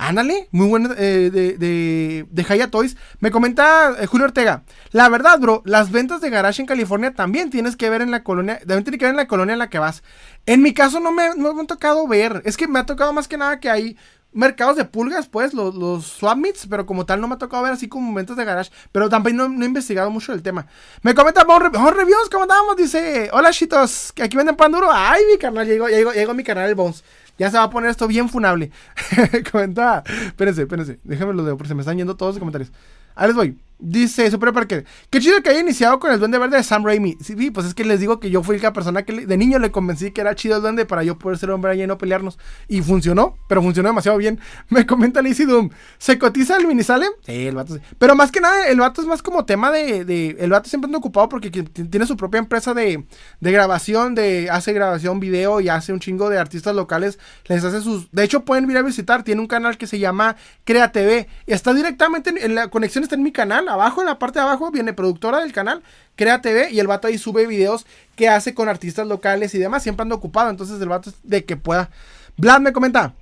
Ándale, 0.00 0.48
muy 0.52 0.68
buena 0.68 0.94
eh, 0.96 1.28
de, 1.32 1.58
de, 1.58 2.24
de 2.30 2.68
Toys. 2.68 2.96
Me 3.18 3.32
comenta 3.32 3.96
eh, 3.98 4.06
Julio 4.06 4.26
Ortega. 4.26 4.62
La 4.92 5.08
verdad, 5.08 5.40
bro, 5.40 5.60
las 5.64 5.90
ventas 5.90 6.20
de 6.20 6.30
garage 6.30 6.62
en 6.62 6.66
California 6.66 7.14
también 7.14 7.50
tienes 7.50 7.74
que 7.74 7.90
ver 7.90 8.00
en 8.00 8.12
la 8.12 8.22
colonia. 8.22 8.60
También 8.60 8.84
tienes 8.84 9.00
que 9.00 9.06
ver 9.06 9.14
en 9.14 9.16
la 9.16 9.26
colonia 9.26 9.54
en 9.54 9.58
la 9.58 9.70
que 9.70 9.80
vas. 9.80 10.04
En 10.46 10.62
mi 10.62 10.72
caso 10.72 11.00
no 11.00 11.10
me, 11.10 11.30
no 11.36 11.52
me 11.52 11.62
ha 11.62 11.66
tocado 11.66 12.06
ver. 12.06 12.42
Es 12.44 12.56
que 12.56 12.68
me 12.68 12.78
ha 12.78 12.86
tocado 12.86 13.12
más 13.12 13.26
que 13.26 13.38
nada 13.38 13.58
que 13.58 13.70
hay 13.70 13.96
mercados 14.32 14.76
de 14.76 14.84
pulgas, 14.84 15.28
pues, 15.28 15.54
los, 15.54 15.74
los 15.74 16.06
swap 16.06 16.36
meets, 16.36 16.66
pero 16.66 16.86
como 16.86 17.06
tal 17.06 17.20
no 17.20 17.28
me 17.28 17.34
ha 17.34 17.38
tocado 17.38 17.62
ver 17.62 17.72
así 17.72 17.88
como 17.88 18.06
momentos 18.06 18.36
de 18.36 18.44
garage, 18.44 18.70
pero 18.92 19.08
también 19.08 19.36
no, 19.36 19.44
he 19.44 19.66
investigado 19.66 20.10
mucho 20.10 20.32
el 20.32 20.42
tema. 20.42 20.66
Me 21.02 21.14
comenta 21.14 21.44
Bon, 21.44 21.60
Reviews, 21.62 22.28
¿cómo 22.30 22.44
andamos? 22.44 22.76
Dice, 22.76 23.30
hola 23.32 23.50
chitos, 23.50 24.12
que 24.12 24.22
aquí 24.22 24.36
venden 24.36 24.56
pan 24.56 24.72
duro. 24.72 24.88
Ay, 24.92 25.22
mi 25.30 25.38
canal, 25.38 25.66
llegó, 25.66 25.88
llegó, 25.88 26.12
llegó 26.12 26.34
mi 26.34 26.44
canal 26.44 26.68
el 26.68 26.74
Bones. 26.74 27.04
Ya 27.38 27.50
se 27.50 27.56
va 27.56 27.64
a 27.64 27.70
poner 27.70 27.90
esto 27.90 28.08
bien 28.08 28.28
funable. 28.28 28.70
Comenta, 29.52 30.02
espérense, 30.26 30.62
espérense, 30.62 30.98
déjenme 31.04 31.34
lo 31.34 31.44
de, 31.44 31.52
porque 31.52 31.68
se 31.68 31.74
me 31.74 31.82
están 31.82 31.96
yendo 31.96 32.16
todos 32.16 32.34
los 32.34 32.38
comentarios. 32.40 32.72
Ahí 33.14 33.28
les 33.28 33.36
voy. 33.36 33.67
Dice 33.80 34.28
Super 34.28 34.52
Parker, 34.52 34.84
qué 35.08 35.20
chido 35.20 35.40
que 35.40 35.50
haya 35.50 35.60
iniciado 35.60 36.00
con 36.00 36.10
el 36.10 36.18
Duende 36.18 36.38
Verde 36.38 36.56
de 36.56 36.64
Sam 36.64 36.84
Raimi. 36.84 37.16
Sí, 37.20 37.50
pues 37.52 37.64
es 37.64 37.74
que 37.74 37.84
les 37.84 38.00
digo 38.00 38.18
que 38.18 38.28
yo 38.28 38.42
fui 38.42 38.58
la 38.58 38.72
persona 38.72 39.04
que 39.04 39.24
de 39.24 39.36
niño 39.36 39.60
le 39.60 39.70
convencí 39.70 40.10
que 40.10 40.20
era 40.20 40.34
chido 40.34 40.56
el 40.56 40.62
Duende 40.62 40.84
para 40.84 41.04
yo 41.04 41.16
poder 41.16 41.38
ser 41.38 41.50
hombre 41.50 41.76
y 41.76 41.86
no 41.86 41.96
pelearnos. 41.96 42.38
Y 42.66 42.82
funcionó, 42.82 43.36
pero 43.48 43.62
funcionó 43.62 43.88
demasiado 43.90 44.18
bien. 44.18 44.40
Me 44.68 44.84
comenta 44.84 45.22
Lizzie 45.22 45.46
Doom, 45.46 45.70
¿se 45.98 46.18
cotiza 46.18 46.56
el 46.56 46.66
minisalem? 46.66 47.12
Sí, 47.24 47.46
el 47.46 47.54
vato 47.54 47.74
sí. 47.74 47.80
Pero 47.98 48.16
más 48.16 48.32
que 48.32 48.40
nada, 48.40 48.66
el 48.66 48.80
vato 48.80 49.00
es 49.00 49.06
más 49.06 49.22
como 49.22 49.44
tema 49.44 49.70
de, 49.70 50.36
el 50.38 50.50
vato 50.50 50.68
siempre 50.68 50.88
anda 50.88 50.98
ocupado 50.98 51.28
porque 51.28 51.50
tiene 51.50 52.06
su 52.06 52.16
propia 52.16 52.38
empresa 52.38 52.74
de, 52.74 53.06
de 53.40 53.52
grabación, 53.52 54.16
de 54.16 54.48
hace 54.50 54.72
grabación 54.72 55.20
video 55.20 55.60
y 55.60 55.68
hace 55.68 55.92
un 55.92 56.00
chingo 56.00 56.30
de 56.30 56.38
artistas 56.38 56.74
locales. 56.74 57.20
Les 57.46 57.62
hace 57.62 57.80
sus... 57.80 58.10
De 58.10 58.24
hecho, 58.24 58.44
pueden 58.44 58.68
ir 58.68 58.76
a 58.76 58.82
visitar, 58.82 59.22
tiene 59.22 59.40
un 59.40 59.46
canal 59.46 59.78
que 59.78 59.86
se 59.86 60.00
llama 60.00 60.34
Crea 60.64 60.90
TV. 60.90 61.28
Y 61.46 61.52
está 61.52 61.72
directamente, 61.74 62.34
en 62.44 62.56
la 62.56 62.68
conexión 62.68 63.04
está 63.04 63.14
en 63.14 63.22
mi 63.22 63.30
canal 63.30 63.67
abajo, 63.68 64.00
en 64.00 64.06
la 64.06 64.18
parte 64.18 64.38
de 64.38 64.44
abajo, 64.44 64.70
viene 64.70 64.92
productora 64.92 65.40
del 65.40 65.52
canal, 65.52 65.82
Crea 66.16 66.40
TV, 66.40 66.70
y 66.70 66.80
el 66.80 66.86
vato 66.86 67.08
ahí 67.08 67.18
sube 67.18 67.46
videos 67.46 67.86
que 68.16 68.28
hace 68.28 68.54
con 68.54 68.68
artistas 68.68 69.06
locales 69.06 69.54
y 69.54 69.58
demás. 69.58 69.82
Siempre 69.82 70.02
ando 70.02 70.14
ocupado, 70.14 70.50
entonces 70.50 70.80
el 70.80 70.88
vato 70.88 71.10
es 71.10 71.16
de 71.22 71.44
que 71.44 71.56
pueda. 71.56 71.90
Vlad 72.36 72.60
me 72.60 72.72
comenta. 72.72 73.14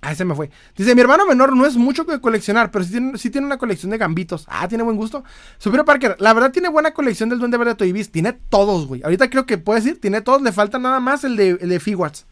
Ah, 0.00 0.12
ese 0.12 0.24
me 0.24 0.34
fue. 0.34 0.50
Dice, 0.76 0.94
mi 0.94 1.00
hermano 1.00 1.26
menor 1.26 1.56
no 1.56 1.66
es 1.66 1.76
mucho 1.76 2.06
que 2.06 2.20
coleccionar, 2.20 2.70
pero 2.70 2.84
sí 2.84 2.92
tiene, 2.92 3.18
tiene 3.18 3.46
una 3.46 3.58
colección 3.58 3.90
de 3.90 3.98
gambitos. 3.98 4.44
Ah, 4.48 4.68
tiene 4.68 4.84
buen 4.84 4.96
gusto. 4.96 5.24
Superior 5.58 5.84
Parker, 5.84 6.16
la 6.20 6.32
verdad 6.34 6.52
tiene 6.52 6.68
buena 6.68 6.92
colección 6.92 7.28
del 7.28 7.40
Duende 7.40 7.56
Verde 7.56 7.74
Toy. 7.74 7.92
Tiene 8.04 8.32
todos, 8.48 8.86
güey. 8.86 9.02
Ahorita 9.02 9.28
creo 9.28 9.44
que 9.44 9.58
puede 9.58 9.80
decir, 9.80 10.00
tiene 10.00 10.20
todos. 10.20 10.40
Le 10.42 10.52
falta 10.52 10.78
nada 10.78 11.00
más 11.00 11.24
el 11.24 11.36
de, 11.36 11.58
el 11.60 11.68
de 11.68 11.80
Figuarts 11.80 12.26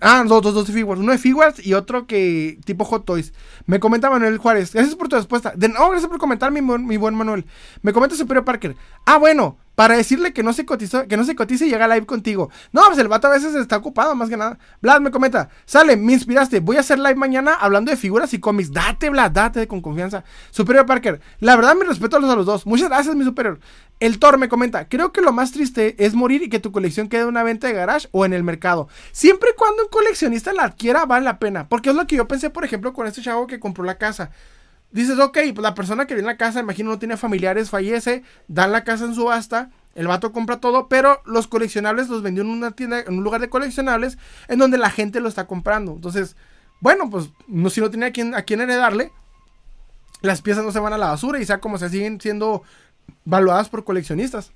ah, 0.00 0.24
dos, 0.26 0.42
dos, 0.42 0.54
dos 0.54 0.66
de 0.66 0.72
figuras. 0.72 1.00
Uno 1.00 1.12
de 1.12 1.18
figuras 1.18 1.64
y 1.64 1.74
otro 1.74 2.06
que 2.06 2.58
tipo 2.64 2.84
Hot 2.84 3.04
Toys. 3.04 3.32
Me 3.66 3.80
comenta 3.80 4.10
Manuel 4.10 4.38
Juárez. 4.38 4.72
Gracias 4.72 4.94
por 4.94 5.08
tu 5.08 5.16
respuesta. 5.16 5.52
De, 5.56 5.68
no, 5.68 5.88
gracias 5.90 6.08
por 6.08 6.18
comentar, 6.18 6.50
mi, 6.50 6.60
mi 6.60 6.96
buen 6.96 7.14
Manuel. 7.14 7.46
Me 7.82 7.92
comenta 7.92 8.16
Superior 8.16 8.44
Parker. 8.44 8.76
Ah, 9.04 9.18
bueno. 9.18 9.58
Para 9.74 9.96
decirle 9.96 10.32
que 10.32 10.42
no 10.42 10.52
se 10.52 10.66
cotizó, 10.66 11.06
que 11.08 11.16
no 11.16 11.24
se 11.24 11.34
cotice 11.34 11.66
y 11.66 11.70
llega 11.70 11.88
live 11.88 12.06
contigo. 12.06 12.50
No, 12.72 12.82
pues 12.86 12.98
el 12.98 13.08
vato 13.08 13.28
a 13.28 13.30
veces 13.30 13.54
está 13.54 13.76
ocupado, 13.76 14.14
más 14.14 14.28
que 14.28 14.36
nada. 14.36 14.58
Vlad 14.80 15.00
me 15.00 15.10
comenta, 15.10 15.48
sale, 15.64 15.96
me 15.96 16.12
inspiraste, 16.12 16.60
voy 16.60 16.76
a 16.76 16.80
hacer 16.80 16.98
live 16.98 17.14
mañana 17.14 17.54
hablando 17.54 17.90
de 17.90 17.96
figuras 17.96 18.32
y 18.34 18.40
cómics. 18.40 18.72
Date, 18.72 19.10
Vlad, 19.10 19.30
date 19.30 19.66
con 19.66 19.80
confianza. 19.80 20.24
Superior 20.50 20.86
Parker, 20.86 21.20
la 21.40 21.56
verdad 21.56 21.74
me 21.74 21.84
respeto 21.84 22.16
a 22.16 22.20
los, 22.20 22.30
a 22.30 22.36
los 22.36 22.46
dos. 22.46 22.66
Muchas 22.66 22.88
gracias, 22.88 23.14
mi 23.14 23.24
superior. 23.24 23.60
El 24.00 24.18
Thor 24.18 24.36
me 24.36 24.48
comenta, 24.48 24.88
creo 24.88 25.12
que 25.12 25.20
lo 25.20 25.32
más 25.32 25.52
triste 25.52 25.94
es 26.04 26.14
morir 26.14 26.42
y 26.42 26.48
que 26.48 26.58
tu 26.58 26.72
colección 26.72 27.08
quede 27.08 27.22
en 27.22 27.28
una 27.28 27.44
venta 27.44 27.68
de 27.68 27.72
garage 27.72 28.08
o 28.10 28.24
en 28.24 28.32
el 28.32 28.42
mercado. 28.42 28.88
Siempre 29.12 29.50
y 29.50 29.56
cuando 29.56 29.84
un 29.84 29.88
coleccionista 29.90 30.52
la 30.52 30.64
adquiera, 30.64 31.06
vale 31.06 31.24
la 31.24 31.38
pena. 31.38 31.68
Porque 31.68 31.90
es 31.90 31.96
lo 31.96 32.06
que 32.06 32.16
yo 32.16 32.26
pensé, 32.26 32.50
por 32.50 32.64
ejemplo, 32.64 32.92
con 32.92 33.06
este 33.06 33.22
chavo 33.22 33.46
que 33.46 33.60
compró 33.60 33.84
la 33.84 33.98
casa 33.98 34.32
dices, 34.92 35.18
ok, 35.18 35.38
pues 35.54 35.58
la 35.62 35.74
persona 35.74 36.06
que 36.06 36.14
viene 36.14 36.28
a 36.28 36.32
la 36.32 36.38
casa, 36.38 36.60
imagino 36.60 36.90
no 36.90 36.98
tiene 36.98 37.16
familiares, 37.16 37.70
fallece, 37.70 38.22
dan 38.48 38.72
la 38.72 38.84
casa 38.84 39.04
en 39.04 39.14
subasta, 39.14 39.70
el 39.94 40.06
vato 40.06 40.32
compra 40.32 40.60
todo, 40.60 40.88
pero 40.88 41.20
los 41.26 41.48
coleccionables 41.48 42.08
los 42.08 42.22
vendió 42.22 42.42
en 42.42 42.50
una 42.50 42.70
tienda, 42.72 43.00
en 43.00 43.18
un 43.18 43.24
lugar 43.24 43.40
de 43.40 43.50
coleccionables, 43.50 44.18
en 44.48 44.58
donde 44.58 44.78
la 44.78 44.90
gente 44.90 45.20
lo 45.20 45.28
está 45.28 45.46
comprando. 45.46 45.92
Entonces, 45.92 46.36
bueno, 46.80 47.10
pues 47.10 47.30
no, 47.46 47.70
si 47.70 47.80
no 47.80 47.90
tiene 47.90 48.06
a 48.06 48.12
quién, 48.12 48.34
a 48.34 48.42
quién 48.42 48.60
heredarle, 48.60 49.12
las 50.20 50.40
piezas 50.40 50.64
no 50.64 50.72
se 50.72 50.78
van 50.78 50.92
a 50.92 50.98
la 50.98 51.08
basura 51.08 51.40
y 51.40 51.44
sea 51.44 51.60
como 51.60 51.78
se 51.78 51.88
siguen 51.88 52.20
siendo 52.20 52.62
valuadas 53.24 53.68
por 53.68 53.84
coleccionistas. 53.84 54.52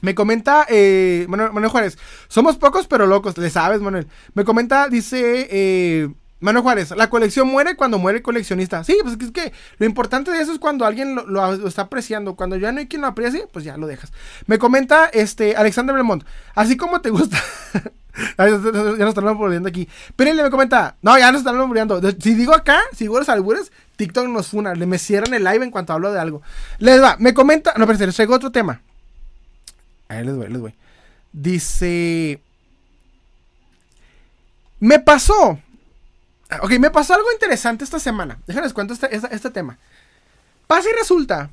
Me 0.00 0.14
comenta 0.14 0.66
eh, 0.68 1.26
Manuel, 1.28 1.68
Juárez, 1.68 1.96
somos 2.26 2.56
pocos 2.56 2.88
pero 2.88 3.06
locos, 3.06 3.38
le 3.38 3.50
sabes 3.50 3.80
Manuel. 3.80 4.08
Me 4.34 4.44
comenta, 4.44 4.88
dice 4.88 5.48
eh, 5.50 6.08
Manuel 6.42 6.62
Juárez, 6.62 6.90
la 6.90 7.08
colección 7.08 7.46
muere 7.48 7.76
cuando 7.76 7.98
muere 7.98 8.18
el 8.18 8.22
coleccionista. 8.22 8.82
Sí, 8.82 8.98
pues 9.00 9.16
es 9.18 9.30
que 9.30 9.52
lo 9.78 9.86
importante 9.86 10.32
de 10.32 10.40
eso 10.40 10.52
es 10.52 10.58
cuando 10.58 10.84
alguien 10.84 11.14
lo, 11.14 11.66
está 11.66 11.82
apreciando. 11.82 12.34
Cuando 12.34 12.56
ya 12.56 12.72
no 12.72 12.80
hay 12.80 12.88
quien 12.88 13.02
lo 13.02 13.06
aprecie, 13.06 13.46
pues 13.52 13.64
ya 13.64 13.76
lo 13.76 13.86
dejas. 13.86 14.12
Me 14.46 14.58
comenta 14.58 15.06
este 15.06 15.54
Alexander 15.54 15.94
Belmont, 15.94 16.24
así 16.56 16.76
como 16.76 17.00
te 17.00 17.10
gusta. 17.10 17.40
ya 18.38 18.48
nos 18.48 19.08
están 19.08 19.38
volviendo 19.38 19.68
aquí. 19.68 19.88
Pero 20.16 20.34
me 20.34 20.50
comenta, 20.50 20.96
no, 21.00 21.16
ya 21.16 21.30
nos 21.30 21.42
están 21.42 21.56
volviendo. 21.56 22.00
Si 22.18 22.34
digo 22.34 22.54
acá, 22.54 22.80
si 22.90 23.04
digo 23.04 23.20
los 23.20 23.28
albures, 23.28 23.70
TikTok 23.94 24.26
nos 24.26 24.48
funa. 24.48 24.74
Le 24.74 24.86
me 24.86 24.98
cierran 24.98 25.32
el 25.34 25.44
live 25.44 25.64
en 25.64 25.70
cuanto 25.70 25.92
hablo 25.92 26.12
de 26.12 26.18
algo. 26.18 26.42
Les 26.78 27.00
va, 27.00 27.16
me 27.20 27.34
comenta, 27.34 27.72
no, 27.76 27.86
pero 27.86 28.04
les 28.04 28.16
traigo 28.16 28.34
otro 28.34 28.50
tema. 28.50 28.82
Ahí 30.08 30.24
les 30.24 30.34
voy, 30.34 30.48
les 30.48 30.60
voy. 30.60 30.74
Dice, 31.32 32.42
me 34.80 34.98
pasó 34.98 35.60
Ok, 36.60 36.72
me 36.78 36.90
pasó 36.90 37.14
algo 37.14 37.32
interesante 37.32 37.84
esta 37.84 37.98
semana. 37.98 38.38
Déjenles 38.46 38.72
cuento 38.72 38.94
este, 38.94 39.14
este, 39.14 39.50
tema. 39.50 39.78
Pasa 40.66 40.88
y 40.90 40.92
resulta 40.92 41.50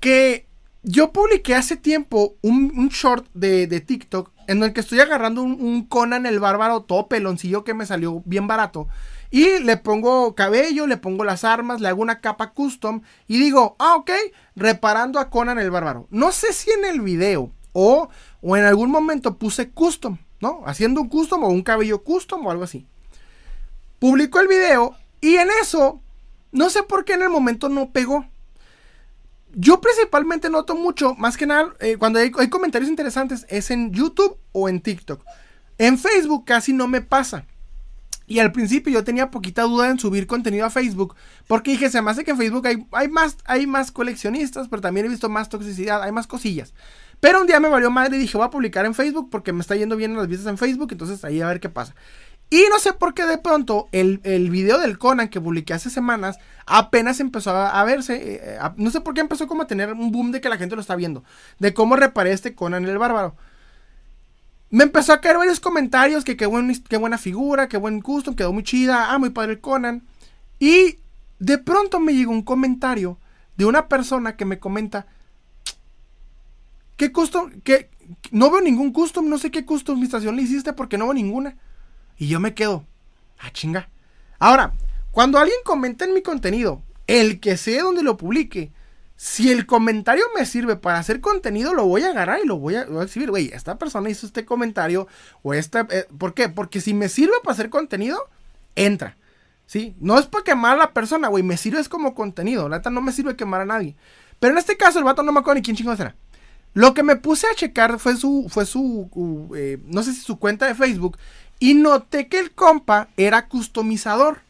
que 0.00 0.46
yo 0.82 1.12
publiqué 1.12 1.54
hace 1.54 1.76
tiempo 1.76 2.36
un, 2.42 2.88
short 2.90 3.26
de, 3.32 3.66
TikTok 3.80 4.30
en 4.46 4.62
el 4.62 4.72
que 4.72 4.80
estoy 4.80 5.00
agarrando 5.00 5.42
un, 5.42 5.86
Conan 5.86 6.26
el 6.26 6.40
bárbaro 6.40 6.82
todo 6.82 7.08
peloncillo 7.08 7.64
que 7.64 7.74
me 7.74 7.86
salió 7.86 8.22
bien 8.26 8.46
barato. 8.46 8.88
Y 9.30 9.58
le 9.60 9.76
pongo 9.76 10.34
cabello, 10.34 10.86
le 10.86 10.96
pongo 10.96 11.24
las 11.24 11.42
armas, 11.42 11.80
le 11.80 11.88
hago 11.88 12.02
una 12.02 12.20
capa 12.20 12.50
custom 12.52 13.00
y 13.26 13.38
digo, 13.38 13.74
ah, 13.78 13.96
ok, 13.96 14.10
reparando 14.54 15.18
a 15.18 15.30
Conan 15.30 15.58
el 15.58 15.70
bárbaro. 15.70 16.06
No 16.10 16.30
sé 16.30 16.52
si 16.52 16.70
en 16.70 16.84
el 16.84 17.00
video 17.00 17.50
o, 17.72 18.08
o 18.42 18.56
en 18.56 18.64
algún 18.64 18.90
momento 18.90 19.36
puse 19.38 19.70
custom, 19.70 20.18
¿no? 20.40 20.62
Haciendo 20.66 21.00
un 21.00 21.08
custom 21.08 21.42
o 21.42 21.48
un 21.48 21.62
cabello 21.62 22.04
custom 22.04 22.46
o 22.46 22.50
algo 22.50 22.64
así 22.64 22.86
publicó 24.04 24.38
el 24.38 24.48
video 24.48 24.94
y 25.22 25.36
en 25.36 25.48
eso, 25.62 26.02
no 26.52 26.68
sé 26.68 26.82
por 26.82 27.06
qué 27.06 27.14
en 27.14 27.22
el 27.22 27.30
momento 27.30 27.70
no 27.70 27.90
pegó. 27.90 28.26
Yo 29.54 29.80
principalmente 29.80 30.50
noto 30.50 30.74
mucho, 30.74 31.14
más 31.14 31.38
que 31.38 31.46
nada, 31.46 31.72
eh, 31.80 31.96
cuando 31.96 32.18
hay, 32.18 32.30
comentarios 32.30 32.90
interesantes, 32.90 33.46
es 33.48 33.70
en 33.70 33.92
YouTube 33.92 34.36
o 34.52 34.68
en 34.68 34.82
TikTok. 34.82 35.24
En 35.78 35.96
Facebook 35.96 36.44
casi 36.44 36.74
no 36.74 36.86
me 36.86 37.00
pasa. 37.00 37.46
Y 38.26 38.40
al 38.40 38.52
principio 38.52 38.92
yo 38.92 39.04
tenía 39.04 39.30
poquita 39.30 39.62
duda 39.62 39.88
en 39.88 39.98
subir 39.98 40.26
contenido 40.26 40.66
a 40.66 40.70
Facebook. 40.70 41.16
Porque 41.46 41.70
dije, 41.70 41.88
se 41.88 42.02
me 42.02 42.10
hace 42.10 42.24
que 42.24 42.32
en 42.32 42.36
Facebook 42.36 42.66
hay, 42.66 42.86
hay, 42.92 43.08
más, 43.08 43.38
hay 43.46 43.66
más 43.66 43.90
coleccionistas, 43.90 44.68
pero 44.68 44.82
también 44.82 45.06
he 45.06 45.08
visto 45.08 45.30
más 45.30 45.48
toxicidad, 45.48 46.02
hay 46.02 46.12
más 46.12 46.26
cosillas. 46.26 46.74
Pero 47.20 47.40
un 47.40 47.46
día 47.46 47.58
me 47.58 47.70
valió 47.70 47.90
madre 47.90 48.18
y 48.18 48.20
dije, 48.20 48.36
voy 48.36 48.46
a 48.46 48.50
publicar 48.50 48.84
en 48.84 48.94
Facebook 48.94 49.30
porque 49.30 49.54
me 49.54 49.62
está 49.62 49.76
yendo 49.76 49.96
bien 49.96 50.14
las 50.14 50.28
vistas 50.28 50.46
en 50.46 50.58
Facebook. 50.58 50.92
Entonces 50.92 51.24
ahí 51.24 51.40
a 51.40 51.48
ver 51.48 51.58
qué 51.58 51.70
pasa. 51.70 51.94
Y 52.50 52.64
no 52.70 52.78
sé 52.78 52.92
por 52.92 53.14
qué 53.14 53.24
de 53.24 53.38
pronto 53.38 53.88
el, 53.90 54.20
el, 54.22 54.50
video 54.50 54.78
del 54.78 54.98
Conan 54.98 55.28
que 55.28 55.40
publiqué 55.40 55.74
hace 55.74 55.90
semanas 55.90 56.38
apenas 56.66 57.18
empezó 57.20 57.50
a, 57.50 57.82
verse. 57.84 58.14
Eh, 58.14 58.40
eh, 58.42 58.58
no 58.76 58.90
sé 58.90 59.00
por 59.00 59.14
qué 59.14 59.20
empezó 59.20 59.46
como 59.46 59.62
a 59.62 59.66
tener 59.66 59.92
un 59.92 60.12
boom 60.12 60.30
de 60.30 60.40
que 60.40 60.48
la 60.48 60.56
gente 60.56 60.76
lo 60.76 60.80
está 60.80 60.94
viendo. 60.94 61.24
De 61.58 61.74
cómo 61.74 61.96
reparé 61.96 62.32
este 62.32 62.54
Conan 62.54 62.84
el 62.84 62.98
bárbaro. 62.98 63.34
Me 64.70 64.84
empezó 64.84 65.12
a 65.12 65.20
caer 65.20 65.38
varios 65.38 65.60
comentarios 65.60 66.24
que 66.24 66.36
qué, 66.36 66.46
buen, 66.46 66.72
qué 66.84 66.96
buena 66.96 67.18
figura, 67.18 67.68
qué 67.68 67.76
buen 67.76 68.00
custom, 68.00 68.34
quedó 68.34 68.52
muy 68.52 68.62
chida, 68.62 69.12
ah, 69.12 69.18
muy 69.18 69.30
padre 69.30 69.52
el 69.52 69.60
Conan. 69.60 70.02
Y 70.58 70.98
de 71.38 71.58
pronto 71.58 72.00
me 72.00 72.14
llegó 72.14 72.32
un 72.32 72.42
comentario 72.42 73.18
de 73.56 73.66
una 73.66 73.88
persona 73.88 74.36
que 74.36 74.44
me 74.44 74.58
comenta, 74.58 75.06
¿qué 76.96 77.12
custom? 77.12 77.60
Que 77.62 77.90
no 78.30 78.50
veo 78.50 78.60
ningún 78.60 78.92
custom, 78.92 79.28
no 79.28 79.38
sé 79.38 79.50
qué 79.50 79.64
customización 79.64 80.36
le 80.36 80.42
hiciste 80.42 80.72
porque 80.72 80.98
no 80.98 81.04
veo 81.04 81.14
ninguna. 81.14 81.56
Y 82.16 82.28
yo 82.28 82.40
me 82.40 82.54
quedo, 82.54 82.84
ah, 83.38 83.50
chinga. 83.52 83.88
Ahora, 84.38 84.74
cuando 85.10 85.38
alguien 85.38 85.58
comenta 85.64 86.04
en 86.04 86.14
mi 86.14 86.22
contenido, 86.22 86.82
el 87.06 87.40
que 87.40 87.56
sé 87.56 87.80
dónde 87.80 88.02
lo 88.02 88.16
publique, 88.16 88.72
si 89.16 89.50
el 89.50 89.64
comentario 89.66 90.24
me 90.36 90.44
sirve 90.44 90.76
para 90.76 90.98
hacer 90.98 91.20
contenido, 91.20 91.72
lo 91.72 91.86
voy 91.86 92.02
a 92.02 92.10
agarrar 92.10 92.40
y 92.42 92.46
lo 92.46 92.58
voy 92.58 92.74
a, 92.74 92.86
exhibir. 93.02 93.30
Güey, 93.30 93.50
esta 93.52 93.78
persona 93.78 94.10
hizo 94.10 94.26
este 94.26 94.44
comentario 94.44 95.06
o 95.42 95.54
esta... 95.54 95.86
Eh, 95.90 96.06
¿Por 96.18 96.34
qué? 96.34 96.48
Porque 96.48 96.80
si 96.80 96.94
me 96.94 97.08
sirve 97.08 97.34
para 97.42 97.54
hacer 97.54 97.70
contenido, 97.70 98.18
entra. 98.74 99.16
¿Sí? 99.66 99.94
No 99.98 100.18
es 100.18 100.26
para 100.26 100.44
quemar 100.44 100.74
a 100.74 100.78
la 100.78 100.92
persona, 100.92 101.28
güey. 101.28 101.42
Me 101.42 101.56
sirve 101.56 101.80
es 101.80 101.88
como 101.88 102.14
contenido. 102.14 102.68
La 102.68 102.78
neta 102.78 102.90
no 102.90 103.00
me 103.00 103.12
sirve 103.12 103.36
quemar 103.36 103.62
a 103.62 103.66
nadie. 103.66 103.96
Pero 104.40 104.52
en 104.52 104.58
este 104.58 104.76
caso, 104.76 104.98
el 104.98 105.04
vato 105.04 105.22
no 105.22 105.32
me 105.32 105.40
acuerdo 105.40 105.56
ni 105.56 105.62
quién 105.62 105.76
chingo 105.76 105.96
será. 105.96 106.16
Lo 106.74 106.92
que 106.92 107.04
me 107.04 107.16
puse 107.16 107.46
a 107.46 107.54
checar 107.54 108.00
fue 108.00 108.16
su, 108.16 108.46
fue 108.50 108.66
su, 108.66 109.08
eh, 109.56 109.78
no 109.86 110.02
sé 110.02 110.12
si 110.12 110.20
su 110.20 110.38
cuenta 110.40 110.66
de 110.66 110.74
Facebook. 110.74 111.16
Y 111.58 111.74
noté 111.74 112.28
que 112.28 112.38
el 112.38 112.52
compa 112.52 113.08
era 113.16 113.48
customizador. 113.48 114.42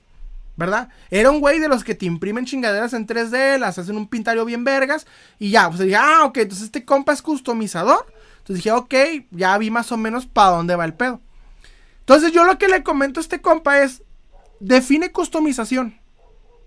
¿Verdad? 0.56 0.89
Era 1.10 1.32
un 1.32 1.40
güey 1.40 1.59
de 1.59 1.66
los 1.66 1.82
que 1.82 1.97
te 1.97 2.06
imprimen 2.06 2.44
chingaderas 2.44 2.93
en 2.93 3.09
3D, 3.09 3.59
las 3.59 3.76
hacen 3.76 3.97
un 3.97 4.06
pintario 4.06 4.44
bien 4.44 4.62
vergas. 4.62 5.05
Y 5.40 5.51
ya, 5.51 5.68
pues 5.68 5.81
dije, 5.81 5.97
ah, 5.97 6.22
ok, 6.26 6.39
entonces 6.39 6.66
este 6.66 6.85
compa 6.85 7.12
es 7.12 7.22
customizador. 7.22 8.06
Entonces 8.39 8.62
dije, 8.62 8.70
ok, 8.70 8.94
ya 9.32 9.59
vi 9.59 9.70
más 9.70 9.90
o 9.90 9.97
menos 9.97 10.26
para 10.26 10.51
dónde 10.51 10.76
va 10.76 10.85
el 10.85 10.94
pedo. 10.94 11.20
Entonces 12.01 12.32
yo 12.32 12.44
lo 12.44 12.56
que 12.59 12.68
le 12.68 12.85
comento 12.85 13.18
a 13.18 13.22
este 13.22 13.40
compa 13.40 13.81
es, 13.81 14.02
define 14.60 15.10
customización. 15.10 15.98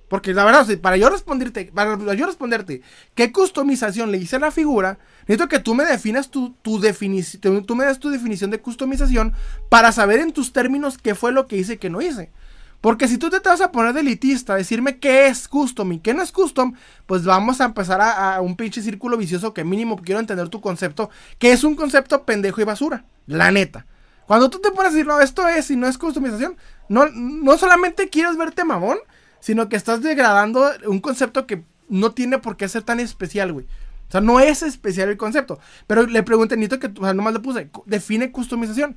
Porque 0.08 0.34
la 0.34 0.46
verdad, 0.46 0.66
para 0.80 0.98
yo 0.98 1.10
responderte, 1.10 1.72
para 1.74 2.14
yo 2.14 2.26
responderte 2.26 2.82
qué 3.14 3.32
customización 3.32 4.12
le 4.12 4.18
hice 4.18 4.38
a 4.38 4.40
la 4.40 4.52
figura, 4.52 5.00
necesito 5.22 5.50
que 5.50 5.60
tú 5.60 5.76
me 5.76 5.84
definas 5.84 6.30
tu, 6.30 6.52
tu 6.62 6.80
definición, 6.80 7.66
tú 7.66 7.76
me 7.76 7.86
das 7.86 8.00
tu 8.00 8.10
definición 8.10 8.50
de 8.50 8.62
customización 8.62 9.34
para 9.70 9.92
saber 9.92 10.20
en 10.20 10.32
tus 10.32 10.54
términos 10.54 10.98
qué 10.98 11.14
fue 11.14 11.34
lo 11.34 11.48
que 11.48 11.58
hice 11.58 11.74
y 11.74 11.78
qué 11.78 11.90
no 11.90 12.02
hice. 12.02 12.32
Porque 12.80 13.08
si 13.08 13.18
tú 13.18 13.30
te, 13.30 13.40
vas 13.40 13.62
a 13.62 13.72
poner 13.72 13.94
de 13.94 14.02
elitista, 14.02 14.56
decirme 14.56 15.00
qué 15.00 15.28
es 15.28 15.48
custom 15.48 15.94
y 15.94 16.00
qué 16.00 16.14
no 16.14 16.22
es 16.22 16.32
custom, 16.32 16.74
pues 17.06 17.26
vamos 17.26 17.60
a 17.60 17.66
empezar 17.66 18.00
a, 18.02 18.40
un 18.42 18.56
pinche 18.56 18.82
círculo 18.82 19.18
vicioso 19.18 19.54
que 19.54 19.64
mínimo 19.64 19.98
quiero 19.98 20.20
entender 20.20 20.50
tu 20.50 20.62
concepto, 20.62 21.10
que 21.40 21.52
es 21.52 21.64
un 21.64 21.76
concepto 21.76 22.24
pendejo 22.24 22.62
y 22.62 22.66
basura, 22.66 23.06
la 23.26 23.52
neta. 23.52 23.88
Cuando 24.28 24.50
tú 24.50 24.60
te 24.60 24.72
pones 24.72 24.92
a 24.92 24.96
decir, 24.96 25.08
no, 25.08 25.20
esto 25.20 25.48
es 25.48 25.72
y 25.72 25.76
no 25.76 25.88
es 25.88 25.98
customización, 25.98 26.56
no, 26.88 27.08
no 27.08 27.58
solamente 27.58 28.10
quieres 28.10 28.38
verte 28.38 28.64
mamón, 28.64 29.00
sino 29.40 29.70
que 29.70 29.76
estás 29.76 30.02
degradando 30.02 30.70
un 30.86 31.00
concepto 31.00 31.48
que 31.48 31.64
no 31.90 32.12
tiene 32.12 32.38
por 32.40 32.58
qué 32.58 32.68
ser 32.68 32.84
tan 32.84 33.00
especial, 33.00 33.54
güey. 33.54 33.66
O 34.08 34.12
sea, 34.12 34.22
no 34.22 34.40
es 34.40 34.64
especial 34.64 35.10
el 35.10 35.18
concepto. 35.18 35.60
Pero 35.86 36.06
le 36.06 36.24
pregunté, 36.24 36.56
Nito, 36.56 36.80
que, 36.80 36.88
o 36.88 37.04
sea, 37.04 37.14
nomás 37.14 37.34
le 37.34 37.40
puse, 37.40 37.70
define 37.86 38.32
customización. 38.32 38.96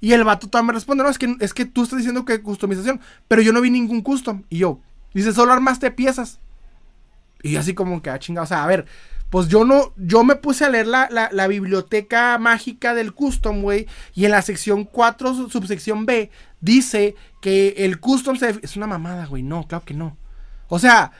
Y 0.00 0.12
el 0.12 0.24
vato 0.24 0.48
todavía 0.48 0.68
me 0.68 0.72
responde, 0.74 1.02
no, 1.02 1.08
es 1.08 1.18
que, 1.18 1.34
es 1.40 1.54
que 1.54 1.64
tú 1.64 1.84
estás 1.84 1.98
diciendo 1.98 2.24
que 2.24 2.42
customización, 2.42 3.00
pero 3.26 3.40
yo 3.40 3.52
no 3.52 3.60
vi 3.62 3.70
ningún 3.70 4.02
custom. 4.02 4.42
Y 4.50 4.58
yo, 4.58 4.80
dice, 5.14 5.32
solo 5.32 5.52
armaste 5.52 5.90
piezas. 5.90 6.40
Y 7.42 7.56
así 7.56 7.74
como 7.74 8.02
que, 8.02 8.10
ah, 8.10 8.18
chingado, 8.18 8.44
o 8.44 8.48
sea, 8.48 8.64
a 8.64 8.66
ver, 8.66 8.86
pues 9.30 9.48
yo 9.48 9.64
no, 9.64 9.92
yo 9.96 10.24
me 10.24 10.36
puse 10.36 10.64
a 10.64 10.70
leer 10.70 10.86
la, 10.86 11.08
la 11.10 11.46
biblioteca 11.46 12.38
mágica 12.38 12.94
del 12.94 13.12
custom, 13.12 13.62
güey, 13.62 13.86
y 14.14 14.26
en 14.26 14.30
la 14.30 14.42
sección 14.42 14.84
4, 14.84 15.48
subsección 15.48 16.06
B, 16.06 16.30
dice 16.60 17.14
que 17.44 17.74
el 17.76 18.00
custom 18.00 18.38
se... 18.38 18.58
Es 18.62 18.74
una 18.74 18.86
mamada, 18.86 19.26
güey. 19.26 19.42
No, 19.42 19.68
claro 19.68 19.84
que 19.84 19.92
no. 19.92 20.16
O 20.68 20.78
sea, 20.78 21.12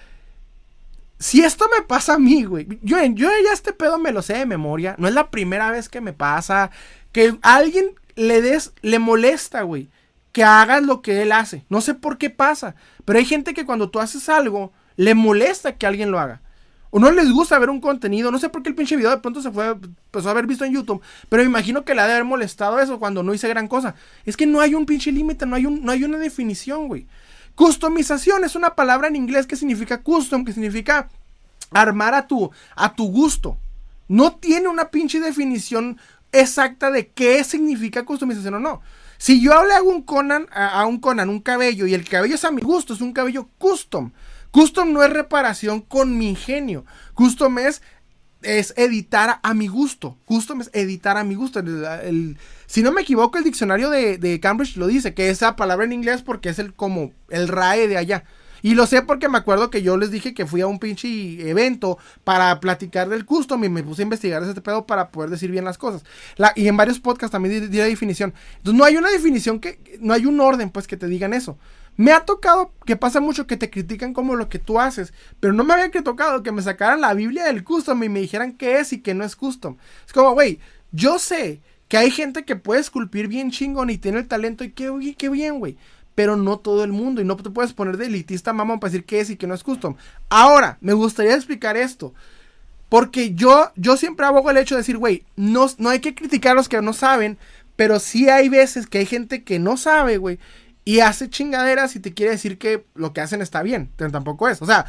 si 1.18 1.44
esto 1.44 1.66
me 1.76 1.84
pasa 1.84 2.14
a 2.14 2.18
mí, 2.18 2.44
güey. 2.44 2.66
Yo, 2.80 2.96
yo 3.04 3.28
ya 3.28 3.52
este 3.52 3.74
pedo 3.74 3.98
me 3.98 4.10
lo 4.10 4.22
sé 4.22 4.32
de 4.32 4.46
memoria. 4.46 4.94
No 4.96 5.06
es 5.06 5.12
la 5.12 5.30
primera 5.30 5.70
vez 5.70 5.90
que 5.90 6.00
me 6.00 6.14
pasa. 6.14 6.70
Que 7.12 7.36
a 7.42 7.56
alguien 7.56 7.90
le 8.14 8.40
des, 8.40 8.72
le 8.80 8.98
molesta, 8.98 9.60
güey. 9.64 9.90
Que 10.32 10.44
hagas 10.44 10.82
lo 10.82 11.02
que 11.02 11.20
él 11.20 11.30
hace. 11.30 11.66
No 11.68 11.82
sé 11.82 11.92
por 11.92 12.16
qué 12.16 12.30
pasa. 12.30 12.74
Pero 13.04 13.18
hay 13.18 13.26
gente 13.26 13.52
que 13.52 13.66
cuando 13.66 13.90
tú 13.90 14.00
haces 14.00 14.30
algo, 14.30 14.72
le 14.96 15.14
molesta 15.14 15.76
que 15.76 15.86
alguien 15.86 16.10
lo 16.10 16.20
haga. 16.20 16.40
O 16.96 17.00
no 17.00 17.10
les 17.10 17.28
gusta 17.32 17.58
ver 17.58 17.70
un 17.70 17.80
contenido. 17.80 18.30
No 18.30 18.38
sé 18.38 18.48
por 18.48 18.62
qué 18.62 18.68
el 18.68 18.76
pinche 18.76 18.94
video 18.94 19.10
de 19.10 19.16
pronto 19.16 19.42
se 19.42 19.50
fue, 19.50 19.70
empezó 19.70 20.28
a 20.28 20.30
haber 20.30 20.46
visto 20.46 20.64
en 20.64 20.72
YouTube, 20.72 21.02
pero 21.28 21.42
me 21.42 21.48
imagino 21.48 21.84
que 21.84 21.92
le 21.92 22.00
ha 22.00 22.06
de 22.06 22.12
haber 22.12 22.24
molestado 22.24 22.78
eso 22.78 23.00
cuando 23.00 23.24
no 23.24 23.34
hice 23.34 23.48
gran 23.48 23.66
cosa. 23.66 23.96
Es 24.24 24.36
que 24.36 24.46
no 24.46 24.60
hay 24.60 24.76
un 24.76 24.86
pinche 24.86 25.10
límite, 25.10 25.44
no, 25.44 25.56
hay 25.56 25.64
no 25.64 25.90
hay 25.90 26.04
una 26.04 26.18
definición, 26.18 26.86
güey. 26.86 27.08
Customización 27.56 28.44
es 28.44 28.54
una 28.54 28.76
palabra 28.76 29.08
en 29.08 29.16
inglés 29.16 29.48
que 29.48 29.56
significa 29.56 30.02
custom, 30.02 30.44
que 30.44 30.52
significa 30.52 31.08
armar 31.72 32.14
a 32.14 32.28
tu, 32.28 32.52
a 32.76 32.94
tu 32.94 33.10
gusto. 33.10 33.58
No 34.06 34.36
tiene 34.36 34.68
una 34.68 34.90
pinche 34.90 35.18
definición 35.18 35.98
exacta 36.30 36.92
de 36.92 37.08
qué 37.08 37.42
significa 37.42 38.04
customización 38.04 38.54
o 38.54 38.60
no. 38.60 38.82
Si 39.18 39.40
yo 39.40 39.64
le 39.64 39.74
hago 39.74 39.90
un 39.90 40.02
Conan, 40.02 40.46
a, 40.52 40.86
un 40.86 41.00
Conan, 41.00 41.28
un 41.28 41.40
cabello, 41.40 41.88
y 41.88 41.94
el 41.94 42.08
cabello 42.08 42.36
es 42.36 42.44
a 42.44 42.52
mi 42.52 42.62
gusto, 42.62 42.94
es 42.94 43.00
un 43.00 43.12
cabello 43.12 43.48
custom. 43.58 44.12
Custom 44.54 44.92
no 44.92 45.02
es 45.02 45.12
reparación 45.12 45.80
con 45.80 46.16
mi 46.16 46.28
ingenio. 46.28 46.84
Custom 47.14 47.58
es, 47.58 47.82
es 48.40 48.72
editar 48.76 49.40
a 49.42 49.52
mi 49.52 49.66
gusto. 49.66 50.16
Custom 50.26 50.60
es 50.60 50.70
editar 50.72 51.16
a 51.16 51.24
mi 51.24 51.34
gusto. 51.34 51.60
si 52.66 52.82
no 52.84 52.92
me 52.92 53.00
equivoco, 53.00 53.36
el 53.36 53.42
diccionario 53.42 53.90
de, 53.90 54.38
Cambridge 54.40 54.76
lo 54.76 54.86
dice, 54.86 55.12
que 55.12 55.28
esa 55.28 55.56
palabra 55.56 55.84
en 55.84 55.92
inglés 55.92 56.22
porque 56.22 56.50
es 56.50 56.60
el 56.60 56.72
como 56.72 57.10
el 57.30 57.48
RAE 57.48 57.88
de 57.88 57.96
allá. 57.96 58.22
Y 58.62 58.76
lo 58.76 58.86
sé 58.86 59.02
porque 59.02 59.28
me 59.28 59.38
acuerdo 59.38 59.70
que 59.70 59.82
yo 59.82 59.96
les 59.96 60.12
dije 60.12 60.34
que 60.34 60.46
fui 60.46 60.60
a 60.60 60.68
un 60.68 60.78
pinche 60.78 61.50
evento 61.50 61.98
para 62.22 62.60
platicar 62.60 63.08
del 63.08 63.26
custom 63.26 63.64
y 63.64 63.68
me 63.68 63.82
puse 63.82 64.02
a 64.02 64.04
investigar 64.04 64.40
ese 64.44 64.60
pedo 64.60 64.86
para 64.86 65.08
poder 65.08 65.30
decir 65.30 65.50
bien 65.50 65.64
las 65.64 65.78
cosas. 65.78 66.04
y 66.54 66.68
en 66.68 66.76
varios 66.76 67.00
podcasts 67.00 67.32
también 67.32 67.72
di, 67.72 67.76
la 67.76 67.86
definición. 67.86 68.32
Entonces 68.58 68.78
no 68.78 68.84
hay 68.84 68.96
una 68.96 69.10
definición 69.10 69.58
que, 69.58 69.98
no 70.00 70.14
hay 70.14 70.26
un 70.26 70.38
orden 70.38 70.70
pues 70.70 70.86
que 70.86 70.96
te 70.96 71.08
digan 71.08 71.34
eso. 71.34 71.58
Me 71.96 72.12
ha 72.12 72.24
tocado 72.24 72.72
que 72.84 72.96
pasa 72.96 73.20
mucho 73.20 73.46
que 73.46 73.56
te 73.56 73.70
critican 73.70 74.14
como 74.14 74.34
lo 74.34 74.48
que 74.48 74.58
tú 74.58 74.80
haces, 74.80 75.12
pero 75.40 75.52
no 75.52 75.64
me 75.64 75.74
había 75.74 75.90
tocado 76.02 76.42
que 76.42 76.52
me 76.52 76.62
sacaran 76.62 77.00
la 77.00 77.14
Biblia 77.14 77.44
del 77.44 77.64
custom 77.64 78.02
y 78.02 78.08
me 78.08 78.20
dijeran 78.20 78.52
qué 78.52 78.80
es 78.80 78.92
y 78.92 79.00
qué 79.00 79.14
no 79.14 79.24
es 79.24 79.36
custom. 79.36 79.76
Es 80.06 80.12
como, 80.12 80.32
güey, 80.32 80.58
yo 80.92 81.18
sé 81.18 81.60
que 81.88 81.96
hay 81.96 82.10
gente 82.10 82.44
que 82.44 82.56
puede 82.56 82.80
esculpir 82.80 83.28
bien 83.28 83.50
chingón 83.50 83.90
y 83.90 83.98
tiene 83.98 84.18
el 84.18 84.28
talento 84.28 84.64
y 84.64 84.72
qué, 84.72 85.14
qué 85.16 85.28
bien, 85.28 85.58
güey 85.58 85.76
pero 86.14 86.36
no 86.36 86.58
todo 86.58 86.84
el 86.84 86.92
mundo. 86.92 87.20
Y 87.20 87.24
no 87.24 87.36
te 87.36 87.50
puedes 87.50 87.72
poner 87.72 87.96
de 87.96 88.06
elitista 88.06 88.52
mamón 88.52 88.80
para 88.80 88.90
decir 88.90 89.04
qué 89.04 89.20
es 89.20 89.30
y 89.30 89.36
qué 89.36 89.46
no 89.46 89.54
es 89.54 89.62
custom. 89.62 89.96
Ahora, 90.28 90.78
me 90.80 90.92
gustaría 90.92 91.34
explicar 91.34 91.76
esto. 91.76 92.14
Porque 92.88 93.34
yo, 93.34 93.72
yo 93.76 93.96
siempre 93.96 94.26
abogo 94.26 94.50
el 94.50 94.56
hecho 94.58 94.76
de 94.76 94.82
decir, 94.82 94.98
güey, 94.98 95.24
no, 95.36 95.66
no 95.78 95.88
hay 95.90 96.00
que 96.00 96.14
criticar 96.14 96.52
a 96.52 96.54
los 96.54 96.68
que 96.68 96.80
no 96.80 96.92
saben, 96.92 97.38
pero 97.76 97.98
sí 97.98 98.28
hay 98.28 98.48
veces 98.48 98.86
que 98.86 98.98
hay 98.98 99.06
gente 99.06 99.42
que 99.42 99.58
no 99.58 99.76
sabe, 99.76 100.18
güey, 100.18 100.38
y 100.84 101.00
hace 101.00 101.30
chingaderas 101.30 101.96
y 101.96 102.00
te 102.00 102.12
quiere 102.14 102.32
decir 102.32 102.58
que 102.58 102.84
lo 102.94 103.12
que 103.12 103.20
hacen 103.20 103.42
está 103.42 103.62
bien, 103.62 103.90
pero 103.96 104.10
tampoco 104.10 104.48
es. 104.48 104.60
O 104.62 104.66
sea, 104.66 104.86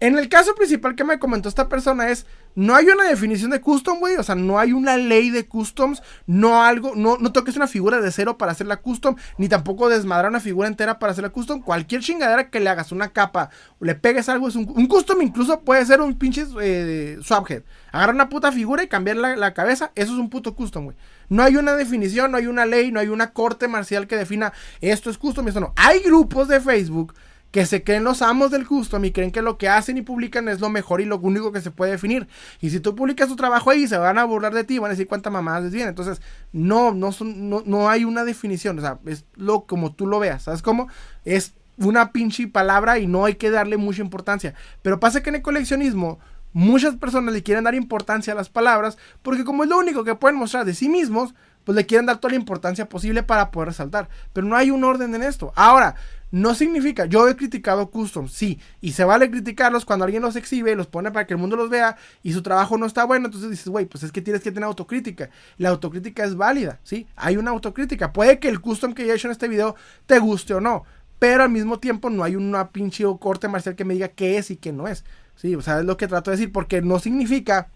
en 0.00 0.16
el 0.16 0.28
caso 0.28 0.54
principal 0.54 0.94
que 0.94 1.02
me 1.02 1.18
comentó 1.18 1.48
esta 1.48 1.68
persona 1.68 2.08
es, 2.08 2.24
no 2.54 2.76
hay 2.76 2.86
una 2.86 3.04
definición 3.04 3.50
de 3.50 3.60
custom, 3.60 3.98
güey, 3.98 4.16
o 4.16 4.22
sea, 4.22 4.36
no 4.36 4.60
hay 4.60 4.72
una 4.72 4.96
ley 4.96 5.30
de 5.30 5.46
customs, 5.46 6.02
no 6.24 6.62
algo, 6.62 6.92
no, 6.94 7.18
no 7.18 7.32
toques 7.32 7.56
una 7.56 7.66
figura 7.66 8.00
de 8.00 8.12
cero 8.12 8.38
para 8.38 8.52
hacer 8.52 8.68
la 8.68 8.76
custom, 8.76 9.16
ni 9.38 9.48
tampoco 9.48 9.88
desmadrar 9.88 10.30
una 10.30 10.38
figura 10.38 10.68
entera 10.68 11.00
para 11.00 11.10
hacer 11.12 11.24
la 11.24 11.30
custom, 11.30 11.62
cualquier 11.62 12.00
chingadera 12.00 12.48
que 12.48 12.60
le 12.60 12.70
hagas 12.70 12.92
una 12.92 13.08
capa, 13.08 13.50
o 13.80 13.84
le 13.84 13.96
pegues 13.96 14.28
algo, 14.28 14.46
es 14.46 14.54
un, 14.54 14.72
un 14.72 14.86
custom 14.86 15.20
incluso 15.20 15.62
puede 15.62 15.84
ser 15.84 16.00
un 16.00 16.16
pinche 16.16 16.46
eh, 16.62 17.18
swaphead, 17.20 17.64
agarrar 17.90 18.14
una 18.14 18.28
puta 18.28 18.52
figura 18.52 18.84
y 18.84 18.88
cambiar 18.88 19.16
la, 19.16 19.34
la 19.34 19.52
cabeza, 19.52 19.90
eso 19.96 20.12
es 20.12 20.18
un 20.18 20.30
puto 20.30 20.54
custom, 20.54 20.84
güey. 20.84 20.96
No 21.28 21.42
hay 21.42 21.56
una 21.56 21.74
definición, 21.74 22.32
no 22.32 22.38
hay 22.38 22.46
una 22.46 22.66
ley, 22.66 22.90
no 22.90 23.00
hay 23.00 23.08
una 23.08 23.32
corte 23.32 23.68
marcial 23.68 24.06
que 24.06 24.16
defina 24.16 24.52
esto 24.80 25.10
es 25.10 25.18
custom 25.18 25.46
y 25.46 25.48
esto 25.48 25.60
no. 25.60 25.72
Hay 25.76 26.00
grupos 26.00 26.48
de 26.48 26.60
Facebook 26.60 27.14
que 27.50 27.64
se 27.64 27.82
creen 27.82 28.04
los 28.04 28.20
amos 28.20 28.50
del 28.50 28.66
custom 28.66 29.04
y 29.06 29.10
creen 29.10 29.30
que 29.30 29.40
lo 29.40 29.56
que 29.56 29.68
hacen 29.68 29.96
y 29.96 30.02
publican 30.02 30.48
es 30.48 30.60
lo 30.60 30.68
mejor 30.68 31.00
y 31.00 31.06
lo 31.06 31.18
único 31.18 31.50
que 31.50 31.60
se 31.60 31.70
puede 31.70 31.92
definir. 31.92 32.28
Y 32.60 32.70
si 32.70 32.80
tú 32.80 32.94
publicas 32.94 33.28
tu 33.28 33.36
trabajo 33.36 33.70
ahí, 33.70 33.88
se 33.88 33.96
van 33.96 34.18
a 34.18 34.24
burlar 34.24 34.52
de 34.52 34.64
ti, 34.64 34.78
van 34.78 34.90
a 34.90 34.94
decir 34.94 35.08
cuánta 35.08 35.30
mamadas 35.30 35.64
les 35.64 35.72
viene. 35.72 35.88
Entonces, 35.88 36.20
no, 36.52 36.92
no, 36.92 37.12
son, 37.12 37.48
no, 37.48 37.62
no 37.64 37.88
hay 37.88 38.04
una 38.04 38.24
definición. 38.24 38.78
O 38.78 38.82
sea, 38.82 38.98
es 39.06 39.24
lo 39.34 39.62
como 39.62 39.94
tú 39.94 40.06
lo 40.06 40.18
veas. 40.18 40.42
¿Sabes 40.42 40.60
cómo? 40.60 40.88
Es 41.24 41.54
una 41.78 42.12
pinche 42.12 42.48
palabra 42.48 42.98
y 42.98 43.06
no 43.06 43.24
hay 43.24 43.36
que 43.36 43.50
darle 43.50 43.78
mucha 43.78 44.02
importancia. 44.02 44.54
Pero 44.82 45.00
pasa 45.00 45.22
que 45.22 45.30
en 45.30 45.36
el 45.36 45.42
coleccionismo 45.42 46.18
muchas 46.58 46.96
personas 46.96 47.32
le 47.32 47.44
quieren 47.44 47.62
dar 47.62 47.76
importancia 47.76 48.32
a 48.32 48.36
las 48.36 48.48
palabras 48.48 48.98
porque 49.22 49.44
como 49.44 49.62
es 49.62 49.70
lo 49.70 49.78
único 49.78 50.02
que 50.02 50.16
pueden 50.16 50.36
mostrar 50.36 50.64
de 50.64 50.74
sí 50.74 50.88
mismos, 50.88 51.32
pues 51.62 51.76
le 51.76 51.86
quieren 51.86 52.06
dar 52.06 52.18
toda 52.18 52.32
la 52.32 52.38
importancia 52.38 52.88
posible 52.88 53.22
para 53.22 53.52
poder 53.52 53.68
resaltar. 53.68 54.08
Pero 54.32 54.46
no 54.46 54.56
hay 54.56 54.72
un 54.72 54.82
orden 54.82 55.14
en 55.14 55.22
esto. 55.22 55.52
Ahora, 55.54 55.94
no 56.32 56.56
significa, 56.56 57.06
yo 57.06 57.28
he 57.28 57.36
criticado 57.36 57.90
custom, 57.90 58.28
sí, 58.28 58.58
y 58.80 58.92
se 58.92 59.04
vale 59.04 59.30
criticarlos 59.30 59.84
cuando 59.84 60.04
alguien 60.04 60.20
los 60.20 60.34
exhibe, 60.34 60.74
los 60.74 60.88
pone 60.88 61.10
para 61.10 61.26
que 61.26 61.34
el 61.34 61.38
mundo 61.38 61.56
los 61.56 61.70
vea 61.70 61.96
y 62.22 62.32
su 62.32 62.42
trabajo 62.42 62.76
no 62.76 62.86
está 62.86 63.04
bueno, 63.04 63.26
entonces 63.26 63.50
dices, 63.50 63.68
güey, 63.68 63.86
pues 63.86 64.02
es 64.02 64.12
que 64.12 64.20
tienes 64.20 64.42
que 64.42 64.50
tener 64.50 64.64
autocrítica. 64.66 65.30
La 65.58 65.70
autocrítica 65.70 66.24
es 66.24 66.34
válida, 66.34 66.80
¿sí? 66.82 67.06
Hay 67.14 67.36
una 67.36 67.52
autocrítica. 67.52 68.12
Puede 68.12 68.40
que 68.40 68.48
el 68.48 68.60
custom 68.60 68.94
que 68.94 69.06
yo 69.06 69.12
he 69.12 69.16
hecho 69.16 69.28
en 69.28 69.32
este 69.32 69.48
video 69.48 69.76
te 70.06 70.18
guste 70.18 70.54
o 70.54 70.60
no, 70.60 70.84
pero 71.18 71.44
al 71.44 71.50
mismo 71.50 71.78
tiempo 71.78 72.10
no 72.10 72.24
hay 72.24 72.34
una 72.36 72.70
pinche 72.70 73.04
corte 73.20 73.46
marcial 73.46 73.76
que 73.76 73.84
me 73.84 73.94
diga 73.94 74.08
qué 74.08 74.38
es 74.38 74.50
y 74.50 74.56
qué 74.56 74.72
no 74.72 74.88
es. 74.88 75.04
Sí, 75.40 75.54
o 75.54 75.62
sea, 75.62 75.78
es 75.78 75.84
lo 75.84 75.96
que 75.96 76.08
trato 76.08 76.30
de 76.30 76.36
decir, 76.36 76.52
porque 76.52 76.82
no 76.82 76.98
significa 76.98 77.68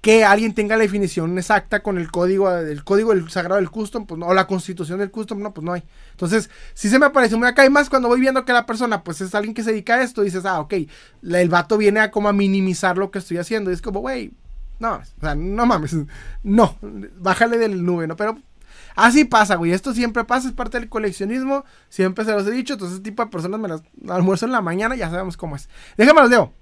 que 0.00 0.22
alguien 0.22 0.54
tenga 0.54 0.76
la 0.76 0.82
definición 0.82 1.36
exacta 1.36 1.82
con 1.82 1.98
el 1.98 2.10
código, 2.10 2.48
el 2.54 2.84
código 2.84 3.12
del 3.12 3.28
sagrado 3.28 3.56
del 3.56 3.70
custom, 3.70 4.06
pues 4.06 4.18
no, 4.20 4.26
o 4.26 4.34
la 4.34 4.46
constitución 4.46 4.98
del 5.00 5.10
custom, 5.10 5.40
no, 5.40 5.52
pues 5.52 5.64
no 5.64 5.72
hay. 5.72 5.82
Entonces, 6.12 6.50
si 6.74 6.88
se 6.88 6.98
me 6.98 7.06
aparece 7.06 7.34
muy 7.36 7.48
acá 7.48 7.64
y 7.66 7.70
más 7.70 7.90
cuando 7.90 8.08
voy 8.08 8.20
viendo 8.20 8.44
que 8.44 8.52
la 8.52 8.66
persona, 8.66 9.02
pues 9.02 9.20
es 9.20 9.34
alguien 9.34 9.54
que 9.54 9.64
se 9.64 9.72
dedica 9.72 9.94
a 9.94 10.02
esto, 10.02 10.22
dices, 10.22 10.44
ah, 10.44 10.60
ok, 10.60 10.74
el 11.22 11.48
vato 11.48 11.76
viene 11.76 12.00
a 12.00 12.10
como 12.10 12.28
a 12.28 12.32
minimizar 12.32 12.98
lo 12.98 13.10
que 13.10 13.18
estoy 13.18 13.38
haciendo, 13.38 13.70
y 13.70 13.74
es 13.74 13.82
como, 13.82 14.00
güey, 14.00 14.32
no, 14.78 14.96
o 14.96 15.20
sea, 15.20 15.34
no 15.34 15.66
mames, 15.66 15.96
no, 16.44 16.76
bájale 17.18 17.58
del 17.58 17.84
nube, 17.84 18.06
¿no? 18.06 18.14
Pero 18.14 18.38
así 18.94 19.24
pasa, 19.24 19.56
güey, 19.56 19.72
esto 19.72 19.92
siempre 19.94 20.24
pasa, 20.24 20.48
es 20.48 20.54
parte 20.54 20.78
del 20.78 20.88
coleccionismo, 20.88 21.64
siempre 21.88 22.24
se 22.24 22.32
los 22.32 22.46
he 22.46 22.50
dicho, 22.50 22.74
entonces 22.74 22.94
ese 22.94 23.02
tipo 23.02 23.24
de 23.24 23.30
personas 23.30 23.60
me 23.60 23.68
las 23.68 23.82
almuerzo 24.08 24.46
en 24.46 24.52
la 24.52 24.60
mañana, 24.60 24.96
ya 24.96 25.10
sabemos 25.10 25.36
cómo 25.36 25.56
es. 25.56 25.68
Déjame 25.96 26.20
los 26.20 26.30
leo, 26.30 26.52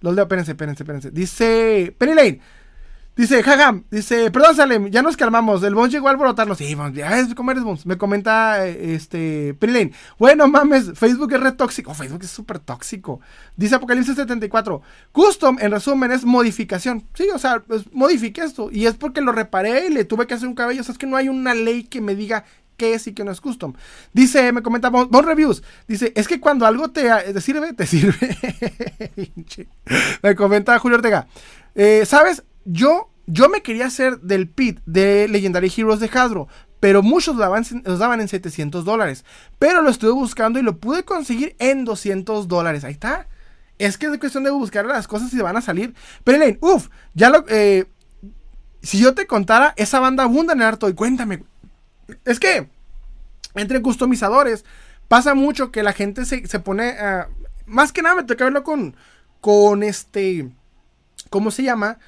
los 0.00 0.14
leo, 0.14 0.24
espérense, 0.24 0.52
espérense, 0.52 0.82
espérense. 0.82 1.10
Dice 1.10 1.94
Penny 1.98 2.14
Lane. 2.14 2.40
Dice, 3.20 3.42
jaja, 3.42 3.82
dice, 3.90 4.30
perdón 4.30 4.56
Salem, 4.56 4.88
ya 4.88 5.02
nos 5.02 5.14
calmamos, 5.14 5.62
el 5.62 5.74
Bones 5.74 5.92
llegó 5.92 6.08
a 6.08 6.12
alborotarnos. 6.12 6.56
Sí, 6.56 6.74
ya 6.94 7.18
es 7.18 7.34
como 7.34 7.50
eres 7.50 7.62
Bones. 7.62 7.84
Me 7.84 7.98
comenta, 7.98 8.66
este, 8.66 9.52
Prilane, 9.58 9.92
bueno 10.18 10.48
mames, 10.48 10.92
Facebook 10.98 11.30
es 11.34 11.40
re 11.40 11.52
tóxico. 11.52 11.92
Facebook 11.92 12.22
es 12.22 12.30
súper 12.30 12.60
tóxico. 12.60 13.20
Dice 13.56 13.74
Apocalipsis 13.74 14.16
74, 14.16 14.80
custom, 15.12 15.58
en 15.60 15.70
resumen, 15.70 16.12
es 16.12 16.24
modificación. 16.24 17.04
Sí, 17.12 17.28
o 17.34 17.38
sea, 17.38 17.60
pues, 17.60 17.92
modifique 17.92 18.40
esto. 18.40 18.70
Y 18.72 18.86
es 18.86 18.94
porque 18.94 19.20
lo 19.20 19.32
reparé 19.32 19.88
y 19.88 19.90
le 19.90 20.06
tuve 20.06 20.26
que 20.26 20.32
hacer 20.32 20.48
un 20.48 20.54
cabello. 20.54 20.80
O 20.80 20.84
sea, 20.84 20.92
es 20.92 20.98
que 20.98 21.06
no 21.06 21.18
hay 21.18 21.28
una 21.28 21.52
ley 21.52 21.84
que 21.84 22.00
me 22.00 22.14
diga 22.14 22.46
qué 22.78 22.94
es 22.94 23.06
y 23.06 23.12
qué 23.12 23.22
no 23.22 23.32
es 23.32 23.42
custom. 23.42 23.74
Dice, 24.14 24.50
me 24.52 24.62
comenta 24.62 24.88
Bon, 24.88 25.26
Reviews, 25.26 25.62
dice, 25.86 26.14
es 26.16 26.26
que 26.26 26.40
cuando 26.40 26.64
algo 26.64 26.88
te, 26.90 27.10
te 27.34 27.40
sirve, 27.42 27.74
te 27.74 27.86
sirve. 27.86 28.38
me 30.22 30.34
comenta 30.34 30.78
Julio 30.78 30.96
Ortega, 30.96 31.26
eh, 31.74 32.04
¿sabes? 32.06 32.44
Yo 32.64 33.09
yo 33.30 33.48
me 33.48 33.62
quería 33.62 33.86
hacer 33.86 34.20
del 34.20 34.48
pit 34.48 34.80
de 34.86 35.28
Legendary 35.28 35.72
Heroes 35.74 36.00
de 36.00 36.10
Hasbro, 36.12 36.48
pero 36.80 37.02
muchos 37.02 37.36
los 37.36 37.98
daban 37.98 38.20
en 38.20 38.28
700 38.28 38.84
dólares. 38.84 39.24
Pero 39.58 39.82
lo 39.82 39.90
estuve 39.90 40.12
buscando 40.12 40.58
y 40.58 40.62
lo 40.62 40.78
pude 40.78 41.04
conseguir 41.04 41.54
en 41.58 41.84
200 41.84 42.48
dólares. 42.48 42.84
Ahí 42.84 42.92
está. 42.92 43.28
Es 43.78 43.98
que 43.98 44.06
es 44.06 44.18
cuestión 44.18 44.44
de 44.44 44.50
buscar 44.50 44.84
las 44.86 45.06
cosas 45.06 45.32
y 45.32 45.38
van 45.38 45.56
a 45.56 45.60
salir. 45.60 45.94
Pero 46.24 46.36
Elaine, 46.36 46.58
uff, 46.60 46.88
ya 47.14 47.30
lo... 47.30 47.44
Eh, 47.48 47.86
si 48.82 48.98
yo 48.98 49.14
te 49.14 49.26
contara, 49.26 49.74
esa 49.76 50.00
banda 50.00 50.24
abunda 50.24 50.54
en 50.54 50.62
harto 50.62 50.88
y 50.88 50.94
cuéntame. 50.94 51.44
Es 52.24 52.40
que 52.40 52.68
entre 53.54 53.82
customizadores 53.82 54.64
pasa 55.06 55.34
mucho 55.34 55.70
que 55.70 55.82
la 55.82 55.92
gente 55.92 56.24
se, 56.24 56.40
pone... 56.60 56.96
más 57.66 57.92
que 57.92 58.02
nada 58.02 58.16
me 58.16 58.24
toca 58.24 58.44
verlo 58.44 58.64
con... 58.64 58.96
Con 59.40 59.82
este... 59.82 60.50
¿Cómo 61.28 61.50
se 61.50 61.62
llama? 61.62 61.98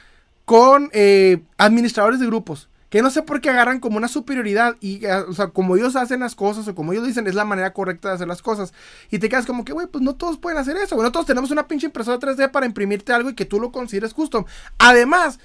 Con 0.44 0.90
eh, 0.92 1.42
administradores 1.58 2.20
de 2.20 2.26
grupos. 2.26 2.68
Que 2.90 3.00
no 3.00 3.08
sé 3.08 3.22
por 3.22 3.40
qué 3.40 3.48
agarran 3.48 3.80
como 3.80 3.96
una 3.96 4.08
superioridad 4.08 4.76
y, 4.80 5.06
eh, 5.06 5.14
o 5.26 5.32
sea, 5.32 5.48
como 5.48 5.76
ellos 5.76 5.96
hacen 5.96 6.20
las 6.20 6.34
cosas 6.34 6.68
o 6.68 6.74
como 6.74 6.92
ellos 6.92 7.06
dicen 7.06 7.26
es 7.26 7.34
la 7.34 7.46
manera 7.46 7.72
correcta 7.72 8.08
de 8.08 8.16
hacer 8.16 8.28
las 8.28 8.42
cosas. 8.42 8.74
Y 9.10 9.18
te 9.18 9.30
quedas 9.30 9.46
como 9.46 9.64
que, 9.64 9.72
güey, 9.72 9.86
pues 9.86 10.04
no 10.04 10.14
todos 10.14 10.36
pueden 10.36 10.58
hacer 10.58 10.76
eso. 10.76 11.02
no 11.02 11.10
todos 11.10 11.24
tenemos 11.24 11.50
una 11.50 11.66
pinche 11.66 11.86
impresora 11.86 12.18
3D 12.18 12.50
para 12.50 12.66
imprimirte 12.66 13.14
algo 13.14 13.30
y 13.30 13.34
que 13.34 13.46
tú 13.46 13.60
lo 13.60 13.72
consideres 13.72 14.12
custom. 14.12 14.44
Además, 14.76 15.40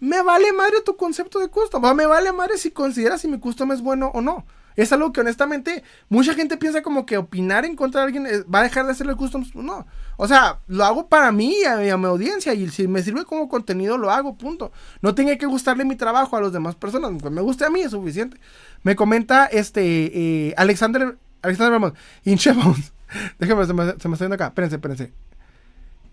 me 0.00 0.22
vale 0.22 0.52
madre 0.52 0.80
tu 0.84 0.96
concepto 0.96 1.38
de 1.38 1.48
custom. 1.48 1.84
O 1.84 1.94
me 1.94 2.06
vale 2.06 2.32
madre 2.32 2.58
si 2.58 2.72
consideras 2.72 3.20
si 3.20 3.28
mi 3.28 3.38
custom 3.38 3.70
es 3.70 3.80
bueno 3.80 4.10
o 4.12 4.20
no. 4.20 4.44
Es 4.78 4.92
algo 4.92 5.12
que 5.12 5.20
honestamente 5.20 5.82
mucha 6.08 6.34
gente 6.34 6.56
piensa 6.56 6.82
como 6.82 7.04
que 7.04 7.16
opinar 7.16 7.64
en 7.64 7.74
contra 7.74 8.00
de 8.00 8.06
alguien 8.06 8.26
eh, 8.28 8.42
va 8.42 8.60
a 8.60 8.62
dejar 8.62 8.86
de 8.86 8.92
hacerle 8.92 9.16
customs. 9.16 9.52
No. 9.56 9.88
O 10.16 10.28
sea, 10.28 10.60
lo 10.68 10.84
hago 10.84 11.08
para 11.08 11.32
mí 11.32 11.52
y 11.62 11.64
a, 11.64 11.96
mi 11.96 12.06
audiencia. 12.06 12.54
Y 12.54 12.68
si 12.68 12.86
me 12.86 13.02
sirve 13.02 13.24
como 13.24 13.48
contenido, 13.48 13.98
lo 13.98 14.08
hago, 14.08 14.38
punto. 14.38 14.70
No 15.02 15.16
tiene 15.16 15.36
que 15.36 15.46
gustarle 15.46 15.84
mi 15.84 15.96
trabajo 15.96 16.36
a 16.36 16.40
las 16.40 16.52
demás 16.52 16.76
personas. 16.76 17.10
Me 17.28 17.40
guste 17.40 17.64
a 17.64 17.70
mí, 17.70 17.80
es 17.80 17.90
suficiente. 17.90 18.38
Me 18.84 18.94
comenta 18.94 19.46
este 19.46 20.46
eh, 20.46 20.54
Alexander. 20.56 21.18
Alexander 21.42 21.72
Ramos. 21.72 21.94
Inchebones. 22.24 22.92
Déjame, 23.40 23.66
se 23.66 23.74
me, 23.74 23.84
se 23.98 24.08
me 24.08 24.14
está 24.14 24.26
yendo 24.26 24.36
acá. 24.36 24.46
Espérense, 24.46 24.76
espérense. 24.76 25.12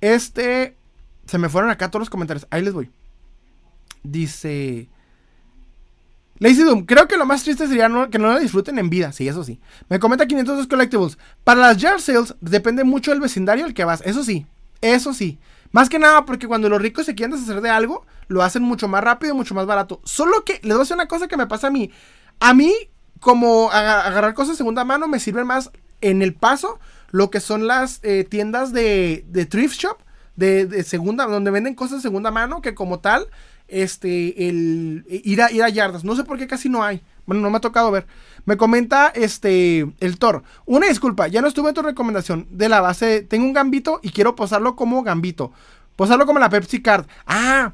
Este. 0.02 0.76
Se 1.28 1.38
me 1.38 1.50
fueron 1.50 1.70
acá 1.70 1.92
todos 1.92 2.02
los 2.02 2.10
comentarios. 2.10 2.48
Ahí 2.50 2.64
les 2.64 2.74
voy. 2.74 2.90
Dice. 4.02 4.90
Lazy 6.40 6.64
Doom, 6.64 6.86
creo 6.86 7.08
que 7.08 7.16
lo 7.16 7.26
más 7.26 7.44
triste 7.44 7.68
sería 7.68 7.90
que 8.12 8.20
no 8.20 8.28
la 8.28 8.40
disfruten 8.40 8.78
en 8.78 8.90
vida. 8.90 9.14
Sí, 9.14 9.28
eso 9.28 9.44
sí. 9.44 9.60
Me 9.88 10.00
comenta 10.00 10.26
502 10.26 10.68
Collectibles. 10.68 11.18
Para 11.44 11.62
las 11.62 11.78
yard 11.78 12.00
sales 12.00 12.36
depende 12.42 12.84
mucho 12.84 13.12
del 13.12 13.22
vecindario 13.22 13.66
al 13.66 13.74
que 13.74 13.86
vas. 13.86 14.02
Eso 14.06 14.24
sí. 14.24 14.46
Eso 14.82 15.14
sí. 15.14 15.40
Más 15.72 15.90
que 15.90 16.00
nada 16.00 16.26
porque 16.26 16.48
cuando 16.48 16.70
los 16.70 16.82
ricos 16.82 17.06
se 17.06 17.16
quieren 17.16 17.36
deshacer 17.36 17.62
de 17.62 17.70
algo, 17.70 18.06
lo 18.28 18.44
hacen 18.44 18.64
mucho 18.64 18.88
más 18.88 19.04
rápido 19.04 19.34
y 19.34 19.38
mucho 19.38 19.56
más 19.56 19.66
barato. 19.66 20.02
Solo 20.04 20.44
que 20.44 20.54
les 20.56 20.74
voy 20.74 20.78
a 20.78 20.80
decir 20.80 20.96
una 20.96 21.08
cosa 21.08 21.28
que 21.28 21.38
me 21.38 21.48
pasa 21.48 21.68
a 21.68 21.72
mí. 21.72 21.92
A 22.40 22.54
mí, 22.54 22.74
como 23.22 23.72
agarrar 23.72 24.34
cosas 24.34 24.54
de 24.54 24.58
segunda 24.58 24.84
mano, 24.84 25.08
me 25.08 25.20
sirve 25.20 25.46
más 25.46 25.72
en 26.02 26.22
el 26.22 26.34
paso 26.34 26.80
lo 27.12 27.30
que 27.30 27.40
son 27.40 27.66
las 27.66 28.00
eh, 28.04 28.26
tiendas 28.30 28.74
de, 28.74 29.26
de 29.30 29.46
thrift 29.46 29.80
shop, 29.80 29.98
de, 30.36 30.66
de, 30.66 30.84
segunda, 30.84 31.26
donde 31.28 31.52
venden 31.52 31.76
cosas 31.76 32.00
de 32.00 32.02
segunda 32.02 32.30
mano, 32.30 32.62
que 32.62 32.76
como 32.76 33.00
tal 33.00 33.28
este, 33.68 34.48
el 34.48 35.06
ir 35.10 35.42
a, 35.42 35.70
yardas. 35.70 36.04
No 36.04 36.16
sé 36.16 36.24
por 36.24 36.38
qué 36.38 36.48
casi 36.48 36.70
no 36.70 36.84
hay. 36.84 37.02
Bueno, 37.26 37.42
no 37.42 37.50
me 37.50 37.58
ha 37.58 37.62
tocado 37.62 37.92
ver. 37.92 38.06
Me 38.46 38.58
comenta 38.58 39.08
este 39.16 39.88
el 40.00 40.18
Thor. 40.20 40.44
Una 40.66 40.88
disculpa, 40.88 41.28
ya 41.28 41.42
no 41.42 41.48
estuve 41.48 41.70
en 41.70 41.76
tu 41.76 41.82
recomendación 41.82 42.48
de 42.52 42.70
la 42.70 42.82
base. 42.82 43.22
Tengo 43.22 43.46
un 43.46 43.54
gambito 43.54 44.00
y 44.04 44.12
quiero 44.12 44.36
posarlo 44.36 44.76
como 44.76 45.02
gambito. 45.04 45.52
Posarlo 45.96 46.26
como 46.26 46.40
la 46.40 46.50
Pepsi 46.50 46.82
Card. 46.82 47.08
Ah, 47.26 47.74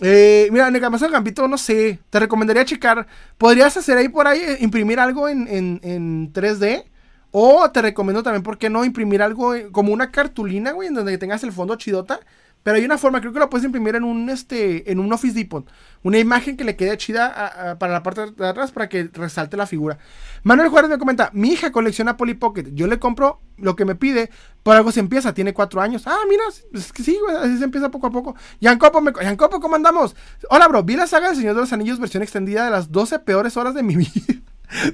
eh, 0.00 0.48
mira, 0.52 0.68
en 0.68 0.76
el 0.76 1.10
gambito, 1.10 1.48
no 1.48 1.58
sé. 1.58 1.98
Te 2.10 2.20
recomendaría 2.20 2.64
checar. 2.64 3.06
Podrías 3.38 3.76
hacer 3.76 3.96
ahí 3.96 4.08
por 4.08 4.26
ahí, 4.26 4.40
eh, 4.40 4.58
imprimir 4.60 5.00
algo 5.00 5.28
en, 5.28 5.48
en, 5.48 5.80
en 5.82 6.32
3D. 6.32 6.84
O 7.30 7.70
te 7.70 7.82
recomiendo 7.82 8.22
también, 8.22 8.42
¿por 8.42 8.56
qué 8.56 8.70
no 8.70 8.84
imprimir 8.84 9.20
algo 9.20 9.54
eh, 9.54 9.68
como 9.70 9.92
una 9.92 10.10
cartulina, 10.10 10.72
güey, 10.72 10.88
en 10.88 10.94
donde 10.94 11.18
tengas 11.18 11.44
el 11.44 11.52
fondo 11.52 11.76
chidota? 11.76 12.20
Pero 12.68 12.76
hay 12.76 12.84
una 12.84 12.98
forma, 12.98 13.22
creo 13.22 13.32
que 13.32 13.38
lo 13.38 13.48
puedes 13.48 13.64
imprimir 13.64 13.94
en 13.94 14.04
un 14.04 14.28
este 14.28 14.92
en 14.92 15.00
un 15.00 15.10
Office 15.10 15.32
Depot. 15.32 15.66
Una 16.02 16.18
imagen 16.18 16.54
que 16.54 16.64
le 16.64 16.76
quede 16.76 16.98
chida 16.98 17.76
para 17.80 17.94
la 17.94 18.02
parte 18.02 18.30
de 18.30 18.46
atrás 18.46 18.72
para 18.72 18.90
que 18.90 19.08
resalte 19.10 19.56
la 19.56 19.66
figura. 19.66 19.96
Manuel 20.42 20.68
Juárez 20.68 20.90
me 20.90 20.98
comenta, 20.98 21.30
mi 21.32 21.48
hija 21.48 21.72
colecciona 21.72 22.18
Polly 22.18 22.34
Pocket. 22.34 22.66
Yo 22.74 22.86
le 22.86 22.98
compro 22.98 23.40
lo 23.56 23.74
que 23.74 23.86
me 23.86 23.94
pide, 23.94 24.28
por 24.62 24.76
algo 24.76 24.92
se 24.92 25.00
empieza, 25.00 25.32
tiene 25.32 25.54
cuatro 25.54 25.80
años. 25.80 26.02
Ah, 26.06 26.18
mira, 26.28 26.42
es 26.74 26.92
que 26.92 27.02
sí, 27.02 27.18
así 27.40 27.56
se 27.56 27.64
empieza 27.64 27.90
poco 27.90 28.08
a 28.08 28.10
poco. 28.10 28.36
Yancopo, 28.60 29.00
me, 29.00 29.12
Yancopo, 29.18 29.60
¿cómo 29.60 29.74
andamos? 29.74 30.14
Hola, 30.50 30.68
bro, 30.68 30.82
vi 30.82 30.94
la 30.94 31.06
saga 31.06 31.28
del 31.28 31.38
Señor 31.38 31.54
de 31.54 31.62
los 31.62 31.72
Anillos 31.72 31.98
versión 31.98 32.22
extendida 32.22 32.66
de 32.66 32.70
las 32.70 32.92
12 32.92 33.20
peores 33.20 33.56
horas 33.56 33.72
de 33.72 33.82
mi 33.82 33.96
vida. 33.96 34.12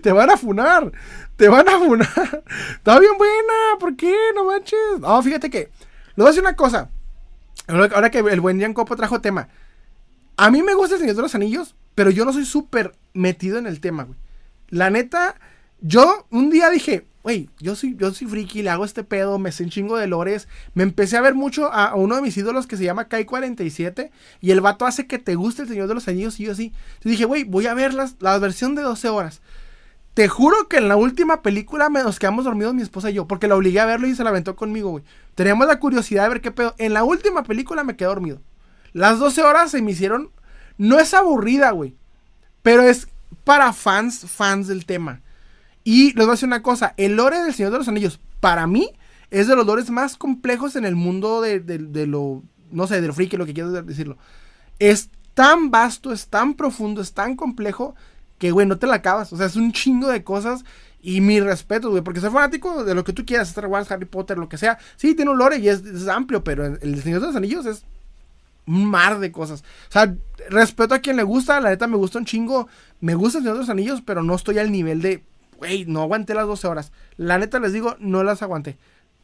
Te 0.00 0.12
van 0.12 0.30
a 0.30 0.36
funar. 0.36 0.92
Te 1.34 1.48
van 1.48 1.68
a 1.68 1.76
funar. 1.80 2.08
Está 2.76 3.00
bien 3.00 3.18
buena. 3.18 3.80
¿Por 3.80 3.96
qué? 3.96 4.14
No 4.36 4.44
manches. 4.44 5.00
No, 5.00 5.20
fíjate 5.20 5.50
que. 5.50 5.58
Le 6.14 6.22
voy 6.22 6.26
a 6.26 6.28
decir 6.28 6.42
una 6.44 6.54
cosa. 6.54 6.88
Ahora 7.66 8.10
que 8.10 8.18
el 8.18 8.40
buen 8.40 8.60
Jan 8.60 8.74
Copo 8.74 8.96
trajo 8.96 9.20
tema. 9.20 9.48
A 10.36 10.50
mí 10.50 10.62
me 10.62 10.74
gusta 10.74 10.96
el 10.96 11.00
Señor 11.00 11.16
de 11.16 11.22
los 11.22 11.34
Anillos, 11.34 11.76
pero 11.94 12.10
yo 12.10 12.24
no 12.24 12.32
soy 12.32 12.44
súper 12.44 12.92
metido 13.12 13.58
en 13.58 13.66
el 13.66 13.80
tema, 13.80 14.04
güey. 14.04 14.18
La 14.68 14.90
neta, 14.90 15.36
yo 15.80 16.26
un 16.30 16.50
día 16.50 16.70
dije, 16.70 17.06
güey, 17.22 17.48
yo 17.60 17.76
soy, 17.76 17.96
yo 17.96 18.12
soy 18.12 18.26
friki, 18.26 18.62
le 18.62 18.70
hago 18.70 18.84
este 18.84 19.04
pedo, 19.04 19.38
me 19.38 19.52
sé 19.52 19.62
un 19.62 19.70
chingo 19.70 19.96
de 19.96 20.08
lores. 20.08 20.48
Me 20.74 20.82
empecé 20.82 21.16
a 21.16 21.20
ver 21.20 21.34
mucho 21.34 21.72
a, 21.72 21.94
uno 21.94 22.16
de 22.16 22.22
mis 22.22 22.36
ídolos 22.36 22.66
que 22.66 22.76
se 22.76 22.84
llama 22.84 23.08
Kai47. 23.08 24.10
Y 24.40 24.50
el 24.50 24.60
vato 24.60 24.86
hace 24.86 25.06
que 25.06 25.18
te 25.18 25.34
guste 25.36 25.62
el 25.62 25.68
Señor 25.68 25.88
de 25.88 25.94
los 25.94 26.08
Anillos 26.08 26.40
y 26.40 26.44
yo 26.44 26.52
así. 26.52 26.72
Entonces 26.94 27.12
dije, 27.12 27.24
güey, 27.24 27.44
voy 27.44 27.66
a 27.66 27.74
ver 27.74 27.94
la 27.94 28.38
versión 28.38 28.74
de 28.74 28.82
12 28.82 29.08
horas. 29.08 29.40
Te 30.14 30.28
juro 30.28 30.68
que 30.68 30.76
en 30.76 30.86
la 30.86 30.94
última 30.94 31.42
película 31.42 31.90
me 31.90 32.02
nos 32.04 32.20
quedamos 32.20 32.44
dormidos 32.44 32.72
mi 32.72 32.82
esposa 32.82 33.10
y 33.10 33.14
yo, 33.14 33.26
porque 33.26 33.48
la 33.48 33.56
obligué 33.56 33.80
a 33.80 33.84
verlo 33.84 34.06
y 34.06 34.14
se 34.14 34.22
la 34.22 34.30
aventó 34.30 34.54
conmigo, 34.54 34.90
güey. 34.90 35.04
Teníamos 35.34 35.66
la 35.66 35.80
curiosidad 35.80 36.22
de 36.22 36.28
ver 36.28 36.40
qué 36.40 36.52
pedo. 36.52 36.76
En 36.78 36.92
la 36.92 37.02
última 37.02 37.42
película 37.42 37.82
me 37.82 37.96
quedé 37.96 38.06
dormido. 38.06 38.40
Las 38.92 39.18
12 39.18 39.42
horas 39.42 39.72
se 39.72 39.82
me 39.82 39.90
hicieron. 39.90 40.30
No 40.78 41.00
es 41.00 41.14
aburrida, 41.14 41.72
güey. 41.72 41.96
Pero 42.62 42.82
es 42.82 43.08
para 43.42 43.72
fans, 43.72 44.24
fans 44.30 44.68
del 44.68 44.86
tema. 44.86 45.20
Y 45.82 46.12
les 46.14 46.26
voy 46.26 46.28
a 46.28 46.30
decir 46.32 46.46
una 46.46 46.62
cosa: 46.62 46.94
el 46.96 47.16
lore 47.16 47.42
del 47.42 47.52
Señor 47.52 47.72
de 47.72 47.78
los 47.78 47.88
Anillos, 47.88 48.20
para 48.38 48.68
mí, 48.68 48.92
es 49.32 49.48
de 49.48 49.56
los 49.56 49.66
lores 49.66 49.90
más 49.90 50.16
complejos 50.16 50.76
en 50.76 50.84
el 50.84 50.94
mundo 50.94 51.40
de, 51.40 51.58
de 51.58 52.06
lo. 52.06 52.42
No 52.70 52.86
sé, 52.86 53.00
del 53.00 53.12
friki, 53.12 53.36
lo 53.36 53.46
que 53.46 53.54
quiero 53.54 53.72
decirlo. 53.72 54.16
Es 54.78 55.10
tan 55.34 55.72
vasto, 55.72 56.12
es 56.12 56.28
tan 56.28 56.54
profundo, 56.54 57.00
es 57.00 57.12
tan 57.14 57.34
complejo 57.34 57.96
que, 58.44 58.50
güey, 58.50 58.66
no 58.66 58.76
te 58.76 58.86
la 58.86 58.96
acabas. 58.96 59.32
O 59.32 59.38
sea, 59.38 59.46
es 59.46 59.56
un 59.56 59.72
chingo 59.72 60.08
de 60.08 60.22
cosas. 60.22 60.66
Y 61.00 61.22
mi 61.22 61.40
respeto, 61.40 61.88
güey, 61.88 62.02
porque 62.02 62.20
soy 62.20 62.28
fanático 62.28 62.84
de 62.84 62.94
lo 62.94 63.02
que 63.02 63.14
tú 63.14 63.24
quieras, 63.24 63.48
Star 63.48 63.66
Wars, 63.66 63.90
Harry 63.90 64.04
Potter, 64.04 64.36
lo 64.36 64.50
que 64.50 64.58
sea. 64.58 64.78
Sí, 64.96 65.14
tiene 65.14 65.30
un 65.30 65.38
lore 65.38 65.56
y 65.56 65.68
es, 65.70 65.82
amplio, 66.08 66.44
pero 66.44 66.66
el 66.66 67.02
Señor 67.02 67.22
de 67.22 67.28
los 67.28 67.36
Anillos 67.36 67.64
es 67.64 67.86
un 68.66 68.84
mar 68.84 69.18
de 69.18 69.32
cosas. 69.32 69.64
O 69.88 69.92
sea, 69.92 70.14
respeto 70.50 70.94
a 70.94 70.98
quien 70.98 71.16
le 71.16 71.22
gusta, 71.22 71.58
la 71.58 71.70
neta 71.70 71.86
me 71.86 71.96
gusta 71.96 72.18
un 72.18 72.26
chingo. 72.26 72.68
Me 73.00 73.14
gusta 73.14 73.38
el 73.38 73.44
Señor 73.44 73.56
de 73.56 73.60
los 73.60 73.70
Anillos, 73.70 74.02
pero 74.04 74.22
no 74.22 74.34
estoy 74.34 74.58
al 74.58 74.70
nivel 74.70 75.00
de, 75.00 75.24
güey, 75.56 75.86
no 75.86 76.02
aguanté 76.02 76.34
las 76.34 76.46
12 76.46 76.66
horas. 76.66 76.92
La 77.16 77.38
neta 77.38 77.58
les 77.60 77.72
digo, 77.72 77.96
no 77.98 78.24
las 78.24 78.42
aguanté. 78.42 78.76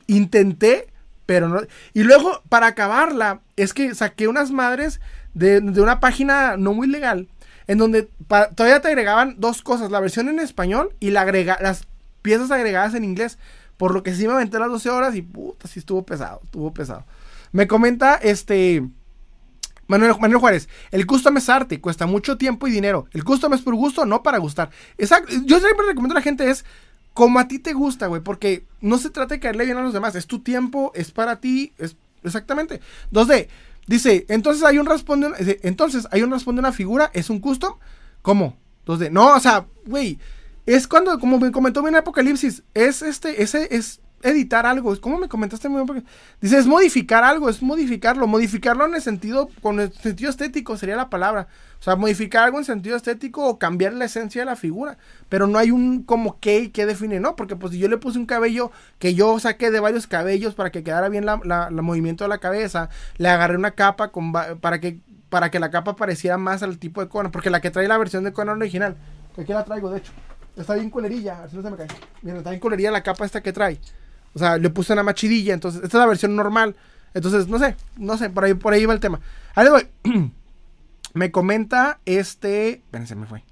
Intenté, 0.07 0.87
pero 1.27 1.51
no. 1.51 1.61
Y 1.93 2.05
luego, 2.05 2.43
para 2.49 2.69
acabarla, 2.69 3.43
es 3.57 3.75
que 3.75 3.95
saqué 3.95 4.29
unas 4.29 4.51
madres 4.51 4.99
de, 5.35 5.61
de 5.61 5.83
una 5.83 6.01
página 6.01 6.57
no 6.57 6.73
muy 6.73 6.89
legal 6.89 7.29
en 7.71 7.79
donde 7.79 8.09
todavía 8.57 8.81
te 8.81 8.89
agregaban 8.89 9.37
dos 9.39 9.63
cosas, 9.63 9.93
la 9.93 10.01
versión 10.01 10.29
en 10.29 10.41
español 10.41 10.97
y 10.99 11.11
las 11.11 11.87
piezas 12.21 12.51
agregadas 12.51 12.95
en 12.95 13.05
inglés. 13.05 13.39
Por 13.77 13.95
lo 13.95 14.03
que 14.03 14.13
sí 14.13 14.27
me 14.27 14.33
aventé 14.33 14.59
las 14.59 14.71
12 14.71 14.91
horas 14.91 15.15
y 15.15 15.23
puta, 15.23 15.69
sí 15.69 15.79
estuvo 15.79 16.05
pesado, 16.05 16.41
estuvo 16.43 16.75
pesado. 16.75 17.05
Me 17.53 17.69
comenta 17.69 18.17
este 18.17 18.83
Manuel, 19.87 20.17
Manuel 20.19 20.41
Juárez, 20.41 20.69
el 20.91 21.07
custom 21.07 21.37
es 21.37 21.49
arte, 21.49 21.81
cuesta 21.81 22.07
mucho 22.07 22.37
tiempo 22.37 22.67
y 22.67 22.73
dinero. 22.73 23.07
El 23.13 23.23
custom 23.23 23.55
es 23.55 23.61
por 23.61 23.77
gusto, 23.77 24.05
no 24.05 24.25
para 24.25 24.39
gustar. 24.39 24.71
Exacto, 24.99 25.33
yo 25.45 25.61
siempre 25.61 25.87
recomiendo 25.87 26.15
a 26.15 26.19
la 26.19 26.23
gente 26.23 26.51
es 26.51 26.65
como 27.15 27.39
a 27.39 27.47
ti 27.47 27.61
te 27.61 27.73
gusta, 27.73 28.09
güey, 28.09 28.21
porque 28.21 28.65
no 28.81 28.99
se 28.99 29.11
trata 29.11 29.35
de 29.35 29.41
caerle 29.41 29.65
bien 29.65 29.77
a 29.77 29.83
los 29.83 29.93
demás, 29.93 30.17
es 30.17 30.27
tu 30.27 30.41
tiempo, 30.41 30.91
es 30.97 31.13
para 31.13 31.39
ti, 31.39 31.73
es 31.79 31.95
exactamente. 32.25 32.81
2D, 33.13 33.47
Dice, 33.87 34.27
entonces 34.29 34.63
hay 34.63 34.79
un 34.79 34.87
responde, 34.87 35.31
entonces 35.63 36.07
hay 36.11 36.23
un 36.23 36.31
responde 36.31 36.61
una 36.61 36.73
figura, 36.73 37.11
es 37.13 37.31
un 37.31 37.41
custom. 37.41 37.75
¿Cómo? 38.23 38.57
Entonces, 38.81 39.11
no, 39.11 39.35
o 39.35 39.41
sea, 39.41 39.67
güey, 39.87 40.19
es 40.67 40.87
cuando, 40.87 41.19
como 41.19 41.39
me 41.39 41.51
comentó 41.51 41.83
bien 41.83 41.97
Apocalipsis, 41.97 42.63
es 42.75 43.03
este, 43.03 43.43
ese 43.43 43.75
es 43.75 44.01
editar 44.23 44.67
algo. 44.67 44.99
¿Cómo 45.01 45.19
me 45.19 45.29
comentaste 45.29 45.69
muy 45.69 45.85
bien? 45.85 46.05
Dice, 46.41 46.59
es 46.59 46.67
modificar 46.67 47.25
algo, 47.25 47.49
es 47.49 47.63
modificarlo. 47.63 48.27
Modificarlo 48.27 48.87
en 48.87 48.95
el 48.95 49.03
sentido, 49.03 49.49
con 49.63 49.81
el 49.81 49.93
sentido 49.93 50.31
estético 50.31 50.77
sería 50.77 50.97
la 50.97 51.11
palabra. 51.11 51.49
O 51.79 51.83
sea, 51.83 51.97
modificar 51.97 52.45
algo 52.45 52.59
en 52.59 52.65
sentido 52.65 52.97
estético 52.97 53.47
o 53.47 53.59
cambiar 53.59 53.95
la 53.95 54.05
esencia 54.05 54.43
de 54.43 54.47
la 54.47 54.57
figura. 54.57 54.99
Pero 55.29 55.47
no 55.47 55.59
hay 55.59 55.71
un 55.71 56.03
como 56.03 56.39
qué 56.39 56.71
que 56.73 56.87
define, 56.87 57.21
¿no? 57.21 57.37
Porque 57.37 57.57
pues 57.57 57.73
si 57.73 57.79
yo 57.79 57.89
le 57.89 57.97
puse 57.97 58.19
un 58.19 58.27
cabello 58.27 58.71
que 58.99 59.15
yo 59.15 59.39
saqué 59.39 59.71
de 59.71 59.81
varios 59.81 60.07
cabellos 60.07 60.55
para 60.55 60.71
que 60.71 60.83
quedara 60.83 61.09
bien 61.09 61.27
el 61.29 61.83
movimiento 61.83 62.25
de 62.25 62.29
la 62.29 62.39
cabeza, 62.39 62.91
le 63.17 63.29
agarré 63.29 63.57
una 63.57 63.71
capa 63.73 64.13
para, 64.61 64.81
que, 64.81 65.01
para 65.31 65.51
que 65.51 65.61
la 65.61 65.71
capa 65.71 65.97
pareciera 65.97 66.37
más 66.37 66.63
al 66.63 66.79
tipo 66.79 67.01
de 67.01 67.09
Conan. 67.09 67.33
Porque 67.33 67.51
la 67.51 67.61
que 67.61 67.71
trae 67.71 67.89
la 67.89 67.99
versión 67.99 68.25
de 68.25 68.33
Conan 68.33 68.59
original, 68.59 68.97
que 69.35 69.43
aquí 69.43 69.53
la 69.53 69.65
traigo 69.65 69.91
de 69.91 69.99
hecho. 69.99 70.13
Está 70.57 70.75
bien 70.75 70.91
culerilla, 70.91 71.39
a 71.39 71.41
ver 71.43 71.51
si 71.51 71.57
no 71.57 71.63
se 71.63 71.71
me 71.71 71.77
cae. 71.77 71.87
Mira, 72.23 72.39
está 72.39 72.51
bien 72.51 72.61
culerilla 72.61 72.91
la 72.91 73.03
capa 73.03 73.25
esta 73.25 73.41
que 73.41 73.53
trae. 73.53 73.81
O 74.35 74.39
sea, 74.39 74.59
le 74.59 74.71
puse 74.71 74.93
una 74.93 75.03
machidilla, 75.03 75.55
entonces, 75.55 75.83
esta 75.83 75.99
es 75.99 76.01
la 76.01 76.07
versión 76.07 76.37
normal. 76.37 76.77
Entonces, 77.15 77.49
no 77.49 77.59
sé, 77.59 77.77
no 77.97 78.17
sé, 78.17 78.31
por 78.31 78.45
ahí, 78.45 78.55
por 78.55 78.73
ahí 78.73 78.87
va 78.87 78.95
el 78.95 79.01
tema. 79.01 79.21
Ahí 79.55 79.69
voy. 79.69 79.89
me 81.15 81.31
comenta 81.31 81.99
este. 82.05 82.71
Espérense, 82.71 83.17
me 83.17 83.27
fue. 83.27 83.43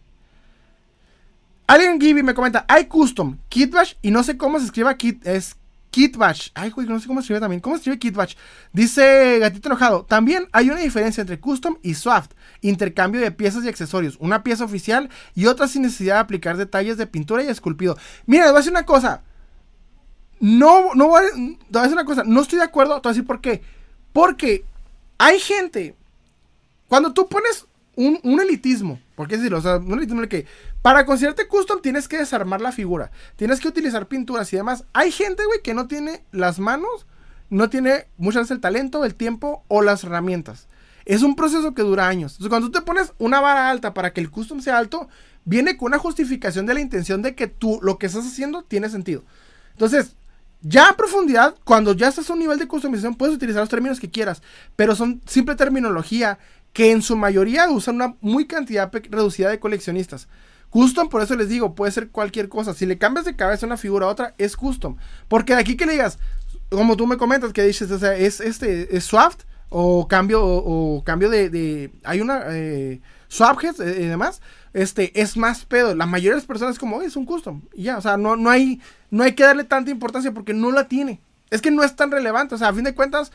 Alien 1.66 2.00
Gibby 2.00 2.22
me 2.22 2.32
comenta, 2.32 2.64
hay 2.66 2.86
custom, 2.86 3.36
Kitbash, 3.50 3.96
y 4.00 4.10
no 4.10 4.22
sé 4.22 4.38
cómo 4.38 4.58
se 4.58 4.64
escribe 4.64 4.96
Kit, 4.96 5.26
es 5.26 5.54
Kitbash. 5.90 6.48
Ay, 6.54 6.70
güey, 6.70 6.86
no 6.86 6.98
sé 6.98 7.06
cómo 7.06 7.20
se 7.20 7.24
escribe 7.24 7.40
también. 7.40 7.60
¿Cómo 7.60 7.76
se 7.76 7.80
escribe 7.80 7.98
Kitbash? 7.98 8.36
Dice 8.72 9.38
Gatito 9.38 9.68
Enojado. 9.68 10.04
También 10.04 10.48
hay 10.52 10.70
una 10.70 10.80
diferencia 10.80 11.20
entre 11.20 11.40
custom 11.40 11.76
y 11.82 11.94
soft. 11.94 12.30
Intercambio 12.60 13.20
de 13.20 13.30
piezas 13.32 13.64
y 13.64 13.68
accesorios. 13.68 14.16
Una 14.20 14.42
pieza 14.42 14.64
oficial 14.64 15.10
y 15.34 15.46
otra 15.46 15.68
sin 15.68 15.82
necesidad 15.82 16.14
de 16.14 16.20
aplicar 16.20 16.56
detalles 16.56 16.96
de 16.96 17.06
pintura 17.06 17.42
y 17.42 17.48
esculpido. 17.48 17.96
Mira, 18.26 18.44
les 18.44 18.52
voy 18.52 18.58
a 18.58 18.60
decir 18.60 18.72
una 18.72 18.86
cosa. 18.86 19.22
No, 20.40 20.94
no 20.94 21.08
voy 21.08 21.22
a, 21.24 21.34
te 21.70 21.78
decir 21.78 21.92
una 21.92 22.04
cosa, 22.04 22.22
no 22.24 22.40
estoy 22.40 22.58
de 22.58 22.64
acuerdo, 22.64 23.00
te 23.00 23.08
voy 23.08 23.10
a 23.10 23.14
decir 23.14 23.26
por 23.26 23.40
qué. 23.40 23.62
Porque 24.12 24.64
hay 25.18 25.38
gente, 25.40 25.94
cuando 26.88 27.12
tú 27.12 27.28
pones 27.28 27.66
un, 27.96 28.20
un 28.22 28.40
elitismo, 28.40 29.00
porque 29.16 29.34
es 29.34 29.40
decir, 29.40 29.54
o 29.54 29.60
sea, 29.60 29.76
un 29.76 29.94
elitismo 29.94 30.20
en 30.20 30.24
el 30.24 30.28
que 30.28 30.46
para 30.82 31.04
considerarte 31.04 31.48
custom 31.48 31.82
tienes 31.82 32.06
que 32.06 32.18
desarmar 32.18 32.60
la 32.60 32.72
figura, 32.72 33.10
tienes 33.36 33.60
que 33.60 33.68
utilizar 33.68 34.06
pinturas 34.06 34.52
y 34.52 34.56
demás. 34.56 34.84
Hay 34.92 35.10
gente, 35.10 35.44
güey, 35.44 35.60
que 35.62 35.74
no 35.74 35.88
tiene 35.88 36.22
las 36.30 36.60
manos, 36.60 37.06
no 37.50 37.68
tiene 37.68 38.06
muchas 38.16 38.42
veces 38.42 38.52
el 38.52 38.60
talento, 38.60 39.04
el 39.04 39.14
tiempo 39.14 39.64
o 39.68 39.82
las 39.82 40.04
herramientas. 40.04 40.68
Es 41.04 41.22
un 41.22 41.36
proceso 41.36 41.74
que 41.74 41.82
dura 41.82 42.06
años. 42.06 42.32
Entonces, 42.32 42.50
cuando 42.50 42.68
tú 42.68 42.78
te 42.78 42.84
pones 42.84 43.12
una 43.18 43.40
vara 43.40 43.70
alta 43.70 43.94
para 43.94 44.12
que 44.12 44.20
el 44.20 44.30
custom 44.30 44.60
sea 44.60 44.78
alto, 44.78 45.08
viene 45.44 45.76
con 45.76 45.86
una 45.86 45.98
justificación 45.98 46.66
de 46.66 46.74
la 46.74 46.80
intención 46.80 47.22
de 47.22 47.34
que 47.34 47.46
tú 47.46 47.80
lo 47.82 47.98
que 47.98 48.06
estás 48.06 48.26
haciendo 48.26 48.62
tiene 48.62 48.90
sentido. 48.90 49.24
Entonces, 49.72 50.16
Ya 50.60 50.88
a 50.88 50.96
profundidad, 50.96 51.54
cuando 51.64 51.92
ya 51.92 52.08
estás 52.08 52.28
a 52.28 52.32
un 52.32 52.40
nivel 52.40 52.58
de 52.58 52.66
customización, 52.66 53.14
puedes 53.14 53.34
utilizar 53.34 53.60
los 53.60 53.68
términos 53.68 54.00
que 54.00 54.10
quieras, 54.10 54.42
pero 54.74 54.96
son 54.96 55.20
simple 55.26 55.54
terminología 55.54 56.38
que 56.72 56.90
en 56.90 57.02
su 57.02 57.16
mayoría 57.16 57.68
usan 57.70 57.96
una 57.96 58.16
muy 58.20 58.46
cantidad 58.46 58.90
reducida 58.92 59.50
de 59.50 59.60
coleccionistas. 59.60 60.28
Custom, 60.70 61.08
por 61.08 61.22
eso 61.22 61.34
les 61.34 61.48
digo, 61.48 61.74
puede 61.74 61.92
ser 61.92 62.10
cualquier 62.10 62.48
cosa. 62.48 62.74
Si 62.74 62.86
le 62.86 62.98
cambias 62.98 63.24
de 63.24 63.36
cabeza 63.36 63.66
una 63.66 63.76
figura 63.76 64.06
a 64.06 64.10
otra, 64.10 64.34
es 64.36 64.56
custom. 64.56 64.96
Porque 65.28 65.54
de 65.54 65.60
aquí 65.60 65.76
que 65.76 65.86
le 65.86 65.92
digas, 65.92 66.18
como 66.68 66.96
tú 66.96 67.06
me 67.06 67.16
comentas, 67.16 67.52
que 67.52 67.62
dices, 67.62 67.90
o 67.90 67.98
sea, 67.98 68.14
es 68.16 68.40
este, 68.40 68.94
es 68.94 69.04
Swaft, 69.04 69.44
o 69.70 70.08
cambio, 70.08 70.44
o, 70.44 71.02
cambio 71.04 71.30
de, 71.30 71.90
hay 72.04 72.20
una, 72.20 72.42
eh, 72.48 73.00
eh, 73.00 73.98
y 74.00 74.04
demás, 74.04 74.40
este, 74.72 75.20
es 75.20 75.36
más 75.36 75.64
pedo. 75.64 75.94
La 75.94 76.06
mayoría 76.06 76.30
de 76.30 76.36
las 76.36 76.46
personas 76.46 76.78
como, 76.78 77.02
es 77.02 77.16
un 77.16 77.24
custom. 77.24 77.62
Y 77.74 77.84
ya, 77.84 77.98
o 77.98 78.00
sea, 78.00 78.16
no, 78.16 78.36
no 78.36 78.50
hay, 78.50 78.80
no 79.10 79.24
hay 79.24 79.32
que 79.32 79.44
darle 79.44 79.64
tanta 79.64 79.90
importancia 79.90 80.32
porque 80.32 80.54
no 80.54 80.70
la 80.70 80.88
tiene. 80.88 81.20
Es 81.50 81.62
que 81.62 81.70
no 81.70 81.82
es 81.82 81.96
tan 81.96 82.10
relevante, 82.10 82.54
o 82.54 82.58
sea, 82.58 82.68
a 82.68 82.74
fin 82.74 82.84
de 82.84 82.94
cuentas, 82.94 83.32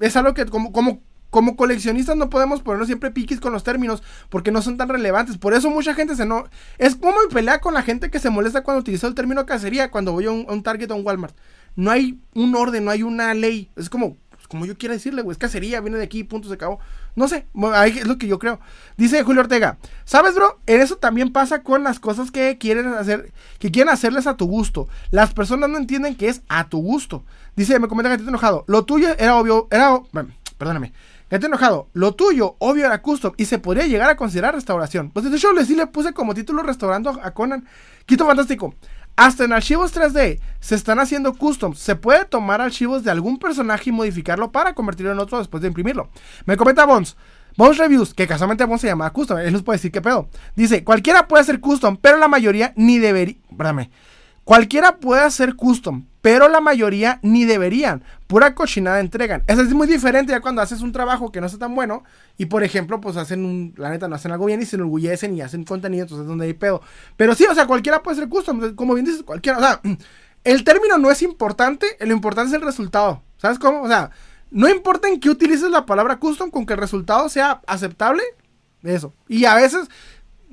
es 0.00 0.16
algo 0.16 0.34
que 0.34 0.46
como, 0.46 0.72
como 0.72 1.00
como 1.30 1.56
coleccionistas 1.56 2.16
no 2.16 2.30
podemos 2.30 2.62
ponernos 2.62 2.86
siempre 2.86 3.10
piquis 3.10 3.40
con 3.40 3.52
los 3.52 3.64
términos 3.64 4.02
porque 4.30 4.50
no 4.50 4.62
son 4.62 4.76
tan 4.76 4.88
relevantes. 4.88 5.36
Por 5.36 5.54
eso 5.54 5.70
mucha 5.70 5.94
gente 5.94 6.16
se 6.16 6.24
no. 6.24 6.44
Es 6.78 6.96
como 6.96 7.12
mi 7.20 7.32
pelea 7.32 7.60
con 7.60 7.74
la 7.74 7.82
gente 7.82 8.10
que 8.10 8.18
se 8.18 8.30
molesta 8.30 8.62
cuando 8.62 8.80
utilizo 8.80 9.06
el 9.06 9.14
término 9.14 9.44
cacería 9.44 9.90
cuando 9.90 10.12
voy 10.12 10.26
a 10.26 10.30
un, 10.30 10.62
Target 10.62 10.90
o 10.90 10.96
un 10.96 11.06
Walmart. 11.06 11.36
No 11.76 11.90
hay 11.90 12.18
un 12.34 12.54
orden, 12.56 12.84
no 12.84 12.90
hay 12.90 13.02
una 13.02 13.34
ley. 13.34 13.70
Es 13.76 13.90
como, 13.90 14.16
pues, 14.30 14.48
como 14.48 14.64
yo 14.64 14.78
quiera 14.78 14.94
decirle, 14.94 15.22
güey. 15.22 15.32
Es 15.32 15.38
cacería, 15.38 15.80
viene 15.80 15.98
de 15.98 16.04
aquí, 16.04 16.24
punto, 16.24 16.48
se 16.48 16.54
acabó. 16.54 16.80
No 17.18 17.26
sé, 17.26 17.46
es 17.86 18.06
lo 18.06 18.16
que 18.16 18.28
yo 18.28 18.38
creo. 18.38 18.60
Dice 18.96 19.24
Julio 19.24 19.42
Ortega. 19.42 19.76
¿Sabes, 20.04 20.36
bro? 20.36 20.60
Eso 20.66 20.98
también 20.98 21.32
pasa 21.32 21.64
con 21.64 21.82
las 21.82 21.98
cosas 21.98 22.30
que 22.30 22.58
quieren 22.58 22.86
hacer, 22.94 23.32
que 23.58 23.72
quieren 23.72 23.92
hacerles 23.92 24.28
a 24.28 24.36
tu 24.36 24.46
gusto. 24.46 24.88
Las 25.10 25.34
personas 25.34 25.68
no 25.68 25.78
entienden 25.78 26.14
que 26.14 26.28
es 26.28 26.42
a 26.48 26.68
tu 26.68 26.78
gusto. 26.78 27.24
Dice, 27.56 27.80
me 27.80 27.88
comenta 27.88 28.16
que 28.16 28.22
te 28.22 28.28
enojado. 28.28 28.64
Lo 28.68 28.84
tuyo 28.84 29.08
era 29.18 29.34
obvio, 29.34 29.66
era. 29.72 30.00
Perdóname. 30.58 30.92
Gente 31.28 31.46
enojado. 31.48 31.88
Lo 31.92 32.14
tuyo, 32.14 32.54
obvio, 32.60 32.86
era 32.86 33.02
custom 33.02 33.32
y 33.36 33.46
se 33.46 33.58
podría 33.58 33.88
llegar 33.88 34.08
a 34.08 34.16
considerar 34.16 34.54
restauración. 34.54 35.10
Pues 35.10 35.28
de 35.28 35.36
hecho, 35.36 35.52
le 35.52 35.64
sí 35.64 35.74
le 35.74 35.88
puse 35.88 36.12
como 36.12 36.34
título 36.34 36.62
restaurando 36.62 37.18
a 37.20 37.32
Conan. 37.32 37.66
Quito 38.06 38.26
fantástico. 38.26 38.74
Hasta 39.18 39.42
en 39.42 39.52
archivos 39.52 39.92
3D 39.92 40.38
se 40.60 40.76
están 40.76 41.00
haciendo 41.00 41.34
customs. 41.34 41.80
Se 41.80 41.96
puede 41.96 42.24
tomar 42.24 42.60
archivos 42.60 43.02
de 43.02 43.10
algún 43.10 43.40
personaje 43.40 43.90
y 43.90 43.92
modificarlo 43.92 44.52
para 44.52 44.74
convertirlo 44.74 45.10
en 45.10 45.18
otro 45.18 45.38
después 45.38 45.60
de 45.60 45.66
imprimirlo. 45.66 46.08
Me 46.46 46.56
comenta 46.56 46.86
Bones. 46.86 47.16
Bones 47.56 47.78
Reviews, 47.78 48.14
que 48.14 48.28
casualmente 48.28 48.62
Bones 48.64 48.80
se 48.80 48.86
llama 48.86 49.10
custom. 49.10 49.38
Él 49.38 49.52
nos 49.52 49.64
puede 49.64 49.78
decir 49.78 49.90
qué 49.90 50.00
pedo. 50.00 50.28
Dice, 50.54 50.84
cualquiera 50.84 51.26
puede 51.26 51.40
hacer 51.40 51.58
custom, 51.58 51.96
pero 52.00 52.16
la 52.16 52.28
mayoría 52.28 52.72
ni 52.76 53.00
debería... 53.00 53.34
Espérame. 53.50 53.90
Cualquiera 54.48 54.96
puede 54.96 55.20
hacer 55.20 55.56
custom, 55.56 56.06
pero 56.22 56.48
la 56.48 56.62
mayoría 56.62 57.18
ni 57.20 57.44
deberían. 57.44 58.02
Pura 58.26 58.54
cochinada 58.54 58.98
entregan. 58.98 59.44
Eso 59.46 59.60
es 59.60 59.74
muy 59.74 59.86
diferente 59.86 60.32
ya 60.32 60.40
cuando 60.40 60.62
haces 60.62 60.80
un 60.80 60.90
trabajo 60.90 61.30
que 61.30 61.42
no 61.42 61.46
está 61.46 61.58
tan 61.58 61.74
bueno 61.74 62.02
y, 62.38 62.46
por 62.46 62.64
ejemplo, 62.64 62.98
pues 62.98 63.18
hacen 63.18 63.44
un, 63.44 63.74
la 63.76 63.90
neta, 63.90 64.08
no 64.08 64.14
hacen 64.14 64.32
algo 64.32 64.46
bien 64.46 64.62
y 64.62 64.64
se 64.64 64.76
enorgullecen 64.76 65.34
y 65.34 65.42
hacen 65.42 65.64
contenido, 65.64 66.04
entonces 66.04 66.22
es 66.22 66.28
donde 66.28 66.46
hay 66.46 66.54
pedo. 66.54 66.80
Pero 67.18 67.34
sí, 67.34 67.44
o 67.44 67.54
sea, 67.54 67.66
cualquiera 67.66 68.02
puede 68.02 68.16
ser 68.16 68.30
custom, 68.30 68.74
como 68.74 68.94
bien 68.94 69.04
dices, 69.04 69.22
cualquiera. 69.22 69.58
O 69.58 69.60
sea, 69.60 69.82
el 70.44 70.64
término 70.64 70.96
no 70.96 71.10
es 71.10 71.20
importante, 71.20 71.86
lo 72.00 72.14
importante 72.14 72.48
es 72.48 72.54
el 72.54 72.62
resultado. 72.62 73.22
¿Sabes 73.36 73.58
cómo? 73.58 73.82
O 73.82 73.88
sea, 73.88 74.12
no 74.50 74.66
importa 74.70 75.08
en 75.08 75.20
qué 75.20 75.28
utilices 75.28 75.70
la 75.70 75.84
palabra 75.84 76.16
custom, 76.16 76.50
con 76.50 76.64
que 76.64 76.72
el 76.72 76.80
resultado 76.80 77.28
sea 77.28 77.60
aceptable, 77.66 78.22
eso. 78.82 79.12
Y 79.28 79.44
a 79.44 79.56
veces 79.56 79.88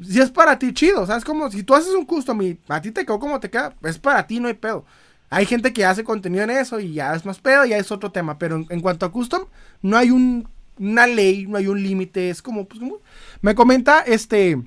si 0.01 0.19
es 0.19 0.31
para 0.31 0.57
ti, 0.59 0.73
chido. 0.73 1.05
¿Sabes? 1.05 1.23
Como 1.23 1.49
si 1.51 1.63
tú 1.63 1.73
haces 1.75 1.93
un 1.93 2.05
custom 2.05 2.41
y 2.41 2.59
a 2.67 2.81
ti 2.81 2.91
te 2.91 3.05
quedó 3.05 3.19
como 3.19 3.39
te 3.39 3.49
queda, 3.49 3.75
es 3.83 3.97
para 3.97 4.25
ti, 4.27 4.39
no 4.39 4.47
hay 4.47 4.53
pedo. 4.53 4.85
Hay 5.29 5.45
gente 5.45 5.73
que 5.73 5.85
hace 5.85 6.03
contenido 6.03 6.43
en 6.43 6.51
eso 6.51 6.79
y 6.79 6.93
ya 6.93 7.15
es 7.15 7.25
más 7.25 7.39
pedo, 7.39 7.65
ya 7.65 7.77
es 7.77 7.91
otro 7.91 8.11
tema. 8.11 8.37
Pero 8.37 8.65
en, 8.69 8.81
cuanto 8.81 9.05
a 9.05 9.11
custom, 9.11 9.45
no 9.81 9.97
hay 9.97 10.11
un, 10.11 10.47
una 10.79 11.07
ley, 11.07 11.47
no 11.47 11.57
hay 11.57 11.67
un 11.67 11.81
límite. 11.81 12.29
Es 12.29 12.41
como, 12.41 12.65
pues, 12.67 12.79
como, 12.79 12.99
me 13.41 13.55
comenta 13.55 14.01
este. 14.01 14.61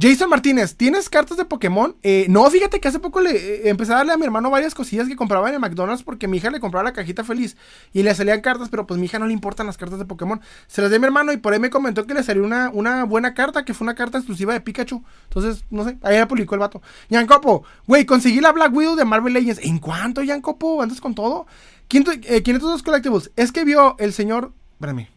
Jason 0.00 0.30
Martínez, 0.30 0.76
¿tienes 0.76 1.08
cartas 1.08 1.36
de 1.36 1.44
Pokémon? 1.44 1.96
Eh, 2.04 2.26
no, 2.28 2.48
fíjate 2.48 2.78
que 2.78 2.86
hace 2.86 3.00
poco 3.00 3.20
le 3.20 3.30
eh, 3.30 3.68
empecé 3.68 3.92
a 3.92 3.96
darle 3.96 4.12
a 4.12 4.16
mi 4.16 4.24
hermano 4.24 4.48
varias 4.48 4.74
cosillas 4.74 5.08
que 5.08 5.16
compraba 5.16 5.48
en 5.48 5.54
el 5.54 5.60
McDonald's 5.60 6.04
porque 6.04 6.28
mi 6.28 6.36
hija 6.36 6.50
le 6.50 6.60
compraba 6.60 6.84
la 6.84 6.92
cajita 6.92 7.24
feliz 7.24 7.56
y 7.92 8.04
le 8.04 8.14
salían 8.14 8.40
cartas, 8.40 8.68
pero 8.68 8.86
pues 8.86 9.00
mi 9.00 9.06
hija 9.06 9.18
no 9.18 9.26
le 9.26 9.32
importan 9.32 9.66
las 9.66 9.76
cartas 9.76 9.98
de 9.98 10.04
Pokémon. 10.04 10.40
Se 10.68 10.82
las 10.82 10.90
di 10.90 10.96
a 10.96 10.98
mi 11.00 11.06
hermano 11.06 11.32
y 11.32 11.38
por 11.38 11.52
ahí 11.52 11.58
me 11.58 11.70
comentó 11.70 12.06
que 12.06 12.14
le 12.14 12.22
salió 12.22 12.44
una, 12.44 12.70
una 12.70 13.04
buena 13.04 13.34
carta, 13.34 13.64
que 13.64 13.74
fue 13.74 13.86
una 13.86 13.96
carta 13.96 14.18
exclusiva 14.18 14.52
de 14.52 14.60
Pikachu. 14.60 15.02
Entonces, 15.24 15.64
no 15.70 15.84
sé, 15.84 15.98
ahí 16.02 16.16
la 16.16 16.28
publicó 16.28 16.54
el 16.54 16.60
vato. 16.60 16.80
Yancopo, 17.08 17.64
güey, 17.88 18.04
conseguí 18.04 18.40
la 18.40 18.52
Black 18.52 18.72
Widow 18.72 18.94
de 18.94 19.04
Marvel 19.04 19.32
Legends. 19.32 19.60
¿En 19.64 19.78
cuánto, 19.78 20.22
Yancopo? 20.22 20.80
¿Andas 20.80 21.00
con 21.00 21.16
todo? 21.16 21.48
¿Quién, 21.88 22.04
eh, 22.24 22.42
dos 22.60 22.84
colectivos? 22.84 23.32
Es 23.34 23.50
que 23.50 23.64
vio 23.64 23.96
el 23.98 24.12
señor. 24.12 24.52
Espérame. 24.74 25.08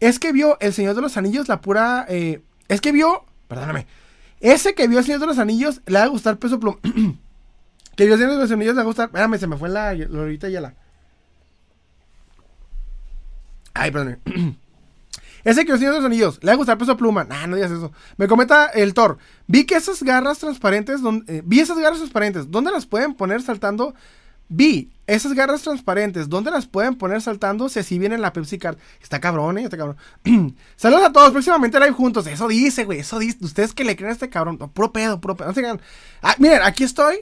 Es 0.00 0.18
que 0.18 0.32
vio 0.32 0.56
el 0.60 0.72
Señor 0.72 0.94
de 0.94 1.02
los 1.02 1.18
Anillos, 1.18 1.48
la 1.48 1.60
pura. 1.60 2.06
Eh, 2.08 2.40
es 2.68 2.80
que 2.80 2.92
vio. 2.92 3.24
Perdóname 3.48 3.86
ese 4.40 4.74
que 4.74 4.88
vio 4.88 4.98
el 4.98 5.04
Señor 5.04 5.20
de 5.20 5.26
los 5.26 5.38
Anillos 5.38 5.80
le 5.86 5.98
va 5.98 6.04
a 6.04 6.08
gustar 6.08 6.38
peso 6.38 6.60
pluma. 6.60 6.78
que 7.96 8.04
vio 8.04 8.14
el 8.14 8.20
Señor 8.20 8.34
de 8.34 8.42
los 8.42 8.50
Anillos 8.50 8.74
le 8.74 8.78
va 8.78 8.82
a 8.82 8.86
gustar. 8.86 9.06
Espérame, 9.06 9.38
se 9.38 9.46
me 9.46 9.56
fue 9.56 9.68
la 9.68 9.94
lorita 9.94 10.48
la. 10.48 10.74
Ay, 13.74 13.90
perdón. 13.90 14.18
Ese 15.44 15.60
que 15.60 15.66
vio 15.66 15.74
el 15.74 15.78
Señor 15.78 15.94
de 15.94 16.00
los 16.00 16.06
Anillos 16.06 16.38
le 16.42 16.46
va 16.48 16.54
a 16.54 16.56
gustar 16.56 16.78
peso 16.78 16.96
pluma. 16.96 17.24
Nah, 17.24 17.46
no 17.46 17.56
digas 17.56 17.70
eso. 17.70 17.92
Me 18.16 18.26
comenta 18.26 18.66
el 18.66 18.94
Thor. 18.94 19.18
Vi 19.46 19.64
que 19.64 19.76
esas 19.76 20.02
garras 20.02 20.38
transparentes. 20.38 21.00
Eh, 21.28 21.42
vi 21.44 21.60
esas 21.60 21.78
garras 21.78 21.98
transparentes. 21.98 22.50
¿Dónde 22.50 22.72
las 22.72 22.86
pueden 22.86 23.14
poner 23.14 23.42
saltando? 23.42 23.94
Vi 24.48 24.90
esas 25.06 25.34
garras 25.34 25.62
transparentes, 25.62 26.28
¿dónde 26.28 26.50
las 26.50 26.66
pueden 26.66 26.96
poner 26.96 27.22
saltando 27.22 27.68
si 27.68 27.78
así 27.78 27.98
viene 27.98 28.18
la 28.18 28.32
Pepsi 28.32 28.58
Card? 28.58 28.76
Está 29.00 29.20
cabrón, 29.20 29.58
¿eh? 29.58 29.64
Está 29.64 29.76
cabrón. 29.76 29.96
Saludos 30.76 31.04
a 31.04 31.12
todos, 31.12 31.30
próximamente 31.30 31.78
live 31.78 31.92
juntos. 31.92 32.26
Eso 32.26 32.48
dice, 32.48 32.84
güey, 32.84 33.00
eso 33.00 33.18
dice. 33.18 33.38
Ustedes 33.40 33.72
que 33.72 33.84
le 33.84 33.96
creen 33.96 34.10
a 34.10 34.14
este 34.14 34.28
cabrón. 34.28 34.58
puro 34.58 34.92
pedo, 34.92 35.20
puro 35.20 35.36
pedo. 35.36 35.52
No 35.52 35.78
ah, 36.22 36.34
miren, 36.38 36.60
aquí 36.62 36.84
estoy. 36.84 37.18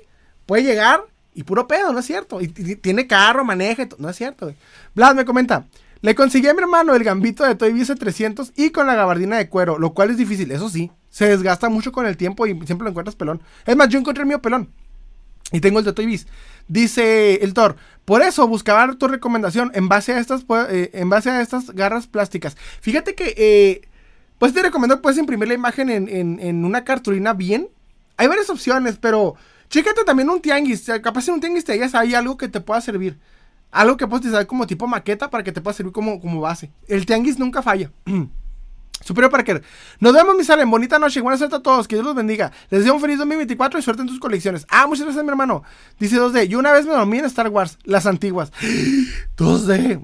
Puede 0.47 0.63
llegar 0.63 1.05
y 1.35 1.43
puro 1.43 1.67
pedo, 1.67 1.93
no 1.93 1.99
es 1.99 2.07
cierto. 2.07 2.41
Y, 2.41 2.49
tiene 2.49 3.07
carro, 3.07 3.45
maneja, 3.45 3.87
no 3.99 4.09
es 4.09 4.17
cierto, 4.17 4.47
güey. 4.47 4.57
Vlad 4.95 5.15
me 5.15 5.25
comenta. 5.25 5.67
Le 6.01 6.15
conseguí 6.15 6.47
a 6.49 6.55
mi 6.55 6.61
hermano 6.61 6.95
el 6.95 7.03
gambito 7.03 7.45
de 7.45 7.55
Toy 7.55 7.73
Biz 7.73 7.95
300 7.99 8.53
y 8.57 8.71
con 8.71 8.87
la 8.87 8.95
gabardina 8.95 9.39
de 9.39 9.49
cuero, 9.49 9.79
lo 9.79 9.95
cual 9.95 10.11
es 10.11 10.19
difícil, 10.19 10.51
eso 10.51 10.69
sí. 10.69 10.91
Se 11.09 11.27
desgasta 11.27 11.69
mucho 11.71 11.93
con 11.93 12.07
el 12.07 12.17
tiempo 12.17 12.47
y 12.47 12.51
siempre 12.67 12.85
lo 12.85 12.91
encuentras 12.91 13.17
pelón. 13.17 13.43
Es 13.65 13.77
más, 13.77 13.89
yo 13.89 13.99
encontré 13.99 14.23
el 14.23 14.29
mío 14.29 14.43
pelón. 14.43 14.71
Y 15.53 15.61
tengo 15.61 15.79
el 15.79 15.85
de 15.85 15.93
Toy. 15.93 16.21
Dice 16.69 17.37
el 17.43 17.53
Thor, 17.55 17.77
por 18.05 18.23
eso 18.23 18.47
buscaba 18.47 18.93
tu 18.95 19.09
recomendación 19.09 19.71
en 19.75 19.89
base 19.89 20.13
a 20.13 20.19
estas, 20.19 20.45
eh, 20.71 20.91
en 20.93 21.09
base 21.09 21.31
a 21.31 21.41
estas 21.41 21.71
garras 21.71 22.07
plásticas. 22.07 22.57
Fíjate 22.81 23.15
que, 23.15 23.35
eh, 23.37 23.89
pues 24.39 24.53
te 24.53 24.63
recomiendo 24.63 24.97
que 24.97 25.03
puedes 25.03 25.19
imprimir 25.19 25.49
la 25.49 25.55
imagen 25.55 25.89
en, 25.91 26.65
una 26.65 26.85
cartulina 26.85 27.33
bien. 27.33 27.69
Hay 28.17 28.27
varias 28.27 28.51
opciones, 28.51 28.99
pero 29.01 29.37
chécate 29.71 30.05
también 30.05 30.29
un 30.29 30.41
tianguis. 30.41 30.91
Capaz 31.03 31.29
en 31.29 31.35
un 31.35 31.41
tianguis 31.41 31.65
te 31.65 31.73
hayas 31.73 31.95
ahí 31.95 32.15
algo 32.15 32.37
que 32.37 32.49
te 32.49 32.61
pueda 32.61 32.81
servir. 32.81 33.19
Algo 33.71 33.97
que 33.97 34.07
puedes 34.07 34.21
utilizar 34.21 34.47
como 34.47 34.67
tipo 34.67 34.87
maqueta 34.87 35.31
para 35.31 35.43
que 35.43 35.53
te 35.53 35.61
pueda 35.61 35.75
servir 35.75 35.93
como, 35.93 36.21
como 36.21 36.41
base. 36.41 36.71
El 36.89 37.07
tianguis 37.07 37.39
nunca 37.39 37.63
falla. 37.63 37.91
Superior 39.03 39.31
Parker. 39.31 39.63
Nos 40.01 40.15
vemos, 40.15 40.35
mi 40.37 40.45
salen. 40.45 40.71
Bonita 40.71 40.99
noche. 40.99 41.21
Buena 41.21 41.37
suerte 41.37 41.57
a 41.57 41.61
todos. 41.61 41.87
Que 41.87 41.97
Dios 41.97 42.07
los 42.07 42.15
bendiga. 42.15 42.53
Les 42.71 42.81
deseo 42.81 42.95
un 42.95 43.01
feliz 43.01 43.19
2024 43.19 43.79
y 43.79 43.83
suerte 43.83 44.03
en 44.03 44.09
tus 44.09 44.19
colecciones. 44.19 44.67
Ah, 44.71 44.87
muchas 44.87 45.05
gracias, 45.05 45.23
mi 45.25 45.31
hermano. 45.31 45.63
Dice 45.99 46.17
2D. 46.17 46.49
Yo 46.49 46.59
una 46.59 46.73
vez 46.73 46.87
me 46.87 46.93
dormí 46.93 47.19
en 47.19 47.27
Star 47.27 47.49
Wars, 47.49 47.79
las 47.85 48.07
antiguas. 48.07 48.51
2D. 49.37 50.01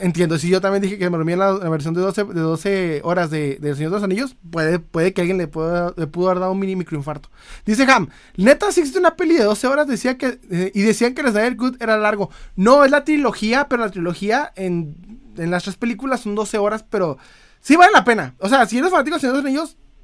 entiendo. 0.00 0.38
Si 0.38 0.50
yo 0.50 0.60
también 0.60 0.82
dije 0.82 0.98
que 0.98 1.08
me 1.08 1.16
dormí 1.16 1.32
en 1.32 1.38
la, 1.38 1.52
versión 1.70 1.94
de 1.94 2.02
12, 2.02 2.24
de 2.24 2.40
12 2.40 3.00
horas 3.04 3.30
de, 3.30 3.56
de, 3.56 3.74
Señor 3.74 3.90
de 3.90 3.96
los 3.96 4.04
Anillos, 4.04 4.36
puede, 4.50 4.78
puede 4.80 5.14
que 5.14 5.22
alguien 5.22 5.38
le, 5.38 5.46
pueda, 5.46 5.94
le 5.96 6.06
pudo 6.06 6.28
haber 6.28 6.40
dado 6.40 6.52
un 6.52 6.58
mini 6.58 6.76
microinfarto. 6.76 7.30
Dice 7.64 7.84
Ham. 7.84 8.08
Neta, 8.36 8.70
si 8.70 8.80
existe 8.80 8.98
una 8.98 9.16
peli 9.16 9.36
de 9.36 9.44
12 9.44 9.66
horas 9.66 9.86
decía 9.86 10.18
que, 10.18 10.38
eh, 10.50 10.72
y 10.74 10.82
decían 10.82 11.14
que 11.14 11.22
el 11.22 11.56
Good 11.56 11.76
era 11.80 11.96
largo. 11.96 12.30
No, 12.54 12.84
es 12.84 12.90
la 12.90 13.04
trilogía, 13.04 13.66
pero 13.68 13.82
la 13.82 13.90
trilogía 13.90 14.52
en, 14.56 15.20
en 15.38 15.50
las 15.50 15.62
tres 15.62 15.76
películas 15.76 16.20
son 16.20 16.34
12 16.34 16.58
horas, 16.58 16.84
pero 16.88 17.16
sí 17.60 17.76
vale 17.76 17.92
la 17.92 18.04
pena. 18.04 18.34
O 18.38 18.48
sea, 18.48 18.66
si 18.66 18.78
eres 18.78 18.90
fanático 18.90 19.16
de 19.16 19.20
Señor 19.20 19.42
de 19.42 19.42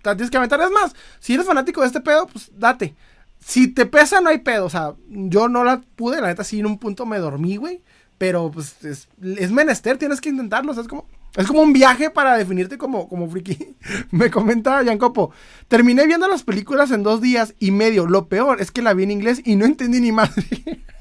te 0.02 0.17
tienes 0.17 0.31
que 0.31 0.36
aventar. 0.36 0.60
Es 0.60 0.70
más, 0.70 0.94
si 1.18 1.35
eres 1.35 1.47
fanático 1.47 1.81
de 1.81 1.89
este 1.89 2.01
pedo, 2.01 2.26
pues 2.26 2.51
date. 2.57 2.94
Si 3.39 3.68
te 3.68 3.86
pesa, 3.86 4.20
no 4.20 4.31
hay 4.31 4.39
pedo. 4.39 4.65
O 4.65 4.70
sea, 4.70 4.94
yo 5.09 5.49
no 5.49 5.65
la 5.65 5.81
pude, 5.97 6.20
la 6.20 6.28
neta, 6.28 6.44
sí, 6.44 6.60
en 6.60 6.67
un 6.67 6.78
punto 6.78 7.07
me 7.07 7.18
dormí, 7.18 7.57
güey. 7.57 7.83
Pero 8.18 8.51
pues 8.51 8.76
es, 8.85 9.09
menester, 9.51 9.99
tienes 9.99 10.20
que 10.20 10.31
intentarlo. 10.31 10.73
O 10.73 10.75
sea, 10.75 10.83
es 10.83 10.89
como, 10.89 11.07
es 11.36 11.47
como 11.47 11.60
un 11.60 11.73
viaje 11.73 12.10
para 12.10 12.36
definirte 12.36 12.78
como, 12.78 13.09
como 13.09 13.28
friki. 13.28 13.76
me 14.10 14.31
comenta 14.31 14.83
Copo. 14.99 15.33
Terminé 15.68 16.07
viendo 16.07 16.28
las 16.28 16.43
películas 16.43 16.91
en 16.91 17.02
dos 17.02 17.20
días 17.20 17.55
y 17.59 17.73
medio. 17.73 18.07
Lo 18.07 18.28
peor 18.28 18.60
es 18.60 18.70
que 18.70 18.83
la 18.83 18.94
vi 18.94 19.05
en 19.05 19.10
inglés 19.10 19.43
y 19.44 19.57
no 19.57 19.67
entendí 19.67 20.01
ni 20.01 20.12
madre. 20.12 20.85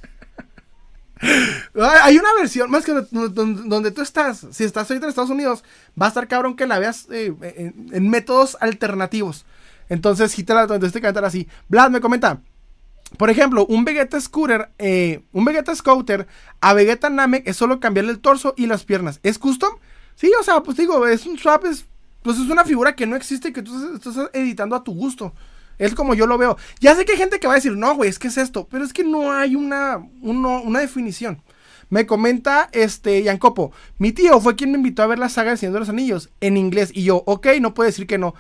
Hay 1.22 2.18
una 2.18 2.30
versión, 2.38 2.70
más 2.70 2.84
que 2.84 2.92
donde, 2.92 3.92
tú 3.92 4.02
estás, 4.02 4.46
si 4.52 4.64
estás 4.64 4.90
ahorita 4.90 5.06
en 5.06 5.10
Estados 5.10 5.30
Unidos, 5.30 5.64
va 6.00 6.08
a 6.08 6.10
estar 6.10 6.28
cabrón 6.28 6.56
que 6.56 6.68
la 6.68 6.80
veas 6.80 7.08
eh, 7.12 7.34
en, 7.92 8.10
métodos 8.10 8.58
alternativos. 8.60 9.46
Entonces, 9.88 10.32
si 10.32 10.44
te 10.44 10.54
la 10.54 10.68
que 10.68 11.02
cantar 11.02 11.26
así. 11.26 11.48
Vlad 11.70 11.92
me 11.92 12.02
comenta. 12.02 12.42
por 13.18 13.30
ejemplo, 13.30 13.66
un 13.68 13.86
Vegeta 13.86 14.20
Scooter, 14.20 14.70
eh, 14.78 15.24
un 15.32 15.46
Vegeta 15.46 15.76
Scouter 15.76 16.28
a 16.60 16.74
Vegeta 16.74 17.10
Namek 17.10 17.48
es 17.48 17.56
solo 17.56 17.80
cambiarle 17.80 18.12
el 18.12 18.20
torso 18.20 18.54
y 18.58 18.66
las 18.66 18.84
piernas. 18.84 19.20
¿Es 19.24 19.38
custom? 19.40 19.76
Sí, 20.16 20.32
o 20.40 20.44
sea, 20.44 20.64
pues 20.64 20.78
digo, 20.78 21.06
es 21.08 21.26
un 21.26 21.38
swap, 21.38 21.66
es, 21.66 21.86
pues 22.24 22.38
es 22.38 22.50
una 22.50 22.66
figura 22.66 22.96
que 22.96 23.06
no 23.06 23.16
existe 23.16 23.54
que 23.54 23.62
tú 23.62 23.96
estás 23.96 24.16
editando 24.34 24.76
a 24.76 24.84
tu 24.84 24.94
gusto. 24.94 25.34
Es 25.78 25.96
como 25.96 26.14
yo 26.14 26.28
lo 26.28 26.38
veo. 26.38 26.58
Ya 26.80 26.96
sé 26.96 27.06
que 27.06 27.14
hay 27.14 27.18
gente 27.18 27.40
que 27.40 27.48
va 27.48 27.54
a 27.54 27.58
decir, 27.58 27.76
no, 27.76 27.96
güey, 27.96 28.10
es 28.10 28.20
que 28.20 28.28
es 28.28 28.38
esto. 28.38 28.68
Pero 28.70 28.84
es 28.84 28.94
que 28.94 29.04
no 29.04 29.32
hay 29.32 29.56
una, 29.56 29.98
una 30.22 30.80
definición. 30.80 31.42
Me 31.90 32.06
comenta 32.06 32.70
este 32.72 33.22
Yancopo, 33.22 33.72
mi 34.00 34.12
tío 34.12 34.40
fue 34.42 34.56
quien 34.56 34.72
me 34.72 34.78
invitó 34.78 35.04
a 35.04 35.08
ver 35.08 35.20
la 35.20 35.30
saga 35.30 35.52
de 35.52 35.58
Señor 35.58 35.74
de 35.74 35.80
los 35.82 35.90
Anillos 35.90 36.30
en 36.42 36.58
inglés. 36.58 36.90
Y 36.94 37.04
yo, 37.04 37.24
ok, 37.26 37.48
no 37.62 37.74
puedo 37.74 37.88
decir 37.88 38.08
que 38.08 38.18
no. 38.18 38.34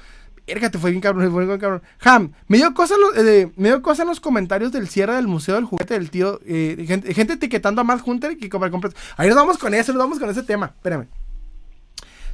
Verga, 0.47 0.69
te 0.69 0.77
fue 0.77 0.91
bien 0.91 1.01
cabrón, 1.01 1.31
fue 1.31 1.45
bien 1.45 1.59
cabrón. 1.59 1.81
Ham, 2.01 2.33
me 2.47 2.57
dio 2.57 2.73
cosas 2.73 2.97
eh, 3.17 3.51
me 3.55 3.69
dio 3.69 3.81
cosa 3.81 4.03
en 4.03 4.09
los 4.09 4.19
comentarios 4.19 4.71
del 4.71 4.87
cierre 4.87 5.15
del 5.15 5.27
Museo 5.27 5.55
del 5.55 5.65
Juguete 5.65 5.95
del 5.95 6.11
tío. 6.11 6.39
Eh, 6.45 6.85
gente, 6.87 7.33
etiquetando 7.33 7.81
a 7.81 7.83
Matt 7.83 8.01
Hunter 8.05 8.37
que 8.37 8.49
comprar 8.49 8.71
Ahí 9.17 9.27
nos 9.27 9.37
vamos 9.37 9.57
con 9.57 9.73
eso, 9.73 9.91
nos 9.91 9.99
vamos 9.99 10.19
con 10.19 10.29
ese 10.29 10.43
tema. 10.43 10.73
Espérame. 10.75 11.07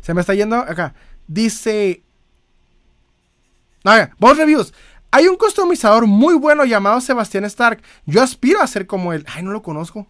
Se 0.01 0.13
me 0.13 0.21
está 0.21 0.33
yendo 0.33 0.57
acá. 0.57 0.93
Dice. 1.27 2.01
ver, 3.83 4.11
vos 4.17 4.37
reviews. 4.37 4.73
Hay 5.13 5.27
un 5.27 5.35
customizador 5.35 6.07
muy 6.07 6.35
bueno 6.35 6.63
llamado 6.63 7.01
Sebastián 7.01 7.43
Stark. 7.43 7.81
Yo 8.05 8.21
aspiro 8.21 8.61
a 8.61 8.67
ser 8.67 8.87
como 8.87 9.11
él. 9.11 9.25
Ay, 9.27 9.43
no 9.43 9.51
lo 9.51 9.61
conozco. 9.61 10.07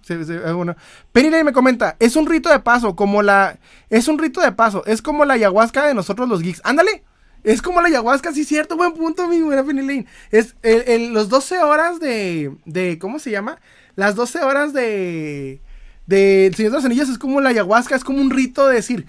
bueno. 0.54 0.76
Penny 1.12 1.44
me 1.44 1.54
comenta, 1.54 1.96
es 2.00 2.16
un 2.16 2.28
rito 2.28 2.50
de 2.50 2.60
paso, 2.60 2.96
como 2.96 3.24
la... 3.24 3.58
Es 3.90 4.08
un 4.08 4.20
rito 4.20 4.42
de 4.42 4.52
paso, 4.52 4.86
es 4.86 5.02
como 5.02 5.26
la 5.26 5.34
ayahuasca 5.34 5.88
de 5.88 5.96
nosotros 5.96 6.30
los 6.30 6.44
geeks. 6.44 6.62
Ándale. 6.64 7.04
Es 7.44 7.64
como 7.64 7.82
la 7.82 7.88
ayahuasca, 7.88 8.32
sí, 8.32 8.46
cierto, 8.46 8.78
buen 8.78 8.94
punto, 8.94 9.28
mi 9.28 9.42
buena 9.42 9.64
Penny 9.64 9.82
Lane. 9.82 10.06
Es 10.30 10.56
el, 10.62 11.12
los 11.14 11.30
12 11.30 11.58
horas 11.60 12.00
de, 12.00 12.56
de... 12.66 13.00
¿Cómo 13.00 13.18
se 13.18 13.32
llama? 13.32 13.60
Las 13.96 14.16
12 14.16 14.40
horas 14.42 14.72
de... 14.72 15.62
De 16.06 16.52
Señor 16.56 16.74
de 16.74 16.78
los 16.78 16.86
Anillos 16.86 17.10
es 17.10 17.18
como 17.18 17.42
la 17.42 17.50
ayahuasca, 17.50 17.96
es 17.96 18.04
como 18.04 18.22
un 18.22 18.30
rito 18.30 18.68
de 18.68 18.76
decir... 18.76 19.08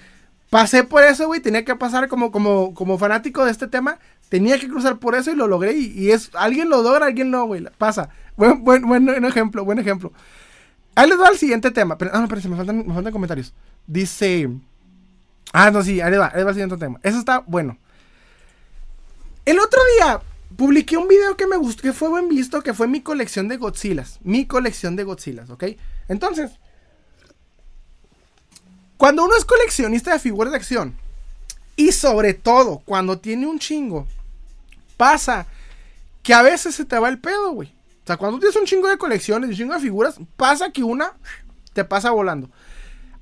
Pasé 0.49 0.85
por 0.85 1.03
eso, 1.03 1.27
güey, 1.29 1.41
tenía 1.41 1.65
que 1.65 1.75
pasar 1.77 2.09
como, 2.09 2.31
como, 2.31 2.75
como 2.75 2.99
fanático 2.99 3.43
de 3.43 3.51
este 3.51 3.69
tema 3.69 3.99
Tenía 4.33 4.59
que 4.59 4.67
cruzar 4.67 4.99
por 4.99 5.15
eso 5.15 5.31
y 5.31 5.35
lo 5.35 5.47
logré. 5.47 5.75
Y, 5.75 6.11
es, 6.11 6.31
alguien 6.33 6.71
lo 6.71 6.83
logra, 6.83 7.05
alguien 7.05 7.31
no, 7.31 7.45
güey. 7.45 7.67
Pasa. 7.77 8.09
Buen, 8.35 8.65
buen, 8.65 8.89
buen, 8.89 9.27
ejemplo, 9.27 9.63
buen 9.63 9.79
ejemplo. 9.79 10.11
Ahí 10.95 11.07
les 11.07 11.21
va 11.21 11.29
al 11.29 11.37
siguiente 11.37 11.71
tema. 11.71 11.99
Pero, 11.99 12.13
ah, 12.15 12.21
no, 12.23 12.29
pero 12.29 12.41
me 12.49 12.57
faltan, 12.57 12.79
me 12.79 12.95
faltan 12.95 13.13
comentarios. 13.13 13.53
Dice. 13.87 14.49
Ah, 15.53 15.71
no, 15.71 15.83
sí, 15.83 16.01
ahí 16.01 16.11
les 16.13 16.19
va, 16.19 16.33
ahí 16.35 16.43
va 16.45 16.49
al 16.49 16.55
siguiente 16.55 16.79
tema. 16.79 16.99
Eso 17.03 17.19
está 17.19 17.41
bueno. 17.41 17.77
El 19.45 19.59
otro 19.59 19.83
día 19.99 20.23
publiqué 20.57 20.97
un 20.97 21.09
video 21.09 21.37
que 21.37 21.47
me 21.47 21.59
gustó, 21.59 21.83
que 21.83 21.93
fue 21.93 22.09
buen 22.09 22.31
visto, 22.31 22.63
que 22.63 22.73
fue 22.73 22.89
mi 22.89 23.03
colección 23.03 23.49
de 23.49 23.59
Godzillas. 23.59 24.19
Mi 24.23 24.47
colección 24.47 24.97
de 24.97 25.05
Godzillas, 25.05 25.51
¿ok? 25.51 25.65
Entonces, 26.09 26.53
cuando 28.97 29.27
uno 29.27 29.37
es 29.37 29.45
coleccionista 29.45 30.11
de 30.11 30.19
figuras 30.19 30.53
de 30.53 30.57
acción, 30.57 30.95
y 31.77 31.93
sobre 31.93 32.33
todo, 32.33 32.81
cuando 32.87 33.19
tiene 33.19 33.47
un 33.47 33.59
chingo, 33.59 34.07
pasa 35.03 35.49
que 36.23 36.33
a 36.33 36.43
veces 36.43 36.77
se 36.77 36.85
te 36.85 36.97
va 36.97 37.09
el 37.09 37.19
pedo, 37.19 37.51
güey. 37.51 37.75
O 38.05 38.07
sea, 38.07 38.17
cuando 38.17 38.39
tienes 38.39 38.55
un 38.55 38.67
chingo 38.67 38.87
de 38.87 38.99
colecciones, 38.99 39.51
un 39.51 39.57
chingo 39.57 39.75
de 39.75 39.81
figuras, 39.81 40.15
pasa 40.37 40.71
que 40.71 40.85
una 40.85 41.15
te 41.73 41.85
pasa 41.85 42.13
volando. 42.13 42.49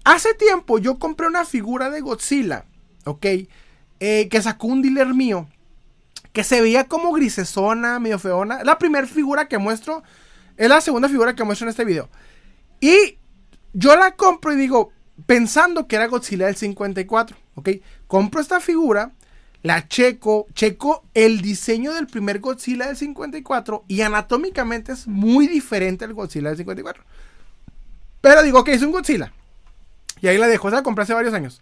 Hace 0.04 0.34
tiempo 0.34 0.78
yo 0.78 0.98
compré 0.98 1.26
una 1.26 1.46
figura 1.46 1.88
de 1.88 2.02
Godzilla, 2.02 2.66
¿ok? 3.06 3.26
Eh, 3.98 4.28
que 4.30 4.42
sacó 4.42 4.66
un 4.66 4.82
dealer 4.82 5.14
mío, 5.14 5.48
que 6.34 6.44
se 6.44 6.60
veía 6.60 6.84
como 6.84 7.12
grisesona, 7.12 7.98
medio 7.98 8.18
feona. 8.18 8.62
La 8.62 8.78
primera 8.78 9.06
figura 9.06 9.48
que 9.48 9.56
muestro, 9.56 10.02
es 10.58 10.68
la 10.68 10.82
segunda 10.82 11.08
figura 11.08 11.34
que 11.34 11.44
muestro 11.44 11.64
en 11.64 11.70
este 11.70 11.86
video. 11.86 12.10
Y 12.78 13.16
yo 13.72 13.96
la 13.96 14.16
compro 14.16 14.52
y 14.52 14.56
digo, 14.56 14.92
pensando 15.24 15.86
que 15.86 15.96
era 15.96 16.08
Godzilla 16.08 16.44
del 16.44 16.56
54, 16.56 17.38
¿ok? 17.54 17.70
Compro 18.06 18.42
esta 18.42 18.60
figura 18.60 19.12
la 19.62 19.86
checo, 19.88 20.46
checo 20.54 21.04
el 21.12 21.42
diseño 21.42 21.92
del 21.92 22.06
primer 22.06 22.40
Godzilla 22.40 22.86
del 22.86 22.96
54 22.96 23.84
y 23.88 24.00
anatómicamente 24.00 24.92
es 24.92 25.06
muy 25.06 25.46
diferente 25.46 26.04
al 26.04 26.14
Godzilla 26.14 26.48
del 26.48 26.58
54. 26.58 27.04
Pero 28.20 28.42
digo, 28.42 28.64
que 28.64 28.72
es 28.72 28.82
un 28.82 28.92
Godzilla. 28.92 29.32
Y 30.22 30.28
ahí 30.28 30.38
la 30.38 30.48
dejo, 30.48 30.68
o 30.68 30.70
sea, 30.70 30.78
la 30.78 30.82
compré 30.82 31.04
hace 31.04 31.14
varios 31.14 31.34
años. 31.34 31.60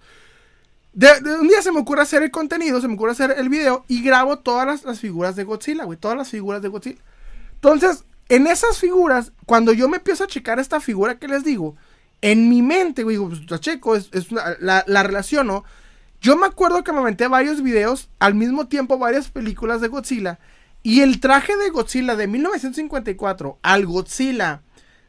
De, 0.92 1.08
un 1.40 1.48
día 1.48 1.62
se 1.62 1.72
me 1.72 1.80
ocurre 1.80 2.02
hacer 2.02 2.22
el 2.22 2.30
contenido, 2.30 2.80
se 2.80 2.88
me 2.88 2.94
ocurre 2.94 3.12
hacer 3.12 3.34
el 3.36 3.48
video 3.48 3.84
y 3.88 4.02
grabo 4.02 4.38
todas 4.38 4.84
las, 4.84 5.00
figuras 5.00 5.36
de 5.36 5.44
Godzilla, 5.44 5.84
güey, 5.84 5.98
todas 5.98 6.16
las 6.16 6.30
figuras 6.30 6.62
de 6.62 6.68
Godzilla. 6.68 7.00
Entonces, 7.54 8.04
en 8.28 8.46
esas 8.46 8.78
figuras, 8.78 9.32
cuando 9.46 9.72
yo 9.72 9.88
me 9.88 9.98
empiezo 9.98 10.24
a 10.24 10.28
checar 10.28 10.58
esta 10.58 10.80
figura 10.80 11.18
que 11.18 11.28
les 11.28 11.44
digo, 11.44 11.76
en 12.20 12.48
mi 12.48 12.62
mente, 12.62 13.04
güey, 13.04 13.16
pues 13.16 13.48
la 13.50 13.60
checo, 13.60 13.94
es, 13.94 14.10
la, 14.32 14.84
la 14.86 15.02
relaciono 15.02 15.64
yo 16.20 16.36
me 16.36 16.46
acuerdo 16.46 16.82
que 16.82 16.92
me 16.92 16.98
aventé 16.98 17.28
varios 17.28 17.62
videos, 17.62 18.08
al 18.18 18.34
mismo 18.34 18.66
tiempo 18.66 18.98
varias 18.98 19.28
películas 19.28 19.80
de 19.80 19.88
Godzilla. 19.88 20.38
Y 20.82 21.00
el 21.00 21.20
traje 21.20 21.56
de 21.56 21.70
Godzilla 21.70 22.16
de 22.16 22.26
1954 22.26 23.58
al 23.62 23.86
Godzilla 23.86 24.62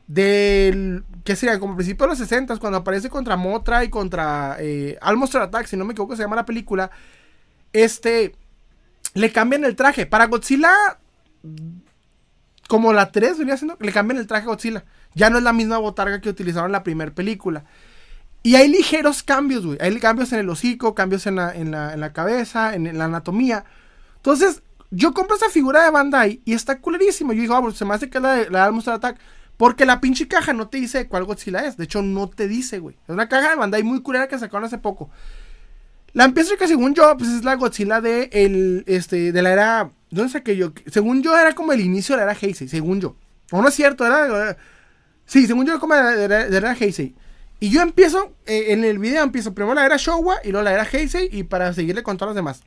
del. 0.07 1.03
¿Qué 1.23 1.35
sería? 1.35 1.59
Como 1.59 1.75
principio 1.75 2.05
de 2.05 2.09
los 2.09 2.17
60 2.17 2.57
cuando 2.57 2.79
aparece 2.79 3.09
contra 3.09 3.38
Motra 3.38 3.83
y 3.83 3.89
contra 3.89 4.57
eh, 4.59 4.97
Almoster 5.01 5.41
Attack, 5.41 5.67
si 5.67 5.77
no 5.77 5.85
me 5.85 5.93
equivoco, 5.93 6.15
se 6.15 6.23
llama 6.23 6.35
la 6.35 6.45
película. 6.45 6.91
Este. 7.71 8.35
Le 9.13 9.31
cambian 9.31 9.63
el 9.63 9.75
traje. 9.75 10.05
Para 10.05 10.25
Godzilla. 10.25 10.71
Como 12.67 12.93
la 12.93 13.11
3 13.11 13.38
venía 13.38 13.53
haciendo. 13.53 13.77
Le 13.79 13.91
cambian 13.91 14.19
el 14.19 14.27
traje 14.27 14.43
a 14.43 14.47
Godzilla. 14.47 14.83
Ya 15.13 15.29
no 15.29 15.38
es 15.38 15.43
la 15.43 15.53
misma 15.53 15.77
botarga 15.77 16.21
que 16.21 16.29
utilizaron 16.29 16.69
en 16.69 16.73
la 16.73 16.83
primera 16.83 17.11
película. 17.11 17.63
Y 18.42 18.56
hay 18.56 18.69
ligeros 18.69 19.22
cambios, 19.24 19.66
güey. 19.66 19.77
Hay 19.82 19.98
cambios 20.00 20.32
en 20.32 20.40
el 20.40 20.50
hocico, 20.50 20.95
cambios 20.95 21.27
en 21.27 21.35
la, 21.35 21.53
en 21.53 21.72
la, 21.72 22.14
cabeza, 22.14 22.74
en, 22.74 22.98
la 22.98 23.06
anatomía. 23.06 23.66
Entonces, 24.16 24.64
yo 24.92 25.14
compro 25.14 25.35
esa 25.35 25.50
figura 25.50 25.84
de 25.84 25.92
Bandai 25.92 26.42
y 26.45 26.53
está 26.53 26.80
culerísimo. 26.80 27.34
Yo 27.34 27.42
digo, 27.42 27.56
ah, 27.56 27.61
pues 27.61 27.76
se 27.76 27.85
me 27.85 27.93
hace 27.93 28.09
que 28.09 28.18
es 28.18 28.22
la 28.22 28.34
de 28.34 28.50
la 28.50 28.72
Monster 28.72 28.93
Attack. 28.93 29.19
Porque 29.58 29.85
la 29.85 30.00
pinche 30.00 30.30
caja 30.30 30.53
no 30.53 30.69
te 30.69 30.77
dice 30.77 31.09
cuál 31.09 31.26
Godzilla 31.26 31.66
es. 31.66 31.76
De 31.76 31.84
hecho, 31.84 32.01
no 32.01 32.30
te 32.30 32.48
dice, 32.48 32.80
güey. 32.80 32.95
Es 33.03 33.09
una 33.09 33.27
caja 33.27 33.50
de 33.50 33.56
Bandai 33.58 33.84
muy 33.84 34.01
culera 34.01 34.30
que 34.30 34.40
sacaron 34.40 34.64
hace 34.64 34.77
poco. 34.77 35.09
La 36.14 36.24
empiezo 36.24 36.56
que 36.58 36.68
según 36.68 36.95
yo, 36.95 37.16
pues 37.18 37.30
es 37.30 37.43
la 37.43 37.56
Godzilla 37.56 38.00
de 38.00 38.30
el, 38.32 38.85
este, 38.88 39.34
de 39.34 39.42
la 39.42 39.51
era, 39.51 39.92
¿dónde 40.09 40.32
saqué 40.32 40.56
yo? 40.56 40.72
Según 40.88 41.22
yo 41.22 41.38
era 41.38 41.53
como 41.53 41.74
el 41.74 41.82
inicio 41.82 42.16
de 42.16 42.26
la 42.26 42.32
era 42.32 42.40
Heisei, 42.42 42.69
según 42.69 43.01
yo. 43.01 43.16
O 43.51 43.61
no 43.61 43.68
es 43.68 43.74
cierto, 43.74 44.06
era, 44.06 44.58
sí, 45.26 45.45
según 45.45 45.66
yo 45.66 45.74
era 45.74 45.80
como 45.80 45.93
de 45.93 46.27
la, 46.27 46.45
de 46.45 46.61
la 46.61 46.72
era 46.72 46.74
Heisei. 46.74 47.16
Y 47.59 47.69
yo 47.69 47.81
empiezo, 47.81 48.33
eh, 48.45 48.67
en 48.69 48.83
el 48.83 48.99
video 48.99 49.23
empiezo 49.23 49.53
primero 49.53 49.75
la 49.75 49.85
era 49.85 49.97
Showa 49.97 50.38
y 50.43 50.51
luego 50.51 50.63
la 50.63 50.73
era 50.73 50.88
Heisei 50.89 51.29
y 51.31 51.43
para 51.43 51.73
seguirle 51.73 52.03
con 52.03 52.17
todos 52.17 52.29
los 52.29 52.35
demás. 52.35 52.61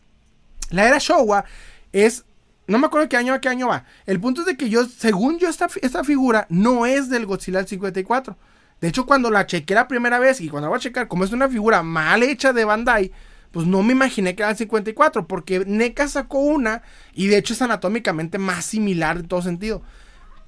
La 0.70 0.86
era 0.86 0.98
Showa 0.98 1.44
es, 1.92 2.24
no 2.66 2.78
me 2.78 2.86
acuerdo 2.86 3.08
qué 3.08 3.16
año 3.16 3.32
a 3.32 3.40
qué 3.40 3.48
año 3.48 3.68
va. 3.68 3.86
El 4.04 4.20
punto 4.20 4.42
es 4.42 4.46
de 4.46 4.56
que 4.56 4.68
yo, 4.68 4.84
según 4.84 5.38
yo, 5.38 5.48
esta, 5.48 5.68
esta 5.80 6.04
figura 6.04 6.46
no 6.50 6.84
es 6.84 7.08
del 7.08 7.24
Godzilla 7.24 7.66
54. 7.66 8.36
De 8.80 8.88
hecho, 8.88 9.06
cuando 9.06 9.30
la 9.30 9.46
chequé 9.46 9.74
la 9.74 9.88
primera 9.88 10.18
vez 10.18 10.40
y 10.40 10.48
cuando 10.48 10.66
la 10.66 10.70
voy 10.70 10.76
a 10.76 10.80
checar, 10.80 11.08
como 11.08 11.24
es 11.24 11.32
una 11.32 11.48
figura 11.48 11.82
mal 11.82 12.22
hecha 12.22 12.52
de 12.52 12.64
Bandai, 12.64 13.12
pues 13.52 13.66
no 13.66 13.82
me 13.82 13.92
imaginé 13.92 14.34
que 14.34 14.42
era 14.42 14.50
el 14.50 14.56
54, 14.56 15.26
porque 15.26 15.64
NECA 15.64 16.08
sacó 16.08 16.38
una 16.38 16.82
y 17.14 17.28
de 17.28 17.36
hecho 17.36 17.54
es 17.54 17.62
anatómicamente 17.62 18.38
más 18.38 18.64
similar 18.64 19.18
en 19.18 19.28
todo 19.28 19.40
sentido. 19.40 19.82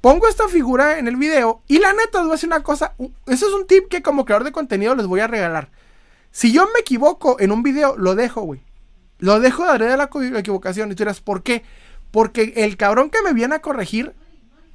Pongo 0.04 0.28
esta 0.28 0.48
figura 0.48 0.98
en 0.98 1.08
el 1.08 1.16
video 1.16 1.62
y 1.66 1.78
la 1.78 1.94
neta 1.94 2.18
les 2.18 2.24
voy 2.24 2.32
a 2.32 2.34
decir 2.34 2.50
una 2.50 2.62
cosa. 2.62 2.92
Eso 3.24 3.48
es 3.48 3.54
un 3.54 3.66
tip 3.66 3.88
que 3.88 4.02
como 4.02 4.26
creador 4.26 4.44
de 4.44 4.52
contenido 4.52 4.94
les 4.94 5.06
voy 5.06 5.20
a 5.20 5.26
regalar. 5.26 5.70
Si 6.30 6.52
yo 6.52 6.66
me 6.74 6.80
equivoco 6.80 7.40
en 7.40 7.50
un 7.50 7.62
video, 7.62 7.96
lo 7.96 8.14
dejo, 8.14 8.42
güey. 8.42 8.60
Lo 9.18 9.40
dejo 9.40 9.64
de 9.64 9.78
la, 9.78 9.96
la 9.96 10.38
equivocación. 10.38 10.92
Y 10.92 10.94
tú 10.94 11.04
dirás, 11.04 11.22
¿por 11.22 11.42
qué? 11.42 11.62
Porque 12.10 12.52
el 12.54 12.76
cabrón 12.76 13.08
que 13.08 13.22
me 13.22 13.32
viene 13.32 13.54
a 13.54 13.62
corregir 13.62 14.12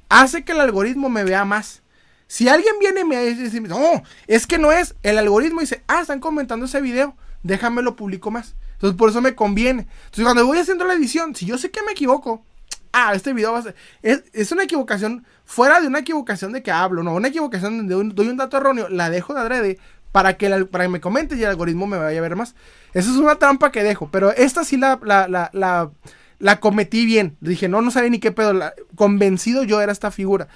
hace 0.08 0.44
que 0.44 0.50
el 0.50 0.58
algoritmo 0.58 1.08
me 1.08 1.22
vea 1.22 1.44
más. 1.44 1.82
Si 2.26 2.48
alguien 2.48 2.74
viene 2.80 3.02
y 3.02 3.04
me 3.04 3.24
dice, 3.24 3.60
no, 3.60 4.02
es 4.26 4.48
que 4.48 4.58
no 4.58 4.72
es, 4.72 4.96
el 5.04 5.16
algoritmo 5.16 5.60
dice, 5.60 5.84
ah, 5.86 6.00
están 6.00 6.18
comentando 6.18 6.66
ese 6.66 6.80
video, 6.80 7.14
déjame 7.44 7.82
lo 7.82 7.94
publico 7.94 8.32
más. 8.32 8.56
Entonces 8.72 8.98
por 8.98 9.10
eso 9.10 9.20
me 9.20 9.36
conviene. 9.36 9.86
Entonces 10.06 10.24
cuando 10.24 10.44
voy 10.44 10.58
haciendo 10.58 10.86
la 10.86 10.94
edición, 10.94 11.36
si 11.36 11.46
yo 11.46 11.56
sé 11.56 11.70
que 11.70 11.84
me 11.84 11.92
equivoco, 11.92 12.44
ah, 12.92 13.14
este 13.14 13.32
video 13.32 13.52
va 13.52 13.58
a 13.58 13.62
ser... 13.62 13.74
Es, 14.02 14.52
una 14.52 14.64
equivocación 14.64 15.24
fuera 15.44 15.80
de 15.80 15.86
una 15.86 16.00
equivocación 16.00 16.52
de 16.52 16.62
que 16.62 16.70
hablo, 16.70 17.02
no, 17.02 17.14
una 17.14 17.28
equivocación 17.28 17.88
donde 17.88 18.14
doy 18.14 18.28
un 18.28 18.36
dato 18.36 18.56
erróneo, 18.56 18.88
la 18.88 19.10
dejo 19.10 19.34
de 19.34 19.40
adrede 19.40 19.78
para 20.12 20.36
que, 20.36 20.48
para 20.66 20.84
que 20.84 20.88
me 20.88 21.00
comente 21.00 21.36
y 21.36 21.42
el 21.42 21.50
algoritmo 21.50 21.86
me 21.86 21.96
vaya 21.96 22.18
a 22.18 22.22
ver 22.22 22.36
más. 22.36 22.54
Esa 22.94 23.10
es 23.10 23.16
una 23.16 23.36
trampa 23.36 23.70
que 23.70 23.82
dejo, 23.82 24.08
pero 24.10 24.32
esta 24.32 24.64
sí 24.64 24.76
la, 24.76 24.98
la, 25.02 25.50
la, 25.52 25.90
la, 26.38 26.60
cometí 26.60 27.06
bien. 27.06 27.36
Dije, 27.40 27.68
no, 27.68 27.82
no 27.82 27.90
sabía 27.90 28.10
ni 28.10 28.18
qué 28.18 28.32
pedo, 28.32 28.58
convencido 28.96 29.62
yo 29.64 29.80
era 29.80 29.92
esta 29.92 30.10
figura. 30.10 30.48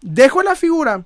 Dejo 0.00 0.42
la 0.42 0.56
figura 0.56 1.04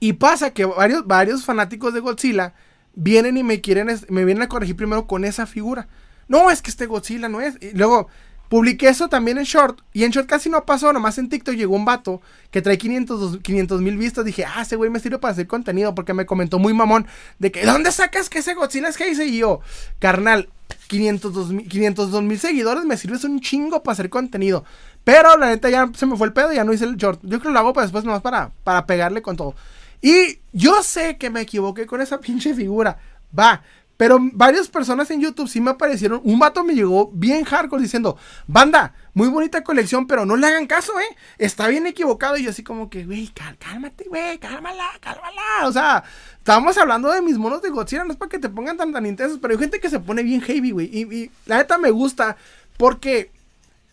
y 0.00 0.14
pasa 0.14 0.52
que 0.52 0.64
varios, 0.64 1.06
varios 1.06 1.44
fanáticos 1.44 1.94
de 1.94 2.00
Godzilla 2.00 2.54
vienen 2.94 3.36
y 3.36 3.42
me 3.42 3.60
quieren, 3.60 3.88
me 4.08 4.24
vienen 4.24 4.42
a 4.42 4.48
corregir 4.48 4.76
primero 4.76 5.06
con 5.06 5.24
esa 5.24 5.46
figura. 5.46 5.88
No, 6.28 6.50
es 6.50 6.62
que 6.62 6.70
este 6.70 6.86
Godzilla 6.86 7.28
no 7.28 7.40
es. 7.40 7.56
Y 7.60 7.72
luego 7.72 8.08
Publiqué 8.52 8.90
eso 8.90 9.08
también 9.08 9.38
en 9.38 9.44
Short. 9.44 9.80
Y 9.94 10.04
en 10.04 10.10
Short 10.10 10.28
casi 10.28 10.50
no 10.50 10.66
pasó. 10.66 10.92
Nomás 10.92 11.16
en 11.16 11.30
TikTok 11.30 11.54
llegó 11.54 11.74
un 11.74 11.86
vato 11.86 12.20
que 12.50 12.60
trae 12.60 12.76
500 12.76 13.40
mil 13.80 13.96
vistas. 13.96 14.26
Dije, 14.26 14.44
ah, 14.44 14.60
ese 14.60 14.76
güey 14.76 14.90
me 14.90 15.00
sirve 15.00 15.16
para 15.16 15.32
hacer 15.32 15.46
contenido. 15.46 15.94
Porque 15.94 16.12
me 16.12 16.26
comentó 16.26 16.58
muy 16.58 16.74
mamón 16.74 17.06
de 17.38 17.50
que, 17.50 17.64
¿dónde 17.64 17.90
sacas 17.92 18.28
que 18.28 18.40
ese 18.40 18.52
Godzilla 18.52 18.90
es 18.90 19.00
Heisei? 19.00 19.30
Y 19.30 19.38
yo, 19.38 19.60
carnal, 20.00 20.50
502 20.88 22.22
mil 22.22 22.38
seguidores 22.38 22.84
me 22.84 22.98
sirves 22.98 23.24
un 23.24 23.40
chingo 23.40 23.82
para 23.82 23.94
hacer 23.94 24.10
contenido. 24.10 24.66
Pero 25.02 25.38
la 25.38 25.46
neta 25.46 25.70
ya 25.70 25.90
se 25.96 26.04
me 26.04 26.18
fue 26.18 26.26
el 26.26 26.34
pedo 26.34 26.52
ya 26.52 26.62
no 26.62 26.74
hice 26.74 26.84
el 26.84 26.98
short. 26.98 27.20
Yo 27.22 27.40
creo 27.40 27.40
que 27.40 27.48
lo 27.54 27.58
hago 27.58 27.72
para 27.72 27.86
después 27.86 28.04
nomás 28.04 28.20
para, 28.20 28.50
para 28.64 28.84
pegarle 28.84 29.22
con 29.22 29.34
todo. 29.34 29.54
Y 30.02 30.40
yo 30.52 30.82
sé 30.82 31.16
que 31.16 31.30
me 31.30 31.40
equivoqué 31.40 31.86
con 31.86 32.02
esa 32.02 32.20
pinche 32.20 32.52
figura. 32.54 32.98
Va, 33.38 33.62
pero 34.02 34.18
varias 34.32 34.66
personas 34.66 35.08
en 35.12 35.20
YouTube 35.20 35.46
sí 35.46 35.60
me 35.60 35.70
aparecieron. 35.70 36.20
Un 36.24 36.36
vato 36.36 36.64
me 36.64 36.74
llegó 36.74 37.12
bien 37.12 37.44
hardcore 37.44 37.80
diciendo, 37.80 38.16
banda, 38.48 38.96
muy 39.14 39.28
bonita 39.28 39.62
colección, 39.62 40.08
pero 40.08 40.26
no 40.26 40.34
le 40.34 40.48
hagan 40.48 40.66
caso, 40.66 40.98
¿eh? 40.98 41.16
Está 41.38 41.68
bien 41.68 41.86
equivocado. 41.86 42.36
Y 42.36 42.42
yo 42.42 42.50
así 42.50 42.64
como 42.64 42.90
que, 42.90 43.04
güey, 43.04 43.30
cálmate, 43.60 44.06
güey, 44.08 44.38
cálmala, 44.38 44.88
cálmala. 45.00 45.68
O 45.68 45.70
sea, 45.70 46.02
estábamos 46.36 46.76
hablando 46.78 47.12
de 47.12 47.22
mis 47.22 47.38
monos 47.38 47.62
de 47.62 47.70
Godzilla, 47.70 48.02
no 48.02 48.10
es 48.10 48.16
para 48.16 48.28
que 48.28 48.40
te 48.40 48.48
pongan 48.48 48.76
tan, 48.76 48.92
tan 48.92 49.06
intensos, 49.06 49.38
pero 49.40 49.54
hay 49.54 49.60
gente 49.60 49.78
que 49.78 49.88
se 49.88 50.00
pone 50.00 50.24
bien 50.24 50.40
heavy, 50.40 50.72
güey. 50.72 50.90
Y, 50.92 51.02
y 51.02 51.30
la 51.46 51.58
neta 51.58 51.78
me 51.78 51.92
gusta 51.92 52.36
porque 52.78 53.30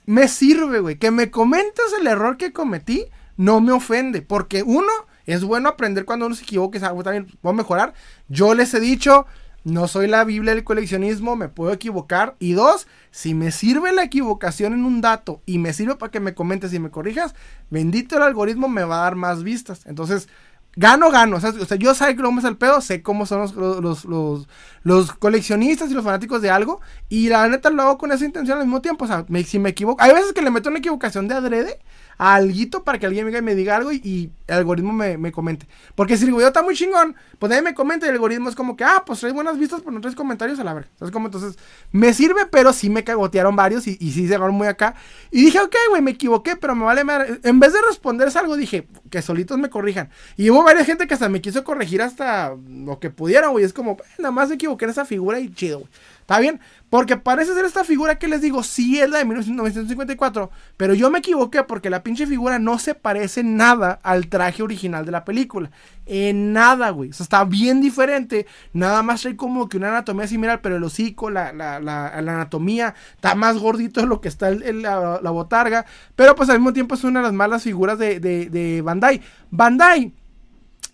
me 0.07 0.27
sirve, 0.27 0.79
güey. 0.79 0.97
Que 0.97 1.11
me 1.11 1.29
comentes 1.29 1.85
el 2.01 2.07
error 2.07 2.38
que 2.38 2.51
cometí, 2.51 3.05
no 3.38 3.61
me 3.61 3.73
ofende. 3.73 4.23
Porque 4.23 4.63
uno, 4.63 4.91
es 5.27 5.43
bueno 5.43 5.69
aprender 5.69 6.05
cuando 6.05 6.25
uno 6.25 6.33
se 6.33 6.41
equivoque, 6.41 6.79
también 6.79 7.27
puedo 7.43 7.53
mejorar. 7.53 7.93
Yo 8.27 8.55
les 8.55 8.73
he 8.73 8.79
dicho 8.79 9.27
no 9.63 9.88
soy 9.88 10.07
la 10.07 10.23
Biblia 10.23 10.55
del 10.55 10.63
coleccionismo, 10.63 11.35
me 11.35 11.49
puedo 11.49 11.71
equivocar. 11.73 12.35
Y 12.39 12.53
dos, 12.53 12.88
si 13.11 13.33
me 13.33 13.51
sirve 13.51 13.91
la 13.91 14.03
equivocación 14.03 14.73
en 14.73 14.85
un 14.85 15.01
dato 15.01 15.41
y 15.45 15.57
me 15.57 15.73
sirve 15.73 15.95
para 15.95 16.11
que 16.11 16.19
me 16.19 16.33
comentes 16.33 16.73
y 16.73 16.79
me 16.79 16.91
corrijas, 16.91 17.35
bendito 17.69 18.17
el 18.17 18.23
algoritmo 18.23 18.67
me 18.69 18.83
va 18.83 18.99
a 18.99 19.03
dar 19.03 19.15
más 19.15 19.43
vistas. 19.43 19.85
Entonces, 19.85 20.29
gano, 20.75 21.11
gano. 21.11 21.38
O 21.38 21.39
sea, 21.39 21.51
yo 21.77 21.93
sé 21.93 22.13
lo 22.15 22.23
vamos 22.23 22.45
al 22.45 22.57
pedo, 22.57 22.81
sé 22.81 23.01
cómo 23.01 23.25
son 23.25 23.41
los, 23.41 24.05
los, 24.05 24.47
los, 24.83 25.13
coleccionistas 25.13 25.91
y 25.91 25.93
los 25.93 26.03
fanáticos 26.03 26.41
de 26.41 26.49
algo. 26.49 26.81
Y 27.09 27.29
la 27.29 27.47
neta 27.47 27.69
lo 27.69 27.81
hago 27.81 27.97
con 27.97 28.11
esa 28.11 28.25
intención 28.25 28.57
al 28.57 28.65
mismo 28.65 28.81
tiempo. 28.81 29.05
O 29.05 29.07
sea, 29.07 29.25
si 29.45 29.59
me 29.59 29.69
equivoco, 29.69 30.01
hay 30.01 30.13
veces 30.13 30.33
que 30.33 30.41
le 30.41 30.51
meto 30.51 30.69
una 30.69 30.79
equivocación 30.79 31.27
de 31.27 31.35
adrede 31.35 31.79
alguito 32.19 32.83
para 32.83 32.99
que 32.99 33.06
alguien 33.06 33.25
venga 33.25 33.39
y 33.39 33.41
me 33.41 33.56
diga 33.56 33.77
algo 33.77 33.93
y, 33.93 34.30
el 34.48 34.56
algoritmo 34.56 34.91
me, 34.91 35.31
comente. 35.31 35.67
Porque 35.95 36.17
si 36.17 36.25
el 36.25 36.31
video 36.31 36.48
está 36.48 36.61
muy 36.61 36.75
chingón, 36.75 37.15
pues 37.38 37.49
nadie 37.49 37.61
me 37.61 37.73
comenta 37.73 38.06
y 38.06 38.09
el 38.09 38.15
algoritmo 38.15 38.49
es 38.49 38.56
como 38.56 38.75
que, 38.75 38.83
ah, 38.83 39.03
pues 39.06 39.19
traes 39.19 39.33
buenas 39.33 39.57
vistas, 39.57 39.80
pero 39.80 39.91
no 39.91 40.01
traes 40.01 40.15
comentarios 40.15 40.59
a 40.59 40.64
la 40.64 40.73
verga. 40.73 40.89
¿Sabes 40.98 41.14
cómo? 41.14 41.27
Entonces, 41.27 41.57
me 41.91 42.14
sirve, 42.14 42.45
pero 42.48 42.73
sí 42.73 42.89
me 42.89 43.03
cagotearon 43.06 43.56
varios 43.56 43.88
y, 43.88 43.95
sí 43.95 44.27
se 44.27 44.38
muy 44.38 44.67
acá. 44.67 44.95
Y 45.31 45.45
dije, 45.45 45.61
ok, 45.61 45.75
güey, 45.89 46.01
me 46.01 46.11
equivoqué, 46.11 46.56
pero 46.57 46.75
me 46.75 46.83
vale 46.83 47.03
En 47.43 47.59
vez 47.59 47.72
de 47.72 47.80
responderles 47.88 48.35
algo, 48.35 48.57
dije, 48.57 48.88
que 49.09 49.22
solitos 49.22 49.57
me 49.57 49.69
corrijan. 49.69 50.09
Y 50.35 50.49
hubo 50.49 50.64
varias 50.64 50.88
gente 50.88 51.07
que 51.07 51.14
hasta 51.14 51.30
me 51.30 51.41
quiso 51.41 51.64
corregir 51.64 52.01
hasta 52.01 52.56
lo 52.67 52.99
que 52.99 53.11
pudiera, 53.11 53.48
güey. 53.48 53.64
Es 53.64 53.72
como, 53.72 53.98
nada 54.17 54.31
más 54.31 54.49
me 54.49 54.56
equivoqué 54.56 54.85
en 54.85 54.91
esa 54.91 55.06
figura 55.06 55.39
y 55.39 55.53
chido, 55.53 55.80
güey. 55.80 55.89
¿Está 56.30 56.40
bien? 56.40 56.59
Porque 56.91 57.17
parece 57.17 57.56
ser 57.56 57.66
esta 57.66 57.83
figura 57.83 58.19
que 58.19 58.27
les 58.27 58.40
digo, 58.40 58.61
sí 58.61 58.99
es 58.99 59.09
la 59.09 59.17
de 59.17 59.25
1954, 59.25 60.51
pero 60.77 60.93
yo 60.93 61.09
me 61.09 61.17
equivoqué 61.17 61.64
porque 61.64 61.90
la 61.90 62.03
pinche 62.03 62.27
figura 62.27 62.59
no 62.59 62.77
se 62.77 62.93
parece 62.93 63.43
nada 63.43 63.99
al 64.03 64.27
traje 64.27 64.61
original 64.61 65.08
de 65.08 65.11
la 65.11 65.25
película. 65.25 65.72
En 66.06 66.53
nada, 66.53 66.91
güey. 66.91 67.09
O 67.09 67.14
sea, 67.14 67.24
está 67.24 67.45
bien 67.45 67.82
diferente. 67.82 68.45
Nada 68.74 69.01
más 69.01 69.25
hay 69.25 69.35
como 69.35 69.67
que 69.69 69.77
una 69.77 69.90
anatomía 69.90 70.27
similar, 70.27 70.61
pero 70.61 70.75
el 70.75 70.83
hocico, 70.83 71.32
la, 71.32 71.51
la, 71.51 71.80
la, 71.80 72.09
anatomía, 72.11 72.93
está 73.16 73.33
más 73.33 73.58
gordito 73.58 73.99
de 73.99 74.06
lo 74.06 74.22
que 74.22 74.27
está 74.27 74.49
el, 74.49 74.83
la, 74.83 75.32
botarga. 75.32 75.88
Pero 76.16 76.35
pues 76.35 76.48
al 76.49 76.59
mismo 76.59 76.74
tiempo 76.74 76.93
es 76.93 77.03
una 77.03 77.22
de 77.22 77.24
las 77.24 77.33
malas 77.33 77.64
figuras 77.64 77.98
de, 77.98 78.19
de, 78.19 78.51
de 78.51 78.83
Bandai. 78.83 79.19
Bandai 79.49 80.14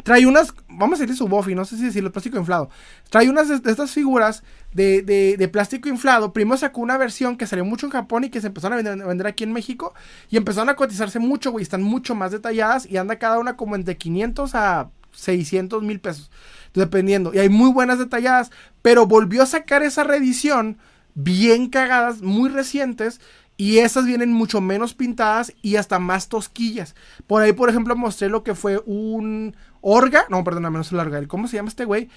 Trae 0.06 0.28
unas, 0.28 0.54
vamos 0.68 1.00
a 1.00 1.02
decir 1.02 1.18
su 1.18 1.28
Buffy, 1.28 1.56
no 1.56 1.66
sé 1.66 1.78
si 1.78 1.86
decirlo, 1.86 2.12
plástico 2.12 2.38
inflado. 2.38 2.70
Trae 3.10 3.28
unas 3.28 3.50
de, 3.50 3.72
estas 3.72 3.92
figuras 3.92 4.44
de, 4.76 5.38
de, 5.38 5.48
plástico 5.48 5.88
inflado. 5.88 6.34
Primero 6.34 6.58
sacó 6.58 6.82
una 6.82 6.98
versión 6.98 7.38
que 7.38 7.48
salió 7.48 7.64
mucho 7.64 7.86
en 7.86 7.94
Japón 7.94 8.26
y 8.26 8.30
que 8.30 8.42
se 8.42 8.48
empezaron 8.48 8.86
a 8.86 9.06
vender, 9.06 9.28
aquí 9.28 9.46
en 9.46 9.54
México. 9.54 9.94
Y 10.30 10.36
empezaron 10.36 10.70
a 10.70 10.76
cotizarse 10.76 11.18
mucho, 11.18 11.52
güey. 11.52 11.64
Están 11.64 11.82
mucho 11.82 12.14
más 12.14 12.32
detalladas 12.32 12.86
y 12.86 12.98
anda 12.98 13.18
cada 13.18 13.40
una 13.40 13.56
como 13.56 13.76
entre 13.76 13.96
500 13.96 14.54
a 14.54 14.90
600 15.14 15.82
mil 15.82 16.02
pesos. 16.02 16.30
Dependiendo. 16.74 17.34
Y 17.34 17.40
hay 17.40 17.48
muy 17.48 17.72
buenas 17.72 18.00
detalladas. 18.00 18.52
Pero 18.82 19.08
volvió 19.08 19.44
a 19.44 19.48
sacar 19.48 19.82
esa 19.82 20.04
reedición 20.04 20.78
bien 21.14 21.70
cagadas, 21.70 22.22
muy 22.22 22.50
recientes. 22.50 23.22
Y 23.56 23.78
esas 23.78 24.06
vienen 24.06 24.34
mucho 24.34 24.60
menos 24.60 24.94
pintadas 24.94 25.54
y 25.62 25.78
hasta 25.78 26.00
más 26.00 26.28
tosquillas. 26.28 26.96
Por 27.28 27.42
ahí, 27.42 27.54
por 27.54 27.70
ejemplo, 27.70 27.96
mostré 27.96 28.28
lo 28.28 28.44
que 28.44 28.54
fue 28.54 28.84
un, 28.86 29.56
Orga, 29.80 30.26
no, 30.30 30.44
perdóname, 30.44 30.76
no 30.76 30.82
es 30.82 30.92
el 30.92 31.00
Orga, 31.00 31.26
¿cómo 31.28 31.48
se 31.48 31.56
llama 31.56 31.70
este 31.70 31.86
güey? 31.86 32.10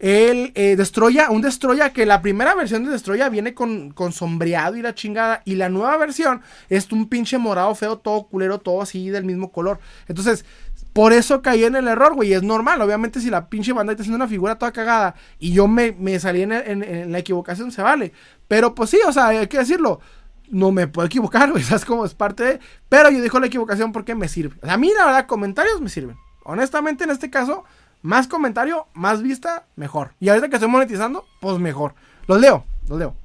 El 0.00 0.52
eh, 0.54 0.76
Destroya, 0.76 1.30
un 1.30 1.42
Destroya 1.42 1.92
que 1.92 2.06
la 2.06 2.22
primera 2.22 2.54
versión 2.54 2.84
de 2.84 2.90
Destroya 2.90 3.28
viene 3.28 3.52
con, 3.52 3.90
con, 3.90 4.12
sombreado 4.12 4.76
y 4.76 4.82
la 4.82 4.94
chingada. 4.94 5.42
Y 5.44 5.56
la 5.56 5.68
nueva 5.68 5.98
versión 5.98 6.40
es 6.70 6.90
un 6.90 7.06
pinche 7.06 7.36
morado 7.36 7.74
feo, 7.74 7.98
todo 7.98 8.24
culero, 8.26 8.58
todo 8.58 8.80
así 8.80 9.10
del 9.10 9.24
mismo 9.24 9.52
color. 9.52 9.78
Entonces, 10.08 10.46
por 10.94 11.12
eso 11.12 11.42
caí 11.42 11.64
en 11.64 11.76
el 11.76 11.86
error, 11.86 12.14
güey. 12.14 12.32
Es 12.32 12.42
normal, 12.42 12.80
obviamente, 12.80 13.20
si 13.20 13.28
la 13.28 13.50
pinche 13.50 13.74
banda 13.74 13.92
está 13.92 14.02
haciendo 14.02 14.16
una 14.16 14.26
figura 14.26 14.56
toda 14.56 14.72
cagada 14.72 15.14
y 15.38 15.52
yo 15.52 15.68
me, 15.68 15.92
me 15.92 16.18
salí 16.18 16.42
en, 16.42 17.12
la 17.12 17.18
equivocación, 17.18 17.70
se 17.70 17.82
vale. 17.82 18.12
Pero 18.48 18.74
pues 18.74 18.88
sí, 18.88 18.98
o 19.06 19.12
sea, 19.12 19.28
hay 19.28 19.46
que 19.46 19.58
decirlo 19.58 20.00
no 20.48 20.72
me 20.72 20.88
puedo 20.88 21.06
equivocar, 21.06 21.48
güey, 21.52 21.62
¿sabes 21.62 21.84
cómo 21.84 22.04
es 22.04 22.14
parte 22.14 22.42
de? 22.42 22.60
Pero 22.88 23.08
yo 23.10 23.20
dejo 23.20 23.38
la 23.38 23.46
equivocación 23.46 23.92
porque 23.92 24.16
me 24.16 24.28
sirve. 24.28 24.56
a 24.68 24.76
mí, 24.78 24.90
la 24.96 25.06
verdad, 25.06 25.26
comentarios 25.26 25.80
me 25.80 25.88
sirven. 25.88 26.16
Honestamente, 26.42 27.04
en 27.04 27.10
este 27.10 27.30
caso, 27.30 27.64
más 28.02 28.28
comentario, 28.28 28.86
más 28.94 29.22
vista, 29.22 29.66
mejor. 29.76 30.14
Y 30.20 30.28
ahorita 30.28 30.48
que 30.48 30.56
estoy 30.56 30.70
monetizando, 30.70 31.26
pues 31.40 31.58
mejor. 31.58 31.94
Los 32.26 32.40
leo, 32.40 32.64
los 32.88 32.98
leo. 32.98 33.16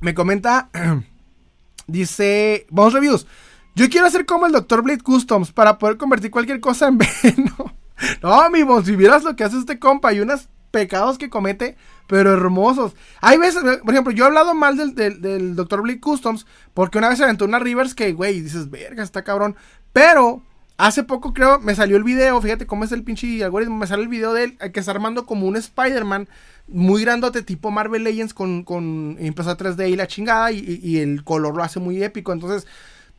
Me 0.00 0.14
comenta, 0.14 0.68
dice, 1.86 2.66
vamos 2.70 2.92
reviews. 2.92 3.26
Yo 3.74 3.88
quiero 3.88 4.06
hacer 4.06 4.26
como 4.26 4.46
el 4.46 4.52
Dr. 4.52 4.82
Blade 4.82 5.02
Customs 5.02 5.52
para 5.52 5.78
poder 5.78 5.96
convertir 5.96 6.30
cualquier 6.30 6.60
cosa 6.60 6.88
en 6.88 6.98
veneno. 7.22 7.74
no, 8.22 8.50
mi 8.50 8.84
si 8.84 8.96
vieras 8.96 9.24
lo 9.24 9.36
que 9.36 9.44
hace 9.44 9.58
este 9.58 9.78
compa 9.78 10.12
y 10.12 10.20
unos 10.20 10.48
pecados 10.70 11.16
que 11.16 11.30
comete, 11.30 11.76
pero 12.06 12.32
hermosos. 12.32 12.94
Hay 13.20 13.38
veces, 13.38 13.62
por 13.62 13.94
ejemplo, 13.94 14.12
yo 14.12 14.24
he 14.24 14.26
hablado 14.26 14.54
mal 14.54 14.76
del, 14.76 14.94
del, 14.94 15.20
del 15.20 15.56
Dr. 15.56 15.82
Blade 15.82 16.00
Customs 16.00 16.46
porque 16.74 16.98
una 16.98 17.08
vez 17.08 17.18
se 17.18 17.24
aventó 17.24 17.44
una 17.44 17.58
Rivers 17.58 17.94
que, 17.94 18.12
güey, 18.12 18.40
dices, 18.40 18.70
verga, 18.70 19.02
está 19.02 19.24
cabrón. 19.24 19.56
Pero 19.92 20.42
Hace 20.78 21.02
poco 21.02 21.34
creo, 21.34 21.58
me 21.58 21.74
salió 21.74 21.96
el 21.96 22.04
video, 22.04 22.40
fíjate 22.40 22.64
cómo 22.64 22.84
es 22.84 22.92
el 22.92 23.02
pinche 23.02 23.42
algoritmo, 23.42 23.76
me 23.76 23.88
sale 23.88 24.04
el 24.04 24.08
video 24.08 24.32
de 24.32 24.44
él 24.44 24.58
que 24.72 24.78
está 24.78 24.92
armando 24.92 25.26
como 25.26 25.48
un 25.48 25.56
Spider-Man 25.56 26.28
muy 26.68 27.02
grandote 27.02 27.42
tipo 27.42 27.72
Marvel 27.72 28.04
Legends 28.04 28.32
con, 28.32 28.62
con 28.62 29.16
impresora 29.18 29.56
3D 29.56 29.90
y 29.90 29.96
la 29.96 30.06
chingada 30.06 30.52
y, 30.52 30.98
el 30.98 31.24
color 31.24 31.56
lo 31.56 31.64
hace 31.64 31.80
muy 31.80 32.00
épico. 32.04 32.32
Entonces, 32.32 32.64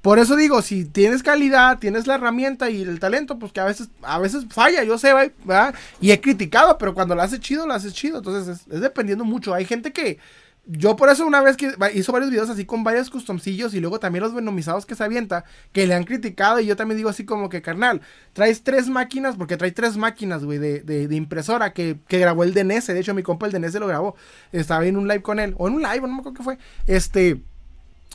por 0.02 0.20
eso 0.20 0.38
digo, 0.38 0.62
si 0.62 0.86
tienes 0.86 1.22
calidad, 1.22 1.80
tienes 1.80 2.08
la 2.08 2.16
herramienta 2.16 2.70
y 2.70 2.82
el 2.82 2.98
talento, 3.02 3.38
pues 3.38 3.52
que 3.52 3.60
a 3.60 3.66
veces, 3.66 3.90
a 4.04 4.20
veces 4.20 4.46
falla, 4.50 4.86
yo 4.86 4.98
sé, 4.98 5.14
¿verdad? 5.44 5.76
Y 6.00 6.12
he 6.12 6.22
criticado, 6.22 6.78
pero 6.78 6.94
cuando 6.94 7.14
lo 7.14 7.22
hace 7.24 7.42
chido, 7.42 7.68
lo 7.68 7.74
hace 7.74 7.92
chido. 7.92 8.20
Entonces, 8.20 8.62
es 8.72 8.80
dependiendo 8.80 9.26
mucho. 9.26 9.54
Hay 9.54 9.66
gente 9.66 9.92
que 9.92 10.18
yo 10.66 10.96
por 10.96 11.10
eso 11.10 11.26
una 11.26 11.42
vez 11.42 11.58
que 11.58 11.74
hizo 11.96 12.12
varios 12.12 12.30
videos 12.30 12.50
así 12.50 12.64
con 12.64 12.84
varios 12.84 13.10
customcillos 13.10 13.74
y 13.74 13.80
luego 13.80 14.00
también 14.00 14.24
los 14.24 14.36
venomizados 14.36 14.86
que 14.86 14.94
se 14.94 15.04
avienta, 15.04 15.44
que 15.72 15.88
le 15.88 15.96
han 15.96 16.04
criticado 16.04 16.60
y 16.60 16.68
yo 16.68 16.76
también 16.76 16.98
digo 16.98 17.10
así 17.10 17.26
como 17.26 17.50
que, 17.50 17.62
carnal, 17.62 18.02
traes 18.34 18.64
tres 18.64 18.88
máquinas, 18.88 19.36
porque 19.36 19.58
trae 19.58 19.72
tres 19.72 19.98
máquinas, 19.98 20.44
güey, 20.44 20.60
de, 20.60 20.82
de, 20.82 21.16
impresora 21.16 21.74
que, 21.74 21.98
que, 22.08 22.20
grabó 22.20 22.44
el 22.44 22.54
DNS, 22.54 22.86
de 22.88 23.00
hecho 23.00 23.16
mi 23.16 23.24
compa 23.24 23.48
el 23.48 23.52
DNS 23.52 23.74
lo 23.76 23.88
grabó, 23.88 24.16
estaba 24.52 24.86
en 24.86 24.96
un 24.96 25.08
live 25.08 25.24
con 25.24 25.40
él, 25.40 25.56
o 25.58 25.68
en 25.68 25.74
un 25.74 25.82
live, 25.82 26.02
no 26.02 26.08
me 26.10 26.20
acuerdo 26.20 26.38
qué 26.38 26.44
fue, 26.44 26.58
este, 26.86 27.42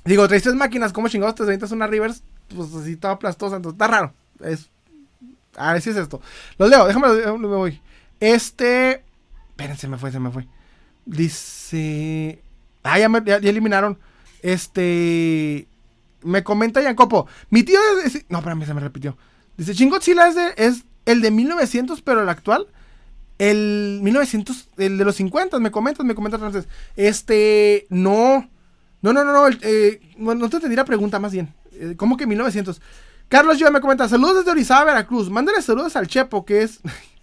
digo, 0.05 0.29
traes 0.29 0.45
tres 0.45 0.55
máquinas, 0.55 0.93
¿cómo 0.93 1.09
chingados 1.09 1.35
te 1.35 1.43
avientas 1.43 1.73
una 1.73 1.89
Rivers? 1.89 2.23
Pues 2.55 2.73
así 2.75 2.95
toda 2.95 3.19
plastosa, 3.19 3.57
entonces 3.57 3.75
está 3.75 3.89
raro, 3.89 4.15
es, 4.45 4.71
a 5.57 5.77
es 5.77 5.87
esto, 5.89 6.21
los 6.59 6.71
leo, 6.71 6.87
déjame, 6.87 7.09
me 7.09 7.47
voy, 7.49 7.81
este, 8.21 9.03
espérense, 9.51 9.83
se 9.83 9.89
me 9.89 9.99
fue, 9.99 10.13
se 10.13 10.21
me 10.21 10.31
fue. 10.31 10.47
Dice. 11.07 12.43
Ah, 12.83 12.99
ya, 12.99 13.07
eliminaron. 13.43 13.99
Este. 14.43 15.69
Me 16.23 16.43
comenta 16.43 16.81
Yancopo. 16.81 17.27
Mi 17.51 17.63
tío 17.63 17.79
es. 18.05 18.25
No, 18.29 18.39
espérame, 18.39 18.65
se 18.65 18.75
me 18.75 18.81
repitió. 18.81 19.17
Dice: 19.57 19.75
Chingotzilla 19.75 20.29
es, 20.29 20.35
de, 20.35 20.55
es 20.57 20.85
el 21.07 21.21
de 21.21 21.31
1900, 21.31 22.03
pero 22.03 22.23
el 22.23 22.29
actual. 22.29 22.67
El 23.39 23.99
1900, 24.03 24.69
el 24.77 24.97
de 24.97 25.05
los 25.05 25.17
50, 25.17 25.59
me 25.59 25.71
comentas, 25.71 26.07
me 26.07 26.15
comentas 26.15 26.41
entonces. 26.41 26.71
Este. 26.97 27.87
No. 27.91 28.49
No, 29.03 29.13
no, 29.13 29.25
no, 29.25 29.33
no. 29.33 29.57
Eh, 29.63 30.01
no 30.17 30.49
te 30.49 30.61
tendría 30.61 30.85
pregunta 30.85 31.19
más 31.19 31.33
bien. 31.33 31.53
Eh, 31.73 31.95
¿Cómo 31.97 32.17
que 32.17 32.27
1900? 32.27 32.81
Carlos 33.29 33.59
yo 33.59 33.71
me 33.71 33.81
comenta: 33.81 34.09
Saludos 34.09 34.37
desde 34.39 34.51
Orizaba, 34.51 34.85
Veracruz. 34.85 35.29
Mándale 35.31 35.61
saludos 35.61 35.97
al 35.97 36.07
Chepo, 36.07 36.45
que 36.45 36.63
es. 36.63 36.81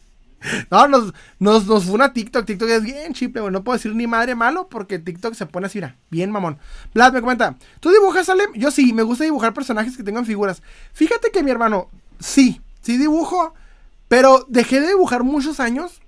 No, 0.69 0.87
nos, 0.87 1.13
nos, 1.39 1.65
nos 1.67 1.85
fue 1.85 1.93
una 1.93 2.13
TikTok. 2.13 2.45
TikTok 2.45 2.69
es 2.69 2.83
bien 2.83 3.13
chiple, 3.13 3.41
güey. 3.41 3.53
No 3.53 3.63
puedo 3.63 3.77
decir 3.77 3.93
ni 3.95 4.07
madre 4.07 4.35
malo 4.35 4.67
porque 4.69 4.99
TikTok 4.99 5.33
se 5.33 5.45
pone 5.45 5.67
así, 5.67 5.77
mira, 5.77 5.95
bien 6.09 6.31
mamón. 6.31 6.57
Vlad 6.93 7.13
me 7.13 7.21
comenta, 7.21 7.55
¿tú 7.79 7.89
dibujas, 7.91 8.25
Salem? 8.25 8.51
Yo 8.55 8.71
sí, 8.71 8.93
me 8.93 9.03
gusta 9.03 9.23
dibujar 9.23 9.53
personajes 9.53 9.95
que 9.95 10.03
tengan 10.03 10.25
figuras. 10.25 10.61
Fíjate 10.93 11.31
que 11.31 11.43
mi 11.43 11.51
hermano, 11.51 11.89
sí, 12.19 12.61
sí 12.81 12.97
dibujo, 12.97 13.53
pero 14.07 14.45
dejé 14.49 14.81
de 14.81 14.87
dibujar 14.89 15.23
muchos 15.23 15.59
años. 15.59 16.01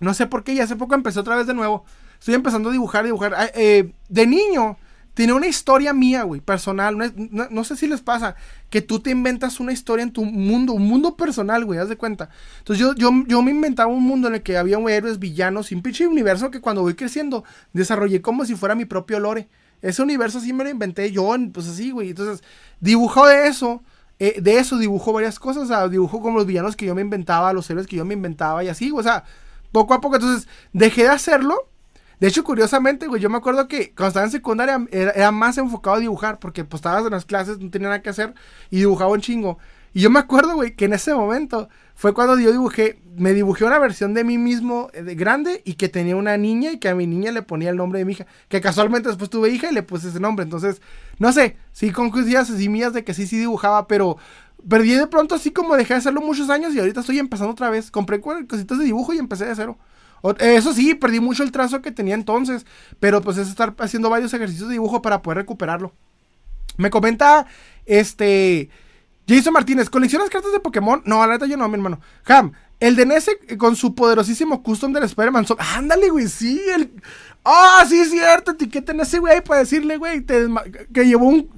No 0.00 0.14
sé 0.14 0.26
por 0.26 0.44
qué, 0.44 0.52
y 0.54 0.60
hace 0.60 0.76
poco 0.76 0.94
empecé 0.94 1.20
otra 1.20 1.36
vez 1.36 1.46
de 1.46 1.54
nuevo. 1.54 1.84
Estoy 2.18 2.34
empezando 2.34 2.68
a 2.68 2.72
dibujar, 2.72 3.04
dibujar. 3.04 3.52
Eh, 3.54 3.92
de 4.08 4.26
niño, 4.26 4.76
tiene 5.14 5.32
una 5.32 5.46
historia 5.46 5.92
mía, 5.92 6.24
güey, 6.24 6.40
personal. 6.40 6.96
No, 7.30 7.64
sé 7.64 7.76
si 7.76 7.86
les 7.86 8.00
pasa 8.00 8.34
que 8.68 8.82
tú 8.82 8.98
te 8.98 9.10
inventas 9.10 9.60
una 9.60 9.72
historia 9.72 10.02
en 10.02 10.12
tu 10.12 10.24
mundo, 10.24 10.72
un 10.72 10.82
mundo 10.82 11.16
personal, 11.16 11.64
güey, 11.64 11.78
haz 11.78 11.88
de 11.88 11.96
cuenta. 11.96 12.30
Entonces 12.58 12.84
yo, 12.84 12.94
yo, 12.94 13.10
yo 13.26 13.40
me 13.40 13.52
inventaba 13.52 13.92
un 13.92 14.02
mundo 14.02 14.26
en 14.26 14.34
el 14.34 14.42
que 14.42 14.58
había 14.58 14.78
héroes, 14.78 15.20
villanos 15.20 15.70
un 15.70 15.82
pinche 15.82 16.06
universo 16.06 16.50
que 16.50 16.60
cuando 16.60 16.82
voy 16.82 16.94
creciendo 16.94 17.44
desarrollé 17.72 18.20
como 18.20 18.44
si 18.44 18.56
fuera 18.56 18.74
mi 18.74 18.84
propio 18.84 19.20
lore. 19.20 19.48
Ese 19.82 20.02
universo 20.02 20.40
sí 20.40 20.52
me 20.52 20.64
lo 20.64 20.70
inventé 20.70 21.12
yo, 21.12 21.32
pues 21.52 21.68
así, 21.68 21.90
güey. 21.90 22.10
Entonces, 22.10 22.42
dibujo 22.80 23.26
de 23.26 23.46
eso. 23.46 23.82
Eh, 24.18 24.40
de 24.40 24.58
eso 24.58 24.78
dibujo 24.78 25.12
varias 25.12 25.38
cosas. 25.38 25.64
O 25.64 25.66
sea, 25.66 25.88
dibujo 25.88 26.20
como 26.20 26.38
los 26.38 26.46
villanos 26.46 26.74
que 26.74 26.86
yo 26.86 26.94
me 26.94 27.02
inventaba, 27.02 27.52
los 27.52 27.68
héroes 27.70 27.86
que 27.86 27.96
yo 27.96 28.04
me 28.04 28.14
inventaba 28.14 28.64
y 28.64 28.68
así, 28.68 28.90
o 28.90 29.02
sea, 29.02 29.24
poco 29.72 29.94
a 29.94 30.00
poco. 30.00 30.16
Entonces, 30.16 30.48
dejé 30.72 31.02
de 31.02 31.10
hacerlo 31.10 31.68
de 32.24 32.30
hecho, 32.30 32.42
curiosamente, 32.42 33.06
güey, 33.06 33.20
yo 33.20 33.28
me 33.28 33.36
acuerdo 33.36 33.68
que 33.68 33.92
cuando 33.92 34.08
estaba 34.08 34.24
en 34.24 34.32
secundaria 34.32 34.82
era, 34.90 35.30
más 35.30 35.58
enfocado 35.58 35.96
a 35.96 36.00
dibujar, 36.00 36.38
porque 36.38 36.64
pues 36.64 36.78
estabas 36.78 37.04
en 37.04 37.10
las 37.10 37.26
clases, 37.26 37.58
no 37.58 37.68
tenía 37.68 37.88
nada 37.88 38.00
que 38.00 38.08
hacer, 38.08 38.32
y 38.70 38.78
dibujaba 38.78 39.10
un 39.10 39.20
chingo. 39.20 39.58
Y 39.92 40.00
yo 40.00 40.08
me 40.08 40.20
acuerdo, 40.20 40.54
güey, 40.54 40.74
que 40.74 40.86
en 40.86 40.94
ese 40.94 41.12
momento 41.12 41.68
fue 41.94 42.14
cuando 42.14 42.38
yo 42.38 42.50
dibujé, 42.50 42.98
me 43.14 43.34
dibujé 43.34 43.66
una 43.66 43.78
versión 43.78 44.14
de 44.14 44.24
mí 44.24 44.38
mismo 44.38 44.88
eh, 44.94 45.02
de 45.02 45.14
grande 45.16 45.60
y 45.66 45.74
que 45.74 45.90
tenía 45.90 46.16
una 46.16 46.38
niña 46.38 46.72
y 46.72 46.78
que 46.78 46.88
a 46.88 46.94
mi 46.94 47.06
niña 47.06 47.30
le 47.30 47.42
ponía 47.42 47.68
el 47.68 47.76
nombre 47.76 47.98
de 47.98 48.06
mi 48.06 48.12
hija, 48.12 48.26
que 48.48 48.62
casualmente 48.62 49.10
después 49.10 49.28
tuve 49.28 49.50
hija 49.50 49.70
y 49.70 49.74
le 49.74 49.82
puse 49.82 50.08
ese 50.08 50.18
nombre. 50.18 50.44
Entonces, 50.44 50.80
no 51.18 51.30
sé, 51.30 51.58
sí 51.72 51.90
con 51.90 52.10
cosillas 52.10 52.48
así 52.48 52.70
mías 52.70 52.94
de 52.94 53.04
que 53.04 53.12
sí, 53.12 53.26
sí 53.26 53.36
dibujaba, 53.36 53.86
pero 53.86 54.16
perdí 54.66 54.94
de 54.94 55.08
pronto 55.08 55.34
así 55.34 55.50
como 55.50 55.76
dejé 55.76 55.92
de 55.92 55.98
hacerlo 55.98 56.22
muchos 56.22 56.48
años 56.48 56.74
y 56.74 56.78
ahorita 56.78 57.00
estoy 57.00 57.18
empezando 57.18 57.52
otra 57.52 57.68
vez. 57.68 57.90
Compré 57.90 58.22
cositas 58.22 58.78
de 58.78 58.84
dibujo 58.86 59.12
y 59.12 59.18
empecé 59.18 59.44
de 59.44 59.54
cero. 59.54 59.76
Eso 60.38 60.72
sí, 60.72 60.94
perdí 60.94 61.20
mucho 61.20 61.42
el 61.42 61.52
trazo 61.52 61.82
que 61.82 61.90
tenía 61.90 62.14
entonces, 62.14 62.64
pero 62.98 63.20
pues 63.20 63.36
es 63.36 63.48
estar 63.48 63.74
haciendo 63.78 64.08
varios 64.08 64.32
ejercicios 64.32 64.68
de 64.68 64.74
dibujo 64.74 65.02
para 65.02 65.20
poder 65.20 65.38
recuperarlo. 65.38 65.92
Me 66.76 66.90
comenta 66.90 67.46
este 67.84 68.70
Jason 69.28 69.52
Martínez, 69.52 69.90
¿coleccionas 69.90 70.30
cartas 70.30 70.52
de 70.52 70.60
Pokémon? 70.60 71.02
No, 71.04 71.26
la 71.26 71.34
neta 71.34 71.46
yo 71.46 71.56
no, 71.56 71.68
mi 71.68 71.74
hermano. 71.74 72.00
Ham, 72.26 72.52
el 72.80 72.96
de 72.96 73.06
Nese 73.06 73.38
con 73.58 73.76
su 73.76 73.94
poderosísimo 73.94 74.62
custom 74.62 74.92
del 74.92 75.04
Spider-Man. 75.04 75.46
Ándale, 75.58 76.10
güey, 76.10 76.28
sí, 76.28 76.60
el... 76.74 76.90
Ah, 77.44 77.84
sí, 77.88 78.00
es 78.00 78.10
cierto, 78.10 78.52
etiqueten 78.52 79.00
ese 79.00 79.18
güey 79.18 79.42
para 79.44 79.60
decirle, 79.60 79.98
güey, 79.98 80.24
que 80.24 81.04
llevó 81.04 81.26
un... 81.26 81.50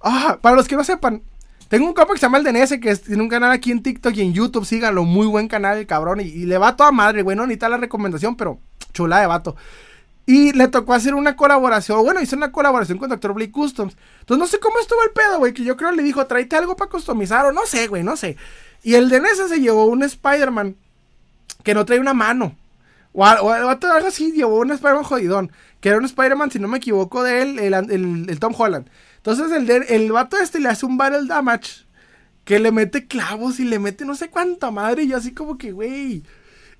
Ah, 0.00 0.38
para 0.40 0.56
los 0.56 0.66
que 0.66 0.76
no 0.76 0.84
sepan, 0.84 1.22
tengo 1.68 1.86
un 1.86 1.94
compa 1.94 2.12
que 2.12 2.20
se 2.20 2.26
llama 2.26 2.38
el 2.38 2.44
DNS, 2.44 2.78
que 2.78 2.96
tiene 2.96 3.22
un 3.22 3.28
canal 3.28 3.50
aquí 3.50 3.70
en 3.70 3.82
TikTok 3.82 4.14
y 4.16 4.22
en 4.22 4.34
YouTube. 4.34 4.66
Síganlo, 4.66 5.04
muy 5.04 5.26
buen 5.26 5.48
canal 5.48 5.78
el 5.78 5.86
cabrón. 5.86 6.20
Y, 6.20 6.46
le 6.46 6.58
va 6.58 6.76
toda 6.76 6.92
madre, 6.92 7.22
güey. 7.22 7.36
No 7.36 7.46
necesita 7.46 7.68
la 7.68 7.78
recomendación, 7.78 8.36
pero 8.36 8.58
chula 8.92 9.20
de 9.20 9.26
vato. 9.26 9.56
Y 10.26 10.52
le 10.52 10.68
tocó 10.68 10.94
hacer 10.94 11.14
una 11.14 11.36
colaboración. 11.36 12.02
Bueno, 12.02 12.20
hizo 12.20 12.36
una 12.36 12.52
colaboración 12.52 12.98
con 12.98 13.10
Dr. 13.10 13.32
Blake 13.34 13.52
Customs. 13.52 13.96
Entonces 14.20 14.38
no 14.38 14.46
sé 14.46 14.58
cómo 14.58 14.78
estuvo 14.78 15.02
el 15.04 15.10
pedo, 15.10 15.38
güey. 15.38 15.52
Que 15.52 15.64
yo 15.64 15.76
creo 15.76 15.90
le 15.92 16.02
dijo, 16.02 16.26
tráete 16.26 16.56
algo 16.56 16.76
para 16.76 16.90
customizar. 16.90 17.44
O 17.46 17.52
no 17.52 17.66
sé, 17.66 17.88
güey, 17.88 18.02
no 18.02 18.16
sé. 18.16 18.36
Y 18.82 18.94
el 18.94 19.08
DNS 19.08 19.48
se 19.48 19.60
llevó 19.60 19.86
un 19.86 20.02
Spider-Man 20.02 20.76
que 21.62 21.74
no 21.74 21.84
trae 21.84 21.98
una 21.98 22.14
mano. 22.14 22.56
O, 23.12 23.24
algo 23.24 24.08
así, 24.08 24.32
llevó 24.32 24.60
un 24.60 24.70
Spider-Man 24.70 25.04
jodidón. 25.04 25.52
Que 25.80 25.88
era 25.90 25.98
un 25.98 26.04
Spider-Man, 26.04 26.50
si 26.50 26.58
no 26.58 26.68
me 26.68 26.78
equivoco, 26.78 27.22
de 27.22 27.42
él, 27.42 27.58
el 27.58 28.38
Tom 28.38 28.54
Holland. 28.56 28.88
Entonces 29.26 29.88
el, 29.88 30.12
vato 30.12 30.36
este 30.36 30.60
le 30.60 30.68
hace 30.68 30.84
un 30.84 30.98
battle 30.98 31.26
damage 31.26 31.86
que 32.44 32.58
le 32.58 32.70
mete 32.70 33.06
clavos 33.06 33.58
y 33.58 33.64
le 33.64 33.78
mete 33.78 34.04
no 34.04 34.14
sé 34.14 34.28
cuánta 34.28 34.70
madre. 34.70 35.04
Y 35.04 35.08
yo 35.08 35.16
así 35.16 35.32
como 35.32 35.56
que, 35.56 35.72
güey. 35.72 36.22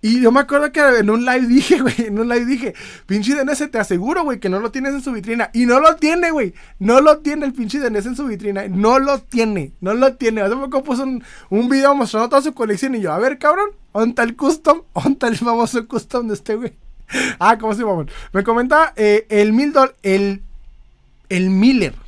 Y 0.02 0.20
yo 0.20 0.30
me 0.30 0.40
acuerdo 0.40 0.70
que 0.70 0.80
en 0.80 1.08
un 1.08 1.24
live 1.24 1.46
dije, 1.46 1.80
güey, 1.80 1.94
en 2.00 2.18
un 2.18 2.28
live 2.28 2.44
dije, 2.44 2.74
pinche 3.06 3.34
DNS, 3.34 3.70
te 3.70 3.78
aseguro, 3.78 4.24
güey, 4.24 4.40
que 4.40 4.50
no 4.50 4.60
lo 4.60 4.70
tienes 4.70 4.92
en 4.92 5.02
su 5.02 5.12
vitrina. 5.12 5.48
Y 5.54 5.64
no 5.64 5.80
lo 5.80 5.96
tiene, 5.96 6.32
güey. 6.32 6.52
No 6.78 7.00
lo 7.00 7.20
tiene 7.20 7.46
el 7.46 7.54
pinche 7.54 7.78
DNS 7.78 8.04
en 8.04 8.16
su 8.16 8.26
vitrina. 8.26 8.68
No 8.68 8.98
lo 8.98 9.20
tiene, 9.20 9.72
no 9.80 9.94
lo 9.94 10.14
tiene. 10.16 10.42
Hace 10.42 10.54
poco 10.54 10.84
puso 10.84 11.04
un, 11.04 11.68
video 11.70 11.94
mostrando 11.94 12.28
toda 12.28 12.42
su 12.42 12.52
colección 12.52 12.94
y 12.94 13.00
yo, 13.00 13.10
a 13.10 13.18
ver, 13.18 13.38
cabrón, 13.38 13.70
¿dónde 13.94 14.22
el 14.22 14.36
custom? 14.36 14.82
¿Dónde 14.94 15.28
el 15.28 15.38
famoso 15.38 15.88
custom 15.88 16.28
de 16.28 16.34
este, 16.34 16.56
güey? 16.56 16.74
Ah, 17.38 17.56
¿cómo 17.58 17.72
se 17.72 17.84
llama? 17.84 18.04
Me 18.34 18.44
comenta 18.44 18.92
eh, 18.96 19.26
el 19.30 19.54
Mildor, 19.54 19.96
el, 20.02 20.42
el 21.30 21.48
Miller. 21.48 22.03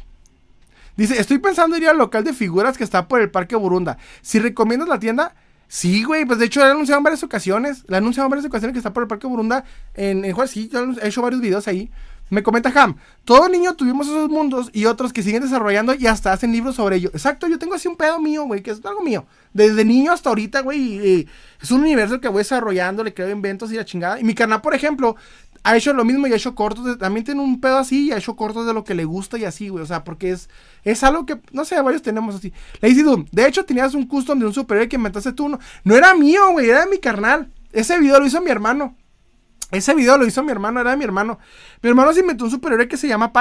Dice, 0.96 1.20
estoy 1.20 1.38
pensando 1.38 1.76
ir 1.76 1.88
al 1.88 1.98
local 1.98 2.24
de 2.24 2.32
figuras 2.32 2.78
que 2.78 2.84
está 2.84 3.08
por 3.08 3.20
el 3.20 3.30
Parque 3.30 3.56
Burunda. 3.56 3.98
Si 4.22 4.38
recomiendas 4.38 4.88
la 4.88 4.98
tienda, 4.98 5.34
sí, 5.68 6.04
güey. 6.04 6.24
Pues 6.24 6.38
de 6.38 6.46
hecho, 6.46 6.60
le 6.60 6.66
he 6.66 6.70
anunciado 6.70 6.98
en 6.98 7.04
varias 7.04 7.22
ocasiones. 7.22 7.84
Le 7.88 7.94
he 7.94 7.98
anunciado 7.98 8.26
en 8.26 8.30
varias 8.30 8.46
ocasiones 8.46 8.72
que 8.72 8.78
está 8.78 8.92
por 8.92 9.02
el 9.02 9.08
Parque 9.08 9.26
Burunda. 9.26 9.64
En, 9.94 10.24
en 10.24 10.32
Juárez, 10.32 10.52
sí, 10.52 10.68
yo 10.72 10.92
he 11.02 11.08
hecho 11.08 11.22
varios 11.22 11.40
videos 11.40 11.68
ahí. 11.68 11.90
Me 12.28 12.42
comenta 12.42 12.72
Ham, 12.74 12.96
todo 13.24 13.48
niño 13.48 13.76
tuvimos 13.76 14.08
esos 14.08 14.28
mundos 14.28 14.70
y 14.72 14.86
otros 14.86 15.12
que 15.12 15.22
siguen 15.22 15.44
desarrollando 15.44 15.94
y 15.94 16.08
hasta 16.08 16.32
hacen 16.32 16.50
libros 16.50 16.74
sobre 16.74 16.96
ello. 16.96 17.10
Exacto, 17.12 17.46
yo 17.46 17.56
tengo 17.56 17.74
así 17.74 17.86
un 17.86 17.96
pedo 17.96 18.18
mío, 18.18 18.42
güey, 18.46 18.64
que 18.64 18.72
es 18.72 18.84
algo 18.84 19.00
mío. 19.00 19.26
Desde 19.52 19.84
niño 19.84 20.10
hasta 20.10 20.30
ahorita, 20.30 20.62
güey, 20.62 21.28
es 21.62 21.70
un 21.70 21.82
universo 21.82 22.20
que 22.20 22.26
voy 22.26 22.38
desarrollando, 22.38 23.04
le 23.04 23.14
creo 23.14 23.30
inventos 23.30 23.70
y 23.70 23.76
la 23.76 23.84
chingada. 23.84 24.18
Y 24.18 24.24
mi 24.24 24.34
canal, 24.34 24.60
por 24.60 24.74
ejemplo, 24.74 25.14
ha 25.66 25.76
hecho 25.76 25.92
lo 25.92 26.04
mismo 26.04 26.28
y 26.28 26.32
ha 26.32 26.36
hecho 26.36 26.54
cortos. 26.54 26.96
también 26.96 27.24
tiene 27.24 27.40
un 27.40 27.60
pedo 27.60 27.78
así 27.78 28.06
y 28.06 28.12
ha 28.12 28.18
hecho 28.18 28.36
cortos 28.36 28.66
de 28.66 28.72
lo 28.72 28.84
que 28.84 28.94
le 28.94 29.04
gusta 29.04 29.36
y 29.36 29.44
así, 29.44 29.68
güey. 29.68 29.82
O 29.82 29.86
sea, 29.86 30.04
porque 30.04 30.30
es, 30.30 30.48
es 30.84 31.02
algo 31.02 31.26
que, 31.26 31.40
no 31.50 31.64
sé, 31.64 31.82
varios 31.82 32.02
tenemos 32.02 32.36
así. 32.36 32.52
Lazy 32.80 33.02
Doom, 33.02 33.26
de 33.32 33.48
hecho, 33.48 33.64
tenías 33.64 33.94
un 33.94 34.06
custom 34.06 34.38
de 34.38 34.46
un 34.46 34.54
superhéroe 34.54 34.88
que 34.88 34.94
inventaste 34.94 35.32
tú. 35.32 35.48
No, 35.48 35.58
no 35.82 35.96
era 35.96 36.14
mío, 36.14 36.52
güey, 36.52 36.70
era 36.70 36.84
de 36.84 36.90
mi 36.90 36.98
carnal. 36.98 37.50
Ese 37.72 37.98
video 37.98 38.20
lo 38.20 38.26
hizo 38.26 38.40
mi 38.40 38.50
hermano. 38.50 38.96
Ese 39.72 39.92
video 39.92 40.16
lo 40.16 40.24
hizo 40.24 40.44
mi 40.44 40.52
hermano, 40.52 40.80
era 40.80 40.92
de 40.92 40.96
mi 40.96 41.02
hermano. 41.02 41.40
Mi 41.82 41.88
hermano 41.88 42.12
se 42.12 42.20
inventó 42.20 42.44
un 42.44 42.52
superhéroe 42.52 42.86
que 42.86 42.96
se 42.96 43.08
llama 43.08 43.32